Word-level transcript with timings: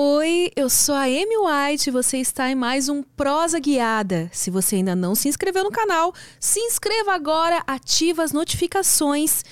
Oi, 0.00 0.52
eu 0.54 0.70
sou 0.70 0.94
a 0.94 1.06
Amy 1.06 1.36
White 1.36 1.88
e 1.88 1.92
você 1.92 2.18
está 2.18 2.48
em 2.48 2.54
mais 2.54 2.88
um 2.88 3.02
Prosa 3.02 3.58
Guiada. 3.58 4.30
Se 4.32 4.48
você 4.48 4.76
ainda 4.76 4.94
não 4.94 5.12
se 5.12 5.28
inscreveu 5.28 5.64
no 5.64 5.72
canal, 5.72 6.14
se 6.38 6.60
inscreva 6.60 7.12
agora, 7.12 7.64
ativa 7.66 8.22
as 8.22 8.30
notificações 8.30 9.42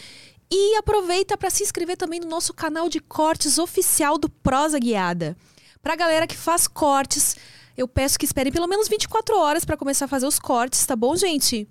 e 0.48 0.76
aproveita 0.76 1.36
para 1.36 1.50
se 1.50 1.64
inscrever 1.64 1.96
também 1.96 2.20
no 2.20 2.28
nosso 2.28 2.54
canal 2.54 2.88
de 2.88 3.00
cortes 3.00 3.58
oficial 3.58 4.16
do 4.16 4.28
Prosa 4.28 4.78
Guiada. 4.78 5.36
Para 5.82 5.94
a 5.94 5.96
galera 5.96 6.28
que 6.28 6.36
faz 6.36 6.68
cortes, 6.68 7.34
eu 7.76 7.88
peço 7.88 8.16
que 8.16 8.24
esperem 8.24 8.52
pelo 8.52 8.68
menos 8.68 8.86
24 8.86 9.36
horas 9.36 9.64
para 9.64 9.76
começar 9.76 10.04
a 10.04 10.08
fazer 10.08 10.28
os 10.28 10.38
cortes, 10.38 10.86
tá 10.86 10.94
bom, 10.94 11.16
gente? 11.16 11.68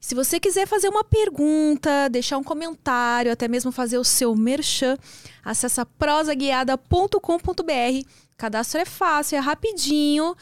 Se 0.00 0.14
você 0.14 0.40
quiser 0.40 0.66
fazer 0.66 0.88
uma 0.88 1.04
pergunta, 1.04 2.08
deixar 2.08 2.38
um 2.38 2.42
comentário, 2.42 3.30
até 3.30 3.46
mesmo 3.46 3.70
fazer 3.70 3.98
o 3.98 4.04
seu 4.04 4.34
merchan, 4.34 4.96
acessa 5.44 5.84
prosaguiada.com.br. 5.84 8.08
Cadastro 8.34 8.80
é 8.80 8.86
fácil, 8.86 9.36
é 9.36 9.38
rapidinho 9.38 10.34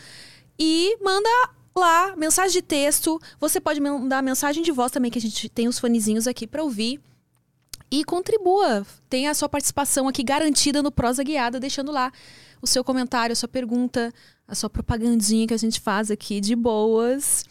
e 0.56 0.96
manda 1.02 1.28
lá 1.76 2.14
mensagem 2.16 2.52
de 2.52 2.62
texto. 2.62 3.20
Você 3.40 3.60
pode 3.60 3.80
mandar 3.80 4.22
mensagem 4.22 4.62
de 4.62 4.70
voz 4.70 4.92
também, 4.92 5.10
que 5.10 5.18
a 5.18 5.22
gente 5.22 5.48
tem 5.48 5.66
os 5.66 5.80
fonezinhos 5.80 6.28
aqui 6.28 6.46
para 6.46 6.62
ouvir. 6.62 7.00
E 7.90 8.04
contribua, 8.04 8.86
tenha 9.08 9.30
a 9.30 9.34
sua 9.34 9.48
participação 9.48 10.06
aqui 10.06 10.22
garantida 10.22 10.82
no 10.82 10.92
Prosa 10.92 11.24
Guiada, 11.24 11.58
deixando 11.58 11.90
lá 11.90 12.12
o 12.62 12.66
seu 12.66 12.84
comentário, 12.84 13.32
a 13.32 13.36
sua 13.36 13.48
pergunta, 13.48 14.12
a 14.46 14.54
sua 14.54 14.70
propagandinha 14.70 15.46
que 15.46 15.54
a 15.54 15.58
gente 15.58 15.80
faz 15.80 16.10
aqui 16.10 16.40
de 16.40 16.54
boas. 16.54 17.44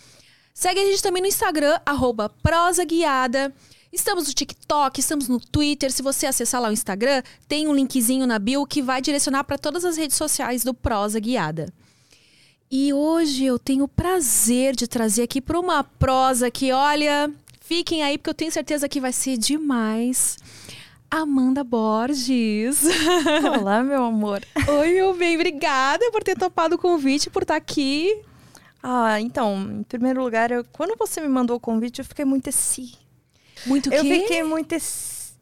Segue 0.60 0.80
a 0.80 0.86
gente 0.86 1.04
também 1.04 1.22
no 1.22 1.28
Instagram, 1.28 1.80
arroba 1.86 2.30
prosaguiada. 2.42 3.54
Estamos 3.94 4.28
no 4.28 4.34
TikTok, 4.34 5.00
estamos 5.00 5.28
no 5.28 5.40
Twitter. 5.40 5.92
Se 5.92 6.02
você 6.02 6.26
acessar 6.26 6.60
lá 6.60 6.70
o 6.70 6.72
Instagram, 6.72 7.22
tem 7.48 7.68
um 7.68 7.76
linkzinho 7.76 8.26
na 8.26 8.40
bio 8.40 8.66
que 8.66 8.82
vai 8.82 9.00
direcionar 9.00 9.44
para 9.44 9.60
todas 9.60 9.86
as 9.86 9.98
redes 9.98 10.18
sociais 10.18 10.64
do 10.64 10.74
Prosa 10.74 11.20
Guiada. 11.20 11.72
E 12.72 12.92
hoje 12.92 13.46
eu 13.46 13.60
tenho 13.60 13.84
o 13.84 13.88
prazer 13.88 14.76
de 14.76 14.88
trazer 14.88 15.22
aqui 15.22 15.40
para 15.40 15.60
uma 15.60 15.84
prosa 15.84 16.50
que, 16.50 16.72
olha, 16.72 17.32
fiquem 17.62 18.02
aí 18.02 18.18
porque 18.18 18.32
eu 18.32 18.34
tenho 18.34 18.52
certeza 18.52 18.90
que 18.90 19.00
vai 19.00 19.14
ser 19.14 19.38
demais. 19.38 20.38
Amanda 21.12 21.64
Borges. 21.64 22.82
Olá, 23.60 23.84
meu 23.84 24.04
amor. 24.04 24.42
Oi, 24.80 24.94
meu 24.96 25.14
bem, 25.14 25.36
obrigada 25.36 26.10
por 26.12 26.24
ter 26.24 26.36
topado 26.36 26.78
o 26.78 26.80
convite, 26.80 27.30
por 27.30 27.44
estar 27.44 27.56
aqui. 27.58 28.24
Ah, 28.90 29.20
então, 29.20 29.54
em 29.80 29.84
primeiro 29.84 30.24
lugar, 30.24 30.50
eu, 30.50 30.64
quando 30.72 30.96
você 30.98 31.20
me 31.20 31.28
mandou 31.28 31.58
o 31.58 31.60
convite, 31.60 32.00
eu 32.00 32.06
fiquei 32.06 32.24
muito 32.24 32.48
assim. 32.48 32.94
Muito 33.66 33.92
Eu 33.92 34.02
quê? 34.02 34.22
fiquei 34.22 34.44
muito 34.44 34.74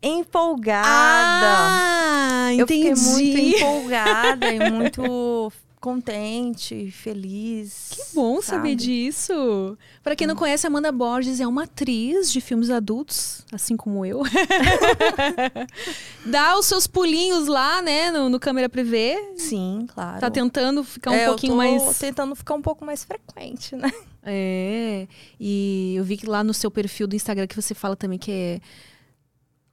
empolgada. 0.02 0.88
Ah, 0.88 2.48
eu 2.56 2.64
entendi. 2.64 2.96
fiquei 2.96 3.14
muito 3.14 3.38
empolgada 3.56 4.52
e 4.52 4.60
muito 4.72 5.54
contente, 5.86 6.90
feliz. 6.90 7.90
Que 7.92 8.02
bom 8.16 8.42
saber 8.42 8.72
sabe? 8.72 8.76
disso. 8.76 9.78
Pra 10.04 10.16
quem 10.16 10.26
não 10.26 10.36
conhece, 10.36 10.66
Amanda 10.66 10.92
Borges 10.92 11.40
é 11.40 11.46
uma 11.46 11.66
atriz 11.66 12.32
de 12.32 12.42
filmes 12.42 12.72
adultos, 12.72 13.46
assim 13.52 13.78
como 13.78 14.04
eu. 14.04 14.24
Dá 16.26 16.58
os 16.58 16.66
seus 16.66 16.88
pulinhos 16.88 17.48
lá, 17.48 17.84
né, 17.84 18.10
no, 18.10 18.30
no 18.30 18.40
câmera 18.40 18.68
privê. 18.68 19.16
Sim, 19.38 19.86
claro. 19.94 20.20
Tá 20.20 20.32
tentando 20.32 20.84
ficar 20.84 21.12
um 21.12 21.14
É, 21.14 21.26
eu 21.26 21.30
pouquinho 21.30 21.54
tô 21.54 21.58
mais. 21.58 22.00
tentando 22.00 22.36
ficar 22.36 22.56
um 22.56 22.64
pouco 22.64 22.84
mais 22.84 23.04
frequente, 23.04 23.76
né? 23.76 23.92
É. 24.24 25.08
E 25.40 25.94
eu 25.96 26.04
vi 26.04 26.18
que 26.18 26.26
lá 26.26 26.44
no 26.44 26.52
seu 26.52 26.72
perfil 26.72 27.06
do 27.06 27.16
Instagram 27.16 27.46
que 27.46 27.56
você 27.56 27.76
fala 27.76 27.96
também 27.96 28.18
que 28.18 28.32
é 28.32 28.60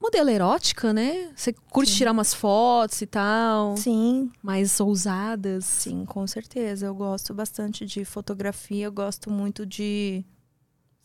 modelo 0.03 0.29
erótica, 0.29 0.93
né? 0.93 1.31
Você 1.35 1.55
curte 1.71 1.95
tirar 1.95 2.13
umas 2.13 2.35
fotos 2.35 3.01
e 3.01 3.07
tal, 3.07 3.77
Sim, 3.77 4.31
mais 4.43 4.79
ousadas. 4.81 5.65
sim, 5.65 6.05
com 6.05 6.27
certeza. 6.27 6.87
Eu 6.87 6.95
gosto 6.95 7.33
bastante 7.33 7.87
de 7.87 8.05
fotografia, 8.05 8.85
eu 8.87 8.93
gosto 8.93 9.31
muito 9.31 9.65
de 9.65 10.25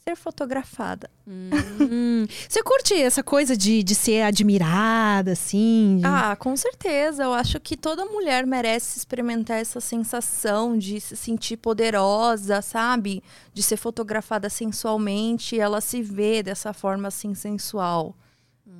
ser 0.03 0.15
fotografada. 0.15 1.09
Hum. 1.27 2.25
Você 2.49 2.63
curte 2.63 2.93
essa 2.93 3.21
coisa 3.21 3.55
de, 3.57 3.83
de 3.83 3.93
ser 3.93 4.21
admirada, 4.21 5.33
assim? 5.33 5.97
de- 5.99 6.05
Ah, 6.05 6.35
com 6.37 6.55
certeza. 6.55 7.23
Eu 7.23 7.33
acho 7.33 7.59
que 7.59 7.75
toda 7.77 8.05
mulher 8.05 8.47
merece 8.47 8.97
experimentar 8.97 9.57
essa 9.59 9.79
sensação 9.81 10.77
de 10.77 10.99
se 11.01 11.15
sentir 11.17 11.57
poderosa, 11.57 12.61
sabe? 12.61 13.21
De 13.53 13.61
ser 13.61 13.75
fotografada 13.77 14.49
sensualmente 14.49 15.55
e 15.55 15.59
ela 15.59 15.81
se 15.81 16.01
vê 16.01 16.41
dessa 16.41 16.71
forma 16.73 17.09
assim 17.09 17.35
sensual. 17.35 18.15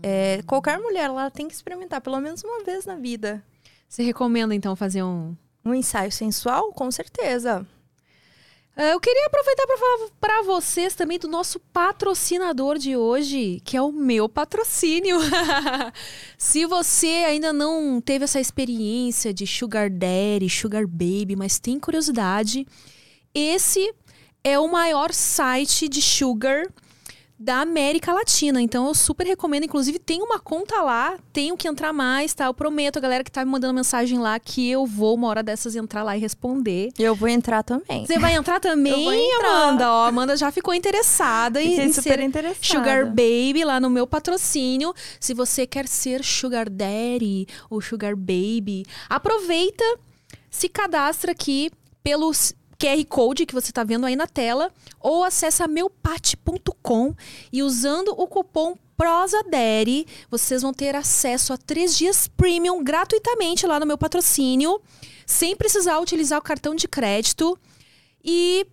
É, 0.04 0.42
qualquer 0.46 0.80
mulher 0.80 1.06
ela 1.06 1.30
tem 1.30 1.48
que 1.48 1.54
experimentar 1.54 2.02
pelo 2.02 2.20
menos 2.20 2.44
uma 2.44 2.64
vez 2.64 2.86
na 2.86 2.96
vida. 2.96 3.44
Você 3.88 4.04
recomenda, 4.04 4.54
então, 4.54 4.76
fazer 4.76 5.04
um. 5.04 5.36
Um 5.66 5.74
ensaio 5.74 6.12
sensual, 6.12 6.72
com 6.72 6.90
certeza. 6.90 7.68
Ah, 8.76 8.84
Eu 8.84 9.00
queria 9.02 9.26
aproveitar 9.26 9.66
para 9.66 9.78
falar 9.78 10.10
para 10.20 10.42
vocês 10.44 10.94
também 10.96 11.20
do 11.20 11.28
nosso 11.28 11.60
patrocinador 11.60 12.78
de 12.78 12.96
hoje, 12.96 13.60
que 13.66 13.76
é 13.76 13.82
o 13.82 13.92
meu 13.92 14.30
patrocínio. 14.30 15.18
Se 16.38 16.66
você 16.66 17.26
ainda 17.28 17.52
não 17.52 18.00
teve 18.00 18.24
essa 18.24 18.40
experiência 18.40 19.34
de 19.34 19.46
Sugar 19.46 19.90
Daddy, 19.90 20.50
Sugar 20.50 20.88
Baby, 20.88 21.36
mas 21.36 21.60
tem 21.60 21.80
curiosidade, 21.80 22.66
esse 23.34 23.94
é 24.44 24.58
o 24.58 24.72
maior 24.72 25.12
site 25.12 25.90
de 25.90 26.02
sugar 26.02 26.64
da 27.40 27.62
América 27.62 28.12
Latina. 28.12 28.62
Então 28.62 28.88
eu 28.88 28.96
super 28.96 29.26
recomendo, 29.28 29.64
inclusive 29.64 30.00
tem 30.00 30.22
uma 30.22 30.40
conta 30.40 30.82
lá, 30.82 31.18
tenho 31.32 31.56
que 31.56 31.68
entrar 31.68 31.94
mais, 31.94 32.34
tá? 32.34 32.46
Eu 32.46 32.54
prometo 32.54 32.98
a 32.98 33.00
galera 33.00 33.24
que 33.24 33.32
tá 33.32 33.46
me 33.46 33.52
mandando 33.52 33.74
mensagem 33.74 34.18
lá 34.18 34.40
que 34.40 34.68
eu 34.70 34.86
vou 34.86 35.14
uma 35.16 35.28
hora 35.28 35.44
dessas 35.44 35.76
entrar 35.76 36.02
lá 36.04 36.18
e 36.18 36.20
responder. 36.20 36.90
Eu 36.98 37.14
vou 37.14 37.28
entrar 37.30 37.62
também. 37.64 38.06
Você 38.06 38.18
vai 38.18 38.34
entrar 38.36 38.60
também, 38.60 39.06
entrar. 39.36 39.48
Amanda? 39.68 39.92
Ó, 39.92 40.06
a 40.06 40.08
Amanda 40.08 40.36
já 40.36 40.52
ficou 40.52 40.74
interessada 40.74 41.62
em, 41.62 41.80
em 41.80 41.94
super 41.94 42.02
ser 42.18 42.20
interessada. 42.22 42.58
Sugar 42.66 43.06
Baby 43.06 43.64
lá 43.64 43.80
no 43.80 43.90
meu 43.90 44.08
patrocínio. 44.08 44.94
Se 45.20 45.34
você 45.34 45.68
quer 45.68 45.88
ser 45.88 46.24
Sugar 46.24 46.70
Daddy 46.70 47.46
ou 47.70 47.82
Sugar 47.82 48.16
Baby, 48.16 48.84
aproveita, 49.10 49.84
se 50.50 50.68
cadastra 50.70 51.32
aqui 51.34 51.70
pelo 52.04 52.32
s- 52.32 52.56
QR 52.80 53.04
Code 53.06 53.46
que 53.46 53.54
você 53.54 53.72
está 53.72 53.84
vendo 53.84 54.06
aí 54.06 54.16
na 54.16 54.28
tela 54.28 54.72
ou 55.00 55.24
acessa 55.24 55.68
meupate.com 55.68 57.14
e 57.52 57.64
usando 57.64 58.10
o 58.10 58.28
cupom 58.28 58.78
PROSADERY, 58.98 60.08
vocês 60.30 60.62
vão 60.62 60.74
ter 60.74 60.96
acesso 60.96 61.54
a 61.54 61.58
três 61.58 61.96
dias 61.96 62.28
premium 62.28 62.84
gratuitamente 62.84 63.68
lá 63.68 63.80
no 63.80 63.86
meu 63.86 63.98
patrocínio, 63.98 64.82
sem 65.26 65.56
precisar 65.56 66.00
utilizar 66.00 66.40
o 66.40 66.44
cartão 66.44 66.74
de 66.74 66.88
crédito. 66.88 67.58
E 68.24 68.66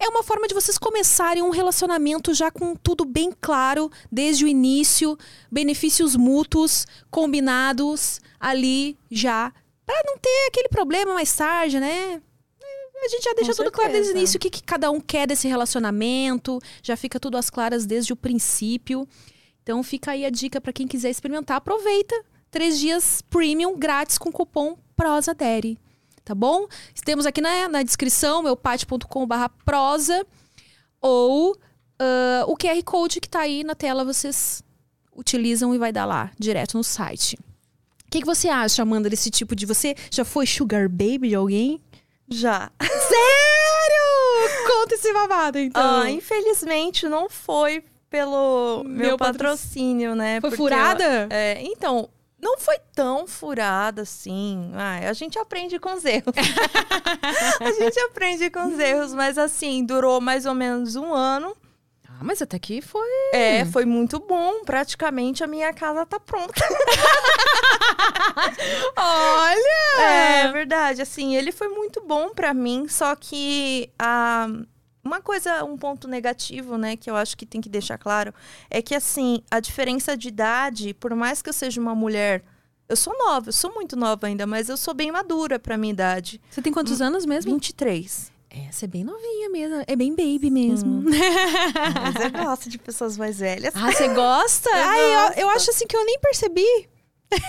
é 0.00 0.08
uma 0.08 0.24
forma 0.24 0.48
de 0.48 0.54
vocês 0.54 0.78
começarem 0.78 1.42
um 1.42 1.50
relacionamento 1.50 2.34
já 2.34 2.50
com 2.50 2.74
tudo 2.74 3.04
bem 3.04 3.32
claro 3.40 3.90
desde 4.10 4.44
o 4.44 4.48
início, 4.48 5.16
benefícios 5.50 6.16
mútuos 6.16 6.86
combinados 7.10 8.20
ali 8.40 8.98
já, 9.10 9.52
Pra 9.88 10.02
não 10.04 10.18
ter 10.18 10.48
aquele 10.48 10.68
problema 10.68 11.14
mais 11.14 11.34
tarde, 11.34 11.80
né? 11.80 12.20
A 13.04 13.08
gente 13.08 13.24
já 13.24 13.32
deixa 13.34 13.54
tudo 13.54 13.70
claro 13.70 13.92
desde 13.92 14.10
o 14.10 14.12
certeza. 14.12 14.18
início 14.18 14.36
o 14.36 14.40
que, 14.40 14.50
que 14.50 14.62
cada 14.62 14.90
um 14.90 15.00
quer 15.00 15.26
desse 15.26 15.46
relacionamento, 15.46 16.58
já 16.82 16.96
fica 16.96 17.18
tudo 17.18 17.36
às 17.36 17.48
claras 17.48 17.86
desde 17.86 18.12
o 18.12 18.16
princípio. 18.16 19.08
Então 19.62 19.82
fica 19.82 20.12
aí 20.12 20.24
a 20.24 20.30
dica 20.30 20.60
pra 20.60 20.72
quem 20.72 20.86
quiser 20.86 21.10
experimentar, 21.10 21.58
aproveita. 21.58 22.14
Três 22.50 22.78
dias 22.78 23.22
premium 23.22 23.76
grátis 23.78 24.16
com 24.18 24.32
cupom 24.32 24.76
PROSADERY 24.96 25.78
tá 26.24 26.34
bom? 26.34 26.66
Temos 27.06 27.24
aqui 27.24 27.40
na, 27.40 27.70
na 27.70 27.82
descrição, 27.82 28.42
meupate.com.br 28.42 29.34
prosa 29.64 30.26
ou 31.00 31.56
ah, 31.98 32.44
o 32.46 32.56
QR 32.56 32.82
Code 32.84 33.20
que 33.20 33.28
tá 33.28 33.40
aí 33.40 33.64
na 33.64 33.74
tela, 33.74 34.04
vocês 34.04 34.62
utilizam 35.16 35.74
e 35.74 35.78
vai 35.78 35.92
dar 35.92 36.04
lá, 36.04 36.30
direto 36.38 36.76
no 36.76 36.84
site. 36.84 37.36
O 38.06 38.10
que, 38.10 38.20
que 38.20 38.26
você 38.26 38.48
acha, 38.48 38.82
Amanda, 38.82 39.10
desse 39.10 39.30
tipo 39.30 39.54
de... 39.54 39.66
Você 39.66 39.94
já 40.10 40.24
foi 40.24 40.46
sugar 40.46 40.88
baby 40.88 41.28
de 41.28 41.34
alguém? 41.34 41.82
Já. 42.30 42.70
Sério? 42.80 44.66
Conta 44.66 44.94
esse 44.94 45.12
babado, 45.12 45.58
então. 45.58 46.02
Ah, 46.02 46.10
infelizmente 46.10 47.08
não 47.08 47.28
foi 47.28 47.82
pelo 48.10 48.82
Meu 48.84 49.08
meu, 49.08 49.18
patro- 49.18 49.38
patrocínio, 49.38 50.14
né? 50.14 50.40
Foi 50.40 50.50
Porque 50.50 50.56
furada? 50.62 51.26
é, 51.30 51.60
então, 51.62 52.08
não 52.40 52.58
foi 52.58 52.78
tão 52.94 53.26
furada 53.26 54.02
assim. 54.02 54.70
Ah, 54.74 55.08
a 55.08 55.12
gente 55.12 55.38
aprende 55.38 55.78
com 55.78 55.92
os 55.94 56.04
erros. 56.04 56.34
a 57.60 57.72
gente 57.72 57.98
aprende 58.00 58.50
com 58.50 58.66
os 58.68 58.78
erros, 58.78 59.14
mas 59.14 59.38
assim, 59.38 59.84
durou 59.84 60.20
mais 60.20 60.46
ou 60.46 60.54
menos 60.54 60.96
um 60.96 61.12
ano. 61.14 61.56
Ah, 62.08 62.18
mas 62.22 62.40
até 62.42 62.58
que 62.58 62.80
foi. 62.80 63.06
É, 63.32 63.64
foi 63.66 63.84
muito 63.84 64.18
bom. 64.20 64.64
Praticamente 64.64 65.44
a 65.44 65.46
minha 65.46 65.72
casa 65.72 66.04
tá 66.06 66.18
pronta. 66.18 66.52
Olha! 68.96 69.77
É 70.00 70.52
verdade. 70.52 71.02
Assim, 71.02 71.34
ele 71.36 71.52
foi 71.52 71.68
muito 71.68 72.02
bom 72.06 72.30
pra 72.30 72.52
mim, 72.54 72.88
só 72.88 73.14
que 73.14 73.90
a. 73.98 74.46
Uma 75.04 75.22
coisa, 75.22 75.64
um 75.64 75.78
ponto 75.78 76.06
negativo, 76.06 76.76
né, 76.76 76.94
que 76.94 77.08
eu 77.10 77.16
acho 77.16 77.34
que 77.34 77.46
tem 77.46 77.62
que 77.62 77.68
deixar 77.68 77.96
claro, 77.96 78.34
é 78.68 78.82
que, 78.82 78.94
assim, 78.94 79.42
a 79.50 79.58
diferença 79.58 80.14
de 80.14 80.28
idade, 80.28 80.92
por 80.92 81.14
mais 81.14 81.40
que 81.40 81.48
eu 81.48 81.52
seja 81.52 81.80
uma 81.80 81.94
mulher. 81.94 82.42
Eu 82.86 82.96
sou 82.96 83.16
nova, 83.16 83.48
eu 83.48 83.52
sou 83.52 83.72
muito 83.72 83.96
nova 83.96 84.26
ainda, 84.26 84.46
mas 84.46 84.68
eu 84.68 84.76
sou 84.76 84.92
bem 84.92 85.10
madura 85.10 85.58
pra 85.58 85.78
minha 85.78 85.92
idade. 85.92 86.40
Você 86.50 86.60
tem 86.60 86.72
quantos 86.72 87.00
anos 87.00 87.24
mesmo? 87.24 87.52
23. 87.52 88.32
É, 88.50 88.70
você 88.72 88.86
é 88.86 88.88
bem 88.88 89.04
novinha 89.04 89.48
mesmo. 89.50 89.82
É 89.86 89.94
bem 89.94 90.10
baby 90.10 90.50
mesmo. 90.50 91.04
Mas 91.04 92.24
eu 92.24 92.30
gosto 92.30 92.68
de 92.68 92.78
pessoas 92.78 93.18
mais 93.18 93.38
velhas. 93.38 93.74
ah, 93.76 93.92
você 93.92 94.08
gosta? 94.08 94.70
Eu 94.70 94.76
Ai, 94.76 95.00
eu, 95.00 95.42
eu 95.42 95.50
acho 95.50 95.70
assim 95.70 95.86
que 95.86 95.96
eu 95.96 96.04
nem 96.04 96.18
percebi. 96.18 96.88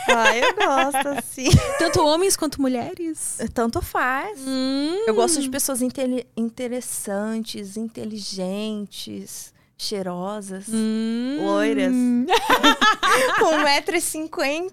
Ah, 0.09 0.35
eu 0.35 0.53
gosto, 0.55 1.23
sim. 1.25 1.49
Tanto 1.79 2.01
homens 2.03 2.35
quanto 2.35 2.61
mulheres. 2.61 3.37
Tanto 3.53 3.81
faz. 3.81 4.39
Hum. 4.45 5.03
Eu 5.07 5.15
gosto 5.15 5.41
de 5.41 5.49
pessoas 5.49 5.81
intele- 5.81 6.27
interessantes, 6.35 7.77
inteligentes, 7.77 9.53
cheirosas, 9.81 10.65
Hum. 10.69 11.37
loiras. 11.41 11.93
com 13.39 13.45
1,50m. 13.63 14.71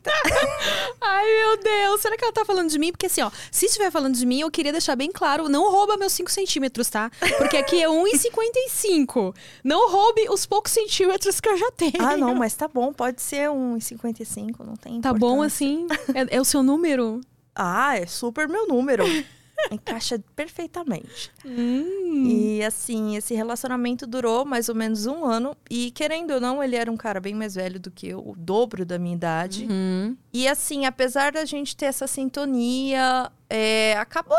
Ai, 1.01 1.25
meu 1.25 1.63
Deus. 1.63 2.01
Será 2.01 2.17
que 2.17 2.25
ela 2.25 2.33
tá 2.33 2.45
falando 2.45 2.69
de 2.69 2.79
mim? 2.79 2.91
Porque 2.91 3.07
assim, 3.07 3.23
ó, 3.23 3.31
se 3.51 3.67
estiver 3.67 3.91
falando 3.91 4.17
de 4.17 4.27
mim, 4.27 4.41
eu 4.41 4.51
queria 4.51 4.73
deixar 4.73 4.97
bem 4.97 5.11
claro, 5.13 5.49
não 5.49 5.71
rouba 5.71 5.97
meus 5.97 6.13
5 6.13 6.31
centímetros, 6.31 6.89
tá? 6.91 7.11
Porque 7.39 7.57
aqui 7.57 7.83
é 7.83 7.89
1,55. 7.89 9.35
Não 9.63 9.91
roube 9.91 10.29
os 10.29 10.45
poucos 10.45 10.73
centímetros 10.73 11.41
que 11.41 11.49
eu 11.49 11.57
já 11.57 11.71
tenho. 11.71 11.93
Ah, 12.01 12.17
não, 12.17 12.35
mas 12.35 12.55
tá 12.55 12.67
bom, 12.69 12.93
pode 12.93 13.23
ser 13.23 13.49
1,55, 13.49 14.65
não 14.65 14.77
tem 14.77 15.01
Tá 15.01 15.13
bom 15.15 15.41
assim? 15.43 15.87
É, 16.15 16.37
é 16.37 16.41
o 16.41 16.45
seu 16.45 16.63
número? 16.63 17.21
Ah, 17.55 17.97
é 17.97 18.07
super 18.07 18.49
meu 18.49 18.67
número. 18.67 19.05
Encaixa 19.71 20.23
perfeitamente. 20.35 21.31
Hum. 21.45 22.25
E 22.27 22.63
assim, 22.63 23.17
esse 23.17 23.35
relacionamento 23.35 24.07
durou 24.07 24.45
mais 24.45 24.69
ou 24.69 24.75
menos 24.75 25.07
um 25.07 25.25
ano. 25.25 25.57
E 25.71 25.91
querendo 25.91 26.33
ou 26.33 26.41
não, 26.41 26.63
ele 26.63 26.77
era 26.77 26.91
um 26.91 26.97
cara 26.97 27.21
bem 27.21 27.35
mais 27.35 27.55
velho 27.55 27.81
do 27.81 27.91
que 27.91 28.09
eu, 28.09 28.19
o 28.19 28.35
dobro 28.37 28.85
da 28.85 28.99
minha 28.99 29.15
idade. 29.15 29.67
Uhum. 29.69 30.17
E 30.33 30.47
assim, 30.47 30.85
apesar 30.85 31.33
da 31.33 31.45
gente 31.45 31.77
ter 31.77 31.87
essa 31.87 32.07
sintonia, 32.07 33.31
é, 33.49 33.97
acabou, 33.97 34.37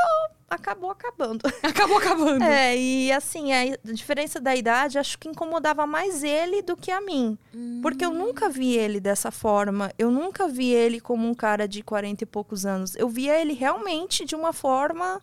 acabou 0.50 0.92
acabando. 0.92 1.42
Acabou 1.64 1.98
acabando. 1.98 2.44
É, 2.44 2.78
e 2.78 3.12
assim, 3.12 3.52
a 3.54 3.78
diferença 3.84 4.40
da 4.40 4.56
idade 4.56 4.98
acho 4.98 5.18
que 5.18 5.30
incomodava 5.30 5.86
mais 5.88 6.24
ele 6.24 6.62
do 6.62 6.76
que 6.76 6.92
a 6.92 7.02
mim. 7.02 7.38
Porque 7.82 8.06
eu 8.06 8.12
nunca 8.12 8.50
vi 8.50 8.76
ele 8.76 9.00
dessa 9.00 9.32
forma. 9.32 9.92
Eu 9.98 10.12
nunca 10.12 10.48
vi 10.48 10.72
ele 10.72 11.00
como 11.00 11.28
um 11.28 11.34
cara 11.34 11.68
de 11.68 11.82
40 11.82 12.24
e 12.24 12.28
poucos 12.28 12.66
anos. 12.66 12.96
Eu 12.96 13.10
via 13.10 13.40
ele 13.40 13.54
realmente 13.54 14.26
de 14.26 14.36
uma 14.36 14.52
forma 14.54 15.22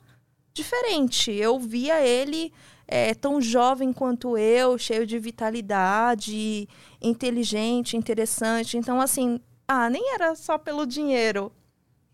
diferente. 0.53 1.33
Eu 1.33 1.59
via 1.59 2.01
ele 2.01 2.53
é, 2.87 3.15
tão 3.15 3.41
jovem 3.41 3.93
quanto 3.93 4.39
eu, 4.39 4.79
cheio 4.79 5.07
de 5.07 5.19
vitalidade, 5.19 6.69
inteligente, 7.01 7.97
interessante. 7.97 8.77
Então, 8.77 9.01
assim, 9.01 9.41
ah, 9.67 9.89
nem 9.91 10.15
era 10.15 10.35
só 10.35 10.59
pelo 10.59 10.87
dinheiro. 10.87 11.53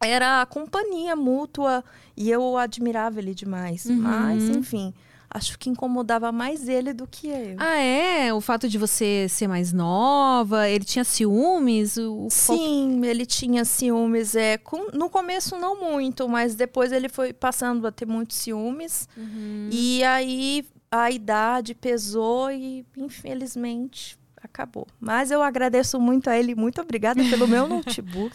Era 0.02 0.40
a 0.40 0.46
companhia 0.46 1.14
mútua 1.14 1.84
e 2.16 2.30
eu 2.30 2.56
admirava 2.56 3.18
ele 3.18 3.34
demais. 3.34 3.84
Uhum. 3.84 3.96
Mas, 3.96 4.44
enfim, 4.48 4.94
acho 5.28 5.58
que 5.58 5.68
incomodava 5.68 6.32
mais 6.32 6.68
ele 6.70 6.94
do 6.94 7.06
que 7.06 7.28
eu. 7.28 7.56
Ah, 7.58 7.76
é? 7.76 8.32
O 8.32 8.40
fato 8.40 8.66
de 8.66 8.78
você 8.78 9.26
ser 9.28 9.46
mais 9.46 9.74
nova, 9.74 10.66
ele 10.68 10.84
tinha 10.86 11.04
ciúmes? 11.04 11.98
O, 11.98 12.28
Sim, 12.30 13.04
ele 13.04 13.26
tinha 13.26 13.62
ciúmes. 13.64 14.34
É, 14.34 14.56
com- 14.56 14.90
no 14.94 15.10
começo 15.10 15.56
não 15.58 15.78
muito, 15.78 16.26
mas 16.26 16.54
depois 16.54 16.92
ele 16.92 17.08
foi 17.10 17.34
passando 17.34 17.86
a 17.86 17.92
ter 17.92 18.06
muitos 18.06 18.38
ciúmes. 18.38 19.06
Uhum. 19.16 19.68
E 19.70 20.02
aí 20.02 20.66
a 20.90 21.10
idade 21.10 21.74
pesou 21.74 22.50
e, 22.50 22.84
infelizmente, 22.96 24.18
acabou. 24.42 24.86
Mas 24.98 25.30
eu 25.30 25.42
agradeço 25.42 26.00
muito 26.00 26.28
a 26.30 26.38
ele. 26.38 26.54
Muito 26.54 26.80
obrigada 26.80 27.22
pelo 27.24 27.46
meu 27.46 27.68
notebook. 27.68 28.34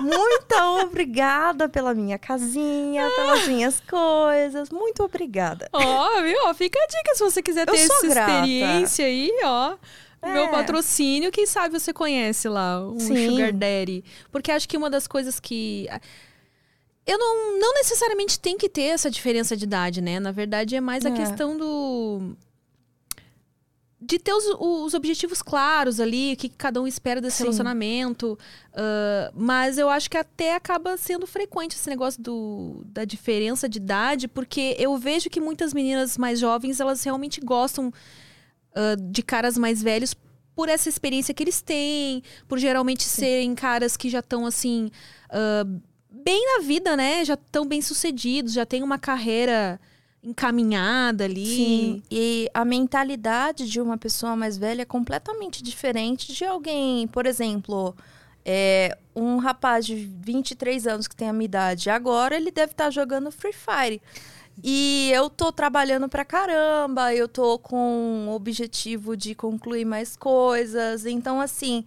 Muito 0.00 0.54
obrigada 0.82 1.68
pela 1.68 1.94
minha 1.94 2.18
casinha, 2.18 3.08
pelas 3.16 3.46
minhas 3.48 3.80
coisas. 3.80 4.70
Muito 4.70 5.02
obrigada. 5.02 5.68
Ó, 5.72 6.22
viu? 6.22 6.54
Fica 6.54 6.78
a 6.78 6.86
dica 6.86 7.14
se 7.14 7.24
você 7.24 7.42
quiser 7.42 7.66
ter 7.66 7.76
essa 7.76 8.06
grata. 8.08 8.32
experiência 8.32 9.06
aí, 9.06 9.30
ó. 9.44 9.76
O 10.22 10.28
meu 10.28 10.44
É. 10.44 10.48
patrocínio, 10.48 11.30
quem 11.30 11.46
sabe 11.46 11.78
você 11.78 11.92
conhece 11.92 12.48
lá, 12.48 12.80
um 12.80 12.98
Sim. 12.98 13.28
Sugar 13.30 13.52
Daddy. 13.52 14.02
Porque 14.32 14.50
acho 14.50 14.68
que 14.68 14.76
uma 14.76 14.90
das 14.90 15.06
coisas 15.06 15.38
que. 15.38 15.86
Eu 17.06 17.18
não, 17.18 17.58
não 17.60 17.74
necessariamente 17.74 18.40
tem 18.40 18.58
que 18.58 18.68
ter 18.68 18.86
essa 18.88 19.08
diferença 19.08 19.56
de 19.56 19.64
idade, 19.64 20.00
né? 20.00 20.18
Na 20.18 20.32
verdade, 20.32 20.74
é 20.74 20.80
mais 20.80 21.06
a 21.06 21.10
É. 21.10 21.12
questão 21.12 21.56
do. 21.56 22.36
De 23.98 24.18
ter 24.18 24.32
os, 24.32 24.44
os 24.58 24.94
objetivos 24.94 25.40
claros 25.40 25.98
ali, 26.00 26.34
o 26.34 26.36
que 26.36 26.48
cada 26.50 26.80
um 26.82 26.86
espera 26.86 27.20
desse 27.20 27.38
Sim. 27.38 27.44
relacionamento. 27.44 28.38
Ah, 28.74 29.30
mas 29.34 29.78
eu 29.78 29.88
acho 29.88 30.10
que 30.10 30.16
até 30.16 30.54
acaba 30.54 30.96
sendo 30.96 31.26
frequente 31.26 31.72
esse 31.76 31.88
negócio 31.88 32.22
do, 32.22 32.82
da 32.86 33.04
diferença 33.04 33.68
de 33.68 33.78
idade, 33.78 34.28
porque 34.28 34.76
eu 34.78 34.96
vejo 34.98 35.30
que 35.30 35.40
muitas 35.40 35.72
meninas 35.72 36.18
mais 36.18 36.38
jovens, 36.38 36.78
elas 36.78 37.02
realmente 37.02 37.40
gostam 37.40 37.92
ah, 38.74 38.96
de 39.00 39.22
caras 39.22 39.56
mais 39.56 39.82
velhos 39.82 40.14
por 40.54 40.68
essa 40.68 40.88
experiência 40.88 41.34
que 41.34 41.42
eles 41.42 41.60
têm, 41.60 42.22
por 42.48 42.58
geralmente 42.58 43.04
serem 43.04 43.54
caras 43.54 43.96
que 43.96 44.08
já 44.08 44.20
estão 44.20 44.46
assim. 44.46 44.90
ah, 45.30 45.64
bem 46.26 46.44
na 46.56 46.64
vida, 46.64 46.96
né? 46.96 47.24
Já 47.24 47.34
estão 47.34 47.64
bem 47.64 47.80
sucedidos, 47.80 48.52
já 48.52 48.66
têm 48.66 48.82
uma 48.82 48.98
carreira 48.98 49.78
encaminhada 50.26 51.24
ali. 51.24 51.46
Sim, 51.46 52.02
e 52.10 52.50
a 52.52 52.64
mentalidade 52.64 53.70
de 53.70 53.80
uma 53.80 53.96
pessoa 53.96 54.34
mais 54.34 54.58
velha 54.58 54.82
é 54.82 54.84
completamente 54.84 55.62
diferente 55.62 56.32
de 56.32 56.44
alguém, 56.44 57.06
por 57.06 57.26
exemplo, 57.26 57.94
é, 58.44 58.98
um 59.14 59.36
rapaz 59.38 59.86
de 59.86 59.94
23 59.94 60.86
anos 60.88 61.06
que 61.06 61.14
tem 61.14 61.28
a 61.28 61.32
minha 61.32 61.44
idade, 61.44 61.88
agora 61.88 62.34
ele 62.34 62.50
deve 62.50 62.72
estar 62.72 62.90
jogando 62.90 63.30
Free 63.30 63.52
Fire. 63.52 64.02
E 64.64 65.10
eu 65.12 65.28
tô 65.28 65.52
trabalhando 65.52 66.08
pra 66.08 66.24
caramba, 66.24 67.14
eu 67.14 67.28
tô 67.28 67.58
com 67.58 68.26
o 68.28 68.34
objetivo 68.34 69.16
de 69.16 69.34
concluir 69.34 69.84
mais 69.84 70.16
coisas. 70.16 71.04
Então, 71.04 71.40
assim, 71.40 71.84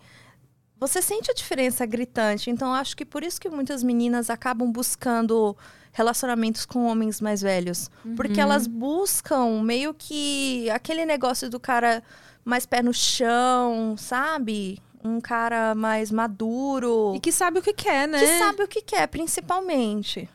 você 0.80 1.02
sente 1.02 1.32
a 1.32 1.34
diferença 1.34 1.84
gritante. 1.86 2.52
Então, 2.52 2.72
acho 2.72 2.96
que 2.96 3.04
por 3.04 3.24
isso 3.24 3.42
que 3.42 3.50
muitas 3.50 3.82
meninas 3.82 4.30
acabam 4.30 4.72
buscando 4.72 5.58
relacionamentos 5.92 6.66
com 6.66 6.86
homens 6.86 7.20
mais 7.22 7.42
velhos. 7.42 7.90
Porque 8.16 8.40
elas 8.40 8.68
buscam 8.68 9.62
meio 9.62 9.94
que 9.94 10.70
aquele 10.70 11.06
negócio 11.06 11.50
do 11.50 11.60
cara 11.60 12.04
mais 12.44 12.66
pé 12.66 12.82
no 12.82 12.94
chão, 12.94 13.96
sabe? 13.98 14.82
Um 15.04 15.20
cara 15.22 15.74
mais 15.76 16.12
maduro. 16.12 17.14
E 17.16 17.20
que 17.20 17.32
sabe 17.32 17.60
o 17.60 17.62
que 17.62 17.74
quer, 17.74 18.08
né? 18.08 18.20
que 18.20 18.40
sabe 18.40 18.64
o 18.64 18.68
que 18.68 18.82
quer, 18.82 19.08
principalmente. 19.08 20.30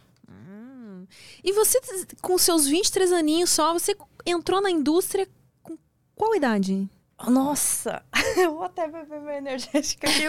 E 1.43 1.53
você, 1.53 1.79
com 2.23 2.39
seus 2.39 2.67
23 2.67 3.13
aninhos 3.13 3.51
só, 3.51 3.73
você 3.73 3.97
entrou 4.25 4.61
na 4.61 4.71
indústria 4.71 5.29
com 5.63 5.77
qual 6.17 6.35
idade? 6.35 6.89
Nossa, 7.29 8.03
eu 8.37 8.55
vou 8.55 8.65
até 8.65 8.89
beber 8.89 9.21
meu 9.21 9.35
energético 9.35 10.05
aqui. 10.07 10.25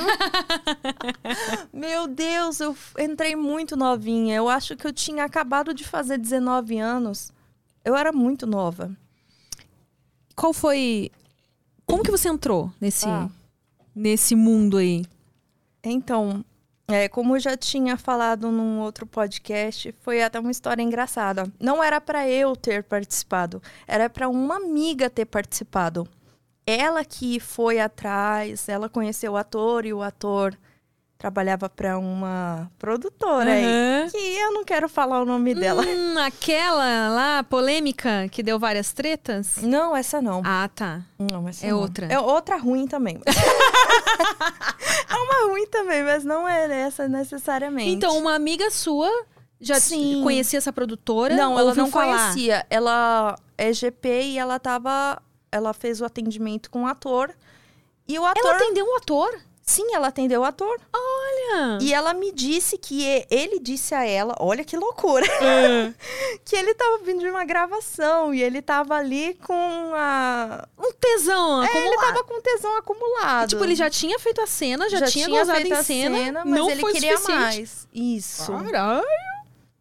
Meu 1.74 2.08
Deus, 2.08 2.60
eu 2.60 2.76
entrei 3.00 3.36
muito 3.36 3.76
novinha. 3.76 4.36
Eu 4.36 4.48
acho 4.48 4.76
que 4.78 4.86
eu 4.86 4.94
tinha 4.94 5.24
acabado 5.26 5.74
de 5.74 5.84
fazer 5.84 6.18
19 6.18 6.78
anos. 6.78 7.34
Eu 7.84 7.96
era 7.96 8.12
muito 8.14 8.46
nova. 8.48 8.96
Qual 10.36 10.54
foi. 10.54 11.12
Como 11.86 12.04
que 12.04 12.12
você 12.12 12.30
entrou 12.30 12.72
nesse, 12.80 13.08
Ah. 13.08 13.30
nesse 13.96 14.36
mundo 14.36 14.78
aí? 14.78 15.04
Então, 15.84 16.44
é, 16.88 17.08
como 17.10 17.36
eu 17.36 17.40
já 17.40 17.58
tinha 17.58 17.98
falado 17.98 18.52
num 18.52 18.80
outro 18.80 19.06
podcast, 19.06 19.94
foi 20.02 20.22
até 20.24 20.40
uma 20.40 20.52
história 20.52 20.82
engraçada. 20.82 21.52
Não 21.60 21.84
era 21.84 22.00
para 22.00 22.28
eu 22.30 22.56
ter 22.56 22.84
participado, 22.84 23.62
era 23.88 24.10
para 24.10 24.30
uma 24.30 24.56
amiga 24.58 25.10
ter 25.10 25.26
participado. 25.26 26.08
Ela 26.68 27.06
que 27.06 27.40
foi 27.40 27.80
atrás, 27.80 28.68
ela 28.68 28.90
conheceu 28.90 29.34
o 29.34 29.38
ator 29.38 29.86
e 29.86 29.94
o 29.94 30.02
ator 30.02 30.58
trabalhava 31.18 31.70
para 31.70 31.98
uma 31.98 32.70
produtora 32.78 33.52
aí. 33.52 33.64
Aham. 33.64 34.10
Que 34.12 34.18
eu 34.18 34.52
não 34.54 34.64
quero 34.66 34.90
falar 34.90 35.22
o 35.22 35.26
nome 35.26 35.56
dela. 35.56 35.84
Hum, 35.84 36.18
aquela 36.20 37.10
lá, 37.10 37.44
polêmica, 37.44 38.28
que 38.30 38.44
deu 38.44 38.60
várias 38.60 38.94
tretas? 38.94 39.58
Não, 39.62 39.96
essa 39.96 40.22
não. 40.22 40.42
Ah, 40.44 40.70
tá. 40.74 41.02
Não, 41.18 41.48
essa 41.48 41.66
É 41.66 41.72
não. 41.72 41.80
outra. 41.80 42.08
É 42.08 42.20
outra 42.20 42.58
ruim 42.58 42.88
também. 42.88 43.20
é 45.10 45.16
uma 45.16 45.52
ruim 45.52 45.68
também, 45.68 46.04
mas 46.04 46.24
não 46.26 46.48
é 46.48 46.82
essa 46.82 47.08
necessariamente. 47.08 47.90
Então, 47.90 48.18
uma 48.18 48.36
amiga 48.36 48.70
sua 48.70 49.10
já 49.60 49.80
Sim. 49.80 50.22
conhecia 50.22 50.58
essa 50.58 50.74
produtora? 50.74 51.36
Não, 51.36 51.58
ela 51.58 51.74
não 51.74 51.90
falar? 51.90 52.32
conhecia. 52.32 52.66
Ela 52.70 53.36
é 53.58 53.72
GP 53.72 54.22
e 54.24 54.38
ela 54.38 54.60
tava. 54.60 55.22
Ela 55.56 55.74
fez 55.74 56.02
o 56.02 56.06
atendimento 56.06 56.70
com 56.70 56.84
o 56.84 56.88
ator. 56.88 57.34
E 58.08 58.20
o 58.20 58.26
ator. 58.26 58.44
Ela 58.46 58.56
atendeu 58.58 58.86
um 58.86 58.96
ator? 58.98 59.40
Sim, 59.64 59.96
ela 59.96 60.10
atendeu 60.10 60.42
o 60.42 60.44
ator. 60.44 60.80
Olha. 60.94 61.80
E 61.82 61.92
ela 61.92 62.14
me 62.14 62.32
disse 62.32 62.78
que 62.78 63.02
e- 63.04 63.26
ele 63.32 63.60
disse 63.60 63.96
a 63.96 64.06
ela, 64.06 64.36
olha 64.40 64.64
que 64.64 64.78
loucura, 64.78 65.26
que 66.46 66.56
ele 66.56 66.76
tava 66.76 67.00
vindo 67.00 67.22
de 67.22 67.30
uma 67.30 67.44
gravação 67.46 68.32
e 68.32 68.44
ele 68.44 68.62
tava 68.62 68.94
ali 68.96 69.34
com 69.44 69.92
a. 69.96 70.68
Um 70.78 70.92
tesão 70.94 71.64
É, 71.64 71.66
ele 71.66 71.78
acumulado. 71.80 72.08
tava 72.14 72.24
com 72.26 72.42
tesão 72.42 72.78
acumulado. 72.78 73.50
Tipo, 73.50 73.64
ele 73.64 73.76
já 73.76 73.90
tinha 73.90 74.20
feito 74.20 74.40
a 74.42 74.46
cena, 74.46 74.88
já, 74.88 75.08
tinha, 75.08 75.28
gozado 75.28 75.54
feito 75.60 75.74
em 75.74 75.78
a 75.78 75.84
cena, 75.84 76.46
mas 76.46 76.60
não 76.60 76.70
ele 76.70 76.84
queria 76.92 77.18
suficiente. 77.18 77.40
mais. 77.42 77.88
Isso. 77.92 78.52
Caralho. 78.52 79.04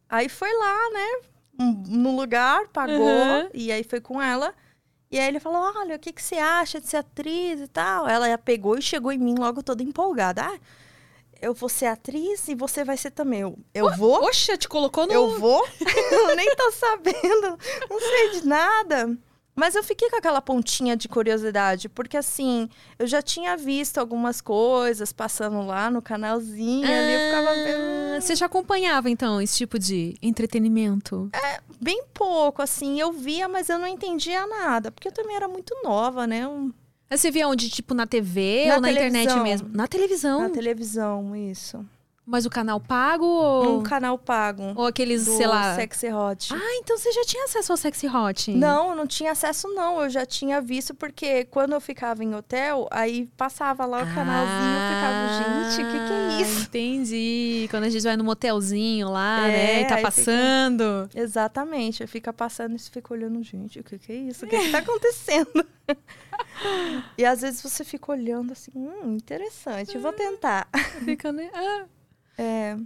Aí 0.09 0.28
foi 0.31 0.52
lá, 0.57 0.90
né? 0.93 1.09
um- 1.61 1.83
No 1.88 2.16
lugar, 2.16 2.69
pagou. 2.69 2.97
Uhum. 2.99 3.49
E 3.52 3.71
aí 3.71 3.85
foi 3.85 4.00
com 4.00 4.21
ela. 4.21 4.54
E 5.14 5.21
aí 5.21 5.28
ele 5.28 5.38
falou: 5.38 5.62
Olha, 5.76 5.94
o 5.94 5.99
que, 5.99 6.12
que 6.12 6.21
você 6.21 6.35
acha 6.35 6.80
de 6.80 6.88
ser 6.88 6.97
atriz 6.97 7.61
e 7.61 7.68
tal? 7.68 8.09
Ela 8.09 8.37
pegou 8.37 8.76
e 8.76 8.83
chegou 8.83 9.12
em 9.12 9.18
mim 9.18 9.37
logo 9.38 9.62
toda 9.62 9.80
empolgada. 9.80 10.42
Ah, 10.42 10.59
eu 11.40 11.54
vou 11.54 11.68
ser 11.68 11.87
atriz 11.87 12.49
e 12.49 12.54
você 12.56 12.83
vai 12.83 12.97
ser 12.97 13.12
também. 13.12 13.42
Eu, 13.42 13.56
eu 13.73 13.97
vou? 13.97 14.18
Poxa, 14.18 14.56
te 14.56 14.66
colocou 14.66 15.06
no... 15.06 15.12
Eu 15.12 15.38
vou? 15.38 15.64
eu 16.11 16.35
nem 16.35 16.52
tô 16.56 16.68
sabendo. 16.73 17.56
Não 17.88 18.00
sei 18.00 18.30
de 18.40 18.44
nada. 18.44 19.16
Mas 19.56 19.75
eu 19.76 19.84
fiquei 19.84 20.11
com 20.11 20.16
aquela 20.16 20.42
pontinha 20.42 20.96
de 20.96 21.08
curiosidade, 21.08 21.88
porque 21.88 22.16
assim, 22.16 22.68
eu 22.99 23.06
já 23.06 23.23
tinha 23.23 23.56
visto 23.56 23.99
algumas 23.99 24.40
coisas 24.40 25.12
passando 25.12 25.64
lá 25.64 25.88
no 25.90 26.02
canalzinho, 26.02 26.84
ali 26.87 27.14
eu 27.14 27.20
ficava 27.20 27.50
Ah, 27.50 27.64
vendo. 27.64 28.20
Você 28.23 28.34
já 28.34 28.46
acompanhava, 28.46 29.08
então, 29.08 29.40
esse 29.40 29.56
tipo 29.56 29.78
de 29.78 30.16
entretenimento? 30.20 31.30
bem 31.80 32.02
pouco, 32.14 32.62
assim. 32.62 32.99
Eu 33.00 33.12
via, 33.12 33.49
mas 33.49 33.68
eu 33.68 33.78
não 33.78 33.87
entendia 33.87 34.46
nada. 34.46 34.90
Porque 34.90 35.08
eu 35.08 35.12
também 35.12 35.37
era 35.37 35.46
muito 35.49 35.75
nova, 35.84 36.26
né? 36.26 36.46
Um- 36.49 36.73
você 37.11 37.30
via 37.30 37.46
onde? 37.46 37.68
Tipo, 37.70 37.94
na 37.94 38.06
TV 38.08 38.64
Na 38.68 38.75
ou 38.76 38.80
na 38.80 38.90
internet 38.90 39.26
televisão. 39.28 39.42
mesmo? 39.44 39.68
Na 39.73 39.87
televisão? 39.87 40.40
Na 40.40 40.49
televisão, 40.50 41.37
isso. 41.37 41.84
Mas 42.26 42.47
o 42.47 42.50
canal 42.50 42.81
pago 42.81 43.26
ou, 43.26 43.81
Um 43.81 43.83
canal 43.83 44.16
pago. 44.19 44.73
ou 44.75 44.87
aqueles, 44.87 45.26
do 45.26 45.37
sei 45.37 45.47
lá... 45.47 45.75
Sexy 45.75 46.11
Hot. 46.11 46.54
Ah, 46.54 46.76
então 46.81 46.97
você 46.97 47.12
já 47.12 47.23
tinha 47.25 47.45
acesso 47.45 47.71
ao 47.73 47.76
Sexy 47.76 48.09
Hot? 48.09 48.50
Não, 48.52 48.97
não 48.97 49.07
tinha 49.07 49.33
acesso, 49.33 49.69
não. 49.75 50.00
Eu 50.02 50.09
já 50.09 50.25
tinha 50.25 50.59
visto, 50.61 50.95
porque 50.95 51.45
quando 51.45 51.75
eu 51.75 51.81
ficava 51.83 52.25
em 52.25 52.35
hotel, 52.35 52.88
aí 52.90 53.26
passava 53.37 53.85
lá 53.85 53.99
o 54.02 54.14
canalzinho, 54.14 54.75
eu 54.75 54.95
ficava, 54.95 55.69
gente, 55.69 55.83
o 55.83 55.93
que, 55.93 56.07
que 56.07 56.12
é 56.12 56.16
Ah, 56.16 56.40
isso? 56.40 56.62
Entendi. 56.62 57.69
Quando 57.71 57.85
a 57.85 57.88
gente 57.90 58.02
vai 58.02 58.16
no 58.16 58.25
motelzinho 58.25 59.11
lá, 59.11 59.47
É, 59.47 59.52
né? 59.52 59.81
E 59.83 59.85
tá 59.87 59.95
aí 59.97 60.00
fica- 60.00 60.11
passando. 60.11 61.11
Exatamente. 61.14 62.02
Eu 62.02 62.09
fica 62.09 62.33
passando 62.33 62.75
e 62.75 62.78
você 62.78 62.90
fica 62.90 63.12
olhando, 63.12 63.43
gente, 63.43 63.78
o 63.81 63.85
que, 63.85 63.99
que 63.99 64.11
é 64.12 64.16
isso? 64.16 64.47
O 64.47 64.49
que, 64.49 64.59
que 64.59 64.71
tá 64.71 64.78
acontecendo? 64.78 65.66
e 67.19 67.25
às 67.25 67.43
vezes 67.43 67.61
você 67.62 67.85
fica 67.85 68.12
olhando 68.12 68.52
assim, 68.52 68.71
hum, 68.75 69.14
interessante, 69.14 69.95
eu 69.95 70.00
vou 70.00 70.12
tentar. 70.12 70.66
Fica, 71.04 71.31
né? 71.31 71.50
Ah. 71.52 71.85
É. 72.37 72.76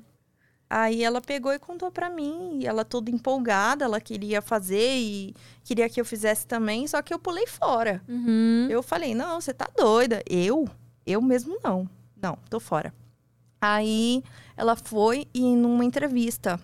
Aí 0.71 1.03
ela 1.03 1.21
pegou 1.21 1.51
e 1.53 1.59
contou 1.59 1.91
pra 1.91 2.11
mim, 2.11 2.59
e 2.61 2.67
ela 2.67 2.85
toda 2.85 3.11
empolgada, 3.11 3.87
ela 3.87 4.01
queria 4.01 4.43
fazer 4.43 4.99
e 4.99 5.35
queria 5.65 5.89
que 5.89 5.99
eu 5.99 6.05
fizesse 6.05 6.47
também, 6.47 6.87
só 6.87 7.01
que 7.01 7.13
eu 7.15 7.19
pulei 7.19 7.47
fora. 7.47 8.03
Uhum. 8.07 8.67
Eu 8.69 8.83
falei, 8.83 9.15
não, 9.15 9.41
você 9.41 9.55
tá 9.55 9.67
doida. 9.75 10.23
Eu? 10.29 10.69
Eu 11.07 11.23
mesmo 11.23 11.59
não. 11.65 11.89
Não, 12.21 12.37
tô 12.51 12.61
fora. 12.61 12.93
Aí 13.61 14.23
ela 14.57 14.77
foi 14.77 15.27
e 15.33 15.57
numa 15.57 15.85
entrevista 15.85 16.61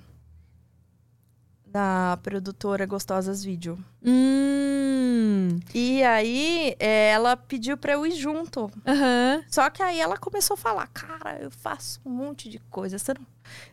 da 1.75 2.17
produtora 2.23 2.87
Gostosas 2.87 3.43
Vídeo. 3.43 3.77
Hum. 4.07 5.59
E 5.75 6.05
aí 6.05 6.77
é, 6.79 7.11
ela 7.11 7.37
pediu 7.37 7.77
pra 7.77 7.95
eu 7.95 8.07
ir 8.07 8.13
junto. 8.13 8.71
Aham. 8.87 9.43
Só 9.51 9.69
que 9.69 9.83
aí 9.83 9.99
ela 9.99 10.17
começou 10.17 10.55
a 10.55 10.59
falar, 10.59 10.87
cara, 10.87 11.37
eu 11.41 11.51
faço 11.51 12.01
um 12.07 12.11
monte 12.11 12.49
de 12.49 12.61
coisa. 12.71 12.97
Você 12.97 13.13
não- 13.13 13.27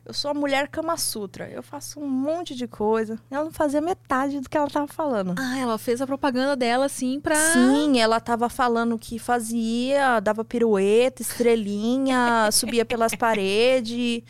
Eu 0.06 0.14
sou 0.14 0.32
a 0.32 0.34
mulher 0.34 0.68
Kama 0.68 0.98
Sutra. 0.98 1.48
Eu 1.50 1.62
faço 1.64 2.00
um 2.00 2.10
monte 2.10 2.56
de 2.56 2.68
coisa. 2.68 3.20
Ela 3.30 3.46
não 3.46 3.52
fazia 3.52 3.80
metade 3.80 4.40
do 4.40 4.50
que 4.50 4.58
ela 4.58 4.68
tava 4.70 4.88
falando. 4.88 5.36
Ah, 5.38 5.58
ela 5.60 5.78
fez 5.78 6.02
a 6.02 6.08
propaganda 6.08 6.56
dela, 6.56 6.86
assim, 6.86 7.20
pra... 7.22 7.36
Sim, 7.54 8.00
ela 8.00 8.20
tava 8.20 8.50
falando 8.50 8.98
que 9.00 9.18
fazia, 9.20 10.20
dava 10.20 10.44
pirueta, 10.44 11.22
estrelinha, 11.22 12.50
subia 12.52 12.84
pelas 12.84 13.16
paredes. 13.16 14.24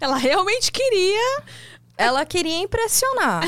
Ela 0.00 0.16
realmente 0.16 0.70
queria. 0.70 1.42
Ela 1.96 2.24
queria 2.26 2.58
impressionar. 2.58 3.42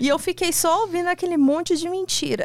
e 0.00 0.08
eu 0.08 0.18
fiquei 0.18 0.52
só 0.52 0.82
ouvindo 0.82 1.08
aquele 1.08 1.36
monte 1.36 1.76
de 1.76 1.88
mentira. 1.88 2.44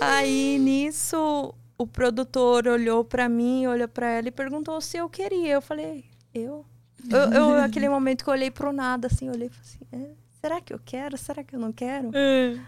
Aí 0.00 0.58
nisso, 0.58 1.54
o 1.78 1.86
produtor 1.86 2.66
olhou 2.66 3.04
pra 3.04 3.28
mim, 3.28 3.66
olhou 3.66 3.88
pra 3.88 4.08
ela 4.10 4.28
e 4.28 4.32
perguntou 4.32 4.80
se 4.80 4.96
eu 4.96 5.08
queria. 5.08 5.52
Eu 5.54 5.62
falei, 5.62 6.04
eu? 6.34 6.64
Eu, 7.08 7.32
eu 7.32 7.58
aquele 7.58 7.88
momento 7.88 8.22
que 8.24 8.30
eu 8.30 8.34
olhei 8.34 8.50
pro 8.50 8.72
nada, 8.72 9.06
assim, 9.06 9.30
olhei 9.30 9.46
e 9.46 9.50
falei 9.50 9.62
assim, 9.64 9.86
"É, 9.92 10.10
será 10.40 10.60
que 10.60 10.72
eu 10.74 10.80
quero? 10.84 11.16
Será 11.16 11.42
que 11.42 11.54
eu 11.56 11.60
não 11.60 11.72
quero? 11.72 12.10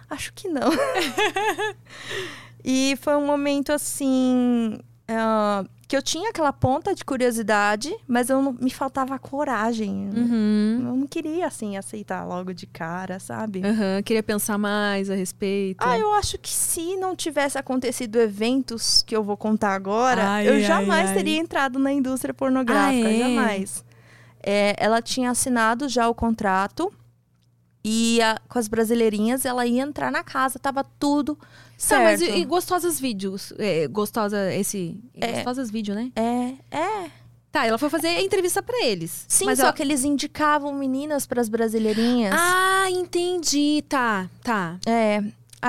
Acho 0.09 0.33
que 0.33 0.49
não. 0.49 0.71
e 2.65 2.97
foi 3.01 3.15
um 3.17 3.27
momento 3.27 3.71
assim. 3.73 4.79
Ah, 5.16 5.64
que 5.88 5.97
eu 5.97 6.02
tinha 6.02 6.31
aquela 6.31 6.52
ponta 6.52 6.95
de 6.95 7.04
curiosidade, 7.04 7.95
mas 8.09 8.31
eu 8.31 8.40
não, 8.40 8.52
me 8.59 8.71
faltava 8.71 9.19
coragem. 9.19 10.09
Uhum. 10.14 10.76
Eu 10.88 10.97
não 10.97 11.07
queria, 11.07 11.47
assim, 11.47 11.76
aceitar 11.76 12.25
logo 12.25 12.52
de 12.54 12.66
cara, 12.66 13.19
sabe? 13.21 13.62
Aham, 13.64 14.02
queria 14.02 14.23
pensar 14.23 14.57
mais 14.59 15.11
a 15.11 15.14
respeito. 15.14 15.78
Ah, 15.81 15.99
eu 15.99 16.12
acho 16.14 16.38
que 16.38 16.49
se 16.50 16.97
não 16.97 17.14
tivesse 17.14 17.59
acontecido 17.59 18.19
eventos 18.19 19.02
que 19.02 19.14
eu 19.14 19.23
vou 19.23 19.37
contar 19.37 19.75
agora, 19.75 20.26
Ai, 20.28 20.49
eu 20.49 20.54
ai, 20.54 20.61
jamais 20.62 21.11
ai. 21.11 21.14
teria 21.16 21.38
entrado 21.38 21.78
na 21.78 21.92
indústria 21.92 22.33
pornográfica. 22.33 23.09
Ah, 23.09 23.12
é? 23.12 23.19
Jamais. 23.19 23.85
É, 24.42 24.75
ela 24.78 25.00
tinha 25.02 25.31
assinado 25.31 25.88
já 25.88 26.09
o 26.09 26.14
contrato 26.14 26.92
e 27.85 28.21
a- 28.23 28.40
com 28.49 28.59
as 28.59 28.69
brasileirinhas 28.69 29.45
ela 29.45 29.66
ia 29.66 29.83
entrar 29.83 30.11
na 30.11 30.23
casa, 30.23 30.59
tava 30.59 30.85
tudo 30.99 31.37
Tá, 31.76 31.97
certo. 31.97 32.02
mas 32.02 32.21
e, 32.21 32.41
e 32.41 32.45
gostosas 32.45 33.00
vídeos? 33.00 33.52
É, 33.59 33.87
gostosa, 33.88 34.55
esse... 34.55 35.00
É. 35.14 35.33
Gostosas 35.33 35.71
vídeo, 35.71 35.95
né? 35.95 36.12
É, 36.14 36.76
é. 36.76 37.11
Tá, 37.50 37.67
ela 37.67 37.76
foi 37.76 37.91
fazer 37.91 38.09
a 38.09 38.23
entrevista 38.23 38.62
pra 38.62 38.83
eles. 38.85 39.26
Sim, 39.29 39.45
mas 39.45 39.59
só 39.59 39.67
ela... 39.67 39.73
que 39.75 39.83
eles 39.83 40.05
indicavam 40.05 40.73
meninas 40.73 41.26
pras 41.26 41.50
brasileirinhas. 41.50 42.35
Ah, 42.35 42.87
entendi. 42.91 43.85
Tá, 43.88 44.31
tá. 44.43 44.79
É. 44.87 45.23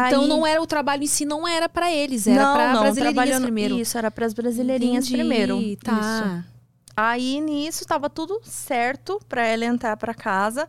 Então 0.07 0.21
aí- 0.23 0.27
não 0.27 0.47
era 0.47 0.61
o 0.61 0.65
trabalho 0.65 1.03
em 1.03 1.07
si, 1.07 1.25
não 1.25 1.47
era 1.47 1.67
pra 1.69 1.91
eles, 1.91 2.25
era 2.25 2.73
não, 2.73 2.81
brasileirinhas 2.81 3.41
primeiro. 3.41 3.77
Isso, 3.77 3.97
era 3.97 4.09
pras 4.09 4.33
brasileirinhas 4.33 5.05
Entendi, 5.05 5.19
primeiro. 5.19 5.61
Isso. 5.61 5.77
Tá. 5.83 6.45
Aí 6.95 7.39
nisso 7.41 7.85
tava 7.85 8.09
tudo 8.09 8.39
certo 8.43 9.19
pra 9.27 9.45
ela 9.45 9.65
entrar 9.65 9.97
pra 9.97 10.13
casa. 10.13 10.67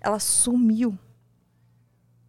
Ela 0.00 0.18
sumiu. 0.18 0.98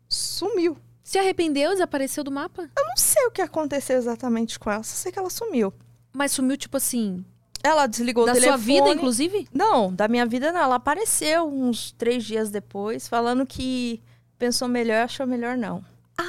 Sumiu. 0.07 0.77
Se 1.07 1.17
arrependeu, 1.17 1.71
desapareceu 1.71 2.21
do 2.21 2.29
mapa? 2.29 2.63
Eu 2.77 2.85
não 2.85 2.97
sei 2.97 3.25
o 3.27 3.31
que 3.31 3.41
aconteceu 3.41 3.95
exatamente 3.97 4.59
com 4.59 4.69
ela, 4.69 4.83
só 4.83 4.93
sei 4.93 5.09
que 5.09 5.17
ela 5.17 5.29
sumiu. 5.29 5.73
Mas 6.11 6.33
sumiu, 6.33 6.57
tipo 6.57 6.75
assim, 6.75 7.23
Ela 7.63 7.87
desligou 7.87 8.25
da 8.25 8.33
o 8.33 8.35
telefone. 8.35 8.57
sua 8.57 8.65
vida, 8.65 8.89
inclusive? 8.89 9.47
Não, 9.53 9.93
da 9.93 10.09
minha 10.09 10.25
vida 10.25 10.51
não. 10.51 10.59
Ela 10.59 10.75
apareceu 10.75 11.47
uns 11.47 11.93
três 11.93 12.25
dias 12.25 12.51
depois, 12.51 13.07
falando 13.07 13.45
que 13.45 14.01
pensou 14.37 14.67
melhor, 14.67 15.05
achou 15.05 15.25
melhor 15.25 15.55
não. 15.55 15.81
Ah, 16.17 16.25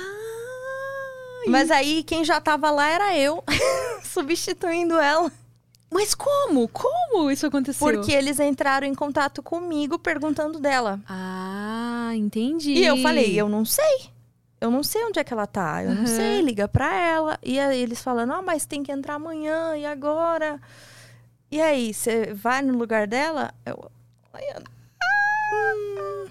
Mas 1.49 1.73
aí 1.73 2.05
quem 2.05 2.25
já 2.25 2.41
tava 2.41 2.71
lá 2.71 2.89
era 2.89 3.19
eu, 3.19 3.43
substituindo 4.05 4.97
ela. 4.97 5.33
Mas 5.91 6.15
como? 6.15 6.69
Como 6.69 7.33
isso 7.33 7.49
aconteceu? 7.49 7.85
Porque 7.85 8.13
eles 8.13 8.39
entraram 8.39 8.87
em 8.87 8.95
contato 8.95 9.43
comigo 9.43 9.99
perguntando 9.99 10.61
dela. 10.61 11.01
Ah, 11.09 12.13
entendi. 12.15 12.75
E 12.75 12.87
eu 12.87 12.99
falei, 12.99 13.35
eu 13.35 13.49
não 13.49 13.65
sei. 13.65 14.17
Eu 14.61 14.71
não 14.71 14.83
sei 14.83 15.05
onde 15.05 15.19
é 15.21 15.25
que 15.25 15.33
ela 15.33 15.47
tá. 15.47 15.83
Eu 15.85 15.91
Aham. 15.91 15.99
não 16.01 16.07
sei, 16.07 16.41
liga 16.43 16.67
pra 16.69 16.95
ela. 16.95 17.39
E 17.43 17.59
aí 17.59 17.81
eles 17.81 18.03
falando, 18.03 18.33
ah, 18.33 18.43
mas 18.43 18.67
tem 18.67 18.83
que 18.83 18.91
entrar 18.93 19.15
amanhã, 19.15 19.77
e 19.77 19.87
agora? 19.87 20.61
E 21.51 21.61
aí, 21.61 21.95
você 21.95 22.35
vai 22.35 22.61
no 22.63 22.77
lugar 22.77 23.07
dela? 23.07 23.53
Eu. 23.65 23.91
Hum, 25.53 26.27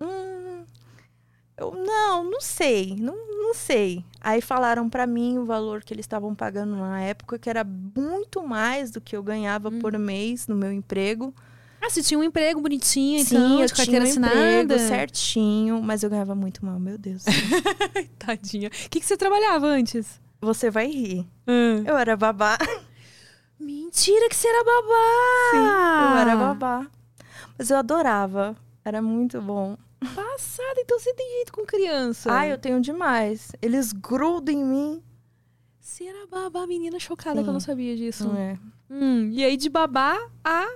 hum, 0.00 0.64
eu 1.56 1.74
não, 1.74 2.24
não 2.24 2.40
sei, 2.40 2.96
não, 2.98 3.14
não 3.14 3.54
sei. 3.54 4.04
Aí 4.20 4.40
falaram 4.40 4.88
pra 4.88 5.06
mim 5.06 5.38
o 5.38 5.44
valor 5.44 5.82
que 5.82 5.92
eles 5.92 6.04
estavam 6.04 6.34
pagando 6.34 6.76
na 6.76 7.00
época, 7.02 7.38
que 7.38 7.50
era 7.50 7.64
muito 7.64 8.42
mais 8.46 8.90
do 8.90 9.00
que 9.00 9.16
eu 9.16 9.22
ganhava 9.22 9.68
Hum. 9.68 9.78
por 9.80 9.96
mês 9.98 10.46
no 10.46 10.54
meu 10.56 10.72
emprego. 10.72 11.34
Ah, 11.80 11.88
você 11.88 12.02
tinha 12.02 12.18
um 12.18 12.22
emprego 12.24 12.60
bonitinho, 12.60 13.24
Sim, 13.24 13.36
então, 13.36 13.60
eu 13.60 13.66
de 13.66 13.72
carteira 13.74 14.04
tinha 14.04 14.20
um 14.20 14.24
assinada. 14.26 14.62
emprego 14.62 14.80
certinho, 14.80 15.82
mas 15.82 16.02
eu 16.02 16.10
ganhava 16.10 16.34
muito 16.34 16.64
mal, 16.64 16.78
meu 16.78 16.98
Deus. 16.98 17.24
Tadinha. 18.18 18.68
O 18.68 18.90
que, 18.90 19.00
que 19.00 19.06
você 19.06 19.16
trabalhava 19.16 19.66
antes? 19.66 20.20
Você 20.40 20.70
vai 20.70 20.88
rir. 20.88 21.26
Ah. 21.46 21.82
Eu 21.86 21.96
era 21.96 22.16
babá. 22.16 22.58
Mentira 23.58 24.28
que 24.28 24.36
você 24.36 24.46
era 24.48 24.64
babá! 24.64 25.50
Sim, 25.50 26.12
eu 26.12 26.18
era 26.18 26.36
babá. 26.36 26.86
Mas 27.58 27.70
eu 27.70 27.76
adorava. 27.76 28.56
Era 28.84 29.02
muito 29.02 29.40
bom. 29.42 29.76
Passada, 30.14 30.80
então 30.80 30.98
você 30.98 31.12
tem 31.12 31.28
jeito 31.36 31.52
com 31.52 31.64
criança. 31.66 32.32
Ai, 32.32 32.52
eu 32.52 32.58
tenho 32.58 32.80
demais. 32.80 33.50
Eles 33.60 33.92
grudam 33.92 34.54
em 34.54 34.64
mim. 34.64 35.02
Você 35.80 36.04
era 36.04 36.26
babá, 36.26 36.66
menina 36.66 37.00
chocada 37.00 37.38
Sim. 37.38 37.42
que 37.42 37.48
eu 37.48 37.52
não 37.52 37.60
sabia 37.60 37.96
disso. 37.96 38.30
É. 38.36 38.56
Hum, 38.88 39.30
e 39.32 39.42
aí 39.44 39.56
de 39.56 39.68
babá 39.68 40.16
a, 40.44 40.68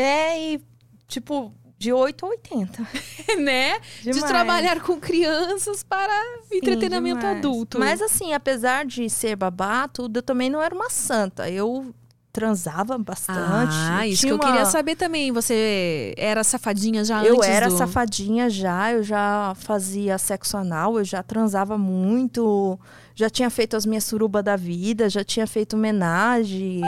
É, 0.00 0.52
e 0.54 0.60
tipo, 1.06 1.52
de 1.78 1.92
8 1.92 2.26
a 2.26 2.28
80. 2.30 2.86
né? 3.40 3.78
De 4.02 4.12
Demais. 4.12 4.24
trabalhar 4.24 4.80
com 4.80 4.98
crianças 5.00 5.82
para 5.82 6.12
Sim, 6.48 6.58
entretenimento 6.58 7.20
demais. 7.20 7.38
adulto. 7.38 7.78
Mas 7.78 8.00
assim, 8.02 8.32
apesar 8.32 8.84
de 8.84 9.08
ser 9.08 9.36
babá, 9.36 9.88
tudo, 9.88 10.18
eu 10.18 10.22
também 10.22 10.50
não 10.50 10.60
era 10.62 10.74
uma 10.74 10.90
santa. 10.90 11.48
Eu 11.50 11.94
transava 12.32 12.96
bastante. 12.96 13.74
Ah, 13.90 14.06
isso 14.06 14.24
que 14.24 14.30
eu 14.32 14.38
queria 14.38 14.60
uma- 14.60 14.64
saber 14.66 14.94
também. 14.94 15.32
Você 15.32 16.14
era 16.16 16.44
safadinha 16.44 17.02
já 17.04 17.24
Eu 17.24 17.36
antes 17.38 17.48
era 17.48 17.68
do... 17.68 17.76
safadinha 17.76 18.48
já, 18.48 18.92
eu 18.92 19.02
já 19.02 19.52
fazia 19.56 20.16
sexo 20.16 20.56
anal, 20.56 20.96
eu 20.96 21.04
já 21.04 21.24
transava 21.24 21.76
muito, 21.76 22.78
já 23.16 23.28
tinha 23.28 23.50
feito 23.50 23.76
as 23.76 23.84
minhas 23.84 24.04
surubas 24.04 24.44
da 24.44 24.54
vida, 24.54 25.08
já 25.10 25.24
tinha 25.24 25.44
feito 25.44 25.74
homenagem, 25.74 26.80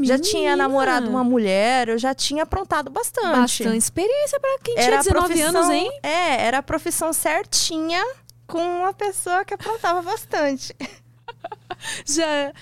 já 0.00 0.18
tinha 0.18 0.56
namorado 0.56 1.08
uma 1.10 1.22
mulher, 1.24 1.88
eu 1.88 1.98
já 1.98 2.14
tinha 2.14 2.42
aprontado 2.44 2.90
bastante. 2.90 3.26
Bastante 3.36 3.76
experiência 3.76 4.40
pra 4.40 4.58
quem 4.62 4.74
tinha 4.74 4.86
Era 4.86 4.96
a 4.96 5.02
19 5.02 5.26
profissão, 5.26 5.60
anos, 5.60 5.70
hein? 5.70 5.98
É, 6.02 6.42
era 6.44 6.58
a 6.58 6.62
profissão 6.62 7.12
certinha 7.12 8.02
com 8.46 8.60
uma 8.80 8.92
pessoa 8.92 9.44
que 9.44 9.54
aprontava 9.54 10.02
bastante. 10.02 10.74
Já, 12.06 12.52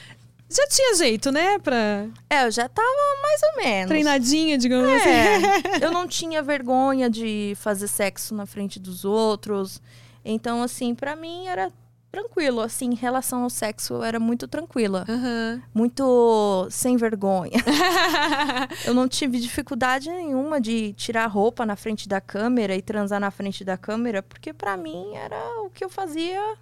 já 0.48 0.66
tinha 0.68 0.94
jeito, 0.96 1.30
né? 1.30 1.58
Pra 1.58 2.06
É, 2.28 2.44
eu 2.46 2.50
já 2.50 2.68
tava 2.68 2.88
mais 3.22 3.40
ou 3.42 3.62
menos. 3.62 3.88
treinadinha, 3.88 4.56
digamos 4.58 4.88
assim. 4.88 5.08
É, 5.08 5.78
eu 5.84 5.90
não 5.90 6.06
tinha 6.08 6.42
vergonha 6.42 7.08
de 7.10 7.54
fazer 7.60 7.88
sexo 7.88 8.34
na 8.34 8.46
frente 8.46 8.78
dos 8.78 9.04
outros. 9.04 9.80
Então, 10.24 10.62
assim, 10.62 10.94
pra 10.94 11.16
mim 11.16 11.46
era 11.46 11.72
tranquilo. 12.10 12.60
Assim, 12.60 12.86
em 12.90 12.94
relação 12.94 13.42
ao 13.42 13.50
sexo, 13.50 13.94
eu 13.94 14.02
era 14.02 14.18
muito 14.20 14.46
tranquila. 14.48 15.04
Aham. 15.08 15.62
Muito 15.74 16.66
sem 16.70 16.96
vergonha. 16.96 17.52
Eu 18.84 18.94
não 18.94 19.06
tive 19.08 19.38
dificuldade 19.38 20.08
nenhuma 20.10 20.60
de 20.60 20.92
tirar 20.94 21.26
roupa 21.26 21.64
na 21.66 21.76
frente 21.76 22.08
da 22.08 22.20
câmera 22.20 22.74
e 22.74 22.82
transar 22.82 23.20
na 23.20 23.30
frente 23.30 23.64
da 23.64 23.76
câmera, 23.76 24.22
porque 24.22 24.52
pra 24.52 24.76
mim 24.76 25.14
era 25.14 25.36
o 25.64 25.70
que 25.70 25.84
eu 25.84 25.88
fazia 25.90 26.56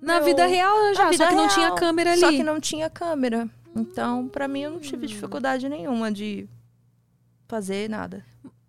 Na 0.00 0.18
Eu- 0.18 0.24
vida 0.24 0.46
real 0.46 0.94
já, 0.94 1.04
na 1.04 1.10
vida 1.10 1.24
só 1.24 1.30
que 1.30 1.34
não 1.36 1.44
real, 1.46 1.54
tinha 1.54 1.72
câmera 1.74 2.10
ali. 2.12 2.20
Só 2.20 2.30
que 2.30 2.42
não 2.42 2.60
tinha 2.60 2.90
câmera. 2.90 3.48
Então, 3.74 4.28
pra 4.28 4.46
mim, 4.48 4.60
eu 4.62 4.70
não 4.70 4.80
tive 4.80 5.06
dificuldade 5.06 5.68
nenhuma 5.68 6.10
de 6.10 6.48
fazer 7.46 7.88
nada. 7.90 8.24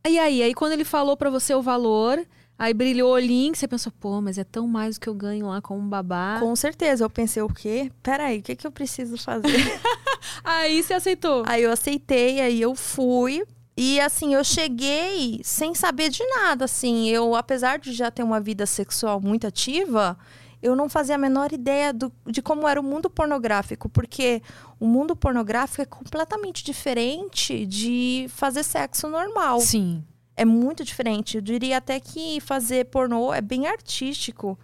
E 0.07 0.17
aí, 0.19 0.41
aí 0.41 0.53
quando 0.53 0.71
ele 0.73 0.83
falou 0.85 1.15
pra 1.17 1.29
você 1.29 1.53
o 1.53 1.61
valor, 1.61 2.25
aí 2.57 2.73
brilhou 2.73 3.09
o 3.09 3.13
olhinho, 3.13 3.51
que 3.51 3.57
você 3.57 3.67
pensou, 3.67 3.91
pô, 3.99 4.19
mas 4.21 4.37
é 4.37 4.43
tão 4.43 4.67
mais 4.67 4.97
do 4.97 5.01
que 5.01 5.07
eu 5.09 5.13
ganho 5.13 5.47
lá 5.47 5.61
como 5.61 5.81
babá. 5.87 6.37
Com 6.39 6.55
certeza, 6.55 7.03
eu 7.03 7.09
pensei 7.09 7.41
o 7.43 7.47
quê? 7.49 7.91
Peraí, 8.01 8.39
o 8.39 8.41
que, 8.41 8.55
que 8.55 8.65
eu 8.67 8.71
preciso 8.71 9.17
fazer? 9.17 9.47
Aí 10.43 10.81
você 10.83 10.93
aceitou. 10.93 11.43
aí 11.45 11.63
eu 11.63 11.71
aceitei, 11.71 12.41
aí 12.41 12.61
eu 12.61 12.75
fui. 12.75 13.43
E 13.75 13.99
assim, 13.99 14.33
eu 14.33 14.43
cheguei 14.43 15.39
sem 15.43 15.75
saber 15.75 16.09
de 16.09 16.23
nada, 16.25 16.65
assim. 16.65 17.07
Eu, 17.09 17.35
apesar 17.35 17.77
de 17.79 17.93
já 17.93 18.09
ter 18.09 18.23
uma 18.23 18.39
vida 18.39 18.65
sexual 18.65 19.21
muito 19.21 19.45
ativa, 19.45 20.17
eu 20.61 20.75
não 20.75 20.89
fazia 20.89 21.13
a 21.15 21.17
menor 21.17 21.53
ideia 21.53 21.93
do- 21.93 22.11
de 22.25 22.41
como 22.41 22.67
era 22.67 22.79
o 22.79 22.83
mundo 22.83 23.09
pornográfico, 23.09 23.87
porque 23.87 24.41
o 24.79 24.87
mundo 24.87 25.15
pornográfico 25.15 25.81
é 25.83 25.85
completamente 25.85 26.63
diferente 26.63 27.65
de 27.67 28.25
fazer 28.29 28.63
sexo 28.63 29.07
normal. 29.07 29.59
Sim. 29.59 30.03
É 30.37 30.45
muito 30.45 30.85
diferente. 30.85 31.35
Eu 31.35 31.41
diria 31.41 31.77
até 31.77 31.99
que 31.99 32.39
fazer 32.39 32.85
pornô 32.85 33.33
é 33.33 33.41
bem 33.41 33.67
artístico, 33.67 34.57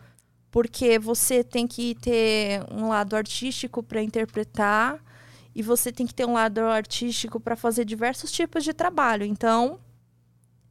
porque 0.51 0.99
você 0.99 1.43
tem 1.43 1.67
que 1.67 1.95
ter 1.95 2.63
um 2.71 2.87
lado 2.87 3.15
artístico 3.15 3.81
para 3.81 4.01
interpretar 4.01 5.03
e 5.55 5.61
você 5.63 5.91
tem 5.91 6.05
que 6.05 6.13
ter 6.13 6.25
um 6.25 6.33
lado 6.33 6.59
artístico 6.61 7.39
para 7.39 7.55
fazer 7.55 7.85
diversos 7.85 8.31
tipos 8.31 8.63
de 8.63 8.71
trabalho. 8.71 9.25
Então, 9.25 9.79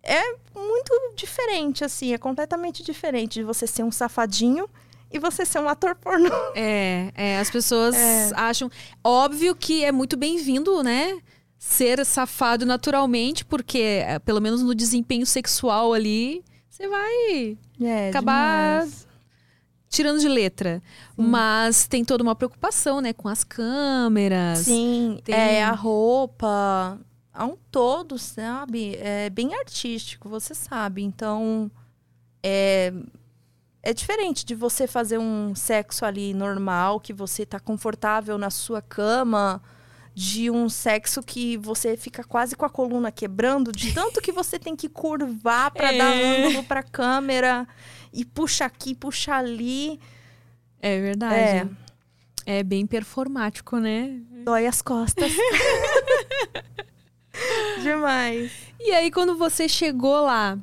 é 0.02 0.22
muito 0.54 1.12
diferente 1.16 1.84
assim, 1.84 2.12
é 2.12 2.18
completamente 2.18 2.82
diferente 2.82 3.34
de 3.34 3.42
você 3.44 3.66
ser 3.66 3.82
um 3.84 3.90
safadinho 3.92 4.68
e 5.10 5.18
você 5.18 5.44
ser 5.44 5.58
um 5.58 5.68
ator 5.68 5.94
pornô. 5.96 6.30
É, 6.54 7.12
é, 7.14 7.38
as 7.38 7.50
pessoas 7.50 7.94
É. 7.94 8.30
acham. 8.34 8.70
Óbvio 9.04 9.54
que 9.54 9.84
é 9.84 9.92
muito 9.92 10.16
bem-vindo, 10.16 10.82
né? 10.82 11.20
Ser 11.64 12.04
safado 12.04 12.66
naturalmente, 12.66 13.44
porque, 13.44 13.78
é, 14.04 14.18
pelo 14.18 14.40
menos 14.40 14.62
no 14.64 14.74
desempenho 14.74 15.24
sexual 15.24 15.92
ali, 15.92 16.42
você 16.68 16.88
vai 16.88 17.56
É, 17.80 18.08
acabar 18.08 18.80
demais. 18.80 19.06
tirando 19.88 20.18
de 20.18 20.26
letra. 20.28 20.82
Mas 21.16 21.86
tem 21.86 22.04
toda 22.04 22.20
uma 22.24 22.34
preocupação, 22.34 23.00
né? 23.00 23.12
Com 23.12 23.28
as 23.28 23.44
câmeras. 23.44 24.58
Sim, 24.58 25.20
Tem- 25.22 25.34
é 25.36 25.62
a 25.62 25.70
roupa, 25.70 26.98
a 27.32 27.44
um 27.46 27.56
todo, 27.70 28.18
sabe? 28.18 28.96
É 28.96 29.30
bem 29.30 29.54
artístico, 29.54 30.28
você 30.28 30.56
sabe. 30.56 31.04
Então, 31.04 31.70
é, 32.42 32.92
é 33.84 33.94
diferente 33.94 34.44
de 34.44 34.56
você 34.56 34.88
fazer 34.88 35.16
um 35.18 35.54
sexo 35.54 36.04
ali 36.04 36.34
normal, 36.34 36.98
que 36.98 37.12
você 37.12 37.46
tá 37.46 37.60
confortável 37.60 38.36
na 38.36 38.50
sua 38.50 38.82
cama, 38.82 39.62
de 40.14 40.50
um 40.50 40.68
sexo 40.68 41.22
que 41.22 41.56
você 41.56 41.96
fica 41.96 42.22
quase 42.22 42.54
com 42.54 42.66
a 42.66 42.70
coluna 42.70 43.10
quebrando, 43.10 43.72
de 43.72 43.92
tanto 43.94 44.20
que 44.20 44.30
você 44.32 44.58
tem 44.58 44.76
que 44.76 44.88
curvar 44.88 45.70
para 45.70 45.92
É. 45.92 45.98
dar 45.98 46.12
ângulo 46.12 46.64
pra 46.64 46.82
câmera 46.82 47.66
e 48.12 48.24
puxa 48.24 48.66
aqui, 48.66 48.94
puxa 48.94 49.34
ali. 49.34 49.98
É 50.80 51.00
verdade. 51.00 51.70
É. 52.44 52.62
bem 52.62 52.86
performático, 52.86 53.78
né? 53.78 54.20
Dói 54.44 54.66
as 54.66 54.82
costas. 54.82 55.32
Demais. 57.82 58.52
E 58.78 58.90
aí, 58.92 59.10
quando 59.10 59.36
você 59.36 59.68
chegou 59.68 60.20
lá, 60.22 60.58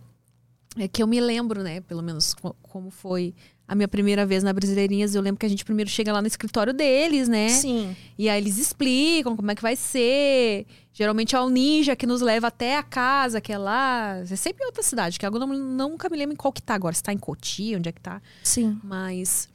é 0.77 0.87
que 0.87 1.01
eu 1.01 1.07
me 1.07 1.19
lembro, 1.19 1.63
né? 1.63 1.81
Pelo 1.81 2.01
menos 2.03 2.33
co- 2.33 2.55
como 2.61 2.91
foi 2.91 3.33
a 3.69 3.75
minha 3.75 3.87
primeira 3.87 4.25
vez 4.25 4.41
na 4.41 4.51
Brasileirinhas, 4.51 5.13
eu 5.13 5.21
lembro 5.21 5.39
que 5.39 5.45
a 5.45 5.49
gente 5.49 5.63
primeiro 5.63 5.91
chega 5.91 6.11
lá 6.11 6.23
no 6.23 6.27
escritório 6.27 6.73
deles, 6.73 7.27
né? 7.27 7.49
Sim. 7.49 7.95
E 8.17 8.27
aí 8.27 8.41
eles 8.41 8.57
explicam 8.57 9.35
como 9.35 9.51
é 9.51 9.53
que 9.53 9.61
vai 9.61 9.75
ser. 9.75 10.65
Geralmente 10.91 11.35
é 11.35 11.39
o 11.39 11.49
ninja 11.49 11.95
que 11.95 12.07
nos 12.07 12.19
leva 12.19 12.47
até 12.47 12.77
a 12.77 12.81
casa, 12.81 13.39
que 13.39 13.53
é 13.53 13.59
lá. 13.59 14.23
É 14.27 14.35
sempre 14.35 14.63
em 14.63 14.65
outra 14.65 14.81
cidade, 14.81 15.19
que 15.19 15.25
agora 15.25 15.43
eu 15.43 15.47
não, 15.47 15.89
nunca 15.89 16.09
me 16.09 16.17
lembro 16.17 16.33
em 16.33 16.35
qual 16.35 16.51
que 16.51 16.63
tá 16.63 16.73
agora. 16.73 16.95
Se 16.95 17.03
tá 17.03 17.13
em 17.13 17.17
Cotia, 17.19 17.77
onde 17.77 17.87
é 17.87 17.91
que 17.91 18.01
tá. 18.01 18.19
Sim. 18.41 18.79
Mas. 18.83 19.47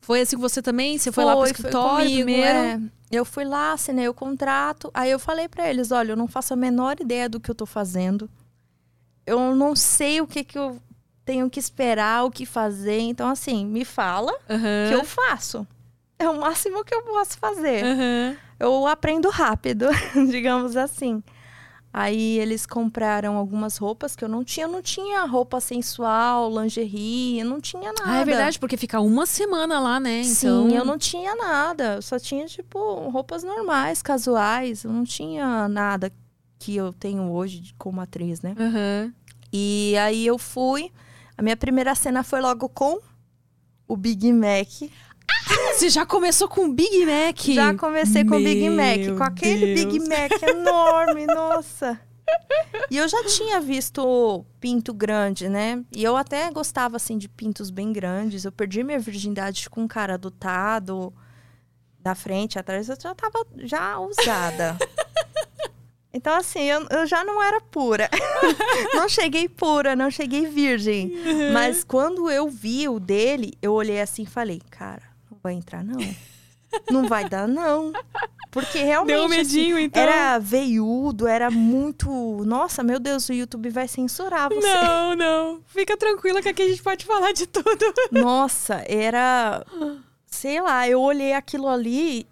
Foi 0.00 0.20
assim 0.20 0.36
com 0.36 0.42
você 0.42 0.62
também? 0.62 0.96
Você 0.96 1.10
foi, 1.10 1.24
lá 1.24 1.34
pro 1.34 1.46
escritório 1.46 2.08
comigo, 2.08 2.24
primeiro? 2.24 2.58
é. 2.58 2.80
Eu 3.10 3.24
fui 3.24 3.44
lá, 3.44 3.72
assinei 3.72 4.06
o 4.06 4.14
contrato. 4.14 4.92
Aí 4.94 5.10
eu 5.10 5.18
falei 5.18 5.48
pra 5.48 5.68
eles: 5.68 5.90
olha, 5.90 6.12
eu 6.12 6.16
não 6.16 6.28
faço 6.28 6.54
a 6.54 6.56
menor 6.56 7.00
ideia 7.00 7.28
do 7.28 7.40
que 7.40 7.50
eu 7.50 7.54
tô 7.54 7.66
fazendo. 7.66 8.30
Eu 9.26 9.56
não 9.56 9.74
sei 9.74 10.20
o 10.20 10.26
que, 10.26 10.44
que 10.44 10.56
eu 10.56 10.80
tenho 11.26 11.50
que 11.50 11.58
esperar, 11.58 12.24
o 12.24 12.30
que 12.30 12.46
fazer. 12.46 13.00
Então, 13.00 13.28
assim, 13.28 13.66
me 13.66 13.84
fala 13.84 14.32
Aham. 14.48 14.88
que 14.88 14.94
eu 14.94 15.04
faço. 15.04 15.66
É 16.18 16.26
o 16.30 16.40
máximo 16.40 16.82
que 16.84 16.94
eu 16.94 17.02
posso 17.02 17.36
fazer. 17.36 17.84
Aham. 17.84 18.36
Eu 18.58 18.86
aprendo 18.86 19.28
rápido, 19.28 19.86
digamos 20.30 20.76
assim. 20.76 21.22
Aí 21.92 22.38
eles 22.38 22.64
compraram 22.64 23.36
algumas 23.36 23.76
roupas 23.76 24.14
que 24.14 24.24
eu 24.24 24.28
não 24.28 24.44
tinha. 24.44 24.66
Eu 24.66 24.70
não 24.70 24.80
tinha 24.80 25.24
roupa 25.24 25.60
sensual, 25.60 26.50
lingerie, 26.50 27.42
não 27.42 27.60
tinha 27.60 27.92
nada. 27.92 28.12
Ah, 28.12 28.20
é 28.20 28.24
verdade, 28.24 28.58
porque 28.58 28.76
fica 28.76 29.00
uma 29.00 29.26
semana 29.26 29.80
lá, 29.80 29.98
né? 29.98 30.20
Então... 30.20 30.68
Sim, 30.68 30.76
eu 30.76 30.84
não 30.84 30.96
tinha 30.96 31.34
nada. 31.34 31.96
Eu 31.96 32.02
só 32.02 32.18
tinha, 32.18 32.46
tipo, 32.46 32.78
roupas 33.10 33.42
normais, 33.42 34.00
casuais. 34.00 34.84
Eu 34.84 34.92
não 34.92 35.04
tinha 35.04 35.68
nada 35.68 36.12
que 36.58 36.76
eu 36.76 36.92
tenho 36.92 37.30
hoje 37.32 37.74
como 37.76 38.00
atriz, 38.00 38.42
né? 38.42 38.54
Aham. 38.58 39.12
E 39.52 39.94
aí 39.98 40.26
eu 40.26 40.38
fui. 40.38 40.92
A 41.36 41.42
minha 41.42 41.56
primeira 41.56 41.94
cena 41.94 42.22
foi 42.22 42.40
logo 42.40 42.68
com 42.68 42.98
o 43.86 43.96
Big 43.96 44.32
Mac. 44.32 44.90
Você 45.74 45.90
já 45.90 46.06
começou 46.06 46.48
com 46.48 46.72
Big 46.72 47.04
Mac? 47.04 47.38
Já 47.54 47.74
comecei 47.74 48.24
com 48.24 48.36
o 48.36 48.42
Big 48.42 48.68
Mac, 48.70 49.16
com 49.16 49.22
aquele 49.22 49.74
Deus. 49.74 49.92
Big 49.92 50.08
Mac 50.08 50.42
enorme, 50.42 51.26
nossa. 51.26 52.00
E 52.90 52.96
eu 52.96 53.06
já 53.06 53.22
tinha 53.24 53.60
visto 53.60 54.44
pinto 54.58 54.92
grande, 54.92 55.48
né? 55.48 55.84
E 55.94 56.02
eu 56.02 56.16
até 56.16 56.50
gostava, 56.50 56.96
assim, 56.96 57.18
de 57.18 57.28
pintos 57.28 57.70
bem 57.70 57.92
grandes. 57.92 58.44
Eu 58.44 58.52
perdi 58.52 58.82
minha 58.82 58.98
virgindade 58.98 59.68
com 59.68 59.82
um 59.82 59.88
cara 59.88 60.14
adotado. 60.14 61.12
Da 62.00 62.14
frente, 62.14 62.58
atrás, 62.58 62.88
eu 62.88 62.96
já 63.00 63.14
tava 63.14 63.44
já 63.58 63.98
usada. 63.98 64.76
Então, 66.16 66.34
assim, 66.34 66.62
eu, 66.62 66.86
eu 66.88 67.06
já 67.06 67.22
não 67.22 67.42
era 67.42 67.60
pura. 67.60 68.08
não 68.96 69.06
cheguei 69.06 69.46
pura, 69.50 69.94
não 69.94 70.10
cheguei 70.10 70.46
virgem. 70.46 71.12
Mas 71.52 71.84
quando 71.84 72.30
eu 72.30 72.48
vi 72.48 72.88
o 72.88 72.98
dele, 72.98 73.52
eu 73.60 73.74
olhei 73.74 74.00
assim 74.00 74.22
e 74.22 74.26
falei, 74.26 74.62
cara, 74.70 75.02
não 75.30 75.38
vai 75.42 75.52
entrar, 75.52 75.84
não. 75.84 75.98
Não 76.90 77.06
vai 77.06 77.28
dar, 77.28 77.46
não. 77.46 77.92
Porque 78.50 78.78
realmente. 78.78 79.14
Deu 79.14 79.22
um 79.24 79.26
assim, 79.26 79.36
medinho, 79.36 79.78
então. 79.78 80.02
Era 80.02 80.38
veiudo, 80.38 81.26
era 81.26 81.50
muito. 81.50 82.08
Nossa, 82.46 82.82
meu 82.82 82.98
Deus, 82.98 83.28
o 83.28 83.34
YouTube 83.34 83.68
vai 83.68 83.86
censurar 83.86 84.48
você. 84.48 84.66
Não, 84.66 85.14
não. 85.14 85.60
Fica 85.66 85.98
tranquila 85.98 86.40
que 86.40 86.48
aqui 86.48 86.62
a 86.62 86.68
gente 86.68 86.82
pode 86.82 87.04
falar 87.04 87.32
de 87.32 87.46
tudo. 87.46 87.66
Nossa, 88.10 88.82
era. 88.88 89.62
Sei 90.26 90.62
lá, 90.62 90.88
eu 90.88 90.98
olhei 91.00 91.34
aquilo 91.34 91.68
ali, 91.68 92.26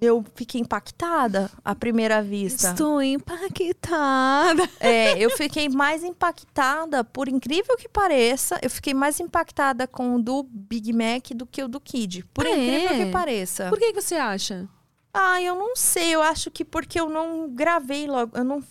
eu 0.00 0.24
fiquei 0.34 0.60
impactada 0.60 1.50
à 1.64 1.74
primeira 1.74 2.22
vista. 2.22 2.70
Estou 2.70 3.02
impactada. 3.02 4.68
É, 4.80 5.18
eu 5.18 5.30
fiquei 5.30 5.68
mais 5.68 6.04
impactada, 6.04 7.02
por 7.04 7.28
incrível 7.28 7.76
que 7.76 7.88
pareça, 7.88 8.58
eu 8.62 8.70
fiquei 8.70 8.94
mais 8.94 9.18
impactada 9.20 9.86
com 9.86 10.16
o 10.16 10.22
do 10.22 10.42
Big 10.44 10.92
Mac 10.92 11.30
do 11.34 11.46
que 11.46 11.62
o 11.62 11.68
do 11.68 11.80
Kid. 11.80 12.24
Por 12.32 12.46
Ah, 12.46 12.50
incrível 12.50 12.90
é? 12.90 13.04
que 13.04 13.10
pareça. 13.10 13.68
Por 13.68 13.78
que, 13.78 13.92
que 13.92 14.00
você 14.00 14.14
acha? 14.16 14.68
Ah, 15.12 15.40
eu 15.42 15.54
não 15.54 15.74
sei, 15.74 16.14
eu 16.14 16.22
acho 16.22 16.50
que 16.50 16.64
porque 16.64 17.00
eu 17.00 17.08
não 17.08 17.48
gravei 17.50 18.06
logo, 18.06 18.36
eu 18.36 18.44
não 18.44 18.62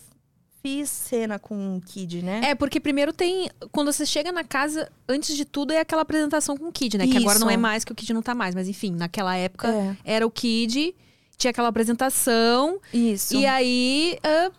fiz 0.61 0.89
cena 0.89 1.37
com 1.39 1.77
o 1.77 1.81
Kid, 1.81 2.21
né? 2.23 2.41
É, 2.43 2.55
porque 2.55 2.79
primeiro 2.79 3.11
tem. 3.11 3.49
Quando 3.71 3.91
você 3.91 4.05
chega 4.05 4.31
na 4.31 4.43
casa, 4.43 4.89
antes 5.07 5.35
de 5.35 5.45
tudo 5.45 5.71
é 5.73 5.79
aquela 5.79 6.01
apresentação 6.03 6.55
com 6.57 6.67
o 6.67 6.71
Kid, 6.71 6.97
né? 6.97 7.07
Que 7.07 7.17
agora 7.17 7.35
Isso. 7.37 7.45
não 7.45 7.51
é 7.51 7.57
mais, 7.57 7.83
que 7.83 7.91
o 7.91 7.95
Kid 7.95 8.13
não 8.13 8.21
tá 8.21 8.33
mais. 8.35 8.53
Mas 8.55 8.67
enfim, 8.67 8.91
naquela 8.91 9.35
época 9.35 9.67
É, 9.69 9.95
era 10.05 10.25
o 10.27 10.31
Kid, 10.31 10.95
tinha 11.37 11.51
aquela 11.51 11.67
apresentação. 11.69 12.79
isso. 12.93 13.35
E 13.35 13.45
aí. 13.45 14.17
ah, 14.23 14.51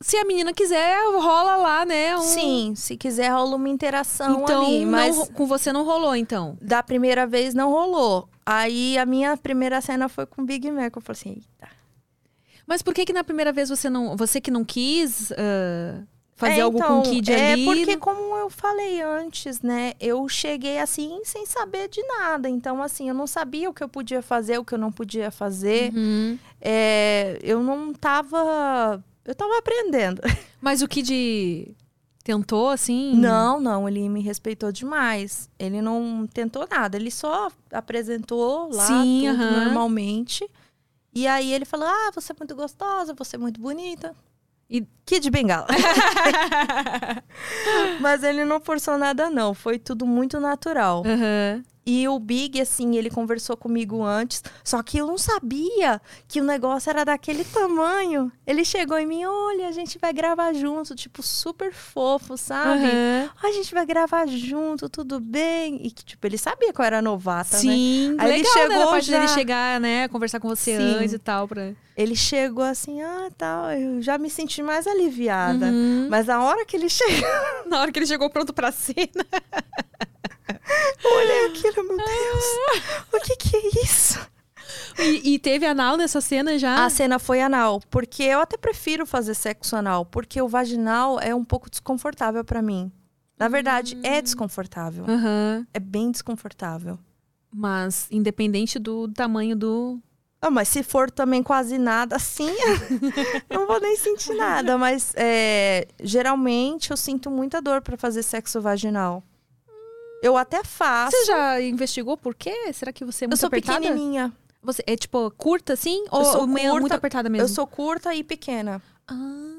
se 0.00 0.16
a 0.18 0.24
menina 0.26 0.52
quiser, 0.52 0.94
rola 1.18 1.56
lá, 1.56 1.84
né? 1.86 2.14
um- 2.16 2.20
Sim, 2.20 2.74
se 2.76 2.96
quiser 2.98 3.30
rola 3.30 3.56
uma 3.56 3.68
interação 3.68 4.42
Então, 4.42 4.66
ali, 4.66 4.84
não 4.84 4.90
mas 4.92 5.16
ro- 5.16 5.26
com 5.32 5.46
você 5.46 5.72
não 5.72 5.84
rolou, 5.84 6.14
então. 6.14 6.56
da 6.60 6.82
primeira 6.82 7.26
vez 7.26 7.54
não 7.54 7.70
rolou. 7.70 8.28
Aí 8.44 8.96
a 8.98 9.06
minha 9.06 9.36
primeira 9.38 9.80
cena 9.80 10.06
foi 10.08 10.26
com 10.26 10.42
o 10.42 10.44
Big 10.44 10.70
Mac, 10.70 10.94
eu 10.94 11.00
falei 11.02 11.18
assim, 11.18 11.30
eita. 11.30 11.74
Mas 12.66 12.82
por 12.82 12.92
que 12.92 13.04
que 13.06 13.12
na 13.12 13.24
primeira 13.24 13.52
vez 13.52 13.68
você 13.70 13.88
não. 13.88 14.16
Você 14.16 14.40
que 14.40 14.50
não 14.50 14.64
quis 14.64 15.32
ah, 15.32 16.02
fazer 16.36 16.58
É, 16.58 16.60
algo 16.60 16.78
então, 16.78 17.02
com 17.02 17.08
o 17.08 17.10
Kid 17.10 17.32
é 17.32 17.52
ali? 17.52 17.64
porque, 17.64 17.96
como 17.96 18.36
eu 18.36 18.48
falei 18.50 19.00
antes, 19.00 19.60
né? 19.62 19.94
Eu 19.98 20.28
cheguei 20.28 20.78
assim 20.78 21.20
sem 21.24 21.44
saber 21.46 21.88
de 21.88 22.02
nada. 22.02 22.48
Então, 22.48 22.82
assim, 22.82 23.08
eu 23.08 23.14
não 23.14 23.26
sabia 23.26 23.68
o 23.68 23.74
que 23.74 23.82
eu 23.82 23.88
podia 23.88 24.22
fazer, 24.22 24.58
o 24.58 24.64
que 24.64 24.74
eu 24.74 24.78
não 24.78 24.92
podia 24.92 25.30
fazer. 25.30 25.92
Uhum. 25.94 26.38
É, 26.60 27.38
eu 27.42 27.62
não 27.62 27.92
tava. 27.92 29.02
Eu 29.24 29.34
tava 29.34 29.58
aprendendo. 29.58 30.20
Mas 30.60 30.82
o 30.82 30.88
Kid 30.88 31.74
tentou, 32.22 32.68
assim? 32.68 33.14
Não, 33.16 33.58
não, 33.58 33.88
ele 33.88 34.08
me 34.08 34.20
respeitou 34.20 34.70
demais. 34.70 35.48
Ele 35.58 35.80
não 35.80 36.26
tentou 36.32 36.66
nada, 36.70 36.96
ele 36.96 37.10
só 37.10 37.50
apresentou 37.72 38.68
lá 38.72 38.86
Sim, 38.86 39.20
tudo 39.20 39.42
aham. 39.42 39.60
normalmente. 39.64 40.48
E 41.14 41.26
aí 41.26 41.52
ele 41.52 41.64
falou: 41.64 41.86
Ah, 41.88 42.10
você 42.14 42.32
é 42.32 42.36
muito 42.38 42.54
gostosa, 42.54 43.14
você 43.14 43.36
é 43.36 43.38
muito 43.38 43.60
bonita. 43.60 44.14
E- 44.68 44.84
Kid 45.04 45.30
Bengala. 45.30 45.66
Mas 48.00 48.22
ele 48.22 48.44
não 48.44 48.60
forçou 48.60 48.98
nada, 48.98 49.30
não. 49.30 49.54
Foi 49.54 49.78
tudo 49.78 50.06
muito 50.06 50.40
natural. 50.40 51.02
Aham. 51.06 51.62
E 51.88 52.08
o 52.08 52.18
Big, 52.18 52.60
assim, 52.60 52.96
ele 52.96 53.08
conversou 53.08 53.56
comigo 53.56 54.02
antes, 54.02 54.42
só 54.64 54.82
que 54.82 54.98
eu 54.98 55.06
não 55.06 55.16
sabia 55.16 56.02
que 56.26 56.40
o 56.40 56.44
negócio 56.44 56.90
era 56.90 57.04
daquele 57.04 57.44
tamanho. 57.44 58.32
Ele 58.44 58.64
chegou 58.64 58.98
em 58.98 59.06
mim, 59.06 59.24
olha, 59.24 59.68
a 59.68 59.72
gente 59.72 59.96
vai 59.96 60.12
gravar 60.12 60.52
junto, 60.52 60.96
tipo, 60.96 61.22
super 61.22 61.72
fofo, 61.72 62.36
sabe? 62.36 62.82
"Ah, 63.40 63.46
A 63.46 63.52
gente 63.52 63.72
vai 63.72 63.86
gravar 63.86 64.26
junto, 64.26 64.88
tudo 64.88 65.20
bem? 65.20 65.78
E 65.86 65.90
que, 65.92 66.04
tipo, 66.04 66.26
ele 66.26 66.36
sabia 66.36 66.72
que 66.72 66.80
eu 66.80 66.84
era 66.84 67.00
novata, 67.00 67.54
né? 67.56 67.60
Sim, 67.62 68.16
Aí 68.18 68.32
ele 68.32 68.38
legal, 68.42 68.54
né? 68.54 68.68
Da 68.68 68.74
chegou 68.74 68.90
parte 68.90 69.10
dele 69.12 69.28
já- 69.28 69.34
chegar, 69.34 69.80
né? 69.80 70.08
Conversar 70.08 70.40
com 70.40 70.48
você 70.48 70.76
Sim. 70.76 70.82
antes 70.82 71.12
e 71.12 71.18
tal. 71.20 71.46
Pra... 71.46 71.70
Ele 71.96 72.16
chegou 72.16 72.64
assim, 72.64 73.00
ah, 73.00 73.28
tal, 73.38 73.70
eu 73.70 74.02
já 74.02 74.18
me 74.18 74.28
senti 74.28 74.60
mais 74.60 74.88
aliviada. 74.88 75.66
Uhum. 75.66 76.08
Mas 76.10 76.28
a 76.28 76.42
hora 76.42 76.64
que 76.66 76.76
ele 76.76 76.88
chegou, 76.90 77.28
Na 77.66 77.80
hora 77.80 77.92
que 77.92 77.98
ele 78.00 78.06
chegou 78.06 78.28
pronto 78.28 78.52
pra 78.52 78.72
cena. 78.72 79.24
eu 80.48 81.16
olhei 81.16 81.46
aquilo, 81.46 81.88
meu 81.88 81.96
Deus, 81.96 82.44
o 83.12 83.20
que 83.20 83.36
que 83.36 83.56
é 83.56 83.82
isso? 83.84 84.18
E, 84.98 85.34
e 85.34 85.38
teve 85.38 85.66
anal 85.66 85.96
nessa 85.96 86.20
cena 86.20 86.58
já? 86.58 86.84
A 86.84 86.90
cena 86.90 87.18
foi 87.18 87.40
anal, 87.40 87.80
porque 87.90 88.22
eu 88.22 88.40
até 88.40 88.56
prefiro 88.56 89.04
fazer 89.06 89.34
sexo 89.34 89.76
anal, 89.76 90.06
porque 90.06 90.40
o 90.40 90.48
vaginal 90.48 91.20
é 91.20 91.34
um 91.34 91.44
pouco 91.44 91.70
desconfortável 91.70 92.44
pra 92.44 92.62
mim. 92.62 92.90
Na 93.38 93.48
verdade, 93.48 93.98
é 94.02 94.22
desconfortável. 94.22 95.04
Aham. 95.06 95.66
É 95.74 95.78
bem 95.78 96.10
desconfortável. 96.10 96.98
Mas, 97.52 98.06
independente 98.10 98.78
do 98.78 99.08
tamanho 99.08 99.54
do. 99.54 100.00
Ah, 100.40 100.50
mas 100.50 100.68
se 100.68 100.82
for 100.82 101.10
também 101.10 101.42
quase 101.42 101.78
nada 101.78 102.16
assim, 102.16 102.50
não 103.50 103.66
vou 103.66 103.80
nem 103.80 103.96
sentir 103.96 104.34
nada. 104.34 104.78
Mas 104.78 105.12
é, 105.16 105.88
geralmente 106.02 106.90
eu 106.90 106.96
sinto 106.96 107.30
muita 107.30 107.60
dor 107.60 107.82
pra 107.82 107.96
fazer 107.96 108.22
sexo 108.22 108.60
vaginal. 108.60 109.22
Eu 110.22 110.36
até 110.36 110.64
faço. 110.64 111.16
Você 111.16 111.24
já 111.26 111.60
investigou 111.60 112.16
por 112.16 112.34
quê? 112.34 112.72
Será 112.72 112.92
que 112.92 113.04
você 113.04 113.24
é 113.24 113.26
eu 113.26 113.30
muito 113.30 113.40
sou 113.40 113.48
apertada? 113.48 113.80
pequenininha. 113.80 114.32
Você 114.62 114.82
é 114.86 114.96
tipo 114.96 115.30
curta 115.32 115.74
assim? 115.74 116.04
Ou, 116.10 116.20
ou 116.20 116.48
curta, 116.48 116.80
muito 116.80 116.92
apertada 116.92 117.28
mesmo? 117.28 117.44
Eu 117.44 117.48
sou 117.48 117.66
curta 117.66 118.14
e 118.14 118.24
pequena. 118.24 118.82
Ah. 119.06 119.55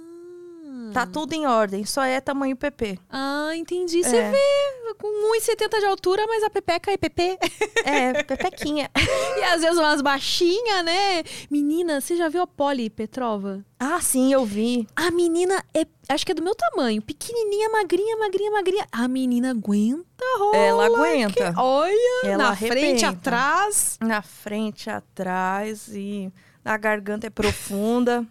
Tá 0.94 1.06
tudo 1.06 1.34
em 1.34 1.46
ordem, 1.46 1.86
só 1.86 2.04
é 2.04 2.20
tamanho 2.22 2.56
PP. 2.56 2.98
Ah, 3.10 3.52
entendi. 3.56 4.04
Você 4.04 4.16
É. 4.18 4.32
vê 4.32 4.94
com 5.00 5.08
1,70 5.08 5.80
de 5.80 5.86
altura, 5.86 6.26
mas 6.28 6.44
a 6.44 6.50
pepeca 6.50 6.92
é 6.92 6.98
PP. 6.98 7.38
É, 7.86 8.24
pepequinha. 8.24 8.90
E 9.38 9.44
às 9.44 9.62
vezes 9.62 9.78
umas 9.78 10.02
baixinhas, 10.02 10.84
né? 10.84 11.24
Menina, 11.50 12.02
você 12.02 12.16
já 12.18 12.28
viu 12.28 12.42
a 12.42 12.48
Polly 12.48 12.90
Petrova? 12.90 13.64
Ah, 13.80 14.02
sim, 14.02 14.34
eu 14.34 14.44
vi. 14.44 14.88
A 14.96 15.12
menina 15.12 15.64
é, 15.76 15.86
acho 16.10 16.26
que 16.26 16.32
é 16.32 16.36
do 16.36 16.42
meu 16.42 16.56
tamanho. 16.56 17.02
Pequenininha, 17.02 17.70
magrinha, 17.70 18.18
magrinha, 18.18 18.50
magrinha. 18.52 18.88
A 18.92 19.08
menina 19.08 19.52
aguenta 19.52 20.26
rola. 20.40 20.58
Ela 20.58 20.86
aguenta. 20.88 21.54
que- 21.54 21.60
Olha, 21.60 22.22
Ela 22.26 22.38
na 22.38 22.56
frente, 22.56 23.06
arrebenta. 23.06 23.10
atrás. 23.10 23.98
Na 24.02 24.22
frente, 24.24 24.90
atrás 24.90 25.88
e 25.90 26.32
a 26.66 26.76
garganta 26.78 27.28
é 27.28 27.30
profunda. 27.30 28.26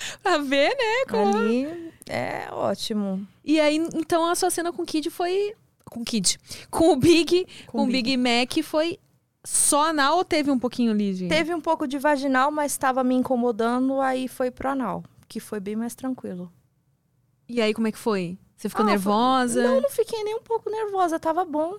Pra 0.22 0.38
ver, 0.38 0.70
né? 0.70 1.04
como- 1.08 1.36
Ali 1.38 1.92
é 2.08 2.48
ótimo. 2.52 3.26
E 3.44 3.60
aí, 3.60 3.76
então, 3.94 4.26
a 4.28 4.34
sua 4.34 4.50
cena 4.50 4.72
com 4.72 4.82
o 4.82 4.86
Kid 4.86 5.10
foi... 5.10 5.54
Com 5.90 6.00
o 6.00 6.04
Kid. 6.04 6.38
Com 6.70 6.92
o 6.92 6.96
Big, 6.96 7.46
com, 7.66 7.72
Com 7.72 7.78
o 7.80 7.84
o 7.84 7.86
Big 7.86 8.16
Mac 8.16 8.62
foi 8.62 8.98
só 9.44 9.86
anal 9.88 10.18
ou 10.18 10.24
teve 10.24 10.50
um 10.50 10.58
pouquinho 10.58 10.94
gente? 10.98 11.28
Teve 11.28 11.52
um 11.54 11.60
pouco 11.60 11.86
de 11.86 11.98
vaginal, 11.98 12.50
mas 12.52 12.72
estava 12.72 13.02
me 13.02 13.14
incomodando, 13.14 14.00
aí 14.00 14.28
foi 14.28 14.50
pro 14.50 14.68
anal, 14.70 15.02
que 15.28 15.40
foi 15.40 15.58
bem 15.58 15.74
mais 15.74 15.94
tranquilo. 15.94 16.52
E 17.48 17.60
aí, 17.60 17.74
como 17.74 17.88
é 17.88 17.92
que 17.92 17.98
foi? 17.98 18.38
Você 18.56 18.68
ficou 18.68 18.82
Ah, 18.84 18.88
foi- 18.88 18.92
nervosa? 18.92 19.62
Não, 19.62 19.80
não 19.80 19.90
fiquei 19.90 20.22
nem 20.22 20.36
um 20.36 20.42
pouco 20.42 20.70
nervosa, 20.70 21.18
tava 21.18 21.44
bom. 21.44 21.76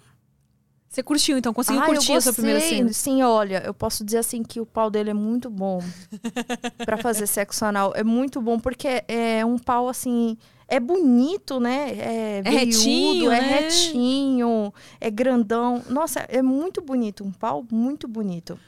Você 0.91 1.01
curtiu, 1.01 1.37
então? 1.37 1.53
Conseguiu 1.53 1.81
Ah, 1.81 1.85
curtir 1.85 2.11
a 2.11 2.19
sua 2.19 2.33
primeira 2.33 2.59
cena? 2.59 2.91
Sim, 2.91 3.23
olha, 3.23 3.63
eu 3.65 3.73
posso 3.73 4.03
dizer 4.03 4.17
assim 4.17 4.43
que 4.43 4.59
o 4.59 4.65
pau 4.65 4.89
dele 4.91 5.11
é 5.11 5.13
muito 5.13 5.49
bom 5.49 5.79
pra 6.85 6.97
fazer 6.97 7.27
sexo 7.27 7.63
anal. 7.63 7.93
É 7.95 8.03
muito 8.03 8.41
bom 8.41 8.59
porque 8.59 9.01
é 9.07 9.45
um 9.45 9.57
pau 9.57 9.87
assim, 9.87 10.37
é 10.67 10.81
bonito, 10.81 11.61
né? 11.61 11.91
É, 11.97 12.37
É 12.39 12.41
veiudo, 12.41 12.65
retinho, 12.65 13.31
é 13.31 13.39
né? 13.39 13.59
retinho, 13.61 14.73
é 14.99 15.09
grandão. 15.09 15.81
Nossa, 15.89 16.19
é 16.27 16.41
muito 16.41 16.81
bonito, 16.81 17.23
um 17.23 17.31
pau 17.31 17.65
muito 17.71 18.05
bonito. 18.05 18.59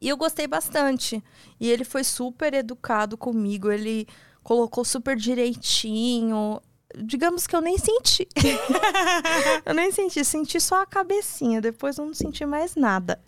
E 0.00 0.08
eu 0.08 0.16
gostei 0.16 0.46
bastante. 0.46 1.22
E 1.60 1.68
ele 1.68 1.84
foi 1.84 2.04
super 2.04 2.54
educado 2.54 3.18
comigo, 3.18 3.70
ele 3.70 4.06
colocou 4.42 4.82
super 4.82 5.14
direitinho. 5.14 6.58
Digamos 6.96 7.46
que 7.46 7.54
eu 7.54 7.60
nem 7.60 7.78
senti. 7.78 8.26
eu 9.64 9.74
nem 9.74 9.90
senti, 9.92 10.24
senti 10.24 10.60
só 10.60 10.82
a 10.82 10.86
cabecinha, 10.86 11.60
depois 11.60 11.98
eu 11.98 12.06
não 12.06 12.14
senti 12.14 12.44
mais 12.44 12.74
nada. 12.74 13.20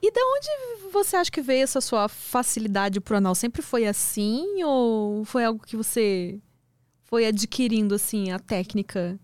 E 0.00 0.12
da 0.12 0.20
onde 0.20 0.92
você 0.92 1.16
acha 1.16 1.30
que 1.30 1.42
veio 1.42 1.64
essa 1.64 1.80
sua 1.80 2.08
facilidade 2.08 3.00
pro 3.00 3.16
anal? 3.16 3.34
Sempre 3.34 3.62
foi 3.62 3.86
assim? 3.86 4.62
Ou 4.62 5.24
foi 5.24 5.44
algo 5.44 5.64
que 5.66 5.76
você 5.76 6.38
foi 7.04 7.26
adquirindo, 7.26 7.94
assim, 7.94 8.30
a 8.30 8.38
técnica? 8.38 9.18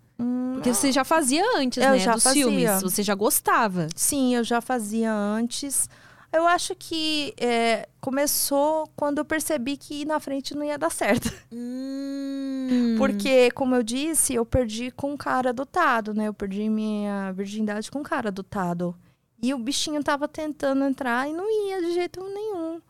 Porque 0.55 0.73
você 0.73 0.91
já 0.91 1.05
fazia 1.05 1.45
antes, 1.57 1.83
Eu 1.83 1.91
né? 1.91 1.99
já 1.99 2.15
dos 2.15 2.23
fazia. 2.25 2.45
filmes. 2.45 2.83
Você 2.83 3.03
já 3.03 3.15
gostava. 3.15 3.89
Sim, 3.95 4.35
eu 4.35 4.43
já 4.43 4.61
fazia 4.61 5.13
antes. 5.13 5.89
Eu 6.35 6.49
acho 6.49 6.75
que 6.75 7.33
é, 7.39 7.89
começou 8.01 8.89
quando 8.97 9.19
eu 9.19 9.25
percebi 9.25 9.77
que 9.77 10.03
ir 10.03 10.05
na 10.05 10.19
frente 10.19 10.53
não 10.55 10.65
ia 10.65 10.77
dar 10.77 10.91
certo. 10.91 11.33
Hum. 11.53 12.97
Porque, 12.99 13.51
como 13.53 13.75
eu 13.77 13.83
disse, 13.85 14.35
eu 14.35 14.45
perdi 14.45 14.91
com 14.91 15.13
um 15.13 15.17
cara 15.17 15.51
adotado, 15.51 16.13
né? 16.13 16.27
Eu 16.27 16.35
perdi 16.35 16.69
minha 16.69 17.31
virgindade 17.33 17.89
com 17.91 18.01
um 18.01 18.03
cara 18.03 18.29
adotado. 18.31 18.97
E 19.41 19.55
o 19.55 19.59
bichinho 19.59 20.03
tava 20.03 20.27
tentando 20.27 20.83
entrar 20.85 21.29
e 21.29 21.33
não 21.33 21.49
ia 21.69 21.81
de 21.83 21.93
jeito 21.95 22.21
nenhum. 22.21 22.81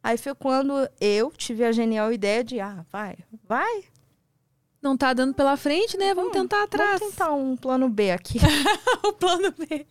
Aí 0.00 0.16
foi 0.16 0.34
quando 0.36 0.88
eu 1.00 1.32
tive 1.32 1.64
a 1.64 1.72
genial 1.72 2.12
ideia 2.12 2.44
de, 2.44 2.60
ah, 2.60 2.84
vai, 2.92 3.16
vai. 3.42 3.82
Não 4.80 4.96
tá 4.96 5.12
dando 5.12 5.34
pela 5.34 5.56
frente, 5.56 5.96
né? 5.96 6.14
Vamos 6.14 6.30
Hum, 6.30 6.34
tentar 6.42 6.62
atrás. 6.62 7.00
Vamos 7.00 7.14
tentar 7.16 7.32
um 7.32 7.56
plano 7.56 7.88
B 7.88 8.12
aqui. 8.12 8.38
o 9.04 9.12
plano 9.14 9.52
B. 9.58 9.84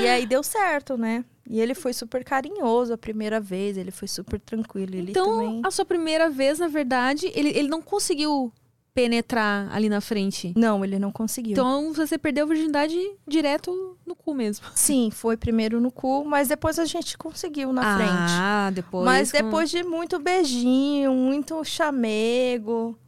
e 0.00 0.08
aí 0.08 0.26
deu 0.26 0.42
certo, 0.42 0.96
né? 0.96 1.24
E 1.48 1.60
ele 1.60 1.74
foi 1.74 1.92
super 1.92 2.24
carinhoso 2.24 2.92
a 2.92 2.98
primeira 2.98 3.40
vez, 3.40 3.76
ele 3.76 3.90
foi 3.90 4.08
super 4.08 4.40
tranquilo. 4.40 4.94
Ele 4.96 5.10
Então, 5.12 5.24
também. 5.38 5.60
a 5.64 5.70
sua 5.70 5.84
primeira 5.84 6.28
vez, 6.28 6.58
na 6.58 6.68
verdade, 6.68 7.30
ele, 7.34 7.50
ele 7.50 7.68
não 7.68 7.80
conseguiu 7.80 8.52
penetrar 8.92 9.68
ali 9.74 9.88
na 9.90 10.00
frente. 10.00 10.54
Não, 10.56 10.82
ele 10.82 10.98
não 10.98 11.12
conseguiu. 11.12 11.52
Então, 11.52 11.92
você 11.92 12.16
perdeu 12.16 12.46
a 12.46 12.48
virgindade 12.48 12.96
direto 13.28 13.96
no 14.06 14.14
cu 14.16 14.34
mesmo. 14.34 14.66
Sim, 14.74 15.10
foi 15.12 15.36
primeiro 15.36 15.80
no 15.80 15.90
cu, 15.92 16.24
mas 16.24 16.48
depois 16.48 16.78
a 16.78 16.84
gente 16.86 17.16
conseguiu 17.18 17.72
na 17.74 17.96
frente. 17.96 18.32
Ah, 18.40 18.70
depois. 18.72 19.04
Mas 19.04 19.30
com- 19.30 19.36
depois 19.38 19.70
de 19.70 19.84
muito 19.84 20.18
beijinho, 20.18 21.12
muito 21.12 21.62
chamego, 21.62 22.98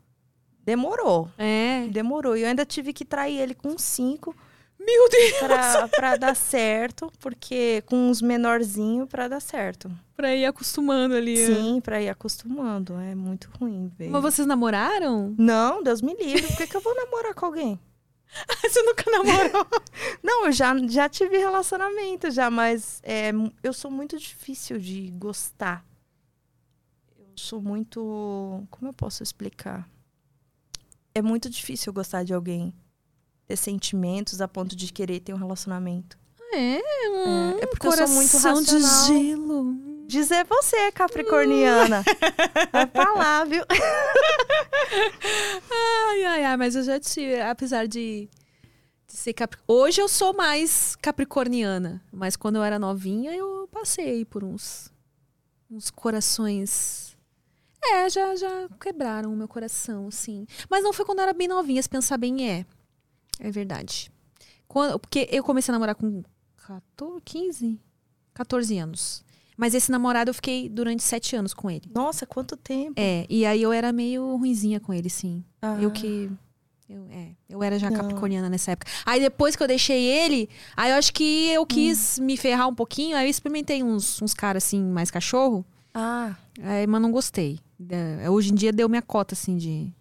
demorou. 0.64 1.28
É. 1.38 1.86
Demorou. 1.90 2.36
E 2.36 2.42
eu 2.42 2.48
ainda 2.48 2.66
tive 2.66 2.92
que 2.92 3.04
trair 3.04 3.38
ele 3.40 3.54
com 3.54 3.78
cinco 3.78 4.36
Meu 4.88 5.08
Deus! 5.10 5.38
pra, 5.38 5.88
pra 5.88 6.16
dar 6.16 6.34
certo, 6.34 7.12
porque 7.20 7.82
com 7.84 8.08
uns 8.08 8.22
menorzinhos 8.22 9.06
pra 9.06 9.28
dar 9.28 9.40
certo. 9.40 9.90
Pra 10.16 10.34
ir 10.34 10.46
acostumando 10.46 11.14
ali. 11.14 11.36
Sim, 11.36 11.78
pra 11.82 12.00
ir 12.00 12.08
acostumando. 12.08 12.94
É 12.98 13.14
muito 13.14 13.50
ruim, 13.60 13.92
velho. 13.98 14.10
Mas 14.10 14.22
vocês 14.22 14.48
namoraram? 14.48 15.34
Não, 15.36 15.82
Deus 15.82 16.00
me 16.00 16.14
livre. 16.14 16.46
Por 16.46 16.56
que, 16.56 16.66
que 16.66 16.74
eu 16.74 16.80
vou 16.80 16.94
namorar 16.94 17.34
com 17.34 17.44
alguém? 17.44 17.78
Você 18.62 18.82
nunca 18.82 19.10
namorou? 19.10 19.66
Não, 20.24 20.46
eu 20.46 20.52
já, 20.52 20.74
já 20.86 21.08
tive 21.08 21.36
relacionamento 21.36 22.30
já, 22.30 22.50
mas 22.50 23.00
é, 23.02 23.30
eu 23.62 23.72
sou 23.74 23.90
muito 23.90 24.18
difícil 24.18 24.78
de 24.78 25.10
gostar. 25.10 25.84
Eu 27.18 27.26
sou 27.36 27.60
muito. 27.60 28.66
Como 28.70 28.88
eu 28.88 28.94
posso 28.94 29.22
explicar? 29.22 29.88
É 31.14 31.20
muito 31.20 31.50
difícil 31.50 31.92
gostar 31.92 32.22
de 32.22 32.32
alguém. 32.32 32.72
Ter 33.48 33.56
sentimentos 33.56 34.40
a 34.42 34.46
ponto 34.46 34.76
de 34.76 34.92
querer 34.92 35.20
ter 35.20 35.32
um 35.32 35.38
relacionamento. 35.38 36.18
É, 36.52 36.78
um 37.16 37.58
é 37.58 37.66
porque 37.66 37.86
eu 37.86 37.92
sou 37.92 38.08
muito 38.08 38.30
coração 38.30 38.62
de 38.62 38.72
racional. 38.78 39.06
gelo. 39.06 39.74
Dizer 40.06 40.44
você, 40.44 40.92
Capricorniana. 40.92 42.02
Vai 42.72 42.86
falar, 42.86 43.44
viu? 43.44 43.62
Ai, 46.10 46.24
ai, 46.24 46.44
ai, 46.44 46.56
mas 46.56 46.74
eu 46.74 46.82
já 46.82 46.98
tive, 46.98 47.38
apesar 47.40 47.86
de, 47.86 48.28
de 49.06 49.12
ser 49.12 49.34
capricorniana. 49.34 49.82
Hoje 49.86 50.00
eu 50.00 50.08
sou 50.08 50.32
mais 50.32 50.96
capricorniana, 50.96 52.02
mas 52.10 52.36
quando 52.36 52.56
eu 52.56 52.62
era 52.62 52.78
novinha 52.78 53.34
eu 53.34 53.68
passei 53.70 54.24
por 54.24 54.42
uns, 54.42 54.90
uns 55.70 55.90
corações. 55.90 57.16
É, 57.84 58.08
já, 58.08 58.34
já 58.34 58.68
quebraram 58.80 59.32
o 59.32 59.36
meu 59.36 59.46
coração, 59.46 60.10
sim. 60.10 60.46
Mas 60.70 60.82
não 60.82 60.92
foi 60.92 61.04
quando 61.04 61.18
eu 61.18 61.24
era 61.24 61.32
bem 61.34 61.48
novinha, 61.48 61.82
se 61.82 61.88
pensar 61.88 62.16
bem, 62.16 62.48
é. 62.50 62.66
É 63.38 63.50
verdade. 63.50 64.10
Quando, 64.66 64.98
porque 64.98 65.28
eu 65.30 65.42
comecei 65.42 65.72
a 65.72 65.74
namorar 65.74 65.94
com 65.94 66.22
14, 66.66 67.20
15? 67.24 67.80
14 68.34 68.78
anos. 68.78 69.24
Mas 69.56 69.74
esse 69.74 69.90
namorado 69.90 70.30
eu 70.30 70.34
fiquei 70.34 70.68
durante 70.68 71.02
sete 71.02 71.34
anos 71.34 71.52
com 71.52 71.68
ele. 71.68 71.90
Nossa, 71.92 72.24
quanto 72.24 72.56
tempo. 72.56 72.94
É, 72.96 73.26
e 73.28 73.44
aí 73.44 73.60
eu 73.60 73.72
era 73.72 73.92
meio 73.92 74.36
ruinzinha 74.36 74.78
com 74.78 74.92
ele, 74.94 75.10
sim. 75.10 75.44
Ah. 75.60 75.76
Eu 75.80 75.90
que. 75.90 76.30
Eu, 76.88 77.06
é, 77.10 77.32
eu 77.48 77.62
era 77.62 77.78
já 77.78 77.90
Não. 77.90 77.96
capricorniana 77.96 78.48
nessa 78.48 78.70
época. 78.70 78.90
Aí 79.04 79.20
depois 79.20 79.56
que 79.56 79.62
eu 79.62 79.66
deixei 79.66 80.04
ele, 80.04 80.48
aí 80.76 80.90
eu 80.90 80.96
acho 80.96 81.12
que 81.12 81.48
eu 81.48 81.66
quis 81.66 82.18
me 82.18 82.36
ferrar 82.36 82.68
um 82.68 82.74
pouquinho. 82.74 83.16
Aí 83.16 83.26
eu 83.26 83.30
experimentei 83.30 83.82
uns, 83.82 84.22
uns 84.22 84.32
caras 84.32 84.64
assim, 84.64 84.82
mais 84.82 85.10
cachorro. 85.10 85.66
Ah, 85.92 86.36
Aí, 86.62 86.86
mas 86.86 87.02
não 87.02 87.10
gostei. 87.10 87.58
É, 87.90 88.30
hoje 88.30 88.52
em 88.52 88.54
dia 88.54 88.72
deu 88.72 88.88
minha 88.88 89.02
cota, 89.02 89.34
assim, 89.34 89.56
de. 89.56 89.92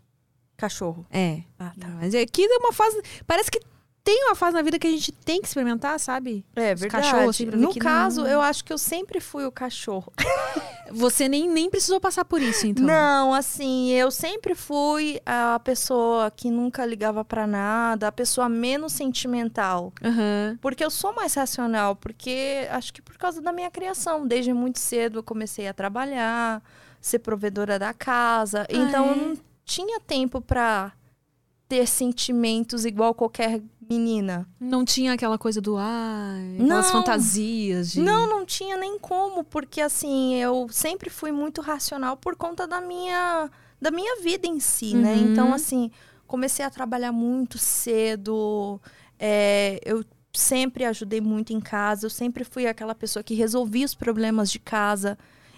Cachorro. 0.57 1.05
É. 1.11 1.41
Ah, 1.59 1.71
tá. 1.79 1.87
Mas 1.99 2.13
é 2.13 2.25
que 2.25 2.43
é 2.43 2.57
uma 2.57 2.73
fase. 2.73 3.01
Parece 3.25 3.49
que 3.51 3.59
tem 4.03 4.23
uma 4.25 4.35
fase 4.35 4.55
na 4.55 4.61
vida 4.61 4.79
que 4.79 4.87
a 4.87 4.91
gente 4.91 5.11
tem 5.11 5.41
que 5.41 5.47
experimentar, 5.47 5.99
sabe? 5.99 6.45
É 6.55 6.73
Os 6.73 6.79
verdade. 6.79 7.03
cachorros, 7.03 7.29
assim, 7.35 7.45
no 7.45 7.75
caso, 7.75 8.21
não- 8.21 8.29
eu 8.29 8.41
acho 8.41 8.63
que 8.63 8.71
eu 8.71 8.77
sempre 8.77 9.19
fui 9.19 9.45
o 9.45 9.51
cachorro. 9.51 10.13
Você 10.89 11.27
nem, 11.27 11.49
nem 11.49 11.69
precisou 11.69 11.99
passar 11.99 12.23
por 12.23 12.41
isso, 12.41 12.65
então. 12.65 12.85
Não, 12.85 13.33
assim, 13.33 13.91
eu 13.91 14.09
sempre 14.09 14.55
fui 14.55 15.19
a 15.25 15.59
pessoa 15.59 16.31
que 16.31 16.49
nunca 16.49 16.85
ligava 16.85 17.25
pra 17.25 17.45
nada, 17.45 18.07
a 18.07 18.11
pessoa 18.13 18.47
menos 18.47 18.93
sentimental. 18.93 19.91
Aham. 20.01 20.57
Porque 20.61 20.85
eu 20.85 20.89
sou 20.89 21.13
mais 21.13 21.33
racional, 21.33 21.93
porque 21.97 22.65
acho 22.71 22.93
que 22.93 23.01
por 23.01 23.17
causa 23.17 23.41
da 23.41 23.51
minha 23.51 23.69
criação. 23.69 24.25
Desde 24.25 24.53
muito 24.53 24.79
cedo 24.79 25.19
eu 25.19 25.23
comecei 25.23 25.67
a 25.67 25.73
trabalhar, 25.73 26.63
ser 27.01 27.19
provedora 27.19 27.77
da 27.77 27.93
casa. 27.93 28.65
então 28.69 29.05
é? 29.07 29.11
eu 29.11 29.15
não 29.17 29.37
tinha 29.67 29.99
tempo 29.99 30.39
pra 30.41 30.93
ter 31.67 31.85
sentimentos 31.85 32.85
igual 32.85 33.13
qualquer 33.13 33.61
menina. 33.87 34.47
Não 34.59 34.85
tinha 34.85 35.13
aquela 35.13 35.37
coisa 35.37 35.59
do 35.61 35.75
ai, 35.77 36.55
Não. 36.57 36.81
fantasias 36.83 37.91
de. 37.91 38.01
Não, 38.01 38.27
não 38.27 38.45
tinha 38.45 38.77
nem 38.77 38.97
como, 38.97 39.43
porque 39.43 39.81
assim, 39.81 40.35
eu 40.35 40.67
sempre 40.71 41.09
fui 41.09 41.31
muito 41.31 41.61
racional 41.61 42.15
por 42.15 42.35
conta 42.35 42.65
da 42.65 42.79
minha 42.81 43.51
da 43.79 43.91
minha 43.91 44.21
vida 44.21 44.47
em 44.47 44.59
si, 44.59 44.95
né? 44.95 45.13
Uhum. 45.13 45.31
Então, 45.31 45.53
assim, 45.53 45.91
comecei 46.25 46.65
a 46.65 46.69
trabalhar 46.69 47.11
muito 47.11 47.57
cedo. 47.59 48.81
é, 49.19 49.79
eu 49.85 50.03
sempre 50.33 50.85
ajudei 50.85 51.19
muito 51.19 51.51
em 51.51 51.59
casa, 51.59 52.05
eu 52.05 52.09
sempre 52.09 52.43
fui 52.43 52.67
aquela 52.67 52.95
pessoa 52.95 53.23
que 53.23 53.33
resolvia 53.33 53.85
os 53.85 53.93
problemas 53.95 54.49
de 54.49 54.59
casa. 54.59 55.17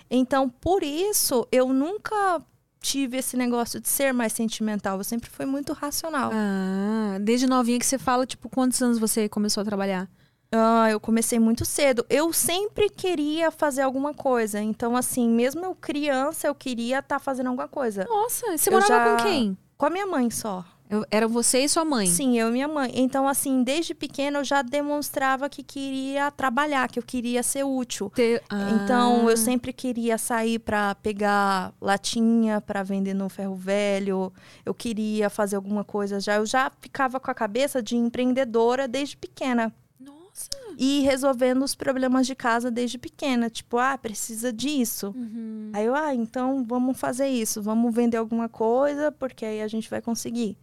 Então, 0.10 0.50
por 0.50 0.82
isso, 0.84 1.48
eu 1.52 1.72
nunca 1.72 2.42
tive 2.82 3.18
esse 3.18 3.36
negócio 3.38 3.80
de 3.80 3.88
ser 3.90 4.14
mais 4.14 4.34
sentimental. 4.34 4.98
Eu 4.98 5.04
sempre 5.04 5.30
fui 5.30 5.46
muito 5.46 5.74
racional. 5.74 6.32
Ah, 6.34 7.18
desde 7.22 7.48
novinha 7.48 7.80
que 7.80 7.86
você 7.86 7.98
fala, 7.98 8.26
tipo, 8.26 8.50
quantos 8.50 8.82
anos 8.82 8.98
você 9.00 9.28
começou 9.30 9.62
a 9.62 9.66
trabalhar? 9.66 10.08
Ah, 10.52 10.90
eu 10.90 11.00
comecei 11.00 11.38
muito 11.40 11.64
cedo. 11.64 12.04
Eu 12.10 12.34
sempre 12.34 12.90
queria 12.90 13.52
fazer 13.52 13.84
alguma 13.84 14.14
coisa. 14.16 14.60
Então, 14.60 14.96
assim, 14.98 15.30
mesmo 15.30 15.64
eu 15.64 15.76
criança, 15.76 16.48
eu 16.48 16.56
queria 16.56 17.00
estar 17.00 17.20
fazendo 17.20 17.48
alguma 17.48 17.68
coisa. 17.68 18.06
Nossa, 18.10 18.58
você 18.58 18.70
Eu 18.70 18.74
morava 18.74 18.88
já- 18.88 19.16
com 19.18 19.24
quem? 19.24 19.58
Com 19.78 19.86
a 19.86 19.90
minha 19.92 20.08
mãe 20.08 20.30
só. 20.32 20.66
Eu- 20.90 21.06
era 21.12 21.28
você 21.28 21.60
e 21.60 21.70
sua 21.70 21.86
mãe? 21.86 22.08
Sim, 22.08 22.40
eu 22.40 22.50
e 22.50 22.52
minha 22.52 22.68
mãe. 22.68 22.92
Então, 22.96 23.28
assim, 23.28 23.62
desde 23.64 23.94
pequena 23.94 24.40
eu 24.40 24.44
já 24.44 24.64
demonstrava 24.64 25.48
que 25.48 25.62
queria 25.62 26.32
trabalhar, 26.32 26.90
que 26.90 26.98
eu 26.98 27.04
queria 27.04 27.44
ser 27.44 27.64
útil. 27.64 28.12
Te- 28.16 28.42
Ah. 28.50 28.72
Então, 28.72 29.30
eu 29.30 29.38
sempre 29.38 29.72
queria 29.72 30.18
sair 30.18 30.58
para 30.58 30.96
pegar 30.96 31.74
latinha 31.80 32.60
para 32.60 32.82
vender 32.82 33.14
no 33.14 33.30
ferro 33.30 33.56
velho. 33.56 34.34
Eu 34.66 34.74
queria 34.74 35.30
fazer 35.30 35.56
alguma 35.58 35.84
coisa 35.84 36.20
já. 36.20 36.38
Eu 36.38 36.46
já 36.48 36.72
ficava 36.82 37.20
com 37.20 37.30
a 37.30 37.36
cabeça 37.36 37.84
de 37.84 37.96
empreendedora 37.96 38.88
desde 38.88 39.16
pequena. 39.16 39.72
Nossa. 40.00 40.50
E 40.78 41.02
resolvendo 41.02 41.62
os 41.64 41.76
problemas 41.76 42.26
de 42.26 42.34
casa 42.34 42.72
desde 42.72 42.98
pequena. 42.98 43.48
Tipo, 43.50 43.78
ah, 43.78 43.96
precisa 43.98 44.52
disso. 44.52 45.14
Uhum. 45.16 45.70
Aí 45.74 45.86
eu, 45.86 45.94
ah, 45.94 46.16
então 46.16 46.64
vamos 46.68 46.98
fazer 47.00 47.28
isso. 47.28 47.62
Vamos 47.62 47.94
vender 47.94 48.18
alguma 48.18 48.50
coisa, 48.50 49.12
porque 49.12 49.46
aí 49.46 49.62
a 49.62 49.68
gente 49.68 49.88
vai 49.88 50.02
conseguir. 50.02 50.58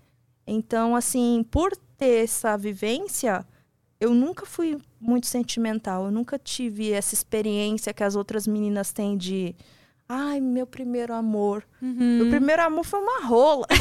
Então, 0.46 0.94
assim, 0.94 1.44
por 1.50 1.76
ter 1.98 2.24
essa 2.24 2.56
vivência, 2.56 3.44
eu 3.98 4.14
nunca 4.14 4.46
fui 4.46 4.78
muito 5.00 5.26
sentimental. 5.26 6.04
Eu 6.06 6.10
nunca 6.10 6.38
tive 6.38 6.92
essa 6.92 7.14
experiência 7.14 7.92
que 7.92 8.04
as 8.04 8.14
outras 8.14 8.46
meninas 8.46 8.92
têm 8.92 9.16
de. 9.16 9.56
Ai, 10.08 10.40
meu 10.40 10.66
primeiro 10.66 11.12
amor. 11.12 11.64
Uhum. 11.82 12.18
Meu 12.18 12.28
primeiro 12.30 12.62
amor 12.62 12.84
foi 12.84 13.00
uma 13.00 13.26
rola. 13.26 13.66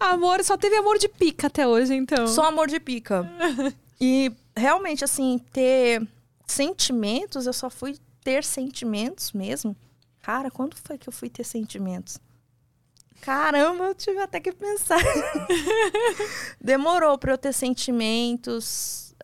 Amor, 0.00 0.42
só 0.42 0.56
teve 0.56 0.76
amor 0.76 0.98
de 0.98 1.08
pica 1.08 1.46
até 1.46 1.66
hoje, 1.66 1.94
então. 1.94 2.26
Só 2.26 2.44
amor 2.46 2.68
de 2.68 2.80
pica. 2.80 3.30
E 4.00 4.32
realmente, 4.56 5.04
assim, 5.04 5.38
ter 5.52 6.06
sentimentos, 6.46 7.46
eu 7.46 7.52
só 7.52 7.70
fui 7.70 7.96
ter 8.22 8.44
sentimentos 8.44 9.32
mesmo. 9.32 9.76
Cara, 10.22 10.50
quando 10.50 10.76
foi 10.76 10.98
que 10.98 11.08
eu 11.08 11.12
fui 11.12 11.28
ter 11.28 11.44
sentimentos? 11.44 12.18
Caramba, 13.24 13.84
eu 13.84 13.94
tive 13.94 14.20
até 14.20 14.38
que 14.38 14.52
pensar. 14.52 14.98
Demorou 16.60 17.16
pra 17.16 17.32
eu 17.32 17.38
ter 17.38 17.54
sentimentos. 17.54 19.14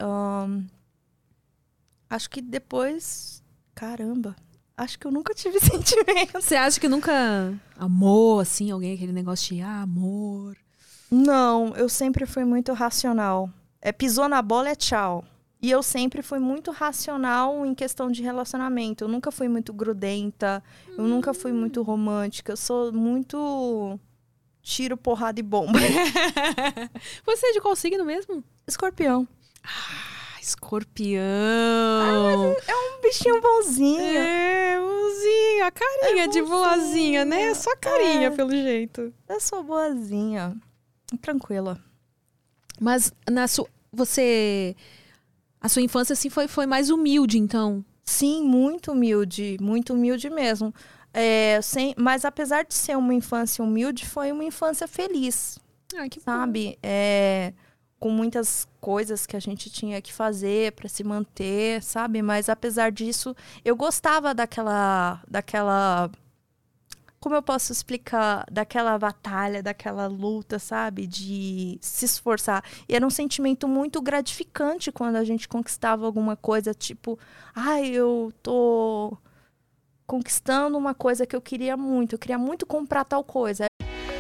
acho 2.09 2.31
que 2.31 2.41
depois. 2.41 3.43
Caramba. 3.75 4.35
Acho 4.75 4.99
que 4.99 5.07
eu 5.07 5.11
nunca 5.11 5.35
tive 5.35 5.61
sentimentos. 5.61 6.43
Você 6.43 6.57
acha 6.57 6.81
que 6.81 6.89
nunca 6.89 7.13
amou, 7.77 8.41
assim, 8.41 8.71
alguém, 8.71 8.95
aquele 8.95 9.13
negócio 9.13 9.55
de 9.55 9.61
ah, 9.61 9.83
amor? 9.83 10.57
Não, 11.11 11.77
eu 11.77 11.87
sempre 11.87 12.25
fui 12.25 12.47
muito 12.47 12.73
racional. 12.73 13.51
É, 13.83 13.93
pisou 13.93 14.31
na 14.31 14.41
bola 14.41 14.71
é 14.71 14.75
tchau. 14.75 15.23
E 15.63 15.71
eu 15.71 15.83
sempre 15.83 16.23
fui 16.23 16.39
muito 16.39 16.71
racional 16.71 17.67
em 17.67 17.75
questão 17.75 18.11
de 18.11 18.23
relacionamento. 18.23 19.05
Eu 19.05 19.09
nunca 19.09 19.31
fui 19.31 19.47
muito 19.49 19.73
grudenta, 19.75 20.63
eu 20.97 21.05
nunca 21.05 21.35
fui 21.35 21.53
muito 21.53 21.83
romântica. 21.83 22.53
Eu 22.53 22.57
sou 22.57 22.93
muito 22.93 24.01
tiro, 24.63 24.97
porrada 24.97 25.39
e 25.39 25.43
bomba. 25.43 25.79
Você 27.27 27.47
é 27.49 27.53
de 27.53 27.61
qual 27.61 27.77
signo 27.77 28.05
mesmo? 28.05 28.43
Escorpião. 28.67 29.29
escorpião. 30.41 31.21
É 32.67 32.75
um 32.75 33.03
bichinho 33.03 33.41
bonzinho. 33.41 34.01
É, 34.01 34.79
bonzinho, 34.79 35.65
a 35.67 35.71
carinha 35.71 36.25
É 36.25 36.29
de 36.29 36.43
boazinha, 36.43 37.25
né? 37.25 37.37
bonzinho. 37.49 37.55
Só 37.57 37.77
carinha, 37.77 38.29
É. 38.29 38.31
pelo 38.31 38.51
jeito. 38.51 39.13
Eu 39.29 39.41
sou 39.41 39.63
boazinha. 39.63 40.57
Tranquila. 41.21 41.79
Mas 42.81 43.13
na 43.31 43.47
sua. 43.47 43.69
Você. 43.93 44.75
A 45.61 45.69
sua 45.69 45.83
infância, 45.83 46.13
assim, 46.15 46.31
foi, 46.31 46.49
foi 46.49 46.67
mais 46.67 46.91
humilde, 46.91 47.39
então. 47.39 47.85
Sim, 48.05 48.43
muito 48.43 48.93
humilde, 48.93 49.57
muito 49.61 49.93
humilde 49.93 50.31
mesmo. 50.31 50.75
É, 51.13 51.61
sem, 51.63 51.95
mas 51.99 52.25
apesar 52.25 52.65
de 52.65 52.73
ser 52.75 52.97
uma 52.97 53.13
infância 53.15 53.63
humilde, 53.63 54.07
foi 54.07 54.33
uma 54.33 54.45
infância 54.45 54.87
feliz, 54.89 55.59
Ah, 55.97 56.09
que 56.09 56.21
sabe? 56.21 56.79
É, 56.83 57.53
com 57.99 58.11
muitas 58.11 58.67
coisas 58.81 59.27
que 59.27 59.37
a 59.37 59.41
gente 59.41 59.69
tinha 59.69 60.01
que 60.01 60.13
fazer 60.13 60.73
para 60.73 60.89
se 60.89 61.05
manter, 61.05 61.83
sabe? 61.83 62.23
Mas 62.23 62.49
apesar 62.49 62.91
disso, 62.91 63.35
eu 63.65 63.77
gostava 63.77 64.33
daquela, 64.35 65.23
daquela, 65.29 66.11
como 67.21 67.35
eu 67.35 67.43
posso 67.43 67.71
explicar, 67.71 68.47
daquela 68.51 68.99
batalha, 68.99 69.63
daquela 69.63 70.07
luta, 70.07 70.59
sabe? 70.59 71.07
De 71.07 71.79
se 71.83 72.07
esforçar. 72.07 72.65
E 72.89 72.95
era 72.97 73.07
um 73.07 73.11
sentimento 73.11 73.69
muito 73.69 74.01
gratificante 74.01 74.91
quando 74.91 75.17
a 75.17 75.25
gente 75.25 75.47
conquistava 75.47 76.07
alguma 76.07 76.35
coisa, 76.35 76.73
tipo, 76.73 77.19
ai, 77.55 77.89
eu 77.91 78.33
tô 78.43 79.17
conquistando 80.07 80.77
uma 80.77 80.95
coisa 80.95 81.27
que 81.27 81.37
eu 81.37 81.43
queria 81.43 81.77
muito, 81.77 82.15
eu 82.15 82.19
queria 82.19 82.39
muito 82.39 82.67
comprar 82.67 83.05
tal 83.05 83.23
coisa. 83.23 83.70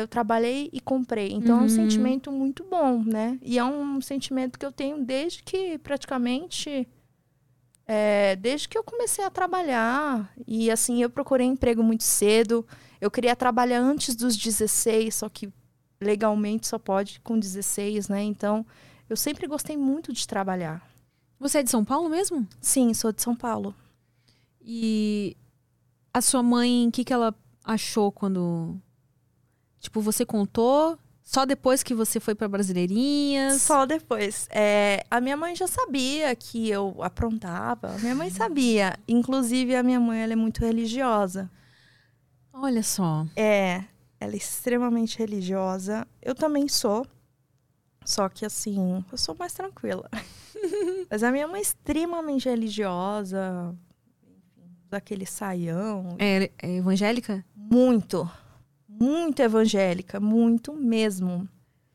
Eu 0.00 0.08
trabalhei 0.08 0.68
e 0.72 0.80
comprei. 0.80 1.32
Então 1.32 1.60
é 1.60 1.62
um 1.62 1.68
sentimento 1.68 2.30
muito 2.32 2.64
bom, 2.64 3.02
né? 3.04 3.38
E 3.42 3.58
é 3.58 3.64
um 3.64 4.00
sentimento 4.00 4.58
que 4.58 4.64
eu 4.66 4.72
tenho 4.72 5.04
desde 5.04 5.42
que 5.42 5.78
praticamente. 5.78 6.86
é, 7.86 8.36
desde 8.36 8.68
que 8.68 8.76
eu 8.76 8.84
comecei 8.84 9.24
a 9.24 9.30
trabalhar. 9.30 10.32
E 10.46 10.70
assim, 10.70 11.02
eu 11.02 11.10
procurei 11.10 11.46
emprego 11.46 11.82
muito 11.82 12.04
cedo. 12.04 12.66
Eu 13.00 13.10
queria 13.10 13.34
trabalhar 13.36 13.80
antes 13.80 14.14
dos 14.14 14.36
16, 14.36 15.14
só 15.14 15.28
que 15.28 15.50
legalmente 16.00 16.66
só 16.66 16.78
pode 16.78 17.20
com 17.20 17.38
16, 17.38 18.08
né? 18.08 18.22
Então, 18.22 18.64
eu 19.08 19.16
sempre 19.16 19.46
gostei 19.46 19.76
muito 19.76 20.12
de 20.12 20.26
trabalhar. 20.26 20.86
Você 21.40 21.58
é 21.58 21.62
de 21.62 21.70
São 21.70 21.84
Paulo 21.84 22.08
mesmo? 22.08 22.46
Sim, 22.60 22.92
sou 22.94 23.12
de 23.12 23.22
São 23.22 23.34
Paulo. 23.34 23.74
E 24.60 25.36
a 26.12 26.20
sua 26.20 26.42
mãe, 26.42 26.88
o 26.88 26.92
que, 26.92 27.04
que 27.04 27.12
ela 27.12 27.34
achou 27.64 28.10
quando. 28.12 28.76
Tipo, 29.80 30.00
você 30.00 30.24
contou 30.24 30.98
só 31.28 31.44
depois 31.44 31.82
que 31.82 31.94
você 31.94 32.18
foi 32.18 32.34
pra 32.34 32.48
Brasileirinhas? 32.48 33.60
Só 33.60 33.84
depois. 33.84 34.48
É, 34.50 35.04
a 35.10 35.20
minha 35.20 35.36
mãe 35.36 35.54
já 35.54 35.66
sabia 35.66 36.34
que 36.34 36.70
eu 36.70 36.96
aprontava. 37.02 37.98
Minha 37.98 38.14
mãe 38.14 38.30
sabia. 38.30 38.98
Inclusive, 39.06 39.76
a 39.76 39.82
minha 39.82 40.00
mãe 40.00 40.22
ela 40.22 40.32
é 40.32 40.36
muito 40.36 40.64
religiosa. 40.64 41.50
Olha 42.50 42.82
só. 42.82 43.26
É, 43.36 43.84
ela 44.18 44.32
é 44.32 44.36
extremamente 44.36 45.18
religiosa. 45.18 46.08
Eu 46.22 46.34
também 46.34 46.66
sou. 46.66 47.06
Só 48.06 48.26
que 48.30 48.46
assim, 48.46 49.04
eu 49.12 49.18
sou 49.18 49.36
mais 49.38 49.52
tranquila. 49.52 50.08
Mas 51.10 51.22
a 51.22 51.30
minha 51.30 51.46
mãe 51.46 51.58
é 51.58 51.62
extremamente 51.62 52.48
religiosa. 52.48 53.76
Enfim, 54.22 54.70
daquele 54.88 55.26
saião. 55.26 56.16
É, 56.18 56.50
é 56.58 56.76
evangélica? 56.76 57.44
Muito. 57.54 58.26
Muito 58.98 59.40
evangélica. 59.40 60.18
Muito 60.20 60.72
mesmo. 60.72 61.48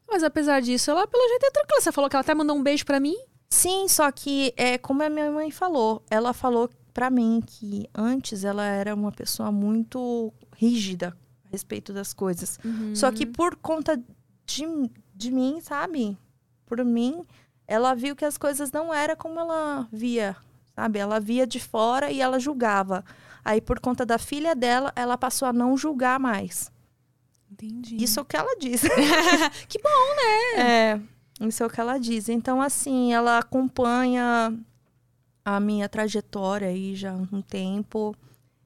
Mas 0.07 0.23
apesar 0.23 0.61
disso, 0.61 0.91
ela 0.91 1.07
pelo 1.07 1.27
jeito 1.27 1.45
é 1.45 1.51
tranquila. 1.51 1.81
Você 1.81 1.91
falou 1.91 2.09
que 2.09 2.15
ela 2.15 2.21
até 2.21 2.33
mandou 2.33 2.55
um 2.55 2.63
beijo 2.63 2.85
pra 2.85 2.99
mim? 2.99 3.15
Sim, 3.49 3.87
só 3.87 4.11
que 4.11 4.53
é 4.57 4.77
como 4.77 5.03
a 5.03 5.09
minha 5.09 5.31
mãe 5.31 5.51
falou. 5.51 6.03
Ela 6.09 6.33
falou 6.33 6.69
pra 6.93 7.09
mim 7.09 7.41
que 7.45 7.87
antes 7.93 8.43
ela 8.43 8.63
era 8.63 8.93
uma 8.93 9.11
pessoa 9.11 9.51
muito 9.51 10.31
rígida 10.55 11.15
a 11.45 11.49
respeito 11.49 11.91
das 11.93 12.13
coisas. 12.13 12.59
Só 12.93 13.11
que 13.11 13.25
por 13.25 13.55
conta 13.55 13.97
de, 14.45 14.65
de 15.15 15.31
mim, 15.31 15.59
sabe? 15.61 16.17
Por 16.65 16.83
mim, 16.83 17.25
ela 17.67 17.93
viu 17.93 18.15
que 18.15 18.25
as 18.25 18.37
coisas 18.37 18.71
não 18.71 18.93
eram 18.93 19.15
como 19.15 19.39
ela 19.39 19.87
via, 19.91 20.35
sabe? 20.75 20.99
Ela 20.99 21.19
via 21.19 21.45
de 21.45 21.59
fora 21.59 22.11
e 22.11 22.21
ela 22.21 22.39
julgava. 22.39 23.03
Aí, 23.45 23.59
por 23.59 23.79
conta 23.79 24.05
da 24.05 24.17
filha 24.17 24.55
dela, 24.55 24.91
ela 24.95 25.17
passou 25.17 25.47
a 25.47 25.53
não 25.53 25.77
julgar 25.77 26.19
mais. 26.19 26.71
Entendi. 27.53 28.03
Isso 28.03 28.19
é 28.19 28.23
o 28.23 28.25
que 28.25 28.35
ela 28.35 28.55
diz. 28.59 28.81
que 29.69 29.79
bom, 29.79 30.15
né? 30.57 30.61
É, 30.61 31.45
isso 31.47 31.61
é 31.61 31.65
o 31.65 31.69
que 31.69 31.79
ela 31.79 31.99
diz. 31.99 32.29
Então, 32.29 32.61
assim, 32.61 33.13
ela 33.13 33.37
acompanha 33.37 34.53
a 35.45 35.59
minha 35.59 35.87
trajetória 35.87 36.67
aí 36.67 36.95
já 36.95 37.11
há 37.11 37.15
um 37.15 37.41
tempo. 37.41 38.15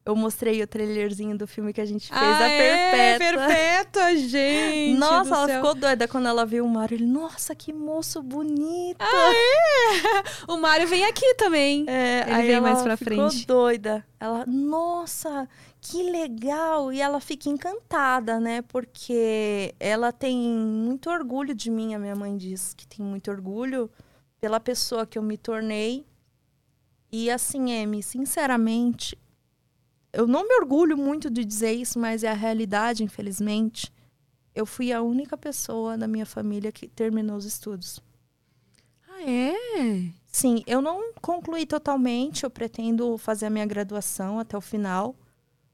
Eu 0.05 0.15
mostrei 0.15 0.63
o 0.63 0.67
trailerzinho 0.67 1.37
do 1.37 1.45
filme 1.45 1.73
que 1.73 1.81
a 1.81 1.85
gente 1.85 2.07
fez, 2.07 2.21
a 2.21 2.47
é, 2.47 3.19
Perpétua. 3.19 3.45
Perpétua, 3.45 4.15
gente. 4.15 4.95
Nossa, 4.97 5.35
ela 5.35 5.47
céu. 5.47 5.55
ficou 5.57 5.75
doida 5.75 6.07
quando 6.07 6.29
ela 6.29 6.45
viu 6.45 6.63
o 6.63 6.69
Mário. 6.69 6.95
Ele, 6.95 7.05
nossa, 7.05 7.53
que 7.53 7.73
moço 7.73 8.23
bonito. 8.23 9.01
Ah, 9.01 9.33
é? 9.33 10.23
O 10.53 10.55
Mário 10.55 10.87
vem 10.87 11.03
aqui 11.03 11.33
também. 11.33 11.83
É, 11.89 12.21
Ele 12.21 12.31
aí 12.31 12.47
vem 12.47 12.61
mais 12.61 12.81
pra 12.81 12.95
ficou 12.95 13.29
frente. 13.29 13.45
doida. 13.45 14.05
Ela, 14.17 14.45
nossa, 14.47 15.45
que 15.89 16.03
legal. 16.03 16.91
E 16.91 16.99
ela 16.99 17.19
fica 17.19 17.49
encantada, 17.49 18.39
né? 18.39 18.61
Porque 18.61 19.73
ela 19.79 20.11
tem 20.11 20.37
muito 20.37 21.09
orgulho 21.09 21.55
de 21.55 21.71
mim, 21.71 21.93
a 21.93 21.99
minha 21.99 22.15
mãe 22.15 22.35
diz 22.35 22.73
que 22.73 22.85
tem 22.85 23.05
muito 23.05 23.31
orgulho 23.31 23.89
pela 24.39 24.59
pessoa 24.59 25.05
que 25.05 25.17
eu 25.17 25.23
me 25.23 25.37
tornei. 25.37 26.05
E 27.09 27.31
assim, 27.31 27.81
Amy, 27.81 28.03
sinceramente, 28.03 29.17
eu 30.11 30.27
não 30.27 30.45
me 30.45 30.55
orgulho 30.55 30.97
muito 30.97 31.29
de 31.29 31.45
dizer 31.45 31.71
isso, 31.71 31.97
mas 31.97 32.23
é 32.23 32.29
a 32.29 32.33
realidade, 32.33 33.03
infelizmente. 33.03 33.93
Eu 34.53 34.65
fui 34.65 34.91
a 34.91 35.01
única 35.01 35.37
pessoa 35.37 35.97
da 35.97 36.07
minha 36.07 36.25
família 36.25 36.71
que 36.71 36.87
terminou 36.87 37.37
os 37.37 37.45
estudos. 37.45 38.01
Ah, 39.07 39.21
é? 39.23 39.53
Sim, 40.27 40.63
eu 40.67 40.81
não 40.81 41.13
concluí 41.21 41.65
totalmente, 41.65 42.43
eu 42.43 42.49
pretendo 42.49 43.17
fazer 43.17 43.45
a 43.45 43.49
minha 43.49 43.65
graduação 43.65 44.37
até 44.37 44.57
o 44.57 44.61
final, 44.61 45.15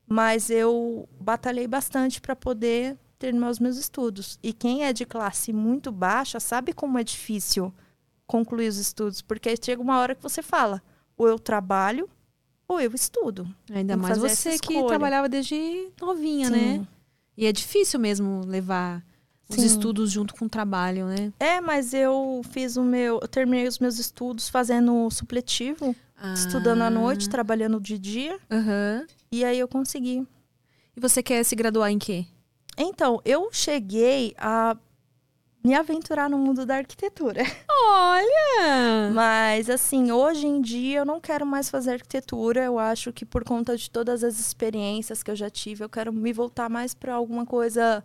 mas 0.07 0.49
eu 0.49 1.07
batalhei 1.19 1.67
bastante 1.67 2.21
para 2.21 2.35
poder 2.35 2.97
terminar 3.17 3.49
os 3.49 3.59
meus 3.59 3.77
estudos. 3.77 4.37
E 4.43 4.51
quem 4.51 4.83
é 4.83 4.91
de 4.91 5.05
classe 5.05 5.53
muito 5.53 5.91
baixa 5.91 6.39
sabe 6.39 6.73
como 6.73 6.99
é 6.99 7.03
difícil 7.03 7.73
concluir 8.27 8.67
os 8.67 8.77
estudos, 8.77 9.21
porque 9.21 9.55
chega 9.61 9.81
uma 9.81 9.99
hora 9.99 10.15
que 10.15 10.23
você 10.23 10.41
fala, 10.41 10.81
ou 11.17 11.27
eu 11.27 11.39
trabalho 11.39 12.09
ou 12.67 12.79
eu 12.79 12.91
estudo. 12.93 13.47
Ainda 13.71 13.95
mais 13.95 14.17
você 14.17 14.57
que 14.57 14.83
trabalhava 14.87 15.29
desde 15.29 15.89
novinha, 16.01 16.47
Sim. 16.47 16.51
né? 16.51 16.87
E 17.37 17.45
é 17.45 17.51
difícil 17.51 17.99
mesmo 17.99 18.41
levar 18.45 19.03
os 19.49 19.55
Sim. 19.55 19.65
estudos 19.65 20.11
junto 20.11 20.33
com 20.35 20.45
o 20.45 20.49
trabalho, 20.49 21.05
né? 21.07 21.31
É, 21.39 21.59
mas 21.59 21.93
eu 21.93 22.41
fiz 22.51 22.77
o 22.77 22.83
meu, 22.83 23.19
eu 23.21 23.27
terminei 23.27 23.67
os 23.67 23.79
meus 23.79 23.99
estudos 23.99 24.49
fazendo 24.49 25.09
supletivo, 25.11 25.95
estudando 26.35 26.81
à 26.81 26.87
Ah. 26.87 26.89
noite, 26.89 27.27
trabalhando 27.29 27.79
de 27.79 27.97
dia, 27.97 28.39
Aham. 28.51 29.05
e 29.31 29.43
aí 29.43 29.57
eu 29.59 29.67
consegui. 29.67 30.25
E 30.95 30.99
você 30.99 31.23
quer 31.23 31.43
se 31.43 31.55
graduar 31.55 31.89
em 31.91 31.97
quê? 31.99 32.25
Então, 32.77 33.19
eu 33.25 33.49
cheguei 33.51 34.33
a 34.37 34.77
me 35.63 35.73
aventurar 35.75 36.29
no 36.29 36.37
mundo 36.37 36.65
da 36.65 36.77
arquitetura. 36.77 37.41
Olha! 37.69 39.11
Mas, 39.13 39.69
assim, 39.69 40.11
hoje 40.11 40.45
em 40.45 40.61
dia 40.61 40.99
eu 40.99 41.05
não 41.05 41.19
quero 41.19 41.45
mais 41.45 41.69
fazer 41.69 41.93
arquitetura. 41.93 42.63
Eu 42.63 42.77
acho 42.79 43.11
que 43.13 43.25
por 43.25 43.43
conta 43.43 43.75
de 43.77 43.89
todas 43.89 44.23
as 44.23 44.39
experiências 44.39 45.23
que 45.23 45.31
eu 45.31 45.35
já 45.35 45.49
tive, 45.49 45.83
eu 45.83 45.89
quero 45.89 46.11
me 46.11 46.33
voltar 46.33 46.69
mais 46.69 46.93
para 46.93 47.13
alguma 47.13 47.45
coisa 47.45 48.03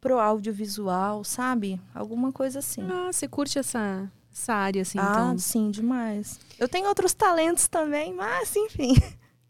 pro 0.00 0.18
audiovisual, 0.18 1.22
sabe? 1.24 1.80
Alguma 1.94 2.32
coisa 2.32 2.58
assim. 2.58 2.82
Ah, 2.90 3.12
você 3.12 3.28
curte 3.28 3.58
essa, 3.58 4.10
essa 4.32 4.54
área, 4.54 4.82
assim, 4.82 4.98
ah, 4.98 5.10
então. 5.12 5.38
sim, 5.38 5.70
demais. 5.70 6.38
Eu 6.58 6.68
tenho 6.68 6.88
outros 6.88 7.12
talentos 7.12 7.68
também, 7.68 8.12
mas 8.14 8.54
enfim. 8.54 8.94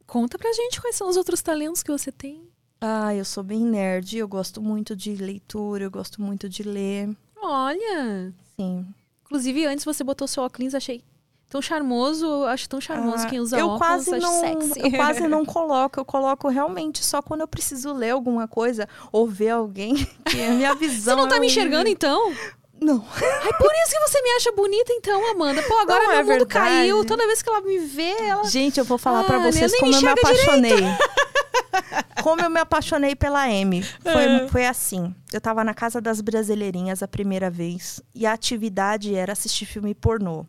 Conta 0.06 0.38
pra 0.38 0.52
gente 0.52 0.80
quais 0.80 0.96
são 0.96 1.08
os 1.08 1.16
outros 1.16 1.40
talentos 1.40 1.82
que 1.82 1.90
você 1.90 2.10
tem. 2.10 2.48
Ah, 2.80 3.14
eu 3.14 3.24
sou 3.24 3.42
bem 3.42 3.60
nerd, 3.60 4.16
eu 4.16 4.26
gosto 4.26 4.60
muito 4.60 4.96
de 4.96 5.14
leitura, 5.14 5.84
eu 5.84 5.90
gosto 5.90 6.20
muito 6.22 6.48
de 6.48 6.62
ler. 6.62 7.14
Olha! 7.36 8.32
Sim. 8.56 8.86
Inclusive, 9.24 9.66
antes 9.66 9.84
você 9.84 10.02
botou 10.02 10.26
seu 10.26 10.42
óculos, 10.42 10.74
achei 10.74 11.04
Tão 11.50 11.60
charmoso, 11.60 12.44
acho 12.44 12.68
tão 12.68 12.80
charmoso 12.80 13.24
Ah, 13.24 13.26
quem 13.26 13.40
usa 13.40 13.58
eu 13.58 13.66
óculos, 13.66 13.80
quase 13.80 14.14
acho 14.14 14.24
não, 14.24 14.40
sexy. 14.40 14.80
Eu 14.84 14.90
quase 14.92 15.26
não 15.26 15.44
coloco, 15.44 15.98
eu 15.98 16.04
coloco 16.04 16.48
realmente 16.48 17.04
só 17.04 17.20
quando 17.20 17.40
eu 17.40 17.48
preciso 17.48 17.92
ler 17.92 18.10
alguma 18.10 18.46
coisa 18.46 18.88
ou 19.10 19.26
ver 19.26 19.50
alguém 19.50 19.96
que 20.30 20.40
a 20.40 20.52
minha 20.52 20.72
visão. 20.76 21.16
Você 21.16 21.20
não 21.20 21.28
tá 21.28 21.38
é 21.38 21.40
me 21.40 21.48
enxergando, 21.48 21.88
então? 21.88 22.32
Não. 22.80 23.04
Ai, 23.14 23.52
por 23.58 23.70
isso 23.84 23.90
que 23.92 24.00
você 24.08 24.22
me 24.22 24.30
acha 24.30 24.52
bonita, 24.52 24.92
então, 24.94 25.30
Amanda. 25.30 25.62
Pô, 25.62 25.78
agora 25.78 26.00
Não, 26.00 26.08
meu 26.08 26.18
é 26.18 26.22
mundo 26.22 26.38
verdade. 26.46 26.52
caiu. 26.70 27.04
Toda 27.04 27.26
vez 27.26 27.42
que 27.42 27.48
ela 27.50 27.60
me 27.60 27.78
vê, 27.78 28.10
ela... 28.22 28.44
Gente, 28.44 28.78
eu 28.78 28.84
vou 28.84 28.96
falar 28.96 29.20
Ah, 29.20 29.24
pra 29.24 29.38
né, 29.38 29.52
vocês 29.52 29.76
como 29.78 29.94
eu 29.94 30.00
me 30.00 30.08
apaixonei. 30.08 30.76
como 32.22 32.42
eu 32.42 32.50
me 32.50 32.60
apaixonei 32.60 33.14
pela 33.14 33.42
Amy. 33.44 33.82
Foi, 33.82 34.24
É. 34.24 34.48
foi 34.48 34.66
assim. 34.66 35.14
Eu 35.32 35.40
tava 35.40 35.62
na 35.62 35.74
casa 35.74 36.00
das 36.00 36.20
brasileirinhas 36.20 37.02
a 37.02 37.08
primeira 37.08 37.50
vez 37.50 38.00
e 38.14 38.24
a 38.26 38.32
atividade 38.32 39.14
era 39.14 39.32
assistir 39.32 39.66
filme 39.66 39.94
pornô. 39.94 40.46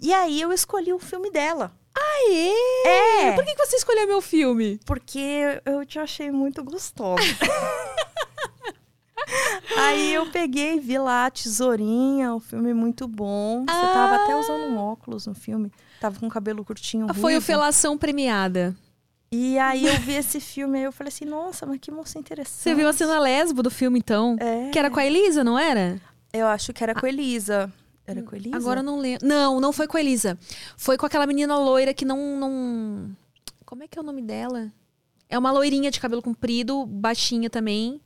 E 0.00 0.12
aí 0.12 0.40
eu 0.40 0.52
escolhi 0.52 0.92
o 0.92 0.98
filme 0.98 1.30
dela. 1.30 1.70
Aê! 1.94 2.52
É. 2.86 3.32
Por 3.32 3.44
que 3.44 3.54
que 3.54 3.66
você 3.66 3.76
escolheu 3.76 4.06
meu 4.08 4.20
filme? 4.20 4.80
Porque 4.84 5.60
eu 5.64 5.84
te 5.86 5.98
achei 5.98 6.30
muito 6.32 6.64
gostosa. 6.64 7.22
Aí 9.76 10.14
eu 10.14 10.26
peguei, 10.30 10.78
vi 10.78 10.98
lá 10.98 11.30
Tesourinha, 11.30 12.34
o 12.34 12.40
filme 12.40 12.74
muito 12.74 13.06
bom. 13.08 13.60
Você 13.60 13.66
tava 13.66 14.16
até 14.16 14.36
usando 14.36 14.64
um 14.64 14.76
óculos 14.78 15.26
no 15.26 15.34
filme. 15.34 15.70
Tava 16.00 16.18
com 16.18 16.26
o 16.26 16.30
cabelo 16.30 16.64
curtinho. 16.64 17.06
Ah, 17.08 17.14
Foi 17.14 17.36
o. 17.36 17.40
Felação 17.40 17.96
Premiada. 17.96 18.76
E 19.30 19.58
aí 19.58 19.86
eu 19.86 19.98
vi 20.00 20.12
esse 20.12 20.38
filme 20.40 20.78
aí 20.78 20.84
eu 20.84 20.92
falei 20.92 21.08
assim, 21.08 21.24
nossa, 21.24 21.64
mas 21.64 21.78
que 21.80 21.90
moça 21.90 22.18
interessante. 22.18 22.54
Você 22.54 22.74
viu 22.74 22.86
a 22.86 22.92
cena 22.92 23.18
lesbo 23.18 23.62
do 23.62 23.70
filme, 23.70 23.98
então? 23.98 24.36
É. 24.38 24.68
Que 24.70 24.78
era 24.78 24.90
com 24.90 25.00
a 25.00 25.06
Elisa, 25.06 25.42
não 25.42 25.58
era? 25.58 25.98
Eu 26.32 26.46
acho 26.46 26.72
que 26.74 26.82
era 26.84 26.94
com 26.94 27.06
a 27.06 27.08
Elisa. 27.08 27.72
Era 28.06 28.22
com 28.22 28.34
a 28.34 28.38
Elisa? 28.38 28.56
Agora 28.56 28.80
eu 28.80 28.84
não 28.84 28.98
lembro. 28.98 29.26
Não, 29.26 29.58
não 29.58 29.72
foi 29.72 29.86
com 29.86 29.96
a 29.96 30.00
Elisa. 30.00 30.38
Foi 30.76 30.98
com 30.98 31.06
aquela 31.06 31.26
menina 31.26 31.56
loira 31.56 31.94
que 31.94 32.04
não, 32.04 32.36
não. 32.36 33.16
Como 33.64 33.82
é 33.82 33.88
que 33.88 33.98
é 33.98 34.02
o 34.02 34.04
nome 34.04 34.20
dela? 34.20 34.70
É 35.30 35.38
uma 35.38 35.50
loirinha 35.50 35.90
de 35.90 35.98
cabelo 35.98 36.20
comprido, 36.20 36.84
baixinha 36.84 37.48
também. 37.48 38.02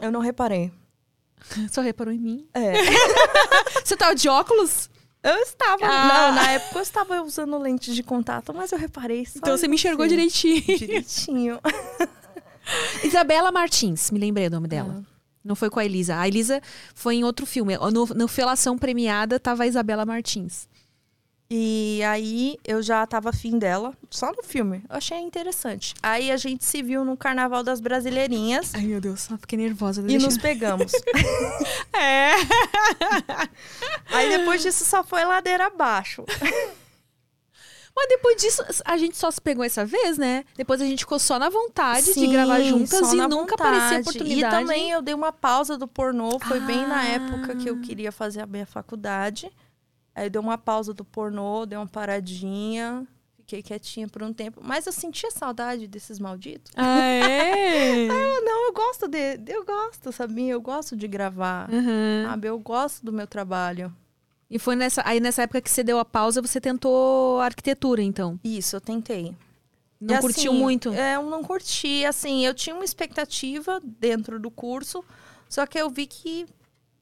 Eu 0.00 0.10
não 0.12 0.20
reparei. 0.20 0.72
Só 1.70 1.80
reparou 1.80 2.12
em 2.12 2.18
mim. 2.18 2.48
É. 2.54 2.72
Você 3.84 3.96
tava 3.96 4.14
de 4.14 4.28
óculos? 4.28 4.88
Eu 5.22 5.36
estava. 5.36 5.84
Ah. 5.84 6.08
Não, 6.08 6.34
na 6.34 6.50
época 6.52 6.78
eu 6.78 6.82
estava 6.82 7.22
usando 7.22 7.58
lente 7.58 7.92
de 7.94 8.02
contato, 8.02 8.54
mas 8.54 8.72
eu 8.72 8.78
reparei 8.78 9.26
só 9.26 9.32
Então 9.36 9.56
você 9.56 9.68
me 9.68 9.74
enxergou 9.74 10.06
você. 10.06 10.10
direitinho. 10.10 10.62
Direitinho. 10.78 11.60
Isabela 13.04 13.52
Martins, 13.52 14.10
me 14.10 14.18
lembrei 14.18 14.46
o 14.46 14.50
nome 14.50 14.66
dela. 14.68 15.04
Não 15.44 15.54
foi 15.54 15.68
com 15.68 15.78
a 15.78 15.84
Elisa. 15.84 16.16
A 16.16 16.26
Elisa 16.28 16.62
foi 16.94 17.16
em 17.16 17.24
outro 17.24 17.44
filme. 17.44 17.76
No, 17.76 18.06
no 18.06 18.28
Felação 18.28 18.78
Premiada 18.78 19.38
tava 19.38 19.64
a 19.64 19.66
Isabela 19.66 20.06
Martins. 20.06 20.68
E 21.52 22.00
aí 22.04 22.56
eu 22.64 22.80
já 22.80 23.04
tava 23.06 23.30
afim 23.30 23.58
dela, 23.58 23.92
só 24.08 24.30
no 24.30 24.40
filme. 24.42 24.84
Eu 24.88 24.96
achei 24.96 25.18
interessante. 25.18 25.94
Aí 26.00 26.30
a 26.30 26.36
gente 26.36 26.64
se 26.64 26.80
viu 26.80 27.04
no 27.04 27.16
Carnaval 27.16 27.64
das 27.64 27.80
Brasileirinhas 27.80 28.72
Ai, 28.72 28.82
meu 28.82 29.00
Deus, 29.00 29.22
só 29.22 29.36
fiquei 29.36 29.58
nervosa. 29.58 30.00
e 30.06 30.16
nos 30.18 30.38
pegamos. 30.38 30.92
É. 31.92 32.30
aí 34.12 34.28
depois 34.38 34.62
disso 34.62 34.84
só 34.84 35.02
foi 35.02 35.24
ladeira 35.24 35.66
abaixo. 35.66 36.24
Mas 37.94 38.08
depois 38.08 38.40
disso, 38.40 38.62
a 38.84 38.96
gente 38.96 39.16
só 39.16 39.30
se 39.30 39.40
pegou 39.40 39.64
essa 39.64 39.84
vez, 39.84 40.16
né? 40.16 40.44
Depois 40.56 40.80
a 40.80 40.84
gente 40.84 41.00
ficou 41.00 41.18
só 41.18 41.38
na 41.38 41.50
vontade 41.50 42.06
de 42.06 42.12
Sim, 42.14 42.30
gravar 42.32 42.60
juntas 42.60 43.12
e 43.12 43.16
nunca 43.16 43.56
vontade. 43.56 43.76
aparecia 43.76 43.98
a 43.98 44.00
oportunidade. 44.00 44.54
E 44.54 44.58
também 44.66 44.90
eu 44.92 45.02
dei 45.02 45.14
uma 45.14 45.32
pausa 45.32 45.76
do 45.76 45.86
pornô, 45.88 46.38
foi 46.38 46.60
bem 46.60 46.86
na 46.86 47.00
Ah. 47.00 47.08
época 47.08 47.56
que 47.56 47.68
eu 47.68 47.80
queria 47.80 48.12
fazer 48.12 48.40
a 48.40 48.46
minha 48.46 48.64
faculdade. 48.66 49.50
Aí 50.14 50.28
dei 50.28 50.40
uma 50.40 50.58
pausa 50.58 50.92
do 50.92 51.04
pornô, 51.04 51.64
dei 51.66 51.78
uma 51.78 51.86
paradinha, 51.86 53.06
fiquei 53.38 53.62
quietinha 53.62 54.08
por 54.08 54.22
um 54.22 54.32
tempo. 54.32 54.60
Mas 54.62 54.86
eu 54.86 54.92
sentia 54.92 55.30
saudade 55.30 55.86
desses 55.86 56.18
malditos. 56.18 56.72
Ah, 56.76 57.00
é? 57.00 58.08
Ah, 58.10 58.40
não, 58.42 58.66
eu 58.66 58.72
gosto 58.72 59.08
de. 59.08 59.40
Eu 59.46 59.64
gosto, 59.64 60.12
sabia? 60.12 60.52
Eu 60.52 60.60
gosto 60.60 60.96
de 60.96 61.06
gravar. 61.06 61.70
Uhum. 61.70 62.24
Sabe? 62.26 62.48
Eu 62.48 62.58
gosto 62.58 63.04
do 63.04 63.12
meu 63.12 63.26
trabalho. 63.26 63.94
E 64.50 64.58
foi 64.58 64.74
nessa, 64.74 65.02
aí 65.04 65.20
nessa 65.20 65.42
época 65.42 65.60
que 65.60 65.70
você 65.70 65.84
deu 65.84 65.98
a 65.98 66.04
pausa, 66.04 66.42
você 66.42 66.60
tentou 66.60 67.40
arquitetura, 67.40 68.02
então. 68.02 68.38
Isso, 68.42 68.74
eu 68.74 68.80
tentei. 68.80 69.34
Não 70.00 70.16
E, 70.16 70.20
curtiu 70.20 70.50
assim, 70.50 70.60
muito? 70.60 70.92
É, 70.92 71.16
eu 71.16 71.30
não 71.30 71.44
curti. 71.44 72.04
Assim, 72.04 72.44
eu 72.44 72.52
tinha 72.54 72.74
uma 72.74 72.84
expectativa 72.84 73.80
dentro 73.84 74.40
do 74.40 74.50
curso, 74.50 75.04
só 75.48 75.66
que 75.66 75.78
eu 75.78 75.88
vi 75.88 76.06
que 76.06 76.46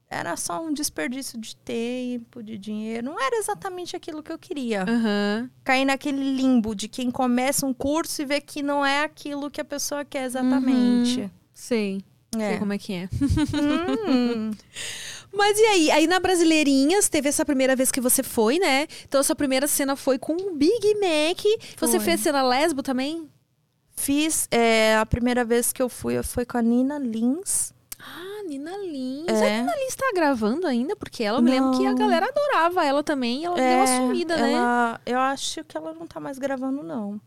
era 0.09 0.35
só 0.35 0.61
um 0.63 0.73
desperdício 0.73 1.39
de 1.39 1.55
tempo, 1.57 2.41
de 2.41 2.57
dinheiro. 2.57 3.05
Não 3.05 3.19
era 3.21 3.37
exatamente 3.37 3.95
aquilo 3.95 4.23
que 4.23 4.31
eu 4.31 4.39
queria. 4.39 4.83
Aham. 4.83 5.49
Cair 5.63 5.85
naquele 5.85 6.35
limbo 6.35 6.73
de 6.73 6.87
quem 6.87 7.11
começa 7.11 7.65
um 7.65 7.73
curso 7.73 8.21
e 8.21 8.25
vê 8.25 8.41
que 8.41 8.63
não 8.63 8.83
é 8.85 9.03
aquilo 9.03 9.51
que 9.51 9.61
a 9.61 9.65
pessoa 9.65 10.03
quer 10.03 10.25
exatamente. 10.25 11.29
Sei. 11.53 12.03
Sei 12.33 12.41
É. 12.41 12.57
como 12.57 12.73
é 12.73 12.77
que 12.77 12.93
é. 12.93 13.09
Hum. 14.07 14.51
Mas 15.31 15.59
e 15.59 15.63
aí? 15.65 15.91
Aí 15.91 16.07
na 16.07 16.19
Brasileirinhas, 16.19 17.07
teve 17.07 17.29
essa 17.29 17.45
primeira 17.45 17.75
vez 17.75 17.91
que 17.91 18.01
você 18.01 18.23
foi, 18.23 18.57
né? 18.57 18.87
Então 19.07 19.21
a 19.21 19.23
sua 19.23 19.35
primeira 19.35 19.67
cena 19.67 19.95
foi 19.95 20.17
com 20.17 20.33
o 20.35 20.55
Big 20.55 20.95
Mac. 20.95 21.39
Você 21.77 21.97
Foi. 21.97 21.99
fez 21.99 22.21
cena 22.21 22.41
lesbo 22.41 22.81
também? 22.81 23.29
Fiz. 23.95 24.47
é, 24.49 24.95
a 24.95 25.05
primeira 25.05 25.45
vez 25.45 25.71
que 25.73 25.81
eu 25.81 25.89
fui, 25.89 26.21
foi 26.23 26.45
com 26.45 26.57
a 26.57 26.61
Nina 26.63 26.97
Lins. 26.97 27.73
Ah, 27.99 28.43
Nina 28.47 28.75
Lins. 28.77 29.27
É. 29.27 29.57
A 29.57 29.61
Nina 29.61 29.75
Lins 29.75 29.95
tá 29.95 30.11
gravando 30.15 30.65
ainda? 30.65 30.95
Porque 30.95 31.23
ela, 31.23 31.39
eu 31.39 31.41
me 31.43 31.51
lembro 31.51 31.77
que 31.77 31.85
a 31.85 31.93
galera 31.93 32.27
adorava 32.27 32.85
ela 32.85 33.03
também. 33.03 33.41
e 33.41 33.45
Ela 33.45 33.55
deu 33.55 33.77
uma 33.77 33.87
sumida, 33.87 34.37
né? 34.37 34.49
É, 34.51 34.53
ela- 34.53 35.01
Eu 35.05 35.19
acho 35.19 35.63
que 35.65 35.75
ela 35.77 35.93
não 35.93 36.07
tá 36.07 36.19
mais 36.19 36.39
gravando, 36.39 36.81
não. 36.81 37.19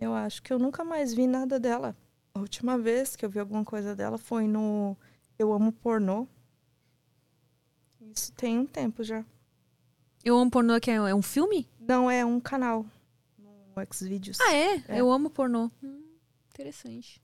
Eu 0.00 0.14
acho 0.14 0.42
que 0.42 0.52
eu 0.52 0.58
nunca 0.58 0.82
mais 0.84 1.14
vi 1.14 1.26
nada 1.26 1.60
dela. 1.60 1.94
A 2.34 2.40
última 2.40 2.76
vez 2.78 3.14
que 3.14 3.24
eu 3.24 3.30
vi 3.30 3.38
alguma 3.38 3.64
coisa 3.64 3.94
dela 3.94 4.16
foi 4.18 4.48
no 4.48 4.96
Eu 5.38 5.52
Amo 5.52 5.70
Pornô. 5.70 6.26
Isso 8.00 8.32
tem 8.32 8.58
um 8.58 8.66
tempo 8.66 9.02
já. 9.04 9.24
Eu 10.24 10.36
amo 10.38 10.50
pornô, 10.50 10.78
que 10.80 10.90
é, 10.90 10.94
é 10.94 11.14
um 11.14 11.22
filme? 11.22 11.68
Não 11.80 12.10
é 12.10 12.24
um 12.24 12.38
canal 12.40 12.84
no 13.38 13.74
Xvideos. 13.92 14.38
Ah, 14.40 14.54
é? 14.54 14.76
É. 14.88 15.00
Eu 15.00 15.10
amo 15.10 15.30
pornô. 15.30 15.70
Hum, 15.82 16.02
interessante. 16.50 17.20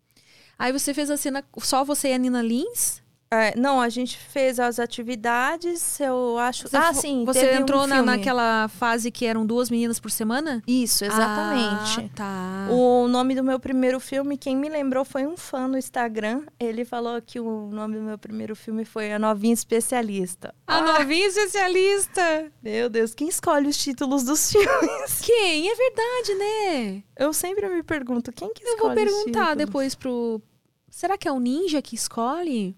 Aí 0.58 0.72
você 0.72 0.92
fez 0.92 1.10
a 1.10 1.16
cena 1.16 1.44
só 1.58 1.84
você 1.84 2.08
e 2.08 2.14
a 2.14 2.18
Nina 2.18 2.42
Lins? 2.42 3.00
É, 3.30 3.54
não, 3.58 3.78
a 3.80 3.90
gente 3.90 4.16
fez 4.16 4.58
as 4.58 4.78
atividades, 4.78 6.00
eu 6.00 6.38
acho. 6.38 6.66
Você 6.66 6.76
ah, 6.76 6.94
sim. 6.94 7.24
Você 7.26 7.40
teve 7.40 7.58
um 7.58 7.60
entrou 7.60 7.86
na, 7.86 8.02
naquela 8.02 8.68
fase 8.68 9.10
que 9.10 9.26
eram 9.26 9.44
duas 9.44 9.68
meninas 9.68 10.00
por 10.00 10.10
semana? 10.10 10.62
Isso, 10.66 11.04
exatamente. 11.04 12.10
Ah, 12.14 12.16
tá. 12.16 12.68
O 12.70 13.06
nome 13.06 13.34
do 13.34 13.44
meu 13.44 13.60
primeiro 13.60 14.00
filme, 14.00 14.38
quem 14.38 14.56
me 14.56 14.68
lembrou 14.70 15.04
foi 15.04 15.26
um 15.26 15.36
fã 15.36 15.68
no 15.68 15.76
Instagram. 15.76 16.42
Ele 16.58 16.86
falou 16.86 17.20
que 17.20 17.38
o 17.38 17.68
nome 17.70 17.96
do 17.96 18.02
meu 18.02 18.16
primeiro 18.16 18.56
filme 18.56 18.84
foi 18.86 19.12
A 19.12 19.18
Novinha 19.18 19.52
Especialista. 19.52 20.54
A 20.66 20.80
novinha 20.80 21.26
especialista. 21.26 22.50
Meu 22.62 22.88
Deus, 22.88 23.14
quem 23.14 23.28
escolhe 23.28 23.68
os 23.68 23.76
títulos 23.76 24.24
dos 24.24 24.48
filmes? 24.52 25.20
Quem? 25.20 25.68
É 25.70 25.74
verdade, 25.74 26.34
né? 26.34 27.02
Eu 27.16 27.34
sempre 27.34 27.68
me 27.68 27.82
pergunto, 27.82 28.32
quem 28.32 28.52
que 28.54 28.64
Eu 28.64 28.74
escolhe 28.74 28.94
vou 28.94 29.04
os 29.04 29.12
perguntar 29.12 29.54
depois 29.54 29.94
pro. 29.94 30.40
Será 30.88 31.18
que 31.18 31.28
é 31.28 31.32
o 31.32 31.38
ninja 31.38 31.82
que 31.82 31.94
escolhe? 31.94 32.74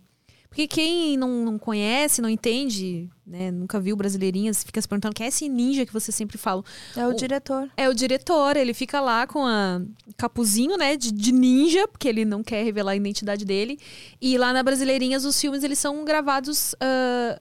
Porque 0.51 0.67
quem 0.67 1.17
não, 1.17 1.29
não 1.45 1.59
conhece, 1.59 2.21
não 2.21 2.29
entende, 2.29 3.09
né? 3.25 3.53
Nunca 3.53 3.79
viu 3.79 3.95
Brasileirinhas, 3.97 4.65
fica 4.65 4.83
se 4.83 4.89
perguntando 4.89 5.15
quem 5.15 5.25
é 5.25 5.29
esse 5.29 5.49
ninja 5.49 5.87
que 5.87 5.93
você 5.93 6.11
sempre 6.11 6.37
fala. 6.37 6.65
É 6.97 7.07
o 7.07 7.11
O- 7.11 7.15
diretor. 7.15 7.71
É 7.77 7.89
o 7.89 7.95
diretor, 7.95 8.57
ele 8.57 8.75
fica 8.75 9.01
lá 9.01 9.29
com 9.29 9.47
a 9.47 9.81
capuzinho, 10.17 10.77
né, 10.77 10.97
de, 10.97 11.13
de 11.13 11.31
ninja, 11.31 11.87
porque 11.87 12.09
ele 12.09 12.25
não 12.25 12.43
quer 12.43 12.65
revelar 12.65 12.93
a 12.93 12.97
identidade 12.97 13.45
dele. 13.45 13.79
E 14.21 14.37
lá 14.37 14.53
na 14.53 14.63
Brasileirinhas, 14.65 15.25
os 15.25 15.41
filmes, 15.41 15.63
eles 15.63 15.79
são 15.79 16.05
gravados... 16.05 16.75
ah, 16.81 17.41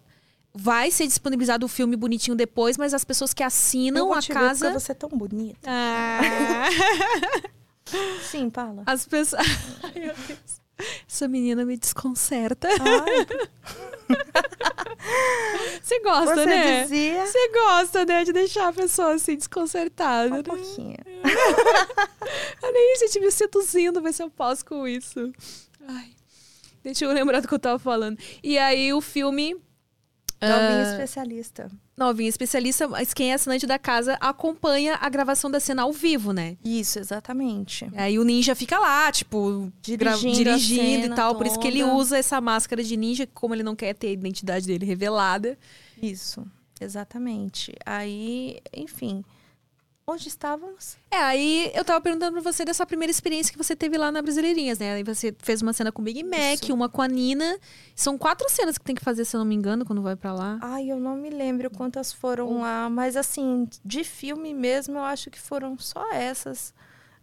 vai 0.53 0.89
ser 0.91 1.05
disponibilizado 1.07 1.65
o 1.65 1.69
filme 1.69 1.95
bonitinho 1.95 2.35
depois, 2.35 2.75
mas 2.77 2.93
as 2.93 3.03
pessoas 3.05 3.33
que 3.33 3.41
Eu 3.43 3.47
assinam 3.47 4.05
vou 4.07 4.13
a 4.15 4.21
te 4.21 4.27
ver 4.29 4.33
casa... 4.33 4.65
porque 4.67 4.79
você 4.79 4.91
é 4.91 4.95
tão 4.95 5.09
bonita. 5.09 5.59
Ah. 5.65 6.67
Sim, 8.29 8.49
fala. 8.51 8.83
As 8.85 9.05
pessoas... 9.07 9.41
Ai, 9.83 9.93
meu 9.95 10.13
Deus. 10.27 10.58
Essa 11.07 11.27
menina 11.27 11.65
me 11.65 11.77
desconcerta. 11.77 12.67
Você 15.81 15.99
gosta, 16.01 16.35
você 16.35 16.45
né? 16.45 16.83
dizia... 16.83 17.25
Você 17.25 17.49
gosta, 17.49 18.05
né, 18.05 18.23
de 18.23 18.33
deixar 18.33 18.67
a 18.67 18.73
pessoa 18.73 19.13
assim 19.13 19.35
desconcertada, 19.35 20.33
Um 20.33 20.37
né? 20.37 20.43
pouquinho. 20.43 20.97
Eu 22.61 22.73
nem 22.73 22.97
gente 22.97 23.19
me 23.19 23.31
seduzindo, 23.31 24.01
ver 24.01 24.13
se 24.13 24.21
eu 24.21 24.29
posso 24.29 24.65
com 24.65 24.87
isso. 24.87 25.31
Ai. 25.87 26.11
Deixa 26.83 27.05
eu 27.05 27.11
lembrar 27.11 27.41
do 27.41 27.47
que 27.47 27.53
eu 27.53 27.59
tava 27.59 27.79
falando. 27.79 28.17
E 28.43 28.57
aí 28.57 28.93
o 28.93 29.01
filme. 29.01 29.53
Novinha 30.41 30.85
ah, 30.85 30.91
especialista. 30.91 31.71
Novinha 31.99 32.29
especialista, 32.29 32.87
mas 32.87 33.13
quem 33.13 33.31
é 33.31 33.33
assinante 33.33 33.67
da 33.67 33.77
casa 33.77 34.17
acompanha 34.21 34.97
a 35.01 35.09
gravação 35.09 35.51
da 35.51 35.59
cena 35.59 35.81
ao 35.81 35.91
vivo, 35.91 36.31
né? 36.31 36.55
Isso, 36.63 36.97
exatamente. 36.97 37.87
Aí 37.93 38.17
o 38.17 38.23
ninja 38.23 38.55
fica 38.55 38.79
lá, 38.79 39.11
tipo, 39.11 39.69
Dirigindo, 39.81 40.33
dirigindo 40.35 41.07
e 41.07 41.09
tal. 41.15 41.35
Por 41.35 41.45
isso 41.45 41.59
que 41.59 41.67
ele 41.67 41.81
toda. 41.81 41.93
usa 41.93 42.17
essa 42.17 42.39
máscara 42.39 42.81
de 42.81 42.95
ninja, 42.95 43.27
como 43.33 43.53
ele 43.53 43.63
não 43.63 43.75
quer 43.75 43.93
ter 43.93 44.07
a 44.07 44.11
identidade 44.11 44.65
dele 44.65 44.85
revelada. 44.85 45.57
Isso. 46.01 46.47
Exatamente. 46.79 47.75
Aí, 47.85 48.59
enfim. 48.73 49.23
Onde 50.11 50.27
estávamos? 50.27 50.97
É, 51.11 51.17
aí 51.17 51.71
eu 51.75 51.85
tava 51.85 52.01
perguntando 52.01 52.31
pra 52.31 52.41
você 52.41 52.65
dessa 52.65 52.83
primeira 52.83 53.11
experiência 53.11 53.51
que 53.51 53.57
você 53.59 53.75
teve 53.75 53.95
lá 53.95 54.11
na 54.11 54.23
Brasileirinhas, 54.23 54.79
né? 54.79 54.93
Aí 54.95 55.03
você 55.03 55.35
fez 55.37 55.61
uma 55.61 55.71
cena 55.71 55.91
com 55.91 56.01
o 56.01 56.05
Big 56.05 56.23
Mac, 56.23 56.63
Isso. 56.63 56.73
uma 56.73 56.89
com 56.89 57.03
a 57.03 57.07
Nina. 57.07 57.59
São 57.95 58.17
quatro 58.17 58.49
cenas 58.49 58.79
que 58.79 58.83
tem 58.83 58.95
que 58.95 59.03
fazer, 59.03 59.23
se 59.23 59.35
eu 59.35 59.39
não 59.39 59.45
me 59.45 59.53
engano, 59.53 59.85
quando 59.85 60.01
vai 60.01 60.15
pra 60.15 60.33
lá. 60.33 60.57
Ai, 60.63 60.89
eu 60.89 60.99
não 60.99 61.15
me 61.15 61.29
lembro 61.29 61.69
quantas 61.69 62.11
foram 62.11 62.59
lá, 62.59 62.89
mas 62.89 63.15
assim, 63.15 63.69
de 63.85 64.03
filme 64.03 64.51
mesmo, 64.51 64.97
eu 64.97 65.03
acho 65.03 65.29
que 65.29 65.39
foram 65.39 65.77
só 65.77 66.11
essas. 66.11 66.73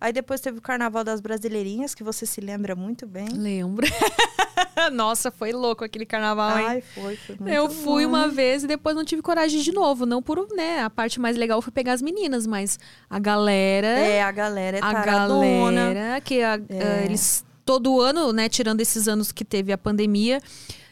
Aí 0.01 0.13
depois 0.13 0.41
teve 0.41 0.59
o 0.59 0.63
Carnaval 0.63 1.03
das 1.03 1.21
Brasileirinhas, 1.21 1.95
que 1.95 2.05
você 2.05 2.27
se 2.27 2.41
lembra 2.41 2.75
muito 2.77 3.07
bem. 3.07 3.29
Lembro. 3.29 3.87
Nossa, 4.93 5.31
foi 5.31 5.53
louco 5.53 5.85
aquele 5.85 6.05
carnaval, 6.07 6.59
hein? 6.59 6.67
Ai, 6.69 6.81
foi, 6.81 7.17
foi 7.17 7.37
muito 7.39 7.49
Eu 7.53 7.71
fui 7.71 8.05
bom. 8.05 8.11
uma 8.11 8.29
vez 8.29 8.63
e 8.63 8.67
depois 8.67 8.95
não 8.95 9.05
tive 9.05 9.23
coragem 9.23 9.61
de 9.61 9.73
novo. 9.73 10.05
Não 10.07 10.23
por, 10.23 10.47
né? 10.55 10.81
A 10.83 10.91
parte 10.91 11.19
mais 11.19 11.37
legal 11.37 11.61
foi 11.63 11.73
pegar 11.73 11.95
as 11.95 12.03
meninas, 12.03 12.47
mas 12.47 12.79
a 13.09 13.19
galera. 13.19 13.87
É, 13.87 14.23
a 14.23 14.31
galera 14.31 14.77
é 14.79 14.81
a 14.83 14.93
galera 14.93 16.21
que 16.21 16.43
a- 16.43 16.61
É. 16.69 17.01
eh, 17.01 17.05
eles 17.07 17.45
todo 17.65 18.01
ano, 18.01 18.33
né, 18.33 18.49
tirando 18.49 18.81
esses 18.81 19.09
anos 19.09 19.33
que 19.33 19.45
teve 19.45 19.73
a 19.73 19.79
pandemia, 19.79 20.41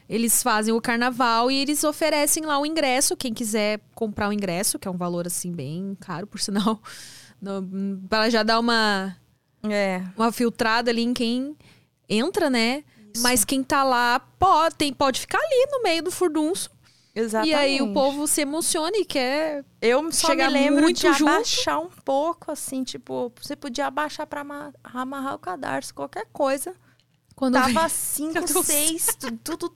eles 0.09 0.42
fazem 0.42 0.74
o 0.74 0.80
carnaval 0.80 1.48
e 1.50 1.57
eles 1.57 1.84
oferecem 1.84 2.44
lá 2.44 2.59
o 2.59 2.66
ingresso, 2.66 3.16
quem 3.16 3.32
quiser 3.32 3.80
comprar 3.94 4.28
o 4.28 4.32
ingresso, 4.32 4.76
que 4.78 4.88
é 4.88 4.90
um 4.90 4.96
valor 4.96 5.24
assim 5.26 5.52
bem 5.52 5.96
caro, 6.00 6.26
por 6.26 6.40
sinal, 6.40 6.80
no- 7.45 8.09
para 8.09 8.30
já 8.30 8.42
dar 8.42 8.59
uma 8.59 9.16
É, 9.62 10.03
uma 10.16 10.32
filtrada 10.32 10.90
ali 10.90 11.03
em 11.03 11.14
quem 11.14 11.57
entra, 12.09 12.49
né? 12.51 12.84
Mas 13.18 13.45
quem 13.45 13.62
tá 13.62 13.84
lá 13.84 14.18
pode, 14.38 14.74
tem, 14.74 14.92
pode 14.92 15.20
ficar 15.20 15.38
ali 15.38 15.68
no 15.70 15.82
meio 15.82 16.03
do 16.03 16.11
furdunço. 16.11 16.68
exatamente. 17.14 17.53
E 17.53 17.55
aí 17.55 17.80
o 17.80 17.92
povo 17.92 18.26
se 18.26 18.40
emociona 18.40 18.97
e 18.97 19.05
quer. 19.05 19.64
Eu 19.80 20.11
só 20.11 20.26
chegar 20.28 20.49
me 20.51 20.59
lembro 20.59 20.82
muito 20.82 20.97
de 21.01 21.12
junto. 21.12 21.30
abaixar 21.30 21.78
um 21.80 21.88
pouco, 22.05 22.51
assim, 22.51 22.82
tipo, 22.82 23.32
você 23.40 23.55
podia 23.55 23.86
abaixar 23.86 24.26
pra 24.26 24.40
ama- 24.40 24.74
amarrar 24.82 25.34
o 25.36 25.38
cadarço, 25.38 25.95
qualquer 25.95 26.26
coisa. 26.32 26.74
Quando 27.36 27.55
Tava 27.55 27.68
vem- 27.68 27.88
cinco, 27.88 28.34
Meu 28.34 28.42
Deus. 28.45 28.66
seis, 28.66 29.07
tu- 29.18 29.57
tudo. 29.57 29.72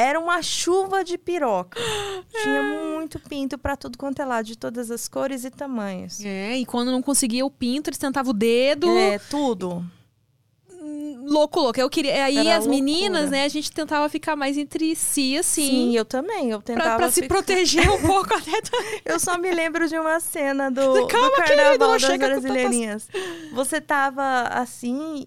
Era 0.00 0.20
uma 0.20 0.40
chuva 0.42 1.02
de 1.02 1.18
piroca. 1.18 1.78
Tinha 2.42 2.62
muito 2.62 3.18
pinto 3.18 3.58
pra 3.58 3.76
tudo 3.76 3.98
quanto 3.98 4.22
é 4.22 4.24
lado, 4.24 4.44
de 4.46 4.56
todas 4.56 4.90
as 4.90 5.08
cores 5.08 5.44
e 5.44 5.50
tamanhos. 5.50 6.24
É, 6.24 6.56
e 6.56 6.64
quando 6.64 6.92
não 6.92 7.02
conseguia 7.02 7.44
o 7.44 7.50
pinto, 7.50 7.90
eles 7.90 7.98
tentavam 7.98 8.30
o 8.30 8.34
dedo. 8.34 8.88
É, 8.96 9.18
tudo. 9.18 9.84
Louco, 11.24 11.60
louco. 11.60 11.78
Eu 11.80 11.90
queria. 11.90 12.24
Aí 12.24 12.38
Era 12.38 12.56
as 12.56 12.66
meninas, 12.66 13.22
loucura. 13.22 13.30
né, 13.40 13.44
a 13.44 13.48
gente 13.48 13.70
tentava 13.70 14.08
ficar 14.08 14.34
mais 14.36 14.56
entre 14.56 14.94
si, 14.96 15.36
assim. 15.36 15.68
Sim, 15.68 15.96
eu 15.96 16.04
também. 16.04 16.50
Eu 16.50 16.62
Pra, 16.62 16.74
tentava. 16.74 16.96
pra 16.96 17.10
se 17.10 17.22
ficar- 17.22 17.34
proteger 17.34 17.90
um 17.90 18.00
pouco 18.06 18.32
até 18.34 18.60
também. 18.62 19.00
Eu 19.04 19.18
só 19.20 19.36
me 19.36 19.50
lembro 19.50 19.86
de 19.88 19.98
uma 19.98 20.18
cena 20.20 20.70
do, 20.70 21.06
Calma, 21.06 21.28
do 21.28 21.34
querido, 21.42 21.56
Carnaval 21.56 21.78
não 21.78 21.98
das 21.98 22.18
Brasileirinhas. 22.18 23.08
Você 23.52 23.80
tava 23.80 24.44
assim, 24.50 25.26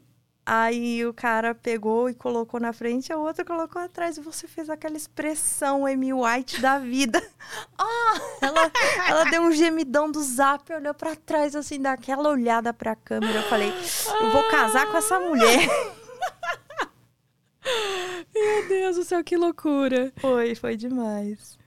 aí 0.53 1.05
o 1.05 1.13
cara 1.13 1.55
pegou 1.55 2.09
e 2.09 2.13
colocou 2.13 2.59
na 2.59 2.73
frente, 2.73 3.13
a 3.13 3.17
outra 3.17 3.45
colocou 3.45 3.81
atrás, 3.81 4.17
e 4.17 4.21
você 4.21 4.49
fez 4.49 4.69
aquela 4.69 4.97
expressão 4.97 5.85
Amy 5.85 6.11
White 6.11 6.59
da 6.59 6.77
vida. 6.77 7.21
Ah! 7.77 8.13
Ela, 8.41 8.71
ela 9.09 9.23
deu 9.25 9.41
um 9.41 9.51
gemidão 9.51 10.11
do 10.11 10.21
zap, 10.21 10.71
olhou 10.71 10.93
pra 10.93 11.15
trás, 11.15 11.55
assim, 11.55 11.81
daquela 11.81 12.29
olhada 12.29 12.71
pra 12.71 12.95
câmera. 12.95 13.39
Eu 13.39 13.43
falei, 13.43 13.73
eu 14.21 14.31
vou 14.31 14.47
casar 14.49 14.89
com 14.89 14.97
essa 14.97 15.19
mulher. 15.19 15.67
Meu 18.33 18.67
Deus 18.69 18.95
do 18.95 19.03
céu, 19.03 19.23
que 19.23 19.35
loucura. 19.35 20.13
Foi, 20.17 20.55
foi 20.55 20.77
demais. 20.77 21.57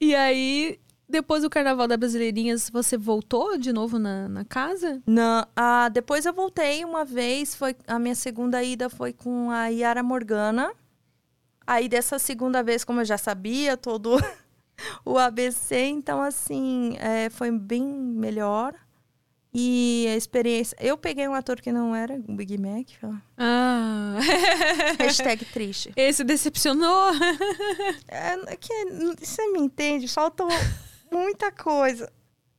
E 0.00 0.14
aí, 0.14 0.78
depois 1.08 1.42
do 1.42 1.50
Carnaval 1.50 1.86
da 1.86 1.96
Brasileirinhas, 1.96 2.70
você 2.70 2.96
voltou 2.96 3.58
de 3.58 3.72
novo 3.72 3.98
na, 3.98 4.28
na 4.28 4.44
casa? 4.44 5.02
Não, 5.06 5.46
ah, 5.54 5.88
depois 5.88 6.24
eu 6.24 6.32
voltei 6.32 6.84
uma 6.84 7.04
vez, 7.04 7.54
foi 7.54 7.76
a 7.86 7.98
minha 7.98 8.14
segunda 8.14 8.62
ida 8.62 8.88
foi 8.88 9.12
com 9.12 9.50
a 9.50 9.66
Yara 9.68 10.02
Morgana. 10.02 10.72
Aí 11.66 11.88
dessa 11.88 12.18
segunda 12.18 12.62
vez, 12.62 12.84
como 12.84 13.00
eu 13.00 13.04
já 13.04 13.18
sabia 13.18 13.76
todo 13.76 14.16
o 15.04 15.18
ABC, 15.18 15.76
então 15.76 16.22
assim, 16.22 16.96
é, 16.98 17.28
foi 17.30 17.50
bem 17.50 17.84
melhor. 17.84 18.74
E 19.56 20.06
a 20.12 20.16
experiência. 20.16 20.76
Eu 20.80 20.98
peguei 20.98 21.28
um 21.28 21.34
ator 21.34 21.60
que 21.60 21.70
não 21.70 21.94
era 21.94 22.14
o 22.26 22.34
Big 22.34 22.58
Mac. 22.58 22.88
ó. 23.04 23.14
Ah. 23.38 24.18
Hashtag 24.98 25.44
triste. 25.44 25.92
Esse 25.94 26.24
decepcionou? 26.24 27.12
É, 28.08 28.52
é 28.52 28.56
que 28.56 28.72
você 29.16 29.46
me 29.52 29.60
entende, 29.60 30.08
faltou 30.08 30.48
muita 31.14 31.52
coisa. 31.52 32.12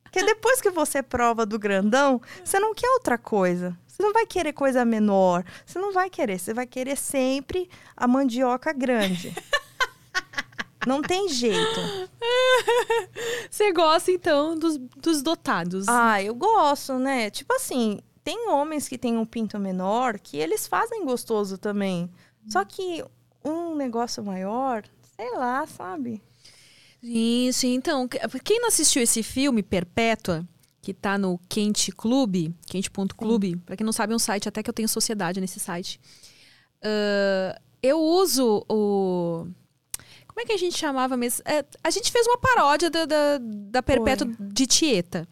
Porque 0.03 0.23
depois 0.23 0.61
que 0.61 0.69
você 0.69 1.03
prova 1.03 1.45
do 1.45 1.59
grandão, 1.59 2.21
você 2.43 2.57
não 2.57 2.73
quer 2.73 2.89
outra 2.91 3.17
coisa. 3.17 3.77
Você 3.85 4.01
não 4.01 4.13
vai 4.13 4.25
querer 4.25 4.53
coisa 4.53 4.85
menor. 4.85 5.43
Você 5.65 5.77
não 5.77 5.91
vai 5.91 6.09
querer. 6.09 6.39
Você 6.39 6.53
vai 6.53 6.65
querer 6.65 6.95
sempre 6.95 7.69
a 7.97 8.07
mandioca 8.07 8.71
grande. 8.71 9.33
Não 10.85 11.01
tem 11.01 11.27
jeito. 11.29 11.79
Você 13.49 13.73
gosta, 13.73 14.11
então, 14.11 14.55
dos, 14.55 14.77
dos 14.77 15.23
dotados. 15.23 15.87
Ah, 15.87 16.21
eu 16.21 16.35
gosto, 16.35 16.99
né? 16.99 17.31
Tipo 17.31 17.55
assim, 17.55 17.99
tem 18.23 18.49
homens 18.49 18.87
que 18.87 18.95
têm 18.95 19.17
um 19.17 19.25
pinto 19.25 19.57
menor 19.57 20.19
que 20.19 20.37
eles 20.37 20.67
fazem 20.67 21.03
gostoso 21.03 21.57
também. 21.57 22.07
Só 22.47 22.63
que 22.63 23.03
um 23.43 23.73
negócio 23.73 24.23
maior, 24.23 24.83
sei 25.15 25.31
lá, 25.31 25.65
sabe? 25.65 26.21
Sim, 27.05 27.49
sim. 27.51 27.73
Então, 27.75 28.07
que- 28.07 28.19
quem 28.43 28.59
não 28.59 28.67
assistiu 28.69 29.01
esse 29.01 29.21
filme, 29.21 29.61
Perpétua, 29.61 30.43
que 30.81 30.93
tá 30.93 31.17
no 31.17 31.39
Quente 31.49 31.91
Clube, 31.91 32.53
quente.clube, 32.65 33.57
pra 33.65 33.75
quem 33.75 33.85
não 33.85 33.93
sabe, 33.93 34.13
é 34.13 34.15
um 34.15 34.19
site, 34.19 34.47
até 34.49 34.61
que 34.63 34.69
eu 34.69 34.73
tenho 34.73 34.89
sociedade 34.89 35.39
nesse 35.41 35.59
site. 35.59 35.99
Ah, 36.81 37.59
eu 37.81 37.99
uso 37.99 38.63
o. 38.69 39.47
Como 40.27 40.41
é 40.41 40.45
que 40.45 40.51
a 40.53 40.57
gente 40.57 40.77
chamava 40.77 41.15
mesmo? 41.15 41.41
É, 41.45 41.63
a 41.83 41.89
gente 41.89 42.11
fez 42.11 42.27
uma 42.27 42.37
paródia 42.37 42.89
da, 42.89 43.05
da, 43.05 43.37
da 43.41 43.83
Perpétua 43.83 44.27
de 44.39 44.65
Tieta. 44.67 45.27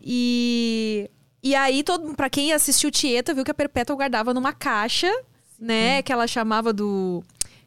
E. 0.00 1.10
E 1.42 1.54
aí, 1.54 1.82
todo, 1.84 2.14
pra 2.14 2.28
quem 2.28 2.52
assistiu 2.52 2.90
Tieta, 2.90 3.32
viu 3.32 3.44
que 3.44 3.50
a 3.50 3.54
Perpétua 3.54 3.94
guardava 3.94 4.34
numa 4.34 4.52
caixa, 4.52 5.10
né? 5.58 6.02
Que 6.02 6.12
ela 6.12 6.26
chamava 6.26 6.72
do. 6.72 7.22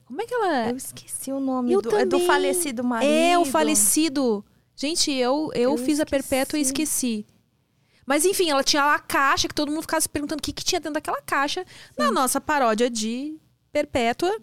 Como 0.09 0.21
é 0.21 0.25
que 0.25 0.33
ela. 0.33 0.69
Eu 0.71 0.75
esqueci 0.75 1.31
o 1.31 1.39
nome 1.39 1.71
Eu 1.71 1.81
do, 1.81 1.95
é 1.95 2.03
do 2.03 2.09
também. 2.11 2.25
falecido 2.27 2.83
marido. 2.83 3.09
É, 3.09 3.37
o 3.37 3.45
falecido. 3.45 4.43
Gente, 4.75 5.11
eu, 5.11 5.51
eu, 5.53 5.71
Eu 5.71 5.77
fiz 5.77 5.99
a 5.99 6.05
perpétua 6.05 6.57
e 6.59 6.61
esqueci. 6.63 7.25
Mas 8.05 8.25
enfim, 8.25 8.49
ela 8.49 8.63
tinha 8.63 8.83
lá 8.83 8.95
a 8.95 8.99
caixa, 8.99 9.47
que 9.47 9.53
todo 9.53 9.69
mundo 9.71 9.83
ficava 9.83 10.01
se 10.01 10.09
perguntando 10.09 10.39
o 10.39 10.43
que, 10.43 10.51
que 10.51 10.63
tinha 10.63 10.79
dentro 10.81 10.95
daquela 10.95 11.21
caixa. 11.21 11.63
Na 11.95 12.11
nossa 12.11 12.41
paródia 12.41 12.89
de 12.89 13.37
Perpétua, 13.71 14.35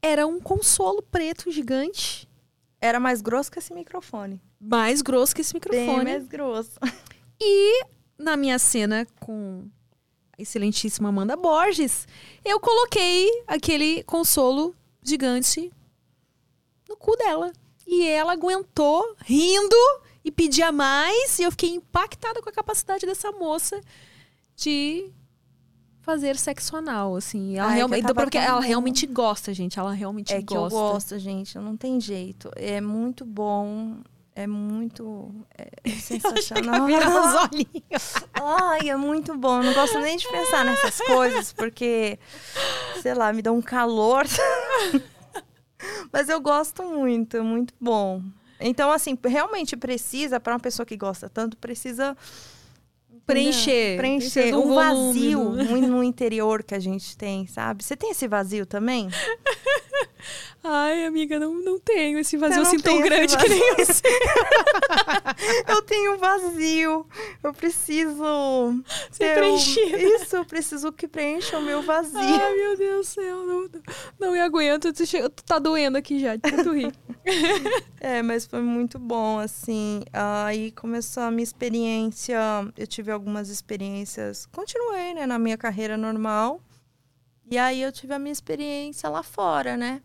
era 0.00 0.26
um 0.26 0.40
consolo 0.40 1.02
preto 1.02 1.50
gigante, 1.50 2.26
Era 2.80 2.98
mais 2.98 3.20
grosso 3.20 3.50
que 3.52 3.58
esse 3.58 3.74
microfone. 3.74 4.40
mais 4.58 5.02
grosso 5.02 5.34
que 5.34 5.42
esse 5.42 5.52
Bem 5.52 5.60
microfone. 5.60 6.04
mais 6.10 6.26
grosso. 6.26 6.78
E 7.40 7.84
na 8.18 8.34
minha 8.36 8.58
cena 8.58 9.06
com 9.20 9.68
excelentíssima 10.38 11.08
Amanda 11.08 11.36
Borges, 11.36 12.06
eu 12.44 12.60
coloquei 12.60 13.28
aquele 13.46 14.02
consolo 14.04 14.74
gigante 15.02 15.72
no 16.88 16.96
cu 16.96 17.16
dela. 17.16 17.52
E 17.86 18.06
ela 18.06 18.32
aguentou 18.32 19.16
rindo 19.24 19.76
e 20.24 20.30
pedia 20.30 20.70
mais. 20.70 21.38
E 21.38 21.42
eu 21.42 21.50
fiquei 21.50 21.70
impactada 21.70 22.40
com 22.42 22.48
a 22.48 22.52
capacidade 22.52 23.06
dessa 23.06 23.32
moça 23.32 23.80
de 24.54 25.10
fazer 26.02 26.36
sexo 26.36 26.76
anal, 26.76 27.16
assim. 27.16 27.56
Ela, 27.58 27.68
Ai, 27.68 27.76
realmente, 27.76 28.14
porque 28.14 28.38
ela 28.38 28.60
realmente 28.60 29.06
gosta, 29.06 29.52
gente. 29.54 29.78
Ela 29.78 29.92
realmente 29.92 30.32
É 30.32 30.42
que 30.42 30.54
eu 30.54 30.60
gosta. 30.62 30.78
gosto, 30.78 31.18
gente. 31.18 31.56
Não 31.58 31.76
tem 31.76 32.00
jeito. 32.00 32.50
É 32.56 32.80
muito 32.80 33.24
bom. 33.24 33.96
É 34.38 34.46
muito 34.46 35.34
é 35.58 35.90
sensacional. 35.98 36.86
Vira 36.86 37.08
os 37.08 37.34
olhinhos. 37.34 38.14
Ai, 38.40 38.88
é 38.88 38.96
muito 38.96 39.36
bom. 39.36 39.58
Eu 39.58 39.64
não 39.64 39.74
gosto 39.74 39.98
nem 39.98 40.16
de 40.16 40.28
pensar 40.28 40.64
nessas 40.64 41.00
coisas, 41.00 41.52
porque, 41.52 42.20
sei 43.02 43.14
lá, 43.14 43.32
me 43.32 43.42
dá 43.42 43.50
um 43.50 43.60
calor. 43.60 44.24
Mas 46.12 46.28
eu 46.28 46.40
gosto 46.40 46.84
muito, 46.84 47.36
é 47.36 47.40
muito 47.40 47.74
bom. 47.80 48.22
Então, 48.60 48.92
assim, 48.92 49.18
realmente 49.24 49.76
precisa, 49.76 50.38
para 50.38 50.52
uma 50.52 50.60
pessoa 50.60 50.86
que 50.86 50.96
gosta 50.96 51.28
tanto, 51.28 51.56
precisa 51.56 52.16
Preencher. 53.26 53.96
preencher 53.96 54.54
um 54.54 54.72
vazio 54.72 55.42
volume, 55.42 55.80
no, 55.80 55.88
no 55.96 56.04
interior 56.04 56.62
que 56.62 56.76
a 56.76 56.78
gente 56.78 57.16
tem, 57.16 57.46
sabe? 57.48 57.82
Você 57.82 57.96
tem 57.96 58.12
esse 58.12 58.28
vazio 58.28 58.64
também? 58.64 59.08
Ai, 60.70 61.06
amiga, 61.06 61.38
não, 61.38 61.54
não 61.54 61.78
tenho 61.78 62.18
esse 62.18 62.36
vazio 62.36 62.60
assim 62.60 62.78
tão 62.78 63.00
grande 63.00 63.34
que 63.38 63.48
nem 63.48 63.74
você. 63.76 64.02
eu 65.66 65.80
tenho 65.82 66.14
um 66.14 66.18
vazio. 66.18 67.06
Eu 67.42 67.54
preciso. 67.54 68.82
Ser 69.10 69.34
preenchida. 69.34 69.96
Isso, 69.98 70.36
eu 70.36 70.44
preciso 70.44 70.92
que 70.92 71.08
preencha 71.08 71.58
o 71.58 71.62
meu 71.62 71.80
vazio. 71.80 72.18
Ai, 72.18 72.54
meu 72.54 72.76
Deus 72.76 73.06
do 73.06 73.10
céu, 73.10 73.36
não, 73.46 73.62
não, 73.62 73.82
não 74.20 74.32
me 74.32 74.40
aguento. 74.40 74.92
Tu 74.92 75.06
chega- 75.06 75.30
tu 75.30 75.42
tá 75.42 75.58
doendo 75.58 75.96
aqui 75.96 76.20
já, 76.20 76.36
de 76.36 76.42
tanto 76.42 76.72
rir. 76.72 76.92
É, 78.00 78.22
mas 78.22 78.46
foi 78.46 78.60
muito 78.60 78.98
bom, 78.98 79.38
assim. 79.38 80.02
Aí 80.12 80.70
começou 80.70 81.24
a 81.24 81.30
minha 81.30 81.42
experiência. 81.42 82.38
Eu 82.76 82.86
tive 82.86 83.10
algumas 83.10 83.48
experiências. 83.48 84.46
Continuei, 84.46 85.14
né, 85.14 85.26
na 85.26 85.38
minha 85.38 85.58
carreira 85.58 85.96
normal. 85.96 86.60
E 87.50 87.58
aí 87.58 87.82
eu 87.82 87.90
tive 87.90 88.14
a 88.14 88.18
minha 88.18 88.32
experiência 88.32 89.08
lá 89.10 89.22
fora, 89.22 89.76
né? 89.76 90.00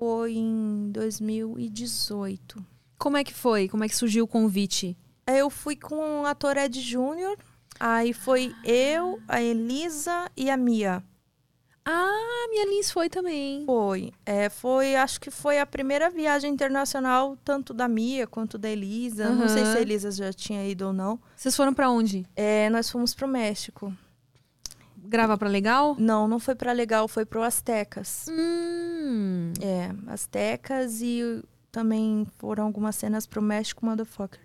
Foi 0.00 0.32
em 0.32 0.90
2018. 0.92 2.64
Como 2.98 3.18
é 3.18 3.22
que 3.22 3.34
foi? 3.34 3.68
Como 3.68 3.84
é 3.84 3.88
que 3.88 3.94
surgiu 3.94 4.24
o 4.24 4.26
convite? 4.26 4.96
Eu 5.26 5.50
fui 5.50 5.76
com 5.76 6.22
o 6.22 6.24
ator 6.24 6.56
Ed 6.56 6.80
Júnior. 6.80 7.36
Aí 7.78 8.14
foi 8.14 8.54
eu, 8.64 9.20
a 9.28 9.42
Elisa 9.42 10.30
e 10.34 10.48
a 10.48 10.56
Mia. 10.56 11.04
Ah, 11.84 12.46
minha 12.48 12.64
Lins 12.64 12.90
foi 12.90 13.10
também. 13.10 13.66
Foi. 13.66 14.10
É, 14.24 14.48
foi, 14.48 14.96
acho 14.96 15.20
que 15.20 15.30
foi 15.30 15.58
a 15.58 15.66
primeira 15.66 16.08
viagem 16.08 16.50
internacional, 16.50 17.36
tanto 17.44 17.74
da 17.74 17.86
Mia 17.86 18.26
quanto 18.26 18.56
da 18.56 18.70
Elisa. 18.70 19.28
Não 19.28 19.48
sei 19.50 19.66
se 19.66 19.76
a 19.76 19.80
Elisa 19.82 20.10
já 20.10 20.32
tinha 20.32 20.66
ido 20.66 20.86
ou 20.86 20.92
não. 20.94 21.20
Vocês 21.36 21.54
foram 21.54 21.74
pra 21.74 21.90
onde? 21.90 22.24
É, 22.34 22.70
nós 22.70 22.88
fomos 22.88 23.14
pro 23.14 23.28
México. 23.28 23.92
Gravar 25.10 25.36
pra 25.36 25.48
legal? 25.48 25.96
Não, 25.98 26.28
não 26.28 26.38
foi 26.38 26.54
pra 26.54 26.70
legal, 26.70 27.08
foi 27.08 27.26
pro 27.26 27.42
Aztecas. 27.42 28.26
Hum. 28.30 29.52
É, 29.60 29.90
Aztecas 30.06 31.02
e 31.02 31.42
também 31.72 32.24
foram 32.38 32.64
algumas 32.66 32.94
cenas 32.94 33.26
pro 33.26 33.42
México, 33.42 33.84
motherfucker. 33.84 34.38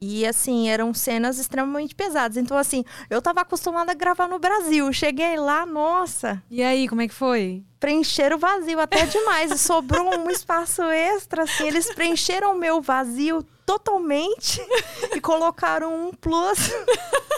E 0.00 0.24
assim, 0.24 0.68
eram 0.68 0.94
cenas 0.94 1.36
extremamente 1.38 1.96
pesadas. 1.96 2.36
Então, 2.36 2.56
assim, 2.56 2.84
eu 3.10 3.20
tava 3.20 3.40
acostumada 3.40 3.90
a 3.90 3.94
gravar 3.94 4.28
no 4.28 4.38
Brasil. 4.38 4.92
Cheguei 4.92 5.36
lá, 5.36 5.66
nossa, 5.66 6.40
E 6.48 6.62
aí, 6.62 6.86
como 6.88 7.02
é 7.02 7.08
que 7.08 7.14
foi? 7.14 7.64
preencheram 7.80 8.36
o 8.36 8.40
vazio 8.40 8.78
até 8.78 9.04
demais. 9.06 9.50
E 9.50 9.58
sobrou 9.58 10.16
um 10.16 10.30
espaço 10.30 10.80
extra, 10.82 11.42
assim. 11.42 11.66
Eles 11.66 11.92
preencheram 11.92 12.54
o 12.54 12.58
meu 12.58 12.80
vazio 12.80 13.44
totalmente 13.66 14.64
e 15.14 15.20
colocaram 15.20 16.08
um 16.08 16.12
plus. 16.12 16.70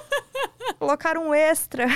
colocaram 0.78 1.28
um 1.28 1.34
extra. 1.34 1.86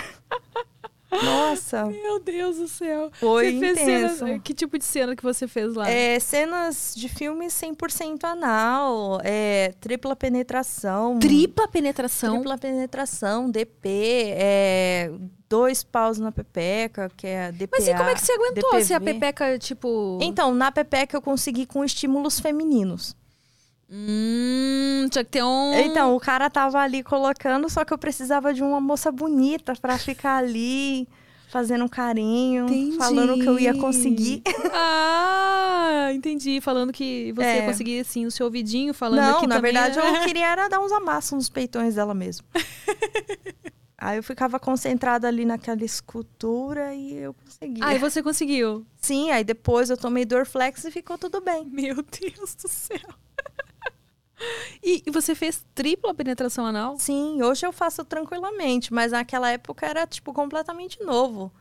Nossa, 1.23 1.85
Meu 1.85 2.19
Deus 2.19 2.57
do 2.57 2.67
céu. 2.67 3.11
foi 3.21 3.53
você 3.53 3.73
intenso. 3.73 4.17
cena, 4.17 4.39
que 4.39 4.55
tipo 4.55 4.79
de 4.79 4.85
cena 4.85 5.15
que 5.15 5.23
você 5.23 5.47
fez 5.47 5.75
lá? 5.75 5.89
É, 5.89 6.19
cenas 6.19 6.95
de 6.97 7.07
filme 7.07 7.49
100% 7.49 8.25
anal, 8.25 9.21
é, 9.23 9.75
tripla 9.79 10.17
penetração. 10.17 11.19
Tripla 11.19 11.69
penetração. 11.69 12.37
Tripla 12.37 12.57
penetração, 12.57 13.51
DP, 13.51 14.33
é, 14.35 15.13
dois 15.51 15.85
paus 15.85 16.19
na 16.19 16.33
pepeca, 16.33 17.11
que 17.15 17.27
é 17.27 17.49
a 17.49 17.51
DPA. 17.51 17.69
Mas 17.73 17.89
e 17.89 17.95
como 17.95 18.09
é 18.09 18.15
que 18.15 18.21
você 18.23 18.33
aguentou? 18.33 18.81
Se 18.81 18.95
a 18.95 18.99
DPV? 18.99 19.13
pepeca, 19.21 19.59
tipo. 19.59 20.19
Então, 20.23 20.55
na 20.55 20.73
pepeca 20.73 21.15
eu 21.15 21.21
consegui 21.21 21.67
com 21.67 21.85
estímulos 21.85 22.41
femininos. 22.41 23.15
Hum, 23.95 25.07
tinha 25.11 25.23
que 25.25 25.31
ter 25.31 25.43
um. 25.45 25.75
Então, 25.75 26.17
o 26.17 26.21
cara 26.21 26.49
tava 26.49 26.79
ali 26.79 27.03
colocando, 27.03 27.69
só 27.69 27.85
que 27.85 27.93
eu 27.93 27.99
precisava 27.99 28.55
de 28.55 28.63
uma 28.63 28.81
moça 28.81 29.13
bonita 29.13 29.75
pra 29.81 29.99
ficar 29.99 30.37
ali 30.39 31.07
fazendo 31.51 31.85
um 31.85 31.89
carinho, 31.89 32.65
Entendi. 32.65 32.97
falando 32.97 33.35
que 33.39 33.47
eu 33.47 33.59
ia 33.59 33.75
conseguir. 33.75 34.43
Ah, 34.75 36.11
entendi. 36.15 36.61
Falando 36.61 36.93
que 36.93 37.33
você 37.35 37.43
ia 37.43 37.63
É. 37.63 37.67
conseguir, 37.67 38.01
assim, 38.01 38.25
o 38.27 38.31
seu 38.31 38.47
ouvidinho, 38.47 38.95
falando 38.95 39.21
Não, 39.21 39.37
aqui 39.37 39.47
na 39.47 39.57
também. 39.57 39.73
verdade 39.73 39.97
né? 39.99 40.21
eu 40.21 40.25
queria 40.27 40.47
era 40.49 40.69
dar 40.69 40.81
uns 40.81 40.91
amassos 40.91 41.33
nos 41.33 41.49
peitões 41.51 41.95
dela 41.97 42.15
mesmo. 42.15 42.47
Aí 43.99 44.17
eu 44.17 44.23
ficava 44.23 44.59
concentrada 44.59 45.29
ali 45.29 45.45
naquela 45.45 45.85
escultura 45.85 46.93
e 46.95 47.15
eu 47.19 47.35
conseguia. 47.35 47.85
Ah, 47.87 47.95
e 47.95 47.99
você 47.99 48.21
conseguiu. 48.23 48.85
Sim, 49.01 49.31
aí 49.31 49.45
depois 49.45 49.91
eu 49.91 49.97
tomei 49.97 50.25
Dorflex 50.25 50.85
e 50.85 50.91
ficou 50.91 51.17
tudo 51.17 51.41
bem. 51.41 51.65
Meu 51.67 51.95
Deus 51.97 52.55
do 52.57 52.67
céu. 52.69 52.99
E, 54.83 55.03
e 55.07 55.11
você 55.11 55.35
fez 55.35 55.65
tripla 55.75 56.15
penetração 56.15 56.67
anal? 56.67 56.99
Sim, 56.99 57.43
hoje 57.43 57.67
eu 57.67 57.73
faço 57.73 58.05
tranquilamente, 58.05 58.93
mas 58.93 59.13
naquela 59.13 59.51
época 59.51 59.87
era 59.87 60.07
tipo 60.07 60.33
completamente 60.33 61.03
novo. 61.03 61.53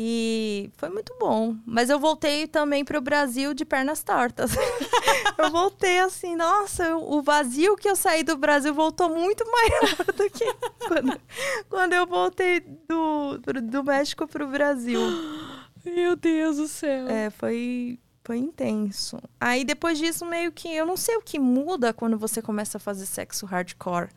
E 0.00 0.70
foi 0.76 0.90
muito 0.90 1.12
bom. 1.18 1.56
Mas 1.66 1.90
eu 1.90 1.98
voltei 1.98 2.46
também 2.46 2.84
pro 2.84 3.00
Brasil 3.00 3.52
de 3.52 3.64
pernas 3.64 4.00
tortas. 4.00 4.52
eu 5.36 5.50
voltei 5.50 5.98
assim, 5.98 6.36
nossa, 6.36 6.96
o 6.96 7.20
vazio 7.20 7.76
que 7.76 7.88
eu 7.88 7.96
saí 7.96 8.22
do 8.22 8.36
Brasil 8.36 8.72
voltou 8.72 9.08
muito 9.08 9.44
maior 9.50 9.96
do 10.14 10.30
que 10.30 10.44
quando, 10.86 11.20
quando 11.68 11.92
eu 11.94 12.06
voltei 12.06 12.60
do, 12.60 13.38
do, 13.60 13.82
México 13.82 14.28
pro 14.28 14.46
Brasil. 14.46 15.00
Meu 15.84 16.14
Deus 16.14 16.58
do 16.58 16.68
céu. 16.68 17.08
É, 17.08 17.28
foi, 17.30 17.98
foi 18.28 18.36
intenso. 18.36 19.18
Aí 19.40 19.64
depois 19.64 19.96
disso, 19.96 20.26
meio 20.26 20.52
que. 20.52 20.68
Eu 20.68 20.84
não 20.84 20.98
sei 20.98 21.16
o 21.16 21.22
que 21.22 21.38
muda 21.38 21.94
quando 21.94 22.18
você 22.18 22.42
começa 22.42 22.76
a 22.76 22.80
fazer 22.80 23.06
sexo 23.06 23.46
hardcore. 23.46 24.10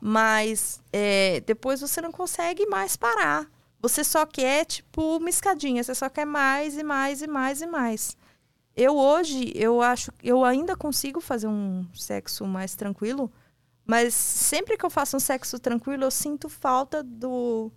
Mas 0.00 0.82
é, 0.92 1.40
depois 1.46 1.80
você 1.80 2.00
não 2.00 2.10
consegue 2.10 2.66
mais 2.66 2.96
parar. 2.96 3.48
Você 3.80 4.02
só 4.02 4.26
quer, 4.26 4.64
tipo, 4.64 5.16
uma 5.18 5.30
escadinha. 5.30 5.80
Você 5.80 5.94
só 5.94 6.08
quer 6.08 6.24
mais 6.24 6.76
e 6.76 6.82
mais 6.82 7.22
e 7.22 7.28
mais 7.28 7.62
e 7.62 7.66
mais. 7.68 8.16
Eu 8.74 8.96
hoje, 8.96 9.52
eu 9.54 9.80
acho. 9.80 10.10
Eu 10.20 10.44
ainda 10.44 10.74
consigo 10.74 11.20
fazer 11.20 11.46
um 11.46 11.86
sexo 11.94 12.44
mais 12.44 12.74
tranquilo. 12.74 13.30
Mas 13.86 14.12
sempre 14.12 14.76
que 14.76 14.84
eu 14.84 14.90
faço 14.90 15.16
um 15.16 15.20
sexo 15.20 15.56
tranquilo, 15.60 16.02
eu 16.02 16.10
sinto 16.10 16.48
falta 16.48 17.00
do. 17.00 17.70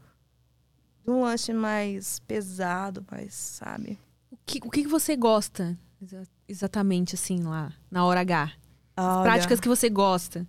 De 1.04 1.12
um 1.12 1.22
lanche 1.22 1.54
mais 1.54 2.18
pesado, 2.22 3.06
mais, 3.12 3.36
sabe? 3.36 4.00
O, 4.36 4.46
que, 4.46 4.60
o 4.64 4.70
que 4.70 4.88
você 4.88 5.16
gosta 5.16 5.78
exa- 6.02 6.28
exatamente, 6.48 7.16
assim, 7.16 7.42
lá, 7.44 7.74
na 7.90 8.06
hora 8.06 8.22
H? 8.22 8.52
Olha, 8.98 9.24
Práticas 9.24 9.60
que 9.60 9.68
você 9.68 9.90
gosta. 9.90 10.48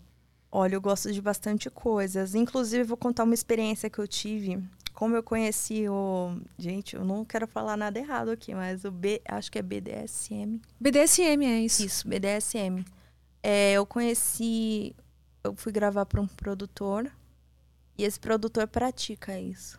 Olha, 0.50 0.74
eu 0.74 0.80
gosto 0.80 1.12
de 1.12 1.20
bastante 1.20 1.68
coisas. 1.70 2.34
Inclusive, 2.34 2.84
vou 2.84 2.96
contar 2.96 3.24
uma 3.24 3.34
experiência 3.34 3.90
que 3.90 3.98
eu 3.98 4.06
tive. 4.08 4.62
Como 4.94 5.14
eu 5.14 5.22
conheci 5.22 5.86
o. 5.88 6.40
Gente, 6.58 6.96
eu 6.96 7.04
não 7.04 7.24
quero 7.24 7.46
falar 7.46 7.76
nada 7.76 7.98
errado 7.98 8.30
aqui, 8.30 8.54
mas 8.54 8.84
o 8.84 8.90
B. 8.90 9.20
Acho 9.28 9.50
que 9.52 9.58
é 9.58 9.62
BDSM. 9.62 10.60
BDSM 10.80 11.44
é 11.44 11.60
isso. 11.60 11.84
Isso, 11.84 12.08
BDSM. 12.08 12.84
É, 13.42 13.72
eu 13.72 13.84
conheci. 13.84 14.94
Eu 15.44 15.54
fui 15.54 15.70
gravar 15.72 16.06
para 16.06 16.20
um 16.20 16.26
produtor. 16.26 17.10
E 17.98 18.04
esse 18.04 18.18
produtor 18.18 18.66
pratica 18.68 19.38
isso. 19.38 19.78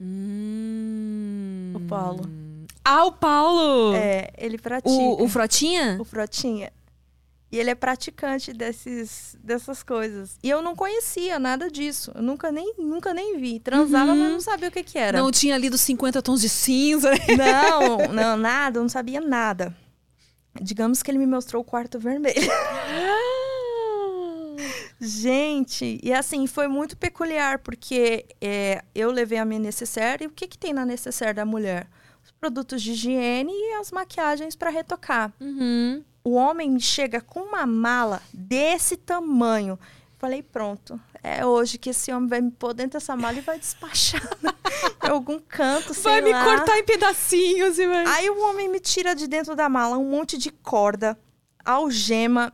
Hum. 0.00 1.72
O 1.76 1.80
Paulo. 1.80 2.28
Ah, 2.84 3.04
o 3.04 3.12
Paulo! 3.12 3.94
É, 3.94 4.30
ele 4.38 4.56
pratica. 4.58 4.88
o, 4.90 5.22
o 5.24 5.28
Frotinha? 5.28 5.98
o 6.00 6.04
Frotinha. 6.04 6.72
E 7.52 7.58
ele 7.58 7.68
é 7.70 7.74
praticante 7.74 8.52
desses, 8.52 9.36
dessas 9.42 9.82
coisas. 9.82 10.38
E 10.42 10.48
eu 10.48 10.62
não 10.62 10.76
conhecia 10.76 11.36
nada 11.38 11.68
disso. 11.68 12.12
Eu 12.14 12.22
nunca 12.22 12.52
nem, 12.52 12.74
nunca 12.78 13.12
nem 13.12 13.38
vi. 13.40 13.58
Transava, 13.58 14.12
Uhum. 14.12 14.18
mas 14.18 14.32
não 14.32 14.40
sabia 14.40 14.68
o 14.68 14.72
que, 14.72 14.84
que 14.84 14.96
era. 14.96 15.18
Não 15.20 15.32
tinha 15.32 15.58
lido 15.58 15.76
50 15.76 16.22
tons 16.22 16.40
de 16.40 16.48
cinza. 16.48 17.10
né? 17.10 17.18
Não, 17.36 17.98
não, 18.14 18.36
nada, 18.36 18.78
eu 18.78 18.82
não 18.82 18.88
sabia 18.88 19.20
nada. 19.20 19.76
Digamos 20.62 21.02
que 21.02 21.10
ele 21.10 21.18
me 21.18 21.26
mostrou 21.26 21.60
o 21.62 21.64
quarto 21.64 21.98
vermelho. 21.98 22.40
Gente, 25.00 25.98
e 26.02 26.12
assim, 26.12 26.46
foi 26.46 26.68
muito 26.68 26.96
peculiar, 26.96 27.58
porque 27.60 28.26
é, 28.40 28.84
eu 28.94 29.10
levei 29.10 29.38
a 29.38 29.44
minha 29.46 29.58
necessaire, 29.60 30.24
e 30.24 30.26
o 30.26 30.30
que, 30.30 30.46
que 30.46 30.58
tem 30.58 30.74
na 30.74 30.84
necessaire 30.84 31.32
da 31.34 31.46
mulher? 31.46 31.88
Os 32.22 32.30
produtos 32.32 32.82
de 32.82 32.92
higiene 32.92 33.50
e 33.52 33.74
as 33.80 33.90
maquiagens 33.90 34.54
para 34.54 34.68
retocar. 34.68 35.32
Uhum. 35.40 36.04
O 36.22 36.32
homem 36.34 36.78
chega 36.78 37.20
com 37.20 37.40
uma 37.40 37.64
mala 37.64 38.20
desse 38.32 38.94
tamanho. 38.94 39.78
Falei, 40.18 40.42
pronto, 40.42 41.00
é 41.22 41.46
hoje 41.46 41.78
que 41.78 41.88
esse 41.88 42.12
homem 42.12 42.28
vai 42.28 42.42
me 42.42 42.50
pôr 42.50 42.74
dentro 42.74 42.98
dessa 43.00 43.16
mala 43.16 43.38
e 43.38 43.40
vai 43.40 43.58
despachar 43.58 44.20
em 45.02 45.08
algum 45.08 45.38
canto, 45.38 45.94
sei 45.94 46.02
Vai 46.02 46.20
me 46.20 46.30
lá. 46.30 46.44
cortar 46.44 46.78
em 46.78 46.84
pedacinhos 46.84 47.78
e 47.78 47.86
vai... 47.86 48.04
Aí 48.06 48.28
o 48.28 48.38
homem 48.50 48.68
me 48.68 48.80
tira 48.80 49.14
de 49.14 49.26
dentro 49.26 49.56
da 49.56 49.66
mala 49.66 49.96
um 49.96 50.10
monte 50.10 50.36
de 50.36 50.50
corda, 50.50 51.18
algema. 51.64 52.52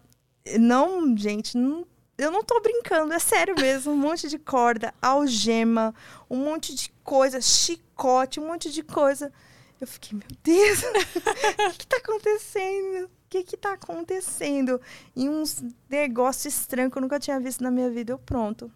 Não, 0.60 1.16
gente, 1.16 1.56
não- 1.58 1.84
eu 2.18 2.30
não 2.30 2.42
tô 2.42 2.60
brincando, 2.60 3.12
é 3.12 3.18
sério 3.18 3.54
mesmo. 3.58 3.92
Um 3.92 3.96
monte 3.96 4.28
de 4.28 4.38
corda, 4.38 4.92
algema, 5.00 5.94
um 6.30 6.36
monte 6.38 6.74
de 6.74 6.90
coisa, 7.04 7.40
chicote, 7.40 8.40
um 8.40 8.46
monte 8.46 8.70
de 8.70 8.82
coisa. 8.82 9.32
Eu 9.80 9.86
fiquei, 9.86 10.18
meu 10.18 10.28
Deus, 10.42 10.78
o 11.68 11.70
que, 11.72 11.78
que 11.78 11.86
tá 11.86 11.96
acontecendo? 11.98 13.04
O 13.04 13.10
que 13.28 13.42
que 13.42 13.56
tá 13.56 13.72
acontecendo? 13.74 14.80
E 15.14 15.28
uns 15.28 15.62
negócios 15.90 16.54
estranhos 16.54 16.90
que 16.92 16.98
eu 16.98 17.02
nunca 17.02 17.18
tinha 17.20 17.38
visto 17.40 17.62
na 17.62 17.70
minha 17.70 17.90
vida. 17.90 18.12
Eu, 18.12 18.18
pronto. 18.18 18.70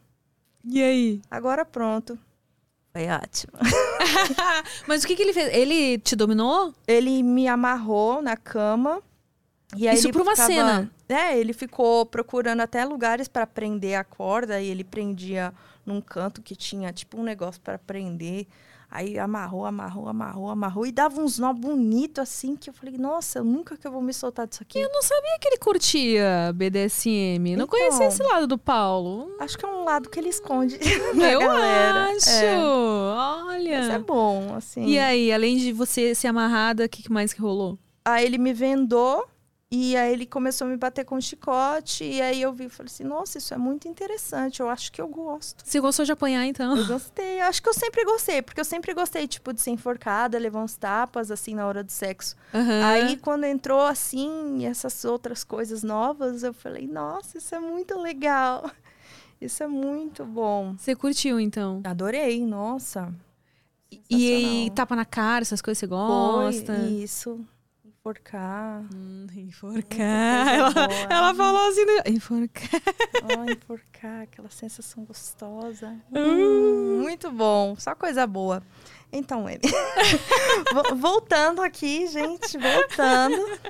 E 0.64 0.82
aí? 0.82 1.22
Agora 1.30 1.64
pronto. 1.64 2.18
Foi 2.92 3.06
ótimo. 3.08 3.52
Mas 4.86 5.04
o 5.04 5.06
que, 5.06 5.14
que 5.16 5.22
ele 5.22 5.32
fez? 5.32 5.54
Ele 5.54 5.98
te 5.98 6.16
dominou? 6.16 6.74
Ele 6.86 7.22
me 7.22 7.46
amarrou 7.48 8.20
na 8.20 8.36
cama. 8.36 9.00
E 9.76 9.86
aí 9.88 9.94
Isso 9.96 10.06
ele 10.08 10.12
pra 10.12 10.22
uma 10.22 10.32
ficava- 10.32 10.48
cena. 10.52 10.90
É, 11.12 11.38
ele 11.38 11.52
ficou 11.52 12.06
procurando 12.06 12.60
até 12.60 12.84
lugares 12.84 13.28
para 13.28 13.46
prender 13.46 13.98
a 13.98 14.04
corda 14.04 14.60
e 14.60 14.68
ele 14.68 14.84
prendia 14.84 15.52
num 15.84 16.00
canto 16.00 16.40
que 16.42 16.54
tinha 16.54 16.92
tipo 16.92 17.18
um 17.18 17.22
negócio 17.22 17.60
para 17.60 17.78
prender. 17.78 18.46
Aí 18.92 19.16
amarrou, 19.20 19.64
amarrou, 19.64 20.08
amarrou, 20.08 20.50
amarrou 20.50 20.84
e 20.84 20.90
dava 20.90 21.20
uns 21.20 21.38
nó 21.38 21.52
bonito 21.52 22.20
assim 22.20 22.56
que 22.56 22.68
eu 22.68 22.74
falei, 22.74 22.98
nossa, 22.98 23.40
nunca 23.40 23.76
que 23.76 23.86
eu 23.86 23.92
vou 23.92 24.02
me 24.02 24.12
soltar 24.12 24.48
disso 24.48 24.64
aqui. 24.64 24.80
Eu 24.80 24.90
não 24.92 25.00
sabia 25.00 25.38
que 25.40 25.46
ele 25.46 25.58
curtia 25.58 26.52
BDSM. 26.56 27.38
Não 27.38 27.50
Então. 27.52 27.68
conhecia 27.68 28.06
esse 28.08 28.20
lado 28.20 28.48
do 28.48 28.58
Paulo. 28.58 29.30
Acho 29.38 29.56
que 29.56 29.64
é 29.64 29.68
um 29.68 29.84
lado 29.84 30.10
que 30.10 30.18
ele 30.18 30.28
esconde. 30.30 30.76
Eu 31.14 31.40
acho. 31.52 32.30
É. 32.30 32.58
Olha. 32.60 33.78
Mas 33.78 33.88
é 33.90 33.98
bom, 34.00 34.54
assim. 34.56 34.84
E 34.86 34.98
aí, 34.98 35.32
além 35.32 35.56
de 35.56 35.72
você 35.72 36.12
ser 36.12 36.26
amarrada, 36.26 36.84
o 36.84 36.88
que 36.88 37.04
que 37.04 37.12
mais 37.12 37.32
que 37.32 37.40
rolou? 37.40 37.78
Aí 38.04 38.24
ele 38.24 38.38
me 38.38 38.52
vendou 38.52 39.24
e 39.72 39.96
aí 39.96 40.12
ele 40.12 40.26
começou 40.26 40.66
a 40.66 40.70
me 40.70 40.76
bater 40.76 41.04
com 41.04 41.20
chicote. 41.20 42.02
E 42.02 42.20
aí 42.20 42.42
eu 42.42 42.52
vi 42.52 42.64
e 42.64 42.68
falei 42.68 42.90
assim: 42.92 43.04
nossa, 43.04 43.38
isso 43.38 43.54
é 43.54 43.56
muito 43.56 43.86
interessante. 43.86 44.58
Eu 44.58 44.68
acho 44.68 44.90
que 44.90 45.00
eu 45.00 45.06
gosto. 45.06 45.62
Você 45.64 45.78
gostou 45.78 46.04
de 46.04 46.10
apanhar, 46.10 46.44
então? 46.44 46.76
Eu 46.76 46.84
gostei. 46.86 47.40
Eu 47.40 47.44
acho 47.44 47.62
que 47.62 47.68
eu 47.68 47.74
sempre 47.74 48.04
gostei, 48.04 48.42
porque 48.42 48.60
eu 48.60 48.64
sempre 48.64 48.92
gostei, 48.92 49.28
tipo, 49.28 49.52
de 49.52 49.60
ser 49.60 49.70
enforcada, 49.70 50.36
levar 50.38 50.60
uns 50.60 50.76
tapas, 50.76 51.30
assim, 51.30 51.54
na 51.54 51.68
hora 51.68 51.84
do 51.84 51.92
sexo. 51.92 52.34
Aham. 52.52 52.84
Aí, 52.84 53.16
quando 53.18 53.44
entrou, 53.44 53.82
assim, 53.82 54.66
essas 54.66 55.04
outras 55.04 55.44
coisas 55.44 55.84
novas, 55.84 56.42
eu 56.42 56.52
falei: 56.52 56.88
nossa, 56.88 57.38
isso 57.38 57.54
é 57.54 57.60
muito 57.60 57.96
legal. 58.00 58.68
Isso 59.40 59.62
é 59.62 59.66
muito 59.66 60.22
bom. 60.22 60.74
Você 60.76 60.94
curtiu, 60.94 61.40
então? 61.40 61.80
Adorei, 61.82 62.44
nossa. 62.44 63.10
E, 63.90 64.66
e 64.66 64.70
tapa 64.72 64.94
na 64.94 65.06
cara, 65.06 65.40
essas 65.40 65.62
coisas 65.62 65.78
você 65.78 65.86
Foi 65.86 65.96
gosta? 65.96 66.76
isso. 66.90 67.40
Enforcar. 68.10 68.82
Hum, 68.94 69.26
enforcar. 69.36 70.48
Ela, 70.48 70.72
ela 71.10 71.34
falou 71.34 71.68
assim, 71.68 71.84
né? 71.84 72.02
enforcar. 72.06 72.80
Ai, 73.38 73.52
enforcar, 73.52 74.22
aquela 74.22 74.48
sensação 74.48 75.04
gostosa. 75.04 75.94
Uh. 76.10 76.18
Hum, 76.18 77.00
muito 77.02 77.30
bom, 77.30 77.76
só 77.76 77.94
coisa 77.94 78.26
boa. 78.26 78.62
Então, 79.12 79.46
ele. 79.46 79.60
Vo- 80.72 80.96
voltando 80.96 81.60
aqui, 81.60 82.06
gente, 82.06 82.56
voltando. 82.56 83.60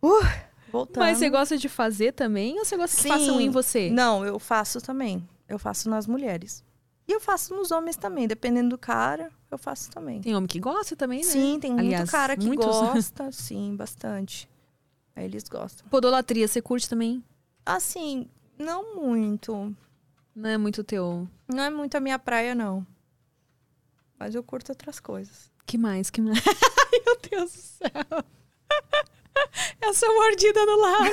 Uh, 0.00 0.24
voltando. 0.70 1.02
Mas 1.02 1.18
você 1.18 1.28
gosta 1.28 1.58
de 1.58 1.68
fazer 1.68 2.12
também 2.12 2.56
ou 2.60 2.64
você 2.64 2.76
gosta 2.76 2.94
que 2.96 3.02
Sim. 3.02 3.08
façam 3.08 3.40
em 3.40 3.50
você? 3.50 3.90
Não, 3.90 4.24
eu 4.24 4.38
faço 4.38 4.80
também. 4.80 5.28
Eu 5.48 5.58
faço 5.58 5.90
nas 5.90 6.06
mulheres. 6.06 6.62
E 7.06 7.12
eu 7.12 7.20
faço 7.20 7.54
nos 7.54 7.70
homens 7.70 7.96
também, 7.96 8.26
dependendo 8.26 8.70
do 8.70 8.78
cara, 8.78 9.30
eu 9.50 9.58
faço 9.58 9.90
também. 9.90 10.20
Tem 10.20 10.34
homem 10.34 10.46
que 10.46 10.58
gosta 10.58 10.96
também, 10.96 11.18
né? 11.20 11.24
Sim, 11.24 11.58
tem 11.60 11.78
Aliás, 11.78 12.00
muito 12.00 12.10
cara 12.10 12.36
que 12.36 12.46
muitos. 12.46 12.66
gosta, 12.66 13.30
sim, 13.30 13.76
bastante. 13.76 14.48
Aí 15.14 15.26
eles 15.26 15.44
gostam. 15.44 15.86
Podolatria, 15.88 16.48
você 16.48 16.62
curte 16.62 16.88
também? 16.88 17.22
Assim, 17.64 18.28
não 18.58 18.96
muito. 18.96 19.74
Não 20.34 20.50
é 20.50 20.58
muito 20.58 20.82
teu. 20.82 21.28
Não 21.46 21.62
é 21.62 21.70
muito 21.70 21.94
a 21.96 22.00
minha 22.00 22.18
praia, 22.18 22.54
não. 22.54 22.86
Mas 24.18 24.34
eu 24.34 24.42
curto 24.42 24.70
outras 24.70 24.98
coisas. 24.98 25.52
Que 25.66 25.76
mais? 25.76 26.10
Que 26.10 26.20
mais? 26.20 26.38
Ai, 26.38 27.00
meu 27.04 27.18
Deus 27.30 27.52
do 27.52 27.58
céu. 27.58 28.24
Essa 29.80 30.06
mordida 30.06 30.64
no 30.64 30.76
lábio. 30.80 31.12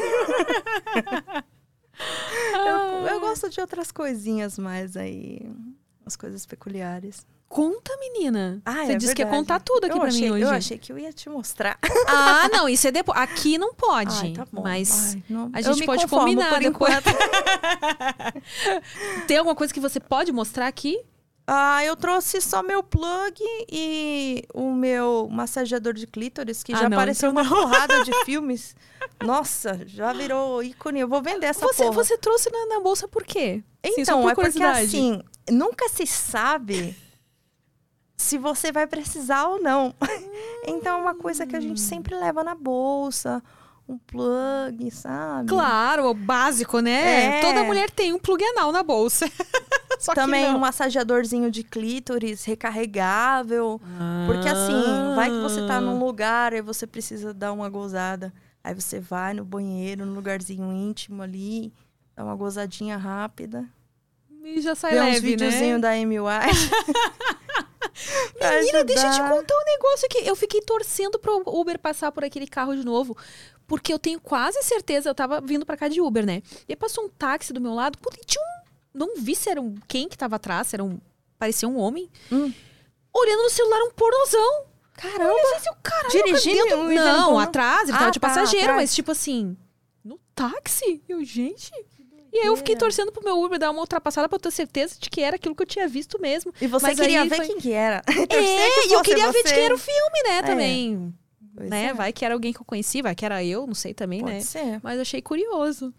Eu, 2.54 3.08
eu 3.08 3.20
gosto 3.20 3.50
de 3.50 3.60
outras 3.60 3.92
coisinhas 3.92 4.58
mais 4.58 4.96
aí. 4.96 5.42
Umas 6.12 6.16
coisas 6.18 6.45
peculiares. 6.45 7.26
Conta, 7.47 7.95
menina. 7.97 8.62
Ah, 8.66 8.86
você 8.86 8.93
é 8.93 8.97
disse 8.97 9.16
que 9.16 9.22
ia 9.22 9.26
verdade. 9.26 9.43
contar 9.47 9.59
tudo 9.62 9.86
aqui 9.86 9.95
eu 9.95 9.99
pra 9.99 10.09
achei, 10.09 10.22
mim 10.22 10.32
hoje. 10.32 10.43
Eu 10.43 10.49
achei 10.49 10.78
que 10.78 10.91
eu 10.91 10.99
ia 10.99 11.12
te 11.14 11.30
mostrar. 11.30 11.78
Ah, 12.07 12.49
não, 12.51 12.68
isso 12.68 12.86
é 12.88 12.91
depois. 12.91 13.18
Aqui 13.18 13.57
não 13.57 13.74
pode. 13.74 14.14
Ai, 14.22 14.34
tá 14.34 14.45
bom, 14.51 14.62
mas 14.62 15.14
vai, 15.14 15.24
não- 15.30 15.49
a 15.53 15.62
gente 15.62 15.86
pode 15.86 16.05
combinar 16.07 16.59
depois. 16.59 16.93
enquanto. 16.93 17.05
tem 19.28 19.38
alguma 19.38 19.55
coisa 19.55 19.74
que 19.74 19.80
você 19.80 19.99
pode 19.99 20.32
mostrar 20.34 20.68
aqui? 20.68 20.99
Ah, 21.47 21.84
eu 21.84 21.95
trouxe 21.97 22.39
só 22.39 22.62
meu 22.64 22.82
plug 22.84 23.36
e 23.70 24.43
o 24.53 24.72
meu 24.74 25.28
massageador 25.30 25.93
de 25.93 26.07
clítoris, 26.07 26.64
que 26.64 26.74
Ah, 26.74 26.78
já 26.78 26.89
não, 26.89 26.97
apareceu 26.97 27.32
então 27.32 27.43
uma 27.43 27.49
porrada 27.49 28.03
de 28.03 28.14
filmes. 28.26 28.76
Nossa, 29.24 29.82
já 29.86 30.14
virou 30.14 30.64
ícone. 30.64 30.99
Eu 31.01 31.07
vou 31.07 31.22
vender 31.22 31.47
essa 31.47 31.66
Você, 31.66 31.84
porra. 31.84 31.95
você 31.95 32.18
trouxe 32.18 32.49
na, 32.51 32.76
na 32.76 32.80
bolsa 32.80 33.07
por 33.07 33.24
quê? 33.24 33.64
Sim, 33.86 33.93
só 33.95 34.01
Então, 34.01 34.22
por 34.22 34.32
é 34.32 34.36
porque 34.36 34.64
assim, 34.64 35.22
nunca 35.52 35.89
se 35.89 36.06
sabe 36.08 36.95
se 38.18 38.38
você 38.38 38.72
vai 38.72 38.88
precisar 38.88 39.47
ou 39.47 39.62
não. 39.62 39.93
Então, 40.64 40.99
é 40.99 41.02
uma 41.02 41.16
coisa 41.16 41.47
que 41.47 41.56
a 41.56 41.60
gente 41.60 41.82
sempre 41.82 42.14
leva 42.14 42.43
na 42.43 42.54
bolsa, 42.54 43.41
um 43.89 43.97
plug, 43.97 44.91
sabe? 44.91 45.49
Claro, 45.49 46.06
o 46.06 46.14
básico, 46.14 46.80
né? 46.80 47.39
É. 47.39 47.41
Toda 47.41 47.64
mulher 47.64 47.89
tem 47.89 48.14
um 48.14 48.20
plug 48.20 48.43
anal 48.43 48.72
na 48.72 48.84
bolsa. 48.84 49.30
Também 50.14 50.45
um 50.49 50.60
massageadorzinho 50.60 51.49
de 51.49 51.64
clítoris 51.64 52.43
recarregável. 52.45 53.82
Porque 54.28 54.47
assim, 54.47 55.16
vai 55.16 55.30
que 55.30 55.39
você 55.41 55.66
tá 55.66 55.82
num 55.82 55.99
lugar 55.99 56.54
e 56.54 56.62
você 56.62 56.86
precisa 56.86 57.34
dar 57.34 57.52
uma 57.52 57.70
gozada. 57.70 58.32
Aí 58.64 58.76
você 58.76 58.99
vai 58.99 59.34
no 59.34 59.43
banheiro, 59.43 60.06
num 60.06 60.14
lugarzinho 60.14 60.72
íntimo 60.72 61.24
ali, 61.24 61.74
dá 62.16 62.24
uma 62.24 62.36
gozadinha 62.36 62.97
rápida. 62.97 63.68
E 64.56 64.62
já 64.62 64.76
sai 64.76 64.91
Vê 64.93 64.99
uns 64.99 65.04
leve, 65.06 65.22
né? 65.22 65.30
videozinhos 65.32 65.82
da 65.82 65.91
Amy 65.91 66.18
Menina, 68.41 68.84
deixa 68.84 69.08
eu 69.08 69.12
te 69.12 69.20
contar 69.20 69.56
um 69.56 69.66
negócio 69.66 70.06
aqui. 70.06 70.28
Eu 70.28 70.36
fiquei 70.36 70.62
torcendo 70.62 71.20
pro 71.20 71.43
Uber 71.45 71.78
passar 71.80 72.12
por 72.12 72.24
aquele 72.24 72.47
carro 72.47 72.76
de 72.76 72.84
novo. 72.86 73.16
Porque 73.68 73.93
eu 73.93 73.99
tenho 73.99 74.20
quase 74.20 74.62
certeza, 74.64 75.10
eu 75.10 75.16
tava 75.16 75.39
vindo 75.39 75.66
pra 75.66 75.78
cá 75.78 75.88
de 75.88 76.02
Uber, 76.02 76.26
né? 76.26 76.41
E 76.68 76.74
aí 76.74 76.76
passou 76.76 77.06
um 77.06 77.10
táxi 77.10 77.54
do 77.54 77.62
meu 77.62 77.74
lado, 77.74 77.97
puta, 77.99 78.18
e 78.22 78.26
tinha 78.26 78.43
um. 78.43 78.62
Não 78.93 79.16
vi 79.18 79.34
se 79.36 79.49
era 79.49 79.62
um. 79.62 79.76
Quem 79.88 80.10
que 80.10 80.18
tava 80.18 80.36
atrás, 80.36 80.74
era 80.74 80.84
um. 80.84 80.99
Parecia 81.39 81.68
um 81.70 81.78
homem. 81.78 82.10
Hum. 82.32 82.52
Olhando 83.14 83.43
no 83.43 83.49
celular 83.49 83.82
um 83.84 83.91
pornozão. 83.91 84.66
Caramba! 84.93 85.34
Assim, 85.56 85.70
caralho, 85.82 86.10
Dirigindo 86.12 86.66
dentro... 86.66 86.93
Não, 86.93 87.39
atrás, 87.39 87.88
ele 87.88 87.93
Ah, 87.97 87.99
tava 87.99 88.12
de 88.12 88.20
tá, 88.20 88.28
passageiro, 88.28 88.66
atrás. 88.66 88.82
mas 88.82 88.93
tipo 88.95 89.12
assim, 89.12 89.58
no 90.04 90.20
táxi? 90.36 91.02
Eu, 91.08 91.24
gente. 91.24 91.72
E 92.34 92.39
aí 92.39 92.45
eu 92.47 92.55
fiquei 92.55 92.75
torcendo 92.77 93.11
pro 93.11 93.23
meu 93.23 93.41
Uber 93.41 93.59
dar 93.59 93.69
uma 93.71 93.82
ultrapassada 93.82 94.29
pra 94.29 94.38
eu 94.38 94.39
ter 94.39 94.51
certeza 94.51 94.95
de 94.99 95.09
que 95.09 95.21
era 95.21 95.36
aquilo 95.36 95.53
que 95.55 95.63
eu 95.63 95.67
tinha 95.67 95.88
visto 95.88 96.19
mesmo. 96.21 96.53
E 96.61 96.67
você 96.67 96.88
Mas 96.88 96.99
queria 96.99 97.25
ver 97.25 97.36
foi- 97.36 97.47
quem 97.47 97.57
que 97.59 97.71
era. 97.73 98.01
É, 98.29 98.88
e 98.88 98.93
eu 98.93 99.01
queria 99.01 99.32
ver 99.32 99.43
de 99.43 99.53
quem 99.53 99.63
era 99.63 99.75
o 99.75 99.77
filme, 99.77 100.23
né, 100.23 100.38
É. 100.38 100.41
também. 100.43 101.13
Pois 101.53 101.69
né? 101.69 101.86
é. 101.88 101.93
Vai 101.93 102.13
que 102.13 102.23
era 102.23 102.34
alguém 102.34 102.53
que 102.53 102.61
eu 102.61 102.65
conheci, 102.65 103.01
vai 103.01 103.13
que 103.13 103.25
era 103.25 103.43
eu, 103.43 103.67
não 103.67 103.73
sei 103.75 103.93
também, 103.93 104.21
Pode 104.21 104.32
né? 104.34 104.39
ser. 104.39 104.79
Mas 104.82 104.99
achei 104.99 105.21
curioso. 105.21 105.93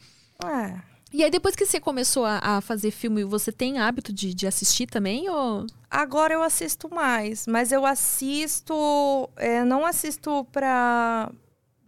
E 1.12 1.22
aí, 1.22 1.30
depois 1.30 1.54
que 1.54 1.66
você 1.66 1.78
começou 1.78 2.24
a, 2.24 2.38
a 2.42 2.60
fazer 2.62 2.90
filme, 2.90 3.22
você 3.22 3.52
tem 3.52 3.78
hábito 3.78 4.10
de, 4.12 4.32
de 4.32 4.46
assistir 4.46 4.86
também? 4.86 5.28
Ou... 5.28 5.66
Agora 5.90 6.32
eu 6.32 6.42
assisto 6.42 6.88
mais, 6.92 7.46
mas 7.46 7.70
eu 7.70 7.84
assisto, 7.84 9.28
é, 9.36 9.62
não 9.62 9.84
assisto 9.84 10.46
pra 10.50 11.30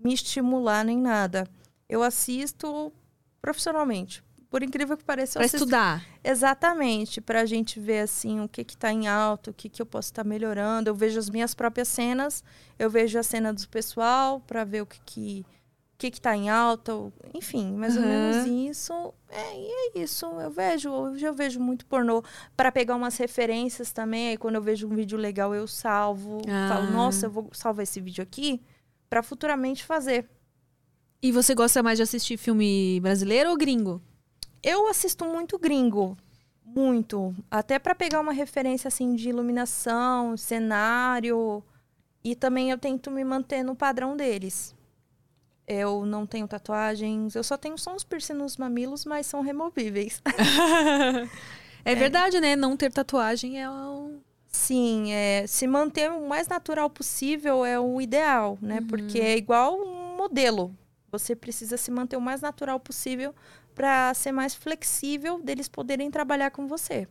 me 0.04 0.12
estimular 0.12 0.84
nem 0.84 0.98
nada. 0.98 1.48
Eu 1.88 2.02
assisto 2.02 2.92
profissionalmente. 3.40 4.22
Por 4.54 4.62
incrível 4.62 4.96
que 4.96 5.02
pareça, 5.02 5.36
eu 5.36 5.40
Pra 5.40 5.46
assisto 5.46 5.56
estudar? 5.64 6.06
exatamente 6.22 7.20
pra 7.20 7.44
gente 7.44 7.80
ver 7.80 7.98
assim 8.02 8.40
o 8.40 8.48
que 8.48 8.62
que 8.62 8.76
tá 8.76 8.92
em 8.92 9.08
alta, 9.08 9.50
o 9.50 9.52
que 9.52 9.68
que 9.68 9.82
eu 9.82 9.86
posso 9.86 10.10
estar 10.12 10.22
melhorando. 10.22 10.88
Eu 10.88 10.94
vejo 10.94 11.18
as 11.18 11.28
minhas 11.28 11.56
próprias 11.56 11.88
cenas, 11.88 12.44
eu 12.78 12.88
vejo 12.88 13.18
a 13.18 13.24
cena 13.24 13.52
do 13.52 13.68
pessoal 13.68 14.38
pra 14.38 14.62
ver 14.62 14.82
o 14.82 14.86
que 14.86 15.00
que 15.04 15.44
o 15.94 15.96
que 15.98 16.08
que 16.08 16.20
tá 16.20 16.36
em 16.36 16.48
alta, 16.50 16.92
enfim, 17.34 17.72
mais 17.72 17.96
ou 17.96 18.02
Aham. 18.04 18.08
menos 18.08 18.46
isso. 18.70 19.12
É, 19.28 19.58
e 19.58 19.66
é 19.96 19.98
isso. 20.04 20.24
Eu 20.26 20.52
vejo, 20.52 20.88
hoje 20.88 21.24
eu 21.24 21.34
vejo 21.34 21.58
muito 21.58 21.84
pornô 21.86 22.22
Pra 22.56 22.70
pegar 22.70 22.94
umas 22.94 23.16
referências 23.16 23.90
também. 23.90 24.28
Aí 24.28 24.36
quando 24.36 24.54
eu 24.54 24.62
vejo 24.62 24.86
um 24.86 24.94
vídeo 24.94 25.18
legal, 25.18 25.52
eu 25.52 25.66
salvo, 25.66 26.40
Ah. 26.48 26.68
falo, 26.68 26.92
nossa, 26.92 27.26
eu 27.26 27.30
vou 27.32 27.50
salvar 27.52 27.82
esse 27.82 28.00
vídeo 28.00 28.22
aqui 28.22 28.62
pra 29.10 29.20
futuramente 29.20 29.84
fazer. 29.84 30.30
E 31.20 31.32
você 31.32 31.56
gosta 31.56 31.82
mais 31.82 31.98
de 31.98 32.04
assistir 32.04 32.36
filme 32.36 33.00
brasileiro 33.00 33.50
ou 33.50 33.56
gringo? 33.56 34.00
Eu 34.64 34.88
assisto 34.88 35.26
muito 35.26 35.58
gringo. 35.58 36.16
Muito. 36.64 37.34
Até 37.50 37.78
pra 37.78 37.94
pegar 37.94 38.20
uma 38.20 38.32
referência 38.32 38.88
assim 38.88 39.14
de 39.14 39.28
iluminação, 39.28 40.36
cenário. 40.36 41.62
E 42.24 42.34
também 42.34 42.70
eu 42.70 42.78
tento 42.78 43.10
me 43.10 43.22
manter 43.22 43.62
no 43.62 43.76
padrão 43.76 44.16
deles. 44.16 44.74
Eu 45.66 46.06
não 46.06 46.26
tenho 46.26 46.48
tatuagens, 46.48 47.34
eu 47.34 47.44
só 47.44 47.56
tenho 47.56 47.76
só 47.78 47.94
uns 47.94 48.04
piercing 48.04 48.34
nos 48.34 48.56
mamilos, 48.56 49.04
mas 49.04 49.26
são 49.26 49.42
removíveis. 49.42 50.22
É, 51.86 51.94
verdade, 51.94 52.40
né? 52.40 52.56
Não 52.56 52.78
ter 52.78 52.90
tatuagem 52.90 53.60
é 53.60 53.68
um... 53.68 54.18
Sim, 54.46 55.12
é, 55.12 55.46
se 55.46 55.66
manter 55.66 56.10
o 56.10 56.26
mais 56.26 56.48
natural 56.48 56.88
possível 56.88 57.62
é 57.62 57.78
o 57.78 58.00
ideal, 58.00 58.56
né? 58.62 58.80
Porque 58.88 59.20
é 59.20 59.36
igual 59.36 59.78
um 59.78 60.16
modelo. 60.16 60.74
Você 61.12 61.36
precisa 61.36 61.76
se 61.76 61.90
manter 61.90 62.16
o 62.16 62.22
mais 62.22 62.40
natural 62.40 62.80
possível 62.80 63.34
para 63.74 64.12
ser 64.14 64.32
mais 64.32 64.54
flexível 64.54 65.40
deles 65.40 65.68
poderem 65.68 66.10
trabalhar 66.10 66.50
com 66.50 66.66
você. 66.66 67.08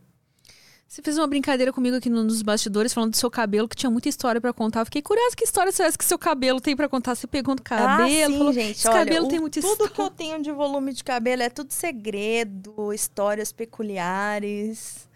Você 0.86 1.02
fez 1.02 1.16
uma 1.18 1.26
brincadeira 1.26 1.72
comigo 1.72 1.96
aqui 1.96 2.08
nos 2.10 2.42
bastidores 2.42 2.92
falando 2.92 3.10
do 3.12 3.16
seu 3.16 3.30
cabelo, 3.30 3.66
que 3.68 3.74
tinha 3.74 3.90
muita 3.90 4.08
história 4.08 4.40
pra 4.40 4.52
contar. 4.52 4.80
Eu 4.80 4.84
fiquei 4.84 5.02
curiosa 5.02 5.34
que 5.34 5.42
história 5.42 5.72
será 5.72 5.90
que 5.90 6.04
seu 6.04 6.18
cabelo 6.18 6.60
tem 6.60 6.76
pra 6.76 6.88
contar. 6.88 7.14
Você 7.14 7.26
pegou 7.26 7.54
no 7.54 7.62
cabelo, 7.62 8.02
ah, 8.04 8.26
sim, 8.28 8.38
falou, 8.38 8.52
gente, 8.52 8.76
esse 8.78 8.86
olha, 8.88 8.98
cabelo 8.98 9.26
o- 9.26 9.28
tem 9.28 9.40
muita 9.40 9.60
tudo 9.60 9.70
história. 9.72 9.92
que 9.92 10.00
eu 10.00 10.10
tenho 10.10 10.42
de 10.42 10.52
volume 10.52 10.92
de 10.92 11.02
cabelo 11.02 11.42
é 11.42 11.48
tudo 11.48 11.72
segredo, 11.72 12.92
histórias 12.92 13.50
peculiares. 13.50 15.08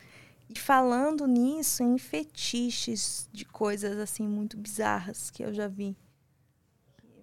E 0.48 0.58
falando 0.58 1.26
nisso, 1.26 1.82
em 1.82 1.98
fetiches 1.98 3.28
de 3.32 3.44
coisas 3.44 3.98
assim 3.98 4.26
muito 4.26 4.56
bizarras 4.56 5.30
que 5.30 5.44
eu 5.44 5.52
já 5.52 5.68
vi. 5.68 5.94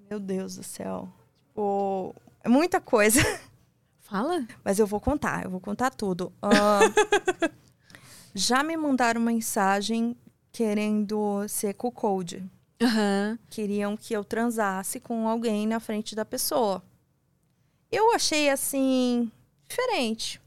Meu 0.10 0.20
Deus 0.20 0.56
do 0.56 0.64
céu. 0.64 1.10
Tipo, 1.48 2.16
é 2.44 2.48
muita 2.48 2.80
coisa. 2.80 3.20
Fala. 4.06 4.46
Mas 4.64 4.78
eu 4.78 4.86
vou 4.86 5.02
contar, 5.02 5.44
eu 5.44 5.50
vou 5.50 5.60
contar 5.60 5.90
tudo. 5.90 6.32
Ah, 6.40 6.80
já 8.36 8.62
me 8.62 8.78
mandaram 8.78 9.20
mensagem 9.20 10.16
querendo 10.52 11.48
ser 11.48 11.74
cuckold. 11.74 12.48
Aham. 12.80 13.40
Queriam 13.50 13.98
que 13.98 14.14
eu 14.14 14.24
transasse 14.24 15.00
com 15.00 15.28
alguém 15.28 15.66
na 15.66 15.80
frente 15.80 16.16
da 16.16 16.24
pessoa. 16.24 16.84
Eu 17.92 18.14
achei 18.14 18.48
assim 18.50 19.32
diferente. 19.68 20.40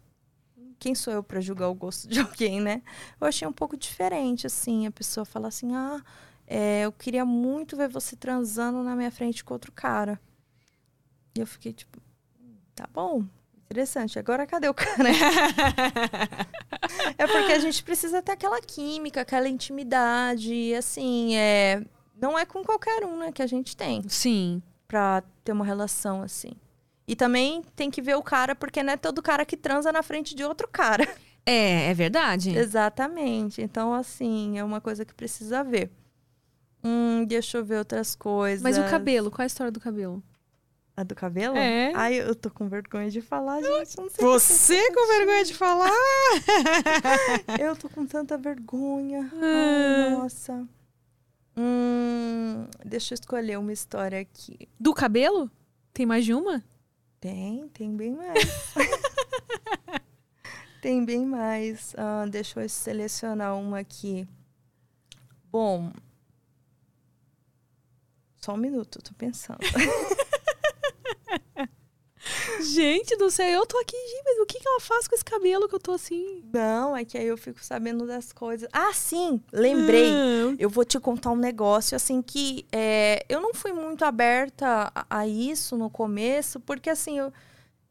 Quem 0.79 0.95
sou 0.95 1.13
eu 1.13 1.23
para 1.25 1.41
julgar 1.41 1.69
o 1.69 1.75
gosto 1.75 2.07
de 2.07 2.21
alguém, 2.21 2.61
né? 2.61 2.81
Eu 3.21 3.27
achei 3.27 3.47
um 3.47 3.53
pouco 3.53 3.77
diferente, 3.77 4.47
assim. 4.47 4.87
A 4.87 4.93
pessoa 4.93 5.25
fala 5.25 5.49
assim: 5.49 5.75
ah, 5.75 6.01
é, 6.47 6.83
eu 6.83 6.93
queria 6.93 7.25
muito 7.25 7.77
ver 7.77 7.89
você 7.89 8.15
transando 8.15 8.85
na 8.85 8.95
minha 8.95 9.11
frente 9.11 9.43
com 9.43 9.53
outro 9.53 9.73
cara. 9.73 10.21
E 11.35 11.41
eu 11.41 11.47
fiquei 11.47 11.73
tipo, 11.73 12.01
tá 12.77 12.89
bom, 12.93 13.25
interessante. 13.69 14.19
Agora 14.19 14.47
cadê 14.47 14.69
o 14.69 14.75
cara? 14.75 15.11
é 17.19 17.27
porque 17.27 17.53
a 17.53 17.59
gente 17.59 17.85
precisa 17.85 18.23
ter 18.23 18.33
aquela 18.33 18.61
química, 18.61 19.21
aquela 19.21 19.49
intimidade. 19.49 20.75
Assim, 20.75 21.37
é, 21.37 21.85
não 22.19 22.39
é 22.39 22.47
com 22.47 22.65
qualquer 22.65 23.05
um, 23.05 23.19
né, 23.19 23.31
que 23.31 23.43
a 23.43 23.47
gente 23.47 23.77
tem 23.77 24.03
Sim. 24.09 24.63
pra 24.87 25.23
ter 25.45 25.53
uma 25.53 25.65
relação 25.65 26.23
assim. 26.23 26.53
E 27.07 27.15
também 27.15 27.63
tem 27.75 27.91
que 27.91 28.03
ver 28.03 28.17
o 28.17 28.23
cara, 28.23 28.55
porque 28.55 28.83
não 28.83 28.93
é 28.93 28.97
todo 28.97 29.23
cara 29.23 29.45
que 29.45 29.57
transa 29.57 29.93
na 29.93 30.03
frente 30.03 30.35
de 30.35 30.45
outro 30.45 30.69
cara. 30.69 31.07
É, 31.47 31.91
é 31.91 31.95
verdade. 31.95 32.51
Exatamente. 32.51 33.63
Então, 33.63 33.95
assim, 33.95 34.59
é 34.59 34.65
uma 34.65 34.83
coisa 34.83 35.03
que 35.07 35.15
precisa 35.15 35.65
ver. 35.65 35.91
Hum, 36.85 37.25
deixa 37.25 37.57
eu 37.57 37.65
ver 37.65 37.79
outras 37.79 38.15
coisas. 38.15 38.63
Mas 38.63 38.77
o 38.77 38.85
cabelo? 38.85 39.31
Qual 39.31 39.43
é 39.43 39.45
a 39.45 39.47
história 39.47 39.73
do 39.73 39.81
cabelo? 39.81 40.23
A 40.99 41.05
do 41.05 41.15
cabelo? 41.15 41.57
É. 41.57 41.93
Ai, 41.95 42.15
eu 42.15 42.35
tô 42.35 42.51
com 42.51 42.69
vergonha 42.69 43.09
de 43.09 43.21
falar, 43.21 43.63
gente. 43.63 43.97
Não 43.97 44.11
sei 44.11 44.25
Você 44.25 44.93
com 44.93 45.07
vergonha 45.07 45.45
de 45.45 45.55
falar? 45.55 45.93
Eu 47.57 47.77
tô 47.77 47.89
com 47.89 48.05
tanta 48.05 48.37
vergonha. 48.37 49.31
Ah. 49.33 50.07
Ai, 50.07 50.11
nossa. 50.11 50.69
Hum, 51.57 52.67
deixa 52.85 53.15
eu 53.15 53.15
escolher 53.15 53.61
uma 53.61 53.73
história 53.73 54.19
aqui. 54.19 54.69
Do 54.79 54.93
cabelo? 54.93 55.49
Tem 55.95 56.05
mais 56.05 56.25
de 56.25 56.35
uma? 56.35 56.65
Tem, 57.21 57.69
tem 57.69 57.97
bem 57.97 58.17
mais. 58.17 58.75
tem 60.83 61.05
bem 61.05 61.25
mais. 61.25 61.95
Ah, 61.97 62.27
deixa 62.29 62.61
eu 62.61 62.69
selecionar 62.69 63.57
uma 63.57 63.79
aqui. 63.79 64.27
Bom. 65.45 65.93
Só 68.41 68.55
um 68.55 68.57
minuto, 68.57 69.01
tô 69.01 69.15
pensando. 69.15 69.61
Gente 72.61 73.17
do 73.17 73.31
céu, 73.31 73.47
eu 73.49 73.67
tô 73.67 73.79
aqui, 73.79 73.97
mas 74.25 74.39
o 74.39 74.47
que, 74.47 74.59
que 74.59 74.69
ela 74.69 74.81
faz 74.81 75.07
com 75.07 75.15
esse 75.15 75.25
cabelo 75.25 75.69
que 75.69 75.75
eu 75.75 75.81
tô 75.81 75.93
assim? 75.93 76.43
Não, 76.53 76.97
é 76.97 77.05
que 77.05 77.17
aí 77.17 77.27
eu 77.27 77.39
fico 77.39 77.65
sabendo 77.65 78.07
das 78.07 78.33
coisas. 78.33 78.69
Ah, 78.73 78.93
sim! 78.93 79.41
Lembrei. 79.53 80.11
Eu 80.59 80.69
vou 80.69 80.85
te 80.85 80.99
contar 80.99 81.31
um 81.31 81.37
negócio, 81.37 81.97
assim, 81.97 82.21
que 82.21 82.67
é, 82.73 83.25
eu 83.29 83.41
não 83.41 83.55
fui 83.55 83.73
muito 83.73 84.05
aberta 84.05 84.93
a, 84.95 85.21
a 85.21 85.27
isso 85.27 85.77
no 85.77 85.89
começo, 85.89 86.61
porque, 86.61 86.91
assim, 86.91 87.19
eu, 87.19 87.33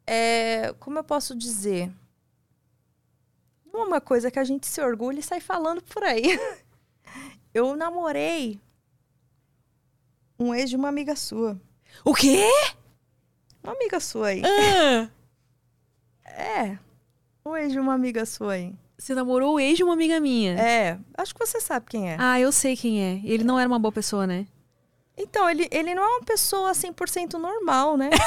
é, 0.06 0.74
como 0.80 1.00
eu 1.00 1.04
posso 1.04 1.34
dizer? 1.36 1.92
Não 3.74 3.82
é 3.82 3.86
uma 3.86 4.02
coisa 4.02 4.30
que 4.30 4.40
a 4.40 4.44
gente 4.44 4.68
se 4.68 4.82
orgulha 4.82 5.20
e 5.20 5.24
sai 5.24 5.40
falando 5.40 5.82
por 5.82 6.04
aí. 6.04 6.24
Eu 7.54 7.76
namorei 7.76 8.60
um 10.40 10.54
ex 10.54 10.70
de 10.70 10.76
uma 10.76 10.90
amiga 10.90 11.16
sua. 11.16 11.60
O 12.06 12.14
quê? 12.14 12.46
Uma 13.68 13.76
amiga 13.76 14.00
sua 14.00 14.28
aí. 14.28 14.42
Ah, 14.46 15.10
É, 16.26 16.78
um 17.46 17.54
ex 17.58 17.74
de 17.74 17.80
uma 17.82 17.94
amiga 17.94 18.26
sua 18.26 18.54
aí. 18.54 18.74
você 18.98 19.14
namorou 19.14 19.56
o 19.56 19.60
ex 19.60 19.76
de 19.76 19.84
uma 19.84 19.92
amiga 19.92 20.22
minha. 20.22 20.54
É, 20.58 20.98
acho 21.18 21.36
que 21.36 21.46
você 21.46 21.60
sabe 21.60 21.86
quem 21.90 22.10
é. 22.10 22.16
Ah, 22.18 22.40
eu 22.40 22.50
sei 22.54 22.78
quem 22.78 23.04
é. 23.04 23.20
Ele 23.26 23.44
não 23.44 23.60
era 23.60 23.68
uma 23.68 23.78
boa 23.78 23.92
pessoa, 23.92 24.26
né? 24.26 24.48
Então, 25.18 25.50
ele, 25.50 25.68
ele 25.70 25.94
não 25.94 26.02
é 26.02 26.08
uma 26.18 26.24
pessoa 26.24 26.72
100% 26.72 27.34
normal, 27.34 27.98
né? 27.98 28.10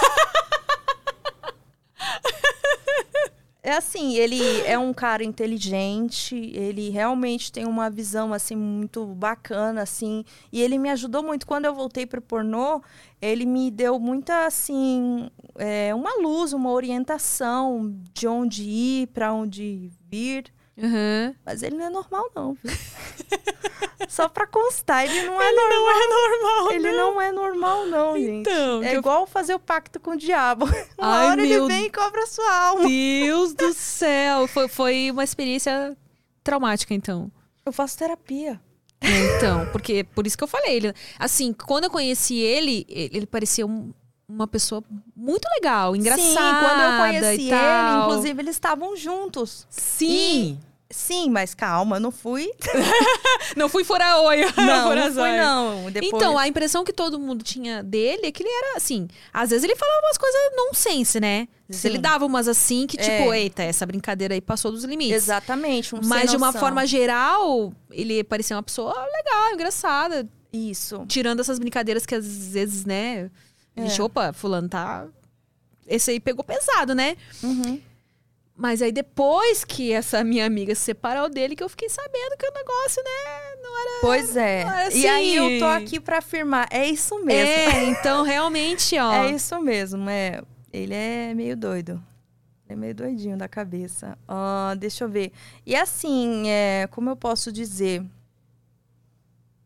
É 3.63 3.73
assim, 3.73 4.15
ele 4.17 4.41
é 4.63 4.79
um 4.79 4.93
cara 4.93 5.23
inteligente, 5.23 6.35
ele 6.55 6.89
realmente 6.89 7.53
tem 7.53 7.67
uma 7.67 7.91
visão 7.91 8.33
assim 8.33 8.57
muito 8.57 9.05
bacana 9.07 9.83
assim, 9.83 10.25
e 10.51 10.63
ele 10.63 10.79
me 10.79 10.89
ajudou 10.89 11.23
muito 11.23 11.47
quando 11.47 11.67
eu 11.67 11.75
voltei 11.75 12.07
pro 12.07 12.23
pornô, 12.23 12.81
ele 13.21 13.45
me 13.45 13.71
deu 13.71 14.01
muita 14.01 14.47
assim, 14.47 15.31
é, 15.57 15.95
uma 15.95 16.23
luz, 16.23 16.55
uma 16.55 16.71
orientação 16.71 17.95
de 18.15 18.27
onde 18.27 18.63
ir, 18.63 19.09
para 19.09 19.31
onde 19.31 19.91
vir. 20.11 20.51
Aham. 20.83 21.35
Mas 21.45 21.63
ele 21.63 21.77
não 21.77 21.87
é 21.87 21.91
normal, 21.91 22.31
não, 22.35 22.55
viu? 22.55 22.73
Só 24.09 24.29
pra 24.29 24.47
constar, 24.47 25.05
ele 25.05 25.23
não 25.23 25.41
é 25.41 25.53
normal. 25.53 25.91
é 25.91 26.09
normal. 26.09 26.73
Ele 26.73 26.93
não 26.93 27.21
é 27.21 27.33
normal, 27.33 27.87
não, 27.87 28.17
gente. 28.19 28.49
Então, 28.51 28.83
É 28.83 28.95
eu- 28.95 28.99
igual 28.99 29.27
fazer 29.27 29.55
o 29.55 29.59
pacto 29.59 30.01
com 30.01 30.13
o 30.13 30.17
diabo. 30.17 30.65
Uma 30.99 31.17
Ai, 31.21 31.27
hora 31.29 31.43
ele 31.43 31.61
vem 31.67 31.87
e 31.87 31.91
cobra 31.91 32.23
a 32.23 32.27
sua 32.27 32.53
alma. 32.69 32.89
Deus 32.89 33.53
do 33.55 33.73
céu. 33.75 34.47
Foi, 34.49 34.69
foi 34.69 35.11
uma 35.11 35.23
experiência 35.23 35.97
traumática, 36.43 36.93
então. 36.95 37.31
Eu 37.65 37.73
faço 37.73 37.97
terapia. 37.99 38.61
É, 39.01 39.37
Então, 39.37 39.67
porque 39.71 40.03
por 40.15 40.27
isso 40.27 40.37
que 40.37 40.43
eu 40.45 40.49
falei. 40.49 40.77
Ele, 40.77 40.95
assim, 41.19 41.53
quando 41.53 41.85
eu 41.85 41.91
conheci 41.91 42.37
ele, 42.39 42.85
ele, 42.89 43.11
ele 43.19 43.27
parecia 43.27 43.67
um- 43.67 43.93
uma 44.29 44.47
pessoa 44.47 44.83
muito 45.15 45.47
legal, 45.57 45.95
engraçada. 45.95 46.31
Sim, 46.31 46.35
quando 46.37 46.83
eu 46.83 46.99
conheci 46.99 47.43
e 47.43 47.53
ele, 47.53 48.03
inclusive, 48.03 48.43
eles 48.43 48.57
estavam 48.57 48.97
juntos. 48.97 49.67
Sim. 49.71 50.59
Sim, 50.93 51.31
mas 51.31 51.55
calma, 51.55 52.01
não 52.01 52.11
fui. 52.11 52.51
Não 53.57 53.69
fui 53.69 53.85
fora 53.85 54.21
olho. 54.21 54.47
Não, 54.57 54.85
fora 54.85 55.09
não 55.11 55.37
não. 55.85 55.91
Depois... 55.91 56.13
Então, 56.13 56.39
a 56.39 56.47
impressão 56.47 56.85
que 56.85 56.93
todo 56.93 57.19
mundo 57.19 57.43
tinha 57.45 57.83
dele 57.83 58.27
é 58.27 58.33
que 58.33 58.43
ele 58.43 58.49
era 58.51 58.77
assim. 58.77 59.09
Às 59.33 59.51
vezes 59.51 59.65
ele 59.65 59.75
falava 59.77 60.01
umas 60.07 60.19
coisas 60.19 60.41
nonsense, 60.57 61.19
né? 61.21 61.49
Sim. 61.69 61.89
ele 61.89 61.99
dava 61.99 62.25
umas 62.27 62.47
assim 62.49 62.87
que, 62.87 62.97
tipo, 62.97 63.33
É. 63.33 63.41
eita, 63.41 63.63
essa 63.63 63.85
brincadeira 63.87 64.35
aí 64.35 64.41
passou 64.41 64.71
dos 64.73 64.85
limites. 64.85 65.15
Exatamente. 65.15 65.95
Um 65.95 66.01
Mas 66.05 66.31
de 66.31 66.37
uma 66.37 66.47
noção. 66.49 66.61
forma 66.61 66.87
geral, 66.87 67.73
ele 67.91 68.23
parecia 68.25 68.57
uma 68.57 68.63
pessoa 68.63 68.93
legal, 68.93 69.53
engraçada. 69.55 70.29
Isso. 70.53 71.05
Tirando 71.07 71.41
essas 71.41 71.59
brincadeiras 71.59 72.05
que 72.07 72.15
às 72.15 72.27
vezes, 72.49 72.85
né? 72.85 73.31
A 73.77 73.81
gente, 73.83 74.01
É. 74.01 74.05
opa, 74.05 74.33
fulano 74.33 74.69
tá. 74.69 75.07
Esse 75.87 76.13
aí 76.13 76.21
pegou 76.21 76.45
pesado, 76.45 76.95
né? 76.95 77.17
Uhum. 77.43 77.81
Mas 78.61 78.83
aí 78.83 78.93
depois 78.93 79.65
que 79.65 79.91
essa 79.91 80.23
minha 80.23 80.45
amiga 80.45 80.75
se 80.75 80.83
separou 80.83 81.31
dele, 81.31 81.57
que 81.57 81.65
eu 81.65 81.69
fiquei 81.71 81.89
sabendo 81.89 82.37
que 82.39 82.47
o 82.47 82.53
negócio, 82.53 83.03
né, 83.03 83.57
não 83.63 83.81
era. 83.81 84.01
Pois 84.03 84.37
é. 84.37 84.61
era 84.61 84.93
E 84.95 85.07
aí 85.07 85.39
assim. 85.39 85.55
eu 85.55 85.59
tô 85.61 85.65
aqui 85.65 85.99
pra 85.99 86.19
afirmar, 86.19 86.69
é 86.71 86.87
isso 86.87 87.25
mesmo. 87.25 87.51
É, 87.51 87.85
então 87.85 88.23
realmente, 88.23 88.99
ó. 88.99 89.25
É 89.25 89.31
isso 89.31 89.59
mesmo, 89.63 90.11
é. 90.11 90.43
Ele 90.71 90.93
é 90.93 91.33
meio 91.33 91.57
doido. 91.57 92.03
É 92.69 92.77
meio 92.77 92.95
doidinho 92.95 93.39
da 93.39 93.49
cabeça. 93.49 94.19
Ah, 94.29 94.75
deixa 94.79 95.05
eu 95.05 95.09
ver. 95.09 95.33
E 95.65 95.75
assim, 95.75 96.51
é, 96.51 96.87
como 96.91 97.09
eu 97.09 97.17
posso 97.17 97.51
dizer? 97.51 98.05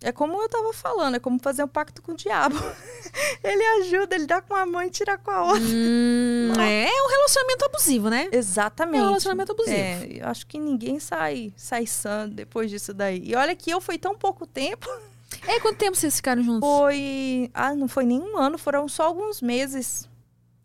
É 0.04 0.12
como 0.12 0.40
eu 0.40 0.46
tava 0.50 0.70
falando, 0.74 1.14
é 1.14 1.18
como 1.18 1.38
fazer 1.40 1.64
um 1.64 1.68
pacto 1.68 2.02
com 2.02 2.12
o 2.12 2.14
diabo. 2.14 2.56
ele 3.42 3.64
ajuda, 3.80 4.14
ele 4.14 4.26
dá 4.26 4.42
com 4.42 4.52
uma 4.52 4.66
mão 4.66 4.82
e 4.82 4.90
tira 4.90 5.16
com 5.16 5.30
a 5.30 5.44
outra. 5.44 5.62
Hum, 5.62 6.52
é 6.60 6.86
um 6.86 7.08
relacionamento 7.08 7.64
abusivo, 7.64 8.10
né? 8.10 8.28
Exatamente. 8.30 9.00
É 9.00 9.02
um 9.02 9.06
relacionamento 9.06 9.52
abusivo. 9.52 9.76
É, 9.76 10.18
eu 10.20 10.26
acho 10.28 10.46
que 10.46 10.58
ninguém 10.58 11.00
sai, 11.00 11.54
sai 11.56 11.86
sã 11.86 12.28
depois 12.28 12.70
disso 12.70 12.92
daí. 12.92 13.22
E 13.24 13.34
olha 13.34 13.56
que 13.56 13.70
eu 13.70 13.80
fui 13.80 13.96
tão 13.96 14.14
pouco 14.14 14.46
tempo. 14.46 14.88
É, 15.48 15.58
quanto 15.58 15.78
tempo 15.78 15.96
vocês 15.96 16.14
ficaram 16.14 16.42
juntos? 16.44 16.68
Foi. 16.68 17.50
Ah, 17.52 17.74
não 17.74 17.88
foi 17.88 18.04
nem 18.04 18.20
um 18.20 18.38
ano, 18.38 18.56
foram 18.56 18.86
só 18.88 19.02
alguns 19.02 19.42
meses. 19.42 20.08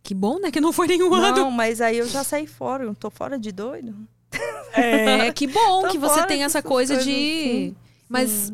Que 0.03 0.13
bom, 0.13 0.37
né? 0.39 0.51
Que 0.51 0.61
não 0.61 0.71
foi 0.71 0.85
nenhum 0.87 1.11
ano. 1.11 1.35
Não, 1.35 1.51
mas 1.51 1.81
aí 1.81 1.97
eu 1.97 2.07
já 2.07 2.23
saí 2.23 2.45
fora. 2.45 2.83
Eu 2.83 2.93
tô 2.93 3.09
fora 3.09 3.39
de 3.39 3.51
doido. 3.51 3.95
É, 4.73 5.31
que 5.33 5.47
bom 5.47 5.81
Tô 5.81 5.87
que 5.89 5.97
você 5.97 6.23
tem 6.27 6.43
essa 6.43 6.61
coisa 6.61 6.97
de. 6.97 7.09
assim. 7.09 7.75
Mas 8.07 8.51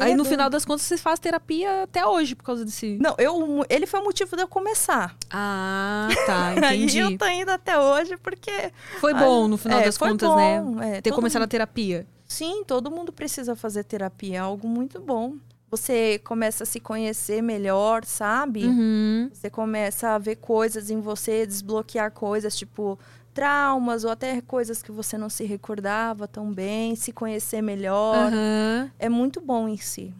Aí 0.00 0.12
é 0.12 0.16
no 0.16 0.24
final 0.24 0.48
das 0.50 0.64
contas 0.64 0.82
você 0.82 0.96
faz 0.96 1.18
terapia 1.18 1.82
até 1.84 2.04
hoje 2.06 2.34
por 2.34 2.44
causa 2.44 2.64
desse. 2.64 2.98
Não, 3.00 3.14
eu, 3.18 3.64
ele 3.68 3.86
foi 3.86 4.00
o 4.00 4.04
motivo 4.04 4.34
de 4.36 4.42
eu 4.42 4.48
começar. 4.48 5.16
Ah, 5.30 6.08
tá, 6.26 6.54
entendi. 6.56 6.98
eu 6.98 7.16
tô 7.18 7.26
indo 7.26 7.50
até 7.50 7.78
hoje 7.78 8.16
porque. 8.16 8.72
Foi 9.00 9.14
bom 9.14 9.48
no 9.48 9.56
final 9.56 9.80
É, 9.80 9.84
das 9.84 9.96
foi 9.96 10.08
contas, 10.10 10.28
bom, 10.28 10.36
né? 10.76 10.98
é, 10.98 11.00
Ter 11.00 11.12
começado 11.12 11.42
a 11.42 11.44
mundo- 11.44 11.50
terapia. 11.50 12.06
Sim, 12.26 12.62
todo 12.64 12.90
mundo 12.90 13.12
precisa 13.12 13.56
fazer 13.56 13.84
terapia, 13.84 14.36
é 14.36 14.38
algo 14.38 14.68
muito 14.68 15.00
bom. 15.00 15.34
Você 15.70 16.20
começa 16.24 16.64
a 16.64 16.66
se 16.66 16.80
conhecer 16.80 17.40
melhor, 17.42 18.04
sabe? 18.04 18.64
Uhum. 18.66 19.30
Você 19.32 19.48
começa 19.48 20.08
a 20.10 20.18
ver 20.18 20.36
coisas 20.36 20.90
em 20.90 21.00
você, 21.00 21.46
desbloquear 21.46 22.10
coisas, 22.10 22.56
tipo 22.56 22.98
traumas 23.32 24.04
ou 24.04 24.10
até 24.10 24.40
coisas 24.40 24.82
que 24.82 24.92
você 24.92 25.16
não 25.16 25.28
se 25.30 25.44
recordava 25.44 26.26
tão 26.28 26.52
bem, 26.52 26.94
se 26.94 27.12
conhecer 27.12 27.62
melhor. 27.62 28.16
Aham. 28.16 28.90
É 28.98 29.08
muito 29.08 29.40
bom 29.40 29.68
em 29.68 29.76
si. 29.76 30.12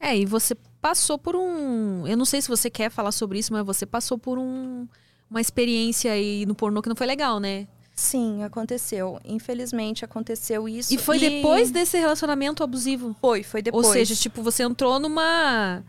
É, 0.00 0.16
e 0.16 0.24
você 0.24 0.54
passou 0.80 1.18
por 1.18 1.34
um. 1.34 2.06
Eu 2.06 2.16
não 2.16 2.24
sei 2.24 2.40
se 2.40 2.48
você 2.48 2.70
quer 2.70 2.90
falar 2.90 3.12
sobre 3.12 3.38
isso, 3.38 3.52
mas 3.52 3.64
você 3.64 3.84
passou 3.84 4.16
por 4.16 4.38
um, 4.38 4.86
uma 5.30 5.40
experiência 5.40 6.12
aí 6.12 6.46
no 6.46 6.54
pornô 6.54 6.80
que 6.80 6.88
não 6.88 6.96
foi 6.96 7.06
legal, 7.06 7.40
né? 7.40 7.66
Sim, 7.94 8.44
aconteceu. 8.44 9.18
Infelizmente 9.24 10.04
aconteceu 10.04 10.68
isso. 10.68 10.94
E 10.94 10.98
foi 10.98 11.18
depois 11.18 11.72
desse 11.72 11.98
relacionamento 11.98 12.62
abusivo. 12.62 13.16
Foi, 13.20 13.42
foi 13.42 13.60
depois. 13.60 13.86
Ou 13.88 13.92
seja, 13.92 14.14
tipo, 14.14 14.40
você 14.40 14.62
entrou 14.62 15.00
numa. 15.00 15.82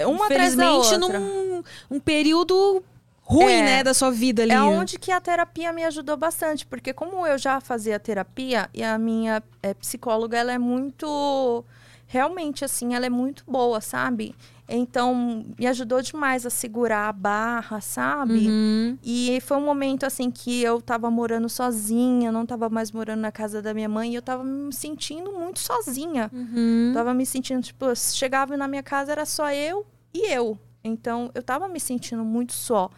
Uma 0.00 0.26
atrás 0.26 0.54
da 0.54 0.72
outra. 0.72 0.96
num 0.96 1.62
um 1.90 2.00
período 2.00 2.82
ruim, 3.28 3.52
É. 3.52 3.62
né, 3.62 3.84
da 3.84 3.92
sua 3.92 4.10
vida 4.10 4.44
ali. 4.44 4.52
É 4.52 4.62
onde 4.62 4.98
que 4.98 5.10
a 5.10 5.20
terapia 5.20 5.72
me 5.72 5.84
ajudou 5.84 6.16
bastante, 6.16 6.64
porque 6.64 6.92
como 6.92 7.26
eu 7.26 7.36
já 7.36 7.60
fazia 7.60 7.98
terapia 7.98 8.70
e 8.72 8.84
a 8.84 8.96
minha 8.96 9.42
eh, 9.62 9.74
psicóloga 9.74 10.38
ela 10.38 10.52
é 10.52 10.58
muito 10.58 11.64
realmente 12.06 12.64
assim, 12.64 12.94
ela 12.94 13.04
é 13.04 13.10
muito 13.10 13.42
boa, 13.46 13.80
sabe? 13.80 14.32
Então, 14.68 15.44
me 15.58 15.66
ajudou 15.66 16.00
demais 16.02 16.46
a 16.46 16.50
segurar 16.50 17.08
a 17.08 17.12
barra, 17.12 17.80
sabe? 17.80 18.48
Uhum. 18.48 18.98
E 19.02 19.40
foi 19.40 19.56
um 19.56 19.64
momento 19.64 20.04
assim 20.04 20.30
que 20.30 20.62
eu 20.62 20.80
tava 20.80 21.08
morando 21.10 21.48
sozinha, 21.48 22.30
não 22.32 22.44
tava 22.46 22.68
mais 22.68 22.90
morando 22.90 23.20
na 23.20 23.30
casa 23.32 23.60
da 23.62 23.72
minha 23.74 23.88
mãe, 23.88 24.12
e 24.12 24.14
eu 24.16 24.22
tava 24.22 24.42
me 24.44 24.72
sentindo 24.72 25.32
muito 25.32 25.58
sozinha. 25.60 26.30
Uhum. 26.32 26.92
Tava 26.94 27.12
me 27.14 27.24
sentindo, 27.26 27.62
tipo, 27.62 27.86
chegava 27.94 28.56
na 28.56 28.66
minha 28.66 28.82
casa, 28.82 29.12
era 29.12 29.24
só 29.24 29.52
eu 29.52 29.84
e 30.12 30.32
eu. 30.32 30.58
Então, 30.82 31.30
eu 31.34 31.42
tava 31.42 31.68
me 31.68 31.78
sentindo 31.80 32.24
muito 32.24 32.52
só. 32.52 32.90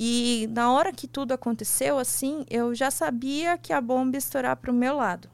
E 0.00 0.48
na 0.52 0.70
hora 0.70 0.92
que 0.92 1.08
tudo 1.08 1.32
aconteceu, 1.32 1.98
assim, 1.98 2.46
eu 2.48 2.72
já 2.72 2.88
sabia 2.88 3.58
que 3.58 3.72
a 3.72 3.80
bomba 3.80 4.14
ia 4.14 4.18
estourar 4.18 4.56
pro 4.56 4.72
meu 4.72 4.94
lado. 4.94 5.28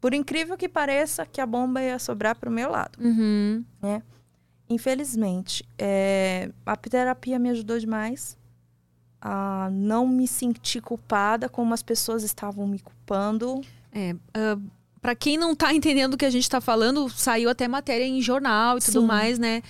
Por 0.00 0.14
incrível 0.14 0.56
que 0.56 0.68
pareça, 0.68 1.26
que 1.26 1.40
a 1.40 1.46
bomba 1.46 1.82
ia 1.82 1.98
sobrar 1.98 2.36
pro 2.36 2.48
meu 2.48 2.70
lado. 2.70 2.96
Uhum. 3.00 3.64
Infelizmente, 4.70 5.68
é, 5.76 6.48
a 6.64 6.76
terapia 6.76 7.40
me 7.40 7.50
ajudou 7.50 7.76
demais 7.76 8.38
a 9.20 9.68
não 9.72 10.06
me 10.06 10.28
sentir 10.28 10.80
culpada 10.80 11.48
como 11.48 11.74
as 11.74 11.82
pessoas 11.82 12.22
estavam 12.22 12.68
me 12.68 12.78
culpando. 12.78 13.60
É, 13.92 14.14
ah, 14.32 14.56
pra 15.02 15.16
quem 15.16 15.36
não 15.36 15.56
tá 15.56 15.74
entendendo 15.74 16.14
o 16.14 16.16
que 16.16 16.26
a 16.26 16.30
gente 16.30 16.48
tá 16.48 16.60
falando, 16.60 17.08
saiu 17.08 17.50
até 17.50 17.66
matéria 17.66 18.04
em 18.04 18.22
jornal 18.22 18.78
e 18.78 18.80
tudo 18.80 19.00
Sim. 19.00 19.06
mais, 19.06 19.40
né? 19.40 19.60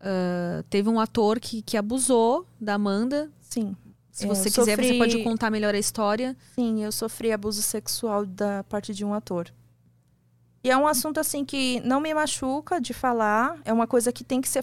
Ah, 0.00 0.64
teve 0.70 0.88
um 0.88 1.00
ator 1.00 1.40
que, 1.40 1.60
que 1.60 1.76
abusou 1.76 2.46
da 2.60 2.74
Amanda. 2.74 3.30
Sim, 3.48 3.76
Se 4.10 4.24
É, 4.24 4.28
você 4.28 4.48
eu 4.48 4.52
quiser, 4.52 4.76
você 4.76 4.82
sofri- 4.82 4.98
pode 4.98 5.22
contar 5.24 5.50
melhor 5.50 5.74
a 5.74 5.78
história. 5.78 6.34
sim, 6.54 6.82
eu 6.82 6.90
sofri 6.90 7.32
abuso 7.32 7.60
sexual 7.62 8.24
da 8.24 8.64
parte 8.64 8.94
de 8.94 9.04
um 9.04 9.12
ator. 9.12 9.52
E 10.64 10.70
é 10.70 10.76
um 10.76 10.86
assunto 10.86 11.20
assim 11.20 11.44
que 11.44 11.80
não 11.80 12.00
me 12.00 12.12
machuca 12.14 12.80
de 12.80 12.92
falar, 12.94 13.60
é 13.64 13.72
uma 13.72 13.86
coisa 13.86 14.10
que 14.10 14.24
tem 14.24 14.40
que 14.40 14.48
ser 14.48 14.62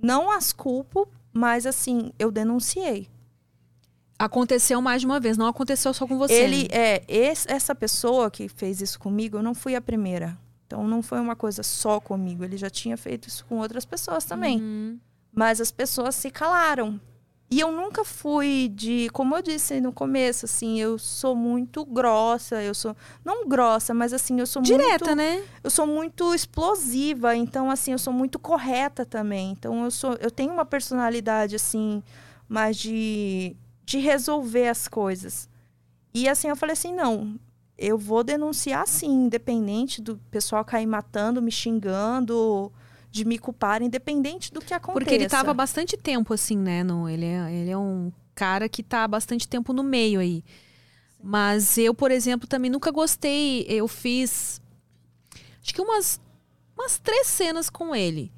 Não 0.00 0.30
as 0.30 0.52
culpo, 0.52 1.08
mas 1.32 1.66
assim, 1.66 2.12
eu 2.18 2.30
denunciei. 2.30 3.08
Aconteceu 4.18 4.80
mais 4.80 5.02
de 5.02 5.06
uma 5.06 5.20
vez, 5.20 5.36
não 5.36 5.46
aconteceu 5.46 5.92
só 5.92 6.06
com 6.06 6.16
você. 6.16 6.32
Ele 6.32 6.68
é 6.70 7.04
esse- 7.06 7.50
essa 7.50 7.74
pessoa 7.74 8.30
que 8.30 8.48
fez 8.48 8.80
isso 8.80 8.98
comigo, 8.98 9.36
eu 9.36 9.42
não 9.42 9.54
fui 9.54 9.74
a 9.74 9.80
primeira. 9.80 10.38
Então 10.66 10.86
não 10.88 11.02
foi 11.02 11.20
uma 11.20 11.36
coisa 11.36 11.62
só 11.62 12.00
comigo, 12.00 12.42
ele 12.42 12.56
já 12.56 12.70
tinha 12.70 12.96
feito 12.96 13.28
isso 13.28 13.44
com 13.44 13.58
outras 13.58 13.84
pessoas 13.84 14.24
também. 14.24 14.58
Uhum. 14.60 14.98
Mas 15.32 15.60
as 15.60 15.70
pessoas 15.70 16.14
se 16.14 16.30
calaram. 16.30 16.98
E 17.48 17.60
eu 17.60 17.70
nunca 17.70 18.04
fui 18.04 18.68
de, 18.74 19.08
como 19.12 19.36
eu 19.36 19.42
disse 19.42 19.80
no 19.80 19.92
começo, 19.92 20.46
assim, 20.46 20.80
eu 20.80 20.98
sou 20.98 21.36
muito 21.36 21.84
grossa, 21.84 22.60
eu 22.60 22.74
sou 22.74 22.96
não 23.24 23.46
grossa, 23.46 23.94
mas 23.94 24.12
assim, 24.12 24.40
eu 24.40 24.46
sou 24.46 24.60
Direta, 24.62 25.14
muito 25.14 25.14
né? 25.14 25.44
eu 25.62 25.70
sou 25.70 25.86
muito 25.86 26.34
explosiva, 26.34 27.36
então 27.36 27.70
assim, 27.70 27.92
eu 27.92 27.98
sou 27.98 28.12
muito 28.12 28.36
correta 28.38 29.06
também. 29.06 29.52
Então 29.52 29.84
eu 29.84 29.90
sou 29.92 30.14
eu 30.14 30.30
tenho 30.30 30.52
uma 30.52 30.64
personalidade 30.64 31.54
assim, 31.54 32.02
mais 32.48 32.76
de 32.76 33.56
de 33.84 33.98
resolver 33.98 34.66
as 34.66 34.88
coisas. 34.88 35.48
E 36.12 36.28
assim 36.28 36.48
eu 36.48 36.56
falei 36.56 36.72
assim, 36.72 36.92
não, 36.92 37.38
eu 37.78 37.96
vou 37.96 38.24
denunciar 38.24 38.88
sim, 38.88 39.26
independente 39.26 40.02
do 40.02 40.16
pessoal 40.32 40.64
cair 40.64 40.86
matando, 40.86 41.40
me 41.40 41.52
xingando, 41.52 42.72
de 43.16 43.24
me 43.24 43.38
culpar, 43.38 43.82
independente 43.82 44.52
do 44.52 44.60
que 44.60 44.74
aconteça. 44.74 45.00
Porque 45.00 45.14
ele 45.14 45.28
tava 45.28 45.50
há 45.50 45.54
bastante 45.54 45.96
tempo, 45.96 46.34
assim, 46.34 46.56
né? 46.56 46.84
No, 46.84 47.08
ele, 47.08 47.24
é, 47.24 47.52
ele 47.52 47.70
é 47.70 47.78
um 47.78 48.12
cara 48.34 48.68
que 48.68 48.82
tá 48.82 49.04
há 49.04 49.08
bastante 49.08 49.48
tempo 49.48 49.72
no 49.72 49.82
meio 49.82 50.20
aí. 50.20 50.44
Mas 51.22 51.78
eu, 51.78 51.94
por 51.94 52.10
exemplo, 52.10 52.46
também 52.46 52.70
nunca 52.70 52.90
gostei. 52.90 53.64
Eu 53.68 53.88
fiz. 53.88 54.60
Acho 55.62 55.74
que 55.74 55.80
umas, 55.80 56.20
umas 56.76 56.98
três 56.98 57.26
cenas 57.26 57.70
com 57.70 57.96
ele. 57.96 58.30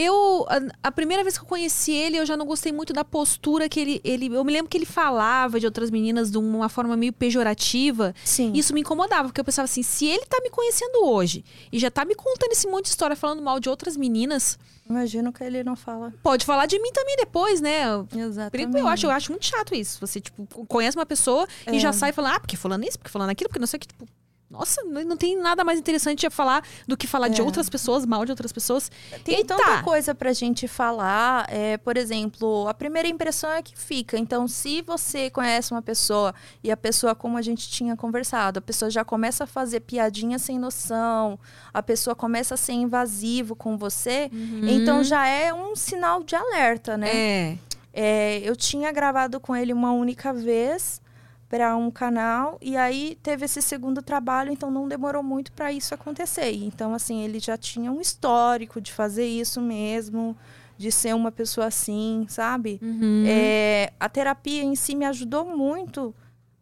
Eu. 0.00 0.46
A, 0.48 0.88
a 0.88 0.92
primeira 0.92 1.22
vez 1.22 1.36
que 1.36 1.44
eu 1.44 1.48
conheci 1.48 1.92
ele, 1.92 2.16
eu 2.18 2.24
já 2.26 2.36
não 2.36 2.46
gostei 2.46 2.70
muito 2.72 2.92
da 2.92 3.04
postura 3.04 3.68
que 3.68 3.80
ele, 3.80 4.00
ele. 4.04 4.26
Eu 4.32 4.44
me 4.44 4.52
lembro 4.52 4.68
que 4.70 4.76
ele 4.76 4.86
falava 4.86 5.58
de 5.58 5.66
outras 5.66 5.90
meninas 5.90 6.30
de 6.30 6.38
uma 6.38 6.68
forma 6.68 6.96
meio 6.96 7.12
pejorativa. 7.12 8.14
Sim. 8.24 8.52
Isso 8.54 8.72
me 8.74 8.80
incomodava, 8.80 9.28
porque 9.28 9.40
eu 9.40 9.44
pensava 9.44 9.64
assim: 9.64 9.82
se 9.82 10.06
ele 10.06 10.24
tá 10.26 10.38
me 10.42 10.50
conhecendo 10.50 11.04
hoje 11.04 11.44
e 11.72 11.78
já 11.78 11.90
tá 11.90 12.04
me 12.04 12.14
contando 12.14 12.52
esse 12.52 12.66
monte 12.68 12.84
de 12.84 12.90
história 12.90 13.16
falando 13.16 13.42
mal 13.42 13.58
de 13.60 13.68
outras 13.68 13.96
meninas. 13.96 14.58
Imagino 14.88 15.30
que 15.32 15.44
ele 15.44 15.62
não 15.62 15.76
fala. 15.76 16.14
Pode 16.22 16.46
falar 16.46 16.64
de 16.64 16.78
mim 16.80 16.90
também 16.92 17.14
depois, 17.16 17.60
né? 17.60 17.82
Exatamente. 18.16 18.78
Eu 18.78 18.88
acho, 18.88 19.06
eu 19.06 19.10
acho 19.10 19.30
muito 19.32 19.44
chato 19.44 19.74
isso. 19.74 19.98
Você, 20.00 20.18
tipo, 20.18 20.46
conhece 20.66 20.96
uma 20.96 21.04
pessoa 21.04 21.46
e 21.70 21.76
É. 21.76 21.78
já 21.78 21.92
sai 21.92 22.10
falando, 22.10 22.32
ah, 22.36 22.40
porque 22.40 22.56
falando 22.56 22.84
isso, 22.84 22.98
porque 22.98 23.10
falando 23.10 23.28
aquilo, 23.28 23.50
porque 23.50 23.58
não 23.58 23.66
sei 23.66 23.76
o 23.76 23.80
que, 23.80 23.86
tipo. 23.88 24.08
Nossa, 24.50 24.82
não 24.82 25.14
tem 25.16 25.36
nada 25.36 25.62
mais 25.62 25.78
interessante 25.78 26.26
a 26.26 26.30
falar 26.30 26.64
do 26.86 26.96
que 26.96 27.06
falar 27.06 27.28
de 27.28 27.40
É. 27.40 27.44
outras 27.44 27.68
pessoas, 27.68 28.06
mal 28.06 28.24
de 28.24 28.32
outras 28.32 28.50
pessoas. 28.50 28.90
Tem 29.22 29.44
tanta 29.44 29.82
coisa 29.82 30.14
pra 30.14 30.32
gente 30.32 30.66
falar. 30.66 31.46
É, 31.52 31.76
por 31.76 31.98
exemplo, 31.98 32.66
a 32.66 32.72
primeira 32.72 33.06
impressão 33.06 33.50
é 33.50 33.62
que 33.62 33.76
fica. 33.78 34.16
Então, 34.18 34.48
se 34.48 34.80
você 34.80 35.28
conhece 35.28 35.72
uma 35.72 35.82
pessoa 35.82 36.34
e 36.64 36.70
a 36.70 36.76
pessoa, 36.78 37.14
como 37.14 37.36
a 37.36 37.42
gente 37.42 37.68
tinha 37.68 37.94
conversado, 37.94 38.58
a 38.58 38.62
pessoa 38.62 38.90
já 38.90 39.04
começa 39.04 39.44
a 39.44 39.46
fazer 39.46 39.80
piadinha 39.80 40.38
sem 40.38 40.58
noção, 40.58 41.38
a 41.72 41.82
pessoa 41.82 42.16
começa 42.16 42.54
a 42.54 42.56
ser 42.56 42.72
invasivo 42.72 43.54
com 43.54 43.76
você, 43.76 44.30
então 44.62 45.04
já 45.04 45.26
é 45.26 45.52
um 45.52 45.76
sinal 45.76 46.22
de 46.22 46.34
alerta, 46.34 46.96
né? 46.96 47.10
É. 47.14 47.58
É, 47.92 48.38
eu 48.44 48.54
tinha 48.56 48.90
gravado 48.92 49.38
com 49.40 49.54
ele 49.56 49.72
uma 49.72 49.92
única 49.92 50.32
vez 50.32 51.00
para 51.48 51.74
um 51.76 51.90
canal 51.90 52.58
e 52.60 52.76
aí 52.76 53.18
teve 53.22 53.46
esse 53.46 53.62
segundo 53.62 54.02
trabalho, 54.02 54.52
então 54.52 54.70
não 54.70 54.86
demorou 54.86 55.22
muito 55.22 55.50
para 55.52 55.72
isso 55.72 55.94
acontecer. 55.94 56.52
Então 56.52 56.92
assim, 56.92 57.22
ele 57.22 57.40
já 57.40 57.56
tinha 57.56 57.90
um 57.90 58.00
histórico 58.00 58.80
de 58.80 58.92
fazer 58.92 59.26
isso 59.26 59.60
mesmo, 59.60 60.36
de 60.76 60.92
ser 60.92 61.14
uma 61.14 61.32
pessoa 61.32 61.66
assim, 61.66 62.26
sabe? 62.28 62.78
Uhum. 62.82 63.24
É, 63.26 63.92
a 63.98 64.08
terapia 64.08 64.62
em 64.62 64.76
si 64.76 64.94
me 64.94 65.06
ajudou 65.06 65.44
muito 65.44 66.14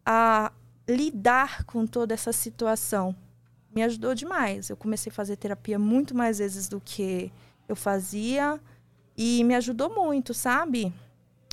a 0.05 0.53
lidar 0.89 1.65
com 1.65 1.85
toda 1.87 2.15
essa 2.15 2.33
situação. 2.33 3.15
Me 3.75 3.83
ajudou 3.83 4.15
demais. 4.15 4.71
Eu 4.71 4.77
comecei 4.77 5.11
a 5.11 5.15
fazer 5.15 5.37
terapia 5.37 5.79
muito 5.79 6.17
mais 6.17 6.39
vezes 6.39 6.69
do 6.69 6.81
que 6.81 7.31
eu 7.69 7.75
fazia 7.75 8.61
e 9.17 9.43
me 9.45 9.55
ajudou 9.57 9.93
muito, 9.93 10.33
sabe? 10.33 10.95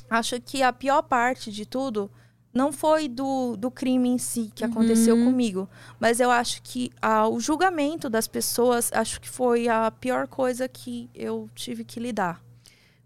Acho 0.08 0.40
que 0.40 0.62
a 0.62 0.72
pior 0.72 1.02
parte 1.02 1.50
de 1.50 1.66
tudo 1.66 2.10
não 2.54 2.72
foi 2.72 3.08
do, 3.08 3.56
do 3.56 3.70
crime 3.70 4.08
em 4.08 4.18
si 4.18 4.50
que 4.54 4.64
aconteceu 4.64 5.16
Uhum. 5.16 5.24
comigo, 5.24 5.68
mas 5.98 6.20
eu 6.20 6.30
acho 6.30 6.62
que 6.62 6.90
ah, 7.02 7.28
o 7.28 7.40
julgamento 7.40 8.08
das 8.08 8.28
pessoas, 8.28 8.90
acho 8.92 9.20
que 9.20 9.28
foi 9.28 9.68
a 9.68 9.90
pior 9.90 10.28
coisa 10.28 10.68
que 10.68 11.10
eu 11.14 11.50
tive 11.54 11.84
que 11.84 11.98
lidar. 11.98 12.40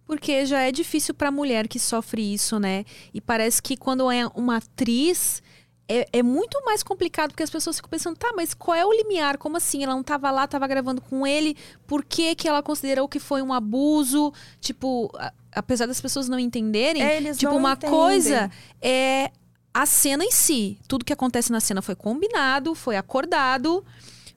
Porque 0.05 0.47
já 0.47 0.61
é 0.63 0.73
difícil 0.73 1.13
pra 1.15 1.31
mulher 1.31 1.69
que 1.69 1.79
sofre 1.79 2.33
isso, 2.33 2.59
né? 2.59 2.85
E 3.13 3.21
parece 3.21 3.61
que 3.63 3.77
quando 3.77 4.11
é 4.11 4.27
uma 4.35 4.57
atriz. 4.57 5.43
É, 5.91 6.07
é 6.19 6.23
muito 6.23 6.63
mais 6.67 6.83
complicado, 6.83 7.31
porque 7.31 7.43
as 7.43 7.49
pessoas 7.49 7.77
ficam 7.77 7.89
pensando, 7.89 8.15
tá, 8.15 8.31
mas 8.37 8.53
qual 8.53 8.75
é 8.75 8.85
o 8.85 8.93
limiar? 8.93 9.39
Como 9.39 9.57
assim? 9.57 9.83
Ela 9.83 9.95
não 9.95 10.03
tava 10.03 10.31
lá, 10.31 10.47
tava 10.47 10.67
gravando 10.67 11.01
com 11.01 11.27
ele, 11.27 11.57
por 11.87 12.05
que, 12.05 12.35
que 12.35 12.47
ela 12.47 12.63
considerou 12.63 13.09
que 13.09 13.19
foi 13.19 13.41
um 13.41 13.55
abuso? 13.55 14.31
Tipo, 14.61 15.11
a- 15.19 15.33
apesar 15.51 15.87
das 15.87 15.99
pessoas 15.99 16.29
não 16.29 16.39
entenderem, 16.39 17.03
É, 17.03 17.33
tipo, 17.33 17.53
não 17.53 17.57
uma 17.57 17.73
entendem. 17.73 17.91
coisa 17.99 18.51
é 18.83 19.31
a 19.73 19.87
cena 19.87 20.25
em 20.25 20.31
si. 20.31 20.79
Tudo 20.89 21.05
que 21.05 21.13
acontece 21.13 21.53
na 21.53 21.61
cena 21.61 21.81
foi 21.83 21.95
combinado, 21.95 22.75
foi 22.75 22.97
acordado. 22.97 23.85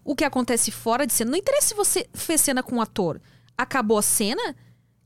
O 0.04 0.16
que 0.16 0.24
acontece 0.24 0.72
fora 0.72 1.06
de 1.06 1.14
cena, 1.14 1.32
não 1.32 1.38
interessa 1.38 1.70
se 1.70 1.74
você 1.76 2.08
fez 2.14 2.42
cena 2.42 2.62
com 2.64 2.76
um 2.78 2.82
ator. 2.82 3.22
Acabou 3.58 3.98
a 3.98 4.02
cena, 4.02 4.56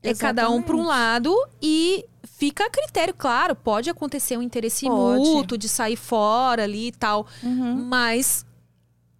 é 0.02 0.14
cada 0.14 0.48
um 0.50 0.62
para 0.62 0.76
um 0.76 0.84
lado 0.86 1.34
e 1.60 2.04
fica 2.24 2.64
a 2.66 2.70
critério, 2.70 3.14
claro, 3.14 3.54
pode 3.54 3.88
acontecer 3.90 4.36
um 4.36 4.42
interesse 4.42 4.86
Pode. 4.86 5.20
mútuo 5.20 5.58
de 5.58 5.68
sair 5.68 5.96
fora 5.96 6.64
ali 6.64 6.88
e 6.88 6.92
tal, 6.92 7.26
Uhum. 7.42 7.76
mas 7.86 8.44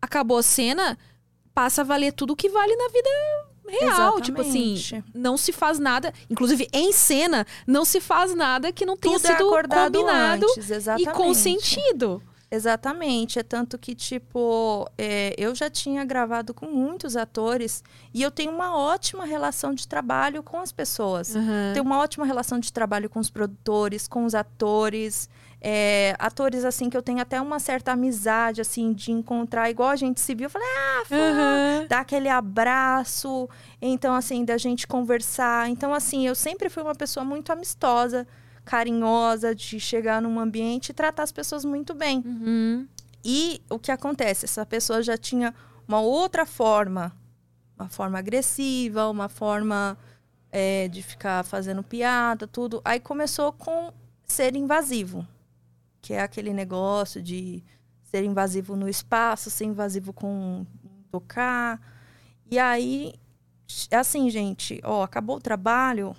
acabou 0.01 0.39
a 0.39 0.43
cena, 0.43 0.99
passa 1.55 1.81
a 1.83 1.85
valer 1.85 2.13
tudo 2.13 2.33
o 2.33 2.37
que 2.37 2.49
vale 2.49 2.75
na 2.77 2.89
vida 2.89 3.09
real, 3.69 4.21
tipo 4.21 4.41
assim, 4.41 4.75
Exatamente. 4.75 5.05
não 5.15 5.37
se 5.37 5.53
faz 5.53 5.79
nada, 5.79 6.13
inclusive 6.31 6.69
em 6.73 6.93
cena, 6.93 7.47
não 7.67 7.85
se 7.85 8.01
faz 8.01 8.35
nada 8.35 8.73
que 8.73 8.87
não 8.87 8.97
tenha 8.97 9.17
Tudo 9.17 9.27
é 9.27 9.37
sido 9.37 9.47
acordado 9.47 9.99
combinado 9.99 10.47
antes, 10.57 10.87
e 10.99 11.07
consentido. 11.07 12.23
Exatamente. 12.51 13.39
É 13.39 13.43
tanto 13.43 13.77
que, 13.77 13.95
tipo, 13.95 14.89
é, 14.97 15.35
eu 15.37 15.55
já 15.55 15.69
tinha 15.69 16.05
gravado 16.05 16.55
com 16.55 16.67
muitos 16.67 17.17
atores 17.17 17.83
e 18.15 18.23
eu 18.23 18.31
tenho 18.31 18.53
uma 18.53 18.77
ótima 18.77 19.25
relação 19.25 19.75
de 19.75 19.87
trabalho 19.87 20.43
com 20.43 20.61
as 20.61 20.73
pessoas. 20.73 21.35
Tenho 21.75 21.85
uma 21.85 21.99
ótima 21.99 22.25
relação 22.25 22.59
de 22.59 22.73
trabalho 22.73 23.11
com 23.11 23.19
os 23.19 23.31
produtores, 23.31 24.07
com 24.07 24.25
os 24.25 24.35
atores. 24.35 25.29
É, 25.61 26.15
atores, 26.19 26.65
assim, 26.65 26.89
que 26.91 26.97
eu 26.97 27.03
tenho 27.03 27.21
até 27.21 27.41
uma 27.41 27.59
certa 27.59 27.93
amizade, 27.93 28.61
assim, 28.61 28.93
de 28.93 29.11
encontrar, 29.11 29.71
igual 29.71 29.89
a 29.89 29.97
gente 29.97 30.21
se 30.21 30.35
viu. 30.35 30.47
Eu 30.47 30.51
falei, 30.51 30.69
ah, 30.69 31.03
fã, 31.07 31.87
dar 31.89 32.01
aquele 32.01 32.29
abraço. 32.29 33.49
Então, 33.81 34.15
assim, 34.15 34.45
da 34.45 34.59
gente 34.59 34.87
conversar. 34.87 35.69
Então, 35.69 35.93
assim, 35.93 36.27
eu 36.27 36.35
sempre 36.35 36.69
fui 36.69 36.83
uma 36.83 36.95
pessoa 36.95 37.25
muito 37.25 37.51
amistosa, 37.51 38.27
carinhosa, 38.65 39.55
de 39.55 39.81
chegar 39.81 40.21
num 40.21 40.39
ambiente 40.39 40.91
e 40.91 40.93
tratar 40.93 41.23
as 41.23 41.33
pessoas 41.33 41.65
muito 41.65 41.95
bem. 41.95 42.23
Uhum. 42.25 42.87
E 43.25 43.61
o 43.69 43.79
que 43.79 43.91
acontece? 43.91 44.45
Essa 44.45 44.65
pessoa 44.65 45.03
já 45.03 45.17
tinha 45.17 45.53
uma 45.89 46.01
outra 46.01 46.47
forma, 46.47 47.13
uma 47.79 47.89
forma 47.89 48.19
agressiva, 48.19 49.09
uma 49.09 49.29
forma 49.29 49.99
é, 50.53 50.87
de 50.89 51.03
ficar 51.03 51.45
fazendo 51.45 51.83
piada, 51.83 52.47
tudo. 52.47 52.81
Aí 52.85 53.01
começou 53.01 53.53
com 53.53 53.93
ser 54.27 54.55
invasivo, 54.57 55.27
que 56.07 56.15
é 56.15 56.21
aquele 56.21 56.53
negócio 56.55 57.21
de 57.21 57.65
ser 58.05 58.23
invasivo 58.23 58.77
no 58.77 58.89
espaço, 58.89 59.51
ser 59.51 59.65
invasivo 59.65 60.13
com 60.13 60.65
tocar. 61.11 61.81
E 62.49 62.61
aí, 62.61 63.13
assim, 63.91 64.31
gente, 64.31 64.81
ó, 64.85 65.03
acabou 65.03 65.39
o 65.39 65.41
trabalho, 65.41 66.15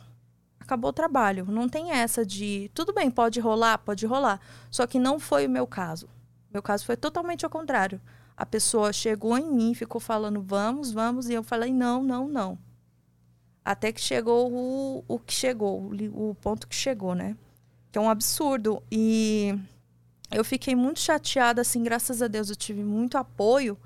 acabou 0.60 0.90
o 0.90 0.94
trabalho. 0.94 1.46
Não 1.46 1.70
tem 1.70 1.92
essa 1.92 2.26
de, 2.26 2.70
tudo 2.74 2.94
bem, 2.94 3.10
pode 3.10 3.40
rolar, 3.40 3.78
pode 3.78 4.06
rolar. 4.06 4.42
Só 4.70 4.86
que 4.86 5.00
não 5.00 5.22
foi 5.22 5.48
o 5.48 5.50
meu 5.50 5.66
caso. 5.66 6.10
Meu 6.52 6.62
caso 6.62 6.86
foi 6.86 6.98
totalmente 6.98 7.46
ao 7.46 7.50
contrário. 7.50 8.02
A 8.36 8.46
pessoa 8.46 8.92
chegou 8.92 9.38
em 9.38 9.50
mim, 9.50 9.74
ficou 9.74 10.02
falando 10.02 10.42
vamos, 10.42 10.92
vamos, 10.92 11.30
e 11.30 11.34
eu 11.34 11.44
falei 11.44 11.72
não, 11.72 12.04
não, 12.04 12.28
não. 12.28 12.60
Até 13.64 13.94
que 13.94 14.02
chegou 14.02 14.52
o, 14.52 15.06
o 15.08 15.18
que 15.18 15.34
chegou, 15.34 15.90
o 16.14 16.36
ponto 16.42 16.68
que 16.68 16.76
chegou, 16.76 17.16
né? 17.16 17.38
Que 17.90 17.98
é 17.98 18.02
um 18.02 18.10
absurdo. 18.10 18.84
E 18.92 19.58
eu 20.32 20.44
fiquei 20.44 20.76
muito 20.76 21.00
chateada, 21.00 21.62
assim, 21.62 21.84
graças 21.84 22.22
a 22.22 22.28
Deus 22.28 22.50
eu 22.50 22.56
tive 22.56 22.84
muito 22.84 23.18
apoio. 23.18 23.78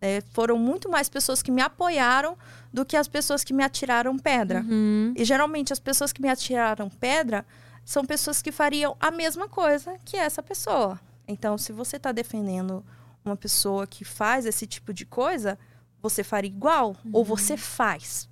né? 0.00 0.20
Foram 0.32 0.58
muito 0.58 0.88
mais 0.88 1.08
pessoas 1.08 1.42
que 1.42 1.50
me 1.50 1.60
apoiaram 1.60 2.36
do 2.72 2.84
que 2.84 2.96
as 2.96 3.08
pessoas 3.08 3.42
que 3.42 3.52
me 3.52 3.64
atiraram 3.64 4.18
pedra. 4.18 4.60
Uhum. 4.60 5.12
E 5.16 5.24
geralmente 5.24 5.72
as 5.72 5.78
pessoas 5.78 6.12
que 6.12 6.22
me 6.22 6.28
atiraram 6.28 6.88
pedra 6.88 7.44
são 7.84 8.04
pessoas 8.04 8.42
que 8.42 8.52
fariam 8.52 8.96
a 9.00 9.10
mesma 9.10 9.48
coisa 9.48 9.96
que 10.04 10.16
essa 10.16 10.42
pessoa. 10.42 11.00
Então, 11.26 11.58
se 11.58 11.72
você 11.72 11.96
está 11.96 12.12
defendendo 12.12 12.84
uma 13.24 13.36
pessoa 13.36 13.86
que 13.86 14.04
faz 14.04 14.46
esse 14.46 14.66
tipo 14.66 14.92
de 14.94 15.04
coisa, 15.04 15.58
você 16.00 16.22
faria 16.22 16.48
igual 16.50 16.96
ou 17.12 17.24
você 17.24 17.56
faz. 17.56 18.28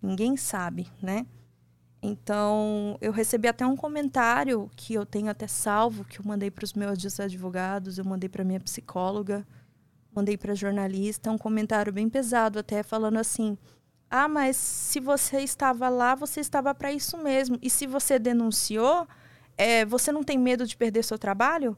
Ninguém 0.00 0.36
sabe, 0.36 0.88
né? 1.00 1.26
Então, 2.02 2.98
eu 3.00 3.12
recebi 3.12 3.46
até 3.46 3.64
um 3.64 3.76
comentário 3.76 4.68
que 4.76 4.92
eu 4.92 5.06
tenho 5.06 5.30
até 5.30 5.46
salvo, 5.46 6.04
que 6.04 6.18
eu 6.18 6.24
mandei 6.24 6.50
para 6.50 6.64
os 6.64 6.72
meus 6.74 7.20
advogados, 7.20 7.96
eu 7.96 8.04
mandei 8.04 8.28
para 8.28 8.42
minha 8.42 8.58
psicóloga, 8.58 9.46
mandei 10.12 10.36
para 10.36 10.52
jornalista, 10.52 11.30
um 11.30 11.38
comentário 11.38 11.92
bem 11.92 12.08
pesado 12.08 12.58
até 12.58 12.82
falando 12.82 13.18
assim: 13.18 13.56
"Ah, 14.10 14.26
mas 14.26 14.56
se 14.56 14.98
você 14.98 15.40
estava 15.40 15.88
lá, 15.88 16.16
você 16.16 16.40
estava 16.40 16.74
para 16.74 16.92
isso 16.92 17.16
mesmo. 17.16 17.56
E 17.62 17.70
se 17.70 17.86
você 17.86 18.18
denunciou, 18.18 19.06
é, 19.56 19.84
você 19.84 20.10
não 20.10 20.24
tem 20.24 20.38
medo 20.38 20.66
de 20.66 20.76
perder 20.76 21.04
seu 21.04 21.18
trabalho?" 21.18 21.76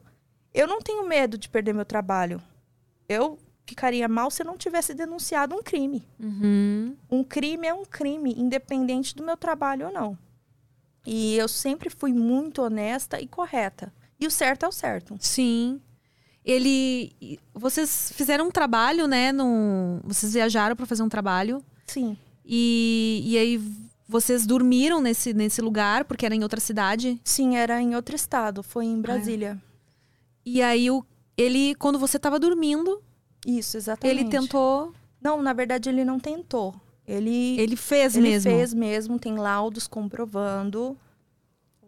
Eu 0.53 0.67
não 0.67 0.81
tenho 0.81 1.05
medo 1.07 1.37
de 1.37 1.49
perder 1.49 1.73
meu 1.73 1.85
trabalho. 1.85 2.41
Eu 3.09 3.37
ficaria 3.65 4.07
mal 4.07 4.29
se 4.29 4.41
eu 4.41 4.45
não 4.45 4.57
tivesse 4.57 4.93
denunciado 4.93 5.55
um 5.55 5.63
crime. 5.63 6.07
Uhum. 6.19 6.95
Um 7.09 7.23
crime 7.23 7.67
é 7.67 7.73
um 7.73 7.85
crime, 7.85 8.33
independente 8.37 9.15
do 9.15 9.23
meu 9.23 9.35
trabalho 9.35 9.87
ou 9.87 9.93
não. 9.93 10.17
E 11.05 11.35
eu 11.35 11.47
sempre 11.47 11.89
fui 11.89 12.11
muito 12.11 12.61
honesta 12.61 13.19
e 13.19 13.27
correta. 13.27 13.93
E 14.19 14.25
o 14.25 14.31
certo 14.31 14.65
é 14.65 14.67
o 14.67 14.71
certo. 14.71 15.15
Sim. 15.19 15.79
Ele. 16.43 17.11
Vocês 17.53 18.11
fizeram 18.15 18.47
um 18.47 18.51
trabalho, 18.51 19.07
né? 19.07 19.31
No... 19.31 19.99
Vocês 20.03 20.33
viajaram 20.33 20.75
para 20.75 20.85
fazer 20.85 21.03
um 21.03 21.09
trabalho. 21.09 21.63
Sim. 21.85 22.17
E, 22.45 23.23
e 23.25 23.37
aí 23.37 23.61
vocês 24.07 24.45
dormiram 24.45 25.01
nesse, 25.01 25.33
nesse 25.33 25.61
lugar, 25.61 26.05
porque 26.05 26.25
era 26.25 26.35
em 26.35 26.43
outra 26.43 26.59
cidade. 26.59 27.19
Sim, 27.23 27.55
era 27.55 27.81
em 27.81 27.95
outro 27.95 28.15
estado, 28.15 28.61
foi 28.61 28.85
em 28.85 29.01
Brasília. 29.01 29.59
E 30.45 30.61
aí 30.61 30.91
o, 30.91 31.03
ele, 31.35 31.73
quando 31.75 31.97
você 31.97 32.19
tava 32.19 32.39
dormindo, 32.39 33.01
Isso, 33.45 33.77
exatamente. 33.77 34.19
ele 34.21 34.29
tentou. 34.29 34.93
Não, 35.21 35.41
na 35.41 35.53
verdade 35.53 35.89
ele 35.89 36.03
não 36.03 36.19
tentou. 36.19 36.75
Ele 37.07 37.59
Ele 37.59 37.75
fez 37.75 38.15
ele 38.15 38.29
mesmo. 38.29 38.51
fez 38.51 38.73
mesmo, 38.73 39.19
tem 39.19 39.35
laudos 39.37 39.87
comprovando. 39.87 40.97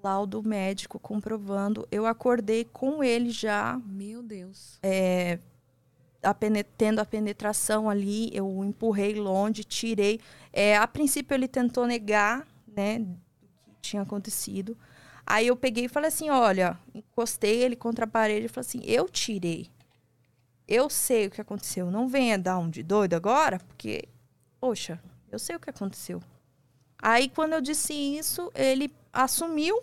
Laudo 0.03 0.43
médico 0.43 0.99
comprovando. 0.99 1.87
Eu 1.91 2.05
acordei 2.05 2.63
com 2.65 3.03
ele 3.03 3.31
já 3.31 3.81
Meu 3.83 4.21
Deus. 4.21 4.77
é, 4.83 5.39
a 6.21 6.33
tendo 6.77 6.99
a 6.99 7.05
penetração 7.05 7.89
ali, 7.89 8.29
eu 8.31 8.47
o 8.47 8.63
empurrei 8.63 9.15
longe, 9.15 9.63
tirei. 9.63 10.19
É, 10.53 10.77
a 10.77 10.87
princípio 10.87 11.33
ele 11.33 11.47
tentou 11.47 11.87
negar, 11.87 12.45
né, 12.67 12.99
o 13.67 13.71
que 13.71 13.81
tinha 13.81 14.01
acontecido. 14.03 14.77
Aí 15.25 15.47
eu 15.47 15.55
peguei 15.55 15.85
e 15.85 15.89
falei 15.89 16.07
assim, 16.09 16.29
olha, 16.29 16.77
encostei 16.93 17.61
ele 17.63 17.75
contra 17.75 18.05
a 18.05 18.07
parede 18.07 18.45
e 18.45 18.49
falei 18.49 18.67
assim, 18.67 18.81
eu 18.85 19.09
tirei. 19.09 19.69
Eu 20.67 20.89
sei 20.89 21.27
o 21.27 21.31
que 21.31 21.41
aconteceu. 21.41 21.89
Não 21.89 22.07
venha 22.07 22.37
dar 22.37 22.57
um 22.59 22.69
de 22.69 22.83
doido 22.83 23.13
agora, 23.13 23.59
porque, 23.59 24.07
poxa, 24.59 24.99
eu 25.31 25.39
sei 25.39 25.55
o 25.55 25.59
que 25.59 25.69
aconteceu. 25.69 26.21
Aí 27.01 27.29
quando 27.29 27.53
eu 27.53 27.61
disse 27.61 27.93
isso, 27.93 28.51
ele 28.55 28.91
assumiu 29.13 29.77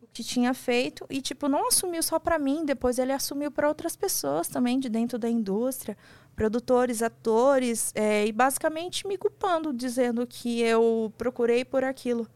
o 0.00 0.06
que 0.12 0.24
tinha 0.24 0.52
feito 0.52 1.06
e 1.08 1.22
tipo 1.22 1.48
não 1.48 1.68
assumiu 1.68 2.02
só 2.02 2.18
pra 2.18 2.38
mim, 2.38 2.64
depois 2.64 2.98
ele 2.98 3.12
assumiu 3.12 3.50
pra 3.50 3.68
outras 3.68 3.94
pessoas 3.94 4.48
também 4.48 4.80
de 4.80 4.88
dentro 4.88 5.18
da 5.18 5.28
indústria, 5.28 5.96
produtores, 6.34 7.00
atores, 7.02 7.92
é, 7.94 8.26
e 8.26 8.32
basicamente 8.32 9.06
me 9.06 9.16
culpando, 9.16 9.72
dizendo 9.72 10.26
que 10.26 10.60
eu 10.60 11.12
procurei 11.16 11.64
por 11.64 11.84
aquilo. 11.84 12.26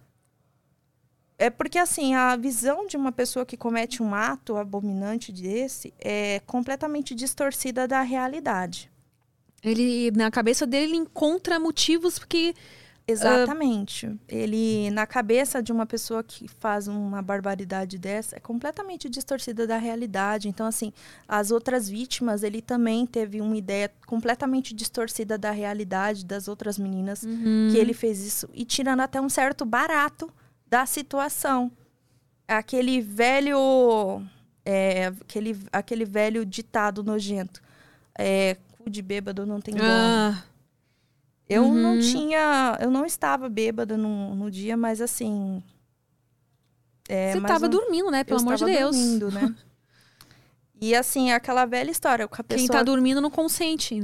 É 1.39 1.51
porque 1.51 1.79
assim, 1.79 2.15
a 2.15 2.37
visão 2.37 2.87
de 2.87 2.97
uma 2.97 3.11
pessoa 3.11 3.45
que 3.45 3.57
comete 3.57 4.03
um 4.03 4.15
ato 4.15 4.57
abominante 4.57 5.33
desse 5.33 5.93
é 5.99 6.41
completamente 6.47 7.15
distorcida 7.15 7.89
da 7.89 8.03
realidade. 8.03 8.91
Ele, 9.63 10.11
na 10.13 10.31
cabeça 10.31 10.67
dele, 10.67 10.93
ele 10.93 10.97
encontra 10.97 11.59
motivos 11.59 12.19
porque. 12.19 12.55
Exatamente. 13.07 14.19
Ele, 14.27 14.91
na 14.91 15.07
cabeça 15.07 15.63
de 15.63 15.71
uma 15.73 15.85
pessoa 15.85 16.23
que 16.23 16.49
faz 16.49 16.89
uma 16.89 17.21
barbaridade 17.21 17.99
dessa, 17.99 18.37
é 18.37 18.41
completamente 18.41 19.11
distorcida 19.11 19.67
da 19.67 19.77
realidade. 19.77 20.49
Então, 20.49 20.67
assim, 20.67 20.91
as 21.29 21.51
outras 21.51 21.87
vítimas, 21.87 22.43
ele 22.43 22.63
também 22.63 23.05
teve 23.05 23.43
uma 23.43 23.57
ideia 23.57 23.91
completamente 24.07 24.75
distorcida 24.75 25.37
da 25.37 25.51
realidade 25.51 26.25
das 26.25 26.49
outras 26.49 26.79
meninas 26.79 27.27
que 27.73 27.77
ele 27.77 27.93
fez 27.93 28.25
isso. 28.25 28.49
E 28.55 28.65
tirando 28.65 29.01
até 29.01 29.21
um 29.21 29.29
certo 29.29 29.67
barato 29.67 30.33
da 30.75 30.87
situação. 30.87 31.71
Aquele 32.49 33.01
velho 33.01 33.57
É, 34.65 35.07
aquele, 35.21 35.57
aquele 35.71 36.05
velho 36.05 36.45
ditado 36.45 37.05
nojento. 37.05 37.63
É, 38.19 38.57
cu 38.79 38.91
de 38.91 39.01
bêbado 39.03 39.47
não 39.47 39.61
tem 39.61 39.75
dono. 39.75 39.89
Ah, 39.89 40.43
Eu 41.49 41.63
não 41.73 41.95
Uhum. 41.95 42.01
tinha. 42.01 42.77
Eu 42.81 42.91
não 42.91 43.05
estava 43.07 43.49
bêbada 43.49 43.97
no, 43.97 44.35
no 44.35 44.51
dia, 44.51 44.77
mas 44.77 45.01
assim. 45.01 45.63
é, 47.09 47.33
você 47.35 47.41
mais 47.41 47.53
tava 47.53 47.67
um- 47.67 47.71
dormindo, 47.71 48.11
né? 48.11 48.25
Pelo 48.25 48.41
amor 48.41 48.57
de 48.57 48.65
estava 48.65 48.73
Deus. 48.79 48.97
dormindo, 48.97 49.31
né? 49.31 49.55
E 50.81 50.95
assim, 50.95 51.31
aquela 51.33 51.65
velha 51.65 51.91
história. 51.91 52.25
a 52.25 52.29
Quem 52.29 52.45
pessoa... 52.45 52.79
tá 52.79 52.83
dormindo 52.83 53.21
não 53.21 53.31
consente. 53.31 54.03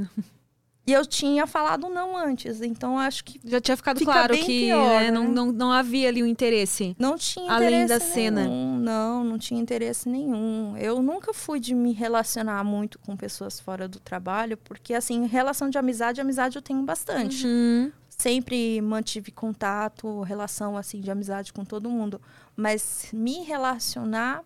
E 0.91 0.93
eu 0.93 1.05
tinha 1.05 1.47
falado 1.47 1.87
não 1.87 2.17
antes, 2.17 2.61
então 2.61 2.99
acho 2.99 3.23
que 3.23 3.39
Já 3.45 3.61
tinha 3.61 3.77
ficado 3.77 3.97
Fica 3.97 4.11
claro 4.11 4.35
que 4.35 4.65
pior, 4.65 4.99
né, 4.99 5.09
não, 5.09 5.23
né? 5.23 5.29
não, 5.29 5.51
não 5.53 5.71
havia 5.71 6.09
ali 6.09 6.21
um 6.21 6.25
interesse. 6.25 6.93
não 6.99 7.17
tinha 7.17 7.49
Além 7.49 7.87
da 7.87 7.95
interesse 7.95 8.11
cena. 8.13 8.43
nenhum. 8.43 8.77
Não, 8.77 9.23
não 9.23 9.37
tinha 9.37 9.61
interesse 9.61 10.09
nenhum. 10.09 10.75
Eu 10.75 11.01
nunca 11.01 11.33
fui 11.33 11.61
de 11.61 11.73
me 11.73 11.93
relacionar 11.93 12.61
muito 12.65 12.99
com 12.99 13.15
pessoas 13.15 13.57
fora 13.57 13.87
do 13.87 14.01
trabalho, 14.01 14.57
porque 14.57 14.93
assim, 14.93 15.25
relação 15.27 15.69
de 15.69 15.77
amizade, 15.77 16.19
amizade 16.19 16.57
eu 16.57 16.61
tenho 16.61 16.81
bastante. 16.83 17.47
Uhum. 17.47 17.89
Sempre 18.09 18.81
mantive 18.81 19.31
contato, 19.31 20.21
relação 20.23 20.75
assim 20.75 20.99
de 20.99 21.09
amizade 21.09 21.53
com 21.53 21.63
todo 21.63 21.89
mundo, 21.89 22.19
mas 22.53 23.07
me 23.13 23.43
relacionar, 23.43 24.43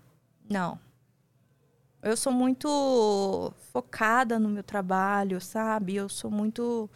não. 0.48 0.78
Eu 2.06 2.16
sou 2.16 2.32
muito 2.32 3.52
focada 3.74 4.40
no 4.40 4.48
meu 4.48 4.64
trabalho, 4.64 5.42
sabe? 5.42 5.96
Eu 5.96 6.08
sou 6.08 6.30
muito 6.30 6.90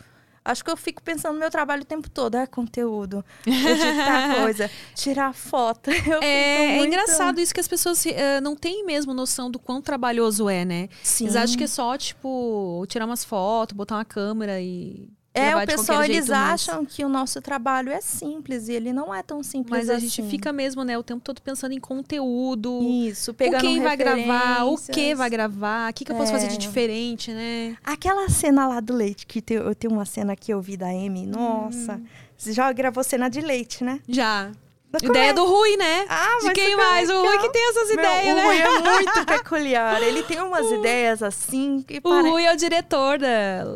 Acho 0.45 0.63
que 0.63 0.71
eu 0.71 0.77
fico 0.77 1.03
pensando 1.03 1.33
no 1.33 1.39
meu 1.39 1.49
trabalho 1.51 1.81
o 1.83 1.85
tempo 1.85 2.09
todo. 2.09 2.35
É 2.35 2.47
conteúdo, 2.47 3.23
editar 3.45 4.35
coisa, 4.41 4.71
tirar 4.95 5.33
foto. 5.33 5.91
Eu 6.07 6.21
É, 6.23 6.75
é 6.75 6.77
muito- 6.77 6.87
engraçado 6.87 7.39
isso 7.39 7.53
que 7.53 7.59
as 7.59 7.67
pessoas 7.67 8.03
eh, 8.05 8.39
não 8.41 8.55
têm 8.55 8.85
mesmo 8.85 9.13
noção 9.13 9.51
do 9.51 9.59
quão 9.59 9.81
trabalhoso 9.81 10.49
é, 10.49 10.63
né? 10.65 10.89
Sim. 11.03 11.25
Eles 11.25 11.35
acham 11.35 11.57
que 11.57 11.65
é 11.65 11.67
só, 11.67 11.95
tipo, 11.97 12.83
tirar 12.87 13.05
umas 13.05 13.23
fotos, 13.23 13.75
botar 13.75 13.95
uma 13.95 14.05
câmera 14.05 14.59
e. 14.61 15.09
É, 15.31 15.55
o 15.55 15.65
pessoal, 15.65 16.03
eles 16.03 16.25
jeito, 16.25 16.31
mas- 16.31 16.67
acham 16.67 16.83
que 16.83 17.05
o 17.05 17.09
nosso 17.09 17.39
trabalho 17.41 17.91
é 17.91 18.01
simples 18.01 18.67
e 18.67 18.73
ele 18.73 18.91
não 18.91 19.13
é 19.13 19.21
tão 19.21 19.43
simples 19.43 19.69
Mas 19.81 19.89
a 19.89 19.95
assim. 19.95 20.07
gente 20.09 20.29
fica 20.29 20.51
mesmo, 20.51 20.83
né, 20.83 20.97
o 20.97 21.03
tempo 21.03 21.21
todo 21.23 21.39
pensando 21.41 21.71
em 21.71 21.79
conteúdo. 21.79 22.79
Isso, 22.83 23.31
O 23.31 23.33
pegando 23.33 23.61
quem 23.61 23.81
vai 23.81 23.95
gravar, 23.95 24.63
o 24.65 24.75
que 24.77 25.13
vai 25.15 25.29
gravar, 25.29 25.91
o 25.91 25.93
que, 25.93 26.03
que 26.03 26.11
eu 26.11 26.15
posso 26.15 26.31
fazer 26.31 26.47
de 26.47 26.55
É. 26.55 26.57
diferente, 26.57 27.31
né? 27.31 27.77
Aquela 27.83 28.27
cena 28.29 28.67
lá 28.67 28.79
do 28.79 28.93
leite, 28.93 29.25
que 29.27 29.41
tem- 29.41 29.57
eu 29.57 29.75
tenho 29.75 29.93
uma 29.93 30.05
cena 30.05 30.35
que 30.35 30.51
eu 30.53 30.61
vi 30.61 30.75
da 30.75 30.87
Amy, 30.87 31.25
nossa. 31.25 31.93
Hum. 31.93 32.05
Você 32.35 32.51
já 32.53 32.71
gravou 32.71 33.03
cena 33.03 33.29
de 33.29 33.41
leite, 33.41 33.83
né? 33.83 33.99
Já. 34.07 34.51
Da 34.91 34.97
Ideia 35.03 35.31
do 35.35 35.45
Rui, 35.45 35.77
né? 35.77 36.07
Ah, 36.09 36.37
de 36.39 36.45
mas 36.47 36.53
quem 36.53 36.75
mais? 36.75 37.07
O 37.11 37.13
Rui 37.19 37.29
legal. 37.29 37.41
que 37.43 37.49
tem 37.53 37.69
essas 37.69 37.89
Meu, 37.89 37.99
ideias, 37.99 38.33
o 38.33 38.35
né? 38.35 38.43
Rui 38.45 38.57
é 38.57 38.79
muito 38.79 39.25
peculiar. 39.27 40.01
Ele 40.01 40.23
tem 40.23 40.39
umas 40.41 40.71
ideias 40.71 41.21
assim 41.21 41.85
O 42.03 42.09
parece... 42.09 42.29
Rui 42.29 42.43
é 42.43 42.51
o 42.51 42.57
diretor 42.57 43.19
da, 43.19 43.27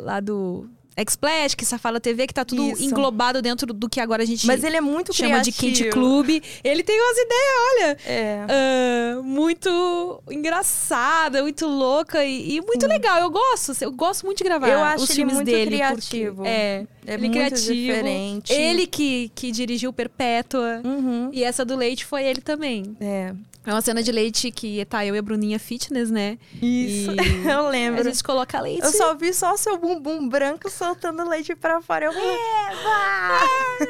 lá 0.04 0.20
do 0.20 0.68
X-Splash, 0.96 1.56
que 1.56 1.66
Safala 1.66 2.00
TV, 2.00 2.28
que 2.28 2.34
tá 2.34 2.46
tudo 2.46 2.64
Isso. 2.72 2.84
englobado 2.84 3.42
dentro 3.42 3.74
do 3.74 3.90
que 3.90 4.00
agora 4.00 4.24
a 4.24 4.26
gente 4.26 4.46
Mas 4.46 4.64
ele 4.64 4.78
é 4.78 4.82
muito 4.82 5.14
chama 5.14 5.40
de 5.42 5.52
criativo. 5.52 5.84
Kid 5.84 5.90
Club. 5.92 6.30
Ele 6.64 6.84
tem 6.84 7.00
umas 7.02 7.18
ideias, 7.18 7.54
olha, 7.72 7.98
É. 8.06 8.46
ah, 8.50 9.22
muito 9.24 10.22
engraçada, 10.30 11.42
muito 11.42 11.66
louca 11.68 12.24
e, 12.24 12.58
e 12.58 12.62
muito 12.62 12.86
legal. 12.88 13.20
Eu 13.20 13.30
gosto, 13.30 13.74
eu 13.82 13.92
gosto 13.92 14.26
muito 14.26 14.38
de 14.40 14.44
gravar 14.44 14.70
Eu 14.70 14.84
acho 14.84 15.04
os 15.04 15.10
ele 15.10 15.16
filmes 15.18 15.36
muito 15.36 15.46
dele. 15.48 15.66
criativo. 15.76 16.36
Porque, 16.38 16.50
é, 16.50 16.86
É 17.06 17.14
ele 17.14 17.18
muito 17.28 17.34
criativo. 17.34 17.74
diferente. 17.74 18.54
Ele 18.54 18.88
que, 18.88 19.32
que 19.34 19.52
dirigiu 19.52 19.92
Perpétua. 19.92 20.82
Uhum. 20.84 21.30
E 21.34 21.44
essa 21.44 21.66
do 21.66 21.76
leite 21.76 22.06
foi 22.06 22.24
ele 22.24 22.42
também. 22.42 22.96
É. 23.00 23.34
É 23.66 23.72
uma 23.72 23.82
cena 23.82 24.04
de 24.04 24.12
leite 24.12 24.52
que 24.52 24.84
tá 24.86 25.06
eu 25.06 25.16
e 25.16 25.18
a 25.18 25.22
Bruninha 25.22 25.58
Fitness, 25.58 26.12
né? 26.12 26.38
Isso. 26.62 27.12
E 27.12 27.48
Eu 27.50 27.68
a 27.68 27.70
lembro. 27.70 28.04
gente 28.04 28.22
coloca 28.24 28.60
leite. 28.60 28.84
Eu 28.84 28.92
só 28.92 29.16
vi 29.16 29.34
só 29.34 29.54
o 29.54 29.58
seu 29.58 29.78
bumbum 29.78 30.28
branco 30.28 30.70
soltando 30.70 31.28
leite 31.28 31.56
pra 31.56 31.82
fora. 31.82 32.06
Eu, 32.08 32.12
Eva! 32.12 33.40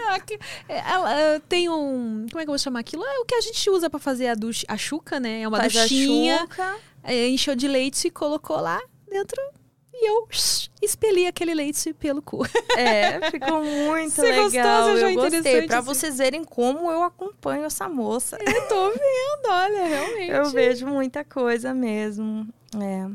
Ah, 0.10 0.20
que- 0.20 0.40
é, 0.70 0.80
ah, 0.80 1.42
tem 1.50 1.70
um. 1.70 2.26
Como 2.32 2.40
é 2.42 2.44
que 2.44 2.50
eu 2.50 2.54
vou 2.54 2.58
chamar 2.60 2.82
aquilo? 2.82 3.04
É 3.04 3.20
o 3.20 3.26
que 3.26 3.36
a 3.36 3.42
gente 3.42 3.70
usa 3.70 3.90
pra 3.90 4.00
fazer 4.00 4.28
a, 4.28 4.36
duch, 4.36 4.64
a 4.68 4.78
chuca, 4.78 5.20
né? 5.20 5.42
É 5.42 5.48
uma 5.48 5.58
Faz 5.58 5.76
a 5.76 5.82
duchinha. 5.84 6.40
chuca. 6.42 6.76
é, 7.04 7.28
encheu 7.30 7.56
de 7.56 7.68
leite 7.68 8.08
e 8.08 8.12
colocou 8.12 8.58
lá 8.58 8.80
dentro. 9.10 9.42
E 9.96 10.10
eu 10.10 10.28
expeli 10.82 11.28
aquele 11.28 11.54
leite 11.54 11.94
pelo 11.94 12.22
cu. 12.22 12.40
É, 12.76 13.30
ficou 13.30 13.64
muito 13.64 14.16
Você 14.16 14.22
legal. 14.24 14.90
achou 14.90 14.98
eu 14.98 15.14
gostei. 15.14 15.66
assim? 15.68 15.82
vocês 15.86 16.18
verem 16.18 16.44
como 16.44 16.90
eu 16.92 17.04
acompanho 17.04 17.66
essa 17.66 17.88
moça. 17.88 18.38
Eu 18.42 18.68
tô 18.68 18.90
vendo, 18.92 19.48
olha, 19.48 19.86
realmente. 19.86 20.32
Eu 20.32 20.46
vejo 20.50 20.88
muita 20.88 21.24
coisa 21.24 21.72
mesmo. 21.74 22.48
É. 22.82 23.08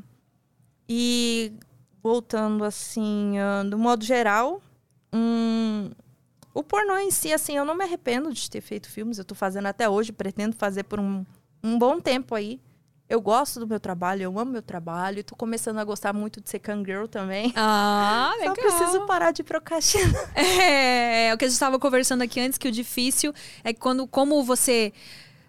E 0.89 1.53
voltando 2.01 2.63
assim, 2.63 3.35
do 3.69 3.77
modo 3.77 4.05
geral, 4.05 4.63
hum, 5.13 5.91
o 6.55 6.63
pornô 6.63 6.97
em 6.99 7.11
si, 7.11 7.33
assim, 7.33 7.57
eu 7.57 7.65
não 7.65 7.75
me 7.75 7.85
arrependo 7.85 8.33
de 8.33 8.49
ter 8.49 8.61
feito 8.61 8.89
filmes. 8.89 9.19
Eu 9.19 9.25
tô 9.25 9.35
fazendo 9.35 9.67
até 9.67 9.89
hoje, 9.89 10.13
pretendo 10.13 10.55
fazer 10.55 10.85
por 10.85 11.01
um, 11.01 11.27
um 11.63 11.77
bom 11.79 12.01
tempo 12.01 12.35
aí. 12.37 12.61
Eu 13.09 13.23
gosto 13.23 13.59
do 13.59 13.67
meu 13.67 13.81
trabalho, 13.81 14.23
eu 14.23 14.39
amo 14.39 14.53
meu 14.53 14.61
trabalho. 14.61 15.25
Tô 15.25 15.35
começando 15.35 15.79
a 15.79 15.85
gostar 15.85 16.13
muito 16.13 16.43
de 16.43 16.51
ser 16.51 16.61
girl 16.85 17.07
também. 17.07 17.53
Ah, 17.57 18.33
Só 18.37 18.41
legal. 18.41 18.55
preciso 18.55 19.07
parar 19.07 19.31
de 19.33 19.43
procrastinar. 19.43 20.31
É, 20.37 21.29
é 21.29 21.35
o 21.35 21.39
que 21.39 21.47
a 21.47 21.49
gente 21.49 21.55
estava 21.55 21.79
conversando 21.79 22.21
aqui 22.23 22.39
antes, 22.39 22.59
que 22.59 22.69
o 22.69 22.73
difícil 22.73 23.33
é 23.65 23.73
que 23.73 23.81
quando, 23.81 24.07
como 24.07 24.45
você 24.45 24.93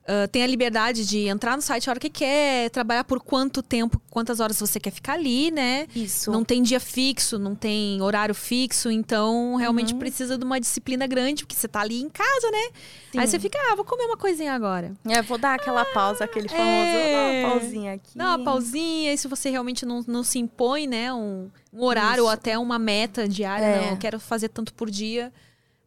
ah, 0.07 0.27
tem 0.27 0.43
a 0.43 0.47
liberdade 0.47 1.05
de 1.05 1.27
entrar 1.27 1.55
no 1.55 1.61
site 1.61 1.89
a 1.89 1.91
hora 1.91 1.99
que 1.99 2.09
quer, 2.09 2.69
trabalhar 2.71 3.03
por 3.03 3.19
quanto 3.19 3.61
tempo, 3.61 4.01
quantas 4.09 4.39
horas 4.39 4.59
você 4.59 4.79
quer 4.79 4.91
ficar 4.91 5.13
ali, 5.13 5.51
né? 5.51 5.87
Isso. 5.95 6.31
Não 6.31 6.43
tem 6.43 6.61
dia 6.63 6.79
fixo, 6.79 7.37
não 7.37 7.53
tem 7.55 8.01
horário 8.01 8.33
fixo, 8.33 8.89
então 8.89 9.55
realmente 9.55 9.93
precisa 9.95 10.37
de 10.37 10.43
uma 10.43 10.59
disciplina 10.59 11.05
grande, 11.05 11.43
porque 11.43 11.55
você 11.55 11.67
tá 11.67 11.81
ali 11.81 12.01
em 12.01 12.09
casa, 12.09 12.51
né? 12.51 12.69
Aí 13.17 13.27
você 13.27 13.39
fica, 13.39 13.57
ah, 13.71 13.75
vou 13.75 13.85
comer 13.85 14.05
uma 14.05 14.17
coisinha 14.17 14.53
agora. 14.53 14.93
É, 15.07 15.21
vou 15.21 15.37
dar 15.37 15.55
aquela 15.55 15.85
pausa, 15.85 16.23
aquele 16.23 16.47
famoso. 16.47 16.65
é. 16.67 17.03
Vou 17.03 17.11
dar 17.11 17.31
uma 17.49 17.59
pausinha 17.59 17.93
aqui. 17.93 18.17
Dá 18.17 18.27
uma 18.35 18.43
pausinha, 18.43 19.13
e 19.13 19.17
se 19.17 19.27
você 19.27 19.49
realmente 19.49 19.85
não, 19.85 20.03
não 20.07 20.23
se 20.23 20.39
impõe, 20.39 20.87
né, 20.87 21.11
um, 21.13 21.49
um 21.73 21.83
horário 21.83 22.23
ou 22.23 22.29
Isso. 22.29 22.33
até 22.39 22.57
uma 22.57 22.77
meta 22.79 23.27
diária, 23.27 23.65
É. 23.65 23.81
não, 23.81 23.89
eu 23.91 23.97
quero 23.97 24.19
fazer 24.19 24.49
tanto 24.49 24.73
por 24.73 24.89
dia, 24.89 25.31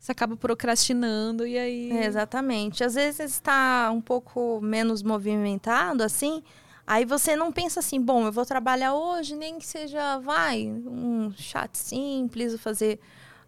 você 0.03 0.11
acaba 0.11 0.37
procrastinando 0.37 1.47
e 1.47 1.57
aí... 1.57 1.93
É, 1.93 2.07
exatamente. 2.07 2.83
Às 2.83 2.95
vezes 2.97 3.20
está 3.20 3.89
um 3.95 4.01
pouco 4.01 4.61
menos 4.61 5.01
movimentado, 5.01 6.03
assim. 6.03 6.43
Aí 6.85 7.05
você 7.05 7.37
não 7.37 7.53
pensa 7.53 7.79
assim, 7.79 8.01
bom, 8.01 8.27
eu 8.27 8.33
vou 8.33 8.45
trabalhar 8.45 8.95
hoje, 8.95 9.37
nem 9.37 9.61
que 9.61 9.65
seja, 9.66 10.19
vai, 10.19 10.66
um 10.66 11.33
chat 11.37 11.79
simples, 11.79 12.51
vou 12.51 12.59
fazer 12.59 12.99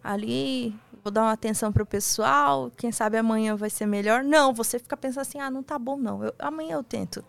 ali, 0.01 0.73
vou 1.03 1.11
dar 1.11 1.23
uma 1.23 1.33
atenção 1.33 1.73
pro 1.73 1.85
pessoal, 1.85 2.71
quem 2.77 2.89
sabe 2.89 3.17
amanhã 3.17 3.57
vai 3.57 3.69
ser 3.69 3.85
melhor. 3.85 4.23
Não, 4.23 4.53
você 4.53 4.79
fica 4.79 4.95
pensando 4.95 5.23
assim, 5.23 5.39
ah, 5.41 5.51
não 5.51 5.61
tá 5.61 5.77
bom 5.77 5.97
não, 5.97 6.23
eu- 6.23 6.33
amanhã 6.39 6.75
eu 6.77 6.83
tento. 6.83 7.21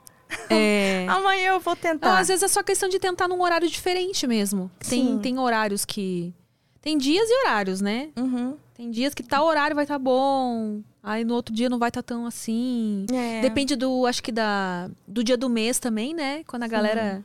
É. 0.48 1.04
Amanhã 1.10 1.48
eu 1.54 1.60
vou 1.60 1.74
Não, 1.74 1.80
tentar. 1.80 2.18
às 2.18 2.28
vezes 2.28 2.42
é 2.44 2.48
só 2.48 2.62
questão 2.62 2.88
de 2.88 2.98
tentar 3.00 3.26
num 3.28 3.40
horário 3.42 3.68
diferente 3.68 4.24
mesmo. 4.26 4.70
Tem, 4.78 5.04
Sim. 5.04 5.18
tem 5.18 5.38
horários 5.38 5.84
que. 5.84 6.32
Tem 6.80 6.96
dias 6.98 7.28
e 7.28 7.40
horários, 7.42 7.80
né? 7.80 8.10
Uhum. 8.16 8.56
Tem 8.76 8.90
dias 8.90 9.14
que 9.14 9.22
tal 9.22 9.46
horário 9.46 9.74
vai 9.74 9.84
estar 9.84 9.98
bom, 9.98 10.82
aí 11.02 11.24
no 11.24 11.32
outro 11.34 11.54
dia 11.54 11.70
não 11.70 11.78
vai 11.78 11.88
estar 11.88 12.02
tão 12.02 12.26
assim. 12.26 13.06
É. 13.10 13.40
Depende 13.40 13.74
do, 13.74 14.04
acho 14.04 14.22
que 14.22 14.30
da, 14.30 14.90
do 15.08 15.24
dia 15.24 15.36
do 15.36 15.48
mês 15.48 15.78
também, 15.78 16.12
né? 16.12 16.44
Quando 16.44 16.64
a 16.64 16.68
galera 16.68 17.24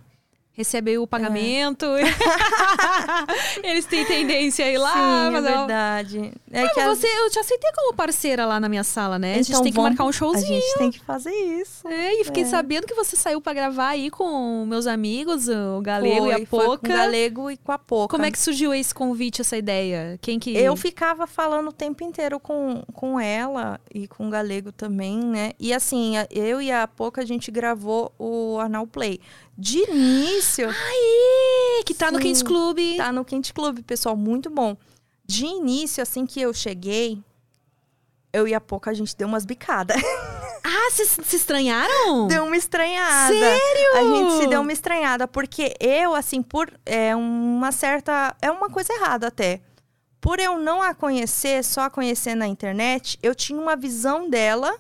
recebe 0.54 0.92
aí 0.92 0.98
o 0.98 1.08
pagamento. 1.08 1.86
Eles 3.64 3.86
têm 3.86 4.06
tendência 4.06 4.66
a 4.66 4.70
ir 4.72 4.78
lá. 4.78 4.94
Sim, 4.94 5.00
é 5.00 5.32
fazer 5.32 5.48
uma- 5.54 5.58
verdade. 5.68 6.34
É 6.52 6.64
Ah, 6.64 6.70
que 6.70 6.84
você, 6.86 7.08
eu 7.08 7.30
te 7.30 7.40
aceitei 7.40 7.72
como 7.74 7.94
parceira 7.94 8.46
lá 8.46 8.60
na 8.60 8.68
minha 8.70 8.84
sala, 8.84 9.18
né? 9.18 9.34
a 9.34 9.38
gente 9.38 9.50
Então 9.50 9.64
tem 9.64 9.72
que 9.72 9.76
vamos- 9.76 9.92
marcar 9.92 10.04
um 10.06 10.10
A 10.10 10.12
showzinho. 10.12 10.62
gente 10.62 10.78
tem 10.78 10.92
que 10.92 11.00
fazer 11.00 11.32
isso. 11.32 11.88
É, 11.88 12.14
e 12.20 12.24
fiquei 12.26 12.44
É. 12.44 12.46
sabendo 12.46 12.86
que 12.86 12.94
você 12.94 13.16
saiu 13.16 13.42
pra 13.42 13.54
gravar 13.54 13.90
aí 13.90 14.10
com 14.10 14.66
meus 14.66 14.88
amigos, 14.88 15.48
o 15.48 15.82
Galego 15.82 16.28
e 16.28 16.32
Foi, 16.32 16.34
a 16.44 16.46
foi 16.48 16.66
Poca. 16.66 16.78
Com 16.88 16.94
o 16.94 16.98
Galego 16.98 17.52
e 17.52 17.58
com 17.58 17.72
a 17.72 17.80
Poca. 17.80 18.12
Como 18.16 18.26
é 18.26 18.32
que 18.32 18.40
surgiu 18.40 18.74
esse 18.74 18.94
convite, 18.94 19.42
essa 19.42 19.58
ideia? 19.58 20.18
Quem 20.22 20.40
que. 20.40 20.56
Eu 20.56 20.76
ficava 20.76 21.26
falando 21.28 21.70
o 21.70 21.74
tempo 21.74 22.04
inteiro 22.04 22.40
com, 22.40 22.84
com 22.94 23.20
ela 23.20 23.80
e 23.94 24.08
com 24.08 24.28
o 24.28 24.30
Galego 24.30 24.72
também, 24.72 25.18
né? 25.20 25.52
E 25.60 25.74
assim, 25.74 26.18
a- 26.18 26.28
eu 26.30 26.62
e 26.62 26.72
a 26.72 26.88
Poca, 26.88 27.22
a 27.22 27.26
gente 27.26 27.50
gravou 27.52 28.12
o 28.20 28.58
Anal 28.60 28.86
Play. 28.88 29.20
De 29.62 29.78
início, 29.78 30.68
Aí, 30.68 31.84
que 31.86 31.94
tá 31.94 32.10
no 32.10 32.18
Sim. 32.18 32.24
Kings 32.24 32.44
Club. 32.44 32.80
tá 32.98 33.12
no 33.12 33.24
Quente 33.24 33.54
Clube, 33.54 33.84
pessoal, 33.84 34.18
muito 34.18 34.50
bom. 34.50 34.76
De 35.24 35.46
início, 35.46 36.02
assim 36.02 36.26
que 36.26 36.42
eu 36.42 36.52
cheguei, 36.52 37.24
eu 38.34 38.48
e 38.48 38.56
a 38.56 38.60
Poca, 38.60 38.90
a 38.90 38.94
gente 38.96 39.16
deu 39.16 39.28
umas 39.28 39.46
bicadas. 39.46 39.98
Ah, 40.64 40.92
vocês 40.92 41.18
se 41.24 41.36
estranharam? 41.36 42.28
deu 42.28 42.44
uma 42.44 42.56
estranhada. 42.56 43.34
Sério? 43.34 43.98
A 43.98 44.16
gente 44.16 44.44
se 44.44 44.48
deu 44.48 44.62
uma 44.62 44.72
estranhada, 44.72 45.28
porque 45.28 45.74
eu, 45.80 46.14
assim, 46.14 46.42
por 46.42 46.72
é, 46.86 47.16
uma 47.16 47.72
certa. 47.72 48.36
É 48.40 48.50
uma 48.52 48.70
coisa 48.70 48.94
errada 48.94 49.28
até. 49.28 49.60
Por 50.22 50.40
eu 50.40 50.60
não 50.60 50.80
a 50.80 50.94
conhecer, 50.94 51.64
só 51.64 51.82
a 51.82 51.90
conhecer 51.90 52.36
na 52.36 52.48
internet, 52.48 53.18
eu 53.24 53.34
tinha 53.34 53.60
uma 53.60 53.76
visão 53.76 54.30
dela 54.30 54.78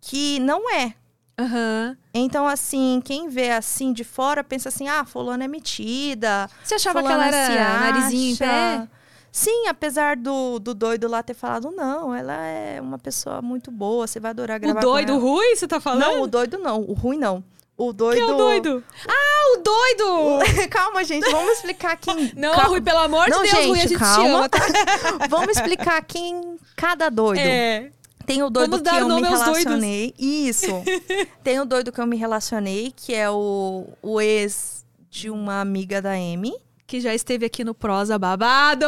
que 0.00 0.38
não 0.38 0.70
é. 0.70 0.94
Aham. 1.38 1.96
Então, 2.18 2.46
assim, 2.46 3.00
quem 3.04 3.28
vê 3.28 3.50
assim 3.50 3.92
de 3.92 4.04
fora 4.04 4.42
pensa 4.44 4.68
assim: 4.68 4.88
ah, 4.88 5.04
fulano 5.04 5.42
é 5.42 5.48
metida. 5.48 6.48
Você 6.62 6.74
achava 6.74 7.02
que 7.02 7.12
ela 7.12 7.26
era 7.26 7.78
narizinho 7.80 8.34
em 8.34 8.36
pé? 8.36 8.88
Sim, 9.30 9.68
apesar 9.68 10.16
do, 10.16 10.58
do 10.58 10.72
doido 10.72 11.06
lá 11.06 11.22
ter 11.22 11.34
falado, 11.34 11.70
não, 11.70 12.14
ela 12.14 12.32
é 12.46 12.80
uma 12.80 12.98
pessoa 12.98 13.42
muito 13.42 13.70
boa, 13.70 14.06
você 14.06 14.18
vai 14.18 14.30
adorar 14.30 14.56
O 14.56 14.60
gravar 14.60 14.80
doido 14.80 15.08
com 15.12 15.18
ela. 15.18 15.20
ruim, 15.20 15.54
você 15.54 15.68
tá 15.68 15.78
falando? 15.78 16.00
Não, 16.00 16.22
o 16.22 16.26
doido 16.26 16.56
não, 16.56 16.80
o 16.80 16.94
ruim 16.94 17.18
não. 17.18 17.44
O 17.76 17.92
doido. 17.92 18.18
Quem 18.18 18.26
é 18.26 18.32
o 18.32 18.36
doido? 18.38 18.84
Ah, 19.06 19.52
o 19.52 19.62
doido! 19.62 20.68
calma, 20.70 21.04
gente, 21.04 21.30
vamos 21.30 21.52
explicar 21.58 21.94
quem. 21.98 22.32
Não, 22.34 22.52
calma. 22.54 22.68
Rui, 22.70 22.80
pelo 22.80 22.98
amor 23.00 23.28
Não, 23.28 23.42
de 23.42 23.50
Deus, 23.50 23.66
Rui, 23.66 23.78
a 23.78 23.82
gente, 23.82 23.88
gente 23.90 23.98
te 23.98 23.98
calma. 23.98 24.38
ama, 24.38 24.48
tá? 24.48 24.58
Vamos 25.28 25.54
explicar 25.54 26.02
quem 26.02 26.56
cada 26.74 27.10
doido. 27.10 27.38
É. 27.40 27.90
Tem 28.26 28.42
o 28.42 28.50
doido 28.50 28.82
que 28.82 28.88
eu 28.88 29.08
me 29.08 29.22
relacionei. 29.22 30.14
Isso. 30.18 30.66
Tem 31.42 31.60
o 31.60 31.64
doido 31.64 31.92
que 31.92 32.00
eu 32.00 32.06
me 32.06 32.16
relacionei, 32.16 32.92
que 32.94 33.14
é 33.14 33.30
o, 33.30 33.86
o 34.02 34.20
ex 34.20 34.84
de 35.08 35.30
uma 35.30 35.60
amiga 35.60 36.02
da 36.02 36.12
Amy. 36.12 36.52
Que 36.86 37.00
já 37.00 37.12
esteve 37.12 37.44
aqui 37.44 37.64
no 37.64 37.74
Prosa 37.74 38.16
Babado. 38.16 38.86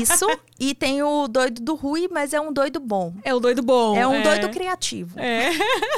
Isso. 0.00 0.24
e 0.58 0.74
tem 0.74 1.02
o 1.02 1.28
doido 1.28 1.60
do 1.60 1.74
Rui, 1.74 2.08
mas 2.10 2.32
é 2.32 2.40
um 2.40 2.50
doido 2.50 2.80
bom. 2.80 3.12
É 3.22 3.34
o 3.34 3.38
doido 3.38 3.60
bom. 3.60 3.94
é 3.94 4.06
um 4.06 4.22
doido 4.22 4.48
criativo. 4.48 5.20
É. 5.20 5.50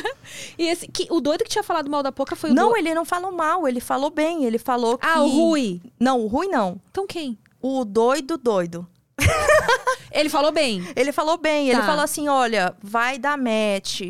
e 0.58 0.66
esse, 0.66 0.88
que, 0.88 1.06
o 1.08 1.20
doido 1.20 1.44
que 1.44 1.50
tinha 1.50 1.62
falado 1.62 1.88
mal 1.88 2.02
da 2.02 2.10
Poca 2.10 2.34
foi 2.34 2.50
o 2.50 2.54
Não, 2.54 2.70
do... 2.70 2.76
ele 2.76 2.92
não 2.92 3.04
falou 3.04 3.30
mal, 3.30 3.68
ele 3.68 3.78
falou 3.78 4.10
bem. 4.10 4.44
Ele 4.44 4.58
falou 4.58 4.98
que. 4.98 5.06
Ah, 5.06 5.22
o 5.22 5.28
Rui. 5.28 5.80
Não, 6.00 6.20
o 6.20 6.26
Rui 6.26 6.48
não. 6.48 6.80
Então 6.90 7.06
quem? 7.06 7.38
O 7.62 7.84
doido 7.84 8.36
doido. 8.36 8.84
Ele 10.12 10.28
falou 10.28 10.50
bem. 10.52 10.82
Ele 10.96 11.12
falou 11.12 11.38
bem, 11.38 11.68
ele 11.68 11.78
Tá. 11.80 11.86
falou 11.86 12.02
assim: 12.02 12.28
olha, 12.28 12.74
vai 12.82 13.18
dar 13.18 13.38
match. 13.38 14.02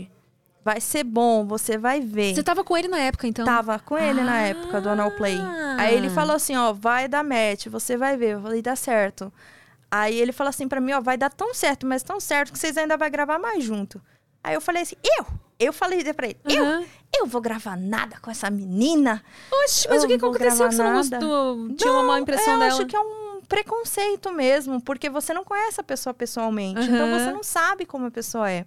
Vai 0.64 0.80
ser 0.80 1.04
bom, 1.04 1.46
você 1.46 1.78
vai 1.78 2.00
ver. 2.00 2.34
Você 2.34 2.42
tava 2.42 2.62
com 2.62 2.76
ele 2.76 2.86
na 2.88 2.98
época, 2.98 3.26
então? 3.26 3.44
Tava 3.46 3.78
com 3.78 3.96
ele 3.96 4.22
na 4.22 4.32
Ah. 4.34 4.40
época 4.42 4.80
do 4.80 4.90
Anal 4.90 5.10
Play. 5.12 5.38
Aí 5.78 5.94
ele 5.94 6.10
falou 6.10 6.36
assim, 6.36 6.54
ó, 6.56 6.70
vai 6.72 7.08
dar 7.08 7.24
match, 7.24 7.66
você 7.68 7.96
vai 7.96 8.16
ver. 8.16 8.34
Eu 8.34 8.42
falei, 8.42 8.60
dá 8.60 8.76
certo. 8.76 9.32
Aí 9.90 10.18
ele 10.20 10.32
falou 10.32 10.50
assim 10.50 10.68
pra 10.68 10.78
mim, 10.80 10.92
ó, 10.92 11.00
vai 11.00 11.16
dar 11.16 11.30
tão 11.30 11.54
certo, 11.54 11.86
mas 11.86 12.02
tão 12.02 12.20
certo 12.20 12.52
que 12.52 12.58
vocês 12.58 12.76
ainda 12.76 12.96
vai 12.98 13.08
gravar 13.10 13.38
mais 13.38 13.64
junto. 13.64 14.00
Aí 14.44 14.54
eu 14.54 14.60
falei 14.60 14.82
assim, 14.82 14.96
eu? 15.02 15.26
Eu 15.58 15.72
falei 15.72 16.02
pra 16.14 16.26
ele, 16.26 16.38
Aham. 16.46 16.80
eu? 16.82 16.86
Eu 17.22 17.26
vou 17.26 17.40
gravar 17.40 17.76
nada 17.76 18.16
com 18.20 18.30
essa 18.30 18.48
menina? 18.50 19.22
Oxe, 19.64 19.88
mas 19.88 19.98
Eu 20.02 20.04
o 20.04 20.08
que 20.08 20.14
aconteceu 20.14 20.68
que 20.68 20.74
você 20.74 20.82
não 20.82 20.92
gostou? 20.94 21.74
Tinha 21.74 21.92
uma 21.92 22.02
má 22.04 22.20
impressão 22.20 22.52
eu 22.54 22.58
dela? 22.60 22.72
acho 22.72 22.86
que 22.86 22.94
é 22.96 23.00
um 23.00 23.19
preconceito 23.50 24.32
mesmo, 24.32 24.80
porque 24.80 25.10
você 25.10 25.34
não 25.34 25.44
conhece 25.44 25.80
a 25.80 25.84
pessoa 25.84 26.14
pessoalmente. 26.14 26.80
Então 26.80 27.06
Aham. 27.06 27.18
você 27.18 27.32
não 27.32 27.42
sabe 27.42 27.84
como 27.84 28.06
a 28.06 28.10
pessoa 28.10 28.48
é. 28.50 28.64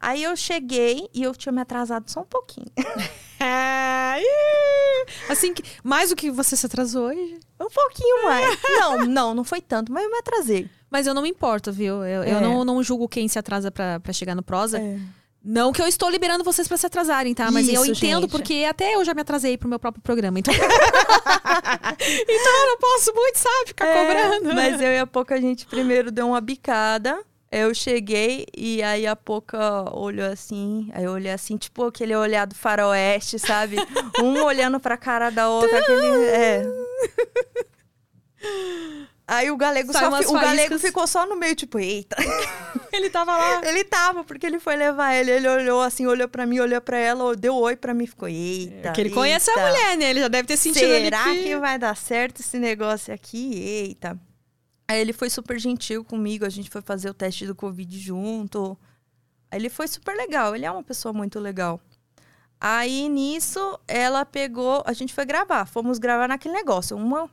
Aí 0.00 0.22
eu 0.24 0.34
cheguei 0.34 1.08
e 1.14 1.22
eu 1.22 1.32
tinha 1.32 1.52
me 1.52 1.60
atrasado 1.60 2.10
só 2.10 2.20
um 2.22 2.24
pouquinho. 2.26 2.66
É, 3.44 5.04
assim, 5.28 5.52
que, 5.52 5.64
mais 5.82 6.10
do 6.10 6.16
que 6.16 6.30
você 6.30 6.56
se 6.56 6.64
atrasou 6.64 7.08
hoje. 7.08 7.40
Um 7.60 7.68
pouquinho 7.68 8.24
mais. 8.24 8.58
não, 8.78 9.04
não, 9.06 9.34
não 9.34 9.42
foi 9.44 9.60
tanto, 9.60 9.90
mas 9.92 10.04
eu 10.04 10.10
me 10.10 10.18
atrasei. 10.18 10.70
Mas 10.88 11.08
eu 11.08 11.14
não 11.14 11.22
me 11.22 11.28
importo, 11.30 11.72
viu? 11.72 12.04
Eu, 12.04 12.22
eu 12.22 12.38
É. 12.38 12.40
não, 12.40 12.64
não 12.64 12.80
julgo 12.84 13.08
quem 13.08 13.26
se 13.26 13.38
atrasa 13.40 13.68
pra, 13.70 13.98
pra 13.98 14.12
chegar 14.12 14.36
no 14.36 14.44
prosa. 14.44 14.78
Não 15.44 15.72
que 15.72 15.82
eu 15.82 15.88
estou 15.88 16.08
liberando 16.08 16.44
vocês 16.44 16.68
pra 16.68 16.76
se 16.76 16.86
atrasarem, 16.86 17.34
tá? 17.34 17.50
Mas 17.50 17.68
eu 17.68 17.82
Isso, 17.82 17.90
entendo 17.92 18.22
gente. 18.22 18.30
porque 18.30 18.64
até 18.68 18.94
eu 18.94 19.04
já 19.04 19.12
me 19.12 19.22
atrasei 19.22 19.58
pro 19.58 19.68
meu 19.68 19.78
próprio 19.78 20.02
programa. 20.02 20.38
Então, 20.38 20.54
então 20.54 22.60
eu 22.60 22.66
não 22.66 22.78
posso 22.78 23.12
muito, 23.12 23.36
sabe, 23.38 23.66
ficar 23.66 23.86
É, 23.86 24.06
cobrando. 24.06 24.54
Mas 24.54 24.80
eu 24.80 24.92
e 24.92 24.98
a 24.98 25.06
Poca, 25.06 25.34
a 25.34 25.40
gente 25.40 25.66
primeiro 25.66 26.12
deu 26.12 26.28
uma 26.28 26.40
bicada. 26.40 27.20
Eu 27.50 27.74
cheguei 27.74 28.46
e 28.56 28.82
aí 28.82 29.06
a 29.06 29.16
Poca 29.16 29.92
olhou 29.94 30.26
assim. 30.26 30.88
Aí 30.94 31.04
eu 31.04 31.12
olhei 31.12 31.32
assim, 31.32 31.56
tipo 31.56 31.84
aquele 31.84 32.14
olhar 32.14 32.46
do 32.46 32.54
faroeste, 32.54 33.38
sabe? 33.38 33.76
um 34.22 34.42
olhando 34.44 34.78
pra 34.78 34.96
cara 34.96 35.28
da 35.28 35.50
outra. 35.50 35.80
aquele, 35.80 36.24
é. 36.28 36.62
Aí 39.32 39.50
o 39.50 39.56
galego, 39.56 39.90
Sai 39.94 40.10
só 40.10 40.18
fi- 40.18 40.26
o 40.26 40.32
galego 40.34 40.78
ficou 40.78 41.06
só 41.06 41.24
no 41.24 41.36
meio, 41.36 41.56
tipo, 41.56 41.78
eita. 41.78 42.16
Ele 42.92 43.08
tava 43.08 43.34
lá. 43.34 43.66
Ele 43.66 43.82
tava, 43.82 44.22
porque 44.24 44.44
ele 44.44 44.60
foi 44.60 44.76
levar 44.76 45.14
ele. 45.14 45.30
Ele 45.30 45.48
olhou 45.48 45.80
assim, 45.80 46.06
olhou 46.06 46.28
pra 46.28 46.44
mim, 46.44 46.60
olhou 46.60 46.78
pra 46.82 46.98
ela, 46.98 47.34
deu 47.34 47.54
oi 47.56 47.74
pra 47.74 47.94
mim, 47.94 48.06
ficou, 48.06 48.28
eita. 48.28 48.82
Porque 48.82 49.00
ele 49.00 49.08
conhece 49.08 49.50
a 49.50 49.54
eita. 49.54 49.66
mulher, 49.66 49.96
né? 49.96 50.10
Ele 50.10 50.20
já 50.20 50.28
deve 50.28 50.46
ter 50.46 50.58
sentido 50.58 50.86
Será 50.86 51.24
ali 51.24 51.44
que 51.44 51.56
vai 51.56 51.78
dar 51.78 51.96
certo 51.96 52.40
esse 52.40 52.58
negócio 52.58 53.14
aqui? 53.14 53.54
Eita. 53.54 54.20
Aí 54.86 55.00
ele 55.00 55.14
foi 55.14 55.30
super 55.30 55.58
gentil 55.58 56.04
comigo, 56.04 56.44
a 56.44 56.50
gente 56.50 56.68
foi 56.68 56.82
fazer 56.82 57.08
o 57.08 57.14
teste 57.14 57.46
do 57.46 57.54
Covid 57.54 57.98
junto. 57.98 58.76
Aí 59.50 59.58
ele 59.58 59.70
foi 59.70 59.88
super 59.88 60.14
legal, 60.14 60.54
ele 60.54 60.66
é 60.66 60.70
uma 60.70 60.82
pessoa 60.82 61.14
muito 61.14 61.40
legal. 61.40 61.80
Aí 62.60 63.08
nisso, 63.08 63.78
ela 63.88 64.26
pegou, 64.26 64.82
a 64.84 64.92
gente 64.92 65.14
foi 65.14 65.24
gravar, 65.24 65.64
fomos 65.64 65.98
gravar 65.98 66.28
naquele 66.28 66.52
negócio, 66.52 66.94
uma 66.94 67.30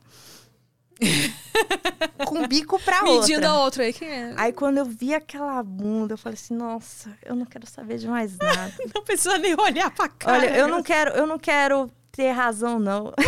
com 2.26 2.46
bico 2.46 2.78
pra 2.80 3.02
medindo 3.02 3.34
outra. 3.34 3.48
a 3.50 3.64
outra 3.64 3.82
aí. 3.84 3.92
Quem 3.92 4.08
é? 4.08 4.34
Aí 4.36 4.52
quando 4.52 4.78
eu 4.78 4.84
vi 4.84 5.14
aquela 5.14 5.62
bunda, 5.62 6.14
eu 6.14 6.18
falei 6.18 6.34
assim, 6.34 6.54
nossa, 6.54 7.16
eu 7.24 7.34
não 7.34 7.46
quero 7.46 7.66
saber 7.66 7.98
de 7.98 8.06
mais 8.08 8.36
nada. 8.36 8.72
Não 8.94 9.02
precisa 9.02 9.38
nem 9.38 9.54
olhar 9.58 9.90
pra 9.90 10.08
cara. 10.08 10.38
Olha, 10.38 10.56
eu 10.56 10.68
não 10.68 10.82
quero, 10.82 11.10
eu 11.12 11.26
não 11.26 11.38
quero 11.38 11.90
ter 12.12 12.30
razão, 12.30 12.78
não. 12.78 13.12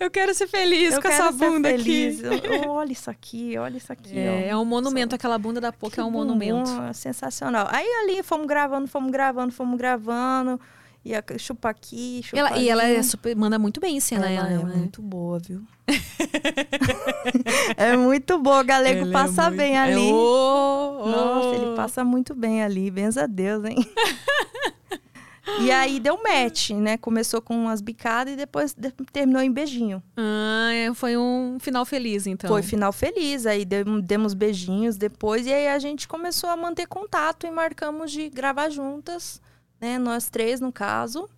Eu 0.00 0.10
quero 0.10 0.34
ser 0.34 0.46
feliz 0.48 0.94
eu 0.94 1.02
com 1.02 1.08
essa 1.08 1.30
bunda 1.30 1.68
feliz. 1.68 2.24
aqui. 2.24 2.46
Eu- 2.46 2.54
eu- 2.64 2.70
olha 2.70 2.90
isso 2.92 3.10
aqui, 3.10 3.56
olha 3.58 3.76
isso 3.76 3.92
aqui. 3.92 4.18
É, 4.18 4.48
é 4.48 4.56
um 4.56 4.64
monumento, 4.64 5.14
aquela 5.14 5.38
bunda 5.38 5.60
da 5.60 5.70
Poca 5.72 6.00
é 6.00 6.04
um 6.04 6.10
monumento. 6.10 6.70
sensacional. 6.94 7.68
Aí 7.70 7.86
ali 8.02 8.22
fomos 8.22 8.46
gravando, 8.46 8.88
fomos 8.88 9.12
gravando, 9.12 9.52
fomos 9.52 9.78
gravando. 9.78 10.60
Ia 11.04 11.22
chupa 11.38 11.68
aqui, 11.68 12.22
chupa 12.24 12.38
Ela, 12.38 12.56
e 12.58 12.68
ela 12.68 12.82
ali. 12.82 12.96
é 12.96 13.02
super, 13.02 13.36
manda 13.36 13.58
muito 13.58 13.78
bem 13.78 13.96
em 13.96 14.00
cena, 14.00 14.30
Ela 14.30 14.48
ela, 14.54 14.62
é 14.62 14.64
né? 14.64 14.74
muito 14.76 15.02
boa, 15.02 15.38
viu? 15.38 15.62
é 17.76 17.96
muito 17.96 18.38
boa. 18.38 18.60
O 18.60 18.64
galego 18.64 19.00
Ela 19.00 19.08
é 19.08 19.12
passa 19.12 19.42
muito- 19.44 19.56
bem 19.58 19.76
é, 19.76 19.80
ali. 19.80 19.96
ô, 20.12 20.98
ô. 21.02 21.08
Nossa, 21.08 21.56
ele 21.62 21.76
passa 21.76 22.04
muito 22.04 22.34
bem 22.34 22.62
ali. 22.62 22.90
Benza 22.90 23.24
a 23.24 23.26
Deus, 23.26 23.64
hein? 23.64 23.76
e 25.60 25.70
aí 25.70 26.00
deu 26.00 26.18
match, 26.22 26.70
né? 26.70 26.96
Começou 26.96 27.42
com 27.42 27.54
umas 27.54 27.80
bicadas 27.82 28.32
e 28.32 28.36
depois 28.36 28.72
de- 28.72 28.90
terminou 29.12 29.42
em 29.42 29.52
beijinho. 29.52 30.02
Ah, 30.16 30.70
é, 30.72 30.94
foi 30.94 31.16
um 31.16 31.58
final 31.60 31.84
feliz, 31.84 32.26
então. 32.26 32.48
Foi 32.48 32.62
final 32.62 32.92
feliz, 32.92 33.44
aí 33.46 33.64
dem- 33.64 34.00
demos 34.00 34.32
beijinhos 34.32 34.96
depois, 34.96 35.46
e 35.46 35.52
aí 35.52 35.68
a 35.68 35.78
gente 35.78 36.08
começou 36.08 36.48
a 36.48 36.56
manter 36.56 36.86
contato 36.86 37.46
e 37.46 37.50
marcamos 37.50 38.10
de 38.10 38.30
gravar 38.30 38.70
juntas, 38.70 39.40
né? 39.84 39.98
Nós 39.98 40.30
três, 40.30 40.60
no 40.60 40.72
caso. 40.72 41.28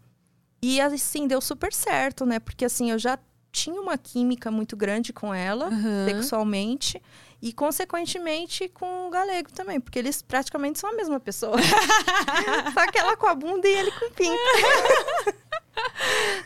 E 0.62 0.80
assim, 0.80 1.26
deu 1.26 1.40
super 1.40 1.72
certo, 1.72 2.24
né? 2.24 2.38
Porque 2.38 2.64
assim, 2.64 2.90
eu 2.92 2.98
já 2.98 3.18
tinha 3.52 3.80
uma 3.80 3.96
química 3.98 4.50
muito 4.50 4.76
grande 4.76 5.12
com 5.12 5.32
ela, 5.34 5.66
Aham. 5.66 6.04
sexualmente, 6.06 7.02
e 7.42 7.52
consequentemente 7.52 8.68
com 8.68 9.06
o 9.06 9.10
galego 9.10 9.50
também, 9.52 9.80
porque 9.80 9.98
eles 9.98 10.20
praticamente 10.22 10.78
são 10.78 10.90
a 10.90 10.92
mesma 10.94 11.18
pessoa. 11.18 11.56
Só 12.74 12.86
que 12.90 12.98
ela 12.98 13.16
com 13.16 13.26
a 13.26 13.34
bunda 13.34 13.66
e 13.66 13.74
ele 13.78 13.90
com 13.92 14.06
o 14.06 14.10
pinto. 14.10 15.36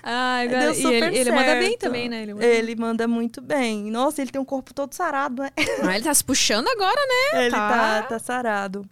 Ah, 0.02 0.40
Deu 0.48 0.72
e 0.72 0.74
super 0.74 0.90
ele, 1.12 1.18
ele 1.18 1.30
manda 1.30 1.54
bem 1.54 1.78
também, 1.78 2.08
né? 2.08 2.22
Ele 2.22 2.34
manda, 2.34 2.46
Ele 2.46 2.76
manda 2.76 3.08
muito 3.08 3.40
bem. 3.40 3.90
Nossa, 3.90 4.20
ele 4.20 4.30
tem 4.30 4.40
um 4.40 4.44
corpo 4.44 4.74
todo 4.74 4.92
sarado, 4.92 5.42
né? 5.42 5.50
Ah, 5.82 5.94
ele 5.94 6.04
tá 6.04 6.12
se 6.12 6.24
puxando 6.24 6.66
agora, 6.66 7.00
né? 7.32 7.44
Ele 7.46 7.50
Tá. 7.54 7.68
tá, 7.68 8.02
tá 8.08 8.18
sarado. 8.18 8.84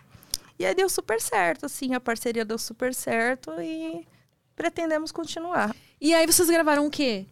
E 0.58 0.66
aí 0.66 0.74
deu 0.74 0.88
super 0.88 1.20
certo, 1.20 1.66
assim, 1.66 1.94
a 1.94 2.00
parceria 2.00 2.44
deu 2.44 2.58
super 2.58 2.92
certo 2.92 3.52
e 3.60 4.06
pretendemos 4.56 5.12
continuar. 5.12 5.74
E 6.00 6.12
aí 6.12 6.26
vocês 6.26 6.50
gravaram 6.50 6.86
o 6.86 6.90
quê? 6.90 7.26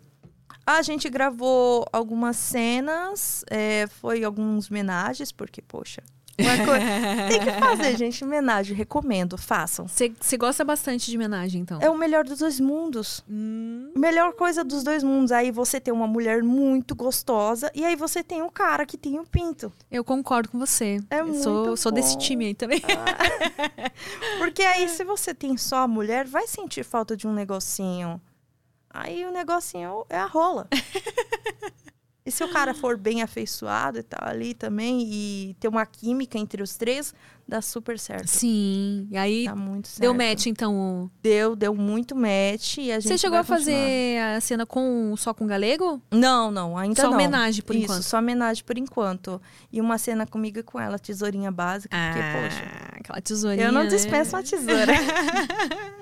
A 0.64 0.80
gente 0.82 1.08
gravou 1.08 1.84
algumas 1.92 2.36
cenas, 2.36 3.44
é, 3.50 3.86
foi 3.86 4.22
alguns 4.22 4.70
homenagens, 4.70 5.32
porque, 5.32 5.60
poxa, 5.60 6.02
tem 6.36 7.40
que 7.40 7.52
fazer, 7.60 7.96
gente, 7.96 8.22
homenagem, 8.24 8.76
recomendo, 8.76 9.38
façam. 9.38 9.86
Você 9.88 10.36
gosta 10.36 10.64
bastante 10.64 11.10
de 11.10 11.16
homenagem, 11.16 11.62
então? 11.62 11.78
É 11.80 11.88
o 11.88 11.96
melhor 11.96 12.24
dos 12.24 12.38
dois 12.40 12.60
mundos. 12.60 13.24
Hum, 13.28 13.90
Melhor 13.96 14.32
coisa 14.34 14.62
dos 14.62 14.82
dois 14.84 15.02
mundos. 15.02 15.32
Aí 15.32 15.50
você 15.50 15.80
tem 15.80 15.92
uma 15.92 16.06
mulher 16.06 16.42
muito 16.42 16.94
gostosa 16.94 17.70
e 17.74 17.84
aí 17.84 17.96
você 17.96 18.22
tem 18.22 18.42
um 18.42 18.50
cara 18.50 18.84
que 18.84 18.98
tem 18.98 19.18
um 19.18 19.24
pinto. 19.24 19.72
eu 19.90 20.04
concordo 20.04 20.50
com 20.50 20.58
você. 20.58 20.98
É 21.10 21.20
eu 21.20 21.34
sou, 21.34 21.66
muito 21.66 21.76
sou 21.78 21.90
desse 21.92 22.12
bom. 22.14 22.18
time 22.20 22.46
aí 22.46 22.54
também. 22.54 22.82
Porque 24.38 24.62
aí, 24.62 24.88
se 24.88 25.04
você 25.04 25.34
tem 25.34 25.56
só 25.56 25.78
a 25.78 25.88
mulher, 25.88 26.26
vai 26.26 26.46
sentir 26.46 26.84
falta 26.84 27.16
de 27.16 27.26
um 27.26 27.32
negocinho. 27.32 28.20
Aí 28.90 29.24
o 29.24 29.32
negocinho 29.32 30.04
é 30.08 30.18
a 30.18 30.26
rola. 30.26 30.68
E 32.26 32.30
se 32.32 32.42
o 32.42 32.48
cara 32.52 32.74
for 32.74 32.96
bem 32.96 33.22
afeiçoado 33.22 33.98
e 33.98 34.02
tal 34.02 34.28
ali 34.28 34.52
também, 34.52 35.02
e 35.08 35.56
ter 35.60 35.68
uma 35.68 35.86
química 35.86 36.36
entre 36.36 36.60
os 36.60 36.76
três, 36.76 37.14
dá 37.46 37.62
super 37.62 37.96
certo. 37.98 38.26
Sim. 38.26 39.06
E 39.10 39.16
aí 39.16 39.44
Dá 39.44 39.54
muito 39.54 39.86
certo. 39.86 40.00
deu 40.00 40.12
match, 40.12 40.46
então. 40.46 41.08
Deu, 41.22 41.54
deu 41.54 41.72
muito 41.72 42.16
match 42.16 42.78
e 42.78 42.90
a 42.90 42.98
gente 42.98 43.12
Você 43.12 43.18
chegou 43.18 43.38
a 43.38 43.44
fazer 43.44 44.18
a 44.36 44.40
cena 44.40 44.66
com 44.66 45.14
só 45.16 45.32
com 45.32 45.46
galego? 45.46 46.00
continuar. 46.10 46.20
Não, 46.20 46.50
não, 46.50 46.76
ainda 46.76 47.00
Só 47.00 47.08
não. 47.08 47.14
homenagem 47.14 47.62
por 47.62 47.76
Isso, 47.76 47.84
enquanto. 47.84 48.02
só 48.02 48.18
homenagem 48.18 48.64
por 48.64 48.76
enquanto. 48.76 49.40
E 49.72 49.80
uma 49.80 49.96
cena 49.96 50.26
comigo 50.26 50.58
e 50.58 50.62
com 50.64 50.80
ela, 50.80 50.98
tesourinha 50.98 51.52
básica, 51.52 51.96
porque, 51.96 52.20
poxa... 52.42 52.64
Ah, 52.66 52.96
aquela 52.98 53.20
tesourinha. 53.20 53.66
Eu 53.66 53.72
não 53.72 53.84
né? 53.84 53.88
dispenso 53.88 54.34
uma 54.34 54.42
tesoura. 54.42 54.92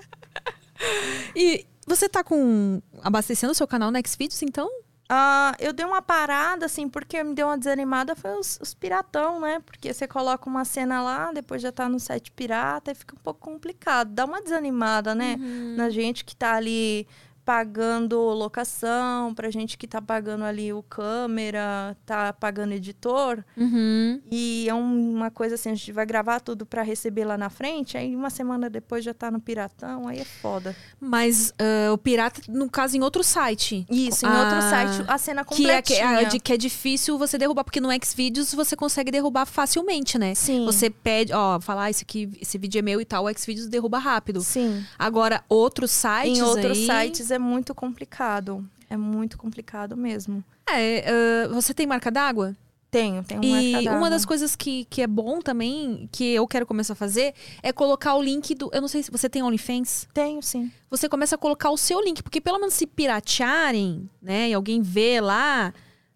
E 1.35 1.67
você 1.87 2.09
tá 2.09 2.23
com. 2.25 2.81
abastecendo 3.03 3.53
o 3.53 3.55
seu 3.55 3.67
canal 3.67 3.91
no 3.91 3.99
Xvideos, 4.07 4.43
então? 4.43 4.69
Ah, 5.09 5.55
eu 5.59 5.73
dei 5.73 5.85
uma 5.85 6.01
parada, 6.01 6.65
assim, 6.65 6.89
porque 6.89 7.23
me 7.23 7.35
deu 7.35 7.47
uma 7.49 7.59
desanimada, 7.59 8.17
foi 8.17 8.39
os, 8.39 8.59
os 8.61 8.73
piratão, 8.73 9.39
né? 9.39 9.61
Porque 9.65 9.93
você 9.93 10.09
coloca 10.09 10.49
uma 10.49 10.65
cena 10.65 11.03
lá, 11.03 11.31
depois 11.33 11.61
já 11.61 11.71
tá 11.71 11.89
no 11.89 12.01
site 12.01 12.31
pirata 12.33 12.91
e 12.91 12.95
fica 12.95 13.15
um 13.15 13.19
pouco 13.19 13.41
complicado. 13.41 14.09
Dá 14.13 14.25
uma 14.25 14.41
desanimada, 14.43 15.15
né? 15.15 15.37
Na 15.77 15.91
gente 15.91 16.25
que 16.25 16.35
tá 16.35 16.55
ali 16.55 17.07
pagando 17.45 18.19
locação, 18.19 19.35
pra 19.35 19.51
gente 19.51 19.77
que 19.77 19.87
tá 19.87 20.01
pagando 20.01 20.45
ali 20.45 20.73
o 20.73 20.83
câmera, 20.83 21.97
tá 22.07 22.33
pagando 22.33 22.73
editor. 22.73 23.45
Uhum. 23.57 24.21
E 24.31 24.67
é 24.69 24.75
um- 24.75 25.15
uma 25.15 25.31
coisa 25.31 25.55
assim, 25.57 25.71
a 25.71 25.75
gente 25.75 25.93
vai 25.93 26.07
gravar 26.07 26.41
tudo 26.41 26.65
pra 26.65 26.83
receber 26.83 27.25
lá 27.25 27.37
na 27.37 27.51
frente, 27.51 27.97
aí 27.97 28.15
uma 28.17 28.31
semana 28.31 28.71
depois 28.71 29.05
já 29.05 29.13
tá 29.13 29.31
no 29.31 29.41
piratão, 29.41 30.09
aí 30.09 30.21
é 30.21 30.25
foda. 30.25 30.75
Mas 31.01 31.53
ah, 31.59 31.93
o 31.93 31.99
pirata, 31.99 32.41
no 32.49 32.69
caso, 32.71 32.97
em 32.97 33.03
outro 33.03 33.23
site. 33.23 33.87
Isso, 33.91 34.25
em 34.25 34.29
Ah, 34.29 34.41
outro 34.45 34.61
site, 34.63 35.05
a 35.09 35.19
cena 35.19 35.45
Que 35.45 35.71
é, 35.71 35.83
que, 35.83 35.95
completinha. 35.95 36.21
é, 36.37 36.39
que 36.39 36.53
é 36.53 36.57
difícil 36.57 37.19
você 37.19 37.37
derrubar, 37.37 37.65
porque 37.65 37.81
no 37.81 37.89
Xvideos 38.05 38.55
você 38.55 38.75
consegue 38.77 39.11
derrubar 39.11 39.47
facilmente, 39.47 40.19
né? 40.19 40.35
Sim. 40.35 40.65
Você 40.65 40.89
pede, 40.91 41.33
ó, 41.33 41.61
falar, 41.61 41.85
ah, 41.85 41.91
esse, 41.91 42.03
aqui, 42.03 42.31
esse 42.41 42.57
vídeo 42.57 42.79
é 42.79 42.83
meu 42.83 43.01
e 43.01 43.05
tal, 43.05 43.25
o 43.27 43.33
Xvideos 43.39 43.67
derruba 43.67 43.99
rápido. 43.99 44.41
Sim. 44.41 44.85
Agora, 44.99 45.45
outros 45.49 45.91
sites 45.91 46.39
Em 46.39 46.43
outros 46.43 46.79
aí- 46.89 47.09
sites 47.09 47.31
é 47.35 47.39
muito 47.39 47.75
complicado. 47.75 48.69
É 48.89 48.97
muito 48.97 49.37
complicado 49.39 49.97
mesmo. 49.97 50.45
É, 50.69 51.05
ah, 51.09 51.49
você 51.49 51.75
tem 51.75 51.87
marca 51.87 52.11
d'água? 52.11 52.57
Tenho, 52.95 53.25
tenho 53.25 53.41
um 53.41 53.45
E 53.45 53.89
uma 53.89 54.09
das 54.09 54.25
coisas 54.25 54.55
que, 54.55 54.85
que 54.85 55.03
é 55.03 55.07
bom 55.09 55.41
também, 55.41 56.09
que 56.13 56.33
eu 56.33 56.47
quero 56.47 56.65
começar 56.65 56.93
a 56.93 56.97
fazer, 56.97 57.35
é 57.61 57.73
colocar 57.73 58.15
o 58.15 58.23
link 58.23 58.55
do. 58.55 58.71
Eu 58.73 58.81
não 58.81 58.87
sei 58.87 59.03
se 59.03 59.11
você 59.11 59.29
tem 59.29 59.43
OnlyFans. 59.43 60.07
Tenho, 60.15 60.41
sim. 60.41 60.71
Você 60.91 61.09
começa 61.09 61.35
a 61.35 61.39
colocar 61.39 61.71
o 61.71 61.77
seu 61.77 62.01
link, 62.01 62.23
porque 62.23 62.41
pelo 62.41 62.61
menos 62.61 62.75
se 62.75 62.87
piratearem, 62.87 64.09
né, 64.23 64.51
e 64.51 64.55
alguém 64.55 64.81
vê 64.81 65.21
lá, 65.21 65.75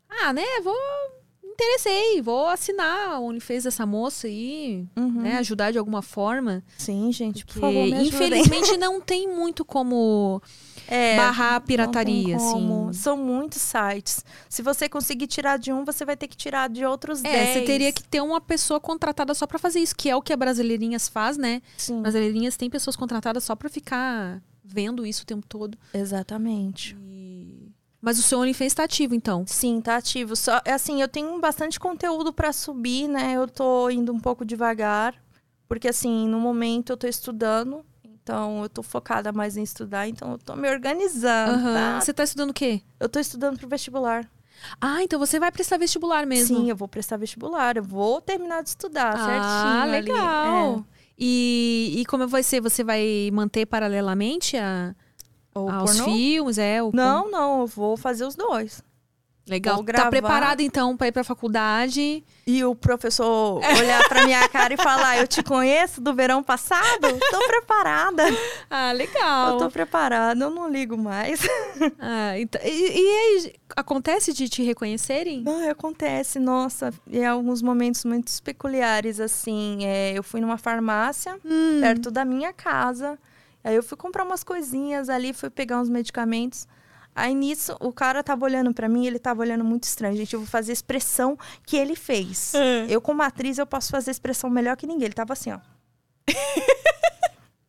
ah, 0.09 0.33
né, 0.33 0.45
vou. 0.63 0.77
Interessei, 1.61 2.23
vou 2.23 2.47
assinar 2.49 3.21
o 3.21 3.25
OnlyFans 3.25 3.65
dessa 3.65 3.85
moça 3.85 4.29
aí, 4.29 4.87
Uhum. 4.97 5.23
né, 5.23 5.39
ajudar 5.39 5.73
de 5.73 5.79
alguma 5.79 6.03
forma. 6.03 6.63
Sim, 6.79 7.11
gente, 7.11 7.45
por 7.45 7.55
favor, 7.59 7.85
me 7.85 7.95
ajudem. 7.95 8.07
infelizmente, 8.07 8.77
não 8.79 9.01
tem 9.01 9.27
muito 9.27 9.65
como 9.65 10.41
É, 10.87 11.17
barrar 11.17 11.57
a 11.57 11.61
pirataria, 11.61 12.37
assim. 12.37 12.89
São 12.93 13.17
muitos 13.17 13.61
sites. 13.61 14.25
Se 14.49 14.63
você 14.63 14.89
conseguir 14.89 15.27
tirar 15.27 15.59
de 15.59 15.73
um, 15.73 15.85
você 15.85 16.05
vai 16.05 16.17
ter 16.17 16.29
que 16.29 16.37
tirar 16.37 16.69
de 16.69 16.85
outros 16.87 17.25
É, 17.25 17.33
10. 17.33 17.49
você 17.55 17.61
teria 17.63 17.93
que 17.93 18.05
ter 18.05 18.21
uma 18.21 18.41
pessoa 18.41 18.79
contratada 18.79 19.35
só 19.35 19.45
pra 19.45 19.59
fazer 19.59 19.81
isso, 19.81 19.97
que 19.97 20.09
é 20.09 20.15
o 20.15 20.23
que 20.23 20.33
a 20.33 20.37
Brasileirinhas 20.37 21.09
faz, 21.09 21.37
né? 21.37 21.61
Sim, 21.77 22.03
Brasileirinhas 22.03 22.57
tem 22.57 22.71
pessoas 22.71 22.95
contratadas 22.95 23.43
só 23.43 23.57
pra 23.57 23.69
ficar 23.69 24.41
vendo 24.65 25.05
isso 25.05 25.25
o 25.25 25.27
tempo 25.27 25.45
todo. 25.49 25.77
exatamente. 25.93 26.97
Mas 28.01 28.19
o 28.19 28.23
seu 28.23 28.39
OnlyFans 28.39 28.75
tá 28.75 28.85
ativo, 28.85 29.15
então. 29.15 29.45
Sim, 29.47 29.81
tá 29.81 29.97
ativo. 29.97 30.37
Só, 30.37 30.61
é 30.65 30.73
assim, 30.73 31.03
eu 31.03 31.09
tenho 31.09 31.39
bastante 31.41 31.81
conteúdo 31.81 32.33
pra 32.33 32.53
subir, 32.53 33.09
né? 33.09 33.33
Eu 33.35 33.49
tô 33.49 33.91
indo 33.91 34.13
um 34.13 34.21
pouco 34.21 34.45
devagar, 34.45 35.15
porque 35.69 35.89
assim, 35.89 36.29
no 36.29 36.39
momento 36.39 36.91
eu 36.91 36.97
tô 36.97 37.09
estudando, 37.09 37.85
então 38.05 38.63
eu 38.63 38.69
tô 38.69 38.83
focada 38.83 39.33
mais 39.33 39.57
em 39.57 39.63
estudar, 39.63 40.09
então 40.09 40.33
eu 40.33 40.39
tô 40.39 40.55
me 40.55 40.71
organizando, 40.71 41.55
Aham. 41.55 41.75
tá? 41.75 42.01
Você 42.01 42.15
tá 42.15 42.23
estudando 42.23 42.51
o 42.51 42.55
quê? 42.55 42.83
Eu 43.01 43.09
tô 43.09 43.19
estudando 43.19 43.59
pro 43.59 43.69
vestibular. 43.69 44.31
Ah, 44.81 45.03
então 45.03 45.19
você 45.19 45.39
vai 45.39 45.51
prestar 45.51 45.77
vestibular 45.77 46.27
mesmo. 46.27 46.57
Sim, 46.57 46.71
eu 46.71 46.77
vou 46.77 46.89
prestar 46.89 47.17
vestibular, 47.17 47.77
eu 47.77 47.83
vou 47.83 48.21
terminar 48.21 48.63
de 48.63 48.71
estudar 48.71 49.15
ah, 49.15 49.25
certinho 49.25 49.83
ali. 49.83 49.91
legal. 49.91 50.85
É. 50.95 50.99
E, 51.19 51.95
e 51.99 52.07
como 52.07 52.29
vai 52.29 52.43
ser? 52.45 52.61
Você 52.61 52.85
vai 52.85 53.29
manter 53.33 53.67
paralelamente 53.67 54.57
a, 54.57 54.95
O 55.67 55.71
aos 55.71 55.91
pornô? 55.97 56.05
filmes? 56.13 56.59
É, 56.59 56.83
o 56.83 56.91
Não, 56.93 57.31
não, 57.31 57.61
eu 57.63 57.67
vou 57.67 57.97
fazer 57.97 58.25
os 58.25 58.35
dois. 58.35 58.83
Legal. 59.49 59.79
Tá 59.79 59.83
gravar. 59.83 60.11
preparado 60.11 60.61
então 60.61 60.95
pra 60.95 61.07
ir 61.09 61.13
pra 61.13 61.25
faculdade? 61.25 62.23
E 62.47 62.63
o 62.67 62.75
professor 62.75 63.59
olhar 63.79 64.07
pra 64.07 64.27
minha 64.27 64.47
cara 64.51 64.75
e 64.75 64.77
falar: 64.77 65.17
Eu 65.17 65.27
te 65.27 65.43
conheço 65.43 66.03
do 66.03 66.13
verão 66.13 66.43
passado? 66.43 67.09
Tô 67.31 67.39
preparada. 67.47 68.25
Ah, 68.71 68.93
legal. 68.93 69.53
Eu 69.53 69.57
tô 69.57 69.71
preparada, 69.71 70.45
eu 70.45 70.51
não 70.51 70.69
ligo 70.69 70.99
mais. 70.99 71.41
Ah, 71.99 72.39
então- 72.39 72.61
e, 72.63 72.69
e 72.69 73.09
aí, 73.47 73.55
acontece 73.75 74.35
de 74.35 74.47
te 74.51 74.63
reconhecerem? 74.63 75.41
Não, 75.43 75.71
acontece, 75.71 76.39
nossa, 76.39 76.93
em 77.11 77.25
alguns 77.25 77.63
momentos 77.63 78.05
muito 78.05 78.31
peculiares, 78.43 79.19
assim. 79.19 79.79
é, 79.87 80.13
eu 80.15 80.23
fui 80.23 80.41
numa 80.43 80.59
farmácia 80.59 81.39
Hum. 81.43 81.79
perto 81.81 82.11
da 82.11 82.23
minha 82.25 82.53
casa. 82.53 83.19
Aí 83.69 83.77
eu 83.77 83.83
fui 83.83 83.99
comprar 83.99 84.25
umas 84.25 84.43
coisinhas 84.43 85.11
ali, 85.11 85.35
fui 85.35 85.51
pegar 85.51 85.79
uns 85.79 85.91
medicamentos. 85.91 86.67
Aí 87.15 87.35
nisso, 87.35 87.77
o 87.81 87.93
cara 87.93 88.23
tava 88.23 88.47
olhando 88.47 88.73
pra 88.73 88.89
mim, 88.89 89.07
ele 89.07 89.19
tava 89.19 89.43
olhando 89.43 89.63
muito 89.63 89.83
estranho. 89.85 90.17
Gente, 90.17 90.33
eu 90.33 90.41
vou 90.41 90.49
fazer 90.49 90.73
a 90.73 90.73
expressão 90.73 91.37
que 91.67 91.77
ele 91.77 91.95
fez. 91.95 92.55
É. 92.55 92.87
Eu, 92.89 92.99
como 93.03 93.21
atriz, 93.21 93.59
eu 93.59 93.67
posso 93.67 93.91
fazer 93.91 94.09
a 94.09 94.13
expressão 94.13 94.49
melhor 94.49 94.75
que 94.75 94.87
ninguém. 94.87 95.05
Ele 95.05 95.13
tava 95.13 95.35
assim, 95.35 95.53
ó. 95.53 95.59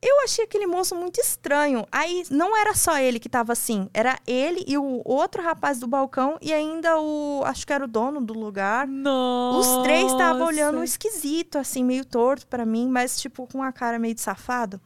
Eu 0.01 0.23
achei 0.23 0.45
aquele 0.45 0.65
moço 0.65 0.95
muito 0.95 1.19
estranho. 1.19 1.85
Aí 1.91 2.23
não 2.31 2.55
era 2.55 2.73
só 2.73 2.97
ele 2.97 3.19
que 3.19 3.27
tava 3.27 3.51
assim, 3.51 3.89
era 3.93 4.17
ele 4.25 4.63
e 4.65 4.77
o 4.77 5.01
outro 5.03 5.43
rapaz 5.43 5.77
do 5.77 5.87
balcão 5.89 6.37
e 6.41 6.53
ainda 6.53 6.97
o, 6.97 7.43
acho 7.45 7.67
que 7.67 7.73
era 7.73 7.83
o 7.83 7.87
dono 7.87 8.21
do 8.21 8.33
lugar. 8.33 8.87
Nossa. 8.87 9.59
Os 9.59 9.83
três 9.83 10.09
estavam 10.09 10.47
olhando 10.47 10.81
esquisito, 10.85 11.57
assim, 11.57 11.83
meio 11.83 12.05
torto 12.05 12.47
pra 12.47 12.65
mim, 12.65 12.87
mas 12.87 13.19
tipo 13.19 13.45
com 13.45 13.61
a 13.61 13.73
cara 13.73 13.99
meio 13.99 14.15
de 14.15 14.21
safado. 14.21 14.79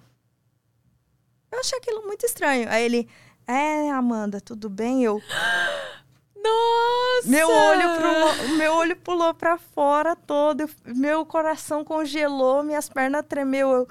Eu 1.54 1.60
achei 1.60 1.78
aquilo 1.78 2.02
muito 2.08 2.26
estranho. 2.26 2.68
Aí 2.70 2.84
ele, 2.84 3.08
é, 3.48 3.92
Amanda, 3.92 4.42
tudo 4.42 4.70
bem? 4.70 5.04
Eu, 5.04 5.22
Nossa! 6.36 7.28
meu 7.30 7.48
olho, 7.50 7.90
pulou, 8.02 8.58
meu 8.58 8.74
olho 8.74 8.96
pulou 8.98 9.34
pra 9.34 9.58
fora 9.58 10.16
todo, 10.16 10.62
eu- 10.62 10.70
meu 10.94 11.26
coração 11.26 11.86
congelou, 11.86 12.64
minhas 12.64 12.90
pernas 12.90 13.24
tremeu. 13.28 13.70
Eu, 13.72 13.88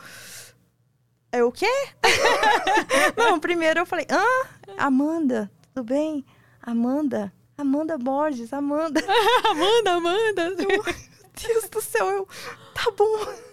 eu 1.32 1.48
o 1.48 1.52
quê? 1.52 1.70
Não, 3.16 3.38
primeiro 3.40 3.80
eu 3.80 3.86
falei, 3.86 4.06
hã? 4.10 4.24
Amanda, 4.76 5.50
tudo 5.72 5.84
bem? 5.84 6.26
Amanda, 6.60 7.32
Amanda 7.56 7.96
Borges, 7.96 8.52
Amanda. 8.52 9.00
Amanda, 9.48 9.92
Amanda. 9.92 10.54
Deus 10.54 11.68
do 11.70 11.80
céu, 11.80 12.06
eu. 12.10 12.28
Tá 12.74 12.90
bom. 12.90 13.51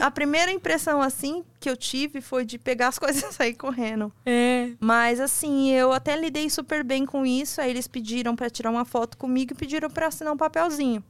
A 0.00 0.10
primeira 0.10 0.50
impressão, 0.50 1.00
assim, 1.00 1.44
que 1.60 1.68
eu 1.68 1.76
tive 1.76 2.20
foi 2.20 2.44
de 2.44 2.58
pegar 2.58 2.88
as 2.88 2.98
coisas 3.00 3.22
e 3.22 3.32
sair 3.32 3.54
correndo. 3.54 4.12
É. 4.24 4.70
Mas, 4.80 5.20
assim, 5.20 5.70
eu 5.70 5.92
até 5.92 6.16
lidei 6.16 6.48
super 6.50 6.82
bem 6.82 7.06
com 7.06 7.24
isso. 7.24 7.60
Aí 7.60 7.70
eles 7.70 7.86
pediram 7.86 8.34
pra 8.34 8.50
tirar 8.50 8.70
uma 8.70 8.84
foto 8.84 9.16
comigo 9.16 9.52
e 9.52 9.56
pediram 9.56 9.90
pra 9.90 10.08
assinar 10.08 10.32
um 10.32 10.36
papelzinho. 10.36 11.02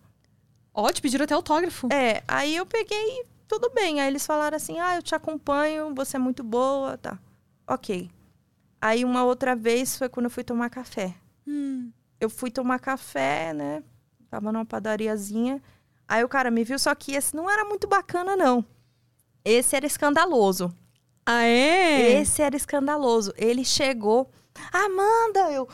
Ó, 0.75 0.91
te 0.91 1.03
pediram 1.03 1.25
até 1.25 1.35
autógrafo. 1.35 1.89
É, 1.93 2.23
aí 2.27 2.57
eu 2.57 2.65
peguei, 2.65 3.25
tudo 3.47 3.71
bem. 3.71 4.01
Aí 4.01 4.09
eles 4.09 4.25
falaram 4.27 4.57
assim: 4.57 4.79
ah, 4.81 4.97
eu 4.97 5.03
te 5.03 5.15
acompanho, 5.15 5.95
você 5.95 6.17
é 6.17 6.21
muito 6.21 6.43
boa, 6.43 6.97
tá. 6.97 7.19
Ok. 7.67 8.11
Aí 8.81 9.05
uma 9.05 9.23
outra 9.25 9.55
vez 9.55 9.97
foi 9.97 10.09
quando 10.09 10.25
eu 10.25 10.31
fui 10.31 10.43
tomar 10.43 10.71
café. 10.71 11.15
Hum. 11.47 11.91
eu 12.21 12.31
fui 12.31 12.51
tomar 12.51 12.79
café, 12.79 13.53
né? 13.53 13.83
Tava 14.31 14.53
numa 14.53 14.65
padariazinha. 14.65 15.61
Aí 16.09 16.23
o 16.23 16.29
cara 16.29 16.51
me 16.51 16.65
viu, 16.65 16.79
só 16.79 16.95
que 16.95 17.15
esse 17.15 17.35
não 17.35 17.51
era 17.51 17.65
muito 17.65 17.87
bacana, 17.87 18.37
não. 18.37 18.65
Esse 19.45 19.77
era 19.77 19.87
escandaloso. 19.87 20.73
Ah, 21.25 21.45
é? 21.45 22.21
Esse 22.21 22.43
era 22.43 22.57
escandaloso. 22.57 23.33
Ele 23.37 23.65
chegou. 23.65 24.31
Amanda, 24.73 25.51
eu. 25.53 25.69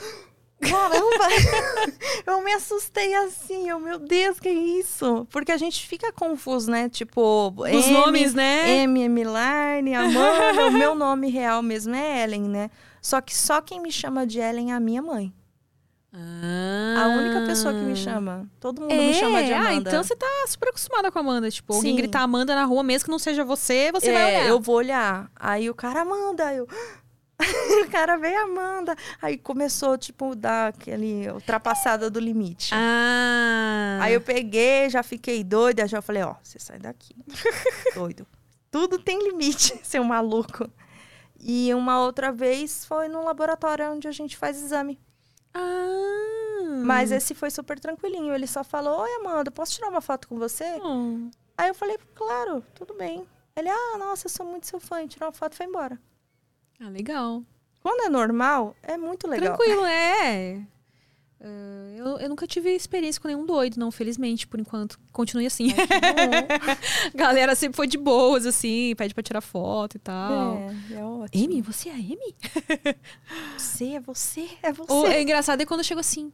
Caramba! 0.61 1.29
eu 2.27 2.43
me 2.43 2.53
assustei 2.53 3.15
assim, 3.15 3.69
eu, 3.69 3.79
meu 3.79 3.99
Deus, 3.99 4.41
que 4.41 4.51
isso? 4.51 5.27
Porque 5.31 5.53
a 5.53 5.57
gente 5.57 5.87
fica 5.87 6.13
confuso, 6.13 6.71
né? 6.71 6.89
Tipo, 6.89 7.55
Os 7.57 7.87
M, 7.87 7.93
nomes, 7.93 8.35
né? 8.35 8.83
M 8.83 9.03
é 9.03 9.09
Milane, 9.09 9.95
Amanda. 9.95 10.67
o 10.67 10.73
meu 10.73 10.95
nome 10.95 11.31
real 11.31 11.63
mesmo 11.63 11.95
é 11.95 12.25
Ellen, 12.25 12.43
né? 12.49 12.71
Só 13.01 13.21
que 13.21 13.37
só 13.37 13.61
quem 13.61 13.81
me 13.81 13.93
chama 13.93 14.27
de 14.27 14.41
Ellen 14.41 14.73
é 14.73 14.75
a 14.75 14.81
minha 14.81 15.01
mãe. 15.01 15.33
Ah. 16.13 17.05
A 17.05 17.09
única 17.09 17.47
pessoa 17.47 17.75
que 17.75 17.81
me 17.81 17.95
chama. 17.95 18.49
Todo 18.59 18.81
mundo 18.81 18.95
me 18.95 19.13
chama 19.15 19.43
de 19.43 19.53
Amanda. 19.53 19.69
Ah, 19.69 19.75
então 19.75 20.03
você 20.03 20.17
tá 20.17 20.27
super 20.47 20.71
acostumada 20.71 21.13
com 21.13 21.19
a 21.19 21.23
Amanda. 21.23 21.51
Tipo, 21.51 21.75
alguém 21.75 21.93
Sim. 21.93 21.97
gritar 21.97 22.23
Amanda 22.23 22.55
na 22.55 22.65
rua, 22.65 22.83
mesmo 22.83 23.05
que 23.05 23.11
não 23.11 23.19
seja 23.19 23.45
você, 23.45 23.93
você 23.93 24.11
é, 24.11 24.13
vai 24.13 24.25
olhar. 24.25 24.47
eu 24.47 24.61
vou 24.61 24.77
olhar. 24.77 25.31
Aí 25.37 25.69
o 25.69 25.75
cara, 25.75 26.01
Amanda, 26.01 26.53
eu. 26.55 26.67
o 27.87 27.91
cara 27.91 28.17
veio, 28.17 28.43
Amanda. 28.43 28.97
Aí 29.21 29.37
começou, 29.37 29.97
tipo, 29.97 30.35
dar 30.35 30.69
aquele 30.69 31.31
ultrapassada 31.31 32.11
do 32.11 32.19
limite. 32.19 32.75
Ah. 32.75 33.99
Aí 34.01 34.15
eu 34.15 34.21
peguei, 34.21 34.89
já 34.91 35.03
fiquei 35.03 35.45
doida, 35.45 35.87
já 35.87 36.01
falei, 36.03 36.23
ó, 36.23 36.35
você 36.43 36.59
sai 36.59 36.79
daqui. 36.79 37.15
Doido. 37.95 38.27
Tudo 38.71 38.99
tem 38.99 39.23
limite, 39.23 39.79
seu 39.85 40.03
maluco. 40.03 40.69
E 41.41 41.73
uma 41.75 42.01
outra 42.01 42.33
vez 42.33 42.85
foi 42.85 43.09
no 43.09 43.23
laboratório 43.23 43.93
onde 43.93 44.09
a 44.09 44.13
gente 44.13 44.37
faz 44.37 44.61
exame. 44.61 44.99
Ah. 45.59 46.83
Mas 46.85 47.11
esse 47.11 47.35
foi 47.35 47.51
super 47.51 47.79
tranquilinho. 47.79 48.35
Ele 48.35 48.47
só 48.47 48.63
falou: 48.63 49.01
Oi, 49.01 49.11
Amanda, 49.21 49.51
posso 49.51 49.75
tirar 49.75 49.89
uma 49.89 50.01
foto 50.01 50.29
com 50.29 50.39
você? 50.39 50.81
Hum. 50.83 51.31
Aí 51.57 51.69
eu 51.69 51.75
falei: 51.75 51.99
Claro, 52.15 52.65
tudo 52.75 52.95
bem. 52.95 53.27
Ele: 53.57 53.69
Ah, 53.69 53.99
nossa, 53.99 54.27
eu 54.27 54.31
sou 54.31 54.47
muito 54.47 54.67
seu 54.67 54.79
fã. 54.79 55.03
E 55.03 55.09
tirou 55.09 55.29
uma 55.29 55.33
foto 55.33 55.55
e 55.55 55.57
foi 55.57 55.67
embora. 55.67 55.99
Ah, 56.81 56.89
legal. 56.89 57.43
Quando 57.81 58.03
é 58.03 58.09
normal, 58.09 58.77
é 58.83 58.97
muito 58.97 59.27
legal. 59.27 59.57
Tranquilo, 59.57 59.85
é. 59.87 60.63
Ah, 61.41 61.95
eu, 61.97 62.07
eu 62.19 62.29
nunca 62.29 62.47
tive 62.47 62.71
experiência 62.75 63.21
com 63.21 63.29
nenhum 63.29 63.47
doido, 63.47 63.79
não, 63.79 63.91
felizmente, 63.91 64.47
por 64.47 64.59
enquanto. 64.59 64.99
Continue 65.13 65.47
assim. 65.47 65.69
Bom. 65.69 65.75
Galera 67.15 67.55
sempre 67.55 67.77
foi 67.77 67.87
de 67.87 67.97
boas, 67.97 68.45
assim, 68.45 68.95
pede 68.97 69.15
pra 69.15 69.23
tirar 69.23 69.41
foto 69.41 69.97
e 69.97 70.01
tal. 70.01 70.59
é, 70.91 70.95
é 70.99 71.05
ótimo. 71.05 71.45
Amy, 71.45 71.63
você 71.63 71.89
é 71.89 71.93
a 71.93 71.97
Amy? 71.97 72.35
Você, 73.57 73.95
é 73.95 74.01
você, 74.01 74.49
é 74.63 74.73
você. 74.73 74.93
Ou, 74.93 75.07
é 75.07 75.23
engraçado 75.23 75.61
é 75.61 75.67
quando 75.67 75.85
chega 75.85 76.01
assim. 76.01 76.33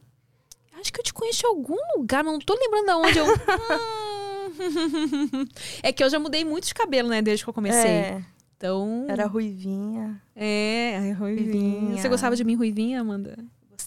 Acho 0.79 0.91
que 0.91 0.99
eu 0.99 1.03
te 1.03 1.13
conheço 1.13 1.45
em 1.45 1.49
algum 1.49 1.77
lugar, 1.97 2.23
mas 2.23 2.33
não 2.33 2.39
tô 2.39 2.53
lembrando 2.53 2.85
de 2.85 2.91
onde 2.93 3.17
eu. 3.19 3.25
Hum. 3.25 4.55
é 5.83 5.91
que 5.91 6.03
eu 6.03 6.09
já 6.09 6.19
mudei 6.19 6.43
muito 6.43 6.67
de 6.67 6.73
cabelo, 6.73 7.09
né, 7.09 7.21
desde 7.21 7.43
que 7.43 7.49
eu 7.49 7.53
comecei. 7.53 7.89
É, 7.89 8.23
Então. 8.57 9.05
era 9.07 9.25
ruivinha. 9.27 10.21
É, 10.35 11.13
ruivinha. 11.17 11.51
Ruivinha. 11.51 12.01
Você 12.01 12.09
gostava 12.09 12.35
de 12.35 12.43
mim, 12.43 12.55
ruivinha, 12.55 13.01
Amanda? 13.01 13.37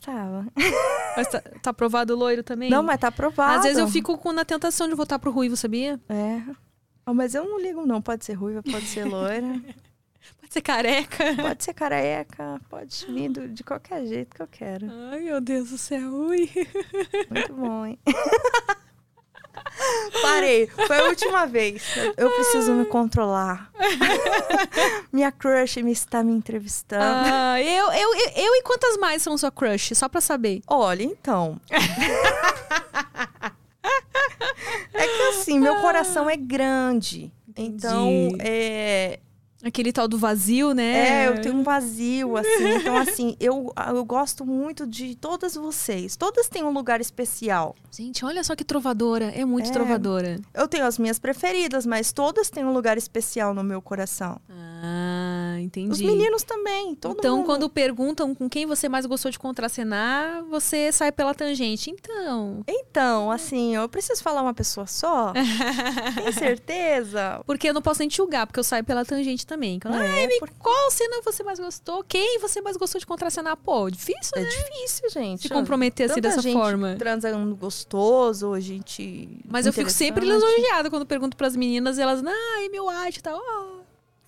Gostava. 0.08 0.46
Mas 1.16 1.28
tá, 1.28 1.40
tá 1.62 1.70
aprovado 1.70 2.14
o 2.14 2.16
loiro 2.16 2.42
também? 2.42 2.70
Não, 2.70 2.82
mas 2.82 2.98
tá 2.98 3.08
aprovado. 3.08 3.58
Às 3.58 3.62
vezes 3.64 3.78
eu 3.78 3.88
fico 3.88 4.16
com, 4.18 4.32
na 4.32 4.44
tentação 4.44 4.88
de 4.88 4.94
voltar 4.94 5.18
pro 5.18 5.30
ruivo, 5.30 5.56
sabia? 5.56 6.00
É. 6.08 6.42
Ah, 7.04 7.12
mas 7.14 7.34
eu 7.34 7.44
não 7.48 7.60
ligo, 7.60 7.86
não. 7.86 8.00
Pode 8.00 8.24
ser 8.24 8.34
ruiva, 8.34 8.62
pode 8.62 8.86
ser 8.86 9.04
loira, 9.04 9.46
Pode 10.40 10.52
ser 10.52 10.62
careca. 10.62 11.24
pode 11.40 11.64
ser 11.64 11.74
careca, 11.74 12.60
pode 12.68 13.06
vir 13.06 13.28
do- 13.30 13.48
de 13.48 13.62
qualquer 13.64 14.04
jeito 14.06 14.34
que 14.34 14.42
eu 14.42 14.46
quero. 14.48 14.86
Ai, 15.10 15.20
meu 15.20 15.40
Deus 15.40 15.70
do 15.70 15.78
céu. 15.78 16.10
Ui. 16.12 16.50
Muito 17.30 17.52
bom, 17.54 17.86
hein? 17.86 17.98
Parei. 20.22 20.66
Foi 20.66 20.98
a 20.98 21.04
última 21.04 21.46
vez. 21.46 21.82
Eu 22.16 22.30
preciso 22.30 22.72
me 22.72 22.84
controlar. 22.84 23.70
Minha 25.12 25.30
crush 25.32 25.82
me 25.82 25.92
está 25.92 26.22
me 26.22 26.32
entrevistando. 26.32 27.04
Ah, 27.04 27.60
eu, 27.60 27.92
eu, 27.92 28.14
eu, 28.14 28.30
eu 28.36 28.54
e 28.54 28.62
quantas 28.62 28.96
mais 28.96 29.22
são 29.22 29.36
sua 29.36 29.50
crush? 29.50 29.94
Só 29.94 30.08
pra 30.08 30.20
saber. 30.20 30.62
Olha, 30.66 31.02
então. 31.02 31.60
é 34.92 35.06
que 35.06 35.22
assim, 35.30 35.58
meu 35.58 35.76
coração 35.80 36.28
é 36.28 36.36
grande. 36.36 37.32
Então, 37.56 38.28
é, 38.38 39.18
Aquele 39.64 39.92
tal 39.92 40.06
do 40.06 40.16
vazio, 40.16 40.72
né? 40.72 41.24
É, 41.24 41.28
eu 41.28 41.40
tenho 41.40 41.56
um 41.56 41.64
vazio, 41.64 42.36
assim. 42.36 42.48
Então, 42.76 42.96
assim, 42.96 43.36
eu, 43.40 43.72
eu 43.92 44.04
gosto 44.04 44.46
muito 44.46 44.86
de 44.86 45.16
todas 45.16 45.56
vocês. 45.56 46.16
Todas 46.16 46.48
têm 46.48 46.62
um 46.62 46.70
lugar 46.70 47.00
especial. 47.00 47.74
Gente, 47.90 48.24
olha 48.24 48.44
só 48.44 48.54
que 48.54 48.62
trovadora. 48.64 49.32
É 49.34 49.44
muito 49.44 49.68
É. 49.68 49.72
trovadora. 49.72 50.36
Eu 50.54 50.68
tenho 50.68 50.84
as 50.86 50.96
minhas 50.96 51.18
preferidas, 51.18 51.84
mas 51.86 52.12
todas 52.12 52.48
têm 52.50 52.64
um 52.64 52.72
lugar 52.72 52.96
especial 52.96 53.52
no 53.52 53.64
meu 53.64 53.82
coração. 53.82 54.40
Ah, 54.48 55.56
entendi. 55.60 55.90
Os 55.90 56.00
meninos 56.00 56.44
também, 56.44 56.94
todo 56.94 57.16
então, 57.18 57.38
mundo. 57.38 57.46
quando 57.46 57.68
perguntam 57.68 58.32
com 58.36 58.48
quem 58.48 58.64
você 58.64 58.88
mais 58.88 59.06
gostou 59.06 59.28
de 59.28 59.40
contracenar, 59.40 60.44
você 60.44 60.92
sai 60.92 61.10
pela 61.10 61.34
tangente. 61.34 61.90
Então. 61.90 62.62
Então, 62.68 63.28
assim, 63.28 63.74
eu 63.74 63.88
preciso 63.88 64.22
falar 64.22 64.42
uma 64.42 64.54
pessoa 64.54 64.86
só? 64.86 65.32
Tem 66.14 66.32
certeza? 66.32 67.40
Porque 67.44 67.68
eu 67.68 67.74
não 67.74 67.82
posso 67.82 67.98
nem 68.00 68.08
te 68.08 68.16
julgar, 68.18 68.46
porque 68.46 68.60
eu 68.60 68.64
saio 68.64 68.84
pela 68.84 69.04
tangente 69.04 69.44
também. 69.48 69.80
Quando, 69.80 69.96
É, 69.96 70.06
Ai, 70.20 70.26
me- 70.28 70.38
qual 70.58 70.90
cena 70.92 71.20
você 71.24 71.42
mais 71.42 71.58
gostou? 71.58 72.04
Quem 72.04 72.38
você 72.38 72.60
mais 72.60 72.76
gostou 72.76 73.00
de 73.00 73.06
contracenar? 73.06 73.56
Pô, 73.56 73.90
difícil, 73.90 74.32
É 74.36 74.40
né? 74.42 74.48
difícil, 74.48 75.10
gente. 75.10 75.42
Se 75.42 75.48
comprometer 75.48 76.08
assim 76.10 76.20
dessa 76.20 76.40
gente 76.40 76.52
forma. 76.52 76.94
transando 76.96 77.56
gostoso, 77.56 78.60
gente. 78.60 79.40
Mas 79.48 79.66
eu 79.66 79.72
fico 79.72 79.90
sempre 79.90 80.24
lisonjeada 80.24 80.90
quando 80.90 81.04
pergunto 81.06 81.36
pras 81.36 81.56
meninas 81.56 81.98
e 81.98 82.02
elas, 82.02 82.22
ah, 82.24 82.64
é 82.64 82.68
meu 82.68 82.88
arte 82.88 83.16
e 83.16 83.22
tal. 83.22 83.40
Oh, 83.42 83.80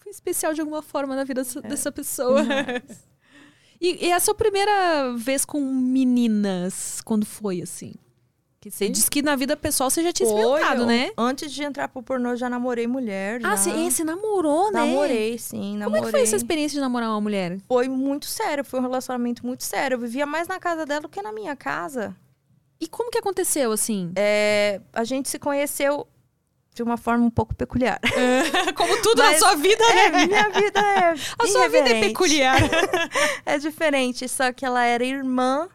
foi 0.03 0.11
especial 0.11 0.53
de 0.55 0.61
alguma 0.61 0.83
forma 0.83 1.15
na 1.15 1.23
vida 1.25 1.43
É. 1.43 1.69
dessa, 1.69 1.93
pessoa. 1.93 2.41
e, 3.81 4.07
e 4.07 4.11
é 4.11 4.15
a 4.15 4.21
sua 4.21 4.35
primeira 4.35 5.15
vez 5.17 5.45
com 5.45 5.61
meninas, 5.61 7.01
quando 7.05 7.25
foi 7.27 7.63
assim? 7.63 7.93
Que 8.61 8.71
você 8.71 8.91
disse 8.91 9.11
que 9.11 9.23
na 9.23 9.35
vida 9.37 9.57
pessoal 9.57 9.89
você 9.89 10.03
já 10.03 10.13
tinha 10.13 10.29
experimentado, 10.29 10.85
né? 10.85 11.13
Antes 11.17 11.51
de 11.51 11.63
entrar 11.63 11.89
pro 11.89 12.03
pornô, 12.03 12.37
já 12.37 12.51
namorei 12.51 12.87
mulher. 12.87 13.41
Ah, 13.43 13.51
já. 13.51 13.57
você, 13.57 13.71
é, 13.71 13.91
você 13.91 14.05
namorou, 14.05 14.71
né? 14.71 14.81
Namorei, 14.81 15.39
sim, 15.39 15.79
namorei. 15.79 15.85
Como 15.85 15.97
é 15.97 16.01
que 16.03 16.11
foi 16.11 16.21
essa 16.21 16.37
experiência 16.37 16.75
de 16.77 16.81
namorar 16.83 17.09
uma 17.09 17.21
mulher? 17.23 17.59
Foi 17.67 17.89
muito 17.89 18.27
sério, 18.27 18.63
foi 18.63 18.79
um 18.79 18.83
relacionamento 18.83 19.47
muito 19.47 19.65
sério. 19.65 19.95
Eu 19.95 19.99
vivia 20.01 20.27
mais 20.27 20.47
na 20.47 20.61
casa 20.61 20.85
dela 20.85 21.01
do 21.01 21.09
que 21.09 21.23
na 21.23 21.33
minha 21.33 21.57
casa. 21.57 22.15
E 22.79 22.87
como 22.87 23.11
que 23.11 23.17
aconteceu, 23.17 23.73
assim? 23.73 24.13
É, 24.15 24.83
a 24.93 25.05
gente 25.05 25.31
se 25.31 25.39
conheceu 25.39 26.07
de 26.75 26.83
uma 26.83 26.99
forma 26.99 27.25
um 27.25 27.31
pouco 27.31 27.55
peculiar. 27.55 27.99
Como 28.77 29.03
tudo 29.03 29.23
Mas- 29.23 29.33
na 29.33 29.39
sua 29.39 29.55
vida, 29.57 29.85
É, 29.85 30.11
né? 30.11 30.27
minha 30.27 30.49
vida 30.51 30.81
é 30.81 31.15
A 31.39 31.47
sua 31.47 31.67
vida 31.69 31.89
é 31.89 32.01
peculiar. 32.01 32.59
É 33.45 33.59
diferente, 33.59 34.29
só 34.29 34.53
que 34.53 34.65
ela 34.67 34.85
era 34.85 35.05
irmã 35.05 35.69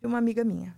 de 0.00 0.06
uma 0.06 0.18
amiga 0.18 0.44
minha. 0.44 0.74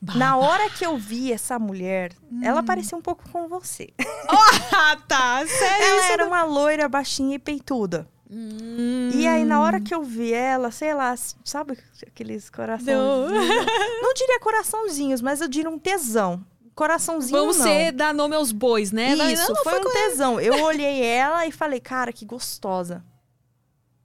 Na 0.00 0.36
hora 0.36 0.70
que 0.70 0.84
eu 0.86 0.96
vi 0.96 1.32
essa 1.32 1.58
mulher, 1.58 2.12
Hum. 2.30 2.40
ela 2.42 2.62
parecia 2.62 2.96
um 2.96 3.02
pouco 3.02 3.28
com 3.30 3.48
você. 3.48 3.88
ah, 4.72 4.96
tá. 5.08 5.44
Sério? 5.46 5.86
Ela 5.86 6.02
isso 6.02 6.12
era 6.12 6.26
uma 6.26 6.44
loira, 6.44 6.88
baixinha 6.88 7.34
e 7.34 7.38
peituda. 7.38 8.08
Hum. 8.30 9.10
E 9.14 9.26
aí, 9.26 9.44
na 9.44 9.60
hora 9.60 9.80
que 9.80 9.94
eu 9.94 10.02
vi 10.02 10.32
ela, 10.32 10.70
sei 10.70 10.94
lá, 10.94 11.14
sabe 11.44 11.78
aqueles 12.06 12.48
coraçãozinhos? 12.50 13.30
Não 14.02 14.14
diria 14.14 14.38
coraçãozinhos, 14.40 15.20
mas 15.22 15.40
eu 15.40 15.48
diria 15.48 15.70
um 15.70 15.78
tesão. 15.78 16.44
Coraçãozinho 16.74 17.40
Vamos 17.40 17.58
não. 17.58 17.64
ser 17.64 17.90
dar 17.90 18.14
nome 18.14 18.36
aos 18.36 18.52
bois, 18.52 18.92
né? 18.92 19.16
Não, 19.16 19.28
Isso, 19.28 19.52
não, 19.52 19.64
foi 19.64 19.80
um 19.80 19.90
tesão. 19.92 20.40
Eu 20.40 20.62
olhei 20.62 21.02
ela 21.02 21.44
e 21.44 21.50
falei, 21.50 21.80
cara, 21.80 22.12
que 22.12 22.24
gostosa. 22.24 23.04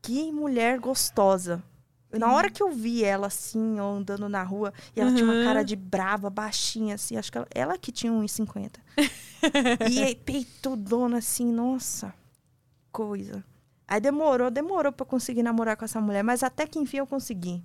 Que 0.02 0.32
mulher 0.32 0.80
gostosa. 0.80 1.62
Na 2.20 2.32
hora 2.32 2.50
que 2.50 2.62
eu 2.62 2.72
vi 2.72 3.04
ela 3.04 3.28
assim, 3.28 3.80
ó, 3.80 3.92
andando 3.94 4.30
na 4.30 4.44
rua, 4.44 4.74
e 4.96 5.00
ela 5.02 5.12
tinha 5.12 5.24
uma 5.26 5.34
Uhum. 5.34 5.44
cara 5.44 5.64
de 5.64 5.76
brava, 5.76 6.30
baixinha, 6.30 6.96
assim, 6.96 7.18
acho 7.18 7.32
que 7.32 7.38
ela, 7.38 7.48
ela 7.54 7.78
que 7.78 7.92
tinha 7.92 8.12
1,50. 8.14 8.80
e 9.92 10.02
aí, 10.04 10.16
peitudona, 10.16 11.18
assim, 11.18 11.52
nossa, 11.52 12.14
coisa. 12.92 13.44
Aí 13.88 14.00
demorou, 14.00 14.50
demorou 14.50 14.92
pra 14.92 15.06
conseguir 15.06 15.44
namorar 15.44 15.76
com 15.76 15.86
essa 15.86 16.00
mulher, 16.00 16.24
mas 16.24 16.42
até 16.44 16.66
que 16.66 16.80
enfim 16.80 16.98
eu 16.98 17.08
consegui. 17.08 17.64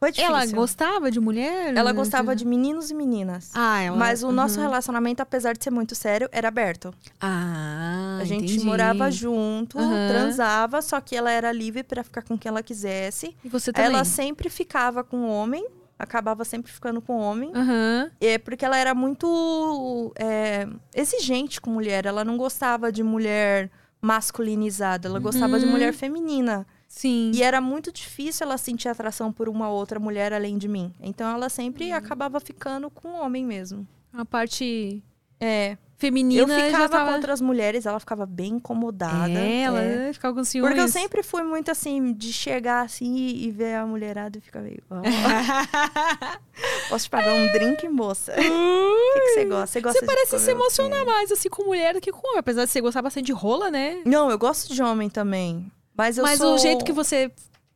Foi 0.00 0.10
difícil. 0.10 0.34
Ela 0.34 0.46
gostava 0.46 1.10
de 1.10 1.20
mulher? 1.20 1.76
Ela 1.76 1.92
gostava 1.92 2.34
de 2.34 2.46
meninos 2.46 2.90
e 2.90 2.94
meninas. 2.94 3.50
Ah, 3.54 3.82
ela... 3.82 3.96
Mas 3.98 4.22
o 4.22 4.32
nosso 4.32 4.56
Uhum. 4.56 4.62
relacionamento, 4.62 5.20
apesar 5.22 5.52
de 5.54 5.62
ser 5.62 5.70
muito 5.70 5.94
sério, 5.94 6.26
era 6.32 6.48
aberto. 6.48 6.94
Ah, 7.20 8.16
A 8.18 8.24
gente 8.24 8.44
entendi. 8.46 8.64
morava 8.64 9.10
junto, 9.10 9.78
Aham. 9.78 10.06
transava, 10.08 10.80
só 10.80 10.98
que 11.02 11.14
ela 11.14 11.30
era 11.30 11.52
livre 11.52 11.82
pra 11.82 12.02
ficar 12.02 12.22
com 12.22 12.38
quem 12.38 12.48
ela 12.48 12.62
quisesse. 12.62 13.36
E 13.44 13.48
você 13.50 13.70
também? 13.74 13.90
Ela 13.90 14.02
sempre 14.06 14.48
ficava 14.48 15.04
com 15.04 15.28
homem, 15.28 15.66
acabava 15.98 16.46
sempre 16.46 16.72
ficando 16.72 17.02
com 17.02 17.18
homem. 17.18 17.52
Aham. 17.54 18.10
É 18.18 18.38
porque 18.38 18.64
ela 18.64 18.78
era 18.78 18.94
muito 18.94 20.14
é, 20.18 20.66
exigente 20.94 21.60
com 21.60 21.70
mulher. 21.70 22.06
Ela 22.06 22.24
não 22.24 22.38
gostava 22.38 22.90
de 22.90 23.02
mulher 23.02 23.70
masculinizada, 24.00 25.08
ela 25.08 25.18
gostava 25.20 25.58
de 25.58 25.66
Uhum. 25.66 25.72
mulher 25.72 25.92
feminina. 25.92 26.66
Sim. 26.92 27.30
E 27.32 27.40
era 27.42 27.60
muito 27.60 27.92
difícil 27.92 28.44
ela 28.44 28.58
sentir 28.58 28.88
atração 28.88 29.32
por 29.32 29.48
uma 29.48 29.70
outra 29.70 30.00
mulher 30.00 30.32
além 30.32 30.58
de 30.58 30.66
mim. 30.66 30.92
Então 31.00 31.32
ela 31.32 31.48
sempre 31.48 31.88
Uhum. 31.90 31.94
acabava 31.94 32.40
ficando 32.40 32.90
com 32.90 33.12
homem 33.14 33.44
mesmo. 33.46 33.86
A 34.12 34.24
parte 34.24 35.00
É. 35.38 35.78
feminina 35.96 36.42
Eu 36.58 36.64
ficava 36.66 36.88
tava... 36.88 37.06
com 37.10 37.14
outras 37.14 37.40
mulheres, 37.40 37.86
ela 37.86 38.00
ficava 38.00 38.26
bem 38.26 38.54
incomodada. 38.54 39.30
É, 39.38 39.60
ela 39.60 39.80
é. 39.80 40.12
ficava 40.12 40.34
com 40.34 40.42
ciúmes. 40.42 40.68
Porque 40.70 40.80
eu 40.82 40.88
sempre 40.88 41.22
fui 41.22 41.44
muito 41.44 41.70
assim, 41.70 42.12
de 42.12 42.32
chegar 42.32 42.84
assim 42.84 43.14
e 43.14 43.46
e 43.46 43.50
ver 43.52 43.76
a 43.76 43.86
mulherada 43.86 44.36
e 44.36 44.40
ficar 44.40 44.60
meio. 44.60 44.82
"Ó, 44.90 44.96
posso 46.90 47.04
te 47.04 47.10
pagar 47.10 47.34
um 47.34 47.52
drink, 47.52 47.88
moça? 47.88 48.32
O 48.32 48.34
que, 48.34 49.20
que 49.20 49.28
você 49.34 49.44
gosta? 49.44 49.66
Você 49.68 49.80
gosta 49.80 50.00
Você 50.00 50.06
parece 50.06 50.38
se 50.40 50.50
o 50.50 50.50
emocionar 50.50 51.04
mais 51.06 51.30
assim 51.30 51.48
com 51.48 51.64
mulher 51.64 51.94
do 51.94 52.00
que 52.00 52.10
com 52.10 52.26
homem. 52.26 52.40
Apesar 52.40 52.64
de 52.64 52.70
você 52.72 52.80
gostar 52.80 53.00
bastante 53.02 53.26
de 53.26 53.32
rola, 53.32 53.70
né? 53.70 54.02
Não, 54.04 54.30
eu 54.30 54.38
gosto 54.38 54.72
de 54.74 54.82
homem 54.82 55.08
também. 55.08 55.70
Mas 56.00 56.18
eu 56.18 56.24
Mas 56.24 56.38
sou... 56.38 56.54
o 56.54 56.58
jeito 56.58 56.84
que 56.84 56.92
você 56.92 57.30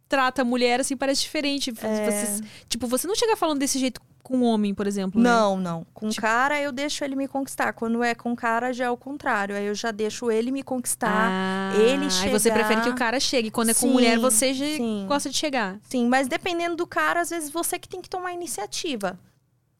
trata 0.09 0.43
a 0.43 0.45
mulher, 0.45 0.81
assim, 0.81 0.97
parece 0.97 1.23
diferente. 1.23 1.71
É. 1.83 2.11
Você- 2.11 2.43
tipo, 2.69 2.87
você 2.87 3.07
não 3.07 3.15
chega 3.15 3.37
falando 3.37 3.59
desse 3.59 3.79
jeito 3.79 4.01
com 4.23 4.41
homem, 4.43 4.73
por 4.75 4.87
exemplo. 4.87 5.21
né? 5.21 5.29
Não, 5.29 5.59
não. 5.59 5.87
Com 5.93 6.09
Tipo- 6.09 6.23
cara, 6.23 6.59
eu 6.59 6.73
deixo 6.73 7.05
ele 7.05 7.15
me 7.15 7.29
conquistar. 7.29 7.75
Quando 7.75 8.03
é 8.03 8.15
com 8.15 8.35
cara, 8.35 8.73
já 8.73 8.87
é 8.87 8.91
o 8.91 8.97
contrário. 8.97 9.55
Aí 9.55 9.67
eu 9.67 9.75
já 9.75 9.91
deixo 9.91 10.31
ele 10.31 10.51
me 10.51 10.63
conquistar. 10.63 11.11
Ah, 11.31 11.73
ele 11.77 12.05
Aí 12.07 12.31
você 12.31 12.49
chegar. 12.49 12.55
prefere 12.55 12.81
que 12.81 12.89
o 12.89 12.95
cara 12.95 13.21
chegue. 13.21 13.51
Quando 13.51 13.69
é 13.71 13.75
com 13.75 13.81
Sim, 13.81 13.91
mulher, 13.93 14.19
você 14.19 14.55
já 14.55 14.65
sim. 14.65 15.05
gosta 15.07 15.29
de 15.29 15.37
chegar. 15.37 15.79
Sim, 15.91 16.09
mas 16.09 16.27
dependendo 16.27 16.75
do 16.77 16.87
cara, 16.87 17.21
às 17.21 17.29
vezes 17.29 17.51
você 17.51 17.79
que 17.79 17.87
tem 17.89 18.01
que 18.01 18.09
tomar 18.09 18.31
a 18.31 18.33
iniciativa. 18.33 19.19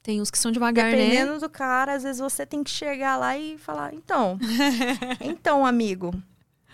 Tem 0.03 0.21
uns 0.21 0.31
que 0.31 0.39
são 0.39 0.53
devagar, 0.53 0.91
né? 0.91 0.97
Dependendo 0.99 1.41
do 1.41 1.49
cara, 1.49 1.95
às 1.95 2.03
vezes 2.03 2.21
você 2.21 2.45
tem 2.45 2.63
que 2.63 2.71
chegar 2.71 3.17
lá 3.17 3.39
e 3.39 3.57
falar: 3.57 3.95
então, 3.95 4.39
então, 5.23 5.65
amigo, 5.65 6.13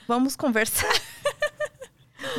vamos 0.08 0.34
conversar. 0.34 0.90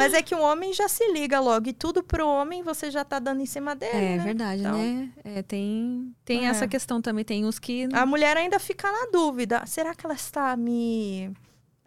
Mas 0.04 0.14
é 0.14 0.22
que 0.22 0.34
o 0.36 0.40
homem 0.40 0.74
já 0.74 0.88
se 0.88 1.12
liga 1.12 1.40
logo. 1.40 1.70
E 1.70 1.74
tudo 1.74 2.02
pro 2.04 2.28
homem 2.28 2.64
você 2.64 2.90
já 2.92 3.04
tá 3.06 3.20
dando 3.20 3.42
em 3.42 3.46
cima 3.46 3.76
dele. 3.76 3.92
É 3.98 4.18
né? 4.18 4.24
verdade, 4.24 4.62
Então, 4.62 4.78
né? 4.78 5.10
É, 5.24 5.42
tem 5.44 6.16
tem 6.26 6.46
É. 6.48 6.50
essa 6.50 6.68
questão 6.68 7.02
também. 7.02 7.24
Tem 7.24 7.46
uns 7.46 7.60
que. 7.60 7.88
A 7.94 8.06
mulher 8.06 8.36
ainda 8.38 8.60
fica 8.60 8.92
na 8.92 9.08
dúvida. 9.12 9.64
Será 9.66 9.94
que 9.96 10.06
ela 10.06 10.16
está 10.16 10.56
me. 10.58 11.32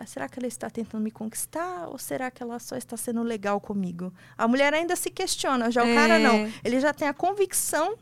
Será 0.06 0.28
que 0.28 0.38
ela 0.38 0.48
está 0.48 0.68
tentando 0.68 1.02
me 1.02 1.10
conquistar? 1.10 1.88
Ou 1.88 1.96
será 1.98 2.30
que 2.30 2.42
ela 2.42 2.58
só 2.58 2.76
está 2.76 2.96
sendo 2.96 3.22
legal 3.22 3.60
comigo? 3.60 4.12
A 4.36 4.46
mulher 4.46 4.74
ainda 4.74 4.96
se 4.96 5.08
questiona. 5.08 5.70
Já 5.70 5.82
o 5.82 5.86
É. 5.88 5.94
cara 5.94 6.18
não. 6.18 6.50
Ele 6.64 6.80
já 6.80 6.92
tem 6.92 7.06
a 7.08 7.14
convicção 7.14 7.94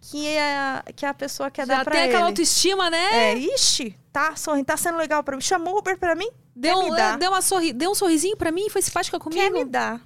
que 0.00 0.26
é, 0.28 0.82
que 0.96 1.04
a 1.04 1.12
pessoa 1.12 1.50
quer 1.50 1.66
já 1.66 1.76
dar 1.78 1.84
pra 1.84 1.92
tem 1.94 2.02
aquela 2.04 2.20
ele. 2.20 2.28
autoestima, 2.28 2.88
né? 2.90 3.32
É, 3.32 3.34
ixi, 3.38 3.94
tá 4.12 4.34
sorrindo, 4.36 4.64
tá 4.66 4.76
sendo 4.76 4.96
legal 4.98 5.22
pra 5.22 5.36
mim. 5.36 5.42
Chamou 5.42 5.74
o 5.74 5.78
Uber 5.78 5.98
pra 5.98 6.14
mim? 6.14 6.28
Deu, 6.54 6.76
quer 6.78 6.84
me 6.84 6.90
um, 6.90 6.94
dar? 6.94 7.18
deu, 7.18 7.30
uma 7.30 7.42
sorri... 7.42 7.72
deu 7.72 7.90
um 7.90 7.94
sorrisinho 7.94 8.36
pra 8.36 8.50
mim, 8.52 8.68
foi 8.68 8.82
simpática 8.82 9.18
Quer 9.18 9.24
comigo. 9.24 9.54
me 9.58 9.64
dar. 9.64 10.00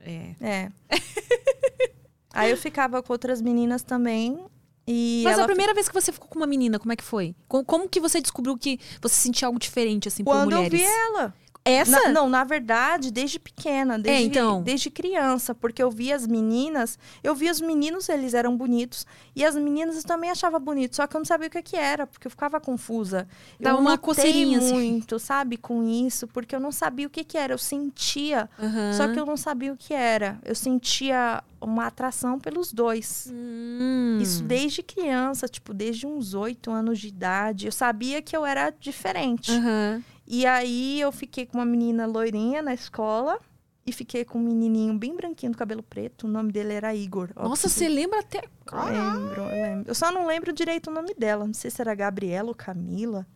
É. 0.00 0.34
É. 0.40 0.72
Aí 2.32 2.50
eu 2.50 2.56
ficava 2.56 3.02
com 3.02 3.12
outras 3.12 3.40
meninas 3.40 3.82
também. 3.82 4.38
E 4.86 5.22
Mas 5.24 5.38
a 5.38 5.44
primeira 5.44 5.74
vez 5.74 5.88
que 5.88 5.94
você 5.94 6.10
ficou 6.12 6.28
com 6.28 6.38
uma 6.38 6.46
menina, 6.46 6.78
como 6.78 6.92
é 6.92 6.96
que 6.96 7.04
foi? 7.04 7.34
Com- 7.46 7.64
Como, 7.64 7.88
que 7.88 8.00
você 8.00 8.20
descobriu 8.20 8.56
que 8.56 8.78
você 9.02 9.14
sentia 9.16 9.46
algo 9.46 9.58
diferente, 9.58 10.08
assim, 10.08 10.24
por 10.24 10.32
Quando 10.32 10.52
eu 10.52 10.62
mulheres? 10.62 10.80
vi 10.80 10.86
ela. 10.86 11.34
Essa? 11.70 11.90
Na- 11.90 12.08
não, 12.12 12.28
na 12.28 12.44
verdade, 12.44 13.10
desde 13.10 13.38
pequena, 13.38 13.98
desde, 13.98 14.26
então. 14.28 14.62
desde 14.62 14.90
criança, 14.90 15.54
porque 15.54 15.82
eu 15.82 15.90
via 15.90 16.16
as 16.16 16.26
meninas, 16.26 16.98
eu 17.22 17.34
via 17.34 17.50
os 17.50 17.60
meninos, 17.60 18.08
eles 18.08 18.34
eram 18.34 18.56
bonitos, 18.56 19.06
e 19.34 19.44
as 19.44 19.54
meninas 19.56 19.96
eu 19.96 20.02
também 20.02 20.30
achava 20.30 20.58
bonito, 20.58 20.96
só 20.96 21.06
que 21.06 21.16
eu 21.16 21.20
não 21.20 21.24
sabia 21.26 21.48
o 21.48 21.50
que, 21.50 21.62
que 21.62 21.76
era, 21.76 22.06
porque 22.06 22.26
eu 22.26 22.30
ficava 22.30 22.60
confusa. 22.60 23.28
Dava 23.60 23.76
eu 23.76 23.80
uma 23.80 23.98
coceirinha, 23.98 24.58
assim. 24.58 24.72
muito, 24.72 25.18
sabe, 25.18 25.56
com 25.56 25.82
isso, 25.82 26.26
porque 26.26 26.54
eu 26.54 26.60
não 26.60 26.72
sabia 26.72 27.06
o 27.06 27.10
que, 27.10 27.24
que 27.24 27.36
era, 27.36 27.52
eu 27.54 27.58
sentia, 27.58 28.48
Aham. 28.58 28.92
só 28.92 29.08
que 29.08 29.18
eu 29.18 29.26
não 29.26 29.36
sabia 29.36 29.72
o 29.72 29.76
que 29.76 29.92
era. 29.94 30.38
Eu 30.44 30.54
sentia 30.54 31.42
uma 31.60 31.86
atração 31.86 32.38
pelos 32.38 32.72
dois. 32.72 33.28
Hum. 33.32 34.18
Isso 34.20 34.42
desde 34.44 34.82
criança, 34.82 35.48
tipo, 35.48 35.74
desde 35.74 36.06
uns 36.06 36.34
oito 36.34 36.70
anos 36.70 36.98
de 37.00 37.08
idade. 37.08 37.66
Eu 37.66 37.72
sabia 37.72 38.22
que 38.22 38.36
eu 38.36 38.46
era 38.46 38.70
diferente. 38.70 39.50
Aham. 39.50 40.02
E 40.30 40.44
aí 40.44 41.00
eu 41.00 41.10
fiquei 41.10 41.46
com 41.46 41.56
uma 41.56 41.64
menina 41.64 42.04
loirinha 42.04 42.60
na 42.60 42.74
escola 42.74 43.40
e 43.86 43.92
fiquei 43.92 44.26
com 44.26 44.38
um 44.38 44.42
menininho 44.42 44.92
bem 44.98 45.16
branquinho 45.16 45.52
do 45.52 45.56
cabelo 45.58 45.82
preto. 45.82 46.26
O 46.26 46.30
nome 46.30 46.52
dele 46.52 46.74
era 46.74 46.94
Igor. 46.94 47.30
Ó, 47.34 47.48
Nossa, 47.48 47.66
você 47.68 47.88
lembra 47.88 48.20
até. 48.20 48.42
Eu 48.70 48.84
lembro, 48.84 49.40
eu 49.40 49.46
lembro. 49.48 49.88
Eu 49.90 49.94
só 49.94 50.12
não 50.12 50.26
lembro 50.26 50.52
direito 50.52 50.90
o 50.90 50.92
nome 50.92 51.14
dela. 51.14 51.46
Não 51.46 51.54
sei 51.54 51.70
se 51.70 51.80
era 51.80 51.94
Gabriela 51.94 52.48
ou 52.48 52.54
Camila. 52.54 53.26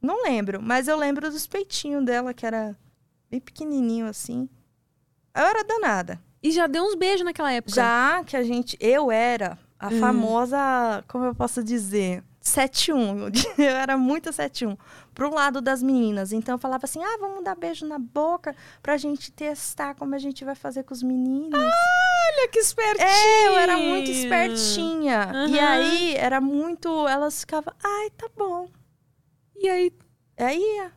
Não 0.00 0.22
lembro, 0.22 0.62
mas 0.62 0.88
eu 0.88 0.96
lembro 0.96 1.30
dos 1.30 1.46
peitinhos 1.46 2.02
dela, 2.02 2.32
que 2.32 2.46
era 2.46 2.74
bem 3.30 3.38
pequenininho 3.38 4.06
assim. 4.06 4.48
Eu 5.34 5.42
era 5.42 5.62
danada. 5.62 6.18
E 6.42 6.50
já 6.50 6.66
deu 6.66 6.82
uns 6.82 6.94
beijos 6.94 7.26
naquela 7.26 7.52
época. 7.52 7.74
Já 7.74 8.24
que 8.24 8.34
a 8.34 8.42
gente. 8.42 8.78
Eu 8.80 9.12
era 9.12 9.58
a 9.78 9.88
Hum. 9.88 10.00
famosa. 10.00 11.04
Como 11.06 11.26
eu 11.26 11.34
posso 11.34 11.62
dizer? 11.62 12.24
7-1. 12.42 13.32
Eu 13.58 13.76
era 13.76 13.96
muito 13.96 14.30
7-1. 14.30 14.76
Pro 15.14 15.32
lado 15.32 15.60
das 15.60 15.82
meninas. 15.82 16.32
Então 16.32 16.54
eu 16.54 16.58
falava 16.58 16.84
assim: 16.84 17.02
ah, 17.02 17.18
vamos 17.20 17.44
dar 17.44 17.54
beijo 17.54 17.86
na 17.86 17.98
boca 17.98 18.54
pra 18.82 18.96
gente 18.96 19.30
testar 19.30 19.94
como 19.94 20.14
a 20.14 20.18
gente 20.18 20.44
vai 20.44 20.54
fazer 20.54 20.82
com 20.84 20.94
os 20.94 21.02
meninos. 21.02 21.60
Olha 21.60 22.48
que 22.48 22.58
espertinha. 22.58 23.06
É, 23.06 23.48
eu 23.48 23.56
era 23.56 23.76
muito 23.76 24.10
espertinha. 24.10 25.30
E 25.48 25.58
Aham. 25.58 25.68
aí 25.68 26.14
era 26.14 26.40
muito. 26.40 27.06
Elas 27.06 27.40
ficavam, 27.40 27.74
ai, 27.82 28.10
tá 28.16 28.28
bom. 28.34 28.68
E 29.56 29.68
aí? 29.68 29.92
Aí. 30.38 30.90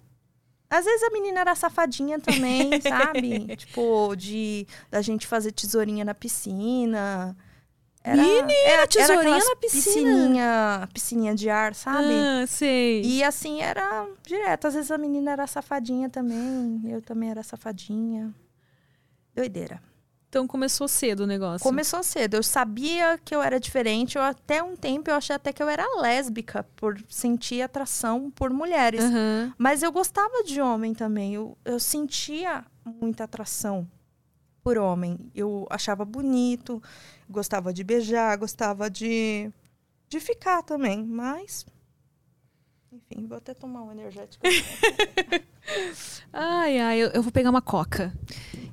Às 0.70 0.86
vezes 0.86 1.04
a 1.04 1.10
menina 1.12 1.42
era 1.42 1.54
safadinha 1.54 2.20
também, 2.20 2.70
sabe? 2.82 3.56
tipo, 3.58 4.16
de 4.16 4.66
da 4.90 5.02
gente 5.02 5.28
fazer 5.28 5.52
tesourinha 5.52 6.06
na 6.06 6.16
piscina. 6.16 7.36
Menina, 8.06 8.52
era, 8.66 8.86
tesourinha 8.86 9.36
era 9.38 9.46
na 9.46 9.56
piscina? 9.56 10.12
Piscininha, 10.12 10.90
piscininha 10.94 11.36
de 11.36 11.50
ar, 11.50 11.74
sabe? 11.74 12.14
Ah, 12.14 12.46
sei. 12.46 13.02
E 13.02 13.24
assim 13.24 13.62
era 13.62 14.08
direto. 14.26 14.68
Às 14.68 14.74
vezes 14.74 14.92
a 14.92 14.98
menina 14.98 15.32
era 15.32 15.48
safadinha 15.48 16.10
também. 16.10 16.82
Eu 16.86 17.02
também 17.02 17.30
era 17.30 17.42
safadinha. 17.44 18.34
Doideira. 19.34 19.82
Então 20.28 20.48
começou 20.48 20.88
cedo 20.88 21.22
o 21.22 21.28
negócio. 21.28 21.64
Começou 21.64 22.04
cedo. 22.04 22.34
Eu 22.34 22.44
sabia 22.44 23.20
que 23.24 23.34
eu 23.36 23.42
era 23.42 23.60
diferente. 23.60 24.18
Eu 24.18 24.24
até 24.24 24.62
um 24.64 24.76
tempo 24.76 25.10
eu 25.10 25.16
achei 25.16 25.36
até 25.36 25.54
que 25.54 25.62
eu 25.62 25.70
era 25.70 25.86
lésbica 26.02 26.66
por 26.76 27.00
sentir 27.08 27.62
atração 27.62 28.32
por 28.32 28.50
mulheres. 28.50 29.04
Aham. 29.04 29.54
Mas 29.58 29.84
eu 29.84 29.92
gostava 29.92 30.44
de 30.44 30.60
homem 30.60 30.94
também. 30.94 31.36
Eu, 31.36 31.56
eu 31.64 31.80
sentia 31.80 32.66
muita 33.00 33.26
atração 33.26 33.88
por 34.64 34.78
homem. 34.78 35.20
Eu 35.36 35.68
achava 35.70 36.04
bonito, 36.04 36.82
gostava 37.34 37.74
de 37.74 37.84
beijar, 37.84 38.38
gostava 38.38 38.90
de, 38.90 39.52
de 40.08 40.20
ficar 40.20 40.64
também. 40.64 41.04
Mas. 41.04 41.66
Enfim, 42.92 43.28
vou 43.28 43.38
até 43.38 43.54
tomar 43.54 43.84
um 43.84 43.92
energético. 43.92 44.46
Ai, 46.32 46.78
ai, 46.78 46.98
eu, 47.00 47.08
eu 47.10 47.24
vou 47.24 47.32
pegar 47.32 47.50
uma 47.50 47.62
coca. 47.62 48.14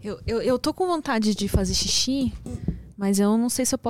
Eu, 0.03 0.21
eu, 0.27 0.43
eu 0.43 0.59
tô 0.59 0.75
com 0.75 0.87
vontade 0.87 1.35
de 1.35 1.49
fazer 1.49 1.75
xixi, 1.75 2.33
mas 2.97 3.21
eu 3.21 3.37
não 3.39 3.49
sei 3.49 3.65
se 3.65 3.75
eu. 3.75 3.90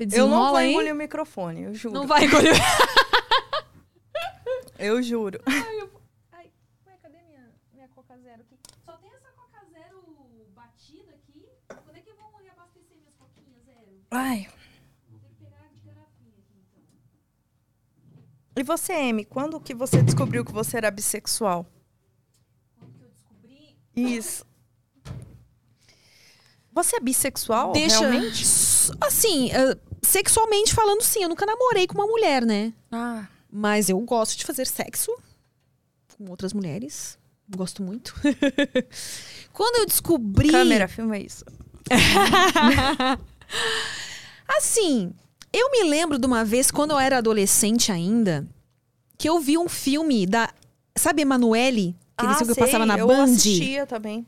Você 0.00 0.04
eu 0.04 0.06
desenrola 0.06 0.34
não 0.34 0.48
vou 0.48 0.56
aí? 0.56 0.70
engolir 0.70 0.94
o 0.94 0.96
microfone, 0.96 1.62
eu 1.64 1.74
juro. 1.74 1.94
Não 1.94 2.06
vai 2.06 2.24
engolir. 2.24 2.54
Eu 4.78 5.02
juro. 5.02 5.38
Ai, 5.44 5.76
ué, 6.86 6.96
cadê 7.02 7.18
minha, 7.28 7.50
minha 7.70 7.86
Coca 7.88 8.16
Zero 8.16 8.40
aqui? 8.40 8.56
Só 8.82 8.96
tem 8.96 9.10
essa 9.10 9.28
Coca 9.32 9.60
Zero 9.70 10.02
batida 10.54 11.12
aqui. 11.12 11.46
Quando 11.68 11.96
é 11.98 12.00
que 12.00 12.14
vão 12.14 12.32
reabastecer 12.42 12.96
minhas 12.96 13.14
Coquinhas 13.14 13.62
Zero? 13.66 14.00
Ai. 14.10 14.48
Vou 15.10 15.20
ter 15.20 15.28
que 15.28 15.34
pegar 15.34 15.68
de 15.68 15.80
garrafinha 15.82 16.32
aqui, 16.38 16.54
então. 16.66 16.82
E 18.56 18.62
você, 18.62 18.94
Amy, 18.94 19.26
quando 19.26 19.60
que 19.60 19.74
você 19.74 20.02
descobriu 20.02 20.46
que 20.46 20.52
você 20.52 20.78
era 20.78 20.90
bissexual? 20.90 21.66
Quando 22.78 22.94
que 22.94 23.04
eu 23.04 23.10
descobri... 23.10 23.76
Isso. 23.94 24.46
Você 26.72 26.96
é 26.96 27.00
bissexual, 27.00 27.72
Deixa... 27.72 27.98
realmente? 27.98 28.42
Assim, 28.98 29.50
eh, 29.52 29.76
sexualmente 30.02 30.74
falando, 30.74 31.02
sim. 31.02 31.22
Eu 31.22 31.28
nunca 31.28 31.46
namorei 31.46 31.86
com 31.86 31.94
uma 31.94 32.06
mulher, 32.06 32.44
né? 32.44 32.72
Ah, 32.90 33.26
Mas 33.50 33.88
eu 33.88 33.98
gosto 34.00 34.38
de 34.38 34.44
fazer 34.44 34.66
sexo 34.66 35.12
com 36.16 36.30
outras 36.30 36.52
mulheres. 36.52 37.18
Gosto 37.56 37.82
muito. 37.82 38.14
Quando 39.52 39.78
eu 39.80 39.86
descobri... 39.86 40.50
câmera, 40.50 40.86
filma 40.86 41.18
isso. 41.18 41.44
Assim, 44.56 45.12
eu 45.52 45.70
me 45.70 45.84
lembro 45.84 46.18
de 46.18 46.26
uma 46.26 46.44
vez, 46.44 46.70
quando 46.70 46.92
eu 46.92 46.98
era 46.98 47.18
adolescente 47.18 47.90
ainda, 47.90 48.46
que 49.18 49.28
eu 49.28 49.40
vi 49.40 49.58
um 49.58 49.68
filme 49.68 50.26
da. 50.26 50.52
Sabe, 50.96 51.22
Emanuele? 51.22 51.96
Aquele 52.16 52.32
ah, 52.32 52.36
filme 52.36 52.54
que 52.54 52.60
sei, 52.60 52.64
passava 52.66 52.86
na 52.86 52.98
eu 52.98 53.06
Band. 53.06 53.24
assistia 53.24 53.86
também. 53.86 54.26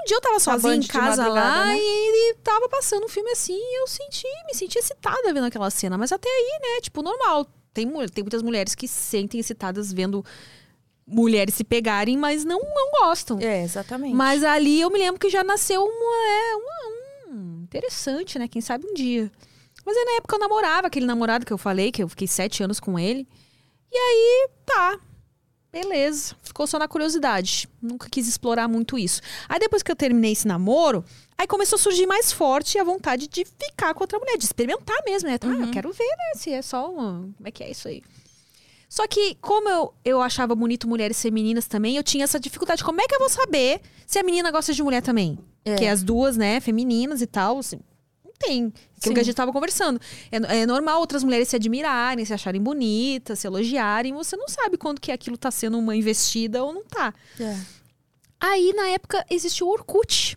Um 0.00 0.04
dia 0.06 0.16
eu 0.16 0.20
tava 0.20 0.40
sozinha 0.40 0.74
em 0.76 0.82
casa 0.86 1.28
lá 1.28 1.66
né? 1.66 1.78
e 1.78 1.80
ele 1.80 2.34
tava 2.42 2.68
passando 2.68 3.04
um 3.04 3.08
filme 3.08 3.30
assim 3.30 3.54
e 3.54 3.80
eu 3.82 3.86
senti, 3.86 4.26
me 4.46 4.54
senti 4.54 4.78
excitada 4.78 5.32
vendo 5.32 5.44
aquela 5.44 5.70
cena. 5.70 5.98
Mas 5.98 6.10
até 6.12 6.28
aí, 6.28 6.58
né? 6.62 6.80
Tipo, 6.80 7.02
normal. 7.02 7.46
Tem, 7.72 7.86
tem 8.08 8.24
muitas 8.24 8.42
mulheres 8.42 8.74
que 8.74 8.88
se 8.88 9.00
sentem 9.02 9.38
excitadas 9.40 9.92
vendo 9.92 10.24
mulheres 11.06 11.54
se 11.54 11.64
pegarem, 11.64 12.16
mas 12.16 12.44
não, 12.44 12.60
não 12.60 12.90
gostam. 13.02 13.38
É, 13.40 13.62
exatamente. 13.62 14.14
Mas 14.14 14.42
ali 14.44 14.80
eu 14.80 14.90
me 14.90 14.98
lembro 14.98 15.20
que 15.20 15.28
já 15.28 15.42
nasceu 15.44 15.82
uma, 15.82 16.28
é, 16.28 16.54
uma- 16.56 17.34
um 17.34 17.62
interessante, 17.62 18.38
né? 18.38 18.48
Quem 18.48 18.60
sabe 18.62 18.86
um 18.86 18.94
dia. 18.94 19.30
Mas 19.84 19.96
aí, 19.96 20.04
na 20.04 20.12
época 20.12 20.36
eu 20.36 20.40
namorava 20.40 20.86
aquele 20.86 21.06
namorado 21.06 21.46
que 21.46 21.52
eu 21.52 21.58
falei, 21.58 21.90
que 21.90 22.02
eu 22.02 22.08
fiquei 22.08 22.26
sete 22.26 22.62
anos 22.62 22.78
com 22.80 22.98
ele. 22.98 23.26
E 23.90 23.96
aí, 23.96 24.48
tá. 24.64 24.98
Beleza. 25.72 26.34
Ficou 26.42 26.66
só 26.66 26.78
na 26.78 26.88
curiosidade. 26.88 27.68
Nunca 27.80 28.08
quis 28.10 28.26
explorar 28.26 28.66
muito 28.66 28.98
isso. 28.98 29.20
Aí 29.48 29.58
depois 29.58 29.82
que 29.82 29.90
eu 29.90 29.96
terminei 29.96 30.32
esse 30.32 30.46
namoro, 30.48 31.04
aí 31.38 31.46
começou 31.46 31.76
a 31.76 31.78
surgir 31.78 32.06
mais 32.06 32.32
forte 32.32 32.78
a 32.78 32.84
vontade 32.84 33.28
de 33.28 33.44
ficar 33.44 33.94
com 33.94 34.02
outra 34.02 34.18
mulher, 34.18 34.36
de 34.36 34.44
experimentar 34.44 34.96
mesmo, 35.06 35.28
né? 35.28 35.38
Tá, 35.38 35.46
eu 35.46 35.70
quero 35.70 35.92
ver, 35.92 36.08
né? 36.08 36.32
Se 36.34 36.50
é 36.50 36.60
só 36.60 36.90
uma. 36.90 37.28
Como 37.36 37.46
é 37.48 37.50
que 37.50 37.62
é 37.62 37.70
isso 37.70 37.86
aí? 37.86 38.02
Só 38.88 39.06
que, 39.06 39.36
como 39.40 39.68
eu, 39.68 39.94
eu 40.04 40.20
achava 40.20 40.52
bonito 40.52 40.88
mulheres 40.88 41.22
femininas 41.22 41.68
também, 41.68 41.96
eu 41.96 42.02
tinha 42.02 42.24
essa 42.24 42.40
dificuldade. 42.40 42.82
Como 42.82 43.00
é 43.00 43.06
que 43.06 43.14
eu 43.14 43.20
vou 43.20 43.28
saber 43.28 43.80
se 44.04 44.18
a 44.18 44.22
menina 44.24 44.50
gosta 44.50 44.74
de 44.74 44.82
mulher 44.82 45.00
também? 45.00 45.38
É. 45.64 45.76
Que 45.76 45.86
as 45.86 46.02
duas, 46.02 46.36
né, 46.36 46.58
femininas 46.58 47.22
e 47.22 47.26
tal, 47.26 47.58
assim, 47.58 47.78
tem. 48.40 48.72
Aquilo 48.96 49.14
que 49.14 49.20
a 49.20 49.22
Sim. 49.22 49.26
gente 49.26 49.36
tava 49.36 49.52
conversando. 49.52 50.00
É, 50.32 50.60
é 50.62 50.66
normal 50.66 50.98
outras 51.00 51.22
mulheres 51.22 51.48
se 51.48 51.56
admirarem, 51.56 52.24
se 52.24 52.34
acharem 52.34 52.60
bonitas, 52.60 53.38
se 53.38 53.46
elogiarem. 53.46 54.12
Você 54.14 54.36
não 54.36 54.48
sabe 54.48 54.76
quando 54.76 55.00
que 55.00 55.12
aquilo 55.12 55.36
tá 55.36 55.50
sendo 55.50 55.78
uma 55.78 55.94
investida 55.94 56.64
ou 56.64 56.72
não 56.72 56.84
tá. 56.84 57.14
É. 57.38 57.56
Aí, 58.40 58.72
na 58.74 58.88
época, 58.88 59.24
existiu 59.30 59.66
o 59.68 59.70
Orkut. 59.70 60.36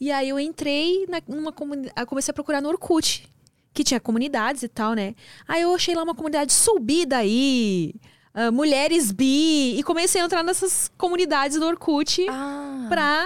E 0.00 0.10
aí 0.10 0.28
eu 0.28 0.38
entrei 0.38 1.06
na, 1.08 1.22
numa 1.26 1.52
comunidade. 1.52 2.06
Comecei 2.06 2.30
a 2.30 2.34
procurar 2.34 2.60
no 2.60 2.68
Orkut. 2.68 3.28
Que 3.74 3.82
tinha 3.82 3.98
comunidades 3.98 4.62
e 4.62 4.68
tal, 4.68 4.92
né? 4.92 5.14
Aí 5.48 5.62
eu 5.62 5.74
achei 5.74 5.94
lá 5.94 6.02
uma 6.02 6.14
comunidade 6.14 6.52
Subi 6.52 7.06
daí. 7.06 7.94
ah, 8.34 8.50
mulheres 8.50 9.10
bi. 9.10 9.78
E 9.78 9.82
comecei 9.82 10.20
a 10.20 10.24
entrar 10.24 10.42
nessas 10.42 10.90
comunidades 10.98 11.58
do 11.58 11.66
Orkut 11.66 12.26
Ah. 12.28 12.86
pra 12.88 13.24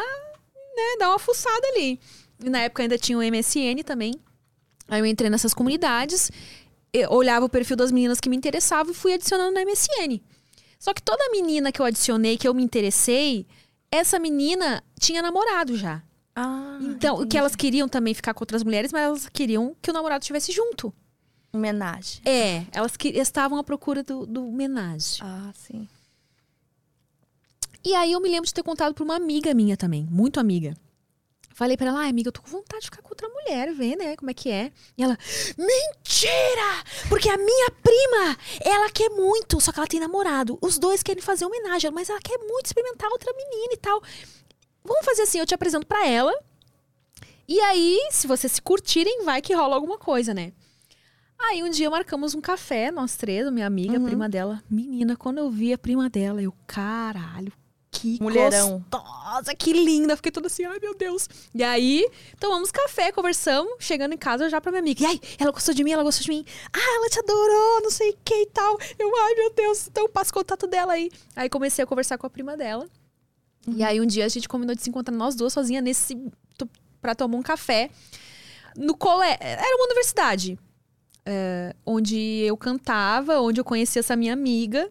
né, 0.77 0.97
dar 1.01 1.09
uma 1.11 1.19
fuçada 1.19 1.67
ali. 1.75 1.99
E 2.45 2.51
na 2.51 2.61
época 2.61 2.83
ainda 2.83 2.99
tinha 2.99 3.19
o 3.19 3.23
MSN 3.23 3.83
também. 3.85 4.15
Aí 4.89 5.01
eu 5.01 5.07
entrei 5.07 5.29
nessas 5.31 5.53
comunidades, 5.55 6.31
olhava 7.11 7.45
o 7.47 7.49
perfil 7.49 7.77
das 7.77 7.91
meninas 7.91 8.21
que 8.21 8.29
me 8.29 8.37
interessavam 8.37 8.93
e 8.93 8.95
fui 8.95 9.13
adicionando 9.15 9.53
no 9.53 9.61
MSN. 9.61 10.21
Só 10.79 10.93
que 10.95 11.03
toda 11.03 11.31
menina 11.31 11.73
que 11.73 11.81
eu 11.81 11.87
adicionei, 11.87 12.37
que 12.37 12.47
eu 12.47 12.55
me 12.55 12.63
interessei, 12.63 13.47
essa 13.91 14.19
menina 14.19 14.83
tinha 15.01 15.23
namorado 15.23 15.77
já. 15.77 16.03
Ah, 16.35 16.79
Então, 16.83 17.15
o 17.15 17.19
que 17.21 17.23
entendi. 17.25 17.37
elas 17.39 17.57
queriam 17.57 17.89
também 17.89 18.13
ficar 18.13 18.35
com 18.35 18.43
outras 18.43 18.63
mulheres, 18.63 18.93
mas 18.93 19.03
elas 19.03 19.29
queriam 19.31 19.75
que 19.81 19.91
o 19.91 19.95
namorado 19.95 20.23
estivesse 20.23 20.53
junto. 20.53 20.93
Homenagem. 21.53 22.21
É, 22.27 22.65
elas 22.73 22.95
que- 22.97 23.09
estavam 23.09 23.59
à 23.59 23.65
procura 23.65 24.03
do, 24.03 24.27
do 24.27 24.47
homenagem. 24.47 25.19
Ah, 25.23 25.51
sim. 25.55 25.89
E 27.83 27.95
aí 27.95 28.13
eu 28.13 28.21
me 28.21 28.29
lembro 28.29 28.47
de 28.47 28.53
ter 28.53 28.63
contado 28.63 28.95
pra 28.95 29.05
uma 29.05 29.17
amiga 29.17 29.55
minha 29.55 29.77
também, 29.77 30.07
muito 30.11 30.39
amiga. 30.39 30.77
Falei 31.57 31.75
pra 31.75 31.87
ela, 31.87 32.01
ai, 32.01 32.11
amiga, 32.11 32.29
eu 32.29 32.33
tô 32.33 32.43
com 32.43 32.51
vontade 32.51 32.83
de 32.83 32.89
ficar 32.89 33.01
com 33.01 33.09
outra 33.09 33.31
mulher, 33.31 33.73
ver, 33.73 33.97
né, 33.97 34.15
como 34.15 34.31
é 34.31 34.35
que 34.35 34.51
é. 34.51 34.71
E 34.95 35.03
ela, 35.03 35.17
mentira! 35.57 36.85
Porque 37.09 37.31
a 37.31 37.39
minha 37.39 37.71
prima, 37.83 38.37
ela 38.63 38.91
quer 38.91 39.09
muito, 39.09 39.59
só 39.59 39.73
que 39.73 39.79
ela 39.79 39.87
tem 39.87 39.99
namorado. 39.99 40.59
Os 40.61 40.79
dois 40.79 41.03
querem 41.03 41.23
fazer 41.23 41.47
homenagem, 41.47 41.91
mas 41.91 42.11
ela 42.11 42.21
quer 42.21 42.37
muito 42.41 42.67
experimentar 42.67 43.11
outra 43.11 43.33
menina 43.33 43.73
e 43.73 43.77
tal. 43.79 44.03
Vamos 44.85 45.03
fazer 45.07 45.23
assim, 45.23 45.39
eu 45.39 45.47
te 45.47 45.55
apresento 45.55 45.87
pra 45.87 46.07
ela. 46.07 46.31
E 47.49 47.59
aí, 47.61 48.07
se 48.11 48.27
vocês 48.27 48.53
se 48.53 48.61
curtirem, 48.61 49.25
vai 49.25 49.41
que 49.41 49.55
rola 49.55 49.77
alguma 49.77 49.97
coisa, 49.97 50.35
né? 50.35 50.53
Aí 51.39 51.63
um 51.63 51.71
dia 51.71 51.89
marcamos 51.89 52.35
um 52.35 52.41
café, 52.43 52.91
nós 52.91 53.17
três, 53.17 53.47
a 53.47 53.51
minha 53.51 53.67
amiga, 53.67 53.97
a 53.97 54.01
prima 54.01 54.29
dela. 54.29 54.63
Menina, 54.69 55.17
quando 55.17 55.39
eu 55.39 55.51
vi 55.51 55.73
a 55.73 55.79
prima 55.79 56.11
dela, 56.11 56.43
eu, 56.43 56.53
caralho, 56.67 57.51
que 57.99 58.23
Mulherão. 58.23 58.85
gostosa, 58.91 59.55
que 59.55 59.73
linda. 59.73 60.17
Fiquei 60.17 60.31
toda 60.33 60.47
assim, 60.49 60.65
ai 60.65 60.79
meu 60.81 60.95
Deus. 60.95 61.29
E 61.55 61.63
aí, 61.63 62.07
tomamos 62.39 62.71
café, 62.71 63.11
conversamos, 63.13 63.73
chegando 63.81 64.13
em 64.13 64.19
casa 64.19 64.49
já 64.51 64.61
pra 64.61 64.71
minha 64.71 64.81
amiga. 64.81 65.03
E 65.03 65.07
aí, 65.07 65.21
ela 65.39 65.51
gostou 65.51 65.75
de 65.75 65.83
mim, 65.83 65.93
ela 65.93 66.03
gostou 66.03 66.25
de 66.25 66.31
mim. 66.31 66.45
Ah, 66.73 66.95
ela 66.97 67.09
te 67.09 67.19
adorou, 67.19 67.83
não 67.83 67.91
sei 67.91 68.11
o 68.11 68.19
que 68.25 68.35
e 68.35 68.47
tal. 68.47 68.79
Eu, 68.99 69.11
ai 69.25 69.35
meu 69.35 69.53
Deus, 69.55 69.87
então 69.89 70.09
passa 70.09 70.31
o 70.31 70.35
contato 70.35 70.67
dela 70.67 70.93
aí. 70.93 71.11
Aí 71.35 71.49
comecei 71.49 71.83
a 71.83 71.87
conversar 71.87 72.19
com 72.19 72.27
a 72.27 72.31
prima 72.31 72.57
dela. 72.57 72.87
E 73.67 73.83
aí 73.83 74.01
um 74.01 74.07
dia 74.07 74.25
a 74.25 74.29
gente 74.29 74.49
combinou 74.49 74.77
de 74.77 74.83
se 74.83 74.91
encontrar 74.91 75.15
nós 75.15 75.35
duas 75.35 75.53
sozinhas 75.53 75.83
nesse 75.83 76.17
pra 77.01 77.15
tomar 77.15 77.37
um 77.39 77.43
café 77.43 77.91
no 78.77 78.97
colégio. 78.97 79.39
Era 79.41 79.77
uma 79.77 79.85
universidade. 79.87 80.59
é, 81.27 81.75
onde 81.85 82.17
eu 82.17 82.57
cantava, 82.57 83.41
onde 83.41 83.61
eu 83.61 83.65
conheci 83.65 83.99
essa 83.99 84.15
minha 84.15 84.33
amiga. 84.33 84.89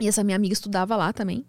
E 0.00 0.08
essa 0.08 0.24
minha 0.24 0.36
amiga 0.36 0.52
estudava 0.52 0.96
lá 0.96 1.12
também. 1.12 1.46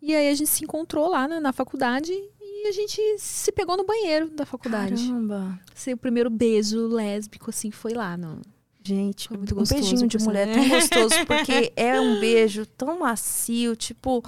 E 0.00 0.14
aí 0.14 0.28
a 0.30 0.34
gente 0.34 0.48
se 0.50 0.64
encontrou 0.64 1.08
lá 1.08 1.26
né, 1.26 1.40
na 1.40 1.52
faculdade 1.52 2.12
e 2.40 2.68
a 2.68 2.72
gente 2.72 3.00
se 3.18 3.50
pegou 3.52 3.76
no 3.76 3.84
banheiro 3.84 4.30
da 4.30 4.46
faculdade. 4.46 5.06
Caramba. 5.06 5.58
Seu 5.74 5.96
primeiro 5.96 6.30
beijo 6.30 6.86
lésbico, 6.86 7.50
assim, 7.50 7.70
foi 7.70 7.92
lá. 7.94 8.16
No... 8.16 8.40
Gente, 8.82 9.30
muito 9.32 9.54
um 9.54 9.58
gostoso, 9.58 9.80
beijinho 9.82 10.08
de 10.08 10.18
mulher 10.18 10.52
tão 10.54 10.66
gostoso, 10.70 11.26
porque 11.26 11.72
é 11.76 12.00
um 12.00 12.20
beijo 12.20 12.64
tão 12.64 13.00
macio, 13.00 13.74
tipo, 13.76 14.22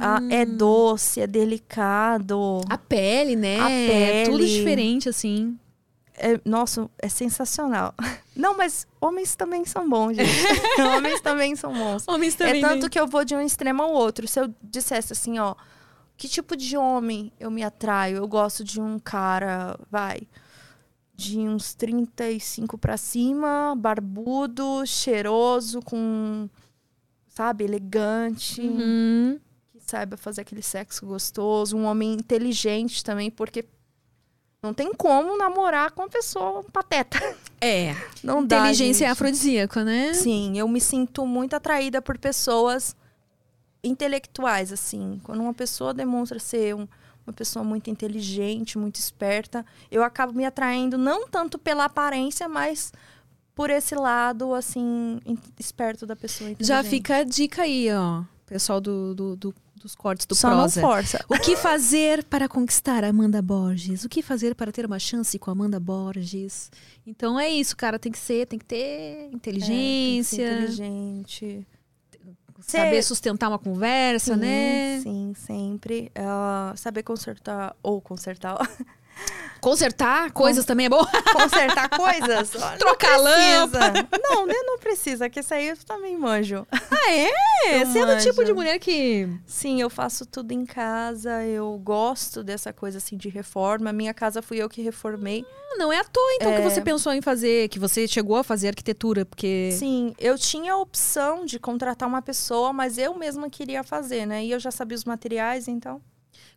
a- 0.00 0.20
é 0.30 0.44
doce, 0.44 1.20
é 1.20 1.26
delicado. 1.26 2.60
A 2.68 2.78
pele, 2.78 3.34
né? 3.36 3.58
A 3.60 3.70
É 3.70 4.24
tudo 4.26 4.38
pele. 4.38 4.48
diferente, 4.58 5.08
assim. 5.08 5.58
É, 6.18 6.40
nossa, 6.44 6.88
é 6.98 7.08
sensacional. 7.08 7.94
Não, 8.34 8.56
mas 8.56 8.86
homens 9.00 9.34
também 9.36 9.64
são 9.64 9.88
bons, 9.88 10.16
gente. 10.16 10.30
homens 10.96 11.20
também 11.20 11.54
são 11.56 11.72
bons. 11.72 12.06
Homens 12.08 12.38
É 12.40 12.60
tanto 12.60 12.88
que 12.90 12.98
eu 12.98 13.06
vou 13.06 13.24
de 13.24 13.34
um 13.34 13.40
extremo 13.40 13.82
ao 13.82 13.92
outro. 13.92 14.26
Se 14.28 14.40
eu 14.40 14.52
dissesse 14.62 15.12
assim, 15.12 15.38
ó, 15.38 15.54
que 16.16 16.28
tipo 16.28 16.56
de 16.56 16.76
homem 16.76 17.32
eu 17.38 17.50
me 17.50 17.62
atraio? 17.62 18.16
Eu 18.18 18.28
gosto 18.28 18.62
de 18.64 18.80
um 18.80 18.98
cara, 18.98 19.78
vai, 19.90 20.22
de 21.14 21.38
uns 21.38 21.74
35 21.74 22.76
pra 22.78 22.96
cima, 22.96 23.74
barbudo, 23.76 24.84
cheiroso, 24.86 25.80
com, 25.82 26.48
sabe, 27.28 27.64
elegante, 27.64 28.60
Uhum. 28.60 29.38
que 29.72 29.80
saiba 29.80 30.16
fazer 30.16 30.42
aquele 30.42 30.62
sexo 30.62 31.06
gostoso, 31.06 31.76
um 31.76 31.84
homem 31.84 32.12
inteligente 32.14 33.02
também, 33.04 33.30
porque 33.30 33.64
não 34.62 34.72
tem 34.74 34.92
como 34.94 35.36
namorar 35.38 35.92
com 35.92 36.02
uma 36.02 36.08
pessoa 36.08 36.64
pateta. 36.72 37.18
É. 37.60 37.94
Não 38.22 38.44
dá, 38.44 38.58
Inteligência 38.58 39.04
é 39.04 39.08
gente. 39.08 39.12
afrodisíaca, 39.12 39.84
né? 39.84 40.12
Sim, 40.14 40.58
eu 40.58 40.66
me 40.68 40.80
sinto 40.80 41.24
muito 41.26 41.54
atraída 41.54 42.02
por 42.02 42.18
pessoas 42.18 42.94
intelectuais, 43.82 44.72
assim. 44.72 45.20
Quando 45.22 45.40
uma 45.42 45.54
pessoa 45.54 45.94
demonstra 45.94 46.38
ser 46.38 46.74
um- 46.74 46.88
uma 47.26 47.32
pessoa 47.32 47.64
muito 47.64 47.88
inteligente, 47.90 48.78
muito 48.78 48.96
esperta, 48.96 49.64
eu 49.90 50.02
acabo 50.02 50.32
me 50.32 50.44
atraindo 50.44 50.96
não 50.98 51.26
tanto 51.28 51.58
pela 51.58 51.84
aparência, 51.84 52.48
mas 52.48 52.92
por 53.54 53.70
esse 53.70 53.94
lado, 53.94 54.52
assim, 54.54 55.20
esperto 55.58 56.06
da 56.06 56.14
pessoa. 56.14 56.50
Já 56.60 56.84
fica 56.84 57.16
a 57.18 57.24
dica 57.24 57.62
aí, 57.62 57.88
ó. 57.92 58.22
Pessoal 58.46 58.80
do, 58.80 59.14
do- 59.14 59.36
do- 59.36 59.54
dos 59.86 59.94
cortes 59.94 60.26
do 60.26 60.34
Só 60.34 60.48
prosa. 60.50 60.80
não 60.80 60.88
força. 60.88 61.24
O 61.28 61.38
que 61.38 61.56
fazer 61.56 62.24
para 62.24 62.48
conquistar 62.48 63.04
a 63.04 63.08
Amanda 63.08 63.40
Borges? 63.40 64.04
O 64.04 64.08
que 64.08 64.20
fazer 64.20 64.54
para 64.54 64.70
ter 64.72 64.84
uma 64.84 64.98
chance 64.98 65.38
com 65.38 65.50
a 65.50 65.52
Amanda 65.52 65.78
Borges? 65.80 66.70
Então 67.06 67.38
é 67.38 67.48
isso, 67.48 67.76
cara. 67.76 67.98
Tem 67.98 68.10
que 68.12 68.18
ser, 68.18 68.46
tem 68.46 68.58
que 68.58 68.64
ter 68.64 68.76
É, 68.76 69.16
tem 69.16 69.30
que 69.30 69.36
inteligência, 69.36 70.36
ser 70.46 70.54
inteligente. 70.56 71.66
saber 72.60 72.96
Ser- 72.96 73.02
sustentar 73.02 73.48
uma 73.48 73.58
conversa, 73.58 74.34
sim, 74.34 74.40
né? 74.40 75.00
Sim, 75.02 75.32
sempre. 75.36 76.10
Ah, 76.14 76.72
saber 76.76 77.02
consertar, 77.02 77.76
ou 77.82 78.00
consertar, 78.00 78.56
Consertar 79.60 80.30
coisas 80.32 80.64
também 80.64 80.86
é 80.86 80.88
bom. 80.88 81.04
consertar 81.32 81.88
coisas. 81.88 82.50
Trocar 82.78 83.18
precisa. 83.20 83.92
Não, 84.22 84.46
né, 84.46 84.54
não 84.64 84.78
precisa, 84.78 85.28
que 85.28 85.40
isso 85.40 85.52
aí 85.52 85.68
eu 85.68 85.76
também 85.78 86.16
manjo. 86.16 86.66
ah, 86.70 87.10
é? 87.10 87.80
Eu 87.82 87.86
Você 87.86 87.98
é 87.98 88.06
do 88.16 88.22
tipo 88.22 88.44
de 88.44 88.52
mulher 88.52 88.78
que. 88.78 89.28
Sim, 89.46 89.80
eu 89.80 89.90
faço 89.90 90.24
tudo 90.26 90.52
em 90.52 90.64
casa, 90.64 91.42
eu 91.44 91.76
gosto 91.78 92.44
dessa 92.44 92.72
coisa 92.72 92.98
assim 92.98 93.16
de 93.16 93.28
reforma. 93.28 93.92
Minha 93.92 94.14
casa 94.14 94.40
fui 94.42 94.58
eu 94.58 94.68
que 94.68 94.82
reformei. 94.82 95.44
Não 95.78 95.92
é 95.92 95.98
à 95.98 96.04
toa, 96.04 96.34
então, 96.34 96.52
que 96.52 96.58
É. 96.58 96.62
você 96.62 96.80
pensou 96.80 97.12
em 97.12 97.20
fazer, 97.20 97.68
que 97.68 97.78
você 97.78 98.06
chegou 98.06 98.36
a 98.36 98.44
fazer 98.44 98.68
arquitetura, 98.68 99.24
porque. 99.24 99.70
Sim, 99.72 100.14
eu 100.18 100.38
tinha 100.38 100.74
a 100.74 100.78
opção 100.78 101.44
de 101.44 101.58
contratar 101.58 102.08
uma 102.08 102.22
pessoa, 102.22 102.72
mas 102.72 102.98
eu 102.98 103.14
mesma 103.14 103.50
queria 103.50 103.82
fazer, 103.82 104.26
né? 104.26 104.44
E 104.44 104.50
eu 104.52 104.60
já 104.60 104.70
sabia 104.70 104.96
os 104.96 105.04
materiais, 105.04 105.66
então. 105.66 106.00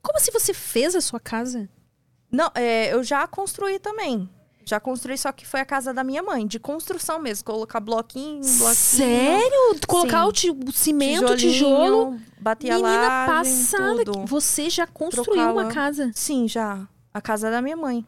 Como 0.01 0.17
assim 0.17 0.31
você 0.31 0.53
fez 0.53 0.95
a 0.95 1.01
sua 1.01 1.19
casa? 1.19 1.67
Não, 2.31 2.51
é, 2.53 2.93
eu 2.93 3.03
já 3.03 3.25
construí 3.27 3.79
também. 3.79 4.29
Já 4.65 4.79
construí, 4.79 5.17
só 5.17 5.31
que 5.31 5.47
foi 5.47 5.61
a 5.61 5.65
casa 5.65 5.91
da 5.91 6.03
minha 6.03 6.21
mãe, 6.21 6.45
de 6.45 6.59
construção 6.59 7.17
mesmo. 7.17 7.43
Colocar 7.43 7.79
bloquinho, 7.79 8.41
bloquinho. 8.41 8.75
Sério? 8.75 9.79
Colocar 9.87 10.27
Sim. 10.35 10.51
o, 10.51 10.71
cimento, 10.71 11.35
tijolo. 11.35 12.19
Bater 12.39 12.71
a 12.71 12.75
Menina 12.75 13.07
laje, 13.07 13.31
passada, 13.31 14.05
tudo. 14.05 14.25
você 14.27 14.69
já 14.69 14.85
construiu 14.85 15.51
uma 15.51 15.69
casa. 15.69 16.11
Sim, 16.13 16.47
já. 16.47 16.87
A 17.11 17.19
casa 17.19 17.49
da 17.49 17.63
minha 17.63 17.75
mãe. 17.75 18.05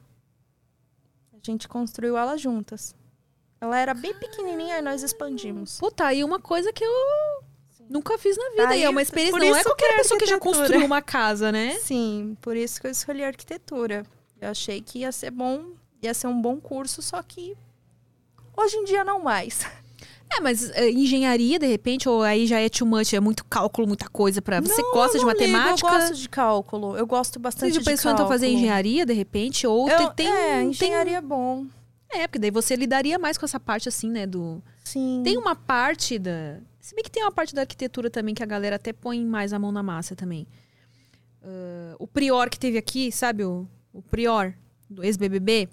A 1.34 1.38
gente 1.42 1.68
construiu 1.68 2.16
ela 2.16 2.38
juntas. 2.38 2.94
Ela 3.60 3.80
era 3.80 3.96
bem 3.96 4.14
pequenininha 4.14 4.78
e 4.78 4.82
nós 4.84 5.02
expandimos. 5.02 5.80
Pô, 5.80 5.90
tá 5.90 6.08
aí 6.08 6.24
uma 6.24 6.40
coisa 6.40 6.72
que 6.72 6.84
eu 6.84 6.92
nunca 7.92 8.18
fiz 8.18 8.38
na 8.38 8.50
vida. 8.52 8.70
Aí, 8.70 8.82
e 8.82 8.84
é 8.84 8.90
uma 8.90 9.02
experiência. 9.02 9.38
Não 9.40 9.56
é 9.56 9.64
qualquer 9.64 9.90
que 9.92 9.98
pessoa 9.98 10.20
que 10.20 10.26
já 10.26 10.40
construiu 10.40 10.86
uma 10.86 11.02
casa, 11.02 11.52
né? 11.52 11.78
Sim, 11.80 12.36
por 12.42 12.56
isso 12.56 12.80
que 12.82 12.88
eu 12.88 12.92
escolhi 12.92 13.24
arquitetura. 13.24 14.04
Eu 14.40 14.50
achei 14.50 14.82
que 14.82 15.00
ia 15.00 15.12
ser 15.12 15.30
bom, 15.32 15.66
ia 16.02 16.14
ser 16.14 16.28
um 16.28 16.42
bom 16.42 16.60
curso, 16.60 17.02
só 17.02 17.22
que 17.22 17.56
Hoje 18.56 18.76
em 18.78 18.84
dia 18.84 19.04
não 19.04 19.22
mais. 19.24 19.66
É, 20.34 20.40
mas 20.40 20.70
é, 20.72 20.90
engenharia, 20.90 21.60
de 21.60 21.66
repente, 21.68 22.08
ou 22.08 22.22
aí 22.22 22.48
já 22.48 22.58
é 22.60 22.70
too 22.70 22.88
much, 22.88 23.14
é 23.14 23.20
muito 23.20 23.44
cálculo, 23.46 23.86
muita 23.88 24.08
coisa 24.08 24.42
para 24.42 24.62
Você 24.62 24.82
Não, 24.82 24.92
gosta 24.94 25.18
de 25.20 25.26
não 25.26 25.32
ligo, 25.34 25.42
matemática? 25.52 25.88
eu 25.88 25.92
gosto 26.00 26.16
de 26.16 26.30
cálculo. 26.30 26.96
Eu 26.98 27.06
gosto 27.06 27.38
bastante 27.40 27.74
Você 27.74 27.80
de 27.80 27.86
pensou 27.86 28.12
então 28.14 28.28
fazer 28.28 28.48
engenharia, 28.48 29.06
de 29.06 29.12
repente? 29.14 29.68
Ou 29.68 29.90
Eu, 29.90 30.10
te- 30.10 30.16
tem, 30.16 30.28
é, 30.30 30.60
tem- 30.60 30.70
engenharia 30.70 31.18
é 31.18 31.22
bom. 31.22 31.66
É, 32.10 32.28
porque 32.28 32.40
daí 32.40 32.52
você 32.52 32.76
lidaria 32.78 33.20
mais 33.20 33.38
com 33.38 33.46
essa 33.46 33.60
parte, 33.60 33.90
assim, 33.90 34.10
né, 34.10 34.26
do... 34.26 34.62
Sim. 34.86 35.22
Tem 35.24 35.38
uma 35.38 35.54
parte 35.56 36.18
da... 36.18 36.60
Se 36.82 36.96
bem 36.96 37.04
que 37.04 37.12
tem 37.12 37.24
uma 37.24 37.32
parte 37.32 37.54
da 37.54 37.62
arquitetura 37.62 38.10
também 38.10 38.34
que 38.34 38.42
a 38.42 38.46
galera 38.46 38.76
até 38.76 38.92
põe 38.92 39.24
mais 39.24 39.54
a 39.54 39.60
mão 39.60 39.72
na 39.72 39.84
massa 39.84 40.16
também. 40.16 40.48
Ah, 41.44 41.96
o 42.00 42.08
Prior 42.08 42.50
que 42.50 42.60
teve 42.60 42.78
aqui, 42.78 43.12
sabe? 43.12 43.44
O, 43.44 43.68
o 43.94 44.02
Prior, 44.02 44.54
do 44.90 45.04
ex-BBB. 45.04 45.70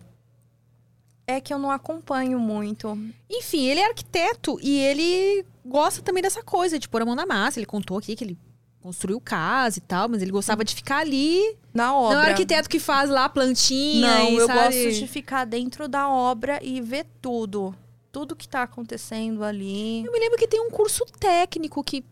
É 1.26 1.40
que 1.40 1.52
eu 1.52 1.59
não 1.59 1.70
acompanho 1.70 2.39
muito. 2.39 2.98
Enfim, 3.28 3.66
ele 3.66 3.80
é 3.80 3.86
arquiteto 3.86 4.59
e 4.62 4.78
ele 4.78 5.44
gosta 5.64 6.01
também 6.01 6.22
dessa 6.22 6.43
coisa 6.43 6.78
de 6.78 6.89
pôr 6.89 7.02
a 7.02 7.05
mão 7.05 7.14
na 7.14 7.26
massa. 7.26 7.59
Ele 7.59 7.66
contou 7.66 7.98
aqui 7.98 8.16
que 8.16 8.24
ele 8.24 8.39
construiu 8.80 9.20
casa 9.20 9.78
e 9.78 9.82
tal, 9.82 10.09
mas 10.09 10.22
ele 10.22 10.30
gostava 10.30 10.64
de 10.64 10.74
ficar 10.74 10.98
ali. 10.98 11.56
Na 11.74 11.94
obra. 11.94 12.16
Não 12.16 12.24
é 12.24 12.26
o 12.28 12.30
arquiteto 12.30 12.68
que 12.68 12.78
faz 12.78 13.10
lá 13.10 13.26
a 13.26 13.28
plantinha 13.28 14.09
Não, 14.09 14.30
e, 14.30 14.36
eu 14.36 14.47
sabe? 14.47 14.59
gosto 14.59 14.98
de 14.98 15.06
ficar 15.06 15.44
dentro 15.44 15.86
da 15.86 16.09
obra 16.09 16.59
e 16.62 16.80
ver 16.80 17.06
tudo. 17.20 17.74
Tudo 18.10 18.35
que 18.36 18.48
tá 18.48 18.62
acontecendo 18.62 19.44
ali. 19.44 20.05
Eu 20.05 20.12
me 20.12 20.18
lembro 20.18 20.39
que 20.39 20.48
tem 20.48 20.60
um 20.60 20.70
curso 20.70 21.05
técnico 21.18 21.82
que. 21.85 22.05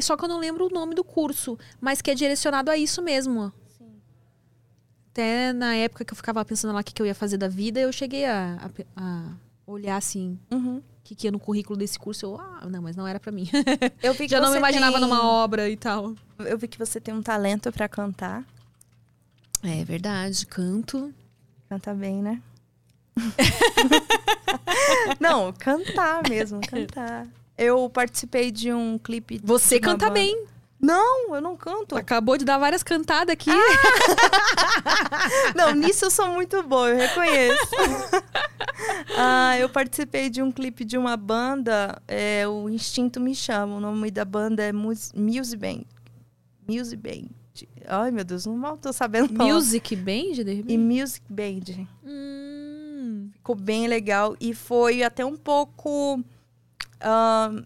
Só 0.00 0.16
que 0.16 0.24
eu 0.24 0.28
não 0.28 0.38
lembro 0.38 0.66
o 0.66 0.70
nome 0.70 0.94
do 0.94 1.04
curso, 1.04 1.58
mas 1.80 2.00
que 2.00 2.10
é 2.10 2.14
direcionado 2.14 2.70
a 2.70 2.76
isso 2.76 3.02
mesmo. 3.02 3.52
Até 5.10 5.52
na 5.52 5.74
época 5.74 6.04
que 6.04 6.12
eu 6.12 6.16
ficava 6.16 6.44
pensando 6.44 6.72
lá 6.72 6.80
o 6.80 6.84
que, 6.84 6.94
que 6.94 7.02
eu 7.02 7.06
ia 7.06 7.14
fazer 7.14 7.36
da 7.36 7.48
vida, 7.48 7.80
eu 7.80 7.92
cheguei 7.92 8.24
a, 8.24 8.70
a 8.96 9.02
a 9.02 9.32
olhar 9.66 9.96
assim, 9.96 10.38
Uhum. 10.50 10.78
o 10.78 10.82
que, 11.04 11.14
que 11.14 11.26
ia 11.26 11.30
no 11.32 11.38
currículo 11.40 11.76
desse 11.78 11.98
curso. 11.98 12.26
Eu, 12.26 12.40
ah, 12.40 12.66
não, 12.70 12.80
mas 12.80 12.96
não 12.96 13.06
era 13.06 13.18
pra 13.20 13.30
mim. 13.32 13.48
Eu 14.02 14.14
vi 14.14 14.20
que 14.26 14.28
Já 14.28 14.40
não 14.40 14.50
me 14.52 14.56
imaginava 14.58 14.92
tem- 14.98 15.00
numa 15.00 15.24
obra 15.28 15.68
e 15.68 15.76
tal. 15.76 16.14
Eu 16.38 16.56
vi 16.58 16.66
que 16.68 16.78
você 16.78 17.00
tem 17.00 17.12
um 17.14 17.22
talento 17.22 17.70
pra 17.72 17.88
cantar. 17.88 18.44
É 19.62 19.84
verdade, 19.84 20.46
canto. 20.46 21.12
Canta 21.68 21.92
bem, 21.94 22.22
né? 22.22 22.40
Não, 25.18 25.52
cantar 25.52 26.22
mesmo, 26.28 26.60
cantar. 26.60 27.26
Eu 27.56 27.88
participei 27.90 28.50
de 28.50 28.72
um 28.72 28.98
clipe. 28.98 29.38
de 29.38 29.46
Você 29.46 29.78
canta 29.78 30.06
banda. 30.06 30.14
bem. 30.20 30.46
Não, 30.82 31.34
eu 31.34 31.42
não 31.42 31.54
canto. 31.58 31.94
Acabou 31.94 32.38
de 32.38 32.44
dar 32.46 32.56
várias 32.56 32.82
cantadas 32.82 33.34
aqui. 33.34 33.50
Não, 35.54 35.74
nisso 35.74 36.06
eu 36.06 36.10
sou 36.10 36.28
muito 36.28 36.62
boa, 36.62 36.88
eu 36.88 36.96
reconheço. 36.96 37.68
ah, 39.14 39.58
eu 39.58 39.68
participei 39.68 40.30
de 40.30 40.40
um 40.42 40.50
clipe 40.50 40.82
de 40.82 40.96
uma 40.96 41.18
banda, 41.18 42.00
é, 42.08 42.48
o 42.48 42.66
Instinto 42.70 43.20
Me 43.20 43.34
Chama. 43.34 43.74
O 43.76 43.80
nome 43.80 44.10
da 44.10 44.24
banda 44.24 44.62
é 44.62 44.72
Mus- 44.72 45.12
Music 45.14 45.58
Band. 45.58 45.82
Music 46.66 46.96
Band. 46.96 47.28
Ai, 47.86 48.10
meu 48.10 48.24
Deus, 48.24 48.46
não 48.46 48.56
mal 48.56 48.78
tô 48.78 48.90
sabendo 48.90 49.34
falar. 49.36 49.52
Music 49.52 49.94
band, 49.96 50.32
de 50.32 50.42
repente? 50.44 50.72
E 50.72 50.78
Music 50.78 51.26
Band. 51.28 51.86
Hum. 52.06 52.49
Ficou 53.32 53.54
bem 53.54 53.86
legal. 53.86 54.36
E 54.40 54.54
foi 54.54 55.02
até 55.02 55.24
um 55.24 55.36
pouco. 55.36 56.22
ahn, 57.00 57.62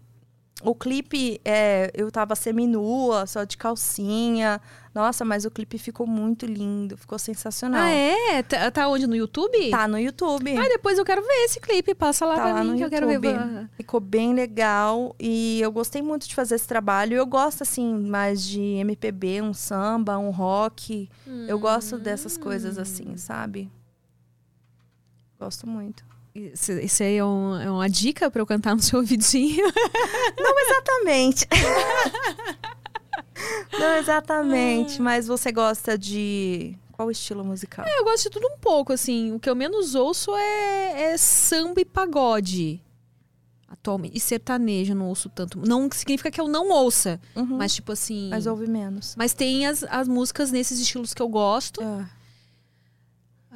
o 0.63 0.73
clipe, 0.73 1.39
é, 1.43 1.91
eu 1.93 2.09
tava 2.09 2.33
seminua, 2.33 3.27
só 3.27 3.43
de 3.43 3.57
calcinha. 3.57 4.59
Nossa, 4.95 5.25
mas 5.25 5.43
o 5.43 5.51
clipe 5.51 5.77
ficou 5.77 6.07
muito 6.07 6.45
lindo, 6.45 6.95
ficou 6.97 7.19
sensacional. 7.19 7.81
Ah, 7.81 7.89
é? 7.89 8.41
Tá, 8.41 8.71
tá 8.71 8.87
onde? 8.87 9.05
No 9.05 9.15
YouTube? 9.15 9.69
Tá 9.69 9.87
no 9.87 9.99
YouTube. 9.99 10.57
Ah, 10.57 10.67
depois 10.69 10.97
eu 10.97 11.03
quero 11.03 11.21
ver 11.21 11.43
esse 11.43 11.59
clipe. 11.59 11.93
Passa 11.93 12.25
lá 12.25 12.35
Tá 12.35 12.41
pra 12.43 12.53
lá 12.53 12.63
mim 12.63 12.71
no 12.71 12.77
que 12.77 12.83
eu 12.85 12.89
quero 12.89 13.05
ver. 13.05 13.15
YouTube. 13.15 13.69
Ficou 13.75 13.99
bem 13.99 14.33
legal 14.33 15.13
e 15.19 15.59
eu 15.61 15.71
gostei 15.71 16.01
muito 16.01 16.25
de 16.27 16.33
fazer 16.33 16.55
esse 16.55 16.67
trabalho. 16.67 17.15
Eu 17.17 17.25
gosto, 17.27 17.61
assim, 17.61 17.93
mais 17.93 18.41
de 18.41 18.61
MPB, 18.61 19.41
um 19.41 19.53
samba, 19.53 20.17
um 20.17 20.29
rock. 20.31 21.09
Eu 21.47 21.59
gosto 21.59 21.99
dessas 21.99 22.37
coisas 22.37 22.77
assim, 22.79 23.17
sabe? 23.17 23.69
Gosto 25.39 25.67
muito. 25.67 26.03
Isso, 26.33 26.71
aí 27.03 27.17
é, 27.17 27.23
um- 27.25 27.55
é 27.55 27.71
uma 27.71 27.89
dica 27.89 28.29
pra 28.29 28.41
eu 28.41 28.45
cantar 28.45 28.75
no 28.75 28.81
seu 28.81 28.99
ouvidinho. 28.99 29.65
Exatamente. 30.67 31.47
Não 33.73 33.87
Ah. 33.87 33.99
exatamente, 33.99 35.01
mas 35.01 35.27
você 35.27 35.51
gosta 35.51 35.97
de 35.97 36.75
qual 36.93 37.11
estilo 37.11 37.43
musical? 37.43 37.85
eu 37.87 38.03
gosto 38.03 38.23
de 38.23 38.29
tudo 38.29 38.47
um 38.47 38.57
pouco, 38.57 38.93
assim. 38.93 39.33
O 39.33 39.39
que 39.39 39.49
eu 39.49 39.55
menos 39.55 39.95
ouço 39.95 40.35
é, 40.35 41.11
é 41.13 41.17
samba 41.17 41.81
e 41.81 41.85
pagode. 41.85 42.81
Atualmente. 43.67 44.15
E 44.17 44.19
sertanejo 44.19 44.93
eu 44.93 44.95
não 44.95 45.07
ouço 45.09 45.29
tanto. 45.29 45.59
Não 45.67 45.89
significa 45.91 46.31
que 46.31 46.39
eu 46.39 46.47
não 46.47 46.69
ouça. 46.69 47.19
Uhum. 47.35 47.57
Mas, 47.57 47.75
tipo 47.75 47.91
assim. 47.91 48.29
Mas 48.29 48.45
ouve 48.47 48.67
menos. 48.67 49.15
Mas 49.17 49.33
tem 49.33 49.65
as, 49.67 49.83
as 49.83 50.07
músicas 50.07 50.51
nesses 50.51 50.79
estilos 50.79 51.13
que 51.13 51.21
eu 51.21 51.27
gosto. 51.27 51.81
Ah, 51.83 52.07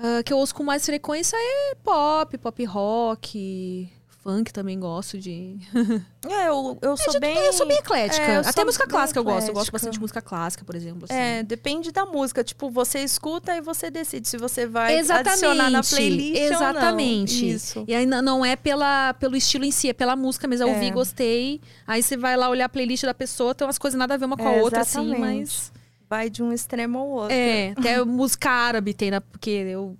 Ah, 0.01 0.23
que 0.23 0.31
eu 0.31 0.37
ouço 0.37 0.55
com 0.55 0.63
mais 0.63 0.85
frequência 0.85 1.35
é 1.37 1.75
pop, 1.83 2.37
pop 2.37 2.63
rock, 2.65 3.89
funk 4.23 4.51
também 4.53 4.79
gosto 4.79 5.17
de. 5.17 5.57
É, 6.27 6.49
eu, 6.49 6.77
eu 6.81 6.97
sou 6.97 7.13
de- 7.13 7.19
bem. 7.21 7.33
eu 7.37 7.53
sou 7.53 7.65
bem 7.65 7.77
eclética. 7.77 8.21
É, 8.21 8.35
Até 8.39 8.65
música 8.65 8.85
clássica 8.85 9.17
eu 9.17 9.23
gosto. 9.23 9.47
Eu 9.47 9.53
gosto 9.53 9.71
bastante 9.71 9.93
de 9.93 9.99
música 10.01 10.21
clássica, 10.21 10.65
por 10.65 10.75
exemplo. 10.75 11.05
assim. 11.09 11.13
É, 11.17 11.41
depende 11.43 11.93
da 11.93 12.05
música. 12.05 12.43
Tipo, 12.43 12.69
você 12.69 12.99
escuta 12.99 13.55
e 13.55 13.61
você 13.61 13.89
decide 13.89 14.27
se 14.27 14.37
você 14.37 14.65
vai 14.67 14.97
Exatamente. 14.99 15.29
adicionar 15.45 15.69
na 15.69 15.81
playlist 15.81 16.41
Exatamente. 16.41 17.35
ou 17.35 17.47
não. 17.49 17.55
Isso. 17.55 17.85
E 17.87 17.95
aí 17.95 18.05
não 18.05 18.43
é 18.45 18.57
pela, 18.57 19.13
pelo 19.13 19.37
estilo 19.37 19.63
em 19.63 19.71
si, 19.71 19.87
é 19.89 19.93
pela 19.93 20.13
música 20.17 20.45
mesmo. 20.45 20.67
Eu 20.67 20.73
É. 20.73 20.75
ouvi, 20.75 20.91
gostei. 20.91 21.61
Aí 21.87 22.03
você 22.03 22.17
vai 22.17 22.35
lá 22.35 22.49
olhar 22.49 22.65
a 22.65 22.69
playlist 22.69 23.05
da 23.05 23.13
pessoa, 23.13 23.55
tem 23.55 23.65
umas 23.65 23.77
coisas 23.77 23.97
nada 23.97 24.13
a 24.15 24.17
ver 24.17 24.25
uma 24.25 24.35
com 24.35 24.47
a 24.47 24.51
É, 24.55 24.61
outra, 24.61 24.81
assim, 24.81 24.99
exatamente. 25.05 25.39
mas. 25.39 25.71
Vai 26.09 26.29
de 26.29 26.41
um 26.41 26.51
extremo 26.51 26.97
ao 26.97 27.07
outro. 27.07 27.33
É, 27.33 27.71
até 27.77 28.03
música 28.03 28.49
árabe 28.49 28.93
tem, 28.93 29.11
na, 29.11 29.21
porque 29.21 29.49
eu 29.49 29.97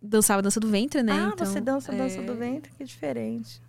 dançava 0.00 0.42
dança 0.42 0.60
do 0.60 0.68
ventre, 0.68 1.02
né? 1.02 1.12
Ah, 1.12 1.30
então, 1.32 1.46
você 1.46 1.60
dança 1.60 1.92
dança 1.92 2.20
é. 2.20 2.22
do 2.22 2.34
ventre? 2.34 2.70
Que 2.76 2.84
diferente. 2.84 3.62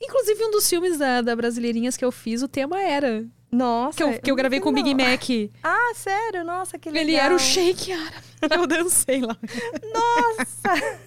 Inclusive, 0.00 0.44
um 0.44 0.50
dos 0.50 0.68
filmes 0.68 0.96
da, 0.96 1.20
da 1.20 1.36
Brasileirinhas 1.36 1.96
que 1.96 2.04
eu 2.04 2.12
fiz, 2.12 2.42
o 2.42 2.48
tema 2.48 2.80
era. 2.80 3.26
Nossa. 3.50 3.96
Que 3.96 4.02
eu, 4.02 4.20
que 4.20 4.30
eu 4.30 4.36
gravei 4.36 4.60
com 4.60 4.70
o 4.70 4.72
Big. 4.72 4.94
Mac. 4.94 5.24
Ah, 5.62 5.92
sério? 5.94 6.44
Nossa, 6.44 6.78
que 6.78 6.90
legal. 6.90 7.02
Ele 7.02 7.16
era 7.16 7.34
o 7.34 7.38
shake 7.38 7.92
árabe. 7.92 8.26
Eu 8.50 8.66
dancei 8.66 9.20
lá. 9.20 9.36
Nossa! 9.94 10.98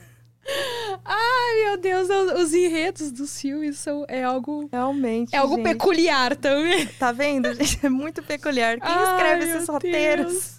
Ai, 1.05 1.63
meu 1.65 1.77
Deus, 1.77 2.09
os, 2.09 2.41
os 2.41 2.53
enredos 2.53 3.11
dos 3.11 3.39
filmes 3.39 3.77
são, 3.77 4.05
é 4.07 4.23
algo. 4.23 4.67
Realmente. 4.71 5.35
É 5.35 5.39
algo 5.39 5.55
gente. 5.55 5.63
peculiar 5.65 6.35
também. 6.35 6.87
Tá 6.87 7.11
vendo, 7.11 7.53
gente? 7.55 7.85
É 7.85 7.89
muito 7.89 8.21
peculiar. 8.23 8.79
Quem 8.79 8.89
Ai, 8.89 9.03
escreve 9.03 9.45
esses 9.45 9.67
roteiros? 9.69 10.57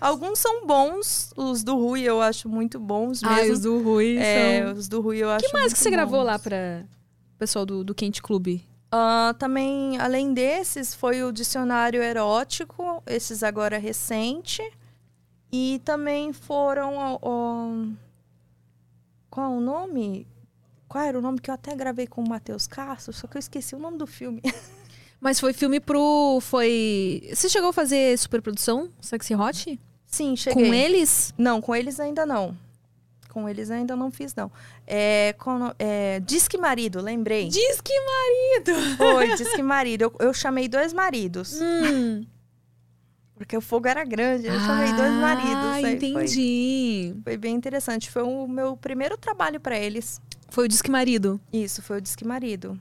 Alguns 0.00 0.38
são 0.38 0.66
bons. 0.66 1.32
Os 1.36 1.62
do 1.62 1.76
Rui 1.76 2.02
eu 2.02 2.20
acho 2.22 2.48
muito 2.48 2.78
bons 2.78 3.22
mesmo. 3.22 3.36
Ai, 3.36 3.50
os 3.50 3.60
do 3.60 3.82
Rui 3.82 4.16
É, 4.18 4.62
são... 4.64 4.72
os 4.74 4.88
do 4.88 5.00
Rui 5.00 5.18
eu 5.18 5.28
O 5.28 5.30
acho 5.32 5.46
que 5.46 5.52
mais 5.52 5.72
que 5.72 5.78
você 5.78 5.90
gravou 5.90 6.20
bons. 6.20 6.26
lá 6.26 6.38
pra 6.38 6.84
pessoal 7.38 7.66
do, 7.66 7.84
do 7.84 7.94
Quente 7.94 8.22
Clube? 8.22 8.64
Ah, 8.90 9.34
também, 9.38 9.98
além 9.98 10.32
desses, 10.32 10.94
foi 10.94 11.22
o 11.24 11.32
dicionário 11.32 12.02
erótico, 12.02 13.02
esses 13.06 13.42
agora 13.42 13.78
recente. 13.78 14.62
E 15.52 15.80
também 15.84 16.32
foram. 16.32 16.94
ó, 16.96 17.18
ó, 17.20 17.68
qual 19.36 19.52
o 19.52 19.60
nome? 19.60 20.26
Qual 20.88 21.04
era 21.04 21.18
o 21.18 21.20
nome 21.20 21.38
que 21.38 21.50
eu 21.50 21.54
até 21.54 21.76
gravei 21.76 22.06
com 22.06 22.22
o 22.22 22.26
Matheus 22.26 22.66
Castro? 22.66 23.12
Só 23.12 23.26
que 23.26 23.36
eu 23.36 23.38
esqueci 23.38 23.74
o 23.74 23.78
nome 23.78 23.98
do 23.98 24.06
filme. 24.06 24.40
Mas 25.20 25.38
foi 25.38 25.52
filme 25.52 25.78
pro. 25.78 26.38
Foi. 26.40 27.28
Você 27.34 27.46
chegou 27.46 27.68
a 27.68 27.72
fazer 27.72 28.16
superprodução? 28.16 28.90
Sexy 28.98 29.34
Hot? 29.34 29.78
Sim, 30.06 30.36
cheguei. 30.36 30.64
Com 30.64 30.72
eles? 30.72 31.34
Não, 31.36 31.60
com 31.60 31.76
eles 31.76 32.00
ainda 32.00 32.24
não. 32.24 32.56
Com 33.28 33.46
eles 33.46 33.70
ainda 33.70 33.94
não 33.94 34.10
fiz, 34.10 34.34
não. 34.34 34.50
É, 34.86 35.34
com, 35.38 35.70
é, 35.78 36.18
Disque 36.20 36.56
Marido, 36.56 37.02
lembrei. 37.02 37.48
Diz 37.48 37.78
que 37.82 37.92
marido! 37.92 38.96
Foi, 38.96 39.28
Disque 39.36 39.62
Marido. 39.62 40.04
Eu, 40.04 40.14
eu 40.18 40.32
chamei 40.32 40.66
dois 40.66 40.94
maridos. 40.94 41.60
Hum. 41.60 42.24
Porque 43.36 43.56
o 43.56 43.60
fogo 43.60 43.86
era 43.86 44.02
grande. 44.04 44.46
Eu 44.46 44.58
chamei 44.60 44.92
dois 44.94 45.12
maridos. 45.12 45.52
Ah, 45.54 45.72
aí 45.74 45.82
Foi, 45.82 45.92
entendi. 45.92 47.14
foi 47.22 47.36
bem 47.36 47.54
interessante. 47.54 48.10
Foi 48.10 48.22
o 48.22 48.48
meu 48.48 48.76
primeiro 48.76 49.16
trabalho 49.18 49.60
pra 49.60 49.78
eles. 49.78 50.20
Foi 50.48 50.64
o 50.64 50.68
Disque 50.68 50.90
Marido. 50.90 51.38
Isso, 51.52 51.82
foi 51.82 51.98
o 51.98 52.00
Disque 52.00 52.24
Marido. 52.24 52.80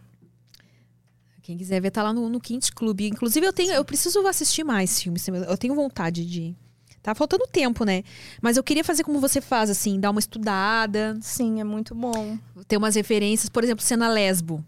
Quem 1.41 1.57
quiser 1.57 1.79
ver, 1.81 1.91
tá 1.91 2.01
lá 2.01 2.11
no, 2.13 2.29
no 2.29 2.39
Quinte 2.39 2.71
Clube. 2.71 3.07
Inclusive, 3.07 3.45
eu 3.45 3.53
tenho, 3.53 3.71
eu 3.73 3.85
preciso 3.85 4.25
assistir 4.25 4.63
mais 4.63 4.99
filmes. 5.01 5.27
Eu 5.27 5.57
tenho 5.57 5.75
vontade 5.75 6.25
de. 6.25 6.55
Tá 7.03 7.13
faltando 7.13 7.45
tempo, 7.45 7.85
né? 7.85 8.01
Mas 8.41 8.57
eu 8.57 8.63
queria 8.63 8.83
fazer 8.83 9.03
como 9.03 9.19
você 9.19 9.39
faz, 9.39 9.69
assim, 9.69 9.99
dar 9.99 10.09
uma 10.09 10.19
estudada, 10.19 11.15
Sim, 11.21 11.59
é 11.59 11.63
muito 11.63 11.93
bom. 11.93 12.35
ter 12.67 12.77
umas 12.77 12.95
referências, 12.95 13.47
por 13.47 13.63
exemplo, 13.63 13.83
cena 13.85 14.07
lesbo. 14.07 14.65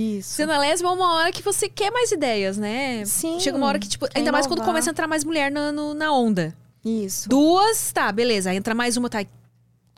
Isso. 0.00 0.30
Cena 0.36 0.58
lesbo 0.58 0.86
é 0.88 0.90
uma 0.92 1.14
hora 1.14 1.32
que 1.32 1.42
você 1.42 1.68
quer 1.68 1.90
mais 1.90 2.12
ideias, 2.12 2.56
né? 2.56 3.04
Sim, 3.04 3.40
Chega 3.40 3.56
uma 3.56 3.66
hora 3.66 3.78
que, 3.78 3.88
tipo, 3.88 4.06
ainda 4.14 4.30
mais 4.30 4.46
quando 4.46 4.62
começa 4.64 4.88
a 4.90 4.92
entrar 4.92 5.06
mais 5.08 5.24
mulher 5.24 5.50
na, 5.50 5.72
no- 5.72 5.92
na 5.94 6.12
onda. 6.12 6.56
Isso. 6.84 7.28
Duas, 7.28 7.90
tá, 7.92 8.10
beleza. 8.12 8.50
Aí 8.50 8.56
entra 8.56 8.74
mais 8.74 8.96
uma, 8.96 9.10
tá. 9.10 9.24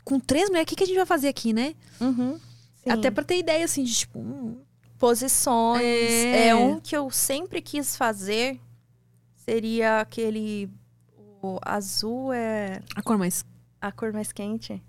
Com 0.03 0.19
três 0.19 0.49
mulheres, 0.49 0.65
o 0.65 0.67
que, 0.69 0.75
que 0.75 0.83
a 0.83 0.87
gente 0.87 0.95
vai 0.97 1.05
fazer 1.05 1.27
aqui, 1.27 1.53
né? 1.53 1.75
Uhum. 1.99 2.39
Sim. 2.83 2.89
Até 2.89 3.11
pra 3.11 3.23
ter 3.23 3.37
ideia, 3.37 3.63
assim, 3.63 3.83
de 3.83 3.93
tipo. 3.93 4.17
hum, 4.17 4.57
posições. 4.97 5.83
É. 5.83 6.47
É. 6.47 6.55
um 6.55 6.79
que 6.79 6.97
eu 6.97 7.11
sempre 7.11 7.61
quis 7.61 7.95
fazer. 7.95 8.59
Seria 9.35 9.99
aquele. 10.01 10.67
O 11.43 11.59
azul 11.63 12.33
é 12.33 12.81
a 12.95 13.01
cor 13.01 13.17
mais. 13.17 13.45
a 13.79 13.91
cor 13.91 14.11
mais 14.13 14.31
quente. 14.31 14.81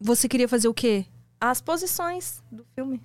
Você 0.00 0.28
queria 0.28 0.48
fazer 0.48 0.68
o 0.68 0.74
quê? 0.74 1.06
As 1.40 1.60
posições 1.60 2.42
do 2.50 2.64
filme. 2.74 3.00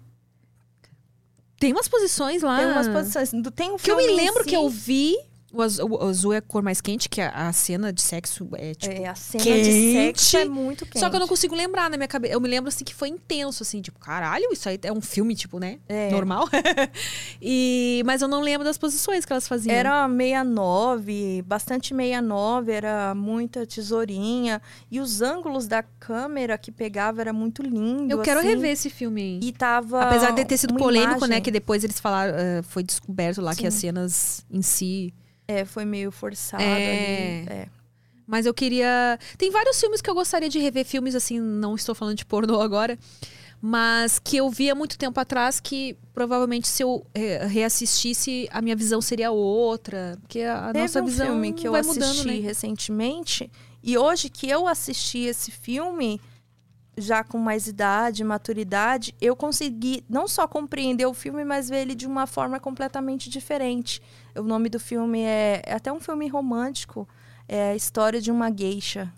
Tem 1.60 1.72
umas 1.74 1.88
posições 1.88 2.42
lá. 2.42 2.58
Tem 2.58 2.68
umas 2.68 2.88
posições. 2.88 3.32
Tem 3.56 3.72
um 3.72 3.78
Que 3.78 3.92
eu 3.92 3.98
me 3.98 4.06
em 4.06 4.16
lembro 4.16 4.44
si, 4.44 4.50
que 4.50 4.56
eu 4.56 4.70
vi. 4.70 5.18
O 5.52 5.62
azul, 5.62 5.90
o 5.90 6.08
azul 6.08 6.34
é 6.34 6.38
a 6.38 6.42
cor 6.42 6.62
mais 6.62 6.80
quente, 6.80 7.10
que 7.10 7.20
a, 7.20 7.48
a 7.48 7.54
cena 7.54 7.92
de 7.92 8.02
sexo 8.02 8.48
é 8.54 8.76
tipo. 8.76 8.94
É, 8.94 9.08
a 9.08 9.16
cena 9.16 9.44
quente. 9.44 9.64
de 9.64 9.94
sexo 9.94 10.38
é 10.38 10.46
muito 10.46 10.86
quente. 10.86 11.00
Só 11.00 11.10
que 11.10 11.16
eu 11.16 11.20
não 11.20 11.28
consigo 11.28 11.56
lembrar 11.56 11.90
na 11.90 11.98
minha 11.98 12.08
cabeça. 12.08 12.34
Eu 12.34 12.40
me 12.40 12.48
lembro 12.48 12.68
assim 12.70 12.84
que 12.84 12.94
foi 12.94 13.10
intenso, 13.10 13.64
assim, 13.64 13.82
tipo, 13.82 13.98
caralho, 14.00 14.46
isso 14.52 14.70
aí 14.70 14.80
é 14.84 14.94
um 14.94 15.02
filme, 15.02 15.36
tipo, 15.36 15.58
né? 15.60 15.80
É. 15.88 16.12
Normal. 16.12 16.48
e, 17.42 18.04
mas 18.06 18.22
eu 18.22 18.28
não 18.28 18.42
lembro 18.42 18.64
das 18.64 18.78
posições 18.78 19.26
que 19.26 19.34
elas 19.34 19.48
faziam. 19.48 19.74
Era 19.76 20.08
69, 20.08 21.44
bastante 21.46 21.96
69, 21.96 22.72
era 22.72 23.16
muita 23.16 23.66
tesourinha. 23.66 24.62
E 24.92 25.00
os 25.00 25.22
ângulos 25.22 25.68
da 25.68 25.82
câmera 25.82 26.58
que 26.58 26.72
pegava 26.72 27.22
era 27.22 27.34
muito 27.34 27.62
lindo. 27.64 28.12
Eu 28.12 28.22
quero 28.22 28.40
assim. 28.40 28.50
rever 28.50 28.72
esse 28.72 28.90
filme 28.90 29.22
aí. 29.22 29.40
E 29.42 29.52
tava. 29.52 30.02
Apesar 30.02 30.32
de 30.32 30.46
ter 30.46 30.58
sido 30.58 30.76
polêmico, 30.76 31.22
né? 31.22 31.26
imagem- 31.28 31.42
Que 31.42 31.52
depois 31.52 31.84
eles 31.84 32.00
falaram, 32.00 32.38
eh, 32.38 32.62
foi 32.62 32.84
descoberto 32.84 33.42
lá 33.42 33.56
que 33.56 33.62
Sim. 33.62 33.68
as 33.68 33.74
cenas 33.74 34.46
em 34.52 34.62
si. 34.62 35.14
É, 35.50 35.66
foi 35.66 35.84
meio 35.84 36.12
forçado 36.12 36.62
É. 36.62 37.42
ali. 37.44 37.50
É. 37.62 37.68
Mas 38.28 38.46
eu 38.46 38.54
queria. 38.54 39.18
Tem 39.38 39.50
vários 39.50 39.80
filmes 39.80 40.02
que 40.02 40.10
eu 40.10 40.14
gostaria 40.14 40.48
de 40.48 40.60
rever, 40.60 40.86
filmes 40.86 41.16
assim, 41.16 41.40
não 41.40 41.74
estou 41.76 41.96
falando 41.96 42.16
de 42.16 42.26
pornô 42.26 42.62
agora. 42.62 42.98
Mas 43.62 44.20
que 44.20 44.38
eu 44.38 44.50
vi 44.50 44.70
há 44.70 44.76
muito 44.76 44.98
tempo 44.98 45.20
atrás 45.20 45.60
que 45.60 45.98
provavelmente 46.14 46.68
se 46.68 46.82
eu 46.84 47.06
eh, 47.14 47.46
reassistisse, 47.48 48.48
a 48.52 48.62
minha 48.62 48.76
visão 48.76 49.02
seria 49.02 49.32
outra. 49.32 50.18
Porque 50.22 50.42
a, 50.42 50.70
a 50.70 50.72
Teve 50.72 50.80
nossa 50.84 51.02
um 51.02 51.06
visão 51.06 51.28
filme 51.28 51.52
que 51.54 51.68
eu 51.68 51.72
vai 51.74 51.82
assisti 51.82 52.00
mudando, 52.00 52.26
né? 52.28 52.40
recentemente. 52.40 53.52
E 53.84 53.98
hoje 53.98 54.30
que 54.30 54.48
eu 54.48 54.68
assisti 54.68 55.20
esse 55.26 55.52
filme, 55.52 56.22
já 57.00 57.24
com 57.24 57.38
mais 57.38 57.68
idade, 57.68 58.24
maturidade, 58.24 59.16
eu 59.22 59.36
consegui 59.36 60.04
não 60.10 60.28
só 60.28 60.48
compreender 60.48 61.06
o 61.06 61.14
filme, 61.14 61.44
mas 61.46 61.70
ver 61.70 61.82
ele 61.82 61.96
de 61.96 62.06
uma 62.08 62.26
forma 62.28 62.60
completamente 62.60 63.30
diferente. 63.30 64.02
O 64.36 64.44
nome 64.44 64.70
do 64.70 64.80
filme 64.80 65.22
é, 65.22 65.62
é 65.66 65.74
até 65.74 65.92
um 65.92 66.00
filme 66.00 66.28
romântico. 66.28 67.08
É 67.52 67.72
a 67.72 67.76
história 67.76 68.22
de 68.22 68.30
uma 68.30 68.52
geisha. 68.56 69.12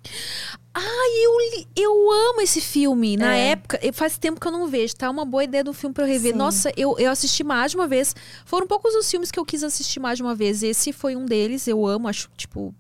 Ai, 0.74 1.26
eu, 1.26 1.38
li- 1.58 1.68
eu 1.76 1.92
amo 2.30 2.40
esse 2.40 2.62
filme. 2.62 3.18
Na 3.18 3.36
É. 3.36 3.50
época, 3.50 3.78
eu- 3.82 3.92
faz 3.92 4.18
tempo 4.18 4.40
que 4.40 4.48
eu 4.48 4.52
não 4.54 4.68
vejo, 4.68 4.96
tá? 4.96 5.10
Uma 5.10 5.26
boa 5.26 5.44
ideia 5.44 5.66
do 5.66 5.74
filme 5.74 5.94
pra 5.94 6.06
eu 6.06 6.08
rever. 6.08 6.32
Sim. 6.32 6.38
Nossa, 6.38 6.72
eu, 6.78 6.98
eu 6.98 7.12
assisti 7.12 7.44
mais 7.44 7.72
de 7.72 7.78
uma 7.78 7.88
vez. 7.90 8.16
Foram 8.46 8.66
poucos 8.66 8.96
os 8.96 9.12
filmes 9.12 9.30
que 9.32 9.38
eu 9.40 9.44
quis 9.44 9.64
assistir 9.64 10.00
mais 10.00 10.18
de 10.18 10.24
uma 10.24 10.34
vez. 10.34 10.64
Esse 10.64 10.94
foi 10.94 11.14
um 11.18 11.26
deles, 11.26 11.68
eu 11.68 11.86
amo, 11.86 12.08
acho, 12.08 12.30
tipo, 12.38 12.74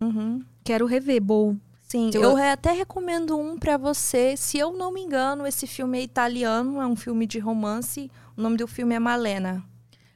Uhum. 0.00 0.42
quero 0.64 0.86
rever. 0.86 1.20
Bom. 1.20 1.56
Sim, 1.88 2.10
Eu- 2.12 2.22
eu 2.22 2.36
até 2.36 2.72
recomendo 2.72 3.38
um 3.38 3.58
pra 3.58 3.76
você. 3.78 4.36
Se 4.36 4.58
eu 4.58 4.72
não 4.72 4.92
me 4.92 5.00
engano, 5.00 5.46
esse 5.46 5.66
filme 5.66 5.98
é 5.98 6.02
italiano, 6.02 6.80
é 6.80 6.86
um 6.86 6.94
filme 6.94 7.26
de 7.26 7.38
romance. 7.38 8.10
O 8.36 8.42
nome 8.42 8.56
do 8.58 8.66
filme 8.68 8.94
é 8.94 8.98
Malena. 8.98 9.64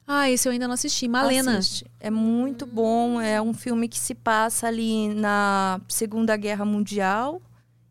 Ah, 0.06 0.28
esse 0.28 0.46
eu 0.46 0.52
ainda 0.52 0.66
não 0.66 0.74
assisti. 0.74 1.08
Malena. 1.08 1.56
Assiste. 1.58 1.86
É 1.98 2.10
muito 2.10 2.66
bom. 2.66 3.18
É 3.20 3.40
um 3.40 3.54
filme 3.54 3.88
que 3.88 3.98
se 3.98 4.14
passa 4.14 4.66
ali 4.66 5.14
na 5.14 5.80
Segunda 5.88 6.36
Guerra 6.36 6.64
Mundial. 6.66 7.40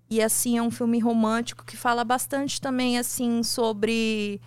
E 0.10 0.22
assim, 0.22 0.58
é 0.58 0.62
um 0.62 0.70
filme 0.70 1.00
romântico 1.00 1.66
que 1.66 1.76
fala 1.76 2.04
bastante 2.04 2.62
também 2.62 3.00
assim 3.00 3.42
sobre 3.44 4.40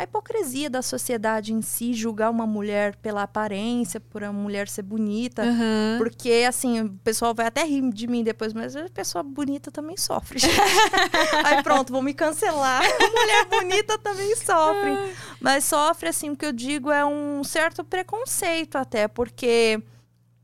a 0.00 0.04
hipocrisia 0.04 0.70
da 0.70 0.80
sociedade 0.80 1.52
em 1.52 1.60
si, 1.60 1.92
julgar 1.92 2.30
uma 2.30 2.46
mulher 2.46 2.96
pela 2.96 3.22
aparência, 3.22 4.00
por 4.00 4.24
a 4.24 4.32
mulher 4.32 4.66
ser 4.66 4.80
bonita. 4.80 5.42
Aham. 5.42 5.96
Porque, 5.98 6.46
assim, 6.48 6.80
o 6.80 6.90
pessoal 7.04 7.34
vai 7.34 7.46
até 7.46 7.64
rir 7.64 7.82
de 7.92 8.06
mim 8.06 8.24
depois, 8.24 8.54
mas 8.54 8.74
a 8.74 8.88
pessoa 8.88 9.22
bonita 9.22 9.70
também 9.70 9.98
sofre. 9.98 10.38
Aí 11.44 11.62
pronto, 11.62 11.92
vão 11.92 12.00
me 12.00 12.14
cancelar. 12.14 12.82
Mulher 12.82 13.44
bonita 13.44 13.98
também 13.98 14.34
sofre. 14.36 15.14
Mas 15.38 15.64
sofre, 15.64 16.08
assim, 16.08 16.30
o 16.30 16.36
que 16.36 16.46
eu 16.46 16.52
digo 16.52 16.90
é 16.90 17.04
um 17.04 17.44
certo 17.44 17.84
preconceito 17.84 18.76
até, 18.76 19.06
porque 19.06 19.82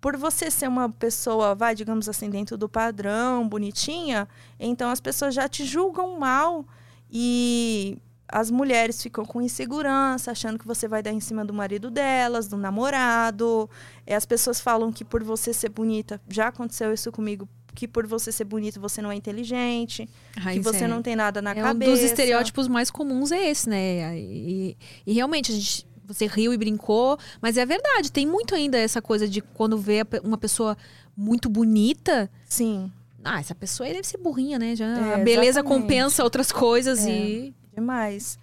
por 0.03 0.19
você 0.19 0.51
ser 0.51 0.69
uma 0.69 0.91
pessoa, 0.91 1.55
vai, 1.55 1.75
digamos 1.75 2.11
assim, 2.11 2.29
dentro 2.29 2.59
do 2.59 2.69
padrão, 2.69 3.49
bonitinha, 3.49 4.29
então 4.61 4.91
as 4.91 5.01
pessoas 5.01 5.35
já 5.35 5.49
te 5.49 5.65
julgam 5.65 6.19
mal 6.19 6.67
e 7.11 7.99
as 8.29 8.51
mulheres 8.51 9.03
ficam 9.03 9.25
com 9.25 9.41
insegurança, 9.41 10.33
achando 10.33 10.59
que 10.59 10.67
você 10.67 10.87
vai 10.89 11.03
dar 11.03 11.13
em 11.13 11.21
cima 11.21 11.45
do 11.45 11.55
marido 11.55 11.91
delas, 11.91 12.49
do 12.49 12.57
namorado. 12.57 13.69
As 14.07 14.27
pessoas 14.27 14.61
falam 14.61 14.93
que 14.93 15.05
por 15.05 15.23
você 15.23 15.53
ser 15.53 15.69
bonita, 15.69 16.21
já 16.29 16.49
aconteceu 16.49 16.93
isso 16.93 17.11
comigo, 17.13 17.49
que 17.75 17.87
por 17.87 18.07
você 18.07 18.33
ser 18.33 18.45
bonita 18.45 18.81
você 18.81 19.01
não 19.03 19.11
é 19.13 19.15
inteligente, 19.15 20.09
Ah, 20.37 20.53
que 20.53 20.61
você 20.61 20.85
é- 20.85 20.89
não 20.89 21.03
tem 21.03 21.15
nada 21.15 21.41
na 21.43 21.51
é 21.53 21.55
cabeça. 21.55 21.91
um 21.91 21.95
dos 21.95 22.03
estereótipos 22.03 22.69
mais 22.69 22.91
comuns 22.91 23.31
é 23.33 23.49
esse, 23.51 23.69
né? 23.69 24.19
E, 24.19 24.77
e 25.07 25.13
realmente, 25.13 25.53
a 25.53 25.55
gente, 25.55 25.87
você 26.05 26.27
riu 26.27 26.55
e 26.55 26.57
brincou, 26.57 27.19
mas 27.41 27.57
é 27.57 27.67
verdade, 27.67 28.11
tem 28.11 28.27
muito 28.27 28.55
ainda 28.55 28.79
essa 28.79 29.03
coisa 29.03 29.29
de 29.29 29.41
quando 29.41 29.77
vê 29.77 30.05
uma 30.25 30.39
pessoa 30.39 30.77
muito 31.17 31.49
bonita. 31.49 32.31
Sim, 32.49 32.91
Ah, 33.29 33.41
essa 33.41 33.57
pessoa 33.57 33.89
aí 33.89 33.93
deve 33.93 34.07
ser 34.07 34.19
burrinha, 34.19 34.57
né? 34.57 34.77
Já, 34.77 34.87
É, 34.87 35.15
a 35.15 35.19
beleza 35.19 35.59
exatamente. 35.59 35.81
compensa 35.83 36.23
outras 36.23 36.53
coisas 36.53 37.05
É. 37.05 37.11
e. 37.11 37.55
demais. 37.77 38.39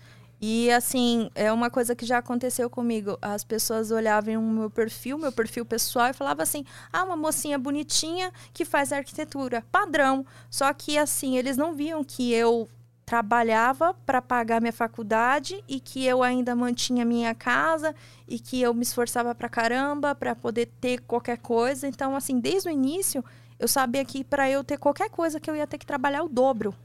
E 0.45 0.69
assim, 0.71 1.31
é 1.35 1.51
uma 1.51 1.69
coisa 1.69 1.95
que 1.95 2.05
já 2.05 2.17
aconteceu 2.17 2.69
comigo. 2.69 3.17
As 3.21 3.43
pessoas 3.43 3.91
olhavam 3.91 4.37
o 4.37 4.41
meu 4.41 4.69
perfil, 4.69 5.17
meu 5.17 5.31
perfil 5.31 5.65
pessoal, 5.65 6.09
e 6.09 6.13
falavam 6.13 6.43
assim: 6.43 6.65
ah, 6.91 7.03
uma 7.03 7.15
mocinha 7.15 7.57
bonitinha 7.57 8.31
que 8.53 8.65
faz 8.65 8.91
arquitetura. 8.91 9.63
Padrão. 9.71 10.25
Só 10.49 10.71
que 10.73 10.97
assim, 10.97 11.37
eles 11.37 11.55
não 11.55 11.73
viam 11.73 12.03
que 12.03 12.33
eu 12.33 12.67
trabalhava 13.05 13.93
para 14.05 14.21
pagar 14.21 14.61
minha 14.61 14.73
faculdade 14.73 15.63
e 15.67 15.79
que 15.79 16.05
eu 16.05 16.21
ainda 16.21 16.55
mantinha 16.55 17.05
minha 17.05 17.33
casa 17.33 17.93
e 18.27 18.39
que 18.39 18.61
eu 18.61 18.73
me 18.73 18.83
esforçava 18.83 19.33
pra 19.33 19.49
caramba 19.49 20.13
para 20.15 20.35
poder 20.35 20.67
ter 20.81 21.01
qualquer 21.01 21.37
coisa. 21.37 21.87
Então, 21.87 22.15
assim, 22.15 22.39
desde 22.39 22.67
o 22.67 22.71
início, 22.71 23.23
eu 23.57 23.67
sabia 23.67 24.03
que 24.03 24.23
para 24.23 24.49
eu 24.49 24.63
ter 24.63 24.77
qualquer 24.77 25.09
coisa 25.09 25.39
que 25.39 25.49
eu 25.49 25.55
ia 25.55 25.67
ter 25.67 25.77
que 25.77 25.85
trabalhar 25.85 26.23
o 26.23 26.29
dobro 26.29 26.75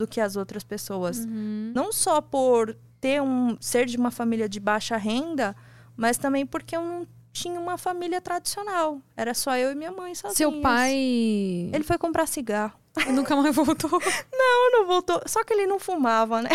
do 0.00 0.06
que 0.08 0.18
as 0.18 0.34
outras 0.34 0.64
pessoas. 0.64 1.26
Não 1.26 1.92
só 1.92 2.22
por 2.22 2.74
ter 2.98 3.20
um 3.20 3.54
ser 3.60 3.84
de 3.84 3.98
uma 3.98 4.10
família 4.10 4.48
de 4.48 4.58
baixa 4.58 4.96
renda, 4.96 5.54
mas 5.94 6.16
também 6.16 6.46
porque 6.46 6.74
eu 6.74 6.82
não 6.82 7.06
tinha 7.30 7.60
uma 7.60 7.76
família 7.76 8.18
tradicional. 8.18 9.02
Era 9.14 9.34
só 9.34 9.54
eu 9.58 9.72
e 9.72 9.74
minha 9.74 9.92
mãe 9.92 10.14
sozinhos. 10.14 10.38
Seu 10.38 10.62
pai. 10.62 10.94
Ele 10.94 11.84
foi 11.84 11.98
comprar 11.98 12.26
cigarro. 12.26 12.72
nunca 13.12 13.36
mais 13.36 13.54
voltou. 13.54 13.90
Não, 14.32 14.72
não 14.72 14.86
voltou. 14.86 15.22
Só 15.26 15.44
que 15.44 15.52
ele 15.52 15.66
não 15.66 15.78
fumava, 15.78 16.40
né? 16.42 16.50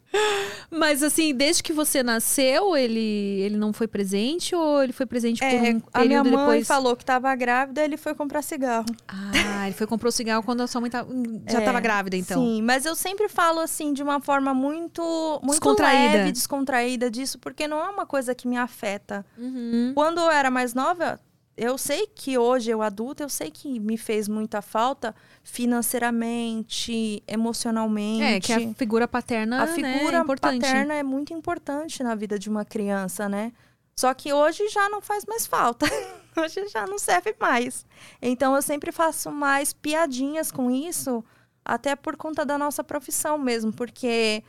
Mas 0.72 1.02
assim, 1.04 1.34
desde 1.34 1.62
que 1.64 1.74
você 1.74 2.02
nasceu, 2.04 2.76
ele, 2.76 3.00
ele 3.42 3.58
não 3.58 3.72
foi 3.74 3.88
presente 3.88 4.56
ou 4.56 4.84
ele 4.84 4.94
foi 4.94 5.06
presente 5.06 5.40
por 5.40 5.46
um 5.48 5.66
É, 5.66 5.82
a 5.94 6.06
minha 6.06 6.24
mãe 6.24 6.32
depois? 6.32 6.68
falou 6.68 6.96
que 6.96 7.06
tava 7.06 7.34
grávida, 7.36 7.84
ele 7.84 7.98
foi 7.98 8.14
comprar 8.16 8.42
cigarro. 8.42 8.86
Ah, 9.08 9.66
ele 9.68 9.76
foi 9.76 9.88
comprou 9.88 10.12
cigarro 10.12 10.44
quando 10.44 10.62
a 10.62 10.68
sua 10.68 10.82
mãe 10.82 10.90
tava, 10.90 11.10
já 11.50 11.58
É, 11.58 11.62
estava 11.62 11.80
grávida, 11.80 12.16
então. 12.16 12.42
Sim, 12.42 12.62
mas 12.62 12.86
eu 12.86 12.96
sempre 12.96 13.28
falo 13.30 13.60
assim 13.60 13.94
de 13.94 14.02
uma 14.04 14.20
forma 14.22 14.54
muito, 14.54 15.02
muito 15.44 15.52
Descontraída. 15.60 16.18
leve, 16.18 16.32
descontraída 16.32 17.10
disso, 17.12 17.38
porque 17.40 17.68
não 17.68 17.80
é 17.84 17.90
uma 17.90 18.06
coisa 18.06 18.34
que 18.36 18.48
me 18.48 18.58
afeta. 18.58 19.26
Uhum. 19.38 19.92
Quando 19.94 20.20
eu 20.20 20.30
era 20.32 20.50
mais 20.52 20.74
nova, 20.74 21.20
eu 21.60 21.78
sei 21.78 22.08
que 22.08 22.38
hoje 22.38 22.72
eu 22.72 22.82
adulta, 22.82 23.22
eu 23.22 23.28
sei 23.28 23.52
que 23.52 23.82
me 23.82 23.98
fez 23.98 24.30
muita 24.30 24.62
falta 24.62 25.14
financeiramente, 25.44 27.22
emocionalmente. 27.28 28.24
É, 28.24 28.40
que 28.40 28.54
a 28.54 28.74
figura 28.74 29.10
paterna 29.10 29.64
A 29.64 29.66
né, 29.66 29.74
figura 29.74 30.18
é 30.18 30.22
importante. 30.22 30.62
paterna 30.62 30.94
é 30.94 31.04
muito 31.04 31.34
importante 31.34 32.02
na 32.02 32.16
vida 32.16 32.40
de 32.40 32.50
uma 32.50 32.64
criança, 32.64 33.28
né? 33.28 33.52
Só 33.94 34.14
que 34.14 34.32
hoje 34.32 34.70
já 34.70 34.88
não 34.88 35.02
faz 35.02 35.26
mais 35.26 35.46
falta. 35.46 35.86
hoje 36.38 36.66
já 36.70 36.88
não 36.88 36.98
serve 36.98 37.36
mais. 37.38 37.86
Então 38.22 38.56
eu 38.56 38.62
sempre 38.62 38.94
faço 38.94 39.30
mais 39.30 39.74
piadinhas 39.74 40.54
com 40.54 40.72
isso, 40.72 41.22
até 41.66 41.94
por 41.94 42.16
conta 42.16 42.46
da 42.46 42.58
nossa 42.58 42.86
profissão 42.86 43.38
mesmo, 43.38 43.74
porque 43.74 44.46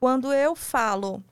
quando 0.00 0.32
eu 0.32 0.56
falo, 0.56 1.22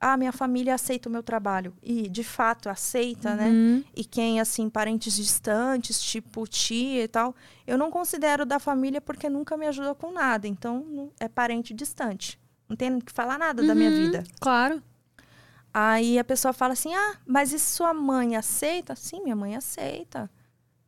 ah, 0.00 0.16
minha 0.16 0.32
família 0.32 0.74
aceita 0.74 1.08
o 1.08 1.12
meu 1.12 1.22
trabalho, 1.22 1.74
e 1.82 2.08
de 2.08 2.22
fato 2.22 2.68
aceita, 2.68 3.34
né? 3.34 3.48
Uhum. 3.48 3.84
e 3.96 4.04
quem, 4.04 4.40
assim, 4.40 4.70
parentes 4.70 5.14
distantes, 5.14 6.00
tipo 6.02 6.46
tia 6.46 7.04
e 7.04 7.08
tal, 7.08 7.34
eu 7.66 7.76
não 7.76 7.90
considero 7.90 8.46
da 8.46 8.58
família 8.58 9.00
porque 9.00 9.28
nunca 9.28 9.56
me 9.56 9.66
ajudou 9.66 9.94
com 9.94 10.12
nada. 10.12 10.46
Então, 10.46 11.10
é 11.18 11.28
parente 11.28 11.74
distante. 11.74 12.38
Não 12.68 12.76
tem 12.76 13.00
que 13.00 13.10
falar 13.12 13.38
nada 13.38 13.62
da 13.62 13.74
minha 13.74 13.90
Uhum. 13.90 13.96
vida. 13.96 14.24
Claro. 14.40 14.82
Aí 15.72 16.18
a 16.18 16.24
pessoa 16.24 16.52
fala 16.52 16.72
assim: 16.72 16.94
ah, 16.94 17.16
mas 17.26 17.52
e 17.52 17.58
sua 17.58 17.92
mãe 17.94 18.36
aceita? 18.36 18.94
Sim, 18.96 19.22
minha 19.22 19.36
mãe 19.36 19.56
aceita. 19.56 20.30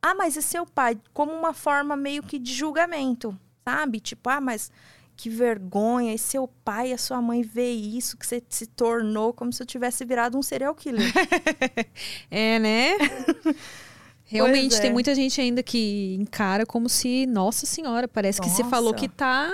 Ah, 0.01 0.15
mas 0.15 0.35
e 0.35 0.41
seu 0.41 0.65
pai? 0.65 0.97
Como 1.13 1.31
uma 1.31 1.53
forma 1.53 1.95
meio 1.95 2.23
que 2.23 2.39
de 2.39 2.51
julgamento, 2.53 3.37
sabe? 3.63 3.99
Tipo, 3.99 4.29
ah, 4.29 4.41
mas 4.41 4.71
que 5.15 5.29
vergonha. 5.29 6.13
E 6.13 6.17
seu 6.17 6.47
pai 6.47 6.91
e 6.91 6.93
a 6.93 6.97
sua 6.97 7.21
mãe 7.21 7.41
vê 7.41 7.71
isso, 7.71 8.17
que 8.17 8.25
você 8.25 8.41
se 8.49 8.65
tornou 8.65 9.33
como 9.33 9.51
se 9.51 9.61
eu 9.61 9.67
tivesse 9.67 10.03
virado 10.05 10.37
um 10.37 10.41
serial 10.41 10.75
killer. 10.75 11.11
É, 12.29 12.59
né? 12.59 12.97
Realmente, 14.31 14.75
é. 14.77 14.79
tem 14.79 14.93
muita 14.93 15.13
gente 15.13 15.41
ainda 15.41 15.61
que 15.61 16.15
encara 16.17 16.65
como 16.65 16.87
se, 16.87 17.25
nossa 17.25 17.65
senhora, 17.65 18.07
parece 18.07 18.39
que 18.39 18.49
você 18.49 18.63
Nossa. 18.63 18.73
falou 18.73 18.93
que 18.93 19.09
tá 19.09 19.51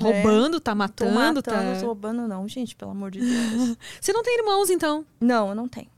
roubando, 0.00 0.60
tá 0.60 0.70
Tô 0.70 0.76
matando, 0.76 1.14
matando, 1.14 1.42
tá. 1.42 1.84
roubando, 1.84 2.28
não, 2.28 2.46
gente, 2.46 2.76
pelo 2.76 2.92
amor 2.92 3.10
de 3.10 3.18
Deus. 3.20 3.76
Você 4.00 4.12
não 4.12 4.22
tem 4.22 4.38
irmãos, 4.38 4.70
então? 4.70 5.04
não, 5.20 5.48
eu 5.48 5.54
não 5.56 5.66
tenho. 5.66 5.88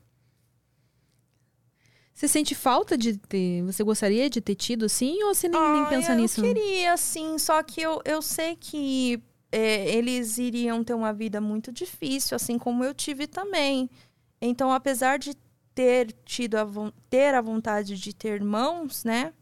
Você 2.16 2.26
sente 2.26 2.54
falta 2.54 2.96
de 2.96 3.18
ter. 3.18 3.62
Você 3.64 3.84
gostaria 3.84 4.30
de 4.30 4.40
ter 4.40 4.54
tido 4.54 4.86
assim? 4.86 5.22
Ou 5.24 5.34
você 5.34 5.48
nem, 5.48 5.60
nem 5.60 5.82
Ah, 5.82 5.86
pensa 5.90 6.12
eu 6.12 6.16
nisso? 6.16 6.40
queria, 6.40 6.96
sim, 6.96 7.36
só 7.36 7.62
que 7.62 7.78
eu, 7.82 8.00
eu 8.06 8.22
sei 8.22 8.56
que 8.56 9.22
é, 9.52 9.94
eles 9.94 10.38
iriam 10.38 10.82
ter 10.82 10.94
uma 10.94 11.12
vida 11.12 11.42
muito 11.42 11.70
difícil, 11.70 12.34
assim 12.34 12.58
como 12.58 12.82
eu 12.82 12.94
tive 12.94 13.26
também. 13.26 13.90
Então, 14.40 14.72
apesar 14.72 15.18
de 15.18 15.34
ter 15.74 16.10
tido 16.24 16.54
a, 16.56 16.66
ter 17.10 17.34
a 17.34 17.42
vontade 17.42 17.98
de 17.98 18.14
ter 18.14 18.36
irmãos, 18.36 19.04
né? 19.04 19.34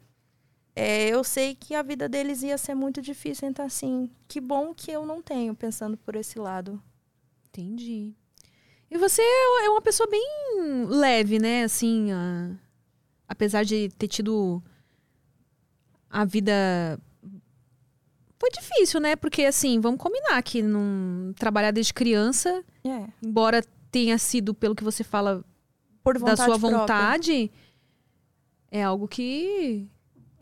é, 0.74 1.06
eu 1.10 1.22
sei 1.22 1.54
que 1.54 1.76
a 1.76 1.82
vida 1.82 2.08
deles 2.08 2.42
ia 2.42 2.58
ser 2.58 2.74
muito 2.74 3.00
difícil. 3.00 3.48
Então, 3.48 3.64
assim, 3.64 4.10
que 4.26 4.40
bom 4.40 4.74
que 4.74 4.90
eu 4.90 5.06
não 5.06 5.22
tenho, 5.22 5.54
pensando 5.54 5.96
por 5.96 6.16
esse 6.16 6.40
lado. 6.40 6.82
Entendi. 7.50 8.12
E 8.90 8.98
você 8.98 9.22
é 9.22 9.70
uma 9.70 9.80
pessoa 9.80 10.08
bem 10.08 10.26
leve, 10.88 11.38
né? 11.38 11.62
Assim, 11.62 12.10
a- 12.10 12.50
apesar 13.28 13.64
de 13.64 13.88
ter 13.98 14.08
tido 14.08 14.62
a 16.10 16.24
vida. 16.24 16.98
Foi 18.38 18.50
difícil, 18.50 19.00
né? 19.00 19.16
Porque, 19.16 19.44
assim, 19.44 19.80
vamos 19.80 20.00
combinar 20.00 20.42
que 20.42 20.62
não 20.62 21.32
trabalhar 21.34 21.70
desde 21.70 21.94
criança, 21.94 22.62
É, 22.84 23.06
embora 23.22 23.64
tenha 23.90 24.18
sido, 24.18 24.52
pelo 24.52 24.74
que 24.74 24.84
você 24.84 25.02
fala, 25.02 25.44
por 26.02 26.14
da 26.14 26.20
vontade 26.20 26.36
sua 26.44 26.58
própria. 26.58 26.78
vontade, 26.78 27.50
é 28.70 28.82
algo 28.82 29.08
que. 29.08 29.88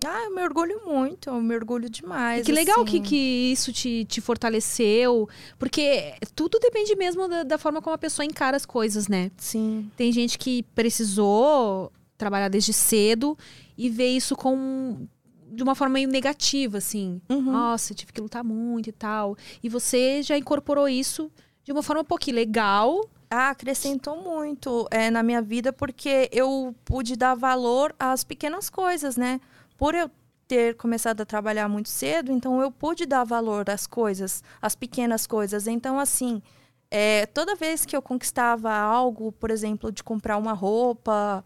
Ah, 0.05 0.25
eu 0.25 0.35
me 0.35 0.43
orgulho 0.43 0.81
muito, 0.85 1.29
eu 1.31 1.41
me 1.41 1.55
orgulho 1.55 1.89
demais. 1.89 2.41
E 2.43 2.45
que 2.45 2.51
legal 2.51 2.85
que, 2.85 2.97
assim. 2.97 3.03
que 3.03 3.53
isso 3.53 3.73
te, 3.73 4.05
te 4.05 4.21
fortaleceu. 4.21 5.29
Porque 5.61 6.15
tudo 6.35 6.59
depende 6.59 6.97
mesmo 6.97 7.29
da, 7.29 7.45
da 7.45 7.57
forma 7.57 7.81
como 7.81 7.95
a 7.95 7.99
pessoa 7.99 8.27
encara 8.27 8.57
as 8.57 8.67
coisas, 8.67 9.07
né? 9.07 9.31
Sim. 9.37 9.89
Tem 9.97 10.11
gente 10.11 10.39
que 10.39 10.65
precisou 10.75 11.93
trabalhar 12.23 12.49
desde 12.49 12.73
cedo 12.73 13.37
e 13.77 13.91
vê 13.91 14.07
isso 14.07 14.37
com 14.37 15.09
de 15.51 15.63
uma 15.63 15.75
forma 15.75 15.95
meio 15.95 16.09
negativa, 16.09 16.79
assim. 16.79 17.21
Uhum. 17.29 17.43
Nossa, 17.43 17.93
tive 17.93 18.13
que 18.13 18.21
lutar 18.21 18.43
muito 18.43 18.89
e 18.89 18.93
tal. 18.93 19.37
E 19.63 19.69
você 19.69 20.23
já 20.23 20.39
incorporou 20.39 20.89
isso 20.89 21.31
de 21.65 21.73
uma 21.73 21.83
forma 21.83 22.03
um 22.03 22.07
pouquinho 22.07 22.37
legal. 22.37 23.05
Ah, 23.29 23.51
acrescentou 23.51 24.23
muito 24.23 24.87
é, 24.91 25.11
na 25.11 25.23
minha 25.23 25.43
vida 25.43 25.73
porque 25.73 26.31
eu 26.33 26.75
pude 26.85 27.17
dar 27.17 27.35
valor 27.35 27.95
às 27.99 28.25
pequenas 28.25 28.71
coisas, 28.71 29.17
né? 29.17 29.41
Por 29.77 29.95
eu 29.95 30.11
ter 30.47 30.77
começado 30.77 31.21
a 31.21 31.27
trabalhar 31.27 31.69
muito 31.69 31.89
cedo, 31.89 32.31
então 32.31 32.61
eu 32.63 32.71
pude 32.71 33.05
dar 33.05 33.25
valor 33.25 33.69
às 33.69 33.87
coisas, 33.87 34.43
às 34.61 34.75
pequenas 34.75 35.27
coisas. 35.27 35.67
Então, 35.67 35.99
assim, 35.99 36.43
é, 36.91 37.25
toda 37.27 37.57
vez 37.57 37.87
que 37.87 37.97
eu 37.97 38.03
conquistava 38.03 38.71
algo, 38.71 39.33
por 39.33 39.51
exemplo, 39.51 39.91
de 39.91 40.05
comprar 40.05 40.37
uma 40.37 40.53
roupa 40.53 41.43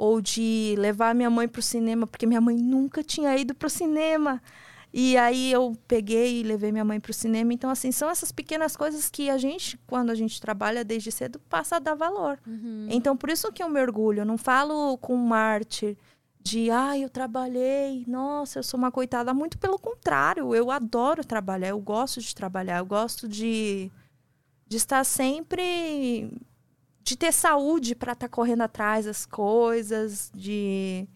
ou 0.00 0.18
de 0.22 0.74
levar 0.78 1.14
minha 1.14 1.28
mãe 1.28 1.46
para 1.46 1.58
o 1.58 1.62
cinema, 1.62 2.06
porque 2.06 2.24
minha 2.24 2.40
mãe 2.40 2.56
nunca 2.56 3.02
tinha 3.02 3.36
ido 3.36 3.54
para 3.54 3.66
o 3.66 3.70
cinema. 3.70 4.40
E 4.94 5.14
aí 5.18 5.52
eu 5.52 5.76
peguei 5.86 6.40
e 6.40 6.42
levei 6.42 6.72
minha 6.72 6.84
mãe 6.86 6.98
para 6.98 7.10
o 7.10 7.14
cinema. 7.14 7.52
Então, 7.52 7.68
assim, 7.68 7.92
são 7.92 8.08
essas 8.08 8.32
pequenas 8.32 8.74
coisas 8.74 9.10
que 9.10 9.28
a 9.28 9.36
gente, 9.36 9.78
quando 9.86 10.08
a 10.08 10.14
gente 10.14 10.40
trabalha 10.40 10.82
desde 10.82 11.12
cedo, 11.12 11.38
passa 11.50 11.76
a 11.76 11.78
dar 11.78 11.94
valor. 11.94 12.38
Então, 12.88 13.14
por 13.14 13.28
isso 13.28 13.52
que 13.52 13.62
eu 13.62 13.68
me 13.68 13.78
orgulho. 13.78 14.20
Eu 14.20 14.24
não 14.24 14.38
falo 14.38 14.96
com 14.96 15.14
mártir 15.16 15.98
de, 16.42 16.70
ah, 16.70 16.98
eu 16.98 17.10
trabalhei, 17.10 18.02
nossa, 18.08 18.58
eu 18.58 18.62
sou 18.62 18.78
uma 18.78 18.90
coitada. 18.90 19.34
Muito 19.34 19.58
pelo 19.58 19.78
contrário, 19.78 20.54
eu 20.54 20.70
adoro 20.70 21.22
trabalhar, 21.22 21.68
eu 21.68 21.78
gosto 21.78 22.22
de 22.22 22.34
trabalhar, 22.34 22.78
eu 22.78 22.86
gosto 22.86 23.28
de, 23.28 23.92
de 24.66 24.76
estar 24.78 25.04
sempre. 25.04 26.32
De 27.10 27.16
ter 27.16 27.32
saúde 27.32 27.94
para 27.94 28.12
estar 28.12 28.28
correndo 28.28 28.62
atrás 28.62 29.04
das 29.06 29.26
coisas, 29.26 30.30
de. 30.34 31.06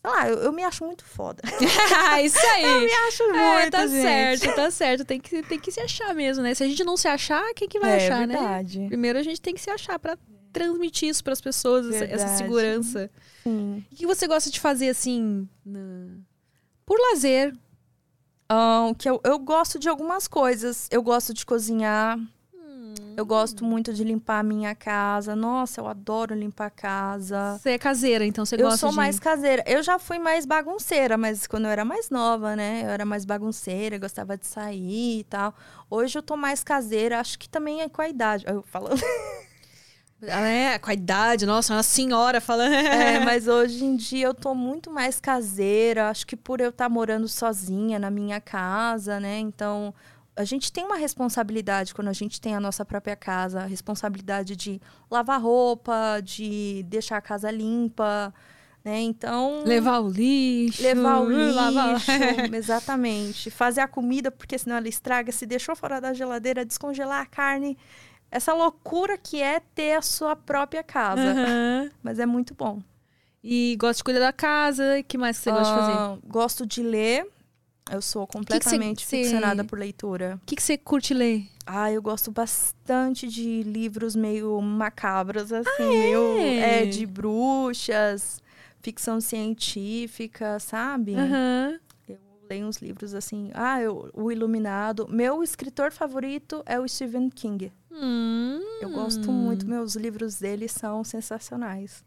Sei 0.00 0.10
lá, 0.12 0.28
eu, 0.28 0.38
eu 0.38 0.52
me 0.52 0.62
acho 0.62 0.84
muito 0.84 1.04
foda. 1.04 1.42
isso 2.24 2.38
aí. 2.54 2.86
me 2.86 2.92
acho 3.08 3.22
É, 3.24 3.60
muito, 3.60 3.70
tá 3.72 3.86
gente. 3.86 4.00
certo, 4.02 4.54
tá 4.54 4.70
certo. 4.70 5.04
Tem 5.04 5.18
que, 5.20 5.42
tem 5.42 5.58
que 5.58 5.72
se 5.72 5.80
achar 5.80 6.14
mesmo, 6.14 6.42
né? 6.42 6.54
Se 6.54 6.62
a 6.62 6.68
gente 6.68 6.84
não 6.84 6.96
se 6.96 7.08
achar, 7.08 7.42
quem 7.54 7.68
que 7.68 7.80
vai 7.80 7.92
é 7.92 8.06
achar, 8.06 8.26
né? 8.26 8.34
verdade. 8.36 8.86
Primeiro 8.88 9.18
a 9.18 9.22
gente 9.22 9.40
tem 9.40 9.54
que 9.54 9.60
se 9.60 9.70
achar 9.70 9.98
pra 9.98 10.16
transmitir 10.52 11.08
isso 11.08 11.22
pras 11.24 11.40
pessoas, 11.40 11.92
essa- 12.00 12.28
segurança. 12.36 13.10
Sim. 13.42 13.84
O 13.92 13.96
que 13.96 14.06
você 14.06 14.26
gosta 14.26 14.50
de 14.50 14.60
fazer 14.60 14.88
assim, 14.90 15.48
na- 15.64 16.16
por 16.86 16.98
lazer? 17.10 17.54
Ahn, 18.48 18.94
que 18.94 19.08
eu, 19.10 19.20
eu 19.24 19.38
gosto 19.38 19.78
de 19.78 19.88
algumas 19.88 20.26
coisas. 20.28 20.88
Eu 20.90 21.02
gosto 21.02 21.34
de 21.34 21.44
cozinhar. 21.44 22.18
Eu 23.18 23.26
gosto 23.26 23.64
muito 23.64 23.92
de 23.92 24.04
limpar 24.04 24.38
a 24.38 24.42
minha 24.44 24.76
casa. 24.76 25.34
Nossa, 25.34 25.80
eu 25.80 25.88
adoro 25.88 26.36
limpar 26.36 26.66
a 26.66 26.70
casa. 26.70 27.58
Você 27.58 27.70
é 27.70 27.78
caseira, 27.78 28.24
então 28.24 28.46
você 28.46 28.54
eu 28.54 28.60
gosta 28.60 28.76
sou 28.78 28.90
de... 28.90 28.94
mais 28.94 29.18
caseira. 29.18 29.64
Eu 29.66 29.82
já 29.82 29.98
fui 29.98 30.20
mais 30.20 30.46
bagunceira, 30.46 31.18
mas 31.18 31.44
quando 31.44 31.64
eu 31.64 31.70
era 31.72 31.84
mais 31.84 32.10
nova, 32.10 32.54
né? 32.54 32.82
Eu 32.84 32.90
era 32.90 33.04
mais 33.04 33.24
bagunceira, 33.24 33.98
gostava 33.98 34.36
de 34.38 34.46
sair 34.46 35.18
e 35.18 35.24
tal. 35.24 35.52
Hoje 35.90 36.16
eu 36.16 36.22
tô 36.22 36.36
mais 36.36 36.62
caseira, 36.62 37.18
acho 37.18 37.40
que 37.40 37.48
também 37.48 37.80
é 37.80 37.88
com 37.88 38.00
a 38.00 38.08
idade. 38.08 38.44
Eu 38.46 38.62
falando. 38.62 39.02
Ela 40.22 40.46
é 40.46 40.78
com 40.78 40.88
a 40.88 40.94
idade, 40.94 41.44
nossa, 41.44 41.74
uma 41.74 41.82
senhora 41.82 42.40
falando. 42.40 42.72
É, 42.72 43.18
mas 43.26 43.48
hoje 43.48 43.84
em 43.84 43.96
dia 43.96 44.26
eu 44.26 44.34
tô 44.34 44.54
muito 44.54 44.92
mais 44.92 45.18
caseira. 45.18 46.08
Acho 46.08 46.24
que 46.24 46.36
por 46.36 46.60
eu 46.60 46.70
estar 46.70 46.88
morando 46.88 47.26
sozinha 47.26 47.98
na 47.98 48.12
minha 48.12 48.40
casa, 48.40 49.18
né? 49.18 49.40
Então, 49.40 49.92
a 50.38 50.44
gente 50.44 50.72
tem 50.72 50.84
uma 50.84 50.96
responsabilidade 50.96 51.92
quando 51.94 52.08
a 52.08 52.12
gente 52.12 52.40
tem 52.40 52.54
a 52.54 52.60
nossa 52.60 52.84
própria 52.84 53.16
casa, 53.16 53.60
a 53.60 53.66
responsabilidade 53.66 54.54
de 54.56 54.80
lavar 55.10 55.40
roupa, 55.42 56.20
de 56.22 56.84
deixar 56.88 57.16
a 57.16 57.20
casa 57.20 57.50
limpa, 57.50 58.32
né? 58.84 59.00
Então, 59.00 59.64
Levar 59.66 59.98
o 60.00 60.08
lixo. 60.08 60.82
levar 60.82 61.18
o 61.20 61.28
lixo, 61.30 61.54
lavar- 61.56 62.54
exatamente. 62.54 63.50
Fazer 63.50 63.80
a 63.80 63.88
comida, 63.88 64.30
porque 64.30 64.56
senão 64.56 64.76
ela 64.76 64.88
estraga. 64.88 65.32
Se 65.32 65.44
deixou 65.46 65.74
fora 65.74 66.00
da 66.00 66.12
geladeira, 66.14 66.64
descongelar 66.64 67.20
a 67.22 67.26
carne. 67.26 67.76
Essa 68.30 68.52
loucura 68.52 69.16
que 69.18 69.40
é 69.42 69.58
ter 69.74 69.94
a 69.96 70.02
sua 70.02 70.36
própria 70.36 70.82
casa. 70.84 71.22
Aham. 71.22 71.90
Mas 72.02 72.18
é 72.18 72.26
muito 72.26 72.54
bom. 72.54 72.80
E 73.42 73.76
gosta 73.80 73.96
de 73.98 74.04
cuidar 74.04 74.20
da 74.20 74.32
casa. 74.32 74.98
O 75.00 75.04
que 75.04 75.16
mais 75.16 75.36
você 75.38 75.50
gosta 75.50 75.72
de 75.74 75.80
fazer? 75.80 75.92
Ah, 75.92 76.18
Gosto 76.26 76.66
de 76.66 76.82
ler. 76.82 77.26
Eu 77.90 78.02
sou 78.02 78.26
completamente 78.26 79.04
você- 79.04 79.22
ficcionada 79.22 79.64
por 79.64 79.78
leitura. 79.78 80.38
O 80.42 80.46
que, 80.46 80.56
que 80.56 80.62
você 80.62 80.76
curte 80.76 81.14
ler? 81.14 81.46
Ah, 81.66 81.90
eu 81.92 82.00
gosto 82.02 82.30
bastante 82.30 83.26
de 83.28 83.62
livros 83.62 84.14
meio 84.16 84.60
macabros, 84.60 85.52
assim, 85.52 85.88
meio 85.88 86.38
é? 86.38 86.82
é, 86.82 86.86
de 86.86 87.04
bruxas, 87.06 88.42
ficção 88.80 89.20
científica, 89.20 90.58
sabe? 90.58 91.14
Aham. 91.14 91.78
Eu 92.08 92.18
leio 92.48 92.66
uns 92.66 92.78
livros 92.78 93.14
assim. 93.14 93.50
Ah, 93.54 93.80
eu, 93.80 94.10
O 94.14 94.30
Iluminado. 94.32 95.06
Meu 95.08 95.42
escritor 95.42 95.92
favorito 95.92 96.62
é 96.66 96.78
o 96.80 96.88
Stephen 96.88 97.28
King. 97.30 97.72
Hum. 97.90 98.60
Eu 98.80 98.90
gosto 98.90 99.30
muito, 99.32 99.68
meus 99.68 99.94
livros 99.96 100.38
dele 100.38 100.68
são 100.68 101.02
sensacionais. 101.04 102.04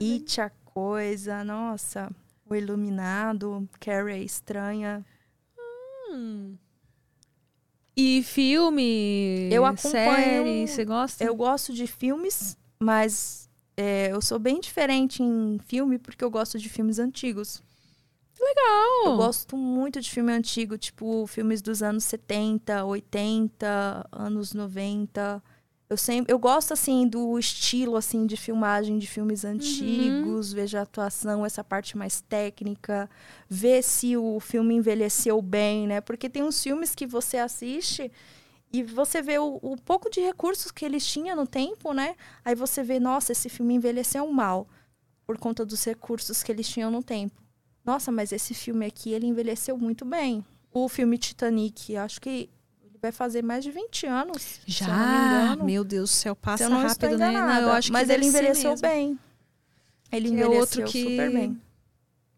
It, 0.00 0.40
a 0.40 0.50
Coisa, 0.72 1.42
nossa. 1.42 2.10
O 2.48 2.54
Iluminado, 2.54 3.68
Carrie 3.80 4.12
a 4.14 4.18
Estranha. 4.18 5.04
Hum. 6.10 6.56
E 7.96 8.22
filme? 8.22 9.48
Eu 9.52 9.64
acompanho- 9.64 10.44
Série, 10.44 10.66
você 10.68 10.84
gosta? 10.84 11.24
Eu 11.24 11.34
gosto 11.34 11.72
de 11.72 11.86
filmes, 11.86 12.56
mas 12.78 13.48
é, 13.76 14.10
eu 14.12 14.20
sou 14.22 14.38
bem 14.38 14.60
diferente 14.60 15.22
em 15.22 15.58
filme 15.66 15.98
porque 15.98 16.24
eu 16.24 16.30
gosto 16.30 16.58
de 16.58 16.68
filmes 16.68 16.98
antigos. 16.98 17.62
Legal. 18.40 19.12
Eu 19.12 19.16
gosto 19.18 19.54
muito 19.56 20.00
de 20.00 20.10
filme 20.10 20.32
antigo, 20.32 20.78
tipo 20.78 21.26
filmes 21.26 21.60
dos 21.60 21.82
anos 21.82 22.04
70, 22.04 22.84
80, 22.86 24.06
anos 24.10 24.54
90. 24.54 25.42
Eu 25.90 25.96
sempre, 25.96 26.32
eu 26.32 26.38
gosto 26.38 26.72
assim 26.72 27.08
do 27.08 27.36
estilo 27.36 27.96
assim 27.96 28.24
de 28.24 28.36
filmagem 28.36 28.96
de 28.96 29.08
filmes 29.08 29.44
antigos, 29.44 30.52
vejo 30.52 30.78
a 30.78 30.82
atuação, 30.82 31.44
essa 31.44 31.64
parte 31.64 31.98
mais 31.98 32.20
técnica, 32.20 33.10
ver 33.48 33.82
se 33.82 34.16
o 34.16 34.38
filme 34.38 34.76
envelheceu 34.76 35.42
bem, 35.42 35.88
né? 35.88 36.00
Porque 36.00 36.30
tem 36.30 36.44
uns 36.44 36.62
filmes 36.62 36.94
que 36.94 37.08
você 37.08 37.38
assiste 37.38 38.08
e 38.72 38.84
você 38.84 39.20
vê 39.20 39.40
o, 39.40 39.58
o 39.60 39.76
pouco 39.76 40.08
de 40.08 40.20
recursos 40.20 40.70
que 40.70 40.84
eles 40.84 41.04
tinham 41.04 41.34
no 41.34 41.44
tempo, 41.44 41.92
né? 41.92 42.14
Aí 42.44 42.54
você 42.54 42.84
vê, 42.84 43.00
nossa, 43.00 43.32
esse 43.32 43.48
filme 43.48 43.74
envelheceu 43.74 44.30
mal 44.30 44.68
por 45.26 45.38
conta 45.38 45.66
dos 45.66 45.84
recursos 45.84 46.40
que 46.40 46.52
eles 46.52 46.68
tinham 46.68 46.92
no 46.92 47.02
tempo. 47.02 47.42
Nossa, 47.84 48.12
mas 48.12 48.30
esse 48.30 48.54
filme 48.54 48.86
aqui, 48.86 49.10
ele 49.10 49.26
envelheceu 49.26 49.76
muito 49.76 50.04
bem. 50.04 50.44
O 50.72 50.88
filme 50.88 51.18
Titanic, 51.18 51.96
acho 51.96 52.20
que 52.20 52.48
vai 53.00 53.12
fazer 53.12 53.42
mais 53.42 53.64
de 53.64 53.70
20 53.70 54.06
anos. 54.06 54.42
se 54.66 54.82
eu 54.82 54.88
não 54.88 54.96
me 54.96 55.02
Já, 55.02 55.44
engano. 55.44 55.64
meu 55.64 55.82
Deus 55.84 56.10
do 56.10 56.12
céu, 56.14 56.34
Se 56.34 56.40
passa 56.40 56.64
eu 56.64 56.70
não 56.70 56.82
rápido, 56.82 57.16
né? 57.18 57.30
Não, 57.32 57.60
eu 57.62 57.70
acho 57.72 57.92
Mas 57.92 58.08
ele 58.10 58.26
envelheceu 58.26 58.76
bem. 58.78 59.18
Ele 60.12 60.28
Que 60.28 60.34
é 60.34 60.38
envelheceu 60.38 60.60
outro 60.60 60.84
que- 60.84 61.02
super 61.02 61.32
bem. 61.32 61.60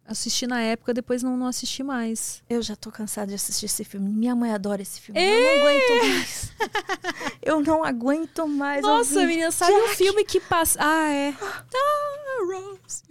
Assisti 0.05 0.47
na 0.49 0.61
época, 0.61 0.93
depois 0.93 1.23
não, 1.23 1.37
não 1.37 1.47
assisti 1.47 1.83
mais. 1.83 2.43
Eu 2.51 2.61
já 2.61 2.75
tô 2.77 2.91
cansada 2.91 3.29
de 3.29 3.35
assistir 3.35 3.67
esse 3.67 3.85
filme. 3.85 4.11
Minha 4.11 4.35
mãe 4.35 4.53
adora 4.53 4.83
esse 4.83 5.01
filme. 5.01 5.19
Eu 5.21 5.41
não 5.41 5.61
aguento 5.61 6.03
mais. 6.03 6.53
eu 7.41 7.61
não 7.63 7.85
aguento 7.85 8.49
mais. 8.49 8.83
Nossa, 8.83 9.15
ouvir. 9.15 9.27
menina, 9.29 9.51
sabe 9.53 9.73
o 9.73 9.85
Jack. 9.85 9.97
filme 9.97 10.25
que 10.25 10.41
passa. 10.41 10.79
Ah, 10.83 11.09
é. 11.09 11.35
Ah, 11.41 12.45
Rose. 12.45 13.03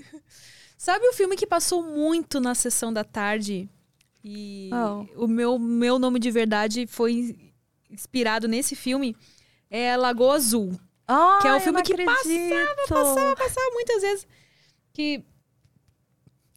Sabe 0.77 1.07
o 1.07 1.13
filme 1.13 1.35
que 1.37 1.47
passou 1.47 1.81
muito 1.81 2.39
na 2.39 2.53
sessão 2.53 2.91
da 2.91 3.03
tarde? 3.03 3.69
E 4.23 4.69
Oh. 4.73 5.23
o 5.25 5.27
meu, 5.27 5.57
meu 5.57 5.97
nome 5.97 6.19
de 6.19 6.29
verdade 6.31 6.85
foi 6.87 7.35
inspirado 7.89 8.47
nesse 8.47 8.75
filme. 8.75 9.15
É 9.69 9.95
Lagoa 9.97 10.35
Azul. 10.35 10.79
Ah, 11.07 11.39
que 11.41 11.47
é 11.47 11.55
o 11.55 11.59
filme 11.59 11.81
que 11.81 11.93
acredito. 11.93 12.87
Passava, 12.87 13.35
passava 13.35 13.69
muitas 13.73 14.01
vezes. 14.01 14.27
Que 14.93 15.23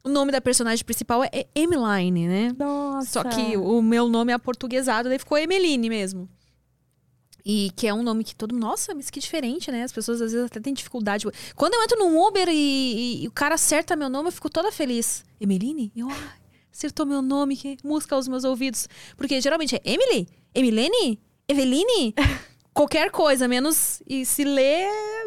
o 0.04 0.08
nome 0.08 0.30
da 0.30 0.40
personagem 0.40 0.84
principal 0.84 1.24
é 1.24 1.46
Emeline, 1.54 2.28
né? 2.28 2.54
Nossa. 2.58 3.08
Só 3.10 3.24
que 3.24 3.56
o 3.56 3.80
meu 3.80 4.08
nome 4.08 4.32
é 4.32 4.34
aportuguesado, 4.34 5.08
daí 5.08 5.18
ficou 5.18 5.38
Emeline 5.38 5.88
mesmo. 5.88 6.28
E 7.46 7.70
que 7.76 7.86
é 7.86 7.92
um 7.94 8.02
nome 8.02 8.24
que 8.24 8.34
todo. 8.34 8.54
Nossa, 8.56 8.94
mas 8.94 9.10
que 9.10 9.20
diferente, 9.20 9.70
né? 9.70 9.82
As 9.82 9.92
pessoas 9.92 10.20
às 10.20 10.32
vezes 10.32 10.46
até 10.46 10.60
têm 10.60 10.72
dificuldade. 10.74 11.26
Quando 11.54 11.74
eu 11.74 11.82
entro 11.82 11.98
num 11.98 12.18
Uber 12.26 12.48
e, 12.48 12.52
e- 12.52 13.24
e 13.24 13.28
o 13.28 13.32
cara 13.32 13.54
acerta 13.56 13.94
meu 13.96 14.08
nome, 14.08 14.28
eu 14.28 14.32
fico 14.32 14.48
toda 14.50 14.70
feliz. 14.72 15.24
Emeline? 15.40 15.92
Eu, 15.94 16.08
acertou 16.74 17.06
meu 17.06 17.22
nome, 17.22 17.56
que 17.56 17.76
música 17.84 18.14
aos 18.16 18.26
meus 18.28 18.42
ouvidos. 18.44 18.88
Porque 19.16 19.40
geralmente 19.40 19.76
é 19.76 19.80
Emily? 19.84 20.26
Emilene? 20.54 21.20
Eveline? 21.48 22.14
Qualquer 22.74 23.10
coisa, 23.10 23.46
menos. 23.46 24.02
E 24.08 24.24
se 24.26 24.42
lê, 24.44 24.84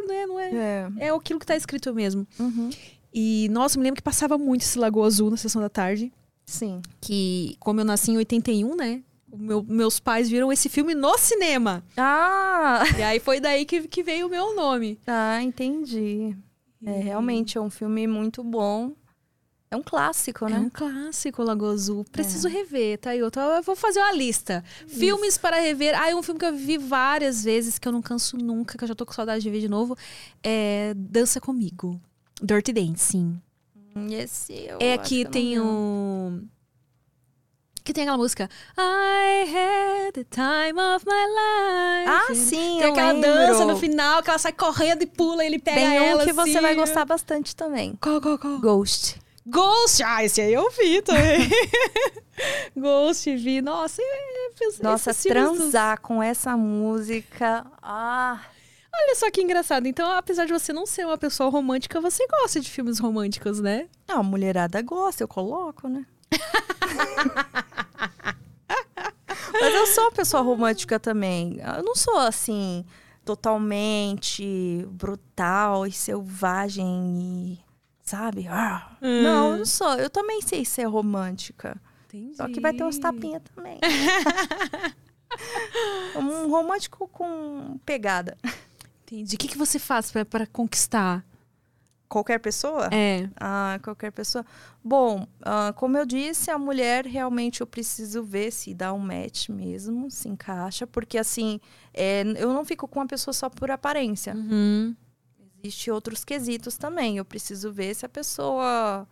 né, 0.08 0.26
não 0.28 0.40
é. 0.40 0.52
É. 0.52 0.88
É 1.06 1.10
aquilo 1.10 1.40
que 1.40 1.46
tá 1.46 1.56
escrito 1.56 1.94
mesmo. 1.94 2.28
Uhum. 2.40 2.70
E, 3.14 3.48
nossa, 3.52 3.78
me 3.80 3.84
lembro 3.86 3.96
que 3.98 4.04
passava 4.04 4.38
muito 4.38 4.62
esse 4.62 4.78
Lagoa 4.78 5.08
Azul 5.08 5.30
na 5.32 5.38
sessão 5.38 5.62
da 5.62 5.70
tarde 5.70 6.12
Sim. 6.46 6.82
que 7.02 7.56
como 7.60 7.80
eu 7.80 7.86
nasci 7.86 8.12
em 8.12 8.18
81, 8.18 8.76
né? 8.76 9.02
meu- 9.36 9.64
meus 9.64 10.00
pais 10.00 10.30
viram 10.30 10.52
esse 10.52 10.68
filme 10.70 10.94
no 10.94 11.18
cinema. 11.18 11.84
Ah, 11.96 12.84
E 12.98 13.02
aí 13.04 13.20
foi 13.20 13.40
daí 13.40 13.66
que, 13.66 13.88
que 13.88 14.04
veio 14.04 14.28
o 14.28 14.30
meu 14.30 14.56
nome. 14.56 14.98
tá, 15.06 15.42
entendi. 15.42 16.36
É, 16.86 16.92
realmente 17.00 17.58
é 17.58 17.62
um 17.62 17.70
filme 17.70 18.06
muito 18.08 18.44
bom. 18.44 18.92
É 19.70 19.76
um 19.76 19.84
clássico, 19.84 20.46
É 20.46 20.50
né? 20.52 20.60
um 20.60 20.70
clássico, 20.70 21.44
Lagoa 21.44 21.74
Azul. 21.74 22.06
Preciso 22.10 22.48
rever, 22.48 22.98
tá? 23.00 23.14
Eu, 23.16 23.30
tô, 23.30 23.40
eu 23.42 23.62
vou 23.62 23.76
fazer 23.76 24.00
uma 24.00 24.14
lista. 24.14 24.64
Filmes 24.88 25.38
para 25.38 25.60
rever. 25.60 25.94
Ah, 26.00 26.10
é 26.10 26.16
um 26.16 26.24
filme 26.24 26.40
que 26.40 26.46
eu 26.46 26.56
vi 26.56 26.78
várias 26.78 27.44
vezes, 27.44 27.78
que 27.78 27.86
eu 27.86 27.92
não 27.92 28.02
canso 28.02 28.38
nunca, 28.38 28.78
que 28.78 28.84
eu 28.86 28.88
já 28.88 28.96
tô 28.96 29.06
com 29.06 29.12
saudade 29.12 29.44
de 29.44 29.50
ver 29.50 29.60
de 29.60 29.68
novo. 29.68 29.98
É 30.42 30.94
Dança 30.96 31.42
Comigo. 31.42 32.00
Dirty 32.42 32.72
Dancing. 32.72 33.42
Hum, 33.94 34.08
Esse 34.10 34.54
eu 34.54 34.78
é 34.80 34.98
que 34.98 35.26
tem 35.26 35.60
o. 35.60 36.42
Que 37.84 37.92
tem 37.94 38.04
aquela 38.04 38.18
música. 38.18 38.50
I 38.78 39.44
had 39.54 40.14
the 40.14 40.24
time 40.26 40.80
of 40.80 41.06
my 41.06 41.26
life. 41.26 42.10
Ah, 42.32 42.36
sim, 42.36 42.78
Tem 42.80 42.84
aquela 42.92 43.12
lembro. 43.14 43.30
dança 43.30 43.66
no 43.66 43.78
final, 43.78 44.22
que 44.24 44.30
ela 44.30 44.38
sai 44.40 44.52
correndo 44.54 45.04
e 45.04 45.06
pula, 45.08 45.44
ele 45.46 45.58
pega 45.60 45.78
Tem 45.80 45.98
ela. 45.98 46.22
um 46.22 46.26
que 46.26 46.34
você 46.34 46.52
assim. 46.52 46.62
vai 46.62 46.76
gostar 46.76 47.06
bastante 47.06 47.56
também. 47.56 47.98
Qual, 48.02 48.20
qual, 48.22 48.38
qual? 48.38 48.60
Ghost. 48.60 49.20
Ghost! 49.50 50.04
Ah, 50.04 50.24
esse 50.24 50.42
aí 50.42 50.54
eu 50.54 50.70
vi 50.72 51.02
também. 51.02 51.50
Ghost, 52.76 53.36
vi. 53.36 53.62
Nossa, 53.62 54.02
é, 54.02 54.06
é, 54.06 54.84
Nossa, 54.84 55.14
transar 55.14 56.02
com 56.02 56.22
essa 56.22 56.58
música. 56.58 57.66
Ah, 57.82 58.40
Olha 59.00 59.16
só 59.16 59.30
que 59.30 59.42
engraçado. 59.42 59.88
Então, 59.88 60.12
apesar 60.12 60.46
de 60.46 60.54
você 60.54 60.74
não 60.74 60.86
ser 60.86 61.06
uma 61.06 61.18
pessoa 61.18 61.50
romântica, 61.50 62.02
você 62.02 62.26
gosta 62.28 62.60
de 62.60 62.70
filmes 62.70 63.00
românticos, 63.00 63.60
né? 63.60 63.88
não, 64.08 64.20
a 64.20 64.24
mulherada 64.24 64.82
gosta, 64.82 65.24
eu 65.24 65.28
coloco, 65.28 65.88
né? 65.88 66.06
Mas 69.60 69.74
eu 69.74 69.88
sou 69.88 70.06
uma 70.06 70.12
pessoa 70.12 70.44
romântica 70.44 71.00
também. 71.00 71.60
Eu 71.78 71.84
não 71.84 71.96
sou 71.96 72.18
assim 72.18 72.86
totalmente 73.24 74.86
brutal 74.90 75.86
e 75.86 75.92
selvagem 75.92 77.54
e 77.54 77.60
sabe? 78.10 78.48
Ah, 78.48 78.92
Hum. 79.02 79.24
Não, 79.24 79.52
eu 79.52 79.58
não 79.60 79.66
sou. 79.66 79.94
Eu 79.94 80.10
também 80.10 80.42
sei 80.42 80.66
ser 80.66 80.86
romântica. 80.86 81.80
Entendi. 82.06 82.36
Só 82.36 82.48
que 82.48 82.60
vai 82.60 82.74
ter 82.74 82.84
uns 82.84 82.98
tapinhas 82.98 83.42
também. 83.54 83.80
um 86.16 86.50
romântico 86.50 87.08
com 87.08 87.80
pegada. 87.86 88.38
Entendi. 89.04 89.36
O 89.36 89.38
que, 89.38 89.48
que 89.48 89.58
você 89.58 89.78
faz 89.78 90.12
pra 90.30 90.48
conquistar? 90.48 91.24
Qualquer 92.10 92.40
pessoa? 92.40 92.88
É. 92.92 93.30
Ah, 93.36 93.80
qualquer 93.84 94.12
pessoa. 94.12 94.46
Bom, 94.82 95.28
ah, 95.42 95.74
como 95.76 95.98
eu 95.98 96.06
disse, 96.06 96.50
a 96.50 96.58
mulher 96.58 97.06
realmente 97.06 97.60
eu 97.60 97.68
preciso 97.68 98.24
ver 98.24 98.52
se 98.52 98.74
dá 98.74 98.94
um 98.94 99.00
match 99.00 99.50
mesmo, 99.50 100.10
se 100.10 100.30
encaixa, 100.30 100.88
porque 100.88 101.18
assim, 101.18 101.60
é, 101.94 102.24
eu 102.38 102.54
não 102.54 102.64
fico 102.64 102.88
com 102.88 103.00
uma 103.00 103.08
pessoa 103.08 103.34
só 103.34 103.50
por 103.50 103.70
aparência. 103.70 104.34
Uhum. 104.34 104.96
Existem 105.64 105.94
outros 105.94 106.24
quesitos 106.24 106.78
também. 106.78 107.18
Eu 107.18 107.26
preciso 107.26 107.72
ver 107.72 107.94
se 107.96 108.06
a 108.06 108.10
pessoa 108.10 109.08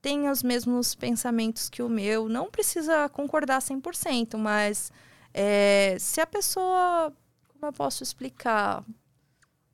tem 0.00 0.28
os 0.28 0.42
mesmos 0.42 0.94
pensamentos 0.94 1.68
que 1.68 1.82
o 1.82 1.88
meu. 1.88 2.28
Não 2.28 2.50
precisa 2.50 3.08
concordar 3.08 3.60
100%, 3.60 4.36
mas 4.36 4.90
é, 5.32 5.96
se 5.98 6.20
a 6.20 6.26
pessoa, 6.26 7.12
como 7.48 7.66
eu 7.66 7.72
posso 7.72 8.02
explicar, 8.02 8.84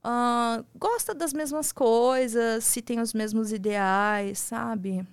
ah, 0.02 0.62
gosta 0.76 1.14
das 1.14 1.32
mesmas 1.32 1.72
coisas, 1.72 2.64
se 2.64 2.82
tem 2.82 3.00
os 3.00 3.14
mesmos 3.14 3.52
ideais, 3.52 4.38
sabe? 4.38 5.06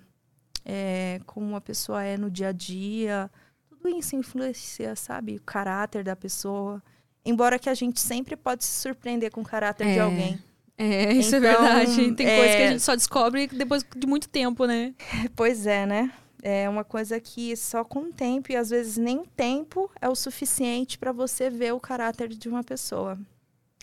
É, 0.64 1.20
como 1.26 1.54
a 1.56 1.60
pessoa 1.60 2.02
é 2.02 2.16
no 2.16 2.30
dia 2.30 2.48
a 2.48 2.52
dia. 2.52 3.30
Tudo 3.68 3.88
isso 3.88 4.16
influencia, 4.16 4.96
sabe? 4.96 5.36
O 5.36 5.42
caráter 5.42 6.02
da 6.04 6.16
pessoa. 6.16 6.82
Embora 7.24 7.58
que 7.58 7.68
a 7.68 7.74
gente 7.74 8.00
sempre 8.00 8.36
pode 8.36 8.64
se 8.64 8.80
surpreender 8.82 9.30
com 9.30 9.40
o 9.40 9.44
caráter 9.44 9.86
de 9.86 9.98
É. 9.98 10.00
alguém. 10.00 10.38
É, 10.78 11.12
isso 11.14 11.34
é 11.34 11.38
Então, 11.38 11.50
verdade. 11.50 12.12
Tem 12.14 12.26
coisa 12.26 12.56
que 12.56 12.62
a 12.62 12.66
é- 12.66 12.70
gente 12.72 12.82
só 12.82 12.94
descobre 12.94 13.46
depois 13.48 13.84
de 13.96 14.06
muito 14.06 14.28
tempo, 14.28 14.66
né? 14.66 14.94
Pois 15.34 15.66
é, 15.66 15.86
né? 15.86 16.12
É 16.42 16.68
uma 16.68 16.84
coisa 16.84 17.18
que 17.18 17.56
só 17.56 17.82
com 17.84 18.00
o 18.04 18.12
tempo, 18.12 18.52
e 18.52 18.56
às 18.56 18.70
vezes 18.70 18.96
nem 18.96 19.24
tempo 19.24 19.90
é 20.00 20.08
o 20.08 20.14
suficiente 20.14 20.96
para 20.98 21.10
você 21.10 21.50
ver 21.50 21.72
o 21.74 21.80
caráter 21.80 22.28
de 22.28 22.48
uma 22.48 22.62
pessoa. 22.62 23.18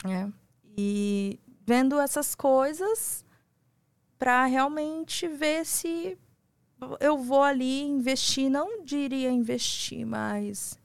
É. 0.05 0.27
E 0.77 1.39
vendo 1.65 1.99
essas 1.99 2.33
coisas 2.35 3.25
para 4.17 4.45
realmente 4.45 5.27
ver 5.27 5.65
se 5.65 6.17
eu 6.99 7.17
vou 7.17 7.41
ali 7.43 7.81
investir, 7.81 8.49
não 8.49 8.83
diria 8.83 9.29
investir, 9.31 10.05
mas 10.05 10.79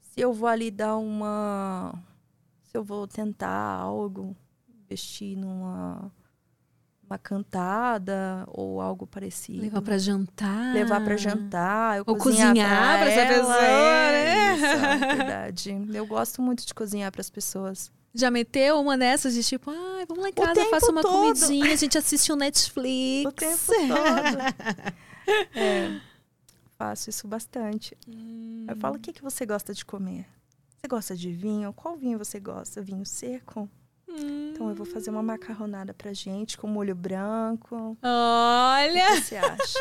se 0.00 0.20
eu 0.20 0.32
vou 0.32 0.48
ali 0.48 0.70
dar 0.70 0.96
uma. 0.96 1.92
Se 2.64 2.76
eu 2.76 2.82
vou 2.82 3.06
tentar 3.06 3.48
algo, 3.50 4.34
investir 4.92 5.36
numa 5.36 6.12
uma 7.04 7.18
cantada 7.18 8.44
ou 8.48 8.80
algo 8.80 9.06
parecido 9.06 9.60
Levar 9.60 9.82
pra 9.82 9.98
jantar. 9.98 10.72
levar 10.72 11.04
pra 11.04 11.16
jantar, 11.16 11.98
eu 11.98 12.04
Ou 12.06 12.16
cozinhar, 12.16 12.54
pra 12.54 13.10
essa 13.10 13.34
pessoa, 13.34 13.64
é, 13.64 14.12
né? 14.12 14.56
Isso, 14.56 14.64
é 14.64 14.96
verdade. 15.16 15.88
Eu 15.92 16.06
gosto 16.06 16.40
muito 16.40 16.64
de 16.64 16.72
cozinhar 16.72 17.12
para 17.12 17.20
as 17.20 17.28
pessoas. 17.28 17.92
Já 18.14 18.30
meteu 18.30 18.78
uma 18.80 18.96
dessas 18.96 19.34
de 19.34 19.42
tipo, 19.42 19.70
ai, 19.70 20.06
vamos 20.06 20.22
lá 20.22 20.28
em 20.30 20.32
casa, 20.32 20.64
faça 20.70 20.90
uma 20.90 21.02
todo. 21.02 21.34
comidinha, 21.34 21.72
a 21.72 21.76
gente 21.76 21.98
assiste 21.98 22.32
um 22.32 22.36
Netflix. 22.36 23.28
O 23.28 23.32
tempo 23.32 23.58
todo. 23.66 24.94
é, 25.54 26.00
faço 26.78 27.10
isso 27.10 27.26
bastante. 27.26 27.96
Eu 28.68 28.76
falo, 28.76 28.96
o 28.96 28.98
que, 28.98 29.12
que 29.12 29.22
você 29.22 29.44
gosta 29.44 29.74
de 29.74 29.84
comer? 29.84 30.26
Você 30.80 30.88
gosta 30.88 31.16
de 31.16 31.30
vinho? 31.30 31.72
Qual 31.74 31.96
vinho 31.96 32.18
você 32.18 32.40
gosta? 32.40 32.80
Vinho 32.82 33.04
seco? 33.04 33.68
Então 34.14 34.68
eu 34.68 34.74
vou 34.74 34.84
fazer 34.86 35.10
uma 35.10 35.22
macarronada 35.22 35.94
pra 35.94 36.12
gente 36.12 36.56
com 36.58 36.66
molho 36.66 36.94
branco. 36.94 37.74
O 37.76 37.96
Olha! 38.02 39.06
que 39.16 39.20
você 39.22 39.36
acha? 39.36 39.78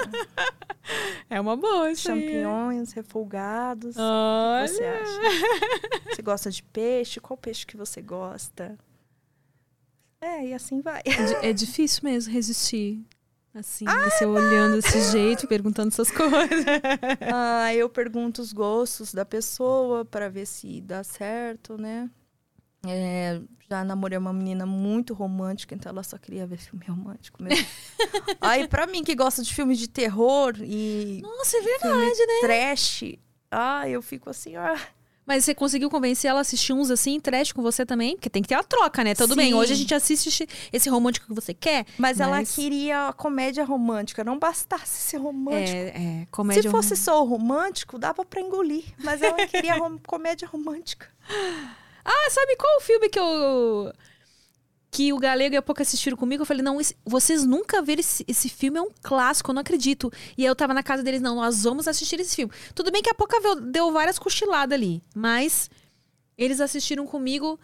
É 1.29 1.39
uma 1.39 1.55
boa 1.55 1.91
isso 1.91 2.11
aí. 2.11 2.19
Champignons 2.19 2.91
refogados. 2.93 3.95
O 3.95 3.99
Olha! 4.01 4.67
que 4.67 4.73
você 4.73 4.83
acha? 4.83 6.15
Você 6.15 6.21
gosta 6.21 6.49
de 6.51 6.63
peixe? 6.63 7.19
Qual 7.19 7.37
peixe 7.37 7.65
que 7.65 7.77
você 7.77 8.01
gosta? 8.01 8.77
É, 10.19 10.47
e 10.47 10.53
assim 10.53 10.81
vai. 10.81 11.01
É, 11.41 11.49
é 11.49 11.53
difícil 11.53 12.01
mesmo 12.03 12.31
resistir. 12.31 13.03
Assim, 13.53 13.83
você 13.85 14.25
olhando 14.25 14.75
desse 14.81 15.11
jeito, 15.11 15.45
perguntando 15.45 15.89
essas 15.89 16.09
coisas. 16.15 16.65
Ah, 17.33 17.73
eu 17.75 17.89
pergunto 17.89 18.41
os 18.41 18.53
gostos 18.53 19.13
da 19.13 19.25
pessoa 19.25 20.05
para 20.05 20.29
ver 20.29 20.45
se 20.45 20.79
dá 20.79 21.03
certo, 21.03 21.77
né? 21.77 22.09
É, 22.85 23.39
já 23.69 23.83
namorei 23.83 24.17
uma 24.17 24.33
menina 24.33 24.65
muito 24.65 25.13
romântica, 25.13 25.75
então 25.75 25.91
ela 25.91 26.03
só 26.03 26.17
queria 26.17 26.47
ver 26.47 26.57
filme 26.57 26.83
romântico 26.87 27.41
mesmo. 27.43 27.65
Aí, 28.41 28.67
pra 28.67 28.87
mim 28.87 29.03
que 29.03 29.13
gosta 29.15 29.43
de 29.43 29.53
filmes 29.53 29.77
de 29.77 29.87
terror 29.87 30.55
e 30.61 31.19
Nossa, 31.21 31.57
é 31.57 31.61
verdade, 31.61 32.25
né? 32.25 32.39
trash, 32.41 33.03
ah, 33.51 33.87
eu 33.87 34.01
fico 34.01 34.29
assim, 34.29 34.55
ah, 34.55 34.75
Mas 35.27 35.45
você 35.45 35.53
conseguiu 35.53 35.89
convencer 35.91 36.29
ela 36.29 36.39
a 36.39 36.41
assistir 36.41 36.73
uns 36.73 36.89
assim, 36.89 37.19
trash 37.19 37.51
com 37.51 37.61
você 37.61 37.85
também? 37.85 38.15
Porque 38.15 38.29
tem 38.31 38.41
que 38.41 38.49
ter 38.49 38.55
a 38.55 38.63
troca, 38.63 39.03
né? 39.03 39.13
Tudo 39.13 39.35
bem, 39.35 39.49
Sim. 39.49 39.53
hoje 39.53 39.73
a 39.73 39.75
gente 39.75 39.93
assiste 39.93 40.47
esse 40.73 40.89
romântico 40.89 41.27
que 41.27 41.33
você 41.33 41.53
quer. 41.53 41.85
Mas, 41.99 42.19
ela 42.19 42.43
queria 42.43 43.09
a 43.09 43.13
comédia 43.13 43.63
romântica, 43.63 44.23
não 44.23 44.39
bastasse 44.39 45.01
ser 45.09 45.17
romântico. 45.17 45.77
É, 45.77 46.21
é, 46.23 46.27
comédia 46.31 46.63
Se 46.63 46.69
fosse 46.69 46.95
só 46.95 47.21
o 47.23 47.27
romântico, 47.27 47.99
dava 47.99 48.25
pra 48.25 48.41
engolir. 48.41 48.85
Mas 49.03 49.21
ela 49.21 49.45
queria 49.45 49.75
rom- 49.75 49.99
comédia 49.99 50.47
romântica. 50.47 51.07
Ah, 52.03 52.29
sabe 52.29 52.55
qual 52.55 52.77
o 52.77 52.81
filme 52.81 53.09
que 53.09 53.19
eu. 53.19 53.93
Que 54.89 55.13
o 55.13 55.19
Galego 55.19 55.55
e 55.55 55.57
a 55.57 55.61
Pouca 55.61 55.83
assistiram 55.83 56.17
comigo? 56.17 56.41
Eu 56.41 56.45
falei, 56.45 56.61
não, 56.61 56.79
esse- 56.81 56.97
vocês 57.05 57.45
nunca 57.45 57.81
viram 57.81 58.01
esse, 58.01 58.25
esse 58.27 58.49
filme, 58.49 58.77
é 58.77 58.81
um 58.81 58.91
clássico, 59.01 59.49
eu 59.49 59.53
não 59.53 59.61
acredito. 59.61 60.11
E 60.37 60.41
aí 60.43 60.47
eu 60.47 60.55
tava 60.55 60.73
na 60.73 60.83
casa 60.83 61.01
deles, 61.01 61.21
não, 61.21 61.35
nós 61.35 61.63
vamos 61.63 61.87
assistir 61.87 62.19
esse 62.19 62.35
filme. 62.35 62.53
Tudo 62.75 62.91
bem 62.91 63.01
que 63.01 63.09
a 63.09 63.13
Pouca 63.13 63.39
viu- 63.39 63.61
deu 63.61 63.91
várias 63.93 64.19
cochiladas 64.19 64.75
ali, 64.77 65.01
mas 65.15 65.69
eles 66.37 66.59
assistiram 66.59 67.07
comigo 67.07 67.57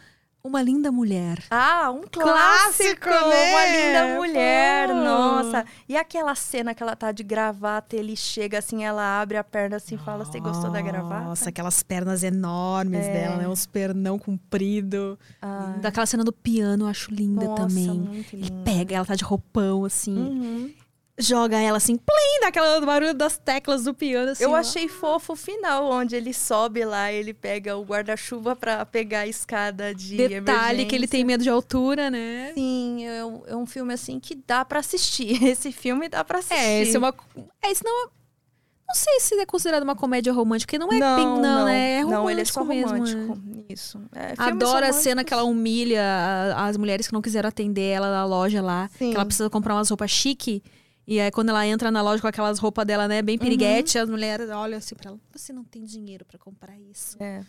Uma 0.47 0.61
Linda 0.61 0.91
Mulher. 0.91 1.43
Ah, 1.51 1.91
um 1.91 2.03
Clássico, 2.09 3.01
clássico! 3.01 3.09
né? 3.09 3.51
Uma 3.51 3.65
linda 3.65 4.15
mulher, 4.17 4.87
Pô. 4.87 4.95
nossa. 4.95 5.65
E 5.87 5.97
aquela 5.97 6.33
cena 6.35 6.73
que 6.73 6.81
ela 6.81 6.95
tá 6.95 7.11
de 7.11 7.23
gravata, 7.23 7.95
ele 7.95 8.15
chega 8.15 8.59
assim, 8.59 8.83
ela 8.83 9.21
abre 9.21 9.37
a 9.37 9.43
perna 9.43 9.75
assim 9.75 9.95
e 9.95 9.97
fala, 9.97 10.23
você 10.25 10.39
gostou 10.39 10.69
da 10.71 10.81
gravata? 10.81 11.25
Nossa, 11.25 11.49
aquelas 11.49 11.83
pernas 11.83 12.23
enormes 12.23 13.05
dela, 13.05 13.37
né? 13.37 13.47
Uns 13.47 13.65
pernão 13.65 14.17
comprido. 14.17 15.19
Ah, 15.41 15.75
Daquela 15.81 16.05
cena 16.05 16.23
do 16.23 16.31
piano, 16.31 16.85
eu 16.85 16.87
acho 16.89 17.13
linda 17.13 17.45
nossa, 17.45 17.67
também. 17.67 18.25
Ele 18.31 18.51
pega, 18.63 18.95
ela 18.95 19.05
tá 19.05 19.15
de 19.15 19.23
roupão, 19.23 19.83
assim. 19.85 20.17
Uhum. 20.17 20.73
Joga 21.19 21.57
ela 21.59 21.77
assim, 21.77 21.95
plim, 21.95 22.39
daquela 22.41 22.79
barulho 22.85 23.13
das 23.13 23.37
teclas 23.37 23.83
do 23.85 23.93
piano. 23.93 24.31
Assim, 24.31 24.43
Eu 24.43 24.51
ó. 24.51 24.55
achei 24.55 24.87
fofo 24.87 25.33
o 25.33 25.35
final, 25.35 25.89
onde 25.89 26.15
ele 26.15 26.33
sobe 26.33 26.85
lá, 26.85 27.11
ele 27.11 27.33
pega 27.33 27.75
o 27.75 27.83
guarda-chuva 27.83 28.55
pra 28.55 28.85
pegar 28.85 29.21
a 29.21 29.27
escada 29.27 29.93
de 29.95 30.15
Detalhe 30.15 30.85
que 30.85 30.95
ele 30.95 31.05
emergência. 31.05 31.07
tem 31.09 31.23
medo 31.25 31.43
de 31.43 31.49
altura, 31.49 32.11
né? 32.11 32.51
Sim, 32.53 33.05
é 33.05 33.25
um, 33.25 33.41
é 33.47 33.55
um 33.55 33.65
filme 33.65 33.93
assim 33.93 34.19
que 34.19 34.35
dá 34.35 34.63
pra 34.63 34.79
assistir. 34.79 35.41
Esse 35.43 35.71
filme 35.71 36.07
dá 36.07 36.23
pra 36.23 36.39
assistir. 36.39 36.55
É, 36.63 36.81
esse 36.81 36.95
é 36.95 36.99
uma. 36.99 37.13
É, 37.63 37.71
isso 37.71 37.81
não 37.83 38.05
é- 38.05 38.09
Não 38.87 38.95
sei 38.95 39.19
se 39.19 39.35
é 39.39 39.45
considerado 39.45 39.83
uma 39.83 39.95
comédia 39.95 40.31
romântica, 40.31 40.77
porque 40.77 40.79
não 40.79 40.93
é 40.95 40.99
não, 40.99 41.15
bem. 41.15 41.25
Não, 41.25 41.41
não, 41.41 41.65
né? 41.65 41.93
É 41.93 42.01
romântico 42.01 42.21
não, 42.23 42.29
ele 42.29 42.41
é 42.41 42.45
só 42.45 42.63
mesmo. 42.63 42.91
romântico. 42.91 43.39
é. 43.69 43.73
Isso. 43.73 44.01
É, 44.15 44.33
Adoro 44.37 44.85
a 44.85 44.93
cena 44.93 45.23
que 45.25 45.33
ela 45.33 45.43
humilha 45.43 46.01
as 46.55 46.77
mulheres 46.77 47.05
que 47.07 47.13
não 47.13 47.21
quiseram 47.21 47.49
atender 47.49 47.81
ela 47.89 48.09
na 48.11 48.23
loja 48.23 48.61
lá. 48.61 48.89
Sim. 48.97 49.09
Que 49.09 49.15
ela 49.15 49.25
precisa 49.25 49.49
comprar 49.49 49.73
umas 49.75 49.89
roupas 49.89 50.09
chique. 50.11 50.63
E 51.07 51.21
aí, 51.21 51.31
quando 51.31 51.49
ela 51.49 51.65
entra 51.65 51.89
na 51.89 52.01
loja 52.01 52.21
com 52.21 52.27
aquelas 52.27 52.59
roupas 52.59 52.85
dela, 52.85 53.07
né, 53.07 53.21
bem 53.21 53.37
piriguete, 53.37 53.97
as 53.97 54.09
mulheres 54.09 54.49
olham 54.49 54.77
assim 54.77 54.93
pra 54.93 55.11
ela: 55.11 55.19
Você 55.31 55.53
não 55.53 55.63
tem 55.63 55.85
dinheiro 55.85 56.25
pra 56.25 56.37
comprar 56.37 56.77
isso. 56.77 57.15
É. 57.23 57.45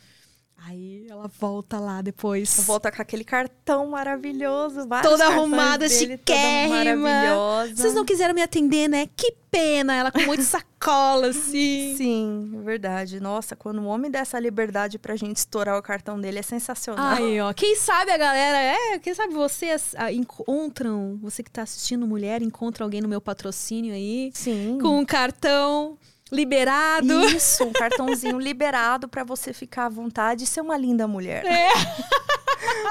Aí 0.66 1.06
ela 1.08 1.28
volta 1.38 1.78
lá 1.78 2.02
depois. 2.02 2.64
Volta 2.66 2.90
com 2.90 3.00
aquele 3.00 3.24
cartão 3.24 3.88
maravilhoso. 3.88 4.86
Toda 5.02 5.26
arrumada, 5.26 5.88
dele, 5.88 6.16
chiquérrima. 6.16 6.96
maravilhosa. 6.96 7.76
Vocês 7.76 7.94
não 7.94 8.04
quiseram 8.04 8.34
me 8.34 8.42
atender, 8.42 8.88
né? 8.88 9.08
Que 9.16 9.34
pena! 9.50 9.94
Ela 9.94 10.10
com 10.10 10.20
muita 10.22 10.42
sacola, 10.42 11.28
assim. 11.30 11.94
Sim, 11.96 12.52
é 12.58 12.62
verdade. 12.62 13.20
Nossa, 13.20 13.54
quando 13.54 13.80
um 13.80 13.86
homem 13.86 14.10
dá 14.10 14.18
essa 14.18 14.38
liberdade 14.38 14.98
pra 14.98 15.16
gente 15.16 15.36
estourar 15.36 15.78
o 15.78 15.82
cartão 15.82 16.20
dele 16.20 16.40
é 16.40 16.42
sensacional. 16.42 17.16
Aí, 17.16 17.40
ó. 17.40 17.52
Quem 17.52 17.76
sabe 17.76 18.10
a 18.10 18.18
galera, 18.18 18.58
é, 18.58 18.98
quem 18.98 19.14
sabe 19.14 19.32
vocês 19.32 19.94
ah, 19.96 20.12
encontram, 20.12 21.18
você 21.22 21.42
que 21.42 21.50
tá 21.50 21.62
assistindo 21.62 22.06
mulher, 22.06 22.42
encontra 22.42 22.84
alguém 22.84 23.00
no 23.00 23.08
meu 23.08 23.20
patrocínio 23.20 23.94
aí, 23.94 24.30
Sim. 24.34 24.78
com 24.80 24.98
um 24.98 25.04
cartão 25.04 25.96
liberado. 26.30 27.24
Isso, 27.26 27.64
um 27.64 27.72
cartãozinho 27.72 28.38
liberado 28.38 29.08
pra 29.08 29.24
você 29.24 29.52
ficar 29.52 29.86
à 29.86 29.88
vontade 29.88 30.44
e 30.44 30.46
ser 30.46 30.60
uma 30.60 30.76
linda 30.76 31.06
mulher. 31.08 31.44
É. 31.44 31.68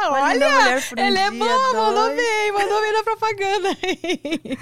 Uma 0.08 0.34
linda 0.34 0.50
mulher 0.50 0.84
um 0.98 1.00
Ela 1.02 1.20
é 1.20 1.30
dia, 1.30 1.40
boa, 1.40 1.74
mandou 1.74 2.04
dois. 2.06 2.16
bem, 2.16 2.52
mandou 2.54 2.82
bem 2.82 2.94
na 2.94 3.04
propaganda 3.04 3.70
aí. 3.70 4.58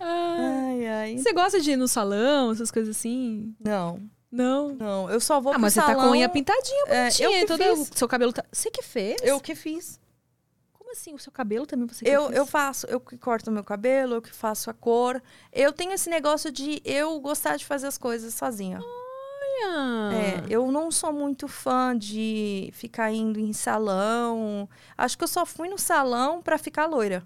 Ai, 0.00 0.86
ai. 0.86 1.16
Você 1.18 1.32
gosta 1.32 1.60
de 1.60 1.72
ir 1.72 1.76
no 1.76 1.86
salão, 1.86 2.50
essas 2.50 2.70
coisas 2.70 2.96
assim? 2.96 3.54
Não, 3.64 4.00
Não. 4.30 4.70
não. 4.74 5.10
Eu 5.10 5.20
só 5.20 5.40
vou 5.40 5.52
Ah, 5.52 5.58
mas 5.58 5.72
você 5.74 5.80
salão... 5.80 5.94
tá 5.96 6.02
com 6.02 6.08
a 6.08 6.12
unha 6.12 6.28
pintadinha, 6.28 6.84
É, 6.88 7.02
bonitinha. 7.04 7.28
eu 7.28 7.32
que 7.32 7.46
todo 7.46 7.76
fiz. 7.76 7.90
Seu 7.94 8.08
cabelo 8.08 8.32
tá... 8.32 8.44
Você 8.50 8.70
que 8.70 8.82
fez? 8.82 9.16
Eu 9.22 9.38
que 9.40 9.54
fiz. 9.54 10.00
Assim? 10.98 11.14
O 11.14 11.18
seu 11.18 11.30
cabelo 11.30 11.64
também 11.64 11.86
você 11.86 12.04
Eu, 12.04 12.30
eu 12.32 12.44
faço, 12.44 12.84
eu 12.88 12.98
que 12.98 13.16
corto 13.16 13.52
meu 13.52 13.62
cabelo, 13.62 14.16
eu 14.16 14.22
que 14.22 14.32
faço 14.32 14.68
a 14.68 14.74
cor. 14.74 15.22
Eu 15.52 15.72
tenho 15.72 15.92
esse 15.92 16.10
negócio 16.10 16.50
de 16.50 16.82
eu 16.84 17.20
gostar 17.20 17.56
de 17.56 17.64
fazer 17.64 17.86
as 17.86 17.96
coisas 17.96 18.34
sozinha. 18.34 18.80
Olha. 18.80 20.12
É, 20.12 20.44
eu 20.50 20.72
não 20.72 20.90
sou 20.90 21.12
muito 21.12 21.46
fã 21.46 21.96
de 21.96 22.70
ficar 22.72 23.12
indo 23.12 23.38
em 23.38 23.52
salão. 23.52 24.68
Acho 24.96 25.16
que 25.16 25.22
eu 25.22 25.28
só 25.28 25.46
fui 25.46 25.68
no 25.68 25.78
salão 25.78 26.42
pra 26.42 26.58
ficar 26.58 26.86
loira. 26.86 27.22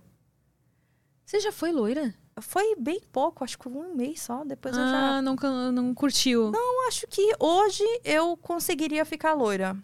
Você 1.24 1.40
já 1.40 1.50
foi 1.50 1.72
loira? 1.72 2.14
Foi 2.42 2.76
bem 2.76 3.00
pouco, 3.10 3.42
acho 3.42 3.58
que 3.58 3.68
um 3.68 3.94
mês 3.94 4.20
só. 4.20 4.44
Depois 4.44 4.76
eu 4.76 4.84
já. 4.84 5.16
Ah, 5.16 5.22
não, 5.22 5.34
não 5.72 5.94
curtiu. 5.94 6.52
Eu 6.54 6.88
acho 6.88 7.06
que 7.06 7.34
hoje 7.40 7.84
eu 8.04 8.36
conseguiria 8.36 9.06
ficar 9.06 9.32
loira. 9.32 9.74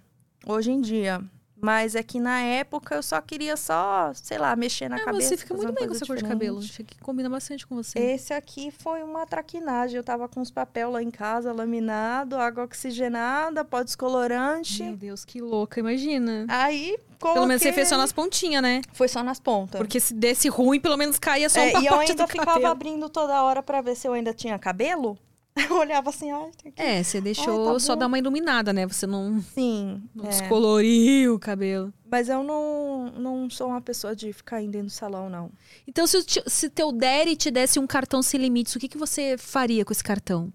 Hoje 0.46 0.70
em 0.70 0.80
dia. 0.80 1.22
Mas 1.60 1.94
é 1.94 2.02
que 2.02 2.20
na 2.20 2.40
época 2.40 2.94
eu 2.94 3.02
só 3.02 3.20
queria 3.20 3.56
só, 3.56 4.12
sei 4.14 4.38
lá, 4.38 4.54
mexer 4.54 4.88
na 4.88 4.96
Ah, 4.96 5.04
cabeça. 5.04 5.28
você 5.30 5.36
fica 5.36 5.54
muito 5.54 5.72
bem 5.72 5.88
com 5.88 5.94
essa 5.94 6.06
cor 6.06 6.16
de 6.16 6.24
cabelo. 6.24 6.58
Acho 6.60 6.84
que 6.84 6.98
combina 7.00 7.28
bastante 7.28 7.66
com 7.66 7.74
você. 7.74 7.98
Esse 7.98 8.32
aqui 8.32 8.70
foi 8.70 9.02
uma 9.02 9.26
traquinagem. 9.26 9.96
Eu 9.96 10.04
tava 10.04 10.28
com 10.28 10.40
os 10.40 10.50
papel 10.50 10.90
lá 10.90 11.02
em 11.02 11.10
casa, 11.10 11.52
laminado, 11.52 12.36
água 12.36 12.64
oxigenada, 12.64 13.64
pó 13.64 13.82
descolorante. 13.82 14.82
Meu 14.84 14.96
Deus, 14.96 15.24
que 15.24 15.40
louca, 15.40 15.80
imagina. 15.80 16.46
Aí, 16.48 16.96
coloquei... 17.18 17.34
Pelo 17.34 17.46
menos 17.46 17.62
você 17.62 17.72
fez 17.72 17.88
só 17.88 17.96
nas 17.96 18.12
pontinhas, 18.12 18.62
né? 18.62 18.80
Foi 18.92 19.08
só 19.08 19.22
nas 19.22 19.40
pontas. 19.40 19.78
Porque 19.78 19.98
se 19.98 20.14
desse 20.14 20.48
ruim, 20.48 20.78
pelo 20.80 20.96
menos 20.96 21.18
caía 21.18 21.48
só 21.48 21.60
um 21.60 21.64
É, 21.64 21.70
pacote 21.72 21.84
e 21.84 21.88
eu 21.92 21.98
ainda 22.00 22.26
ficava 22.26 22.52
cabelo. 22.52 22.66
abrindo 22.68 23.08
toda 23.08 23.42
hora 23.42 23.62
pra 23.62 23.80
ver 23.80 23.96
se 23.96 24.06
eu 24.06 24.12
ainda 24.12 24.32
tinha 24.32 24.58
cabelo. 24.58 25.18
Eu 25.68 25.76
olhava 25.78 26.10
assim, 26.10 26.28
tem 26.62 26.70
aqui. 26.72 26.80
É, 26.82 27.02
você 27.02 27.20
deixou 27.20 27.66
Ai, 27.66 27.72
tá 27.74 27.80
só 27.80 27.96
dar 27.96 28.06
uma 28.06 28.18
iluminada, 28.18 28.72
né? 28.72 28.86
Você 28.86 29.06
não, 29.06 29.40
Sim, 29.40 30.02
não 30.14 30.26
é. 30.26 30.28
descoloriu 30.28 31.34
o 31.34 31.38
cabelo. 31.38 31.92
mas 32.10 32.28
eu 32.28 32.42
não, 32.44 33.10
não 33.12 33.50
sou 33.50 33.68
uma 33.68 33.80
pessoa 33.80 34.14
de 34.14 34.32
ficar 34.32 34.62
indo 34.62 34.82
no 34.82 34.90
salão, 34.90 35.28
não. 35.28 35.50
Então, 35.86 36.06
se, 36.06 36.18
se 36.46 36.70
teu 36.70 36.92
Daddy 36.92 37.36
te 37.36 37.50
desse 37.50 37.78
um 37.78 37.86
cartão 37.86 38.22
sem 38.22 38.40
limites, 38.40 38.74
o 38.74 38.78
que, 38.78 38.88
que 38.88 38.98
você 38.98 39.36
faria 39.36 39.84
com 39.84 39.92
esse 39.92 40.04
cartão? 40.04 40.52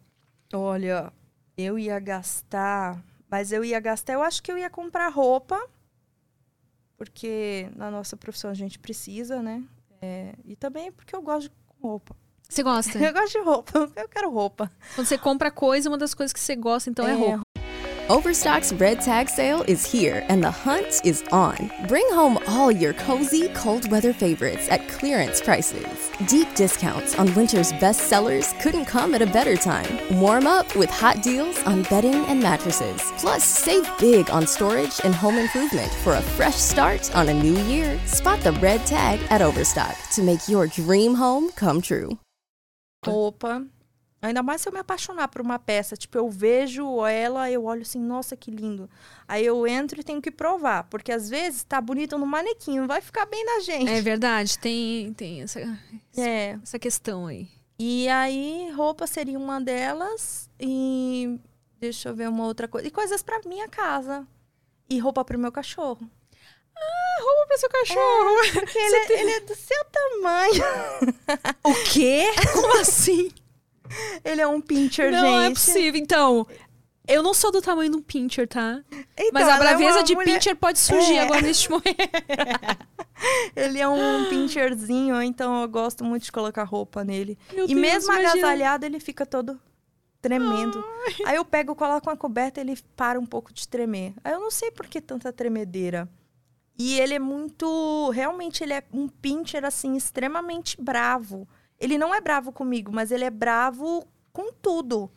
Olha, 0.53 1.11
eu 1.57 1.77
ia 1.77 1.99
gastar, 1.99 3.03
mas 3.29 3.51
eu 3.51 3.63
ia 3.65 3.79
gastar, 3.79 4.13
eu 4.13 4.21
acho 4.21 4.41
que 4.41 4.51
eu 4.51 4.57
ia 4.57 4.69
comprar 4.69 5.09
roupa, 5.09 5.59
porque 6.97 7.69
na 7.75 7.89
nossa 7.91 8.15
profissão 8.15 8.49
a 8.49 8.53
gente 8.53 8.79
precisa, 8.79 9.41
né? 9.41 9.63
É, 10.01 10.33
e 10.45 10.55
também 10.55 10.91
porque 10.91 11.15
eu 11.15 11.21
gosto 11.21 11.49
de 11.49 11.55
roupa. 11.81 12.15
Você 12.53 12.61
gosta? 12.61 12.99
Eu 12.99 13.11
gosto 13.11 13.31
de 13.31 13.39
roupa, 13.39 13.89
eu 13.97 14.07
quero 14.07 14.29
roupa. 14.29 14.71
Quando 14.93 15.07
você 15.07 15.17
compra 15.17 15.49
coisa, 15.49 15.89
uma 15.89 15.97
das 15.97 16.13
coisas 16.13 16.31
que 16.31 16.39
você 16.39 16.55
gosta, 16.55 16.87
então 16.87 17.07
é, 17.07 17.11
É, 17.11 17.15
roupa. 17.15 17.41
Overstock's 18.09 18.71
Red 18.73 18.97
Tag 18.97 19.27
Sale 19.29 19.63
is 19.65 19.85
here 19.85 20.25
and 20.29 20.43
the 20.43 20.51
hunt 20.51 21.01
is 21.05 21.23
on. 21.31 21.71
Bring 21.87 22.05
home 22.11 22.37
all 22.47 22.69
your 22.69 22.93
cozy, 22.93 23.47
cold 23.55 23.89
weather 23.89 24.13
favorites 24.13 24.67
at 24.69 24.87
clearance 24.89 25.41
prices. 25.41 26.11
Deep 26.27 26.53
discounts 26.53 27.17
on 27.17 27.33
winter's 27.33 27.71
best 27.79 28.01
sellers 28.09 28.53
couldn't 28.61 28.85
come 28.85 29.15
at 29.15 29.21
a 29.21 29.25
better 29.25 29.55
time. 29.55 29.87
Warm 30.19 30.45
up 30.45 30.75
with 30.75 30.89
hot 30.91 31.23
deals 31.23 31.57
on 31.63 31.83
bedding 31.83 32.25
and 32.27 32.39
mattresses. 32.41 33.01
Plus, 33.17 33.43
save 33.43 33.89
big 33.97 34.29
on 34.29 34.45
storage 34.45 34.99
and 35.05 35.15
home 35.15 35.37
improvement 35.37 35.91
for 36.03 36.15
a 36.15 36.21
fresh 36.21 36.57
start 36.57 37.15
on 37.15 37.29
a 37.29 37.33
new 37.33 37.57
year. 37.63 37.97
Spot 38.05 38.39
the 38.41 38.51
red 38.61 38.85
tag 38.85 39.21
at 39.29 39.41
Overstock 39.41 39.95
to 40.11 40.21
make 40.21 40.49
your 40.49 40.67
dream 40.67 41.15
home 41.15 41.49
come 41.55 41.81
true. 41.81 42.19
Roupa. 43.11 43.65
Ainda 44.21 44.41
mais 44.41 44.61
se 44.61 44.69
eu 44.69 44.73
me 44.73 44.79
apaixonar 44.79 45.27
por 45.27 45.41
uma 45.41 45.59
peça. 45.59 45.97
Tipo, 45.97 46.17
eu 46.17 46.29
vejo 46.29 47.05
ela, 47.05 47.51
eu 47.51 47.65
olho 47.65 47.81
assim, 47.81 47.99
nossa, 47.99 48.37
que 48.37 48.49
lindo. 48.49 48.89
Aí 49.27 49.45
eu 49.45 49.67
entro 49.67 49.99
e 49.99 50.03
tenho 50.03 50.21
que 50.21 50.31
provar. 50.31 50.85
Porque 50.85 51.11
às 51.11 51.29
vezes 51.29 51.63
tá 51.65 51.81
bonito 51.81 52.17
no 52.17 52.25
manequim, 52.25 52.79
não 52.79 52.87
vai 52.87 53.01
ficar 53.01 53.25
bem 53.25 53.43
na 53.45 53.59
gente. 53.59 53.91
É 53.91 54.01
verdade, 54.01 54.57
tem, 54.57 55.11
tem 55.13 55.41
essa, 55.41 55.59
É. 56.17 56.57
essa 56.63 56.79
questão 56.79 57.27
aí. 57.27 57.49
E 57.77 58.07
aí, 58.07 58.71
roupa 58.73 59.05
seria 59.07 59.37
uma 59.37 59.59
delas. 59.59 60.49
E 60.57 61.37
deixa 61.81 62.07
eu 62.07 62.15
ver 62.15 62.29
uma 62.29 62.45
outra 62.45 62.65
coisa. 62.65 62.87
E 62.87 62.91
coisas 62.91 63.21
pra 63.21 63.41
minha 63.45 63.67
casa. 63.67 64.25
E 64.89 64.99
roupa 64.99 65.25
pro 65.25 65.37
meu 65.37 65.51
cachorro. 65.51 66.09
Roupa 67.21 67.47
pra 67.47 67.57
seu 67.57 67.69
cachorro. 67.69 68.35
Porque 68.53 68.77
ele, 68.79 68.95
é- 68.95 69.21
ele 69.21 69.31
é 69.31 69.39
do 69.41 69.55
seu 69.55 69.85
tamanho. 69.85 70.63
O 71.63 71.73
quê? 71.85 72.25
Como 72.53 72.77
assim? 72.81 73.31
Ele 74.25 74.41
é 74.41 74.47
um 74.47 74.59
pincher, 74.59 75.11
não 75.11 75.21
gente. 75.43 75.45
é 75.45 75.49
possível. 75.53 76.01
Então, 76.01 76.47
eu 77.07 77.21
não 77.23 77.33
sou 77.33 77.51
do 77.51 77.61
tamanho 77.61 77.91
de 77.91 77.97
um 77.97 78.01
pincher, 78.01 78.47
tá? 78.47 78.81
Então, 79.17 79.29
Mas 79.33 79.47
a 79.47 79.55
é 79.55 79.59
braveza 79.59 79.97
uma 79.99 80.03
de 80.03 80.15
mulher- 80.15 80.33
pincher 80.35 80.55
pode 80.55 80.79
surgir 80.79 81.15
É. 81.15 81.19
agora 81.19 81.41
neste 81.41 81.69
momento. 81.69 81.95
Ele 83.55 83.79
é 83.79 83.87
um 83.87 84.25
pincherzinho, 84.29 85.21
então 85.21 85.61
eu 85.61 85.67
gosto 85.69 86.03
muito 86.03 86.23
de 86.23 86.31
colocar 86.31 86.63
roupa 86.63 87.03
nele. 87.03 87.37
Meu 87.53 87.65
e 87.65 87.67
Deus, 87.69 87.79
mesmo 87.79 88.11
imagina. 88.11 88.31
agasalhado, 88.31 88.85
ele 88.85 88.99
fica 88.99 89.25
todo 89.25 89.59
tremendo. 90.21 90.83
Aí 91.25 91.35
eu 91.35 91.45
pego, 91.45 91.75
coloco 91.75 92.09
uma 92.09 92.17
coberta, 92.17 92.59
ele 92.59 92.77
para 92.95 93.19
um 93.19 93.25
pouco 93.25 93.53
de 93.53 93.67
tremer. 93.67 94.13
Aí 94.23 94.33
eu 94.33 94.39
não 94.39 94.51
sei 94.51 94.71
por 94.71 94.87
que 94.87 94.99
tanta 94.99 95.31
tremedeira. 95.31 96.09
E 96.77 96.99
ele 96.99 97.13
é 97.13 97.19
muito. 97.19 98.09
Realmente, 98.09 98.63
ele 98.63 98.73
é 98.73 98.83
um 98.91 99.07
pincher, 99.07 99.63
assim, 99.65 99.95
extremamente 99.95 100.81
bravo. 100.81 101.47
Ele 101.79 101.97
não 101.97 102.13
é 102.13 102.19
bravo 102.21 102.51
comigo, 102.51 102.91
mas 102.93 103.11
ele 103.11 103.23
é 103.25 103.29
bravo 103.29 104.07
com 104.31 104.51
tudo. 104.53 105.11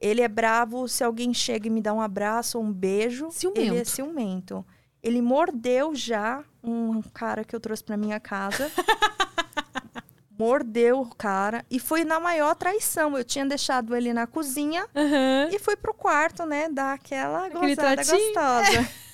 Ele 0.00 0.22
é 0.22 0.28
bravo 0.28 0.86
se 0.88 1.02
alguém 1.04 1.32
chega 1.34 1.66
e 1.66 1.70
me 1.70 1.80
dá 1.80 1.92
um 1.92 2.00
abraço 2.00 2.58
ou 2.58 2.64
um 2.64 2.72
beijo. 2.72 3.28
Ciumento. 3.30 3.60
Ele 3.60 3.78
é 3.80 3.84
ciumento. 3.84 4.64
Ele 5.02 5.20
mordeu 5.22 5.94
já 5.94 6.42
um 6.62 7.00
cara 7.02 7.44
que 7.44 7.54
eu 7.54 7.60
trouxe 7.60 7.84
pra 7.84 7.96
minha 7.96 8.18
casa. 8.18 8.70
mordeu 10.38 11.00
o 11.00 11.14
cara 11.14 11.64
e 11.70 11.80
foi 11.80 12.04
na 12.04 12.20
maior 12.20 12.54
traição. 12.54 13.16
Eu 13.18 13.24
tinha 13.24 13.44
deixado 13.44 13.94
ele 13.96 14.12
na 14.12 14.26
cozinha 14.26 14.86
Aham. 14.94 15.48
e 15.52 15.58
fui 15.58 15.76
pro 15.76 15.92
quarto, 15.92 16.44
né, 16.46 16.68
dar 16.68 16.92
aquela 16.94 17.46
Aquele 17.46 17.74
gozada 17.74 18.02
tratinho. 18.04 18.34
gostosa. 18.34 18.88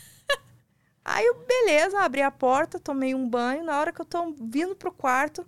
Aí 1.04 1.24
eu, 1.26 1.34
beleza, 1.46 2.00
abri 2.00 2.22
a 2.22 2.30
porta, 2.30 2.78
tomei 2.80 3.14
um 3.14 3.28
banho. 3.28 3.62
Na 3.64 3.78
hora 3.78 3.92
que 3.92 4.00
eu 4.00 4.04
tô 4.06 4.34
vindo 4.40 4.74
pro 4.74 4.90
quarto, 4.90 5.46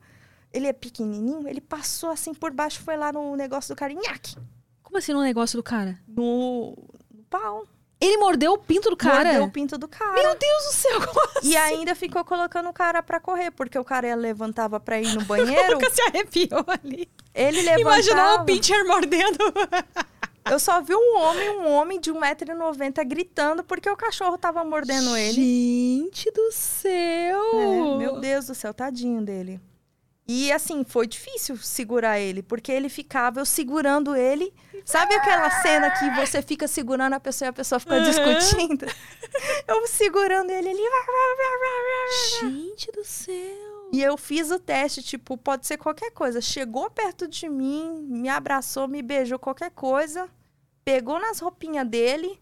ele 0.52 0.66
é 0.66 0.72
pequenininho, 0.72 1.48
ele 1.48 1.60
passou 1.60 2.10
assim 2.10 2.34
por 2.34 2.50
baixo, 2.52 2.80
foi 2.82 2.96
lá 2.96 3.10
no 3.12 3.34
negócio 3.36 3.74
do 3.74 3.78
cara, 3.78 3.92
nhaque, 3.92 4.36
Como 4.82 4.98
assim 4.98 5.12
no 5.12 5.22
negócio 5.22 5.56
do 5.58 5.62
cara? 5.62 5.98
no, 6.06 6.76
no 7.12 7.22
pau. 7.30 7.66
Ele 7.98 8.18
mordeu 8.18 8.52
o 8.52 8.58
pinto 8.58 8.90
do 8.90 8.96
cara? 8.96 9.24
Mordeu 9.24 9.44
o 9.44 9.50
pinto 9.50 9.78
do 9.78 9.88
cara. 9.88 10.12
Meu 10.12 10.36
Deus 10.36 10.64
do 10.66 10.72
céu, 10.74 11.06
como 11.06 11.38
assim? 11.38 11.48
E 11.48 11.56
ainda 11.56 11.94
ficou 11.94 12.22
colocando 12.26 12.68
o 12.68 12.72
cara 12.72 13.02
pra 13.02 13.18
correr, 13.18 13.50
porque 13.50 13.78
o 13.78 13.84
cara 13.84 14.14
levantava 14.14 14.78
pra 14.78 15.00
ir 15.00 15.14
no 15.14 15.22
banheiro. 15.24 15.72
Nunca 15.72 15.88
se 15.88 16.02
arrepiou 16.02 16.62
ali. 16.68 17.08
ele 17.34 17.62
levantava. 17.62 17.80
Imaginou 17.80 18.34
o 18.40 18.44
pincher 18.44 18.84
mordendo. 18.86 19.38
Eu 20.51 20.59
só 20.59 20.81
vi 20.81 20.94
um 20.94 21.18
homem, 21.18 21.51
um 21.59 21.68
homem 21.73 22.01
de 22.01 22.12
1,90m 22.12 23.05
gritando 23.06 23.64
porque 23.64 23.89
o 23.90 23.97
cachorro 23.97 24.39
tava 24.39 24.64
mordendo 24.64 25.16
ele. 25.16 25.35
Gente 25.35 26.31
do 26.31 26.52
céu. 26.52 27.40
É, 27.55 27.98
meu 27.98 28.20
Deus 28.20 28.47
do 28.47 28.55
céu, 28.55 28.73
tadinho 28.73 29.23
dele. 29.23 29.60
E 30.28 30.51
assim, 30.51 30.82
foi 30.82 31.06
difícil 31.06 31.56
segurar 31.56 32.18
ele, 32.18 32.43
porque 32.43 32.73
ele 32.73 32.89
ficava 32.89 33.39
eu 33.40 33.47
segurando 33.47 34.16
ele. 34.16 34.52
Sabe 34.85 35.14
aquela 35.14 35.48
cena 35.62 35.89
que 35.90 36.10
você 36.16 36.43
fica 36.43 36.66
segurando 36.66 37.12
a 37.12 37.20
pessoa 37.20 37.47
e 37.47 37.51
a 37.51 37.52
pessoa 37.52 37.78
fica 37.78 37.94
Uhum. 37.94 38.02
discutindo? 38.02 38.86
Eu 39.68 39.86
segurando 39.86 40.51
ele 40.51 40.70
ali. 40.70 40.82
Gente 42.40 42.90
do 42.93 43.05
céu. 43.05 43.89
E 43.93 44.02
eu 44.02 44.16
fiz 44.16 44.51
o 44.51 44.59
teste, 44.59 45.02
tipo, 45.02 45.36
pode 45.36 45.66
ser 45.66 45.77
qualquer 45.77 46.10
coisa. 46.10 46.40
Chegou 46.40 46.90
perto 46.90 47.28
de 47.28 47.48
mim, 47.48 48.05
me 48.09 48.28
abraçou, 48.28 48.89
me 48.89 49.02
beijou, 49.02 49.39
qualquer 49.39 49.70
coisa. 49.70 50.28
Pegou 50.86 51.18
nas 51.18 51.40
roupinhas 51.40 51.84
dele, 51.84 52.38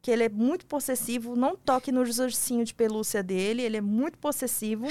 que 0.00 0.08
ele 0.08 0.22
é 0.22 0.28
muito 0.28 0.64
possessivo. 0.66 1.34
Não 1.34 1.56
toque 1.56 1.90
nos 1.90 2.20
ursinhos 2.20 2.68
de 2.68 2.74
pelúcia 2.74 3.24
dele, 3.24 3.60
ele 3.60 3.76
é 3.76 3.80
muito 3.80 4.18
possessivo. 4.18 4.86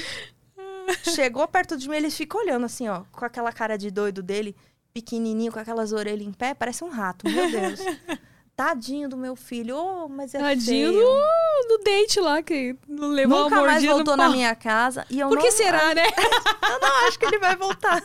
Chegou 1.16 1.48
perto 1.48 1.78
de 1.78 1.88
mim, 1.88 1.96
ele 1.96 2.12
fica 2.12 2.38
olhando 2.38 2.66
assim, 2.66 2.90
ó, 2.90 3.04
com 3.14 3.24
aquela 3.24 3.54
cara 3.54 3.78
de 3.78 3.90
doido 3.90 4.22
dele, 4.22 4.54
pequenininho, 4.94 5.54
com 5.54 5.60
aquelas 5.60 5.94
orelhas 5.94 6.28
em 6.28 6.34
pé, 6.34 6.54
parece 6.54 6.84
um 6.84 6.90
rato, 6.90 7.30
meu 7.30 7.50
Deus. 7.50 7.80
Tadinho 8.58 9.08
do 9.08 9.16
meu 9.16 9.38
filho, 9.38 9.78
oh, 9.78 10.10
mas 10.10 10.36
é 10.36 10.40
Tadinho 10.40 10.92
feio. 10.92 11.02
do, 11.02 11.78
do 11.78 11.84
date 11.86 12.20
lá, 12.20 12.44
que 12.44 12.76
não 12.90 13.08
levou 13.08 13.46
Nunca 13.46 13.62
mais 13.62 13.82
no 13.82 13.90
voltou 13.94 14.18
na 14.18 14.28
minha 14.28 14.54
casa. 14.54 15.06
E 15.10 15.18
eu 15.18 15.30
Por 15.30 15.40
que 15.40 15.50
será, 15.50 15.96
né? 15.96 16.04
Eu 16.70 16.80
não 16.82 17.08
acho 17.08 17.18
que 17.18 17.26
ele 17.26 17.40
vai 17.40 17.56
voltar. 17.56 18.04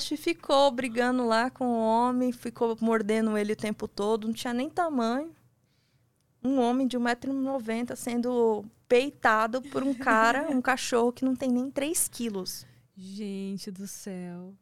E 0.00 0.16
ficou 0.16 0.70
brigando 0.70 1.26
lá 1.26 1.50
com 1.50 1.66
o 1.66 1.78
homem, 1.78 2.32
ficou 2.32 2.76
mordendo 2.80 3.36
ele 3.36 3.52
o 3.52 3.56
tempo 3.56 3.86
todo, 3.86 4.26
não 4.26 4.34
tinha 4.34 4.54
nem 4.54 4.68
tamanho. 4.68 5.34
Um 6.42 6.58
homem 6.58 6.86
de 6.86 6.98
1,90m 6.98 7.94
sendo 7.94 8.64
peitado 8.88 9.60
por 9.62 9.82
um 9.82 9.92
cara, 9.92 10.48
um 10.50 10.60
cachorro 10.60 11.12
que 11.12 11.24
não 11.24 11.36
tem 11.36 11.50
nem 11.50 11.70
3 11.70 12.08
quilos. 12.08 12.66
Gente 12.96 13.70
do 13.70 13.86
céu. 13.86 14.54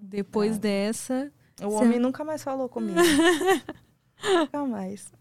Depois 0.00 0.58
dessa. 0.58 1.32
O 1.60 1.70
homem 1.70 1.98
nunca 1.98 2.24
mais 2.24 2.42
falou 2.42 2.68
comigo. 2.68 2.98
nunca 4.22 4.64
mais. 4.64 5.12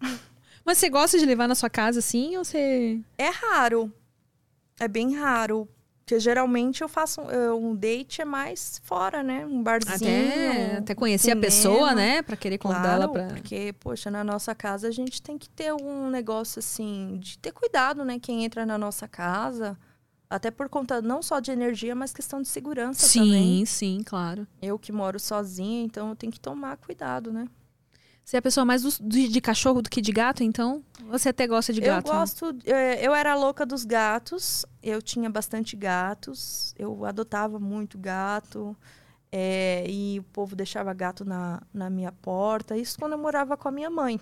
Mas 0.63 0.77
você 0.77 0.89
gosta 0.89 1.17
de 1.17 1.25
levar 1.25 1.47
na 1.47 1.55
sua 1.55 1.69
casa 1.69 1.99
assim 1.99 2.37
ou 2.37 2.43
você. 2.43 2.99
É 3.17 3.29
raro. 3.29 3.91
É 4.79 4.87
bem 4.87 5.15
raro. 5.15 5.67
Porque 6.07 6.21
geralmente 6.21 6.81
eu 6.81 6.87
faço 6.87 7.19
eu- 7.19 7.61
um 7.61 7.75
date 7.75 8.21
é 8.21 8.25
mais 8.25 8.79
fora, 8.85 9.21
né? 9.21 9.45
Um 9.45 9.61
barzinho. 9.61 9.93
Até, 9.93 10.77
até 10.77 10.95
conhecer 10.95 11.31
a 11.31 11.35
cinema. 11.35 11.41
pessoa, 11.41 11.93
né? 11.93 12.21
Pra 12.21 12.37
querer 12.37 12.57
convidar 12.57 12.93
ela 12.93 13.09
Claro, 13.09 13.11
pra. 13.11 13.27
porque, 13.35 13.75
poxa, 13.77 14.09
na 14.09 14.23
nossa 14.23 14.55
casa 14.55 14.87
a 14.87 14.91
gente 14.91 15.21
tem 15.21 15.37
que 15.37 15.49
ter 15.49 15.73
um 15.73 16.09
negócio 16.09 16.59
assim, 16.59 17.17
de 17.19 17.37
ter 17.39 17.51
cuidado, 17.51 18.05
né? 18.05 18.19
Quem 18.19 18.45
entra 18.45 18.65
na 18.65 18.77
nossa 18.77 19.05
casa, 19.05 19.77
até 20.29 20.49
por 20.49 20.69
conta 20.69 21.01
não 21.01 21.21
só 21.21 21.41
de 21.41 21.51
energia, 21.51 21.93
mas 21.93 22.13
questão 22.13 22.41
de 22.41 22.47
segurança 22.47 23.05
Sim, 23.05 23.19
também. 23.25 23.65
sim, 23.65 24.01
claro. 24.05 24.47
Eu 24.61 24.79
que 24.79 24.93
moro 24.93 25.19
sozinha, 25.19 25.83
então 25.83 26.07
eu 26.07 26.15
tenho 26.15 26.31
que 26.31 26.39
tomar 26.39 26.77
cuidado, 26.77 27.33
né? 27.33 27.49
Você 28.27 28.35
é 28.35 28.39
a 28.39 28.41
pessoa 28.41 28.65
mais 28.65 28.81
do- 28.81 29.07
de, 29.07 29.29
de 29.29 29.39
cachorro 29.39 29.81
do 29.81 29.89
que 29.89 30.01
de 30.01 30.11
gato, 30.11 30.43
então? 30.43 30.83
Você 31.05 31.29
até 31.29 31.47
gosta 31.47 31.71
de 31.71 31.79
gato? 31.79 32.07
eu 32.07 32.13
né? 32.13 32.19
gosto, 32.19 32.57
é, 32.65 33.07
eu 33.07 33.15
era 33.15 33.33
louca 33.35 33.65
dos 33.65 33.85
gatos, 33.85 34.65
eu 34.83 35.01
tinha 35.01 35.29
bastante 35.29 35.77
gatos, 35.77 36.75
eu 36.77 37.05
adotava 37.05 37.57
muito 37.57 37.97
gato. 37.97 38.75
é, 39.31 39.85
e 39.89 40.19
o 40.19 40.23
povo 40.23 40.57
deixava 40.57 40.93
gato 40.93 41.23
na, 41.23 41.61
na 41.73 41.89
minha 41.89 42.11
porta. 42.11 42.75
Isso 42.75 42.99
quando 42.99 43.13
eu 43.13 43.17
morava 43.17 43.55
com 43.55 43.69
a 43.69 43.71
minha 43.71 43.89
mãe. 43.89 44.19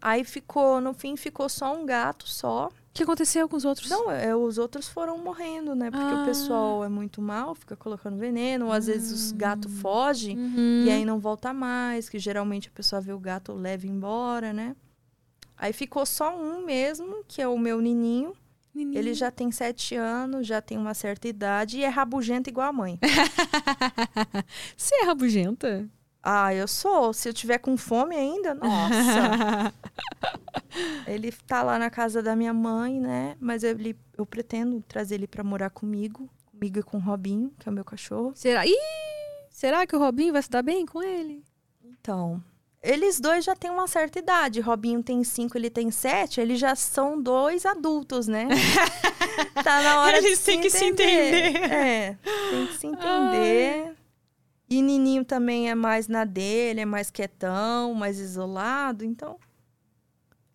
Aí 0.00 0.22
ficou, 0.22 0.80
no 0.80 0.94
fim, 0.94 1.16
ficou 1.16 1.48
só 1.48 1.76
um 1.76 1.84
gato 1.84 2.28
só. 2.28 2.70
O 2.98 3.00
que 3.00 3.04
aconteceu 3.04 3.48
com 3.48 3.56
os 3.56 3.64
outros? 3.64 3.88
Não, 3.88 4.10
é, 4.10 4.34
os 4.34 4.58
outros 4.58 4.88
foram 4.88 5.16
morrendo, 5.18 5.72
né? 5.72 5.88
Porque 5.88 6.04
Ah. 6.12 6.22
o 6.22 6.24
pessoal 6.24 6.84
é 6.84 6.88
muito 6.88 7.22
mal, 7.22 7.54
fica 7.54 7.76
colocando 7.76 8.16
veneno, 8.16 8.66
ou 8.66 8.72
às 8.72 8.86
vezes 8.88 9.12
os 9.12 9.30
gatos 9.30 9.72
fogem 9.80 10.36
Uhum. 10.36 10.84
e 10.84 10.90
aí 10.90 11.04
não 11.04 11.20
volta 11.20 11.52
mais, 11.52 12.08
que 12.08 12.18
geralmente 12.18 12.66
a 12.68 12.72
pessoa 12.72 13.00
vê 13.00 13.12
o 13.12 13.18
gato 13.20 13.52
leva 13.52 13.86
embora, 13.86 14.52
né? 14.52 14.74
Aí 15.56 15.72
ficou 15.72 16.04
só 16.04 16.36
um 16.36 16.64
mesmo, 16.64 17.22
que 17.28 17.40
é 17.40 17.46
o 17.46 17.56
meu 17.56 17.80
nininho. 17.80 18.32
Menino. 18.74 18.98
Ele 18.98 19.14
já 19.14 19.30
tem 19.30 19.52
sete 19.52 19.94
anos, 19.94 20.44
já 20.44 20.60
tem 20.60 20.76
uma 20.76 20.92
certa 20.92 21.28
idade 21.28 21.78
e 21.78 21.84
é 21.84 21.88
rabugento 21.88 22.50
igual 22.50 22.68
a 22.68 22.72
mãe. 22.72 22.98
Você 24.76 24.94
é 24.96 25.04
rabugenta? 25.04 25.88
Ah, 26.22 26.54
eu 26.54 26.66
sou. 26.66 27.12
Se 27.12 27.28
eu 27.28 27.32
tiver 27.32 27.58
com 27.58 27.76
fome 27.76 28.16
ainda, 28.16 28.54
nossa. 28.54 29.72
ele 31.06 31.32
tá 31.46 31.62
lá 31.62 31.78
na 31.78 31.90
casa 31.90 32.22
da 32.22 32.34
minha 32.34 32.52
mãe, 32.52 33.00
né? 33.00 33.36
Mas 33.40 33.62
ele, 33.62 33.96
eu 34.16 34.26
pretendo 34.26 34.82
trazer 34.86 35.16
ele 35.16 35.26
pra 35.26 35.44
morar 35.44 35.70
comigo. 35.70 36.28
Comigo 36.46 36.78
e 36.80 36.82
com 36.82 36.96
o 36.96 37.00
Robinho, 37.00 37.52
que 37.58 37.68
é 37.68 37.72
o 37.72 37.74
meu 37.74 37.84
cachorro. 37.84 38.32
Será? 38.34 38.66
Ih, 38.66 38.76
será 39.50 39.86
que 39.86 39.94
o 39.94 39.98
Robinho 39.98 40.32
vai 40.32 40.42
se 40.42 40.50
dar 40.50 40.62
bem 40.62 40.84
com 40.84 41.02
ele? 41.02 41.44
Então, 41.84 42.42
eles 42.82 43.20
dois 43.20 43.44
já 43.44 43.54
têm 43.56 43.70
uma 43.70 43.86
certa 43.86 44.18
idade. 44.18 44.60
Robinho 44.60 45.02
tem 45.02 45.22
cinco, 45.24 45.56
ele 45.56 45.70
tem 45.70 45.90
sete. 45.90 46.40
Eles 46.40 46.58
já 46.58 46.74
são 46.74 47.20
dois 47.20 47.66
adultos, 47.66 48.28
né? 48.28 48.48
tá 49.62 49.82
na 49.82 50.00
hora 50.00 50.18
Eles 50.18 50.38
de 50.38 50.44
têm 50.44 50.60
que 50.60 50.70
se 50.70 50.84
entender. 50.84 51.56
É, 51.56 52.16
tem 52.50 52.66
que 52.66 52.78
se 52.78 52.86
entender. 52.86 53.97
E 54.70 54.82
Nininho 54.82 55.24
também 55.24 55.70
é 55.70 55.74
mais 55.74 56.08
na 56.08 56.24
dele, 56.24 56.80
é 56.80 56.84
mais 56.84 57.10
quietão, 57.10 57.94
mais 57.94 58.18
isolado. 58.18 59.04
Então, 59.04 59.38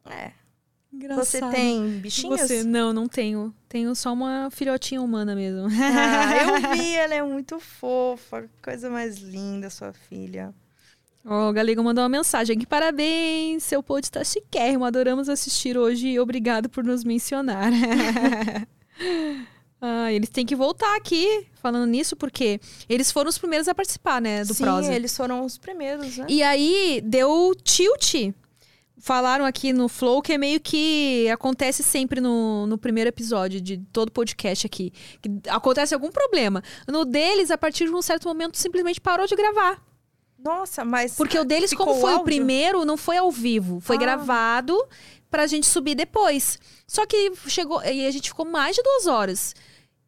é. 0.06 0.32
Engraçado. 0.94 1.26
Você 1.26 1.42
tem 1.56 2.00
bichinhos? 2.00 2.42
Você? 2.42 2.64
Não, 2.64 2.94
não 2.94 3.08
tenho. 3.08 3.54
Tenho 3.68 3.96
só 3.96 4.14
uma 4.14 4.50
filhotinha 4.52 5.02
humana 5.02 5.36
mesmo. 5.36 5.68
Ah, 5.82 6.38
eu 6.38 6.78
vi, 6.78 6.96
ela 6.96 7.16
é 7.16 7.24
muito 7.24 7.60
fofa. 7.60 8.48
Coisa 8.62 8.92
mais 8.92 9.18
linda, 9.18 9.72
sua 9.72 9.92
filha. 9.92 10.54
Ó, 11.26 11.50
o 11.50 11.54
Galego 11.54 11.84
mandou 11.84 12.04
uma 12.04 12.10
mensagem 12.10 12.56
aqui. 12.56 12.68
Parabéns, 12.68 13.64
seu 13.64 13.82
pod 13.82 14.06
está 14.06 14.24
chiquérrimo. 14.24 14.86
Adoramos 14.86 15.30
assistir 15.30 15.78
hoje 15.78 16.10
e 16.10 16.20
obrigado 16.20 16.70
por 16.70 16.84
nos 16.84 17.04
mencionar. 17.04 17.72
ah, 19.86 20.12
eles 20.14 20.30
têm 20.30 20.46
que 20.46 20.56
voltar 20.56 20.96
aqui 20.96 21.46
falando 21.62 21.86
nisso, 21.86 22.16
porque 22.16 22.58
eles 22.88 23.12
foram 23.12 23.28
os 23.30 23.38
primeiros 23.38 23.68
a 23.68 23.76
participar, 23.76 24.22
né, 24.22 24.46
do 24.46 24.54
Sim, 24.54 24.64
Prosa. 24.64 24.94
eles 24.94 25.16
foram 25.16 25.44
os 25.46 25.58
primeiros, 25.58 26.18
né? 26.18 26.26
E 26.30 26.42
aí 26.42 27.02
deu 27.04 27.54
tilt. 27.64 28.34
Falaram 29.00 29.44
aqui 29.44 29.74
no 29.74 29.90
Flow 29.90 30.22
que 30.22 30.32
é 30.32 30.38
meio 30.38 30.62
que 30.62 31.28
acontece 31.30 31.84
sempre 31.84 32.22
no, 32.22 32.66
no 32.66 32.78
primeiro 32.78 33.10
episódio 33.10 33.60
de 33.60 33.78
todo 33.92 34.10
podcast 34.10 34.66
aqui. 34.66 34.94
Que 35.22 35.30
acontece 35.50 35.94
algum 35.94 36.10
problema. 36.10 36.64
No 36.88 37.04
deles, 37.04 37.52
a 37.52 37.58
partir 37.58 37.84
de 37.86 37.92
um 37.92 38.02
certo 38.02 38.30
momento, 38.30 38.58
simplesmente 38.58 39.02
parou 39.02 39.28
de 39.28 39.36
gravar. 39.36 39.84
Nossa, 40.42 40.86
mas. 40.86 41.16
Porque 41.16 41.38
o 41.38 41.44
deles, 41.44 41.74
como 41.74 41.96
foi 41.96 42.12
o 42.12 42.14
áudio? 42.14 42.24
primeiro, 42.24 42.86
não 42.86 42.96
foi 42.96 43.18
ao 43.18 43.30
vivo. 43.30 43.82
Foi 43.82 43.98
Ah. 43.98 44.00
gravado 44.00 44.78
pra 45.30 45.48
gente 45.48 45.66
subir 45.68 45.96
depois. 45.96 46.58
Só 46.88 47.06
que 47.06 47.34
chegou. 47.48 47.84
E 47.84 48.06
a 48.06 48.12
gente 48.12 48.30
ficou 48.30 48.46
mais 48.46 48.74
de 48.76 48.84
duas 48.84 49.08
horas. 49.08 49.54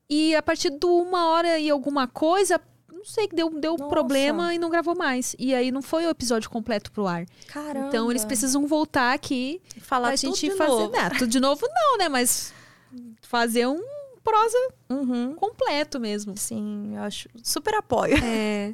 E 0.09 0.35
a 0.35 0.41
partir 0.41 0.69
de 0.69 0.85
uma 0.85 1.29
hora 1.29 1.57
e 1.59 1.69
alguma 1.69 2.07
coisa, 2.07 2.61
não 2.91 3.03
sei, 3.03 3.27
que 3.27 3.35
deu, 3.35 3.49
deu 3.49 3.75
Nossa. 3.77 3.89
problema 3.89 4.53
e 4.53 4.59
não 4.59 4.69
gravou 4.69 4.95
mais. 4.95 5.35
E 5.39 5.53
aí 5.53 5.71
não 5.71 5.81
foi 5.81 6.05
o 6.05 6.09
episódio 6.09 6.49
completo 6.49 6.91
pro 6.91 7.07
ar. 7.07 7.25
Caramba. 7.47 7.87
Então 7.87 8.09
eles 8.11 8.23
precisam 8.25 8.67
voltar 8.67 9.13
aqui 9.13 9.61
falar 9.81 10.09
pra 10.09 10.15
gente 10.15 10.49
de 10.49 10.55
fazer. 10.55 10.69
novo. 10.71 10.91
Não, 10.95 11.09
tudo 11.11 11.27
de 11.27 11.39
novo 11.39 11.67
não, 11.73 11.97
né? 11.97 12.07
Mas 12.09 12.53
fazer 13.21 13.67
um 13.67 13.81
prosa 14.23 14.57
Uhum. 14.89 15.33
completo 15.35 15.99
mesmo. 15.99 16.35
Sim, 16.37 16.93
eu 16.95 17.01
acho 17.03 17.27
super 17.43 17.75
apoio. 17.75 18.15
É. 18.23 18.73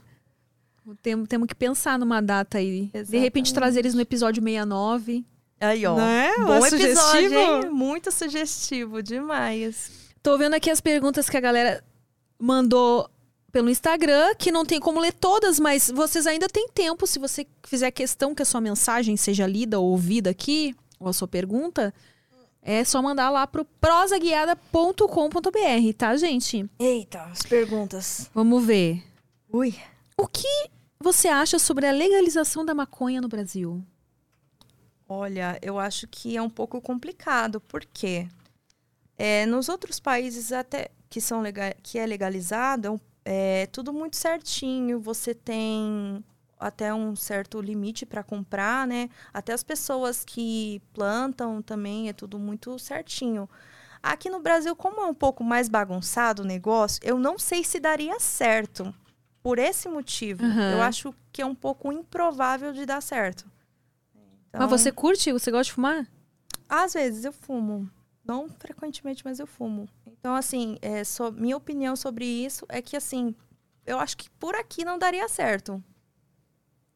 Temos, 1.02 1.28
que 1.48 1.56
pensar 1.56 1.98
numa 2.00 2.22
data 2.22 2.58
aí. 2.58 2.88
De 2.88 2.98
repente 2.98 3.48
Exatamente. 3.48 3.54
trazer 3.54 3.80
eles 3.80 3.94
no 3.94 4.02
episódio 4.02 4.42
69. 4.44 5.24
Aí, 5.60 5.86
ó. 5.86 5.96
Né? 5.96 6.32
Bom 6.38 6.54
É 6.54 6.68
episódio, 6.68 6.80
sugestivo. 6.90 7.36
hein? 7.40 7.70
Muito 7.70 8.12
sugestivo, 8.12 9.04
demais. 9.04 10.01
Tô 10.24 10.38
vendo 10.38 10.54
aqui 10.54 10.70
as 10.70 10.80
perguntas 10.80 11.30
que 11.30 11.38
a 11.38 11.42
galera 11.42 11.84
mandou 12.38 13.10
pelo 13.52 13.70
Instagram, 13.70 14.34
que 14.36 14.52
não 14.52 14.66
tem 14.66 14.80
como 14.80 15.00
ler 15.00 15.14
todas, 15.14 15.60
mas 15.60 15.90
vocês 15.90 16.26
ainda 16.26 16.48
têm 16.48 16.70
tempo. 16.70 17.06
Se 17.06 17.20
você 17.20 17.46
fizer 17.64 17.92
questão 17.92 18.34
que 18.34 18.42
a 18.42 18.46
sua 18.46 18.62
mensagem 18.62 19.18
seja 19.18 19.46
lida 19.46 19.80
ou 19.80 19.92
ouvida 19.92 20.30
aqui, 20.30 20.76
ou 21.00 21.08
a 21.08 21.14
sua 21.14 21.28
pergunta, 21.28 21.94
é 22.62 22.84
só 22.84 23.02
mandar 23.02 23.30
lá 23.30 23.46
pro 23.48 23.66
prosaguiada.com.br, 23.66 25.94
tá, 25.98 26.16
gente? 26.16 26.70
Eita, 26.80 27.24
as 27.24 27.42
perguntas. 27.42 28.30
Vamos 28.34 28.64
ver. 28.64 29.04
Ui. 29.52 29.76
O 30.16 30.28
que 30.28 30.70
você 31.00 31.28
acha 31.28 31.58
sobre 31.58 31.88
a 31.88 31.92
legalização 31.92 32.64
da 32.64 32.76
maconha 32.76 33.20
no 33.20 33.28
Brasil? 33.28 33.84
Olha, 35.10 35.58
eu 35.62 35.80
acho 35.80 36.08
que 36.08 36.38
é 36.38 36.42
um 36.42 36.50
pouco 36.50 36.80
complicado, 36.80 37.60
porque 37.60 38.28
é, 39.24 39.46
nos 39.46 39.70
outros 39.70 40.00
países 40.00 40.52
até 40.52 40.90
que 41.10 41.22
são 41.22 41.42
lega- 41.42 41.76
que 41.84 42.00
é 42.00 42.06
legalizado, 42.06 43.00
é 43.24 43.62
é 43.64 43.68
tudo 43.68 43.94
muito 43.94 44.16
certinho. 44.16 45.00
Você 45.00 45.36
tem 45.36 46.24
até 46.60 46.92
um 46.92 47.16
certo 47.16 47.62
limite 47.62 48.04
para 48.04 48.24
comprar, 48.24 48.88
né? 48.88 49.10
Até 49.32 49.54
as 49.54 49.64
pessoas 49.64 50.26
que 50.26 50.82
plantam 50.92 51.62
também 51.62 52.10
é 52.10 52.14
tudo 52.14 52.40
muito 52.40 52.80
certinho. 52.80 53.48
Aqui 54.02 54.28
no 54.28 54.40
Brasil, 54.40 54.76
como 54.76 55.02
é 55.02 55.06
um 55.06 55.14
pouco 55.14 55.44
mais 55.44 55.70
bagunçado 55.70 56.42
o 56.42 56.46
negócio, 56.46 57.00
eu 57.04 57.20
não 57.20 57.38
sei 57.38 57.64
se 57.64 57.80
daria 57.80 58.20
certo. 58.20 58.92
Por 59.44 59.60
esse 59.60 59.88
motivo, 59.88 60.44
Aham. 60.44 60.72
eu 60.72 60.82
acho 60.82 61.14
que 61.32 61.42
é 61.44 61.46
um 61.46 61.56
pouco 61.56 61.92
improvável 61.92 62.74
de 62.74 62.86
dar 62.88 63.02
certo. 63.02 63.46
Mas 64.54 64.70
você 64.70 64.92
curte? 64.92 65.32
Você 65.32 65.52
gosta 65.52 65.66
de 65.66 65.74
fumar? 65.74 66.08
Às 66.68 66.94
vezes 66.94 67.24
eu 67.24 67.32
fumo. 67.32 67.88
Não 68.32 68.48
frequentemente, 68.48 69.26
mas 69.26 69.40
eu 69.40 69.46
fumo. 69.46 69.90
Então, 70.08 70.34
assim, 70.34 70.78
é, 70.82 71.04
so- 71.04 71.34
minha 71.34 71.58
opinião 71.58 71.98
sobre 71.98 72.24
isso 72.26 72.66
é 72.70 72.82
que, 72.82 72.96
assim, 72.96 73.36
eu 73.86 74.00
acho 74.00 74.16
que 74.16 74.30
por 74.32 74.56
aqui 74.56 74.86
não 74.86 74.98
daria 74.98 75.28
certo. 75.28 75.84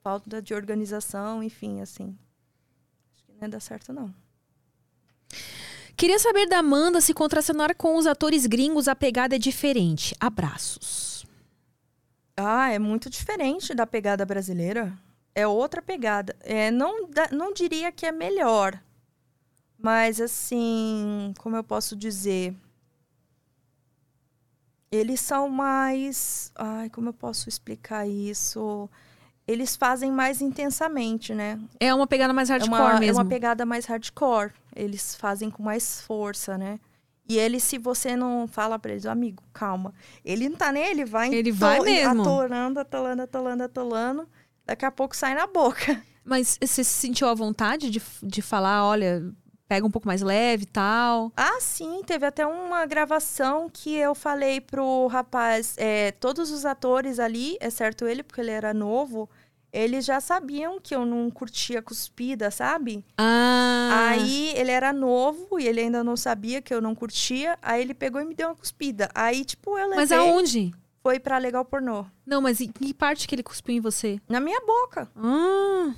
Falta 0.02 0.42
de 0.42 0.54
organização, 0.54 1.44
enfim, 1.44 1.82
assim. 1.82 2.18
Acho 3.14 3.24
que 3.26 3.34
não 3.34 3.42
ia 3.42 3.50
dar 3.50 3.60
certo, 3.60 3.92
não. 3.92 4.14
Queria 5.98 6.20
saber 6.20 6.48
da 6.48 6.60
Amanda 6.60 7.02
se 7.02 7.14
contracenar 7.14 7.76
com 7.76 7.98
os 7.98 8.08
atores 8.08 8.46
gringos 8.46 8.88
a 8.88 8.96
pegada 8.96 9.36
é 9.36 9.40
diferente. 9.40 10.16
Abraços. 10.20 11.26
Ah, 12.38 12.70
é 12.72 12.80
muito 12.80 13.10
diferente 13.10 13.74
da 13.74 13.86
pegada 13.88 14.26
brasileira. 14.26 14.98
É 15.34 15.46
outra 15.48 15.82
pegada. 15.82 16.34
É, 16.42 16.72
não, 16.72 17.10
não 17.32 17.52
diria 17.54 17.92
que 17.92 18.06
é 18.06 18.12
melhor. 18.12 18.82
Mas, 19.78 20.20
assim, 20.22 21.34
como 21.38 21.56
eu 21.56 21.64
posso 21.64 21.96
dizer? 21.96 22.56
Eles 24.92 25.20
são 25.20 25.50
mais. 25.50 26.52
Ai, 26.56 26.90
como 26.90 27.10
eu 27.10 27.14
posso 27.14 27.50
explicar 27.50 28.08
isso? 28.08 28.90
Eles 29.48 29.76
fazem 29.76 30.12
mais 30.12 30.42
intensamente, 30.42 31.34
né? 31.34 31.60
É 31.80 31.94
uma 31.94 32.08
pegada 32.08 32.34
mais 32.34 32.50
É 32.50 32.54
hardcore 32.54 32.80
uma, 32.82 32.96
é 32.96 33.00
mesmo. 33.00 33.22
uma 33.22 33.26
pegada 33.30 33.66
mais 33.66 33.86
hardcore. 33.86 34.54
Eles 34.76 35.16
fazem 35.16 35.52
com 35.52 35.62
mais 35.62 36.02
força, 36.02 36.58
né? 36.58 36.80
E 37.28 37.38
ele, 37.38 37.60
se 37.60 37.78
você 37.78 38.16
não 38.16 38.48
fala 38.48 38.78
pra 38.80 38.92
eles, 38.92 39.06
amigo, 39.06 39.44
calma. 39.52 39.94
Ele 40.24 40.48
não 40.48 40.56
tá 40.58 40.72
nem, 40.72 40.84
ele 40.86 41.06
vai 41.06 41.34
Ele 41.34 41.52
vai 41.52 41.80
mesmo. 41.80 42.22
atolando, 42.22 42.80
atolando, 42.80 43.22
atolando, 43.24 43.64
atolando. 43.64 44.30
Daqui 44.66 44.86
a 44.86 44.92
pouco 44.92 45.16
sai 45.16 45.34
na 45.36 45.46
boca. 45.48 46.02
Mas 46.24 46.58
você 46.64 46.84
se 46.84 46.92
sentiu 46.94 47.28
à 47.28 47.34
vontade 47.36 47.90
de, 47.90 48.02
de 48.24 48.42
falar, 48.42 48.84
olha, 48.86 49.24
pega 49.68 49.86
um 49.86 49.92
pouco 49.92 50.08
mais 50.08 50.22
leve 50.22 50.64
e 50.64 50.68
tal? 50.68 51.32
Ah, 51.36 51.60
sim, 51.60 52.02
teve 52.06 52.26
até 52.26 52.46
uma 52.46 52.86
gravação 52.86 53.70
que 53.72 53.96
eu 53.96 54.14
falei 54.14 54.62
pro 54.62 55.08
rapaz, 55.08 55.76
é, 55.78 56.12
todos 56.12 56.52
os 56.52 56.66
atores 56.66 57.20
ali, 57.20 57.58
exceto 57.62 58.06
ele, 58.06 58.24
porque 58.24 58.42
ele 58.42 58.52
era 58.52 58.74
novo, 58.74 59.30
eles 59.76 60.06
já 60.06 60.22
sabiam 60.22 60.80
que 60.82 60.96
eu 60.96 61.06
não 61.06 61.30
curtia 61.30 61.82
cuspida, 61.82 62.50
sabe? 62.50 63.04
Ah. 63.18 63.90
Aí 64.10 64.54
ele 64.56 64.72
era 64.72 64.94
novo 64.94 65.60
e 65.60 65.68
ele 65.68 65.82
ainda 65.82 66.02
não 66.02 66.16
sabia 66.16 66.62
que 66.62 66.74
eu 66.74 66.80
não 66.80 66.96
curtia. 66.96 67.60
Aí 67.62 67.82
ele 67.82 67.94
pegou 67.94 68.22
e 68.22 68.26
me 68.26 68.34
deu 68.34 68.48
uma 68.48 68.56
cuspida. 68.56 69.10
Aí, 69.14 69.44
tipo, 69.44 69.72
eu 69.72 69.90
levei. 69.90 69.98
Mas 69.98 70.12
aonde? 70.14 70.74
Foi 71.04 71.20
pra 71.20 71.38
legal 71.38 71.66
pornô. 71.66 72.06
Não, 72.26 72.42
mas 72.42 72.62
em 72.62 72.72
que 72.72 72.94
parte 72.94 73.28
que 73.28 73.36
ele 73.36 73.44
cuspiu 73.44 73.76
em 73.76 73.82
você? 73.82 74.20
Na 74.30 74.40
minha 74.40 74.62
boca. 74.62 75.10
Ah. 75.16 75.94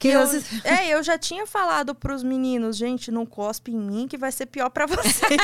Que 0.00 0.08
eu, 0.08 0.26
você- 0.26 0.42
é, 0.66 0.88
eu 0.88 1.02
já 1.02 1.18
tinha 1.18 1.46
falado 1.46 1.94
pros 1.94 2.22
meninos, 2.24 2.76
gente, 2.76 3.10
não 3.12 3.26
cospe 3.26 3.70
em 3.70 3.78
mim 3.78 4.08
que 4.08 4.16
vai 4.16 4.32
ser 4.32 4.46
pior 4.46 4.70
pra 4.70 4.86
vocês. 4.88 5.38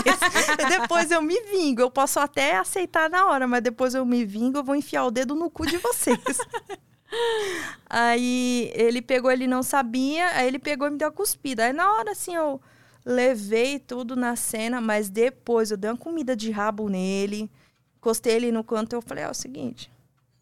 Depois 0.80 1.10
eu 1.10 1.20
me 1.22 1.38
vingo. 1.42 1.82
Eu 1.82 1.90
posso 1.90 2.18
até 2.18 2.56
aceitar 2.56 3.08
na 3.10 3.26
hora, 3.26 3.46
mas 3.46 3.62
depois 3.62 3.94
eu 3.94 4.04
me 4.06 4.24
vingo, 4.24 4.58
eu 4.58 4.64
vou 4.64 4.74
enfiar 4.74 5.04
o 5.04 5.10
dedo 5.10 5.34
no 5.34 5.50
cu 5.50 5.66
de 5.66 5.76
vocês. 5.76 6.18
aí 7.88 8.70
ele 8.74 9.00
pegou, 9.02 9.30
ele 9.30 9.46
não 9.46 9.62
sabia, 9.62 10.28
aí 10.30 10.48
ele 10.48 10.58
pegou 10.58 10.88
e 10.88 10.90
me 10.90 10.98
deu 10.98 11.08
a 11.08 11.12
cuspida. 11.12 11.64
Aí 11.66 11.72
na 11.72 11.92
hora, 11.92 12.12
assim, 12.12 12.34
eu 12.34 12.60
levei 13.04 13.78
tudo 13.78 14.16
na 14.16 14.34
cena, 14.36 14.80
mas 14.80 15.08
depois 15.08 15.70
eu 15.70 15.76
dei 15.76 15.90
uma 15.90 15.96
comida 15.96 16.34
de 16.34 16.50
rabo 16.50 16.88
nele, 16.88 17.50
encostei 17.98 18.34
ele 18.34 18.50
no 18.50 18.64
canto 18.64 18.94
e 18.94 18.96
eu 18.96 19.02
falei, 19.02 19.24
é 19.24 19.30
o 19.30 19.34
seguinte... 19.34 19.94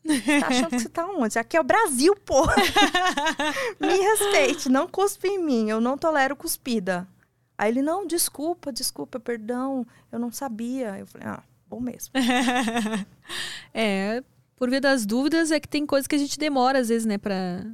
Você 0.04 0.20
tá 0.40 0.46
achando 0.48 0.70
que 0.70 0.78
você 0.80 0.88
tá 0.88 1.06
onde? 1.06 1.38
Aqui 1.38 1.56
é 1.56 1.60
o 1.60 1.64
Brasil, 1.64 2.14
porra! 2.16 2.54
Me 3.80 3.96
respeite, 3.96 4.68
não 4.68 4.86
cuspe 4.86 5.28
em 5.28 5.42
mim, 5.42 5.70
eu 5.70 5.80
não 5.80 5.96
tolero 5.96 6.36
cuspida. 6.36 7.08
Aí 7.56 7.70
ele, 7.70 7.82
não, 7.82 8.06
desculpa, 8.06 8.72
desculpa, 8.72 9.18
perdão, 9.18 9.86
eu 10.10 10.18
não 10.18 10.30
sabia. 10.30 10.98
Eu 10.98 11.06
falei, 11.06 11.28
ah, 11.28 11.42
bom 11.68 11.80
mesmo. 11.80 12.12
é, 13.72 14.22
por 14.56 14.68
via 14.68 14.80
das 14.80 15.06
dúvidas, 15.06 15.50
é 15.50 15.60
que 15.60 15.68
tem 15.68 15.86
coisas 15.86 16.06
que 16.06 16.16
a 16.16 16.18
gente 16.18 16.38
demora, 16.38 16.80
às 16.80 16.88
vezes, 16.88 17.06
né, 17.06 17.16
pra 17.16 17.64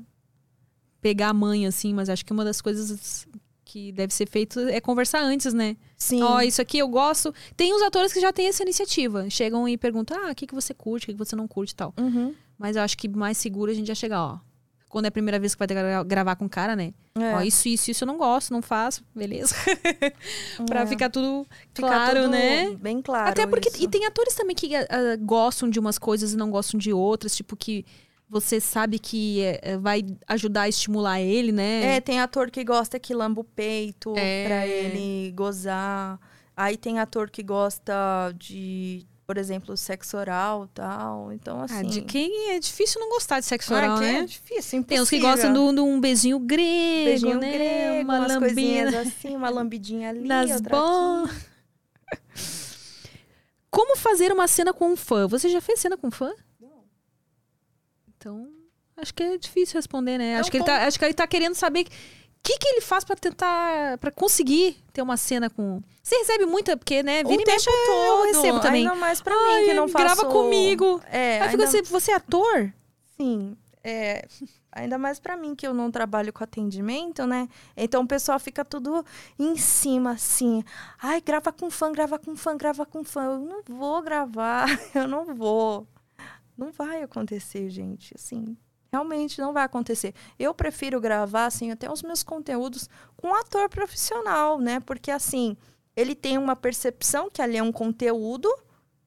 pegar 1.00 1.30
a 1.30 1.34
mãe, 1.34 1.66
assim, 1.66 1.94
mas 1.94 2.10
acho 2.10 2.24
que 2.24 2.32
uma 2.32 2.44
das 2.44 2.60
coisas 2.60 3.26
que 3.70 3.92
deve 3.92 4.12
ser 4.12 4.28
feito 4.28 4.58
é 4.60 4.80
conversar 4.80 5.22
antes, 5.22 5.52
né? 5.54 5.76
Sim. 5.96 6.22
Ó, 6.22 6.40
isso 6.40 6.60
aqui 6.60 6.78
eu 6.78 6.88
gosto. 6.88 7.32
Tem 7.56 7.72
os 7.74 7.82
atores 7.82 8.12
que 8.12 8.20
já 8.20 8.32
têm 8.32 8.48
essa 8.48 8.62
iniciativa. 8.62 9.30
Chegam 9.30 9.68
e 9.68 9.76
perguntam, 9.78 10.18
ah, 10.26 10.30
o 10.32 10.34
que, 10.34 10.46
que 10.46 10.54
você 10.54 10.74
curte, 10.74 11.04
o 11.04 11.06
que, 11.06 11.12
que 11.12 11.18
você 11.18 11.36
não 11.36 11.46
curte 11.46 11.72
e 11.72 11.76
tal. 11.76 11.94
Uhum. 11.98 12.34
Mas 12.58 12.74
eu 12.76 12.82
acho 12.82 12.96
que 12.98 13.08
mais 13.08 13.38
seguro 13.38 13.70
a 13.70 13.74
gente 13.74 13.86
já 13.86 13.94
chegar, 13.94 14.22
ó. 14.24 14.38
Quando 14.88 15.04
é 15.04 15.08
a 15.08 15.12
primeira 15.12 15.38
vez 15.38 15.54
que 15.54 15.58
vai 15.60 15.68
gra- 15.68 16.02
gravar 16.02 16.34
com 16.34 16.46
o 16.46 16.48
cara, 16.48 16.74
né? 16.74 16.92
É. 17.14 17.34
Ó, 17.36 17.42
isso, 17.42 17.68
isso, 17.68 17.92
isso 17.92 18.02
eu 18.02 18.06
não 18.08 18.18
gosto, 18.18 18.52
não 18.52 18.60
faço, 18.60 19.04
beleza? 19.14 19.54
pra 20.66 20.80
É. 20.80 20.86
ficar 20.86 21.08
tudo 21.10 21.46
claro, 21.72 22.22
tudo 22.22 22.30
né? 22.30 22.70
Bem 22.76 23.00
claro. 23.00 23.30
Até 23.30 23.46
porque. 23.46 23.68
isso. 23.68 23.82
E 23.84 23.88
tem 23.88 24.04
atores 24.06 24.34
também 24.34 24.56
que 24.56 24.74
ah, 24.74 24.86
gostam 25.20 25.68
de 25.70 25.78
umas 25.78 25.96
coisas 25.98 26.32
e 26.32 26.36
não 26.36 26.50
gostam 26.50 26.78
de 26.78 26.92
outras, 26.92 27.36
tipo, 27.36 27.56
que 27.56 27.84
você 28.30 28.60
sabe 28.60 28.98
que 28.98 29.40
eh, 29.42 29.76
vai 29.78 30.04
ajudar 30.28 30.62
a 30.62 30.68
estimular 30.68 31.20
ele, 31.20 31.50
né? 31.52 31.96
É, 31.96 32.00
tem 32.00 32.20
ator 32.20 32.50
que 32.50 32.62
gosta 32.62 32.98
que 32.98 33.12
lamba 33.12 33.40
o 33.40 33.44
peito 33.44 34.14
É. 34.16 34.44
pra 34.46 34.66
ele 34.66 35.32
gozar. 35.32 36.18
Aí 36.56 36.76
tem 36.76 36.98
ator 37.00 37.28
que 37.28 37.42
gosta 37.42 37.92
de, 38.38 39.04
por 39.26 39.36
exemplo, 39.36 39.76
sexo 39.76 40.16
oral 40.16 40.66
e 40.66 40.68
tal. 40.68 41.32
Então, 41.32 41.60
assim. 41.62 41.74
Ah, 41.74 41.82
de 41.82 42.02
quem 42.02 42.50
é 42.52 42.58
difícil 42.60 43.00
não 43.00 43.08
gostar 43.10 43.40
de 43.40 43.46
sexo 43.46 43.74
Ah, 43.74 43.78
oral, 43.78 43.94
que 43.98 44.04
né? 44.04 44.18
é 44.18 44.24
difícil, 44.24 44.84
Tem 44.84 45.00
uns 45.00 45.08
que 45.10 45.16
impossível. 45.16 45.50
gostam 45.50 45.74
de 45.74 45.80
um- 45.80 46.00
beijinho 46.00 46.38
grego, 46.38 47.04
beijinho 47.06 47.38
né? 47.38 47.50
grego, 47.52 48.04
uma 48.04 48.18
umas 48.18 48.32
lambinha 48.34 49.00
assim, 49.00 49.34
uma 49.34 49.48
lambidinha 49.50 50.10
ali, 50.10 50.20
nas 50.28 50.50
aqui. 50.52 50.62
Como 53.70 53.96
fazer 53.96 54.32
uma 54.32 54.48
cena 54.48 54.72
com 54.72 54.88
um 54.92 54.96
fã? 54.96 55.26
Você 55.28 55.48
já 55.48 55.60
fez 55.60 55.78
cena 55.80 55.96
com 55.96 56.08
um 56.08 56.10
fã? 56.10 56.32
Então, 58.20 58.46
acho 58.98 59.14
que 59.14 59.22
é 59.22 59.38
difícil 59.38 59.78
responder, 59.78 60.18
né? 60.18 60.32
É 60.32 60.36
acho, 60.36 60.48
um 60.48 60.50
que 60.50 60.58
ele 60.58 60.64
tá, 60.64 60.86
acho 60.86 60.98
que 60.98 61.04
ele 61.06 61.14
tá 61.14 61.26
querendo 61.26 61.54
saber 61.54 61.80
o 61.80 61.86
que, 62.42 62.58
que 62.58 62.68
ele 62.68 62.82
faz 62.82 63.02
pra 63.02 63.16
tentar, 63.16 63.96
pra 63.96 64.10
conseguir 64.10 64.76
ter 64.92 65.00
uma 65.00 65.16
cena 65.16 65.48
com. 65.48 65.80
Você 66.02 66.16
recebe 66.16 66.44
muita, 66.44 66.76
porque, 66.76 67.02
né? 67.02 67.22
O 67.24 67.28
Vira 67.28 67.40
e 67.40 67.44
tempo 67.46 67.56
mexe, 67.56 67.86
todo, 67.86 68.26
eu 68.26 68.34
recebo 68.34 68.60
também. 68.60 68.86
Ainda 68.86 68.94
mais 68.94 69.22
pra 69.22 69.34
Ai, 69.34 69.60
mim, 69.60 69.68
que 69.68 69.74
não 69.74 69.88
faço... 69.88 70.04
grava 70.04 70.26
comigo. 70.26 71.00
É, 71.10 71.40
Aí 71.40 71.50
fica 71.50 71.64
ainda... 71.64 71.78
assim, 71.78 71.82
você 71.90 72.12
é 72.12 72.16
ator? 72.16 72.72
Sim, 73.16 73.56
é, 73.82 74.28
ainda 74.70 74.98
mais 74.98 75.18
pra 75.18 75.34
mim 75.34 75.54
que 75.54 75.66
eu 75.66 75.72
não 75.72 75.90
trabalho 75.90 76.30
com 76.30 76.44
atendimento, 76.44 77.26
né? 77.26 77.48
Então 77.74 78.02
o 78.02 78.06
pessoal 78.06 78.38
fica 78.38 78.66
tudo 78.66 79.02
em 79.38 79.56
cima, 79.56 80.12
assim. 80.12 80.62
Ai, 81.02 81.22
grava 81.22 81.50
com 81.52 81.70
fã, 81.70 81.90
grava 81.90 82.18
com 82.18 82.36
fã, 82.36 82.54
grava 82.54 82.84
com 82.84 83.02
fã. 83.02 83.24
Eu 83.24 83.38
não 83.38 83.62
vou 83.66 84.02
gravar, 84.02 84.66
eu 84.94 85.08
não 85.08 85.24
vou. 85.34 85.86
Não 86.60 86.70
vai 86.70 87.02
acontecer, 87.02 87.70
gente. 87.70 88.14
Assim, 88.14 88.54
realmente 88.92 89.40
não 89.40 89.50
vai 89.50 89.64
acontecer. 89.64 90.14
Eu 90.38 90.52
prefiro 90.52 91.00
gravar, 91.00 91.46
assim, 91.46 91.70
até 91.70 91.90
os 91.90 92.02
meus 92.02 92.22
conteúdos 92.22 92.86
com 93.16 93.28
um 93.28 93.34
ator 93.34 93.66
profissional, 93.70 94.58
né? 94.60 94.78
Porque, 94.80 95.10
assim, 95.10 95.56
ele 95.96 96.14
tem 96.14 96.36
uma 96.36 96.54
percepção 96.54 97.30
que 97.30 97.40
ali 97.40 97.56
é 97.56 97.62
um 97.62 97.72
conteúdo, 97.72 98.54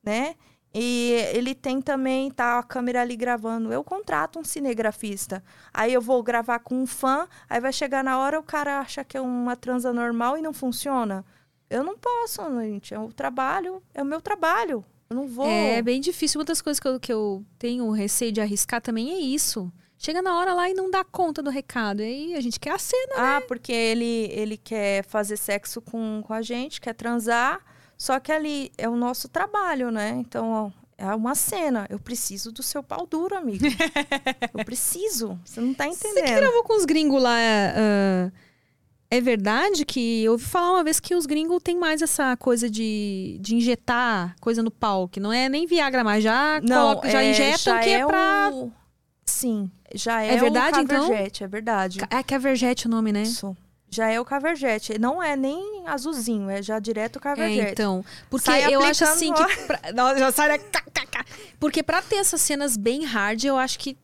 né? 0.01 0.35
E 0.73 1.11
ele 1.31 1.53
tem 1.53 1.79
também, 1.79 2.31
tá 2.31 2.57
a 2.57 2.63
câmera 2.63 3.01
ali 3.01 3.15
gravando. 3.15 3.71
Eu 3.71 3.83
contrato 3.83 4.39
um 4.39 4.43
cinegrafista. 4.43 5.43
Aí 5.71 5.93
eu 5.93 6.01
vou 6.01 6.23
gravar 6.23 6.57
com 6.57 6.73
um 6.81 6.87
fã, 6.87 7.27
aí 7.47 7.61
vai 7.61 7.71
chegar 7.71 8.03
na 8.03 8.17
hora 8.17 8.39
o 8.39 8.43
cara 8.43 8.79
acha 8.79 9.03
que 9.03 9.15
é 9.15 9.21
uma 9.21 9.55
transa 9.55 9.93
normal 9.93 10.39
e 10.39 10.41
não 10.41 10.53
funciona. 10.53 11.23
Eu 11.69 11.83
não 11.83 11.95
posso, 11.95 12.41
gente. 12.61 12.95
É 12.95 12.99
o 12.99 13.13
trabalho, 13.13 13.83
é 13.93 14.01
o 14.01 14.05
meu 14.05 14.19
trabalho. 14.19 14.83
Eu 15.13 15.15
não 15.15 15.27
vou. 15.27 15.45
É 15.47 15.79
bem 15.81 16.01
difícil. 16.01 16.39
Uma 16.39 16.45
das 16.45 16.59
coisas 16.61 16.79
que 16.79 16.87
eu, 16.87 16.99
que 16.99 17.13
eu 17.13 17.45
tenho 17.59 17.89
receio 17.91 18.31
de 18.31 18.41
arriscar 18.41 18.81
também 18.81 19.11
é 19.11 19.19
isso. 19.19 19.71
Chega 19.95 20.21
na 20.21 20.37
hora 20.37 20.53
lá 20.53 20.69
e 20.69 20.73
não 20.73 20.89
dá 20.89 21.03
conta 21.03 21.41
do 21.41 21.51
recado. 21.51 22.01
E 22.01 22.05
aí 22.05 22.35
a 22.35 22.41
gente 22.41 22.59
quer 22.59 22.71
a 22.71 22.79
cena. 22.79 23.13
Ah, 23.15 23.41
porque 23.47 23.71
ele, 23.71 24.27
ele 24.31 24.57
quer 24.57 25.05
fazer 25.05 25.37
sexo 25.37 25.79
com, 25.81 26.23
com 26.25 26.33
a 26.33 26.41
gente, 26.41 26.81
quer 26.81 26.93
transar. 26.93 27.61
Só 27.95 28.19
que 28.19 28.31
ali 28.31 28.71
é 28.75 28.89
o 28.89 28.95
nosso 28.95 29.29
trabalho, 29.29 29.91
né? 29.91 30.17
Então, 30.17 30.49
ó, 30.51 30.71
é 30.97 31.13
uma 31.13 31.35
cena. 31.35 31.85
Eu 31.89 31.99
preciso 31.99 32.51
do 32.51 32.63
seu 32.63 32.81
pau 32.81 33.05
duro, 33.05 33.37
amigo. 33.37 33.63
eu 34.51 34.65
preciso. 34.65 35.39
Você 35.45 35.61
não 35.61 35.73
tá 35.75 35.85
Você 35.85 36.01
que 36.01 36.07
entendendo. 36.07 36.37
gravou 36.37 36.63
com 36.63 36.75
os 36.75 36.85
gringos 36.85 37.21
lá. 37.21 37.37
ah, 37.37 38.31
é 39.17 39.21
verdade 39.21 39.85
que 39.85 40.23
eu 40.23 40.33
ouvi 40.33 40.43
falar 40.43 40.71
uma 40.71 40.83
vez 40.83 40.99
que 40.99 41.13
os 41.15 41.25
gringos 41.25 41.61
têm 41.63 41.77
mais 41.77 42.01
essa 42.01 42.35
coisa 42.37 42.69
de, 42.69 43.37
de 43.41 43.55
injetar 43.55 44.35
coisa 44.39 44.61
no 44.63 44.71
pau, 44.71 45.07
que 45.07 45.19
não 45.19 45.31
é 45.33 45.47
nem 45.49 45.65
Viagra, 45.65 46.03
mas 46.03 46.23
já, 46.23 46.59
coloca- 46.61 47.09
já 47.09 47.21
é, 47.23 47.31
injetam 47.31 47.73
já 47.75 47.79
que 47.79 47.89
é, 47.89 47.93
é 47.99 48.05
pra. 48.05 48.49
o- 48.53 48.71
Sim, 49.25 49.71
já 49.95 50.21
é, 50.21 50.33
É 50.35 50.37
verdade, 50.37 50.79
o 50.79 50.81
então? 50.81 51.01
caverjete, 51.07 51.43
é 51.43 51.47
verdade. 51.47 51.99
É 52.09 52.23
caverjete 52.23 52.87
o 52.87 52.89
nome, 52.89 53.11
né? 53.11 53.23
Isso. 53.23 53.55
Já 53.89 54.09
é 54.09 54.19
o 54.19 54.25
caverjete. 54.25 54.97
Não 54.97 55.21
é 55.21 55.35
nem 55.35 55.83
azulzinho, 55.85 56.49
é 56.49 56.61
já 56.63 56.79
direto 56.79 57.17
o 57.17 57.19
É, 57.19 57.21
caverjete. 57.21 57.71
então. 57.73 58.03
Porque 58.29 58.45
Sai 58.45 58.73
eu 58.73 58.81
acho 58.83 59.03
assim 59.03 59.31
ó. 59.31 59.35
que. 59.45 59.55
Pra... 59.67 59.79
Não, 59.93 60.17
já 60.17 60.31
sai. 60.31 60.59
Porque 61.59 61.83
pra 61.83 62.01
ter 62.01 62.15
essas 62.15 62.41
cenas 62.41 62.75
bem 62.75 63.05
hard, 63.05 63.43
eu 63.43 63.55
acho 63.57 63.77
que. 63.77 63.95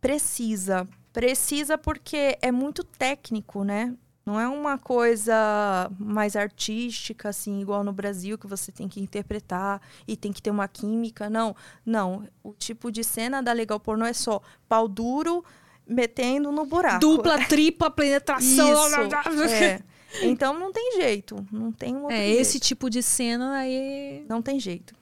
Precisa. 0.00 0.88
Precisa 1.12 1.76
porque 1.76 2.38
é 2.40 2.50
muito 2.50 2.82
técnico, 2.84 3.64
né? 3.64 3.92
Não 4.24 4.38
é 4.38 4.46
uma 4.46 4.78
coisa 4.78 5.90
mais 5.98 6.36
artística, 6.36 7.28
assim, 7.28 7.60
igual 7.60 7.82
no 7.82 7.92
Brasil, 7.92 8.38
que 8.38 8.46
você 8.46 8.70
tem 8.70 8.88
que 8.88 9.00
interpretar 9.00 9.80
e 10.06 10.16
tem 10.16 10.32
que 10.32 10.40
ter 10.40 10.50
uma 10.50 10.68
química. 10.68 11.28
Não, 11.28 11.56
não. 11.84 12.28
O 12.42 12.52
tipo 12.52 12.92
de 12.92 13.02
cena 13.02 13.42
da 13.42 13.52
Legal 13.52 13.80
Pornô 13.80 14.04
é 14.04 14.12
só 14.12 14.40
pau 14.68 14.86
duro 14.86 15.44
metendo 15.86 16.52
no 16.52 16.64
buraco. 16.64 17.00
Dupla, 17.00 17.38
tripla, 17.46 17.90
penetração. 17.90 18.86
Isso. 18.86 19.44
é. 19.52 19.82
Então 20.22 20.58
não 20.58 20.70
tem 20.72 20.92
jeito. 21.00 21.44
Não 21.50 21.72
tem 21.72 21.96
um 21.96 22.10
É, 22.10 22.16
jeito. 22.18 22.40
esse 22.40 22.60
tipo 22.60 22.88
de 22.88 23.02
cena 23.02 23.56
aí. 23.56 24.24
Não 24.28 24.40
tem 24.40 24.60
jeito. 24.60 24.94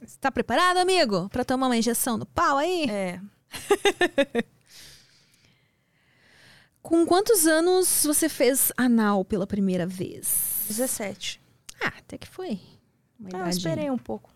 Você 0.00 0.16
tá 0.20 0.30
preparado, 0.32 0.78
amigo? 0.78 1.28
Pra 1.28 1.44
tomar 1.44 1.66
uma 1.66 1.76
injeção 1.76 2.16
no 2.16 2.24
pau 2.24 2.56
aí? 2.56 2.86
É. 2.88 3.20
Com 6.88 7.04
quantos 7.04 7.46
anos 7.46 8.02
você 8.06 8.30
fez 8.30 8.72
anal 8.74 9.22
pela 9.22 9.46
primeira 9.46 9.86
vez? 9.86 10.64
17. 10.68 11.38
Ah, 11.82 11.92
até 11.98 12.16
que 12.16 12.26
foi. 12.26 12.58
Uma 13.20 13.28
Ah, 13.34 13.44
eu 13.44 13.48
esperei 13.50 13.90
um 13.90 13.98
pouco. 13.98 14.30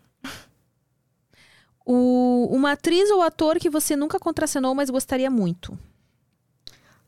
O, 1.83 2.49
uma 2.55 2.73
atriz 2.73 3.11
ou 3.11 3.23
ator 3.23 3.59
que 3.59 3.71
você 3.71 3.97
nunca 3.97 4.19
contracenou, 4.21 4.75
mas 4.75 4.91
gostaria 4.91 5.31
muito. 5.31 5.79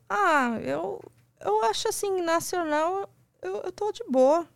Ah, 0.09 0.57
eu, 0.63 0.99
eu 1.39 1.63
acho 1.65 1.89
assim, 1.89 2.23
nacional, 2.23 3.07
eu, 3.39 3.57
eu 3.65 3.71
tô 3.71 3.91
de 3.91 4.03
boa. 4.09 4.49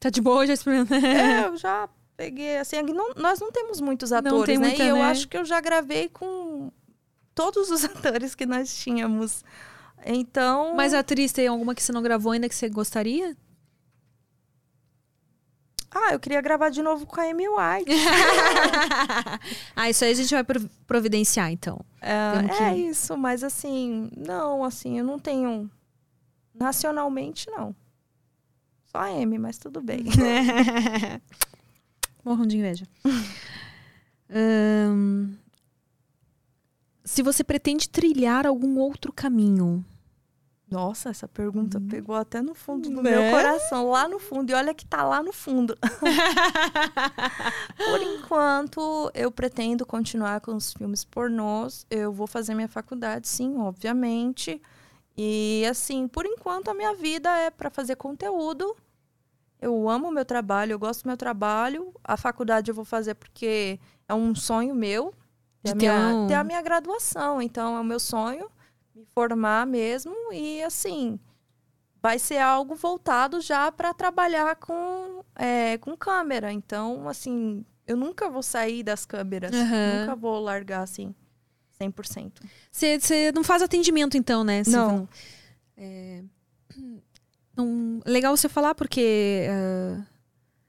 Tá 0.00 0.08
de 0.08 0.22
boa, 0.22 0.46
já 0.46 0.54
experimentou? 0.54 0.96
É, 0.96 1.44
eu 1.48 1.56
já 1.58 1.86
peguei, 2.16 2.56
assim, 2.56 2.76
aqui 2.76 2.94
não- 2.94 3.12
nós 3.14 3.40
não 3.40 3.52
temos 3.52 3.78
muitos 3.78 4.10
atores, 4.10 4.46
tem 4.46 4.56
né? 4.56 4.68
muita, 4.68 4.84
e 4.84 4.88
eu 4.88 4.96
né? 4.96 5.02
acho 5.10 5.28
que 5.28 5.36
eu 5.36 5.44
já 5.44 5.60
gravei 5.60 6.08
com 6.08 6.72
todos 7.34 7.70
os 7.70 7.84
atores 7.84 8.34
que 8.34 8.46
nós 8.46 8.74
tínhamos. 8.74 9.44
Então. 10.04 10.74
Mas 10.74 10.94
atriz 10.94 11.32
tem 11.32 11.46
alguma 11.46 11.74
que 11.74 11.82
você 11.82 11.92
não 11.92 12.02
gravou 12.02 12.32
ainda 12.32 12.48
que 12.48 12.54
você 12.54 12.68
gostaria? 12.68 13.36
Ah, 15.94 16.14
eu 16.14 16.20
queria 16.20 16.40
gravar 16.40 16.70
de 16.70 16.82
novo 16.82 17.04
com 17.04 17.20
a 17.20 17.24
Amy 17.24 17.46
White. 17.48 17.92
ah, 19.76 19.90
isso 19.90 20.04
aí 20.04 20.12
a 20.12 20.14
gente 20.14 20.32
vai 20.32 20.42
prov- 20.42 20.66
providenciar, 20.86 21.52
então. 21.52 21.78
É, 22.00 22.32
Temos 22.32 22.56
que- 22.56 22.62
é 22.64 22.76
isso, 22.78 23.16
mas 23.16 23.44
assim, 23.44 24.10
não, 24.16 24.64
assim, 24.64 24.98
eu 24.98 25.04
não 25.04 25.18
tenho. 25.18 25.70
Nacionalmente, 26.54 27.50
não. 27.50 27.76
Só 28.86 28.98
a 28.98 29.06
Amy, 29.06 29.38
mas 29.38 29.58
tudo 29.58 29.82
bem. 29.82 30.04
Morram 32.24 32.46
de 32.46 32.56
inveja. 32.56 32.86
Se 37.04 37.22
você 37.22 37.42
pretende 37.44 37.88
trilhar 37.88 38.46
algum 38.46 38.78
outro 38.78 39.12
caminho. 39.12 39.84
Nossa, 40.72 41.10
essa 41.10 41.28
pergunta 41.28 41.80
pegou 41.80 42.16
até 42.16 42.40
no 42.42 42.54
fundo 42.54 42.88
do 42.90 43.02
Né? 43.02 43.10
meu 43.10 43.30
coração, 43.30 43.90
lá 43.90 44.08
no 44.08 44.18
fundo. 44.18 44.50
E 44.50 44.54
olha 44.54 44.72
que 44.74 44.84
tá 44.86 45.02
lá 45.04 45.22
no 45.22 45.32
fundo. 45.32 45.76
Por 47.76 48.00
enquanto, 48.02 49.10
eu 49.14 49.30
pretendo 49.30 49.84
continuar 49.86 50.40
com 50.40 50.54
os 50.56 50.72
filmes 50.72 51.04
pornôs. 51.04 51.86
Eu 51.90 52.12
vou 52.12 52.26
fazer 52.26 52.54
minha 52.54 52.68
faculdade, 52.68 53.28
sim, 53.28 53.56
obviamente. 53.58 54.60
E 55.16 55.64
assim, 55.68 56.08
por 56.08 56.24
enquanto 56.24 56.68
a 56.68 56.74
minha 56.74 56.94
vida 56.94 57.30
é 57.38 57.50
para 57.50 57.70
fazer 57.70 57.96
conteúdo. 57.96 58.74
Eu 59.60 59.88
amo 59.88 60.08
o 60.08 60.10
meu 60.10 60.24
trabalho, 60.24 60.72
eu 60.72 60.78
gosto 60.78 61.04
do 61.04 61.06
meu 61.08 61.16
trabalho. 61.16 61.92
A 62.02 62.16
faculdade 62.16 62.70
eu 62.70 62.74
vou 62.74 62.84
fazer 62.84 63.14
porque 63.14 63.78
é 64.08 64.14
um 64.14 64.34
sonho 64.34 64.74
meu. 64.74 65.12
Ter, 65.62 65.74
De 65.76 65.86
a, 65.88 65.92
ter 65.92 65.98
minha, 66.00 66.16
um- 66.16 66.26
ter 66.26 66.34
a 66.34 66.44
minha 66.44 66.62
graduação. 66.62 67.40
Então, 67.40 67.76
é 67.76 67.80
o 67.80 67.84
meu 67.84 68.00
sonho 68.00 68.50
me 68.94 69.04
formar 69.14 69.66
mesmo. 69.66 70.14
E 70.32 70.62
assim, 70.62 71.18
vai 72.02 72.18
ser 72.18 72.38
algo 72.38 72.74
voltado 72.74 73.40
já 73.40 73.70
para 73.70 73.94
trabalhar 73.94 74.56
com, 74.56 75.24
é, 75.36 75.78
com 75.78 75.96
câmera. 75.96 76.52
Então, 76.52 77.08
assim, 77.08 77.64
eu 77.86 77.96
nunca 77.96 78.28
vou 78.28 78.42
sair 78.42 78.82
das 78.82 79.04
câmeras. 79.06 79.52
Aham. 79.52 80.00
Nunca 80.00 80.16
vou 80.16 80.40
largar 80.40 80.82
assim, 80.82 81.14
100%. 81.80 82.32
Você, 82.70 83.32
não 83.32 83.44
faz 83.44 83.62
atendimento, 83.62 84.16
então, 84.16 84.42
né? 84.44 84.64
Você 84.64 84.70
Não. 84.70 85.08
É, 85.76 86.22
não- 87.56 88.00
legal 88.04 88.36
você 88.36 88.48
falar, 88.48 88.74
porque 88.74 89.46
ah, 89.50 90.02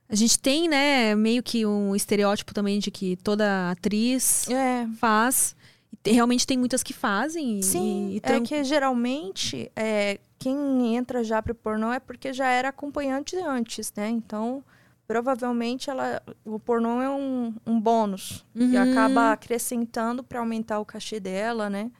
a 0.10 0.16
gente 0.16 0.40
tem, 0.40 0.68
né, 0.69 1.16
meio 1.16 1.42
que 1.42 1.66
um 1.66 1.95
estereótipo 1.95 2.53
também 2.53 2.80
de 2.80 2.92
que 2.92 3.16
toda 3.18 3.72
atriz 3.72 4.48
É, 4.50 4.88
faz. 5.00 5.56
E 5.94 5.96
te- 5.98 6.12
realmente 6.12 6.46
tem 6.48 6.58
muitas 6.58 6.82
que 6.84 6.92
fazem. 6.94 7.60
e- 7.60 7.64
Sim, 7.64 8.10
e, 8.14 8.18
é 8.18 8.20
tran- 8.20 8.44
que 8.44 8.64
geralmente 8.64 9.72
é, 9.76 10.20
quem 10.40 10.96
entra 10.96 11.24
já 11.24 11.42
pro 11.42 11.54
pornô 11.56 11.94
é 11.94 12.00
porque 12.00 12.34
já 12.34 12.48
era 12.50 12.70
acompanhante 12.70 13.36
antes, 13.38 13.94
né? 13.96 14.10
Então, 14.10 14.64
provavelmente 15.08 15.90
ela, 15.90 16.22
o 16.44 16.60
pornô 16.60 17.00
é 17.02 17.10
um, 17.10 17.54
um 17.66 17.80
bônus 17.80 18.44
Uhum. 18.56 18.78
acaba 18.82 19.32
acrescentando 19.32 20.24
para 20.24 20.40
aumentar 20.40 20.80
o 20.80 20.86
cachê 20.86 21.20
dela, 21.20 21.70
né? 21.70 21.92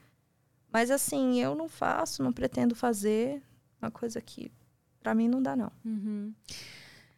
Mas 0.72 0.90
assim, 0.90 1.40
eu 1.40 1.54
não 1.54 1.70
faço, 1.70 2.24
não 2.24 2.34
pretendo 2.34 2.74
fazer 2.74 3.42
uma 3.82 3.92
coisa 3.92 4.20
que 4.20 4.52
pra 5.02 5.14
mim 5.14 5.28
não 5.28 5.42
dá 5.42 5.56
não. 5.56 5.72
Uhum. 5.86 6.34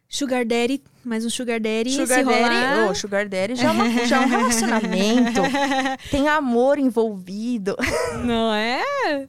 Sugar 0.08 0.44
Daddy, 0.44 0.82
mais 1.04 1.24
um 1.24 1.30
Sugar 1.30 1.60
Daddy. 1.60 1.90
se 1.90 1.96
Sugar 2.06 2.24
rolar... 2.24 2.48
Daddy, 2.48 2.90
oh, 2.90 2.94
Sugar 2.94 3.28
Daddy 3.28 3.56
já 3.56 3.68
é, 3.68 3.70
uma- 3.70 4.06
já 4.06 4.16
é 4.22 4.26
um 4.26 4.28
relacionamento, 4.28 5.40
tem 6.10 6.28
amor 6.28 6.78
envolvido, 6.78 7.76
Não 8.24 8.54
é? 8.54 9.28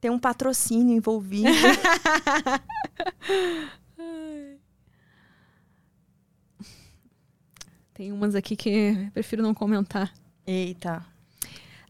tem 0.00 0.10
um 0.10 0.18
patrocínio 0.18 0.96
envolvido. 0.96 1.48
Tem 7.94 8.12
umas 8.12 8.34
aqui 8.34 8.54
que 8.56 9.08
prefiro 9.14 9.42
não 9.42 9.54
comentar. 9.54 10.12
Eita. 10.46 11.04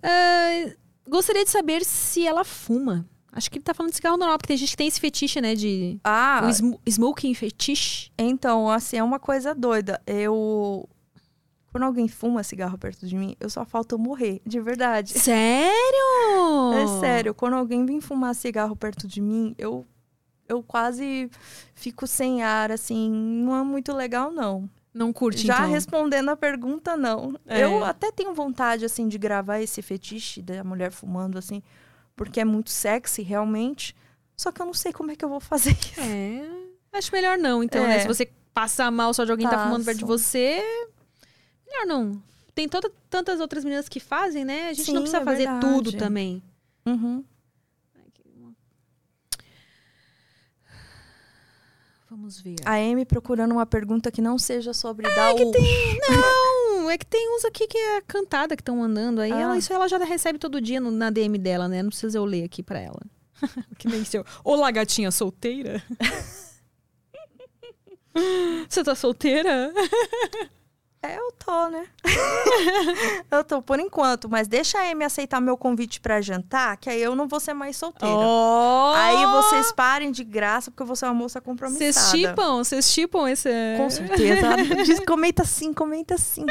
Ah, 0.03 0.71
gostaria 1.07 1.45
de 1.45 1.51
saber 1.51 1.85
se 1.85 2.25
ela 2.27 2.45
fuma. 2.45 3.05
Acho 3.37 3.51
que 3.51 3.59
ele 3.59 3.65
tá 3.65 3.75
falando 3.75 3.91
de 3.91 3.97
cigarro 3.97 4.17
normal, 4.17 4.39
porque 4.39 4.49
tem 4.49 4.57
gente 4.57 4.71
que 4.71 4.77
tem 4.77 4.87
esse 4.89 4.99
fetiche, 4.99 5.41
né? 5.43 5.55
De. 5.55 6.01
Ah, 6.03 6.41
O 6.45 6.49
sm- 6.49 6.75
smoking 6.89 7.35
fetiche. 7.35 8.11
Então, 8.17 8.71
assim, 8.71 8.97
é 8.97 9.03
uma 9.03 9.19
coisa 9.21 9.55
doida. 9.55 10.01
Eu. 10.07 10.89
Quando 11.71 11.83
alguém 11.85 12.09
fuma 12.09 12.43
cigarro 12.43 12.79
perto 12.79 13.07
de 13.07 13.15
mim, 13.15 13.37
eu 13.39 13.51
só 13.51 13.63
falta 13.67 13.95
eu 13.95 13.99
morrer, 13.99 14.41
de 14.47 14.59
verdade. 14.59 15.13
Sério? 15.19 16.73
É 16.75 17.01
sério, 17.01 17.35
quando 17.35 17.55
alguém 17.55 17.85
vem 17.85 18.01
fumar 18.01 18.35
cigarro 18.35 18.75
perto 18.75 19.07
de 19.07 19.21
mim, 19.21 19.55
eu, 19.59 19.85
eu 20.49 20.63
quase 20.63 21.31
fico 21.75 22.07
sem 22.07 22.43
ar, 22.43 22.73
assim, 22.73 23.11
não 23.11 23.55
é 23.55 23.63
muito 23.63 23.93
legal, 23.93 24.33
não. 24.33 24.69
Não 24.95 25.13
curte, 25.13 25.47
Já 25.47 25.57
então. 25.59 25.71
respondendo 25.71 26.31
a 26.31 26.37
pergunta, 26.37 26.97
não. 26.97 27.39
É. 27.47 27.63
Eu 27.63 27.85
até 27.85 28.11
tenho 28.11 28.33
vontade, 28.33 28.87
assim, 28.87 29.07
de 29.07 29.19
gravar 29.19 29.61
esse 29.61 29.83
fetiche 29.83 30.41
da 30.41 30.65
mulher 30.65 30.91
fumando, 30.91 31.37
assim, 31.37 31.63
porque 32.17 32.41
é 32.41 32.45
muito 32.45 32.71
sexy, 32.71 33.23
realmente. 33.23 33.95
Só 34.37 34.51
que 34.51 34.61
eu 34.61 34.67
não 34.67 34.75
sei 34.75 34.93
como 34.93 35.11
é 35.13 35.17
que 35.17 35.25
eu 35.25 35.29
vou 35.29 35.41
fazer 35.41 35.73
isso. 35.79 36.01
É. 36.01 36.49
Acho 36.93 37.13
melhor 37.13 37.37
não, 37.39 37.63
então, 37.63 37.85
É. 37.85 37.89
né? 37.89 38.01
Se 38.01 38.09
você 38.09 38.27
passar 38.53 38.91
mal 38.91 39.13
só 39.15 39.25
de 39.25 39.31
alguém 39.31 39.47
tá 39.49 39.65
fumando 39.65 39.85
perto 39.85 39.99
de 39.99 40.05
Passo. 40.05 40.19
você, 40.19 40.63
melhor 41.67 41.87
não. 41.87 42.23
Tem 42.55 42.67
toda, 42.67 42.91
tantas 43.11 43.39
outras 43.39 43.63
meninas 43.65 43.87
que 43.89 44.01
fazem, 44.01 44.45
né? 44.45 44.71
A 44.71 44.73
gente 44.73 44.91
não 44.93 45.03
Sim, 45.05 45.11
precisa 45.11 45.19
é 45.19 45.25
fazer 45.25 45.45
verdade. 45.45 45.61
tudo 45.61 45.93
também. 45.93 46.43
Uhum. 46.87 47.23
Vamos 52.09 52.41
ver. 52.41 52.57
A 52.65 52.75
Amy 52.77 53.05
procurando 53.05 53.53
uma 53.53 53.67
pergunta 53.67 54.11
que 54.11 54.23
não 54.23 54.39
seja 54.39 54.73
sobre 54.73 55.13
dar 55.15 55.35
que 55.35 55.43
o... 55.43 55.51
Não, 55.53 56.56
é 56.91 56.99
que 56.99 57.07
tem 57.07 57.35
uns 57.37 57.45
aqui 57.45 57.67
que 57.67 57.79
é 57.79 58.01
cantada 58.03 58.57
que 58.57 58.63
estão 58.63 58.77
mandando 58.77 59.21
aí. 59.21 59.33
Ah. 59.33 59.41
Ela, 59.41 59.59
isso 59.59 59.73
ela 59.73 59.89
já 59.89 59.99
recebe 59.99 60.39
todo 60.39 60.61
dia 60.61 60.81
no- 60.81 60.91
na 60.91 61.11
DM 61.11 61.39
dela, 61.39 61.69
né? 61.69 61.83
Não 61.83 61.91
precisa 61.91 62.19
eu 62.19 62.25
ler 62.25 62.45
aqui 62.45 62.63
pra 62.63 62.79
ela. 62.81 63.01
que 63.79 63.89
nem 63.89 64.05
seu. 64.05 64.25
Olá, 64.45 64.71
gatinha 64.71 65.11
solteira. 65.11 65.83
Você 68.69 68.83
tá 68.83 68.95
solteira? 68.95 69.73
É, 71.07 71.19
eu 71.19 71.33
tô, 71.33 71.69
né? 71.69 71.87
eu 73.31 73.45
tô 73.45 73.63
por 73.63 73.79
enquanto, 73.79 74.29
mas 74.29 74.49
deixa 74.49 74.79
a 74.79 74.91
Amy 74.91 75.05
aceitar 75.05 75.41
meu 75.41 75.57
convite 75.57 76.01
pra 76.01 76.21
jantar, 76.21 76.77
que 76.77 76.91
aí 76.91 77.01
eu 77.01 77.15
não 77.15 77.29
vou 77.29 77.39
ser 77.39 77.55
mais 77.55 77.77
solteira. 77.77 78.15
Oh! 78.15 78.93
Aí 78.95 79.25
vocês 79.27 79.71
parem 79.71 80.11
de 80.11 80.25
graça, 80.25 80.71
porque 80.71 80.83
eu 80.83 80.87
vou 80.87 80.97
ser 80.97 81.07
uma 81.07 81.15
moça 81.15 81.41
compromissada. 81.41 81.93
Vocês 81.93 82.11
chipam? 82.11 82.57
Vocês 82.57 82.91
chipam 82.91 83.31
esse. 83.31 83.49
Com 83.77 83.89
certeza. 83.89 84.57
Diz, 84.85 85.01
comenta 85.01 85.45
sim, 85.45 85.73
comenta 85.73 86.19
sim. 86.19 86.45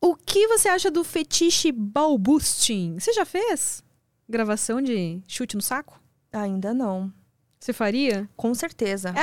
O 0.00 0.16
que 0.16 0.48
você 0.48 0.68
acha 0.68 0.90
do 0.90 1.04
fetiche 1.04 1.70
balbusting? 1.70 2.98
Você 2.98 3.12
já 3.12 3.24
fez? 3.24 3.84
Gravação 4.28 4.80
de 4.80 5.20
chute 5.28 5.56
no 5.56 5.62
saco? 5.62 6.00
Ainda 6.32 6.72
não. 6.72 7.12
Você 7.60 7.72
faria? 7.72 8.28
Com 8.36 8.54
certeza. 8.54 9.14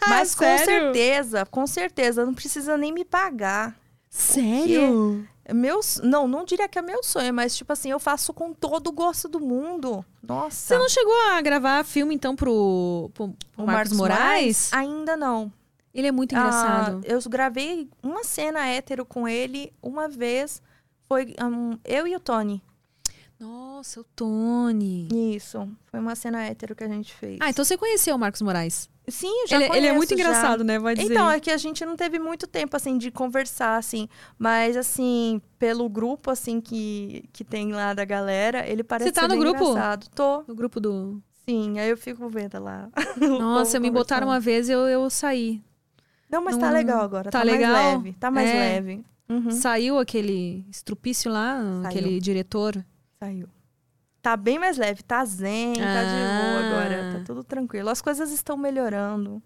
Mas 0.08 0.34
com 0.34 0.44
certeza, 0.64 1.46
com 1.46 1.66
certeza. 1.66 2.24
Não 2.26 2.34
precisa 2.34 2.76
nem 2.76 2.92
me 2.92 3.04
pagar. 3.04 3.76
Sério? 4.10 5.26
É 5.44 5.54
Meu, 5.54 5.78
s- 5.80 6.00
não, 6.02 6.28
não 6.28 6.44
diria 6.44 6.68
que 6.68 6.78
é 6.78 6.82
meu 6.82 7.02
sonho, 7.02 7.32
mas 7.32 7.56
tipo 7.56 7.72
assim, 7.72 7.90
eu 7.90 7.98
faço 7.98 8.34
com 8.34 8.52
todo 8.52 8.88
o 8.88 8.92
gosto 8.92 9.28
do 9.28 9.40
mundo. 9.40 10.04
Nossa. 10.22 10.74
Você 10.74 10.78
não 10.78 10.88
chegou 10.90 11.14
a 11.32 11.40
gravar 11.40 11.82
filme, 11.84 12.14
então, 12.14 12.36
pro, 12.36 13.10
pro, 13.14 13.28
pro 13.54 13.62
O 13.64 13.66
Marcos, 13.66 13.96
Moraes? 13.96 14.70
Ainda 14.74 15.16
não. 15.16 15.50
Ele 15.94 16.06
é 16.06 16.12
muito 16.12 16.34
engraçado. 16.34 17.00
Ah, 17.02 17.06
eu 17.10 17.18
gravei 17.30 17.88
uma 18.02 18.24
cena 18.24 18.66
hétero 18.66 19.06
com 19.06 19.26
ele 19.26 19.72
uma 19.82 20.06
vez. 20.06 20.60
Foi 21.08 21.34
hum, 21.42 21.78
eu 21.84 22.06
e 22.06 22.14
o 22.14 22.20
Tony. 22.20 22.62
Nossa, 23.40 24.00
o 24.00 24.04
Tony. 24.04 25.08
Isso. 25.34 25.66
Foi 25.86 25.98
uma 26.00 26.14
cena 26.14 26.44
hétero 26.44 26.74
que 26.76 26.84
a 26.84 26.88
gente 26.88 27.14
fez. 27.14 27.38
Ah, 27.40 27.48
então 27.48 27.64
você 27.64 27.76
conheceu 27.76 28.14
o 28.14 28.18
Marcos 28.18 28.42
Moraes. 28.42 28.88
Sim, 29.10 29.46
já 29.46 29.56
Ele, 29.56 29.76
ele 29.76 29.86
é 29.86 29.92
muito 29.92 30.08
conheço, 30.10 30.24
já. 30.30 30.36
engraçado, 30.38 30.64
né? 30.64 30.78
Vai 30.78 30.94
dizer. 30.94 31.10
Então, 31.12 31.30
é 31.30 31.40
que 31.40 31.50
a 31.50 31.56
gente 31.56 31.84
não 31.84 31.96
teve 31.96 32.18
muito 32.18 32.46
tempo, 32.46 32.76
assim, 32.76 32.98
de 32.98 33.10
conversar, 33.10 33.76
assim. 33.76 34.08
Mas, 34.38 34.76
assim, 34.76 35.40
pelo 35.58 35.88
grupo, 35.88 36.30
assim, 36.30 36.60
que, 36.60 37.24
que 37.32 37.42
tem 37.44 37.72
lá 37.72 37.94
da 37.94 38.04
galera, 38.04 38.66
ele 38.68 38.82
parece 38.84 39.08
Você 39.08 39.12
tá 39.12 39.26
no 39.28 39.36
grupo? 39.38 39.70
engraçado. 39.70 40.06
Tô, 40.14 40.42
No 40.46 40.54
grupo 40.54 40.78
do. 40.80 41.22
sim. 41.46 41.78
Aí 41.78 41.88
eu 41.90 41.96
fico 41.96 42.28
vendo 42.28 42.62
lá. 42.62 42.88
Nossa, 43.16 43.80
me 43.80 43.90
botaram 43.90 44.26
uma 44.28 44.38
vez 44.40 44.68
e 44.68 44.72
eu, 44.72 44.80
eu 44.86 45.08
saí. 45.10 45.62
Não, 46.30 46.42
mas 46.44 46.56
Não- 46.56 46.60
tá 46.62 46.70
legal 46.70 47.00
agora. 47.00 47.30
tá 47.30 47.38
Tá, 47.38 47.44
legal? 47.44 47.72
mais 47.72 47.94
leve. 47.96 48.12
Tá 48.20 48.30
mais 48.30 48.50
É. 48.50 48.54
leve. 48.54 49.04
Uhum, 49.30 49.50
Saiu 49.50 49.98
aquele 49.98 50.64
estrupício 50.70 51.30
lá, 51.30 51.60
aquele 51.84 52.18
diretor. 52.20 52.82
Saiu. 53.18 53.46
Tá 54.28 54.36
bem 54.36 54.58
mais 54.58 54.76
leve. 54.76 55.02
Tá 55.02 55.24
zen, 55.24 55.72
tá 55.72 56.04
de 56.04 56.10
boa 56.10 56.60
Ah. 56.60 56.66
agora. 56.68 57.12
Tá 57.18 57.24
tudo 57.24 57.42
tranquilo. 57.42 57.88
As 57.88 58.02
coisas 58.02 58.30
estão 58.30 58.58
melhorando. 58.58 59.42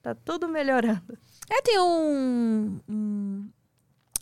Tá 0.00 0.14
tudo 0.14 0.46
melhorando. 0.48 1.02
É, 1.50 1.60
tem 1.60 1.80
um, 1.80 2.78
um- 2.88 3.48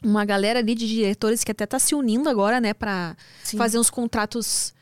uma 0.02 0.24
galera 0.24 0.58
ali 0.60 0.74
de 0.74 0.88
diretores 0.88 1.44
que 1.44 1.52
até 1.52 1.66
tá 1.66 1.78
se 1.78 1.94
unindo 1.94 2.30
agora, 2.30 2.60
né, 2.62 2.72
pra 2.72 3.14
Sim. 3.44 3.58
fazer 3.58 3.78
uns 3.78 3.90
contratos. 3.90 4.72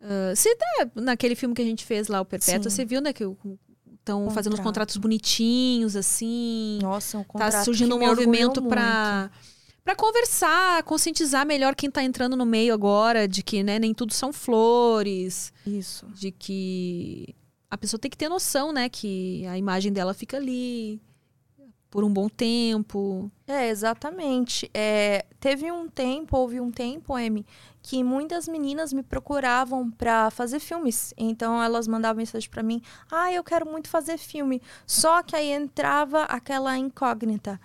ah, 0.00 0.32
você 0.32 0.54
tá 0.54 0.88
naquele 0.94 1.34
filme 1.34 1.56
que 1.56 1.62
a 1.62 1.64
gente 1.64 1.84
fez 1.84 2.06
lá, 2.06 2.20
o 2.20 2.24
Perpétua, 2.24 2.70
Sim. 2.70 2.76
você 2.76 2.84
viu, 2.84 3.00
né, 3.00 3.12
que 3.12 3.24
estão 3.24 4.30
fazendo 4.30 4.52
uns 4.52 4.58
Contrato. 4.60 4.64
contratos 4.64 4.96
bonitinhos, 4.96 5.96
assim. 5.96 6.78
Nossa, 6.80 7.18
um 7.18 7.22
tá 7.24 7.26
contrato 7.28 7.64
surgindo 7.64 7.96
um 7.96 7.98
movimento 7.98 8.62
muito. 8.62 8.68
Pra 9.88 9.96
conversar, 9.96 10.82
conscientizar 10.82 11.46
melhor 11.46 11.74
quem 11.74 11.90
tá 11.90 12.02
entrando 12.02 12.36
no 12.36 12.44
meio 12.44 12.74
agora, 12.74 13.26
de 13.26 13.42
que, 13.42 13.62
né, 13.62 13.78
nem 13.78 13.94
tudo 13.94 14.12
são 14.12 14.34
flores, 14.34 15.50
Isso. 15.66 16.04
de 16.08 16.30
que 16.30 17.34
a 17.70 17.78
pessoa 17.78 17.98
tem 17.98 18.10
que 18.10 18.16
ter 18.18 18.28
noção, 18.28 18.70
né, 18.70 18.90
que 18.90 19.46
a 19.46 19.56
imagem 19.56 19.90
dela 19.90 20.12
fica 20.12 20.36
ali 20.36 21.00
por 21.88 22.04
um 22.04 22.12
bom 22.12 22.28
tempo. 22.28 23.32
É, 23.46 23.70
exatamente. 23.70 24.70
É, 24.74 25.24
teve 25.40 25.72
um 25.72 25.88
tempo, 25.88 26.36
houve 26.36 26.60
um 26.60 26.70
tempo, 26.70 27.14
Amy, 27.14 27.46
que 27.80 28.04
muitas 28.04 28.46
meninas 28.46 28.92
me 28.92 29.02
procuravam 29.02 29.90
pra 29.90 30.30
fazer 30.30 30.60
filmes. 30.60 31.14
Então 31.16 31.62
elas 31.62 31.88
mandavam 31.88 32.18
mensagem 32.18 32.50
pra 32.50 32.62
mim: 32.62 32.82
"Ah, 33.10 33.32
eu 33.32 33.42
quero 33.42 33.64
muito 33.64 33.88
fazer 33.88 34.18
filme". 34.18 34.60
Só 34.86 35.22
que 35.22 35.34
aí 35.34 35.50
entrava 35.50 36.24
aquela 36.24 36.76
incógnita. 36.76 37.58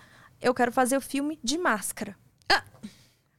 Eu 0.44 0.54
quero 0.54 0.72
fazer 0.72 0.98
o 0.98 1.02
filme 1.02 1.40
de 1.44 1.58
máscara. 1.58 2.16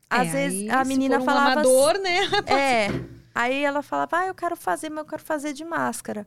Às 0.09 0.29
É, 0.29 0.33
vezes 0.33 0.61
aí, 0.63 0.71
a 0.71 0.85
menina 0.85 1.19
um 1.19 1.25
falava 1.25 1.61
assim, 1.61 1.71
amador, 1.71 1.99
né? 1.99 2.19
é. 2.47 2.89
Aí 3.35 3.65
ela 3.65 3.83
falava, 3.83 4.19
ah, 4.19 4.27
eu 4.27 4.35
quero 4.35 4.57
fazer, 4.57 4.89
mas 4.89 4.99
eu 4.99 5.05
quero 5.05 5.23
fazer 5.23 5.53
de 5.53 5.65
máscara. 5.65 6.27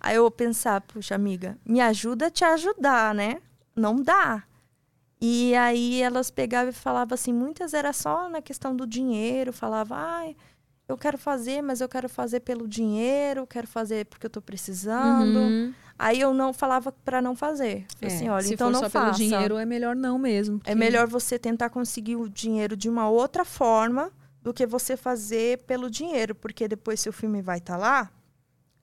Aí 0.00 0.16
eu 0.16 0.30
pensar, 0.30 0.80
puxa, 0.80 1.14
amiga, 1.14 1.58
me 1.64 1.80
ajuda 1.80 2.26
a 2.26 2.30
te 2.30 2.44
ajudar, 2.44 3.14
né? 3.14 3.40
Não 3.76 4.00
dá. 4.02 4.44
E 5.20 5.54
aí 5.56 6.00
elas 6.00 6.30
pegavam 6.30 6.70
e 6.70 6.72
falavam 6.72 7.14
assim, 7.14 7.32
muitas 7.32 7.74
era 7.74 7.92
só 7.92 8.28
na 8.28 8.40
questão 8.40 8.74
do 8.74 8.86
dinheiro, 8.86 9.52
falava, 9.52 9.96
ai, 9.96 10.36
eu 10.88 10.96
quero 10.96 11.18
fazer, 11.18 11.60
mas 11.60 11.80
eu 11.80 11.88
quero 11.88 12.08
fazer 12.08 12.40
pelo 12.40 12.66
dinheiro, 12.66 13.46
quero 13.46 13.66
fazer 13.66 14.06
porque 14.06 14.26
eu 14.26 14.30
tô 14.30 14.40
precisando. 14.40 15.38
Uhum. 15.38 15.74
Aí 15.98 16.20
eu 16.20 16.32
não 16.32 16.52
falava 16.52 16.92
pra 16.92 17.20
não 17.20 17.34
fazer. 17.34 17.84
É, 18.00 18.06
assim, 18.06 18.28
olha, 18.28 18.44
se 18.44 18.54
então 18.54 18.68
for 18.68 18.72
não 18.72 18.80
só 18.80 18.88
faça. 18.90 19.04
pelo 19.06 19.16
dinheiro, 19.16 19.56
é 19.56 19.64
melhor 19.66 19.96
não 19.96 20.16
mesmo. 20.18 20.56
É 20.56 20.58
porque- 20.58 20.74
melhor 20.76 21.08
você 21.08 21.38
tentar 21.38 21.70
conseguir 21.70 22.14
o 22.16 22.28
dinheiro 22.28 22.76
de 22.76 22.88
uma 22.88 23.08
outra 23.10 23.44
forma 23.44 24.12
do 24.40 24.54
que 24.54 24.64
você 24.66 24.96
fazer 24.96 25.58
pelo 25.64 25.90
dinheiro, 25.90 26.34
porque 26.34 26.68
depois 26.68 27.00
seu 27.00 27.12
filme 27.12 27.42
vai 27.42 27.58
estar 27.58 27.76
lá 27.76 28.10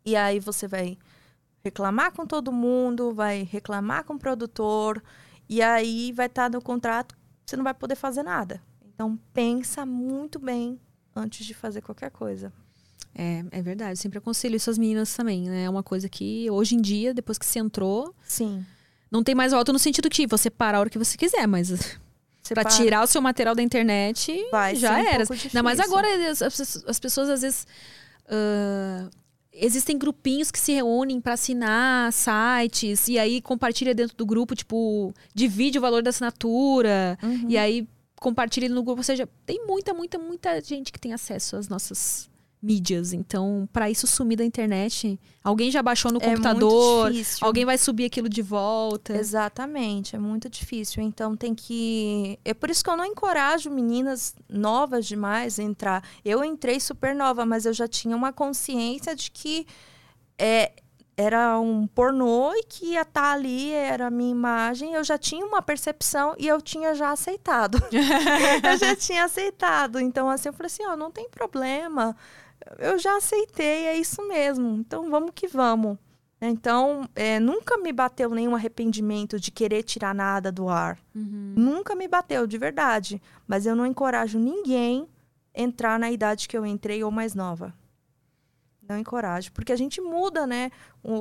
e 0.06 0.16
aí 0.16 0.40
você 0.40 0.68
vai 0.68 0.98
reclamar 1.64 2.12
com 2.12 2.26
todo 2.28 2.52
mundo, 2.52 3.14
vai 3.14 3.48
reclamar 3.50 4.04
com 4.04 4.16
o 4.16 4.20
produtor 4.20 5.02
e 5.48 5.62
aí 5.62 6.12
vai 6.12 6.26
estar 6.26 6.50
no 6.50 6.62
contrato, 6.62 7.16
você 7.46 7.56
não 7.56 7.64
vai 7.64 7.74
poder 7.74 7.96
fazer 7.96 8.24
nada. 8.24 8.62
Então 8.94 9.18
pensa 9.34 9.86
muito 9.86 10.38
bem 10.38 10.80
antes 11.16 11.46
de 11.46 11.54
fazer 11.54 11.82
qualquer 11.82 12.12
coisa. 12.12 12.52
É, 13.14 13.44
é 13.52 13.62
verdade. 13.62 13.92
Eu 13.92 13.98
sempre 13.98 14.18
aconselho 14.18 14.56
isso 14.56 14.70
às 14.70 14.78
meninas 14.78 15.14
também, 15.14 15.50
né? 15.50 15.64
É 15.66 15.70
uma 15.70 15.84
coisa 15.84 16.08
que 16.10 16.50
hoje 16.50 16.76
em 16.76 16.82
dia, 16.82 17.14
depois 17.14 17.38
que 17.38 17.46
você 17.46 17.60
entrou, 17.60 18.14
Sim. 18.28 18.66
não 19.12 19.24
tem 19.24 19.36
mais 19.36 19.52
volta 19.52 19.72
no 19.72 19.80
sentido 19.80 20.10
que 20.10 20.26
você 20.28 20.50
para 20.50 20.78
a 20.78 20.80
hora 20.82 20.90
que 20.90 20.98
você 20.98 21.18
quiser, 21.18 21.48
mas 21.48 21.98
para- 22.50 22.66
tirar 22.70 23.04
o 23.04 23.08
seu 23.08 23.22
material 23.22 23.56
da 23.56 23.62
internet, 23.64 24.34
Vai 24.52 24.76
já 24.76 24.94
um 24.94 24.98
era. 24.98 25.24
Ainda 25.46 25.64
mais 25.64 25.80
agora 25.80 26.08
as, 26.30 26.42
as- 26.42 26.84
as 26.88 27.00
pessoas 27.00 27.30
às 27.30 27.42
vezes. 27.42 27.66
ah, 28.28 29.10
existem 29.58 29.98
grupinhos 29.98 30.52
que 30.52 30.60
se 30.60 30.74
reúnem 30.74 31.22
pra 31.22 31.34
assinar 31.34 32.12
sites 32.12 33.08
e 33.08 33.18
aí 33.18 33.42
compartilha 33.42 33.96
dentro 33.96 34.16
do 34.18 34.26
grupo, 34.26 34.54
tipo, 34.54 35.14
divide 35.34 35.78
o 35.78 35.82
valor 35.82 36.04
da 36.04 36.10
assinatura 36.10 37.18
Uhum. 37.24 37.46
e 37.48 37.58
aí 37.58 37.88
compartilha 38.20 38.68
no 38.68 38.84
grupo. 38.84 39.00
Ou 39.00 39.04
seja, 39.04 39.30
tem 39.46 39.66
muita, 39.66 39.94
muita, 39.94 40.18
muita 40.20 40.60
gente 40.62 40.92
que 40.92 41.00
tem 41.00 41.14
acesso 41.14 41.56
às 41.56 41.70
nossas 41.70 42.30
mídias. 42.66 43.14
Então, 43.14 43.70
pra 43.72 43.90
isso 43.90 44.08
sumir 44.08 44.38
da 44.38 44.44
internet, 44.44 45.20
alguém 45.44 45.70
já 45.70 45.84
baixou 45.84 46.12
no 46.12 46.20
É 46.22 46.30
computador, 46.30 47.12
alguém 47.42 47.64
vai 47.64 47.78
subir 47.78 48.06
aquilo 48.06 48.28
de 48.28 48.42
volta. 48.42 49.16
Exatamente, 49.16 50.16
é 50.16 50.20
muito 50.20 50.50
difícil. 50.50 51.04
Então 51.04 51.36
tem 51.36 51.54
que. 51.54 52.40
É 52.44 52.54
por 52.54 52.70
isso 52.70 52.84
que 52.84 52.90
eu 52.90 52.98
não 52.98 53.06
encorajo 53.06 53.70
meninas 53.70 54.36
novas 54.50 55.06
demais 55.06 55.60
a 55.60 55.64
entrar. 55.64 56.04
Eu 56.24 56.44
entrei 56.44 56.80
super 56.80 57.16
nova, 57.16 57.46
mas 57.46 57.66
eu 57.66 57.74
já 57.74 57.88
tinha 57.88 58.16
uma 58.16 58.34
consciência 58.34 59.16
de 59.16 59.30
que 59.30 59.68
é, 60.38 60.72
era 61.18 61.60
um 61.60 61.88
pornô 61.88 62.54
e 62.56 62.64
que 62.64 62.94
ia 62.94 63.04
estar 63.04 63.32
ali, 63.32 63.72
era 63.72 64.08
a 64.08 64.12
minha 64.12 64.32
imagem. 64.32 64.94
Eu 64.94 65.04
já 65.04 65.18
tinha 65.18 65.46
uma 65.46 65.62
percepção 65.62 66.36
e 66.38 66.48
eu 66.48 66.62
tinha 66.62 66.94
já 66.94 67.12
aceitado. 67.12 67.78
eu 67.92 68.78
já 68.78 68.96
tinha 68.96 69.24
aceitado. 69.24 70.00
Então, 70.00 70.30
assim, 70.30 70.50
eu 70.50 70.54
falei 70.54 70.68
assim: 70.68 70.86
ó, 70.86 70.96
não 70.96 71.12
tem 71.12 71.30
problema. 71.30 72.16
Eu 72.80 72.98
já 72.98 73.18
aceitei, 73.18 73.86
é 73.86 73.98
isso 73.98 74.28
mesmo. 74.28 74.78
Então 74.78 75.10
vamos 75.10 75.32
que 75.34 75.48
vamos. 75.48 75.98
Então, 76.42 77.10
é, 77.16 77.40
nunca 77.40 77.78
me 77.78 77.92
bateu 77.94 78.30
nenhum 78.30 78.54
arrependimento 78.56 79.40
de 79.40 79.52
querer 79.52 79.84
tirar 79.84 80.14
nada 80.14 80.52
do 80.52 80.68
ar. 80.68 81.00
Nunca 81.58 81.96
me 81.96 82.08
bateu, 82.08 82.46
de 82.46 82.58
verdade. 82.58 83.22
Mas 83.48 83.66
eu 83.66 83.76
não 83.76 83.86
encorajo 83.86 84.38
ninguém 84.38 85.08
entrar 85.54 85.98
na 85.98 86.12
idade 86.12 86.48
que 86.48 86.58
eu 86.58 86.66
entrei 86.66 87.04
ou 87.04 87.10
mais 87.10 87.34
nova. 87.34 87.74
Não 88.88 88.98
encorajo. 88.98 89.52
Porque 89.52 89.72
a 89.72 89.76
gente 89.76 90.00
muda, 90.00 90.46
né? 90.46 90.72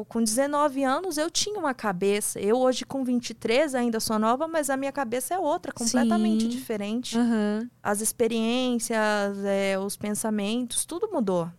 Com 0.09 0.23
19 0.23 0.85
anos 0.85 1.17
eu 1.17 1.31
tinha 1.31 1.59
uma 1.59 1.73
cabeça. 1.73 2.39
Eu 2.39 2.59
hoje 2.59 2.85
com 2.85 3.03
23 3.05 3.75
ainda 3.75 4.01
sou 4.01 4.19
nova, 4.19 4.47
mas 4.47 4.69
a 4.69 4.77
minha 4.77 4.93
cabeça 4.93 5.35
é 5.35 5.39
outra, 5.39 5.73
completamente 5.73 6.43
Sim. 6.43 6.49
diferente. 6.49 7.17
Aham. 7.17 7.69
As 7.83 8.01
experiências, 8.01 8.99
é, 9.45 9.79
os 9.79 9.97
pensamentos, 9.97 10.85
tudo 10.85 11.09
mudou. 11.11 11.51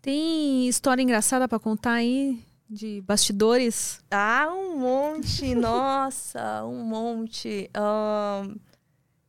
Tem 0.00 0.68
história 0.68 1.02
engraçada 1.02 1.48
pra 1.48 1.58
contar 1.58 1.92
aí? 1.92 2.42
De 2.68 3.00
bastidores? 3.02 4.00
Ah, 4.10 4.48
um 4.52 4.78
monte, 4.78 5.54
nossa, 5.54 6.64
um 6.64 6.82
monte. 6.82 7.70
Ahn, 7.74 8.56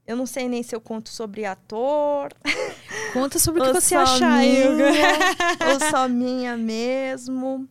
eu 0.05 0.15
não 0.15 0.25
sei 0.25 0.49
nem 0.49 0.63
se 0.63 0.75
eu 0.75 0.81
conto 0.81 1.09
sobre 1.09 1.45
ator, 1.45 2.33
Conta 3.13 3.37
sobre 3.37 3.61
o 3.61 3.65
que 3.65 3.73
você 3.73 3.95
só 3.95 4.01
acha, 4.01 4.27
minha, 4.27 4.69
ou 5.71 5.79
só 5.91 6.09
minha 6.09 6.57
mesmo. 6.57 7.69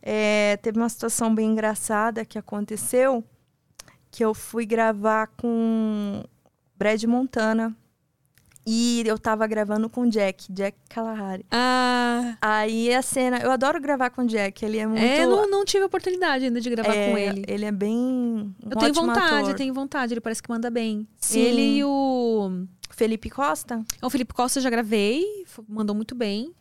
É, 0.00 0.56
teve 0.62 0.78
uma 0.78 0.88
situação 0.88 1.34
bem 1.34 1.50
engraçada 1.50 2.24
que 2.24 2.38
aconteceu, 2.38 3.22
que 4.10 4.24
eu 4.24 4.32
fui 4.32 4.64
gravar 4.64 5.26
com 5.36 6.24
Brad 6.74 7.04
Montana. 7.04 7.76
E 8.70 9.02
eu 9.06 9.18
tava 9.18 9.46
gravando 9.46 9.88
com 9.88 10.06
Jack, 10.06 10.52
Jack 10.52 10.76
Kalahari. 10.90 11.42
Ah, 11.50 12.36
Aí 12.38 12.92
a 12.92 13.00
cena, 13.00 13.38
eu 13.38 13.50
adoro 13.50 13.80
gravar 13.80 14.10
com 14.10 14.26
Jack, 14.26 14.62
ele 14.62 14.76
é 14.76 14.86
muito 14.86 15.02
é, 15.02 15.26
não, 15.26 15.48
não 15.48 15.64
tive 15.64 15.84
a 15.84 15.86
oportunidade 15.86 16.44
ainda 16.44 16.60
de 16.60 16.68
gravar 16.68 16.94
é, 16.94 17.10
com 17.10 17.16
ele. 17.16 17.44
Ele 17.48 17.64
é 17.64 17.72
bem. 17.72 17.96
um 17.96 18.54
Eu 18.70 18.76
tenho 18.76 18.92
vontade, 18.92 19.36
ator. 19.36 19.50
eu 19.50 19.56
tenho 19.56 19.72
vontade. 19.72 20.12
Ele 20.12 20.20
parece 20.20 20.42
que 20.42 20.50
manda 20.50 20.68
bem. 20.70 21.08
Sim. 21.18 21.40
Ele 21.40 21.78
e 21.78 21.84
o. 21.84 22.66
Felipe 22.90 23.30
Costa? 23.30 23.82
O 24.02 24.10
Felipe 24.10 24.34
Costa 24.34 24.58
eu 24.58 24.62
já 24.62 24.68
gravei, 24.68 25.24
mandou 25.66 25.96
muito 25.96 26.14
bem. 26.14 26.52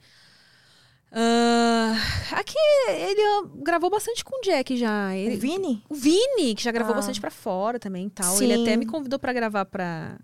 Ah, 1.11 1.93
aqui 2.31 2.55
ele 2.89 3.21
ah, 3.21 3.43
gravou 3.63 3.89
bastante 3.89 4.23
com 4.23 4.37
o 4.37 4.41
Jack 4.41 4.77
já. 4.77 5.15
Ele- 5.15 5.35
O 5.35 5.39
Vini? 5.39 5.83
o 5.89 5.95
Vini, 5.95 6.53
que 6.55 6.63
já 6.63 6.71
gravou 6.71 6.93
Ah. 6.93 6.97
bastante 6.97 7.19
pra 7.19 7.31
fora 7.31 7.79
também 7.79 8.07
e 8.07 8.09
tal. 8.09 8.35
Sim. 8.35 8.45
Ele 8.51 8.61
até 8.61 8.77
me 8.77 8.85
convidou 8.85 9.17
pra 9.19 9.33
gravar 9.33 9.65
pra. 9.65 10.17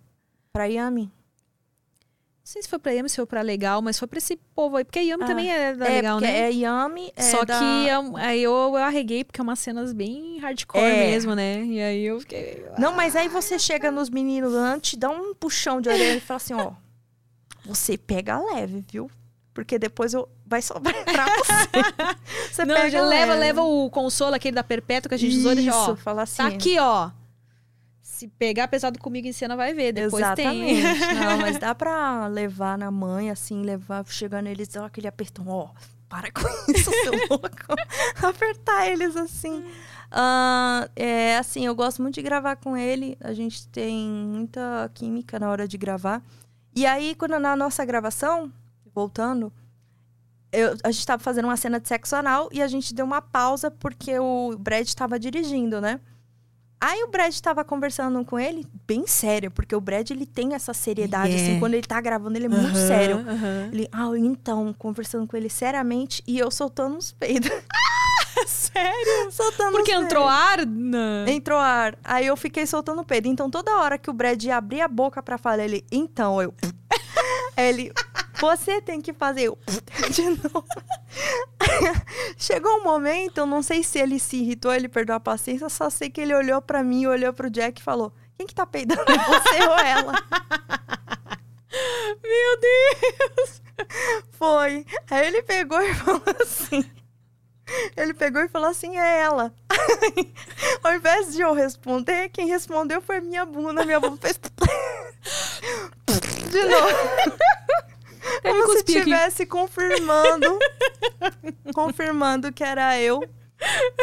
Pra 0.52 0.66
Yami? 0.66 1.12
Não 2.46 2.52
sei 2.52 2.62
se 2.62 2.68
foi 2.68 2.78
pra 2.78 2.92
Yami, 2.92 3.08
se 3.10 3.16
foi 3.16 3.26
pra 3.26 3.42
Legal, 3.42 3.82
mas 3.82 3.98
foi 3.98 4.06
pra 4.08 4.18
esse 4.18 4.36
povo 4.54 4.76
aí. 4.76 4.84
Porque 4.84 5.00
a 5.00 5.02
Yami 5.02 5.24
Ah. 5.24 5.28
também 5.28 5.50
é 5.50 5.74
da 5.74 5.86
é, 5.86 5.90
Legal, 5.96 6.20
né? 6.20 6.40
é 6.42 6.52
Yami. 6.52 7.14
é 7.16 7.22
Só 7.22 7.46
da- 7.46 7.58
que 7.58 7.88
eu- 7.88 8.18
aí 8.18 8.44
eu, 8.44 8.52
eu 8.52 8.76
arreguei, 8.76 9.24
porque 9.24 9.40
é 9.40 9.44
umas 9.44 9.60
cenas 9.60 9.94
bem 9.94 10.40
hardcore 10.40 10.84
É. 10.84 11.08
mesmo, 11.12 11.34
né? 11.36 11.64
E 11.64 11.82
aí 11.82 12.04
eu 12.04 12.20
fiquei. 12.20 12.66
Não, 12.78 12.92
mas 12.94 13.16
aí 13.16 13.30
você 13.30 13.58
chega 13.58 13.90
nos 13.90 14.10
meninos 14.10 14.54
antes, 14.54 15.00
dá 15.00 15.10
um 15.10 15.34
puxão 15.34 15.80
de 15.80 15.88
orelha 15.88 16.18
e 16.18 16.20
fala 16.20 16.36
assim: 16.38 16.54
ó, 16.54 16.74
você 17.66 17.98
pega 17.98 18.38
leve, 18.38 18.84
viu? 18.92 19.10
Porque 19.54 19.80
depois 19.80 20.14
eu... 20.14 20.28
vai 20.46 20.62
sobrar 20.62 20.94
pra 21.06 21.26
você. 21.26 22.52
você 22.52 22.66
Não, 22.66 22.76
pega 22.76 23.02
leva, 23.06 23.26
leve. 23.36 23.40
leva 23.40 23.62
o 23.64 23.90
consolo, 23.90 24.36
aquele 24.36 24.56
da 24.56 24.64
Perpétua 24.64 25.08
que 25.08 25.16
a 25.16 25.18
gente 25.18 25.38
usou. 25.38 25.52
Ele 25.54 25.62
já, 25.62 25.74
ó, 25.76 25.84
Isso, 25.84 25.96
fala 25.98 26.24
assim. 26.24 26.38
Tá 26.42 26.48
aqui, 26.48 26.78
ó. 26.78 27.10
Se 28.24 28.27
pegar 28.30 28.69
pesado 28.69 28.98
comigo 29.00 29.27
em 29.27 29.34
cena, 29.34 29.53
vai 29.58 29.74
ver. 29.74 29.92
Depois 29.92 30.24
Exatamente. 30.24 30.82
tem. 30.82 31.16
Não, 31.16 31.38
mas 31.40 31.58
dá 31.60 31.76
pra 31.76 32.27
levar 32.27 32.77
na 32.77 32.90
mãe, 32.90 33.30
assim, 33.30 33.61
levar, 33.64 34.06
chegando 34.08 34.48
eles, 34.48 34.69
dá 34.69 34.85
aquele 34.85 35.08
apertão, 35.10 35.45
ó, 35.50 35.69
para 36.08 36.32
com 36.32 36.42
isso, 36.72 36.90
seu 36.90 37.11
louco. 37.30 37.76
Apertar 38.26 38.88
eles 38.88 39.18
assim. 39.18 39.61
Ah, 40.10 40.88
é 40.95 41.35
assim, 41.38 41.66
eu 41.66 41.76
gosto 41.76 42.02
muito 42.02 42.16
de 42.16 42.22
gravar 42.22 42.56
com 42.56 42.77
ele. 42.77 43.18
A 43.19 43.34
gente 43.34 43.68
tem 43.68 44.08
muita 44.08 44.90
química 44.93 45.38
na 45.38 45.50
hora 45.50 45.68
de 45.68 45.77
gravar. 45.77 46.22
E 46.74 46.85
aí, 46.85 47.16
quando 47.16 47.38
na 47.40 47.58
nossa 47.58 47.84
gravação, 47.84 48.50
voltando, 48.95 49.52
eu- 50.50 50.77
a 50.82 50.92
gente 50.92 51.06
tava 51.06 51.22
fazendo 51.22 51.45
uma 51.45 51.58
cena 51.58 51.77
de 51.77 51.90
sexo 51.90 52.16
anal 52.16 52.48
e 52.53 52.61
a 52.61 52.68
gente 52.69 52.93
deu 52.93 53.06
uma 53.06 53.22
pausa 53.22 53.69
porque 53.69 54.18
o 54.18 54.56
Brad 54.58 54.90
tava 54.93 55.19
dirigindo, 55.19 55.82
né? 55.82 56.00
Aí 56.86 57.02
o 57.03 57.08
Brad 57.08 57.34
tava 57.40 57.64
conversando 57.64 58.26
com 58.26 58.38
ele, 58.38 58.68
bem 58.86 59.08
sério, 59.08 59.50
porque 59.50 59.74
o 59.74 59.80
Brad 59.80 60.12
ele 60.12 60.26
tem 60.26 60.53
essa 60.53 60.74
seriedade, 60.74 61.34
Ele 61.34 61.42
é. 61.42 61.44
assim, 61.45 61.60
quando 61.60 61.76
ele 61.76 61.88
tá 61.88 62.02
gravando, 62.02 62.38
ele 62.38 62.48
é 62.48 62.50
muito 62.50 62.78
Aham, 62.78 62.88
sério. 62.88 63.16
aham. 63.20 63.70
Ele, 63.72 63.88
ah, 63.90 64.10
então, 64.18 64.74
conversando 64.78 65.26
com 65.26 65.38
ele 65.38 65.50
seriamente 65.50 66.22
e 66.28 66.38
eu 66.38 66.52
soltando 66.52 66.98
uns 66.98 67.14
peidos. 67.14 67.50
Sério? 68.48 69.32
soltando 69.32 69.72
Porque 69.72 69.92
entrou 69.92 70.28
ar? 70.28 70.66
Não. 70.66 71.28
Entrou 71.28 71.60
ar. 71.60 71.95
Aí 72.03 72.26
eu 72.26 72.36
fiquei 72.36 72.66
soltando 72.66 73.03
peido. 73.03 73.28
Então 73.28 73.50
toda 73.50 73.78
hora 73.78 73.98
que 73.98 74.10
o 74.10 74.14
Brad 74.14 74.44
abria 74.48 74.86
a 74.86 74.88
boca 74.88 75.22
pra 75.22 75.38
falar, 75.38 75.64
ele, 75.64 75.86
então, 75.92 76.42
eu. 76.42 76.53
ele, 77.56 77.94
você 78.40 78.82
tem 78.82 79.02
que 79.02 79.14
fazer 79.14 79.44
eu. 79.44 79.58
De 80.12 80.30
novo. 80.30 80.66
Chegou 82.38 82.80
um 82.80 82.84
momento, 82.84 83.40
eu 83.40 83.46
não 83.46 83.62
sei 83.62 83.84
se 83.84 84.00
ele 84.00 84.20
se 84.20 84.38
irritou, 84.38 84.74
ele 84.74 84.90
perdeu 84.90 85.16
a 85.16 85.20
paciência, 85.20 85.70
só 85.70 85.90
sei 85.90 86.10
que 86.10 86.22
ele 86.22 86.34
olhou 86.34 86.62
pra 86.62 86.84
mim, 86.84 87.06
olhou 87.06 87.34
pro 87.34 87.50
Jack 87.50 87.80
e 87.80 87.84
falou: 87.84 88.14
Quem 88.38 88.48
que 88.48 88.56
tá 88.56 88.66
peidando? 88.66 89.04
Você 89.06 89.64
ou 89.64 89.78
ela? 89.80 90.14
Meu 92.22 92.60
Deus! 92.60 93.62
Foi. 94.32 94.86
Aí 95.10 95.28
ele 95.28 95.42
pegou 95.42 95.82
e 95.82 95.94
falou 95.94 96.24
assim. 96.42 96.86
Ele 97.96 98.14
pegou 98.14 98.42
e 98.42 98.50
falou 98.50 98.70
assim, 98.70 98.98
é 98.98 99.22
ela. 99.22 99.54
Ao 100.84 100.94
invés 100.94 101.34
de 101.34 101.42
eu 101.42 101.54
responder, 101.54 102.30
quem 102.30 102.48
respondeu 102.48 103.02
foi 103.02 103.22
minha 103.22 103.46
bunda. 103.46 103.86
Minha 103.86 104.00
bunda 104.00 104.18
fez... 104.18 104.40
De 106.54 106.64
novo. 106.68 106.88
Como 108.42 108.72
se 108.74 108.78
estivesse 108.86 109.46
confirmando. 109.46 110.58
confirmando 111.74 112.52
que 112.52 112.64
era 112.64 113.00
eu 113.00 113.22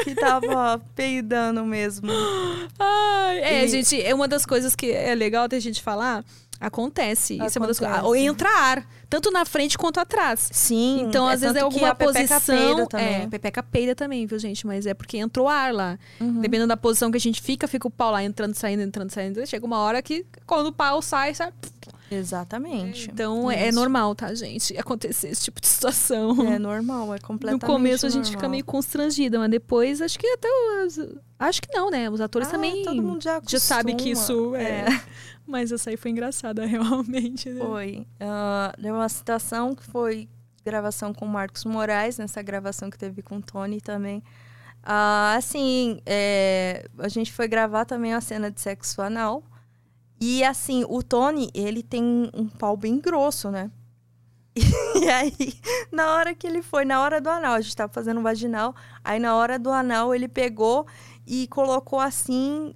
que 0.05 0.15
tava 0.15 0.81
peidando 0.95 1.65
mesmo. 1.65 2.11
Ai, 2.79 3.39
é, 3.41 3.65
E- 3.65 3.69
gente, 3.69 4.01
é 4.03 4.15
uma 4.15 4.27
das 4.29 4.47
coisas 4.47 4.75
que 4.75 4.91
é 4.91 5.15
legal 5.15 5.49
ter 5.49 5.61
gente 5.61 5.83
falar. 5.83 6.25
Acontece. 6.59 7.39
Isso 7.43 7.57
é 7.57 7.61
uma 7.61 7.67
das 7.67 7.79
coisas. 7.79 8.03
Ou 8.03 8.15
entra 8.15 8.47
ar, 8.51 8.87
tanto 9.09 9.31
na 9.31 9.47
frente 9.47 9.79
quanto 9.79 9.99
atrás. 9.99 10.51
Sim. 10.53 11.05
Então, 11.09 11.27
às 11.27 11.41
vezes 11.41 11.57
é 11.57 11.61
tanto 11.61 11.73
que 11.75 11.83
alguma 11.83 11.95
posição. 11.95 12.41
peida 12.59 12.83
É, 12.83 12.87
também. 12.87 13.31
pepeca 13.31 13.62
peida 13.62 13.95
também, 13.95 14.27
viu, 14.27 14.39
gente? 14.39 14.67
Mas 14.67 14.85
é 14.85 14.93
porque 14.93 15.17
entrou 15.17 15.49
ar 15.49 15.73
lá. 15.73 15.99
Uhum. 16.20 16.43
Dependendo 16.43 16.69
da 16.69 16.77
posição 16.77 17.11
que 17.11 17.17
a 17.17 17.20
gente 17.20 17.41
fica, 17.41 17.67
fica 17.67 17.89
o 17.89 17.91
pau 17.91 18.12
lá 18.12 18.23
entrando, 18.23 18.55
saindo, 18.55 18.83
entrando, 18.83 19.11
saindo. 19.11 19.47
Chega 19.47 19.65
uma 19.65 19.79
hora 19.79 20.03
que 20.03 20.27
quando 20.47 20.67
o 20.67 20.73
pau 20.73 21.01
sai, 21.01 21.35
sai. 21.35 21.51
Exatamente. 22.10 23.08
Então 23.12 23.50
é 23.50 23.68
Isso. 23.68 23.78
normal, 23.78 24.14
tá, 24.14 24.34
gente? 24.34 24.76
Acontecer 24.76 25.28
esse 25.28 25.44
tipo 25.44 25.60
de 25.60 25.68
situação. 25.68 26.52
É 26.52 26.58
normal, 26.58 27.14
é 27.14 27.18
No 27.18 27.22
completamente 27.26 27.64
começo 27.66 28.05
a 28.06 28.08
gente 28.08 28.24
normal. 28.24 28.40
fica 28.40 28.48
meio 28.48 28.64
constrangida, 28.64 29.39
mas 29.39 29.50
depois 29.50 30.00
acho 30.02 30.18
que 30.18 30.26
até 30.26 30.48
os. 30.84 30.98
Acho 31.39 31.62
que 31.62 31.68
não, 31.72 31.90
né? 31.90 32.10
Os 32.10 32.20
atores 32.20 32.48
Ah, 32.48 32.52
também 32.52 32.82
todo 32.82 33.00
mundo 33.02 33.22
já, 33.22 33.40
já 33.48 33.58
sabe 33.60 33.94
que 33.94 34.10
isso 34.10 34.55
é. 34.56 34.86
Mas 35.47 35.72
essa 35.72 35.90
aí 35.90 35.97
foi 35.97 36.12
engraçada, 36.12 36.64
realmente. 36.66 37.48
Né? 37.48 37.60
Foi. 37.64 38.06
Ah, 38.20 38.72
deu 38.78 38.94
uma 38.94 39.08
citação 39.08 39.74
que 39.74 39.82
foi 39.84 40.28
gravação 40.64 41.12
com 41.12 41.24
o 41.24 41.28
Marcos 41.28 41.64
Moraes, 41.64 42.18
nessa 42.18 42.40
gravação 42.42 42.89
que 42.90 42.98
teve 42.98 43.22
com 43.22 43.39
o 43.39 43.42
Tony 43.42 43.80
também. 43.80 44.22
Ah, 44.82 45.34
assim, 45.36 46.00
é, 46.06 46.86
a 46.98 47.08
gente 47.08 47.32
foi 47.32 47.48
gravar 47.48 47.84
também 47.84 48.14
a 48.14 48.20
cena 48.20 48.50
de 48.50 48.60
sexo 48.60 49.00
anal. 49.02 49.42
E 50.20 50.44
assim, 50.44 50.84
o 50.89 51.02
Tony, 51.02 51.50
ele 51.55 51.82
tem 51.82 52.31
um 52.34 52.47
pau 52.47 52.76
bem 52.76 52.99
grosso, 53.00 53.50
né? 53.50 53.70
E 55.00 55.08
aí, 55.08 55.32
na 55.90 56.15
hora 56.15 56.34
que 56.34 56.47
ele 56.47 56.60
foi, 56.62 56.84
na 56.84 57.00
hora 57.00 57.20
do 57.20 57.31
anal, 57.31 57.55
a 57.55 57.60
gente 57.60 57.74
tava 57.74 57.90
fazendo 57.92 58.20
vaginal, 58.20 58.74
aí 59.02 59.18
na 59.18 59.34
hora 59.34 59.58
do 59.58 59.70
anal 59.70 60.15
ele 60.15 60.28
pegou 60.28 60.86
e 61.26 61.47
colocou 61.49 61.99
assim. 62.00 62.74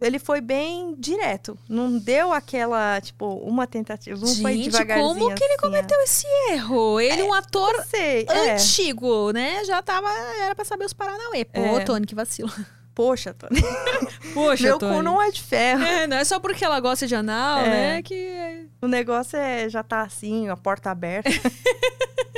Ele 0.00 0.18
foi 0.18 0.42
bem 0.42 0.94
direto. 0.98 1.56
Não 1.66 1.96
deu 1.98 2.30
aquela, 2.32 3.00
tipo, 3.00 3.26
uma 3.36 3.66
tentativa. 3.66 4.18
Não 4.20 4.34
foi 4.36 4.56
Gente, 4.56 4.70
devagarzinho. 4.70 5.14
como 5.14 5.34
que 5.34 5.42
ele 5.42 5.52
assim, 5.54 5.62
cometeu 5.62 6.00
esse 6.02 6.26
erro? 6.50 7.00
Ele 7.00 7.22
é 7.22 7.24
um 7.24 7.32
ator 7.32 7.72
sei. 7.86 8.26
É. 8.28 8.52
antigo, 8.54 9.30
né? 9.30 9.64
Já 9.64 9.80
tava. 9.80 10.08
Era 10.42 10.54
pra 10.54 10.64
saber 10.64 10.84
os 10.84 10.92
Paranauê. 10.92 11.46
Pô, 11.46 11.60
É. 11.60 11.84
Tony, 11.84 12.04
que 12.04 12.14
vacilo. 12.14 12.52
Poxa, 12.94 13.34
Tony. 13.34 13.60
Poxa, 14.32 14.62
Meu 14.62 14.78
Tony. 14.78 14.96
cu 14.96 15.02
não 15.02 15.20
é 15.20 15.30
de 15.30 15.42
ferro. 15.42 15.82
É, 15.82 16.06
não 16.06 16.16
é 16.16 16.24
só 16.24 16.38
porque 16.38 16.64
ela 16.64 16.78
gosta 16.80 17.06
de 17.06 17.14
anal, 17.14 17.58
É. 17.60 17.68
né? 17.96 18.02
Que. 18.02 18.68
O 18.80 18.86
negócio 18.86 19.36
é 19.36 19.68
já 19.68 19.82
tá 19.82 20.02
assim, 20.02 20.48
a 20.48 20.56
porta 20.56 20.90
aberta. 20.90 21.30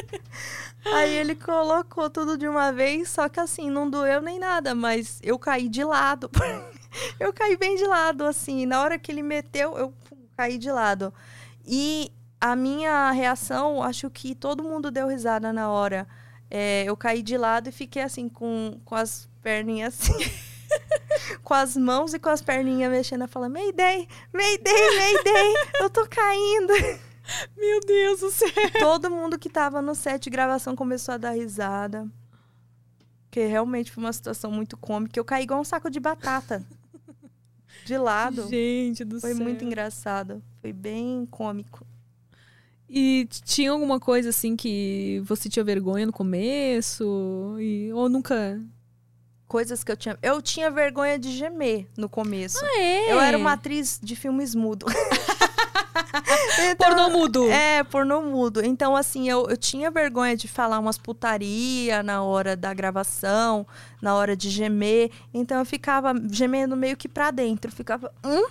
Aí 0.95 1.13
ele 1.17 1.35
colocou 1.35 2.09
tudo 2.09 2.39
de 2.39 2.47
uma 2.47 2.73
vez, 2.73 3.09
só 3.09 3.29
que 3.29 3.41
assim, 3.41 3.69
não 3.69 3.91
doeu 3.91 4.23
nem 4.23 4.39
nada, 4.39 4.73
mas 4.75 5.19
eu 5.23 5.37
caí 5.39 5.69
de 5.69 5.83
lado. 5.83 6.31
eu 7.19 7.33
caí 7.33 7.57
bem 7.57 7.77
de 7.77 7.85
lado, 7.85 8.25
assim. 8.25 8.65
Na 8.67 8.81
hora 8.83 8.97
que 8.99 9.11
ele 9.11 9.23
meteu, 9.23 9.77
eu 9.77 9.91
pum, 10.09 10.17
caí 10.37 10.57
de 10.59 10.71
lado. 10.71 11.13
E 11.67 12.13
a 12.41 12.55
minha 12.55 13.11
reação, 13.11 13.83
acho 13.83 14.09
que 14.09 14.33
todo 14.35 14.63
mundo 14.63 14.91
deu 14.93 15.09
risada 15.09 15.53
na 15.53 15.69
hora. 15.69 16.07
É, 16.49 16.85
eu 16.85 16.97
caí 16.97 17.21
de 17.21 17.37
lado 17.37 17.69
e 17.69 17.73
fiquei 17.73 18.03
assim, 18.03 18.29
com, 18.29 18.81
com 18.85 18.95
as 18.95 19.29
perninhas 19.47 19.95
assim. 19.95 20.13
com 21.45 21.55
as 21.55 21.77
mãos 21.77 22.13
e 22.13 22.19
com 22.19 22.29
as 22.29 22.43
perninhas 22.43 22.91
mexendo. 22.91 23.29
Falo, 23.29 23.49
Mayday, 23.49 24.09
Mayday, 24.33 24.97
Mayday, 24.97 25.55
eu 25.81 25.89
tô 25.89 26.05
caindo. 26.09 26.73
Meu 27.57 27.81
Deus 27.81 28.21
do 28.21 28.31
céu. 28.33 28.49
Todo 28.81 29.09
mundo 29.09 29.39
que 29.39 29.49
tava 29.49 29.81
no 29.81 29.95
set 29.95 30.25
de 30.25 30.31
gravação 30.31 30.75
começou 30.75 31.15
a 31.15 31.19
dar 31.19 31.31
risada. 31.31 32.09
Porque 33.23 33.47
realmente 33.47 33.93
foi 33.93 34.03
uma 34.03 34.13
situação 34.13 34.51
muito 34.51 34.77
cômica. 34.77 35.17
Eu 35.17 35.25
caí 35.25 35.45
igual 35.45 35.61
um 35.61 35.65
saco 35.65 35.89
de 35.89 36.01
batata. 36.01 36.67
De 37.85 37.97
lado. 37.97 38.49
Gente 38.49 39.05
do 39.05 39.21
Foi 39.21 39.33
céu. 39.33 39.45
muito 39.45 39.65
engraçado. 39.65 40.43
Foi 40.61 40.73
bem 40.73 41.25
cômico. 41.31 41.87
E 42.89 43.29
tinha 43.45 43.71
alguma 43.71 44.01
coisa 44.01 44.31
assim 44.31 44.57
que 44.57 45.23
você 45.25 45.49
tinha 45.49 45.65
vergonha 45.65 46.07
no 46.07 46.13
começo? 46.13 47.57
E, 47.61 47.93
ou 47.93 48.09
nunca. 48.09 48.61
Coisas 49.49 49.85
que 49.85 49.93
eu 49.93 49.97
tinha. 49.97 50.19
Eu 50.23 50.43
tinha 50.43 50.71
vergonha 50.71 51.19
de 51.19 51.31
gemer 51.31 51.87
no 51.97 52.09
começo. 52.09 52.59
Ah, 52.65 52.79
é? 52.81 53.13
Eu 53.13 53.21
era 53.21 53.39
uma 53.39 53.53
atriz 53.53 53.99
de 54.03 54.17
filmes 54.17 54.55
mudo. 54.55 54.87
Então, 56.59 56.89
Pornô 56.89 57.11
mudo. 57.11 57.51
É, 57.51 57.85
pornô 57.85 58.23
mudo. 58.23 58.65
Então, 58.65 58.97
assim, 58.97 59.29
eu, 59.29 59.47
eu 59.49 59.57
tinha 59.57 59.91
vergonha 59.91 60.37
de 60.37 60.49
falar 60.49 60.79
umas 60.79 60.99
putaria 60.99 62.03
na 62.03 62.23
hora 62.23 62.57
da 62.57 62.73
gravação, 62.75 63.67
na 64.01 64.15
hora 64.15 64.35
de 64.37 64.49
gemer. 64.51 65.11
Então, 65.33 65.59
eu 65.59 65.65
ficava 65.65 66.13
gemendo 66.31 66.77
meio 66.77 66.97
que 66.97 67.09
pra 67.09 67.31
dentro. 67.31 67.71
Ficava. 67.73 68.13
Hum? 68.25 68.47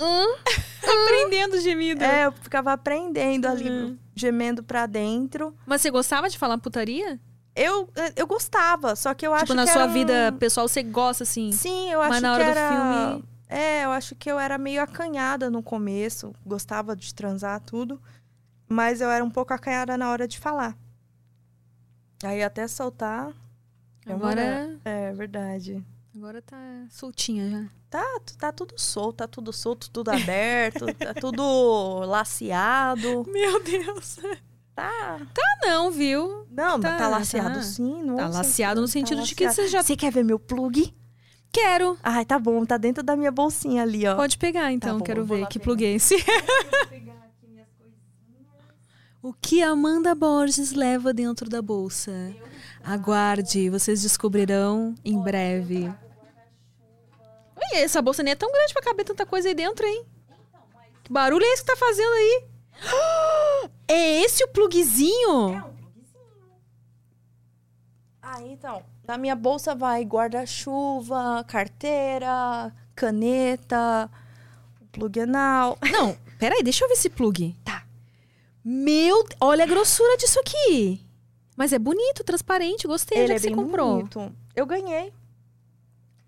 Hum? 0.00 0.36
Aprendendo 0.82 1.60
gemido. 1.60 2.02
É, 2.04 2.26
eu 2.26 2.32
ficava 2.32 2.72
aprendendo 2.72 3.46
ali, 3.46 3.68
Uhum. 3.68 3.98
gemendo 4.14 4.62
pra 4.62 4.86
dentro. 4.86 5.54
Mas 5.66 5.80
você 5.80 5.90
gostava 5.90 6.28
de 6.28 6.38
falar 6.38 6.58
putaria? 6.58 7.18
Eu, 7.60 7.90
eu 8.16 8.26
gostava, 8.26 8.94
só 8.94 9.12
que 9.14 9.26
eu 9.26 9.34
acho 9.34 9.46
tipo, 9.46 9.54
na 9.54 9.64
que 9.64 9.72
sua 9.72 9.86
um- 9.86 9.92
vida 9.92 10.32
pessoal 10.38 10.68
você 10.68 10.82
gosta 10.82 11.24
assim? 11.24 11.50
Sim, 11.52 11.90
eu 11.90 11.98
Mas 12.00 12.12
acho 12.12 12.20
na 12.22 12.32
hora 12.34 12.44
que 12.44 12.50
do 12.52 12.58
era. 12.58 12.68
filme- 13.12 13.24
É, 13.48 13.84
eu 13.84 13.90
acho 13.92 14.14
que 14.14 14.30
eu 14.30 14.38
era 14.38 14.58
meio 14.58 14.82
acanhada 14.82 15.50
no 15.50 15.62
começo. 15.62 16.34
Gostava 16.46 16.94
de 16.94 17.14
transar 17.14 17.60
tudo. 17.60 18.00
Mas 18.68 19.00
eu 19.00 19.10
era 19.10 19.24
um 19.24 19.30
pouco 19.30 19.54
acanhada 19.54 19.96
na 19.96 20.10
hora 20.10 20.28
de 20.28 20.38
falar. 20.38 20.76
Aí 22.22 22.42
até 22.42 22.68
soltar. 22.68 23.30
Agora, 24.06 24.78
É 24.84 25.12
verdade. 25.12 25.84
agora 26.14 26.40
tá 26.42 26.56
soltinha 26.90 27.50
já. 27.50 27.64
Tá, 27.90 28.04
tá 28.38 28.52
tudo 28.52 28.78
solto, 28.78 29.16
tá 29.16 29.26
tudo 29.28 29.50
solto, 29.52 29.88
tudo 29.90 30.10
aberto, 30.10 30.92
tá 30.94 31.14
tudo 31.14 31.42
laceado. 32.04 33.24
Meu 33.26 33.62
Deus. 33.62 34.18
Tá. 34.78 35.18
Ah, 35.20 35.66
não, 35.66 35.90
viu? 35.90 36.46
Não, 36.52 36.78
Tá, 36.78 36.90
mas 36.90 36.98
tá 36.98 37.08
laceado 37.08 37.54
tá. 37.56 37.62
sim. 37.62 38.02
Não 38.04 38.16
Tá 38.16 38.28
laceado 38.28 38.80
no 38.80 38.86
tá 38.86 38.92
sentido 38.92 39.22
de 39.22 39.34
que 39.34 39.48
você 39.50 39.66
já- 39.66 39.82
Você 39.82 39.96
quer 39.96 40.12
ver 40.12 40.22
meu 40.24 40.38
plug? 40.38 40.94
Quero. 41.50 41.98
Ai, 42.00 42.24
tá 42.24 42.38
bom, 42.38 42.64
tá 42.64 42.76
dentro 42.76 43.02
da 43.02 43.16
minha 43.16 43.32
bolsinha 43.32 43.82
ali, 43.82 44.06
ó. 44.06 44.14
Pode 44.14 44.38
pegar 44.38 44.70
então, 44.70 44.98
bom, 44.98 45.04
quero 45.04 45.24
ver 45.24 45.46
que 45.48 45.58
pegar. 45.58 45.64
plug 45.64 45.84
é 45.84 45.94
esse. 45.94 46.14
O 49.20 49.32
que 49.32 49.62
Amanda 49.62 50.14
Borges 50.14 50.72
leva 50.72 51.12
dentro 51.12 51.50
da 51.50 51.60
bolsa? 51.60 52.12
Aguarde, 52.84 53.68
vocês 53.70 54.00
descobrirão 54.02 54.94
em 55.04 55.20
breve. 55.20 55.92
Essa 57.72 58.00
bolsa 58.00 58.22
nem 58.22 58.32
é 58.32 58.36
tão 58.36 58.50
grande 58.52 58.72
pra 58.72 58.82
caber 58.82 59.04
tanta 59.04 59.26
coisa 59.26 59.48
aí 59.48 59.54
dentro, 59.54 59.84
hein? 59.84 60.04
Que 61.02 61.12
barulho 61.12 61.44
é 61.44 61.48
esse 61.52 61.62
que 61.64 61.70
tá 61.72 61.76
fazendo 61.76 62.12
aí? 62.12 62.44
É 63.88 64.20
esse 64.22 64.44
o 64.44 64.48
plugzinho? 64.48 65.64
Ah, 68.22 68.42
então. 68.42 68.82
Na 69.06 69.16
minha 69.16 69.34
bolsa 69.34 69.74
vai 69.74 70.04
guarda-chuva, 70.04 71.42
carteira, 71.48 72.72
caneta, 72.94 74.10
plug 74.92 75.20
anal. 75.20 75.78
Não, 75.90 76.14
peraí, 76.38 76.62
deixa 76.62 76.84
eu 76.84 76.88
ver 76.88 76.94
esse 76.94 77.08
plug. 77.08 77.56
Tá. 77.64 77.84
Meu, 78.62 79.26
olha 79.40 79.64
a 79.64 79.66
grossura 79.66 80.16
disso 80.18 80.38
aqui. 80.40 81.00
Mas 81.56 81.72
é 81.72 81.78
bonito, 81.78 82.22
transparente, 82.22 82.86
gostei. 82.86 83.18
Ele 83.18 83.32
é 83.32 83.36
é 83.36 83.38
que 83.40 83.48
você 83.48 83.54
comprou? 83.54 83.96
bonito. 83.96 84.32
Eu 84.54 84.66
ganhei, 84.66 85.12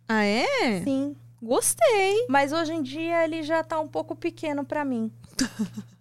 Ah, 0.09 0.25
é? 0.25 0.83
sim. 0.83 1.15
Gostei. 1.43 2.27
Mas 2.29 2.53
hoje 2.53 2.73
em 2.73 2.83
dia 2.83 3.25
ele 3.25 3.43
já 3.43 3.63
tá 3.63 3.79
um 3.79 3.89
pouco 3.89 4.17
pequeno 4.17 4.65
pra 4.65 4.85
mim. 4.85 5.13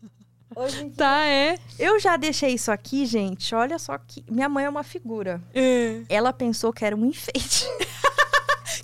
Hoje 0.59 0.81
em 0.81 0.87
dia... 0.87 0.95
Tá, 0.97 1.25
é. 1.25 1.57
Eu 1.77 1.99
já 1.99 2.17
deixei 2.17 2.51
isso 2.53 2.71
aqui, 2.71 3.05
gente. 3.05 3.53
Olha 3.55 3.79
só 3.79 3.97
que. 3.97 4.23
Minha 4.29 4.49
mãe 4.49 4.65
é 4.65 4.69
uma 4.69 4.83
figura. 4.83 5.41
É. 5.53 6.01
Ela 6.09 6.33
pensou 6.33 6.73
que 6.73 6.83
era 6.83 6.95
um 6.95 7.05
enfeite. 7.05 7.65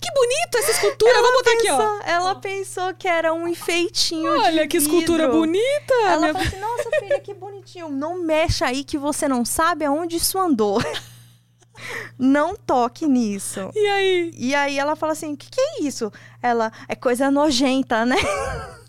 Que 0.02 0.12
bonito 0.12 0.58
essa 0.58 0.72
escultura. 0.72 1.14
Vamos 1.14 1.32
botar 1.38 1.52
aqui, 1.52 1.72
ó. 1.72 2.00
Ela 2.10 2.36
pensou 2.36 2.94
que 2.96 3.08
era 3.08 3.32
um 3.34 3.48
enfeitinho. 3.48 4.32
Olha 4.42 4.68
que 4.68 4.78
escultura 4.78 5.26
vidro. 5.26 5.40
bonita. 5.40 5.94
Ela 6.08 6.20
minha- 6.22 6.34
falou 6.34 6.48
assim: 6.48 6.60
Nossa, 6.60 6.90
filha, 7.00 7.20
que 7.20 7.34
bonitinho. 7.34 7.90
Não 7.90 8.20
mexa 8.24 8.66
aí 8.66 8.84
que 8.84 8.98
você 8.98 9.28
não 9.28 9.46
sabe 9.46 9.86
aonde 9.86 10.16
isso 10.18 10.40
andou. 10.40 10.82
Não 12.18 12.56
toque 12.56 13.06
nisso. 13.08 13.70
E 13.76 13.88
aí? 13.88 14.32
E 14.38 14.56
aí 14.56 14.80
ela 14.80 14.96
fala 14.96 15.12
assim: 15.12 15.34
O 15.34 15.38
que, 15.38 15.50
que 15.50 15.60
é 15.62 15.82
isso? 15.84 16.12
Ela, 16.42 16.72
é 16.88 16.96
coisa 16.96 17.30
nojenta, 17.30 18.06
né? 18.06 18.16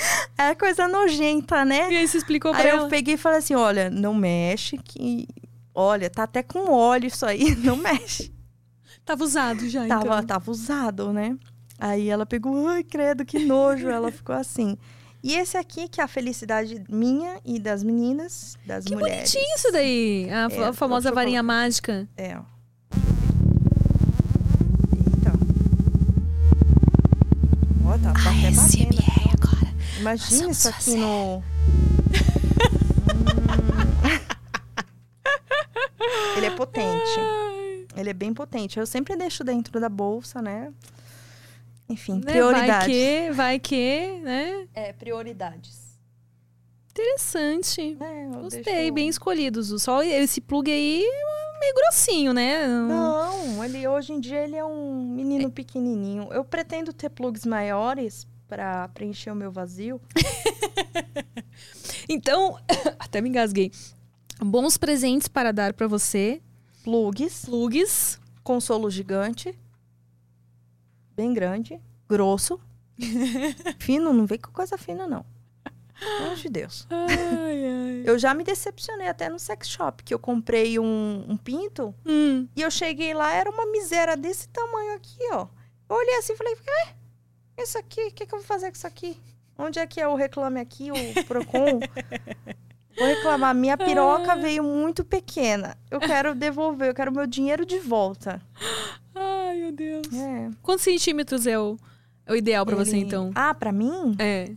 É 0.38 0.54
coisa 0.54 0.88
nojenta, 0.88 1.64
né? 1.64 1.92
E 1.92 1.96
aí 1.98 2.08
você 2.08 2.16
explicou 2.18 2.52
pra 2.52 2.60
Aí 2.62 2.68
ela? 2.68 2.82
eu 2.82 2.88
peguei 2.88 3.14
e 3.14 3.18
falei 3.18 3.38
assim: 3.38 3.54
Olha, 3.54 3.90
não 3.90 4.14
mexe, 4.14 4.78
que. 4.78 5.28
Olha, 5.74 6.08
tá 6.10 6.22
até 6.24 6.42
com 6.42 6.70
óleo 6.72 7.06
isso 7.08 7.24
aí, 7.26 7.54
não 7.62 7.76
mexe. 7.76 8.32
Tava 9.04 9.22
usado 9.24 9.68
já, 9.68 9.86
Tava, 9.86 10.04
então. 10.06 10.22
tava 10.24 10.50
usado, 10.50 11.12
né? 11.12 11.36
Aí 11.78 12.08
ela 12.08 12.26
pegou, 12.26 12.68
ai, 12.68 12.82
credo, 12.84 13.24
que 13.24 13.38
nojo. 13.44 13.88
ela 13.88 14.10
ficou 14.12 14.34
assim. 14.34 14.76
E 15.22 15.34
esse 15.34 15.56
aqui, 15.56 15.88
que 15.88 16.00
é 16.00 16.04
a 16.04 16.08
felicidade 16.08 16.82
minha 16.88 17.38
e 17.44 17.58
das 17.58 17.82
meninas, 17.82 18.56
das 18.66 18.84
Que 18.84 18.94
mulheres. 18.94 19.30
bonitinho 19.32 19.54
isso 19.56 19.70
daí. 19.72 20.28
A, 20.30 20.48
É, 20.54 20.64
a 20.68 20.72
famosa 20.72 21.12
varinha 21.12 21.42
mágica. 21.42 22.08
É, 22.16 22.38
Imagina 30.00 30.50
isso 30.50 30.68
aqui 30.68 30.94
no. 30.96 31.36
Hum. 31.38 31.42
Ele 36.36 36.46
é 36.46 36.50
potente. 36.50 37.20
Ele 37.96 38.10
é 38.10 38.12
bem 38.14 38.32
potente. 38.32 38.78
Eu 38.78 38.86
sempre 38.86 39.16
deixo 39.16 39.44
dentro 39.44 39.78
da 39.80 39.88
bolsa, 39.88 40.40
né? 40.40 40.72
Enfim, 41.88 42.20
Né, 42.24 42.32
prioridades. 42.32 42.70
Vai 42.76 42.88
que, 42.88 43.30
vai 43.32 43.58
que, 43.58 44.20
né? 44.22 44.68
É, 44.74 44.92
prioridades. 44.92 45.98
Interessante. 46.90 47.96
É, 48.00 48.26
Gostei, 48.40 48.62
deixo- 48.62 48.94
bem 48.94 49.08
escolhidos. 49.08 49.82
Só 49.82 50.02
esse 50.02 50.40
plug 50.40 50.70
aí 50.70 51.04
meio 51.60 51.74
grossinho, 51.74 52.32
né? 52.32 52.66
Não, 52.66 53.62
ele 53.64 53.86
hoje 53.86 54.12
em 54.12 54.20
dia 54.20 54.38
ele 54.44 54.56
é 54.56 54.64
um 54.64 55.04
menino 55.14 55.50
pequenininho. 55.50 56.28
Eu 56.32 56.44
pretendo 56.44 56.92
ter 56.92 57.10
plugs 57.10 57.44
maiores 57.44 58.26
para 58.50 58.88
preencher 58.88 59.30
o 59.30 59.34
meu 59.36 59.50
vazio. 59.52 60.00
Então, 62.08 62.58
até 62.98 63.20
me 63.20 63.28
engasguei. 63.28 63.70
Bons 64.40 64.76
presentes 64.76 65.28
para 65.28 65.52
dar 65.52 65.72
pra 65.72 65.86
você. 65.86 66.42
Plugs, 66.82 67.44
Plugs. 67.44 68.20
consolo 68.42 68.90
gigante, 68.90 69.56
bem 71.14 71.32
grande, 71.32 71.78
grosso, 72.08 72.58
fino, 73.78 74.12
não 74.12 74.26
vem 74.26 74.38
com 74.40 74.50
coisa 74.50 74.76
fina 74.76 75.06
não. 75.06 75.24
Pelo 76.00 76.24
amor 76.24 76.36
de 76.36 76.48
Deus. 76.48 76.86
Ai, 76.90 77.64
ai. 77.66 78.02
Eu 78.06 78.18
já 78.18 78.34
me 78.34 78.42
decepcionei 78.42 79.06
até 79.06 79.28
no 79.28 79.38
sex 79.38 79.68
shop, 79.68 80.02
que 80.02 80.12
eu 80.12 80.18
comprei 80.18 80.78
um, 80.80 81.26
um 81.28 81.36
pinto 81.36 81.94
Hum. 82.04 82.48
e 82.56 82.62
eu 82.62 82.70
cheguei 82.72 83.12
lá, 83.14 83.32
era 83.32 83.50
uma 83.50 83.66
miséria 83.66 84.16
desse 84.16 84.48
tamanho 84.48 84.94
aqui, 84.94 85.18
ó. 85.32 85.46
Eu 85.88 85.96
olhei 85.96 86.16
assim 86.16 86.32
e 86.32 86.36
falei, 86.36 86.54
é, 86.54 86.94
isso 87.62 87.78
aqui, 87.78 88.00
o 88.08 88.10
que, 88.12 88.26
que 88.26 88.34
eu 88.34 88.38
vou 88.38 88.46
fazer 88.46 88.66
com 88.70 88.76
isso 88.76 88.86
aqui? 88.86 89.16
Onde 89.58 89.78
é 89.78 89.86
que 89.86 90.00
é 90.00 90.08
o 90.08 90.14
reclame 90.14 90.58
aqui, 90.60 90.90
o 90.90 91.24
Procon? 91.24 91.80
Vou 92.96 93.06
reclamar, 93.06 93.54
minha 93.54 93.76
piroca 93.76 94.36
veio 94.36 94.62
muito 94.62 95.04
pequena. 95.04 95.76
Eu 95.90 96.00
quero 96.00 96.34
devolver, 96.34 96.88
eu 96.88 96.94
quero 96.94 97.12
meu 97.12 97.26
dinheiro 97.26 97.64
de 97.64 97.78
volta. 97.78 98.40
Ai, 99.14 99.58
meu 99.58 99.72
Deus. 99.72 100.06
É. 100.12 100.50
Quantos 100.62 100.84
centímetros 100.84 101.46
é 101.46 101.58
o, 101.58 101.76
é 102.26 102.32
o 102.32 102.36
ideal 102.36 102.64
você, 102.66 102.96
Ele- 102.96 103.06
então? 103.06 103.30
Ah, 103.34 103.54
pra 103.54 103.72
mim? 103.72 104.14
É. 104.18 104.50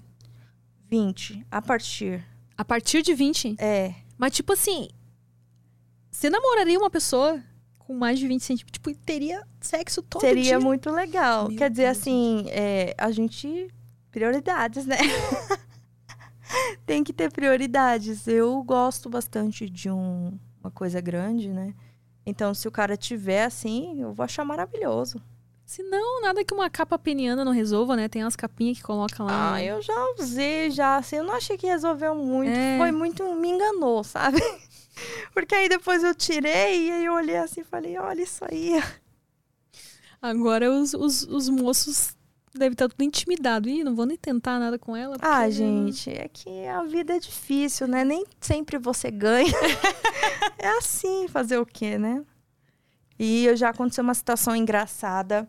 20. 0.90 1.45
A 1.49 1.61
partir. 1.61 2.23
A 2.57 2.64
partir 2.65 3.01
de 3.01 3.14
20? 3.14 3.56
É. 3.59 3.93
Mas, 4.17 4.33
tipo 4.33 4.53
assim, 4.53 4.88
você 6.09 6.30
namoraria 6.30 6.77
uma 6.77 6.90
pessoa 6.90 7.41
com 7.85 7.93
mais 7.93 8.19
de 8.19 8.27
20 8.27 8.41
centímetros? 8.41 8.71
Tipo, 8.71 8.93
teria 9.05 9.45
sexo 9.61 10.01
todo 10.01 10.21
Seria 10.21 10.43
dia? 10.43 10.59
muito 10.59 10.89
legal. 10.89 11.47
Meu 11.47 11.57
Quer 11.57 11.69
dizer, 11.69 11.83
Deus, 11.83 11.97
assim, 11.97 12.45
é, 12.49 12.93
a 12.97 13.11
gente. 13.11 13.67
Prioridades, 14.11 14.85
né? 14.85 14.97
Tem 16.85 17.03
que 17.03 17.11
ter 17.11 17.31
prioridades. 17.31 18.27
Eu 18.27 18.61
gosto 18.63 19.09
bastante 19.09 19.69
de 19.69 19.89
um, 19.89 20.37
uma 20.63 20.69
coisa 20.69 21.01
grande, 21.01 21.49
né? 21.49 21.73
Então, 22.25 22.53
se 22.53 22.67
o 22.67 22.71
cara 22.71 22.95
tiver 22.95 23.43
assim, 23.43 24.01
eu 24.01 24.13
vou 24.13 24.23
achar 24.23 24.45
maravilhoso. 24.45 25.21
Se 25.65 25.81
não, 25.81 26.21
nada 26.21 26.43
que 26.43 26.53
uma 26.53 26.69
capa 26.69 26.99
peniana 26.99 27.43
não 27.43 27.51
resolva, 27.51 27.95
né? 27.95 28.07
Tem 28.07 28.23
umas 28.23 28.35
capinhas 28.35 28.77
que 28.77 28.83
coloca 28.83 29.23
lá. 29.23 29.53
Ah, 29.53 29.63
eu 29.63 29.81
já 29.81 29.93
usei, 30.19 30.69
já, 30.69 30.97
assim, 30.97 31.17
eu 31.17 31.23
não 31.23 31.33
achei 31.33 31.57
que 31.57 31.65
resolveu 31.65 32.13
muito. 32.13 32.51
É. 32.51 32.77
Foi 32.77 32.91
muito, 32.91 33.23
me 33.35 33.49
enganou, 33.49 34.03
sabe? 34.03 34.39
Porque 35.33 35.55
aí 35.55 35.67
depois 35.67 36.03
eu 36.03 36.13
tirei 36.13 36.88
e 36.88 36.91
aí 36.91 37.05
eu 37.05 37.13
olhei 37.13 37.38
assim 37.38 37.61
e 37.61 37.65
falei, 37.65 37.97
olha 37.97 38.22
isso 38.22 38.43
aí. 38.49 38.81
Agora 40.22 40.72
os, 40.72 40.93
os, 40.93 41.23
os 41.23 41.49
moços 41.49 42.15
devem 42.53 42.73
estar 42.73 42.88
tudo 42.88 43.03
intimidado. 43.03 43.67
Ih, 43.67 43.83
não 43.83 43.95
vou 43.95 44.05
nem 44.05 44.17
tentar 44.17 44.59
nada 44.59 44.77
com 44.77 44.95
ela. 44.95 45.17
Ah, 45.19 45.39
porque- 45.39 45.51
gente, 45.51 46.09
é 46.09 46.27
que 46.27 46.65
a 46.67 46.83
vida 46.83 47.15
é 47.15 47.19
difícil, 47.19 47.88
né? 47.88 48.05
Nem 48.05 48.25
sempre 48.39 48.77
você 48.77 49.09
ganha. 49.11 49.51
é 50.57 50.69
assim, 50.77 51.27
fazer 51.27 51.57
o 51.57 51.65
quê, 51.65 51.97
né? 51.97 52.23
E 53.17 53.45
eu 53.45 53.55
já 53.55 53.69
aconteceu 53.69 54.03
uma 54.03 54.13
situação 54.13 54.55
engraçada. 54.55 55.47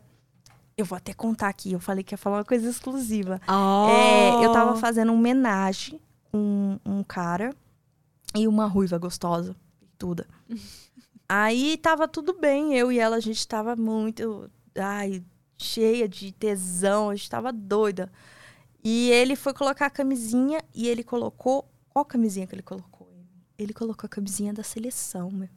Eu 0.77 0.83
vou 0.85 0.97
até 0.97 1.13
contar 1.13 1.47
aqui, 1.47 1.71
eu 1.71 1.79
falei 1.79 2.03
que 2.03 2.13
ia 2.13 2.17
falar 2.17 2.37
uma 2.37 2.43
coisa 2.45 2.69
exclusiva. 2.69 3.39
Oh. 3.47 3.87
É, 3.89 4.45
eu 4.45 4.51
tava 4.51 4.75
fazendo 4.75 5.11
um 5.11 5.15
homenagem 5.15 6.01
com 6.31 6.77
um 6.85 7.01
cara 7.01 7.55
e 8.35 8.47
uma 8.47 8.65
ruiva 8.65 8.97
gostosa, 8.97 9.55
tudo. 9.97 10.25
Aí 11.27 11.77
tava 11.77 12.07
tudo 12.07 12.33
bem, 12.33 12.77
eu 12.77 12.91
e 12.91 12.99
ela, 12.99 13.15
a 13.15 13.19
gente 13.19 13.47
tava 13.47 13.75
muito, 13.75 14.49
ai, 14.75 15.23
cheia 15.57 16.07
de 16.07 16.31
tesão, 16.31 17.09
a 17.09 17.15
gente 17.15 17.29
tava 17.29 17.51
doida. 17.51 18.11
E 18.83 19.09
ele 19.09 19.35
foi 19.35 19.53
colocar 19.53 19.87
a 19.87 19.89
camisinha 19.89 20.63
e 20.73 20.87
ele 20.87 21.03
colocou, 21.03 21.67
qual 21.89 22.05
camisinha 22.05 22.45
que 22.45 22.53
ele 22.53 22.61
colocou? 22.61 23.09
Ele 23.57 23.73
colocou 23.73 24.05
a 24.05 24.09
camisinha 24.09 24.53
da 24.53 24.63
seleção, 24.63 25.31
meu. 25.31 25.49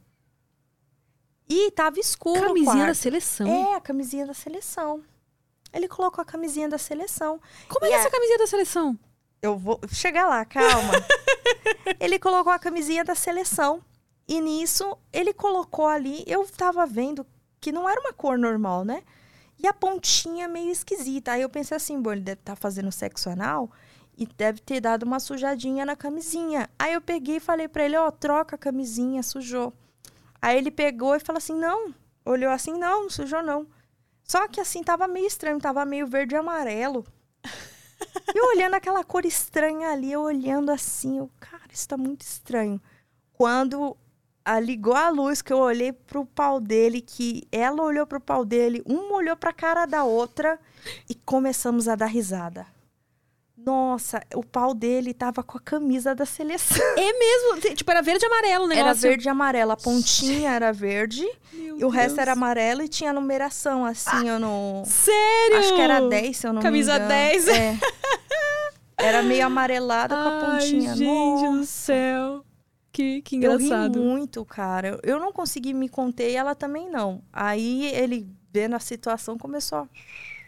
E 1.48 1.70
tava 1.70 1.98
escuro 1.98 2.40
Camisinha 2.40 2.86
da 2.86 2.94
seleção. 2.94 3.48
É, 3.48 3.74
a 3.74 3.80
camisinha 3.80 4.26
da 4.26 4.34
seleção. 4.34 5.02
Ele 5.72 5.88
colocou 5.88 6.22
a 6.22 6.24
camisinha 6.24 6.68
da 6.68 6.78
seleção. 6.78 7.40
Como 7.68 7.86
é 7.86 7.90
é 7.90 7.92
essa 7.94 8.10
camisinha 8.10 8.38
da 8.38 8.46
seleção? 8.46 8.98
Eu 9.40 9.56
vou 9.56 9.80
chegar 9.88 10.26
lá, 10.26 10.44
calma. 10.44 10.92
ele 12.00 12.18
colocou 12.18 12.52
a 12.52 12.58
camisinha 12.58 13.04
da 13.04 13.14
seleção. 13.14 13.82
E 14.26 14.40
nisso, 14.40 14.96
ele 15.12 15.32
colocou 15.32 15.86
ali. 15.86 16.24
Eu 16.26 16.46
tava 16.48 16.84
vendo 16.86 17.26
que 17.60 17.72
não 17.72 17.88
era 17.88 18.00
uma 18.00 18.12
cor 18.12 18.38
normal, 18.38 18.84
né? 18.84 19.02
E 19.58 19.66
a 19.66 19.72
pontinha 19.72 20.46
meio 20.46 20.70
esquisita. 20.70 21.32
Aí 21.32 21.42
eu 21.42 21.48
pensei 21.48 21.76
assim, 21.76 22.00
bom, 22.00 22.12
ele 22.12 22.20
deve 22.20 22.40
estar 22.40 22.56
fazendo 22.56 22.92
sexo 22.92 23.30
anal 23.30 23.70
e 24.16 24.26
deve 24.26 24.60
ter 24.60 24.80
dado 24.80 25.04
uma 25.04 25.20
sujadinha 25.20 25.86
na 25.86 25.96
camisinha. 25.96 26.68
Aí 26.78 26.92
eu 26.92 27.00
peguei 27.00 27.36
e 27.36 27.40
falei 27.40 27.68
pra 27.68 27.84
ele, 27.84 27.96
ó, 27.96 28.10
troca 28.10 28.56
a 28.56 28.58
camisinha, 28.58 29.22
sujou. 29.22 29.72
Aí 30.42 30.58
ele 30.58 30.70
pegou 30.70 31.14
e 31.14 31.20
falou 31.20 31.38
assim, 31.38 31.54
não. 31.54 31.94
Olhou 32.24 32.50
assim, 32.50 32.72
não, 32.72 33.04
não 33.04 33.10
sujou 33.10 33.42
não. 33.42 33.66
Só 34.22 34.46
que 34.46 34.60
assim, 34.60 34.82
tava 34.82 35.08
meio 35.08 35.26
estranho, 35.26 35.58
tava 35.58 35.84
meio 35.84 36.06
verde 36.06 36.34
e 36.34 36.38
amarelo. 36.38 37.04
Eu 38.34 38.44
olhando 38.48 38.74
aquela 38.74 39.02
cor 39.02 39.24
estranha 39.24 39.90
ali, 39.90 40.12
eu 40.12 40.20
olhando 40.20 40.70
assim, 40.70 41.18
eu, 41.18 41.30
cara, 41.40 41.64
isso 41.72 41.88
tá 41.88 41.96
muito 41.96 42.22
estranho. 42.22 42.80
Quando 43.32 43.96
a, 44.44 44.58
ligou 44.60 44.94
a 44.94 45.08
luz, 45.10 45.42
que 45.42 45.52
eu 45.52 45.58
olhei 45.58 45.92
pro 45.92 46.24
pau 46.24 46.60
dele, 46.60 47.00
que 47.00 47.46
ela 47.52 47.82
olhou 47.82 48.06
pro 48.06 48.20
pau 48.20 48.44
dele, 48.44 48.82
uma 48.86 49.14
olhou 49.14 49.36
pra 49.36 49.52
cara 49.52 49.86
da 49.86 50.04
outra 50.04 50.58
e 51.08 51.14
começamos 51.14 51.88
a 51.88 51.94
dar 51.94 52.06
risada. 52.06 52.66
Nossa, 53.64 54.22
o 54.34 54.42
pau 54.44 54.72
dele 54.72 55.12
tava 55.12 55.42
com 55.42 55.58
a 55.58 55.60
camisa 55.60 56.14
da 56.14 56.24
seleção. 56.24 56.82
É 56.96 57.12
mesmo? 57.12 57.74
Tipo, 57.74 57.90
era 57.90 58.00
verde 58.02 58.24
e 58.24 58.26
amarelo 58.26 58.64
o 58.64 58.68
negócio. 58.68 58.88
Era 58.90 58.94
verde 58.94 59.26
e 59.26 59.28
amarelo. 59.28 59.72
A 59.72 59.76
pontinha 59.76 60.50
era 60.52 60.72
verde 60.72 61.26
Meu 61.52 61.78
e 61.78 61.84
o 61.84 61.88
resto 61.88 62.08
Deus. 62.16 62.18
era 62.20 62.32
amarelo 62.32 62.82
e 62.82 62.88
tinha 62.88 63.12
numeração, 63.12 63.84
assim, 63.84 64.28
eu 64.28 64.38
não. 64.38 64.82
Sério? 64.86 65.58
Acho 65.58 65.74
que 65.74 65.80
era 65.80 66.00
10, 66.08 66.36
se 66.36 66.46
eu 66.46 66.52
não 66.52 66.62
Camisa 66.62 66.92
me 66.92 66.96
engano. 67.04 67.08
10. 67.08 67.48
É. 67.48 67.78
Era 68.96 69.22
meio 69.22 69.46
amarelada 69.46 70.14
com 70.14 70.20
a 70.22 70.38
Ai, 70.54 70.60
pontinha. 70.60 70.94
gente 70.96 71.06
do 71.44 71.52
Nossa. 71.52 71.64
céu. 71.66 72.44
Que, 72.90 73.22
que 73.22 73.36
Eu 73.36 73.56
ri 73.56 73.66
engraçado. 73.66 73.98
muito, 74.00 74.44
cara. 74.44 74.88
Eu- 74.88 75.00
Eu 75.14 75.20
não 75.20 75.32
consegui 75.32 75.72
me 75.72 75.88
conter 75.88 76.30
e 76.32 76.36
ela 76.36 76.54
também 76.54 76.90
não. 76.90 77.22
Aí 77.32 77.86
ele, 77.94 78.26
vendo 78.52 78.74
a 78.74 78.80
situação, 78.80 79.38
começou. 79.38 79.78
a- 79.78 79.88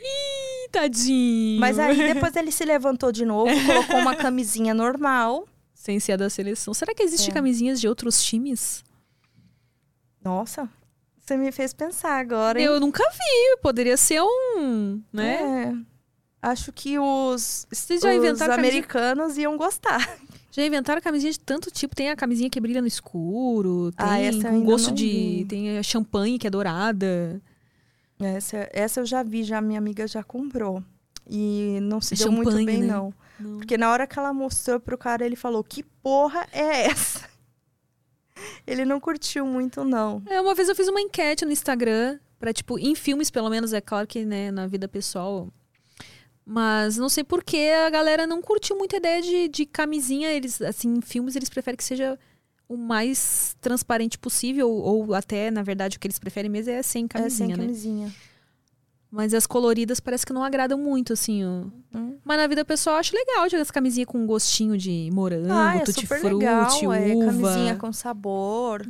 Ih, 0.01 0.69
tadinho. 0.70 1.61
Mas 1.61 1.79
aí 1.79 1.97
depois 2.15 2.35
ele 2.37 2.51
se 2.51 2.65
levantou 2.65 3.12
de 3.12 3.25
novo, 3.25 3.51
colocou 3.67 3.97
uma 3.99 4.17
camisinha 4.17 4.73
normal. 4.75 5.47
Sem 5.75 5.99
ser 6.01 6.17
da 6.19 6.29
seleção. 6.31 6.75
Será 6.75 6.95
que 6.95 7.03
existem 7.03 7.31
É. 7.31 7.35
camisinhas 7.35 7.81
de 7.81 7.89
outros 7.89 8.23
times? 8.23 8.83
Nossa, 10.23 10.69
você 11.19 11.37
me 11.37 11.51
fez 11.53 11.73
pensar 11.73 12.19
agora, 12.19 12.61
hein? 12.61 12.67
Eu 12.67 12.79
nunca 12.81 13.03
vi. 13.11 13.57
Poderia 13.62 13.97
ser 13.97 14.20
um, 14.23 15.01
né? 15.12 15.73
É. 15.73 15.91
Acho 16.43 16.73
que 16.73 16.99
os, 16.99 17.67
Vocês 17.70 18.01
já 18.01 18.11
os 18.11 18.17
camisinha? 18.39 18.55
americanos 18.55 19.37
iam 19.39 19.57
gostar. 19.57 20.19
Já 20.53 20.65
inventaram 20.67 21.01
camisinha 21.01 21.31
de 21.33 21.39
tanto 21.39 21.70
tipo. 21.70 21.95
Tem 21.95 22.11
a 22.11 22.17
camisinha 22.17 22.51
que 22.51 22.59
brilha 22.61 22.81
no 22.81 22.87
escuro. 22.89 23.93
Tem 23.93 24.07
Ah, 24.07 24.19
essa 24.19 24.49
com 24.49 24.62
gosto 24.65 24.91
de. 24.91 25.07
vi. 25.07 25.45
Tem 25.49 25.79
a 25.79 25.83
champanhe 25.83 26.39
que 26.39 26.47
é 26.47 26.51
dourada. 26.51 27.41
Essa, 28.27 28.69
essa 28.73 29.01
eu 29.01 29.07
já 29.07 29.23
vi, 29.23 29.45
já 29.45 29.61
minha 29.61 29.79
amiga 29.79 30.07
já 30.07 30.23
comprou. 30.23 30.83
E 31.29 31.79
não 31.83 32.01
se 32.01 32.15
É 32.15 32.17
deu 32.19 32.33
muito 32.33 32.53
bem, 32.65 32.81
né? 32.81 32.87
não. 32.87 33.15
Não. 33.39 33.59
Porque 33.59 33.79
na 33.79 33.91
hora 33.91 34.07
que 34.07 34.19
ela 34.19 34.33
mostrou 34.35 34.79
pro 34.81 34.99
cara, 34.99 35.25
ele 35.25 35.37
falou: 35.37 35.63
Que 35.65 35.83
porra 35.83 36.47
é 36.53 36.87
essa? 36.87 37.29
Ele 38.67 38.87
não 38.87 38.99
curtiu 38.99 39.45
muito, 39.45 39.85
não. 39.85 40.23
É, 40.27 40.41
uma 40.41 40.55
vez 40.55 40.67
eu 40.69 40.75
fiz 40.75 40.89
uma 40.89 41.01
enquete 41.01 41.45
no 41.45 41.53
Instagram, 41.53 42.19
pra, 42.39 42.55
tipo, 42.55 42.79
em 42.79 42.95
filmes, 42.95 43.31
pelo 43.31 43.51
menos, 43.51 43.75
é 43.75 43.83
claro 43.83 44.07
que, 44.07 44.25
né, 44.25 44.51
na 44.51 44.67
vida 44.67 44.89
pessoal. 44.89 45.49
Mas 46.45 46.97
não 46.97 47.09
sei 47.11 47.23
por 47.23 47.45
que 47.45 47.71
a 47.71 47.91
galera 47.91 48.27
não 48.27 48.41
curtiu 48.41 48.77
muito 48.79 48.95
a 48.95 48.99
ideia 48.99 49.21
de, 49.21 49.49
de 49.49 49.67
camisinha. 49.67 50.31
Eles, 50.33 50.61
assim, 50.63 50.95
em 50.97 51.01
filmes, 51.03 51.37
eles 51.37 51.51
preferem 51.51 51.77
que 51.77 51.85
seja 51.85 52.19
o 52.71 52.77
mais 52.77 53.57
transparente 53.61 54.17
possível, 54.17 54.71
ou 54.71 55.13
até, 55.13 55.51
na 55.51 55.61
verdade, 55.61 55.97
o 55.97 56.01
que 56.01 56.07
eles 56.07 56.21
preferem 56.21 56.49
mesmo 56.49 56.71
é 56.71 56.81
sem 56.85 57.05
é 57.05 57.09
camisinha, 57.09 57.49
sem 57.49 57.57
né? 57.57 57.57
camisinha. 57.65 58.15
Mas 59.11 59.35
as 59.35 59.45
coloridas 59.45 59.99
parece 59.99 60.25
que 60.25 60.33
não 60.33 60.45
agradam 60.45 60.79
muito, 60.79 61.13
assim, 61.13 61.45
ó. 61.45 61.65
Hum. 61.93 62.17
Mas 62.25 62.39
na 62.39 62.47
vida 62.47 62.65
pessoal 62.65 62.95
eu 62.95 63.01
acho 63.01 63.13
legal 63.13 63.49
de 63.49 63.57
as 63.57 63.73
camisinhas 63.73 64.07
com 64.07 64.25
gostinho 64.25 64.79
de 64.79 65.11
morango, 65.13 65.53
Ah, 65.53 65.79
é 65.79 65.81
tutti 65.81 66.03
super 66.03 66.21
frutti, 66.21 66.35
legal. 66.37 66.93
É 66.95 67.13
uva. 67.13 67.27
camisinha 67.27 67.75
com 67.75 67.93
sabor. 67.93 68.87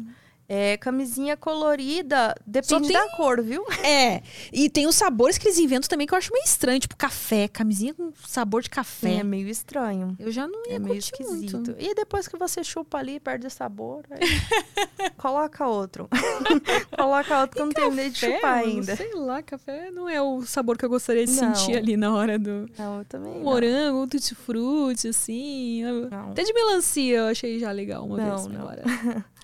É 0.53 0.77
camisinha 0.79 1.37
colorida. 1.37 2.35
Depende 2.45 2.89
tem- 2.89 2.97
da 2.97 3.09
cor, 3.17 3.41
viu? 3.41 3.65
É, 3.87 4.21
e 4.53 4.69
tem 4.69 4.87
os 4.89 4.97
sabores 4.97 5.39
que 5.39 5.47
eles 5.47 5.59
inventam 5.59 5.89
também 5.89 6.07
que 6.09 6.13
eu 6.15 6.19
acho 6.19 6.33
meio 6.33 6.45
estranho, 6.45 6.81
tipo 6.81 6.97
café, 6.97 7.47
camisinha 7.47 7.95
com 7.95 8.13
sabor 8.27 8.61
de 8.63 8.69
café. 8.69 9.15
É 9.17 9.23
meio 9.23 9.49
estranho. 9.49 10.17
Eu 10.19 10.33
já 10.33 10.49
não 10.49 10.67
ia 10.67 10.75
É 10.75 10.79
meio 10.81 10.97
esquisito. 10.97 11.57
muito. 11.57 11.77
E 11.79 11.95
depois 11.95 12.27
que 12.27 12.37
você 12.37 12.65
chupa 12.65 12.99
ali, 12.99 13.21
perde 13.21 13.47
o 13.47 13.51
sabor. 13.51 14.05
aí 14.11 14.19
Coloca 15.17 15.67
outro. 15.69 16.09
Coloca 16.97 17.41
outro 17.43 17.57
que 17.57 17.63
eu 17.63 17.67
não 17.67 17.73
terminei 17.73 18.11
de 18.11 18.19
chupar 18.19 18.55
ainda. 18.59 18.97
Sei 18.97 19.13
lá, 19.15 19.43
café 19.43 19.91
não 19.91 20.09
é 20.09 20.21
o 20.21 20.43
sabor 20.43 20.77
que 20.77 20.85
eu 20.85 20.89
gostaria 20.91 21.25
de 21.25 21.33
Não. 21.41 21.55
sentir 21.55 21.77
ali 21.77 21.97
na 21.97 22.13
hora 22.15 22.39
do 22.39 22.69
Não, 22.79 22.99
eu 22.99 23.05
também. 23.05 23.41
morango, 23.41 24.07
tutti 24.07 24.35
frutti, 24.35 25.09
assim. 25.09 25.83
Não. 26.11 26.31
Até 26.33 26.43
de 26.43 26.53
melancia 26.53 27.19
eu 27.19 27.27
achei 27.27 27.59
já 27.59 27.71
legal 27.71 28.05
uma 28.05 28.17
Não, 28.17 28.37
vez. 28.37 28.47
não. 28.49 28.61
Agora. 28.63 28.83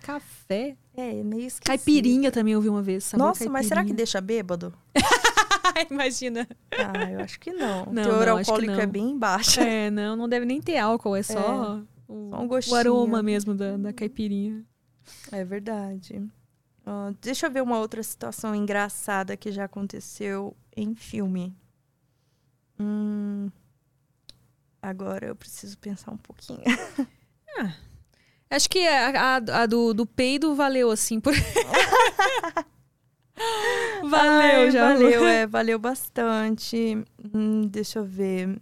Café. 0.06 0.76
É, 0.96 1.18
é 1.18 1.24
meio 1.24 1.48
esquisito. 1.48 1.66
Caipirinha 1.66 2.30
também 2.30 2.54
eu 2.54 2.60
vi 2.60 2.68
uma 2.68 2.80
vez. 2.80 3.12
Nossa, 3.14 3.50
mas 3.50 3.66
será 3.66 3.84
que 3.84 3.92
deixa 3.92 4.20
bêbado? 4.20 4.72
Imagina. 5.90 6.46
Ah, 6.70 7.10
eu 7.10 7.20
acho 7.20 7.40
que 7.40 7.52
não. 7.52 7.86
Não, 7.86 8.02
o 8.02 8.06
teor 8.06 8.26
não, 8.26 8.38
alcoólico 8.38 8.80
é 8.80 8.86
bem 8.86 9.18
baixo. 9.18 9.60
É, 9.60 9.90
não, 9.90 10.14
não 10.14 10.28
deve 10.28 10.46
nem 10.46 10.62
ter 10.62 10.78
álcool, 10.78 11.16
é 11.16 11.24
só, 11.24 11.84
o, 12.06 12.30
só 12.30 12.40
um 12.40 12.44
o 12.44 12.46
gostinho. 12.46 12.76
aroma 12.76 13.20
mesmo 13.20 13.52
da, 13.52 13.76
da 13.76 13.92
caipirinha. 13.92 14.64
É 15.32 15.44
verdade. 15.44 16.24
Ó, 16.86 17.12
deixa 17.20 17.48
eu 17.48 17.50
ver 17.50 17.64
uma 17.64 17.80
outra 17.80 18.00
situação 18.00 18.54
engraçada 18.54 19.36
que 19.36 19.50
já 19.50 19.64
aconteceu 19.64 20.56
em 20.76 20.94
filme. 20.94 21.52
Hum, 22.78 23.50
agora 24.80 25.26
eu 25.26 25.34
preciso 25.34 25.76
pensar 25.78 26.12
um 26.12 26.16
pouquinho. 26.16 26.62
Acho 28.48 28.68
que 28.70 28.86
a, 28.86 29.36
a- 29.36 29.62
a 29.62 29.66
do, 29.66 29.92
do 29.92 30.06
peido 30.06 30.54
valeu, 30.54 30.90
assim. 30.90 31.20
Por... 31.20 31.34
valeu, 34.08 34.30
Ai, 34.30 34.70
já. 34.70 34.92
Valeu, 34.92 35.26
é, 35.26 35.46
valeu 35.46 35.78
bastante. 35.78 37.04
Hum, 37.34 37.62
deixa 37.68 37.98
eu 37.98 38.04
ver. 38.04 38.60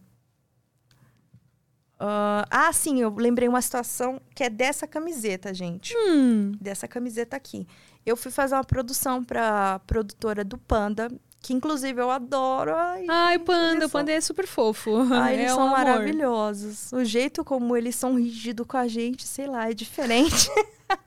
Ah, 1.99 2.45
ah, 2.51 2.73
sim, 2.73 3.01
eu 3.01 3.15
lembrei 3.15 3.49
uma 3.49 3.63
situação 3.63 4.21
que 4.35 4.43
é 4.45 4.51
dessa 4.51 4.87
camiseta, 4.87 5.55
gente. 5.55 5.95
Hum, 5.97 6.53
Dessa 6.61 6.89
camiseta 6.89 7.37
aqui. 7.37 7.67
Eu 8.05 8.17
fui 8.17 8.31
fazer 8.31 8.55
uma 8.55 8.65
produção 8.65 9.23
pra 9.25 9.79
produtora 9.87 10.45
do 10.45 10.59
Panda, 10.59 11.09
que 11.45 11.53
inclusive 11.53 12.01
eu 12.01 12.11
adoro. 12.11 12.75
Ai, 12.75 13.05
Ai, 13.07 13.39
panda, 13.39 13.85
o 13.85 13.91
panda 13.91 14.11
é 14.11 14.19
super 14.19 14.47
fofo. 14.47 14.97
Ai, 15.13 15.35
eles 15.45 15.51
é 15.51 15.53
um 15.53 15.57
são 15.57 15.67
amor. 15.67 15.77
maravilhosos. 15.79 16.91
O 16.91 17.05
jeito 17.05 17.45
como 17.45 17.77
eles 17.77 17.95
são 17.95 18.15
rígidos 18.17 18.67
com 18.67 18.79
a 18.79 18.89
gente, 18.89 19.27
sei 19.27 19.47
lá, 19.47 19.69
é 19.71 19.75
diferente. 19.75 20.49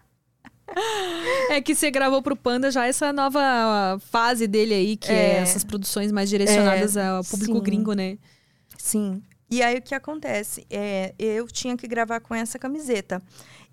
É 1.49 1.61
que 1.61 1.73
você 1.73 1.89
gravou 1.89 2.21
pro 2.21 2.35
Panda 2.35 2.69
já 2.69 2.85
essa 2.85 3.11
nova 3.13 3.97
fase 4.11 4.45
dele 4.47 4.73
aí, 4.73 4.97
que 4.97 5.11
é, 5.11 5.37
É. 5.37 5.37
essas 5.37 5.63
produções 5.63 6.11
mais 6.11 6.29
direcionadas 6.29 6.95
ao 6.97 7.23
público 7.23 7.55
sim. 7.55 7.63
gringo, 7.63 7.93
né? 7.93 8.17
Sim. 8.77 9.23
E 9.49 9.63
aí 9.63 9.77
o 9.77 9.81
que 9.81 9.95
acontece? 9.95 10.67
É, 10.69 11.15
eu 11.17 11.47
tinha 11.47 11.75
que 11.77 11.87
gravar 11.87 12.19
com 12.19 12.35
essa 12.35 12.59
camiseta. 12.59 13.21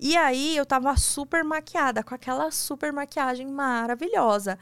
E 0.00 0.16
aí 0.16 0.56
eu 0.56 0.64
tava 0.64 0.96
super 0.96 1.42
maquiada, 1.44 2.02
com 2.02 2.14
aquela 2.14 2.50
super 2.50 2.92
maquiagem 2.92 3.48
maravilhosa. 3.48 4.56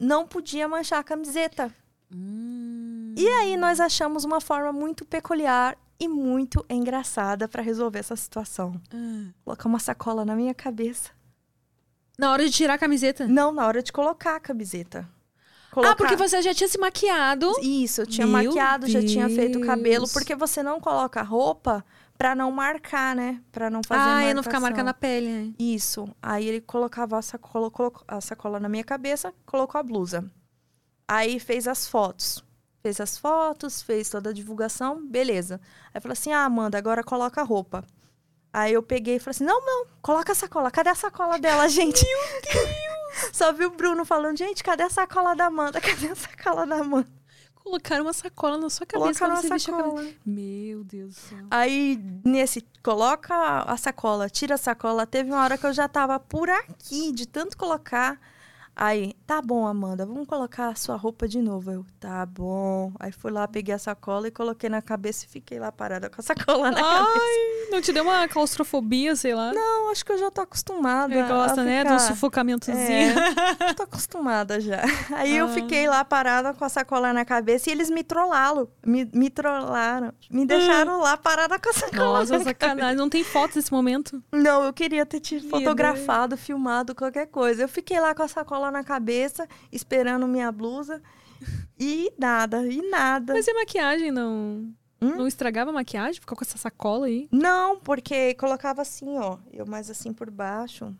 Não 0.00 0.26
podia 0.26 0.66
manchar 0.68 0.98
a 1.00 1.04
camiseta. 1.04 1.72
E 3.16 3.26
aí 3.40 3.56
nós 3.56 3.80
achamos 3.80 4.24
uma 4.24 4.40
forma 4.40 4.72
muito 4.72 5.04
peculiar 5.04 5.76
e 5.98 6.08
muito 6.08 6.64
engraçada 6.68 7.46
para 7.48 7.62
resolver 7.62 7.98
essa 8.00 8.16
situação. 8.16 8.80
Colocar 9.44 9.68
uma 9.68 9.78
sacola 9.78 10.24
na 10.24 10.34
minha 10.34 10.54
cabeça. 10.54 11.10
Na 12.18 12.30
hora 12.32 12.44
de 12.44 12.50
tirar 12.52 12.74
a 12.74 12.78
camiseta. 12.78 13.26
Não, 13.26 13.52
na 13.52 13.66
hora 13.66 13.82
de 13.82 13.92
colocar 13.92 14.36
a 14.36 14.40
camiseta. 14.40 15.08
Ah, 15.08 15.74
Colocar- 15.74 15.96
porque 15.96 16.14
você 16.14 16.40
já 16.40 16.54
tinha 16.54 16.68
se 16.68 16.78
maquiado. 16.78 17.50
Isso, 17.60 18.02
eu 18.02 18.06
tinha 18.06 18.26
Meu 18.26 18.44
maquiado, 18.44 18.86
já 18.86 19.00
tinha 19.04 19.28
feito 19.28 19.58
o 19.58 19.66
cabelo, 19.66 20.04
Deus. 20.04 20.12
porque 20.12 20.36
você 20.36 20.62
não 20.62 20.80
coloca 20.80 21.20
roupa 21.22 21.84
pra 22.16 22.34
não 22.34 22.50
marcar, 22.50 23.14
né? 23.14 23.40
Pra 23.50 23.68
não 23.68 23.80
fazer 23.86 24.00
Ah, 24.00 24.30
e 24.30 24.34
não 24.34 24.42
ficar 24.42 24.60
marcando 24.60 24.88
a 24.88 24.94
pele, 24.94 25.28
né? 25.28 25.54
Isso. 25.58 26.08
Aí 26.22 26.46
ele 26.46 26.60
colocava 26.60 27.18
a 27.18 27.22
sacola, 27.22 27.70
colocou 27.70 28.04
a 28.06 28.20
sacola 28.20 28.60
na 28.60 28.68
minha 28.68 28.84
cabeça, 28.84 29.32
colocou 29.44 29.78
a 29.78 29.82
blusa. 29.82 30.30
Aí 31.06 31.38
fez 31.38 31.68
as 31.68 31.86
fotos. 31.86 32.42
Fez 32.82 33.00
as 33.00 33.16
fotos, 33.16 33.80
fez 33.82 34.10
toda 34.10 34.30
a 34.30 34.32
divulgação, 34.32 35.06
beleza. 35.06 35.60
Aí 35.92 36.00
falou 36.00 36.12
assim: 36.12 36.32
ah, 36.32 36.44
Amanda, 36.44 36.76
agora 36.76 37.02
coloca 37.02 37.40
a 37.40 37.44
roupa. 37.44 37.84
Aí 38.52 38.72
eu 38.72 38.82
peguei 38.82 39.16
e 39.16 39.18
falei 39.18 39.30
assim: 39.30 39.44
não, 39.44 39.64
não, 39.64 39.86
coloca 40.02 40.32
a 40.32 40.34
sacola. 40.34 40.70
Cadê 40.70 40.90
a 40.90 40.94
sacola 40.94 41.38
dela, 41.38 41.66
gente? 41.68 42.04
Meu 42.04 42.40
Deus! 42.42 43.30
Só 43.32 43.52
vi 43.52 43.64
o 43.64 43.70
Bruno 43.70 44.04
falando: 44.04 44.36
gente, 44.36 44.62
cadê 44.62 44.82
a 44.82 44.90
sacola 44.90 45.34
da 45.34 45.46
Amanda? 45.46 45.80
Cadê 45.82 46.08
a 46.08 46.14
sacola 46.14 46.66
da 46.66 46.76
Amanda? 46.76 47.08
Colocaram 47.64 48.04
uma 48.04 48.12
sacola 48.12 48.58
na 48.58 48.68
sua 48.68 48.84
cabeça 48.84 49.20
Colocaram 49.20 49.34
quando 49.34 49.38
a 49.38 49.42
você 49.42 49.48
vestiu 49.54 49.74
a 49.74 49.78
sacola. 49.78 50.08
Meu 50.26 50.84
Deus 50.84 51.14
do 51.14 51.18
céu. 51.18 51.46
Aí, 51.50 51.98
nesse, 52.22 52.62
coloca 52.82 53.34
a 53.62 53.76
sacola, 53.78 54.28
tira 54.28 54.56
a 54.56 54.58
sacola. 54.58 55.06
Teve 55.06 55.30
uma 55.30 55.42
hora 55.42 55.56
que 55.56 55.64
eu 55.64 55.72
já 55.72 55.88
tava 55.88 56.20
por 56.20 56.50
aqui, 56.50 57.10
de 57.10 57.26
tanto 57.26 57.56
colocar. 57.56 58.20
Aí, 58.76 59.14
tá 59.24 59.40
bom, 59.40 59.66
Amanda, 59.66 60.04
vamos 60.04 60.26
colocar 60.26 60.68
a 60.68 60.74
sua 60.74 60.96
roupa 60.96 61.28
de 61.28 61.40
novo. 61.40 61.70
Eu, 61.70 61.86
tá 62.00 62.26
bom. 62.26 62.92
Aí 62.98 63.12
fui 63.12 63.30
lá, 63.30 63.46
peguei 63.46 63.72
a 63.74 63.78
sacola 63.78 64.26
e 64.26 64.30
coloquei 64.32 64.68
na 64.68 64.82
cabeça 64.82 65.24
e 65.24 65.28
fiquei 65.28 65.60
lá 65.60 65.70
parada 65.70 66.10
com 66.10 66.20
a 66.20 66.24
sacola 66.24 66.70
na 66.72 66.82
cabeça. 66.82 67.08
Ai, 67.20 67.70
não 67.70 67.80
te 67.80 67.92
deu 67.92 68.02
uma 68.02 68.26
claustrofobia, 68.26 69.14
sei 69.14 69.32
lá? 69.34 69.52
Não, 69.52 69.90
acho 69.92 70.04
que 70.04 70.10
eu 70.10 70.18
já 70.18 70.28
tô 70.30 70.40
acostumada. 70.40 71.14
Ele 71.14 71.22
gosta, 71.28 71.60
a 71.60 71.64
né? 71.64 71.82
ficar- 71.84 71.94
Do 71.96 72.02
sufocamentozinho. 72.02 72.78
É, 72.88 73.74
tô 73.74 73.84
acostumada 73.84 74.60
já. 74.60 74.82
Aí 75.12 75.36
eu 75.36 75.46
Ah. 75.46 75.50
fiquei 75.50 75.86
lá 75.88 76.04
parada 76.04 76.52
com 76.52 76.64
a 76.64 76.68
sacola 76.68 77.12
na 77.12 77.24
cabeça 77.24 77.70
e 77.70 77.72
eles 77.72 77.88
me 77.90 78.02
trollaram. 78.02 78.68
Me, 78.84 79.08
me 79.14 79.30
trollaram. 79.30 80.12
Me 80.28 80.44
deixaram 80.44 81.00
lá 81.00 81.16
parada 81.16 81.58
com 81.60 81.68
a 81.68 81.72
sacola 81.72 82.18
Nossa, 82.20 82.38
na 82.38 82.44
sacanagem. 82.44 82.96
Não 82.96 83.08
tem 83.08 83.22
foto 83.22 83.54
desse 83.54 83.70
momento. 83.72 84.20
Não, 84.32 84.64
eu 84.64 84.72
queria 84.72 85.06
ter 85.06 85.20
te 85.20 85.38
fotografado, 85.48 86.36
filmado, 86.36 86.92
qualquer 86.94 87.26
coisa. 87.26 87.62
Eu 87.62 87.68
fiquei 87.68 88.00
lá 88.00 88.14
com 88.14 88.22
a 88.24 88.28
sacola 88.28 88.63
na 88.70 88.84
cabeça, 88.84 89.48
esperando 89.72 90.26
minha 90.26 90.50
blusa. 90.50 91.02
E 91.78 92.12
nada, 92.18 92.66
e 92.66 92.80
nada. 92.88 93.34
Mas 93.34 93.46
e 93.46 93.50
a 93.50 93.54
maquiagem 93.54 94.10
não. 94.10 94.72
Hum? 95.00 95.16
Não 95.16 95.26
estragava 95.26 95.70
a 95.70 95.74
maquiagem? 95.74 96.20
Ficou 96.20 96.36
com 96.36 96.44
essa 96.44 96.56
sacola 96.56 97.06
aí? 97.06 97.28
Não, 97.30 97.78
porque 97.78 98.34
colocava 98.34 98.82
assim, 98.82 99.18
ó. 99.18 99.38
Eu 99.52 99.66
mais 99.66 99.90
assim 99.90 100.12
por 100.12 100.30
baixo. 100.30 100.94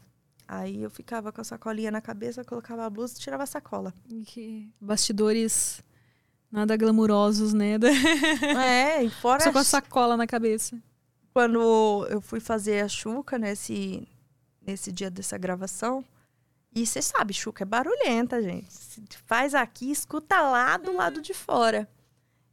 Aí 0.47 0.83
eu 0.83 0.91
ficava 0.91 1.33
com 1.33 1.41
a 1.41 1.44
sacolinha 1.44 1.91
na 1.91 2.01
cabeça, 2.01 2.44
colocava 2.44 2.84
a 2.84 2.91
blusa 2.91 3.15
e 3.17 3.20
tirava 3.20 3.44
a 3.44 3.47
sacola. 3.47 3.94
Que 4.26 4.70
bastidores 4.81 5.83
nada 6.51 6.76
glamurosos, 6.76 7.52
né? 7.52 7.78
é, 8.62 9.02
e 9.02 9.10
fora 9.10 9.43
Só 9.43 9.51
com 9.51 9.59
a 9.59 9.65
sacola 9.65 10.17
na 10.17 10.26
cabeça. 10.26 10.78
quando 11.33 12.07
eu 12.09 12.20
fui 12.20 12.41
fazer 12.41 12.84
a 12.84 12.89
Xuca 12.89 13.39
nesse, 13.39 14.07
nesse 14.65 14.93
dia 14.93 15.10
dessa 15.10 15.39
gravação. 15.39 16.05
E 16.75 16.85
você 16.86 17.01
sabe, 17.01 17.33
Xuca 17.33 17.62
é 17.62 17.67
barulhenta, 17.67 18.43
gente. 18.43 18.73
Se 18.73 19.03
faz 19.27 19.55
aqui, 19.55 19.91
escuta 19.91 20.41
lá 20.41 20.77
do 20.77 20.94
lado 20.94 21.20
de 21.20 21.33
fora. 21.33 21.89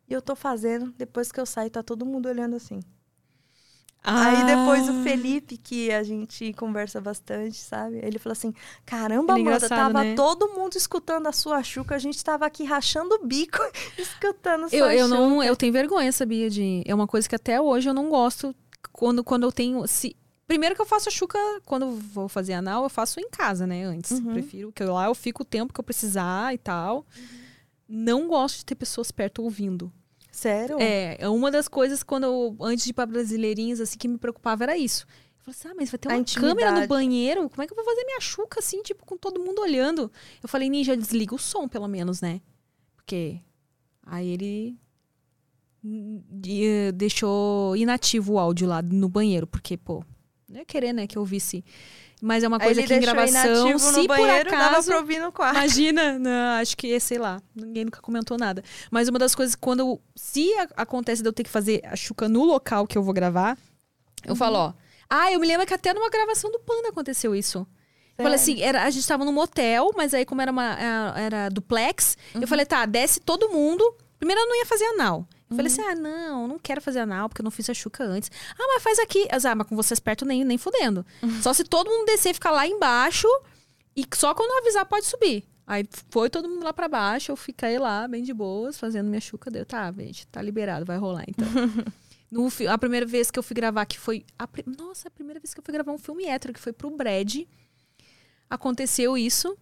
E 0.08 0.14
eu 0.14 0.22
tô 0.22 0.36
fazendo, 0.36 0.94
depois 0.98 1.32
que 1.32 1.40
eu 1.40 1.46
saio, 1.46 1.70
tá 1.72 1.82
todo 1.82 2.06
mundo 2.06 2.28
olhando 2.30 2.56
assim. 2.56 2.82
Aí 4.04 4.44
depois 4.46 4.90
Ah. 4.90 4.94
o 4.94 5.04
Felipe, 5.04 5.58
que 5.58 5.92
a 5.92 6.02
gente 6.02 6.52
conversa 6.54 7.00
bastante, 7.00 7.58
sabe? 7.58 8.00
Ele 8.04 8.18
falou 8.18 8.34
assim: 8.34 8.52
caramba, 8.84 9.38
é 9.38 9.42
Amanda, 9.42 9.70
tava 9.70 10.04
né? 10.04 10.16
todo 10.16 10.50
mundo 10.54 10.76
escutando 10.76 11.28
a 11.28 11.32
sua 11.32 11.62
Xuca, 11.62 11.96
a 11.96 12.00
gente 12.00 12.24
tava 12.24 12.46
aqui 12.48 12.64
rachando 12.64 13.14
o 13.14 13.26
bico, 13.26 13.60
escutando 13.98 14.66
a 14.66 14.70
sua 14.70 14.78
Eu, 14.78 14.86
eu 14.92 15.08
Xuca. 15.08 15.20
não, 15.20 15.44
eu 15.44 15.56
tenho 15.56 15.72
vergonha, 15.72 16.12
sabia? 16.12 16.50
De, 16.50 16.82
é 16.86 16.96
uma 16.96 17.06
coisa 17.06 17.30
que 17.30 17.36
até 17.36 17.62
hoje 17.62 17.90
eu 17.90 17.94
não 17.94 18.10
gosto. 18.10 18.56
Quando, 18.92 19.24
quando 19.24 19.44
eu 19.44 19.52
tenho. 19.52 19.86
Se, 19.88 20.16
primeiro 20.52 20.76
que 20.76 20.82
eu 20.82 20.86
faço 20.86 21.08
a 21.08 21.12
chuca, 21.12 21.40
quando 21.66 21.92
vou 21.92 22.28
fazer 22.28 22.52
anal, 22.52 22.84
eu 22.84 22.90
faço 22.90 23.22
em 23.22 23.30
casa, 23.30 23.66
né? 23.66 23.86
Antes. 23.86 24.12
Uhum. 24.12 24.34
Prefiro 24.34 24.72
que 24.74 24.84
lá 24.84 25.06
eu 25.06 25.16
fico 25.16 25.44
o 25.44 25.46
tempo 25.46 25.72
que 25.74 25.80
eu 25.80 25.84
precisar 25.84 26.54
e 26.54 26.58
tal. 26.58 27.06
Não 27.88 28.28
gosto 28.28 28.58
de 28.58 28.66
ter 28.66 28.76
pessoas 28.76 29.12
perto 29.12 29.42
ouvindo. 29.44 29.90
Sério? 30.30 30.78
É, 30.80 31.16
é 31.22 31.30
uma 31.30 31.50
das 31.50 31.70
coisas 31.70 32.04
quando 32.04 32.26
eu, 32.26 32.56
antes 32.60 32.84
de 32.84 32.90
ir 32.90 32.94
pra 32.94 33.06
Brasileirinhas, 33.06 33.80
assim, 33.80 33.98
que 33.98 34.10
me 34.10 34.18
preocupava 34.18 34.64
era 34.64 34.78
isso. 34.78 35.06
Eu 35.40 35.46
falei 35.54 35.58
assim, 35.58 35.68
ah, 35.70 35.74
mas 35.78 35.90
vai 35.90 35.98
ter 35.98 36.08
uma 36.10 36.24
câmera 36.42 36.72
no 36.82 36.88
banheiro? 36.88 37.50
Como 37.50 37.62
é 37.64 37.66
que 37.68 37.72
eu 37.72 37.76
vou 37.78 37.86
fazer 37.86 38.04
minha 38.06 38.20
chuca, 38.20 38.60
assim, 38.60 38.82
tipo, 38.84 39.06
com 39.06 39.18
todo 39.18 39.40
mundo 39.40 39.62
olhando? 39.62 40.12
Eu 40.44 40.50
falei, 40.50 40.70
Ninja, 40.70 40.96
desliga 40.98 41.34
o 41.34 41.40
som, 41.40 41.68
pelo 41.68 41.88
menos, 41.88 42.20
né? 42.22 42.42
Porque 42.96 43.40
aí 44.06 44.28
ele 44.30 44.78
de- 45.84 46.92
deixou 46.94 47.76
inativo 47.76 48.34
o 48.34 48.40
áudio 48.40 48.68
lá 48.68 48.82
no 48.82 49.10
banheiro, 49.10 49.48
porque, 49.48 49.78
pô, 49.78 50.04
não 50.52 50.60
ia 50.60 50.66
querer, 50.66 50.94
né, 50.94 51.08
que 51.08 51.18
eu 51.18 51.22
ouvisse. 51.22 51.64
Mas 52.22 52.44
é 52.44 52.48
uma 52.48 52.60
coisa 52.60 52.84
que 52.84 52.94
em 52.94 53.00
gravação, 53.00 53.80
se 53.80 54.08
banheiro, 54.08 54.50
por 54.50 54.52
dava 54.58 54.72
acaso... 54.74 54.88
pra 54.90 54.98
ouvir 55.00 55.20
no 55.20 55.32
quarto. 55.32 55.56
Imagina, 55.58 56.20
não, 56.20 56.60
acho 56.62 56.78
que, 56.78 57.00
sei 57.00 57.18
lá, 57.18 57.42
ninguém 57.56 57.86
nunca 57.86 58.00
comentou 58.00 58.38
nada. 58.38 58.64
Mas 58.92 59.08
uma 59.08 59.18
das 59.18 59.34
coisas, 59.34 59.56
quando 59.56 59.80
eu- 59.80 60.02
se 60.16 60.52
acontece 60.78 61.24
de 61.24 61.28
eu 61.30 61.34
ter 61.34 61.44
que 61.44 61.50
fazer 61.50 61.82
a 61.84 61.96
chuca 61.96 62.30
no 62.30 62.44
local 62.44 62.86
que 62.86 62.96
eu 62.96 63.02
vou 63.02 63.14
gravar, 63.14 63.58
eu 64.24 64.36
falo, 64.36 64.58
ó. 64.58 64.74
Ah, 65.10 65.32
eu 65.32 65.40
me 65.40 65.48
lembro 65.48 65.66
que 65.66 65.74
até 65.74 65.94
numa 65.94 66.10
gravação 66.12 66.52
do 66.52 66.60
Panda 66.60 66.90
aconteceu 66.90 67.34
isso. 67.36 67.66
Eu 68.18 68.24
falei 68.24 68.36
assim, 68.36 68.62
era, 68.62 68.84
a 68.84 68.90
gente 68.92 69.08
tava 69.08 69.26
num 69.26 69.32
motel, 69.32 69.92
mas 69.98 70.14
aí 70.14 70.24
como 70.24 70.42
era 70.44 70.52
uma 70.52 70.74
era, 70.80 71.14
era 71.20 71.50
duplex, 71.50 72.16
eu 72.36 72.48
falei, 72.48 72.68
tá, 72.68 72.86
desce 72.86 73.20
todo 73.20 73.50
mundo. 73.50 73.84
Primeiro 74.20 74.40
eu 74.42 74.48
não 74.48 74.56
ia 74.58 74.66
fazer 74.68 74.86
anal. 74.86 75.28
Eu 75.52 75.56
falei 75.56 75.72
assim, 75.72 75.82
ah, 75.82 75.96
não, 75.96 76.48
não 76.48 76.58
quero 76.58 76.82
fazer 76.82 77.00
anal, 77.00 77.28
porque 77.28 77.42
eu 77.42 77.44
não 77.44 77.52
fiz 77.52 77.70
a 77.70 77.74
chuca 77.74 78.04
antes. 78.04 78.32
Ah, 78.58 78.68
mas 78.74 78.84
faz 78.84 79.00
aqui. 79.00 79.28
Ah, 79.30 79.56
mas 79.56 79.68
com 79.68 79.76
vocês 79.76 80.00
perto 80.00 80.26
nem, 80.26 80.44
nem 80.44 80.58
fudendo. 80.58 81.06
Só 81.42 81.54
se 81.54 81.64
todo 81.64 81.90
mundo 81.90 82.06
descer 82.06 82.32
e 82.32 82.34
ficar 82.34 82.52
lá 82.52 82.66
embaixo, 82.66 83.28
e 83.96 84.06
só 84.16 84.34
quando 84.34 84.52
eu 84.52 84.58
avisar 84.60 84.86
pode 84.86 85.06
subir. 85.06 85.44
Aí 85.68 85.86
foi 86.10 86.30
todo 86.30 86.50
mundo 86.50 86.64
lá 86.64 86.74
pra 86.74 86.88
baixo, 86.88 87.32
eu 87.32 87.36
fiquei 87.36 87.78
lá, 87.78 88.08
bem 88.08 88.24
de 88.24 88.34
boas, 88.34 88.78
fazendo 88.80 89.08
minha 89.08 89.22
chuca. 89.22 89.52
Deu, 89.52 89.66
tá, 89.66 89.92
gente, 89.92 90.26
tá 90.28 90.42
liberado, 90.42 90.86
vai 90.86 90.98
rolar 90.98 91.26
então. 91.28 91.48
No 92.32 92.48
a 92.70 92.78
primeira 92.78 93.06
vez 93.06 93.30
que 93.30 93.38
eu 93.38 93.44
fui 93.44 93.54
gravar, 93.54 93.86
que 93.86 94.00
foi. 94.00 94.24
A, 94.40 94.48
nossa, 94.78 95.10
a 95.10 95.12
primeira 95.12 95.38
vez 95.38 95.54
que 95.54 95.60
eu 95.60 95.64
fui 95.66 95.74
gravar 95.74 95.92
um 95.92 95.98
filme 95.98 96.24
hétero, 96.24 96.54
que 96.54 96.62
foi 96.62 96.72
pro 96.72 96.90
Brad. 96.90 97.42
Aconteceu 98.50 99.18
isso. 99.18 99.58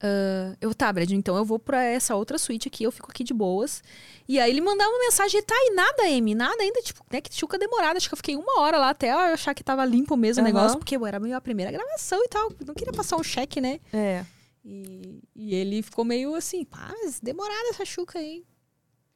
Ah, 0.00 0.56
eu, 0.60 0.74
tá, 0.74 0.92
Brad, 0.92 1.10
então 1.10 1.36
eu 1.36 1.44
vou 1.44 1.58
pra 1.58 1.82
essa 1.82 2.14
outra 2.14 2.38
suíte 2.38 2.68
aqui, 2.68 2.84
eu 2.84 2.92
fico 2.92 3.10
aqui 3.10 3.24
de 3.24 3.34
boas. 3.34 3.82
E 4.28 4.38
aí 4.38 4.50
ele 4.50 4.60
mandava 4.60 4.90
uma 4.90 5.00
mensagem, 5.00 5.42
tá 5.42 5.54
aí 5.54 5.72
nada, 5.74 6.02
Amy, 6.04 6.34
nada 6.34 6.62
ainda, 6.62 6.80
tipo, 6.82 7.04
né, 7.10 7.20
que 7.20 7.34
chuca 7.34 7.58
demorada. 7.58 7.96
Acho 7.96 8.08
que 8.08 8.14
eu 8.14 8.18
fiquei 8.18 8.36
uma 8.36 8.60
hora 8.60 8.78
lá 8.78 8.90
até 8.90 9.10
eu 9.12 9.18
achar 9.18 9.54
que 9.54 9.64
tava 9.64 9.84
limpo 9.84 10.16
mesmo 10.16 10.42
o 10.42 10.46
Aham. 10.46 10.54
negócio, 10.54 10.78
porque 10.78 10.96
era 11.06 11.18
meio 11.18 11.36
a 11.36 11.40
primeira 11.40 11.72
gravação 11.72 12.22
e 12.24 12.28
tal. 12.28 12.52
Não 12.66 12.74
queria 12.74 12.92
passar 12.92 13.16
um 13.16 13.22
cheque, 13.24 13.60
né? 13.60 13.80
É. 13.92 14.24
E, 14.64 15.20
e 15.34 15.54
ele 15.54 15.82
ficou 15.82 16.04
meio 16.04 16.34
assim, 16.34 16.64
pá, 16.64 16.92
mas 17.02 17.20
demorada 17.20 17.68
essa 17.70 17.84
chuca 17.84 18.18
aí. 18.18 18.44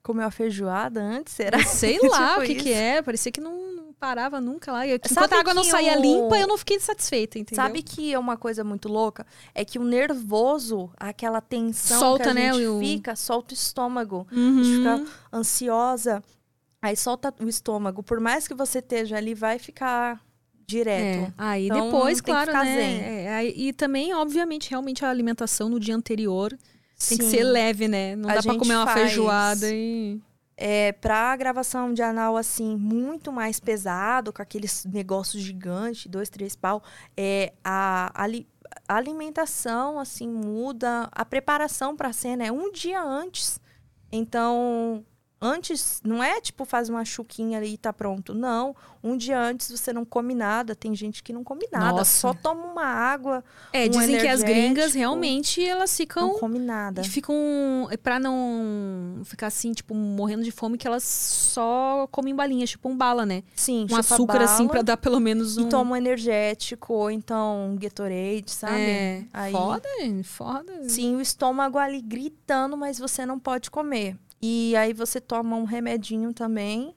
Comeu 0.02 0.26
a 0.26 0.30
feijoada 0.30 1.00
antes, 1.00 1.32
será? 1.34 1.62
Sei 1.64 1.98
lá 2.08 2.30
Tipo 2.30 2.40
o 2.40 2.46
que, 2.46 2.54
que 2.56 2.72
é, 2.72 3.00
parecia 3.02 3.30
que 3.30 3.40
não, 3.40 3.72
não 3.72 3.92
parava 3.92 4.40
nunca 4.40 4.72
lá. 4.72 4.84
E 4.84 4.90
Sabe 4.90 5.10
Enquanto 5.12 5.32
a 5.34 5.38
água 5.40 5.54
não 5.54 5.62
saía 5.62 5.96
o- 5.96 6.02
limpa, 6.02 6.36
eu 6.38 6.48
não 6.48 6.58
fiquei 6.58 6.80
satisfeita, 6.80 7.38
entendeu? 7.38 7.62
Sabe 7.64 7.82
que 7.82 8.12
é 8.12 8.18
uma 8.18 8.36
coisa 8.36 8.64
muito 8.64 8.88
louca? 8.88 9.24
É 9.54 9.64
que 9.64 9.78
o 9.78 9.84
nervoso, 9.84 10.90
aquela 10.96 11.40
tensão 11.40 12.00
Solta, 12.00 12.24
que 12.24 12.30
a 12.30 12.34
né, 12.34 12.52
gente 12.52 12.66
o- 12.66 12.80
fica, 12.80 13.14
solta 13.14 13.52
o 13.52 13.54
estômago. 13.54 14.26
Uhum. 14.32 14.60
A 14.60 14.62
gente 14.64 14.76
fica 14.78 15.12
ansiosa. 15.32 16.22
Aí 16.80 16.96
solta 16.96 17.32
o 17.40 17.48
estômago. 17.48 18.02
Por 18.02 18.18
mais 18.18 18.48
que 18.48 18.54
você 18.54 18.80
esteja 18.80 19.16
ali, 19.16 19.34
vai 19.34 19.58
ficar 19.60 20.20
direto. 20.66 21.28
É, 21.28 21.32
aí 21.38 21.66
Então, 21.66 21.84
depois, 21.84 22.20
claro, 22.20 22.52
né? 22.52 23.24
é, 23.24 23.34
aí- 23.34 23.54
e 23.56 23.72
também, 23.72 24.12
obviamente, 24.14 24.68
realmente 24.70 25.04
a 25.04 25.10
alimentação 25.10 25.68
no 25.68 25.78
dia 25.78 25.94
anterior 25.94 26.56
tem 27.08 27.18
que 27.18 27.24
Sim. 27.24 27.30
ser 27.30 27.44
leve, 27.44 27.88
né? 27.88 28.16
Não 28.16 28.28
A 28.30 28.34
dá 28.36 28.42
pra 28.42 28.56
comer 28.56 28.76
uma 28.76 28.86
faz- 28.86 29.00
feijoada 29.00 29.66
e. 29.70 30.20
É, 30.56 30.92
pra 30.92 31.34
gravação 31.36 31.92
de 31.92 32.02
anal, 32.02 32.36
assim, 32.36 32.76
muito 32.76 33.32
mais 33.32 33.58
pesado, 33.58 34.32
com 34.32 34.40
aqueles 34.42 34.84
negócios 34.84 35.42
gigantes, 35.42 36.06
dois, 36.06 36.28
três 36.28 36.54
pau, 36.54 36.82
é, 37.16 37.52
a, 37.64 38.12
ali- 38.14 38.46
a 38.86 38.94
alimentação, 38.96 39.98
assim, 39.98 40.28
muda. 40.28 41.08
A 41.10 41.24
preparação 41.24 41.96
pra 41.96 42.12
cena 42.12 42.44
é 42.44 42.52
um 42.52 42.70
dia 42.70 43.02
antes. 43.02 43.58
Então, 44.10 45.04
antes, 45.42 46.00
não 46.04 46.22
é 46.22 46.40
tipo 46.40 46.64
faz 46.64 46.88
uma 46.88 47.04
chuquinha 47.04 47.58
ali 47.58 47.74
e 47.74 47.76
tá 47.76 47.92
pronto. 47.92 48.32
Não. 48.32 48.74
Um 49.04 49.16
dia 49.16 49.38
antes 49.40 49.68
você 49.70 49.92
não 49.92 50.04
come 50.04 50.32
nada. 50.32 50.76
Tem 50.76 50.94
gente 50.94 51.22
que 51.24 51.32
não 51.32 51.42
come 51.42 51.66
nada. 51.72 51.90
Nossa. 51.98 52.20
Só 52.20 52.32
toma 52.32 52.64
uma 52.66 52.84
água, 52.84 53.42
É, 53.72 53.86
Um 53.86 53.90
dizem 53.90 54.18
que 54.20 54.28
as 54.28 54.42
gringas 54.42 54.94
realmente 54.94 55.62
elas 55.62 55.96
ficam. 55.96 56.28
não 56.28 56.38
come 56.38 56.58
nada. 56.60 57.02
E 57.02 57.08
ficam. 57.08 57.34
Pra 58.02 58.20
não 58.20 59.22
ficar 59.24 59.48
assim, 59.48 59.72
tipo, 59.72 59.94
morrendo 59.94 60.44
de 60.44 60.50
fome, 60.52 60.78
que 60.78 60.86
elas 60.86 61.02
só 61.02 62.06
comem 62.12 62.34
balinhas, 62.34 62.70
tipo 62.70 62.88
um 62.88 62.96
bala, 62.96 63.26
né? 63.26 63.42
Sim, 63.56 63.86
Um 63.90 63.96
açúcar 63.96 64.40
assim, 64.42 64.64
bala 64.64 64.70
pra 64.70 64.82
dar 64.82 64.96
pelo 64.96 65.18
menos 65.18 65.56
um. 65.56 65.66
E 65.66 65.68
toma 65.68 65.92
um 65.92 65.96
energético, 65.96 66.94
ou 66.94 67.10
então 67.10 67.70
um 67.70 67.76
Gatorade, 67.76 68.50
sabe? 68.50 68.76
É, 68.80 69.24
Aí- 69.32 69.52
foda, 69.52 69.88
foda. 70.24 70.88
Sim, 70.88 71.16
o 71.16 71.20
estômago 71.20 71.76
ali 71.78 72.00
gritando, 72.00 72.76
mas 72.76 72.98
você 72.98 73.26
não 73.26 73.38
pode 73.38 73.70
comer. 73.70 74.16
E 74.42 74.74
aí 74.76 74.92
você 74.92 75.20
toma 75.20 75.56
um 75.56 75.64
remedinho 75.64 76.32
também. 76.32 76.94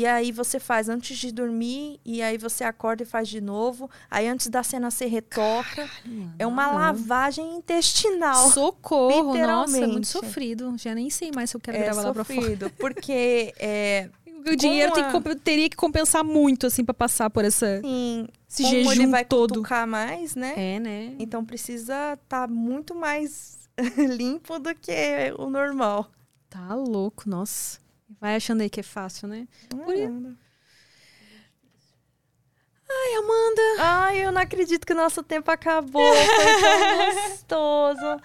E 0.00 0.06
aí 0.06 0.30
você 0.30 0.60
faz 0.60 0.88
antes 0.88 1.18
de 1.18 1.32
dormir, 1.32 1.98
e 2.04 2.22
aí 2.22 2.38
você 2.38 2.62
acorda 2.62 3.02
e 3.02 3.06
faz 3.06 3.26
de 3.28 3.40
novo. 3.40 3.90
Aí 4.08 4.28
antes 4.28 4.46
da 4.46 4.62
cena 4.62 4.92
você 4.92 5.06
retoca. 5.06 5.90
é 6.38 6.46
uma 6.46 6.68
não. 6.68 6.74
lavagem 6.76 7.56
intestinal. 7.56 8.48
Socorro, 8.52 9.10
nossa, 9.16 9.28
é 9.28 9.40
Literalmente. 9.40 9.86
muito 9.92 10.06
sofrido. 10.06 10.74
Já 10.78 10.94
nem 10.94 11.10
sei 11.10 11.32
mais 11.34 11.50
se 11.50 11.56
eu 11.56 11.60
quero 11.60 11.78
é 11.78 11.80
gravar 11.82 12.02
lá 12.02 12.14
pra 12.14 12.22
fora. 12.22 12.40
sofrido, 12.40 12.70
porque 12.78 13.52
é, 13.58 14.08
O 14.48 14.54
dinheiro 14.54 14.92
tem 14.92 15.02
que 15.02 15.08
a- 15.08 15.12
comp- 15.12 15.34
teria 15.42 15.68
que 15.68 15.76
compensar 15.76 16.22
muito, 16.22 16.68
assim, 16.68 16.84
pra 16.84 16.94
passar 16.94 17.28
por 17.28 17.44
essa. 17.44 17.66
assim, 17.78 18.28
Esse 18.48 18.62
como 18.62 18.76
ele 18.92 19.00
jejum 19.00 19.10
vai 19.10 19.24
todo. 19.24 19.62
mais, 19.88 20.36
né? 20.36 20.54
É, 20.56 20.78
né? 20.78 21.16
Então 21.18 21.44
precisa 21.44 22.12
estar 22.12 22.46
muito 22.48 22.94
mais 22.94 23.58
limpo 24.16 24.60
do 24.60 24.72
que 24.76 24.92
o 25.38 25.50
normal. 25.50 26.08
Tá 26.50 26.74
louco, 26.74 27.28
nossa. 27.28 27.78
Vai 28.20 28.36
achando 28.36 28.62
aí 28.62 28.70
que 28.70 28.80
é 28.80 28.82
fácil, 28.82 29.28
né? 29.28 29.46
Por 29.68 29.94
i- 29.94 30.08
Ai, 32.90 33.14
Amanda. 33.16 33.62
Ai, 33.80 34.26
eu 34.26 34.32
não 34.32 34.40
acredito 34.40 34.86
que 34.86 34.92
o 34.94 34.96
nosso 34.96 35.22
tempo 35.22 35.50
acabou. 35.50 36.02
Foi 36.14 36.26
tão 36.26 37.04
gostoso. 37.28 38.22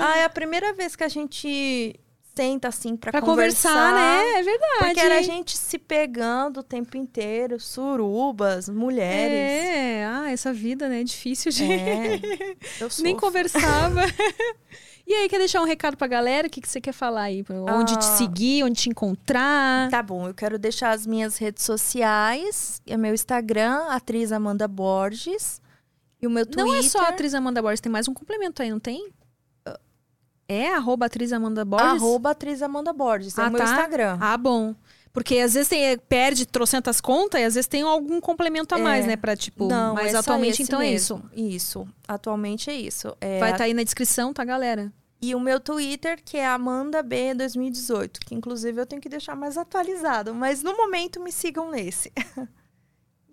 Ai, 0.00 0.20
é 0.20 0.24
a 0.24 0.30
primeira 0.30 0.72
vez 0.72 0.96
que 0.96 1.04
a 1.04 1.08
gente 1.08 1.94
senta 2.34 2.68
assim 2.68 2.96
pra, 2.96 3.10
Pra 3.12 3.20
conversar, 3.20 3.92
né? 3.94 4.38
É 4.38 4.42
verdade. 4.42 4.78
Porque 4.78 5.00
era 5.00 5.18
a 5.18 5.22
gente 5.22 5.56
se 5.58 5.76
pegando 5.76 6.60
o 6.60 6.62
tempo 6.62 6.96
inteiro, 6.96 7.60
surubas, 7.60 8.68
mulheres. 8.68 9.66
É, 9.66 10.04
ah, 10.06 10.30
essa 10.30 10.52
vida, 10.54 10.88
né? 10.88 11.00
É 11.00 11.04
difícil, 11.04 11.52
gente. 11.52 11.82
É, 11.82 12.56
Nem 13.02 13.14
conversava. 13.16 14.00
e 15.08 15.14
aí, 15.14 15.28
quer 15.28 15.38
deixar 15.38 15.60
um 15.60 15.64
recado 15.64 15.96
pra 15.96 16.06
galera? 16.06 16.46
O 16.46 16.50
que, 16.50 16.60
que 16.60 16.68
você 16.68 16.80
quer 16.80 16.92
falar 16.92 17.22
aí? 17.22 17.44
Onde 17.70 17.92
te 17.96 17.98
Ah. 18.06 18.16
seguir, 18.16 18.62
onde 18.64 18.80
te 18.82 18.88
encontrar? 18.90 19.88
Tá 19.90 20.02
bom, 20.02 20.28
eu 20.28 20.34
quero 20.34 20.58
deixar 20.58 20.90
as 20.90 21.06
minhas 21.06 21.36
redes 21.38 21.64
sociais, 21.64 22.80
é 22.86 22.96
meu 22.96 23.14
Instagram, 23.14 23.86
atriz 23.88 24.32
Amanda 24.32 24.68
Borges, 24.68 25.60
e 26.20 26.26
o 26.26 26.30
meu 26.30 26.44
Twitter. 26.44 26.64
Não 26.64 26.74
é 26.74 26.82
só 26.82 27.00
a 27.00 27.08
atriz 27.08 27.32
Amanda 27.34 27.62
Borges, 27.62 27.80
tem 27.80 27.90
mais 27.90 28.06
um 28.08 28.14
complemento 28.14 28.62
aí, 28.62 28.70
não 28.70 28.80
tem? 28.80 29.08
É 30.50 30.72
arroba 30.74 31.06
atriz 31.06 31.30
Amanda 31.32 31.62
Borges? 31.64 31.88
Arroba 32.02 32.30
atriz 32.30 32.62
Amanda 32.62 32.92
Borges, 32.92 33.36
é 33.36 33.42
Ah, 33.42 33.48
o 33.48 33.50
meu 33.50 33.58
tá. 33.58 33.64
Instagram. 33.66 34.16
Ah, 34.20 34.36
bom. 34.36 34.74
Porque 35.12 35.38
às 35.38 35.54
vezes 35.54 35.68
tem, 35.68 35.98
perde 36.08 36.46
trocentas 36.46 37.00
contas 37.00 37.40
e 37.40 37.44
às 37.44 37.54
vezes 37.54 37.66
tem 37.66 37.82
algum 37.82 38.20
complemento 38.20 38.74
a 38.74 38.78
mais, 38.78 39.04
É. 39.04 39.08
né? 39.08 39.16
Pra, 39.16 39.34
tipo, 39.36 39.66
Não, 39.66 39.94
mas 39.94 40.14
é 40.14 40.18
atualmente 40.18 40.62
então 40.62 40.80
é 40.80 40.92
isso. 40.92 41.16
mesmo. 41.34 41.48
Isso, 41.54 41.88
atualmente 42.06 42.70
é 42.70 42.74
isso. 42.74 43.16
É 43.20 43.38
Vai 43.40 43.52
estar 43.52 43.64
aí 43.64 43.74
na 43.74 43.82
descrição, 43.82 44.32
tá, 44.32 44.44
galera? 44.44 44.92
E 45.20 45.34
o 45.34 45.40
meu 45.40 45.58
Twitter, 45.58 46.20
que 46.24 46.36
é 46.36 46.46
Amanda 46.46 47.02
B 47.02 47.34
2018, 47.34 48.20
que 48.20 48.34
inclusive 48.36 48.80
eu 48.80 48.86
tenho 48.86 49.02
que 49.02 49.08
deixar 49.08 49.34
mais 49.34 49.56
atualizado, 49.58 50.32
mas 50.32 50.62
no 50.62 50.76
momento 50.76 51.20
me 51.20 51.32
sigam 51.32 51.70
nesse. 51.70 52.12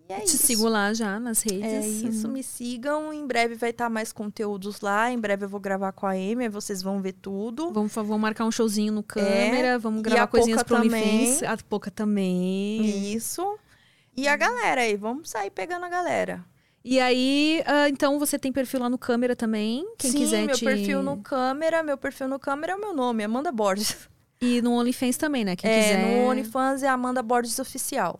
é 0.08 0.19
Te 0.19 0.35
isso. 0.35 0.38
sigo 0.45 0.67
lá 0.67 0.93
já 0.93 1.19
nas 1.19 1.42
redes. 1.42 1.64
É 1.64 1.88
isso, 1.88 2.27
me 2.27 2.43
sigam. 2.43 3.11
Em 3.11 3.25
breve 3.25 3.56
vai 3.56 3.72
estar 3.72 3.90
mais 3.90 4.11
conteúdos 4.11 4.82
lá. 4.82 5.11
Em 5.11 5.19
breve 5.19 5.45
eu 5.45 5.50
vou 5.50 5.59
gravar 5.59 5.92
com 5.92 6.06
a 6.06 6.11
Amy, 6.11 6.48
vocês 6.48 6.82
vão 6.82 7.01
ver 7.01 7.14
tudo. 7.14 7.72
Vamos, 7.72 7.93
vamos 7.93 8.19
marcar 8.19 8.45
um 8.45 8.51
showzinho 8.51 8.93
no 8.93 9.03
câmera, 9.03 9.80
vamos 9.80 10.00
É. 10.00 10.01
E 10.01 10.03
gravar 10.03 10.27
coisinhas 10.27 10.64
pro. 10.64 10.77
OnlyFans. 10.77 11.43
A 11.43 11.58
Poca 11.58 11.90
também. 11.90 13.14
Isso. 13.14 13.58
E 14.16 14.27
a 14.27 14.35
galera 14.35 14.82
aí, 14.82 14.95
vamos 14.95 15.30
sair 15.30 15.50
pegando 15.50 15.85
a 15.85 15.90
galera. 15.90 16.45
E 16.84 17.00
aí, 17.00 17.64
ah, 17.66 17.90
então 17.90 18.19
você 18.19 18.38
tem 18.38 18.51
perfil 18.51 18.82
lá 18.82 18.90
no 18.90 18.98
câmera 18.98 19.35
também. 19.35 19.84
Quem 19.98 20.11
Sim, 20.11 20.19
quiser 20.19 20.45
meu 20.45 20.56
te... 20.56 20.64
perfil 20.64 21.01
no 21.01 21.17
câmera, 21.17 21.82
meu 21.82 21.98
perfil 21.98 22.27
no 22.27 22.38
câmera 22.38 22.74
é 22.74 22.75
o 22.75 22.80
meu 22.80 22.93
nome, 22.93 23.24
Amanda 23.24 23.51
Borges. 23.51 24.08
E 24.40 24.61
no 24.61 24.74
OnlyFans 24.74 25.17
também, 25.17 25.43
né? 25.43 25.56
Quem 25.56 25.69
é, 25.69 25.82
quiser. 25.82 26.06
no 26.06 26.30
OnlyFans 26.30 26.84
é 26.84 26.88
Amanda 26.88 27.24
Borges 27.24 27.58
Oficial. 27.58 28.19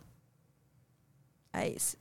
É 1.64 1.69
esse. 1.69 1.98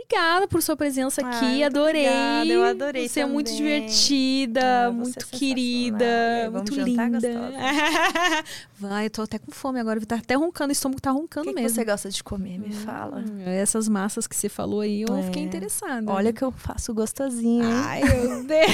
Obrigada 0.00 0.46
por 0.46 0.62
sua 0.62 0.76
presença 0.76 1.20
Ah, 1.24 1.28
aqui, 1.28 1.62
adorei. 1.64 2.06
obrigada, 2.08 2.46
eu 2.52 2.62
adorei 2.64 3.08
Você 3.08 3.18
é 3.20 3.26
muito 3.26 3.48
também. 3.48 3.62
divertida, 3.62 4.60
Ah, 4.60 4.86
é 4.86 4.90
muito 4.92 5.06
sensacional. 5.14 5.38
querida, 5.40 6.50
muito 6.52 6.74
linda. 6.80 7.28
Vai, 8.78 9.06
eu 9.06 9.10
tô 9.10 9.22
até 9.22 9.40
com 9.40 9.50
fome 9.50 9.80
agora, 9.80 10.00
tá 10.06 10.14
até 10.14 10.34
roncando, 10.36 10.68
o 10.68 10.72
estômago 10.72 11.00
tá 11.00 11.10
roncando 11.10 11.48
que, 11.48 11.52
que 11.54 11.60
mesmo. 11.60 11.74
você 11.74 11.84
gosta 11.84 12.08
de 12.10 12.22
comer? 12.22 12.58
Me 12.60 12.70
fala. 12.72 13.24
Hum, 13.28 13.40
Essas 13.44 13.88
massas 13.88 14.28
que 14.28 14.36
você 14.36 14.48
falou 14.48 14.80
aí, 14.82 15.02
eu 15.02 15.16
É. 15.16 15.22
fiquei 15.24 15.42
interessada. 15.42 16.10
Olha 16.12 16.32
que 16.32 16.44
eu 16.44 16.52
faço 16.52 16.94
gostosinho, 16.94 17.64
hein? 17.64 17.82
Ai, 17.84 18.02
meu 18.04 18.44
Deus. 18.46 18.70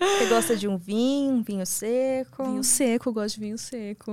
Você 0.00 0.26
gosta 0.26 0.56
de 0.56 0.66
um 0.66 0.76
vinho, 0.76 1.34
um 1.34 1.42
vinho 1.42 1.64
seco? 1.64 2.44
Vinho 2.44 2.64
seco, 2.64 3.08
eu 3.10 3.12
gosto 3.12 3.36
de 3.36 3.40
vinho 3.42 3.56
seco. 3.58 4.10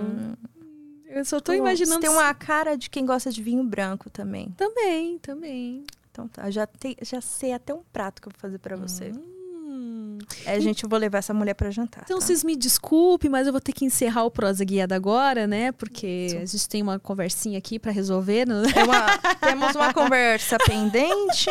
Eu 1.09 1.25
só 1.25 1.39
tô 1.39 1.51
Você 1.51 1.57
imaginando. 1.57 1.99
tem 2.01 2.09
uma 2.09 2.33
cara 2.33 2.77
de 2.77 2.89
quem 2.89 3.05
gosta 3.05 3.31
de 3.31 3.41
vinho 3.41 3.63
branco 3.63 4.09
também. 4.09 4.51
Também, 4.51 5.17
também. 5.19 5.83
Então 6.11 6.27
tá, 6.27 6.49
já, 6.51 6.67
te- 6.67 6.97
já 7.01 7.19
sei 7.19 7.51
até 7.53 7.73
um 7.73 7.81
prato 7.91 8.21
que 8.21 8.27
eu 8.27 8.31
vou 8.31 8.39
fazer 8.39 8.59
pra 8.59 8.75
você. 8.77 9.11
Hum. 9.15 10.17
É, 10.45 10.59
gente, 10.59 10.83
eu 10.83 10.89
vou 10.89 10.99
levar 10.99 11.19
essa 11.19 11.33
mulher 11.33 11.53
pra 11.53 11.71
jantar. 11.71 12.03
Então, 12.03 12.19
tá? 12.19 12.25
vocês 12.25 12.43
me 12.43 12.55
desculpem, 12.55 13.29
mas 13.29 13.47
eu 13.47 13.53
vou 13.53 13.61
ter 13.61 13.71
que 13.73 13.85
encerrar 13.85 14.23
o 14.25 14.31
Prosa 14.31 14.63
Guiada 14.65 14.95
agora, 14.95 15.47
né? 15.47 15.71
Porque 15.71 16.27
a 16.41 16.45
gente 16.45 16.67
tem 16.69 16.81
uma 16.81 16.99
conversinha 16.99 17.57
aqui 17.57 17.79
pra 17.79 17.91
resolver. 17.91 18.45
Né? 18.47 18.63
É 18.75 18.83
uma- 18.83 19.17
temos 19.39 19.75
uma 19.75 19.93
conversa 19.93 20.57
pendente. 20.65 21.49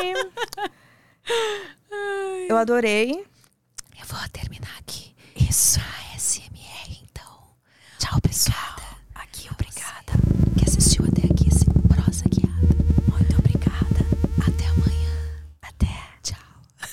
Eu 2.48 2.56
adorei. 2.56 3.12
Eu 4.00 4.06
vou 4.06 4.18
terminar 4.32 4.70
aqui. 4.78 5.14
Isso, 5.48 5.80
a 5.80 6.16
SMR, 6.18 6.98
então. 7.02 7.32
Tchau, 7.98 8.20
pessoal. 8.20 8.77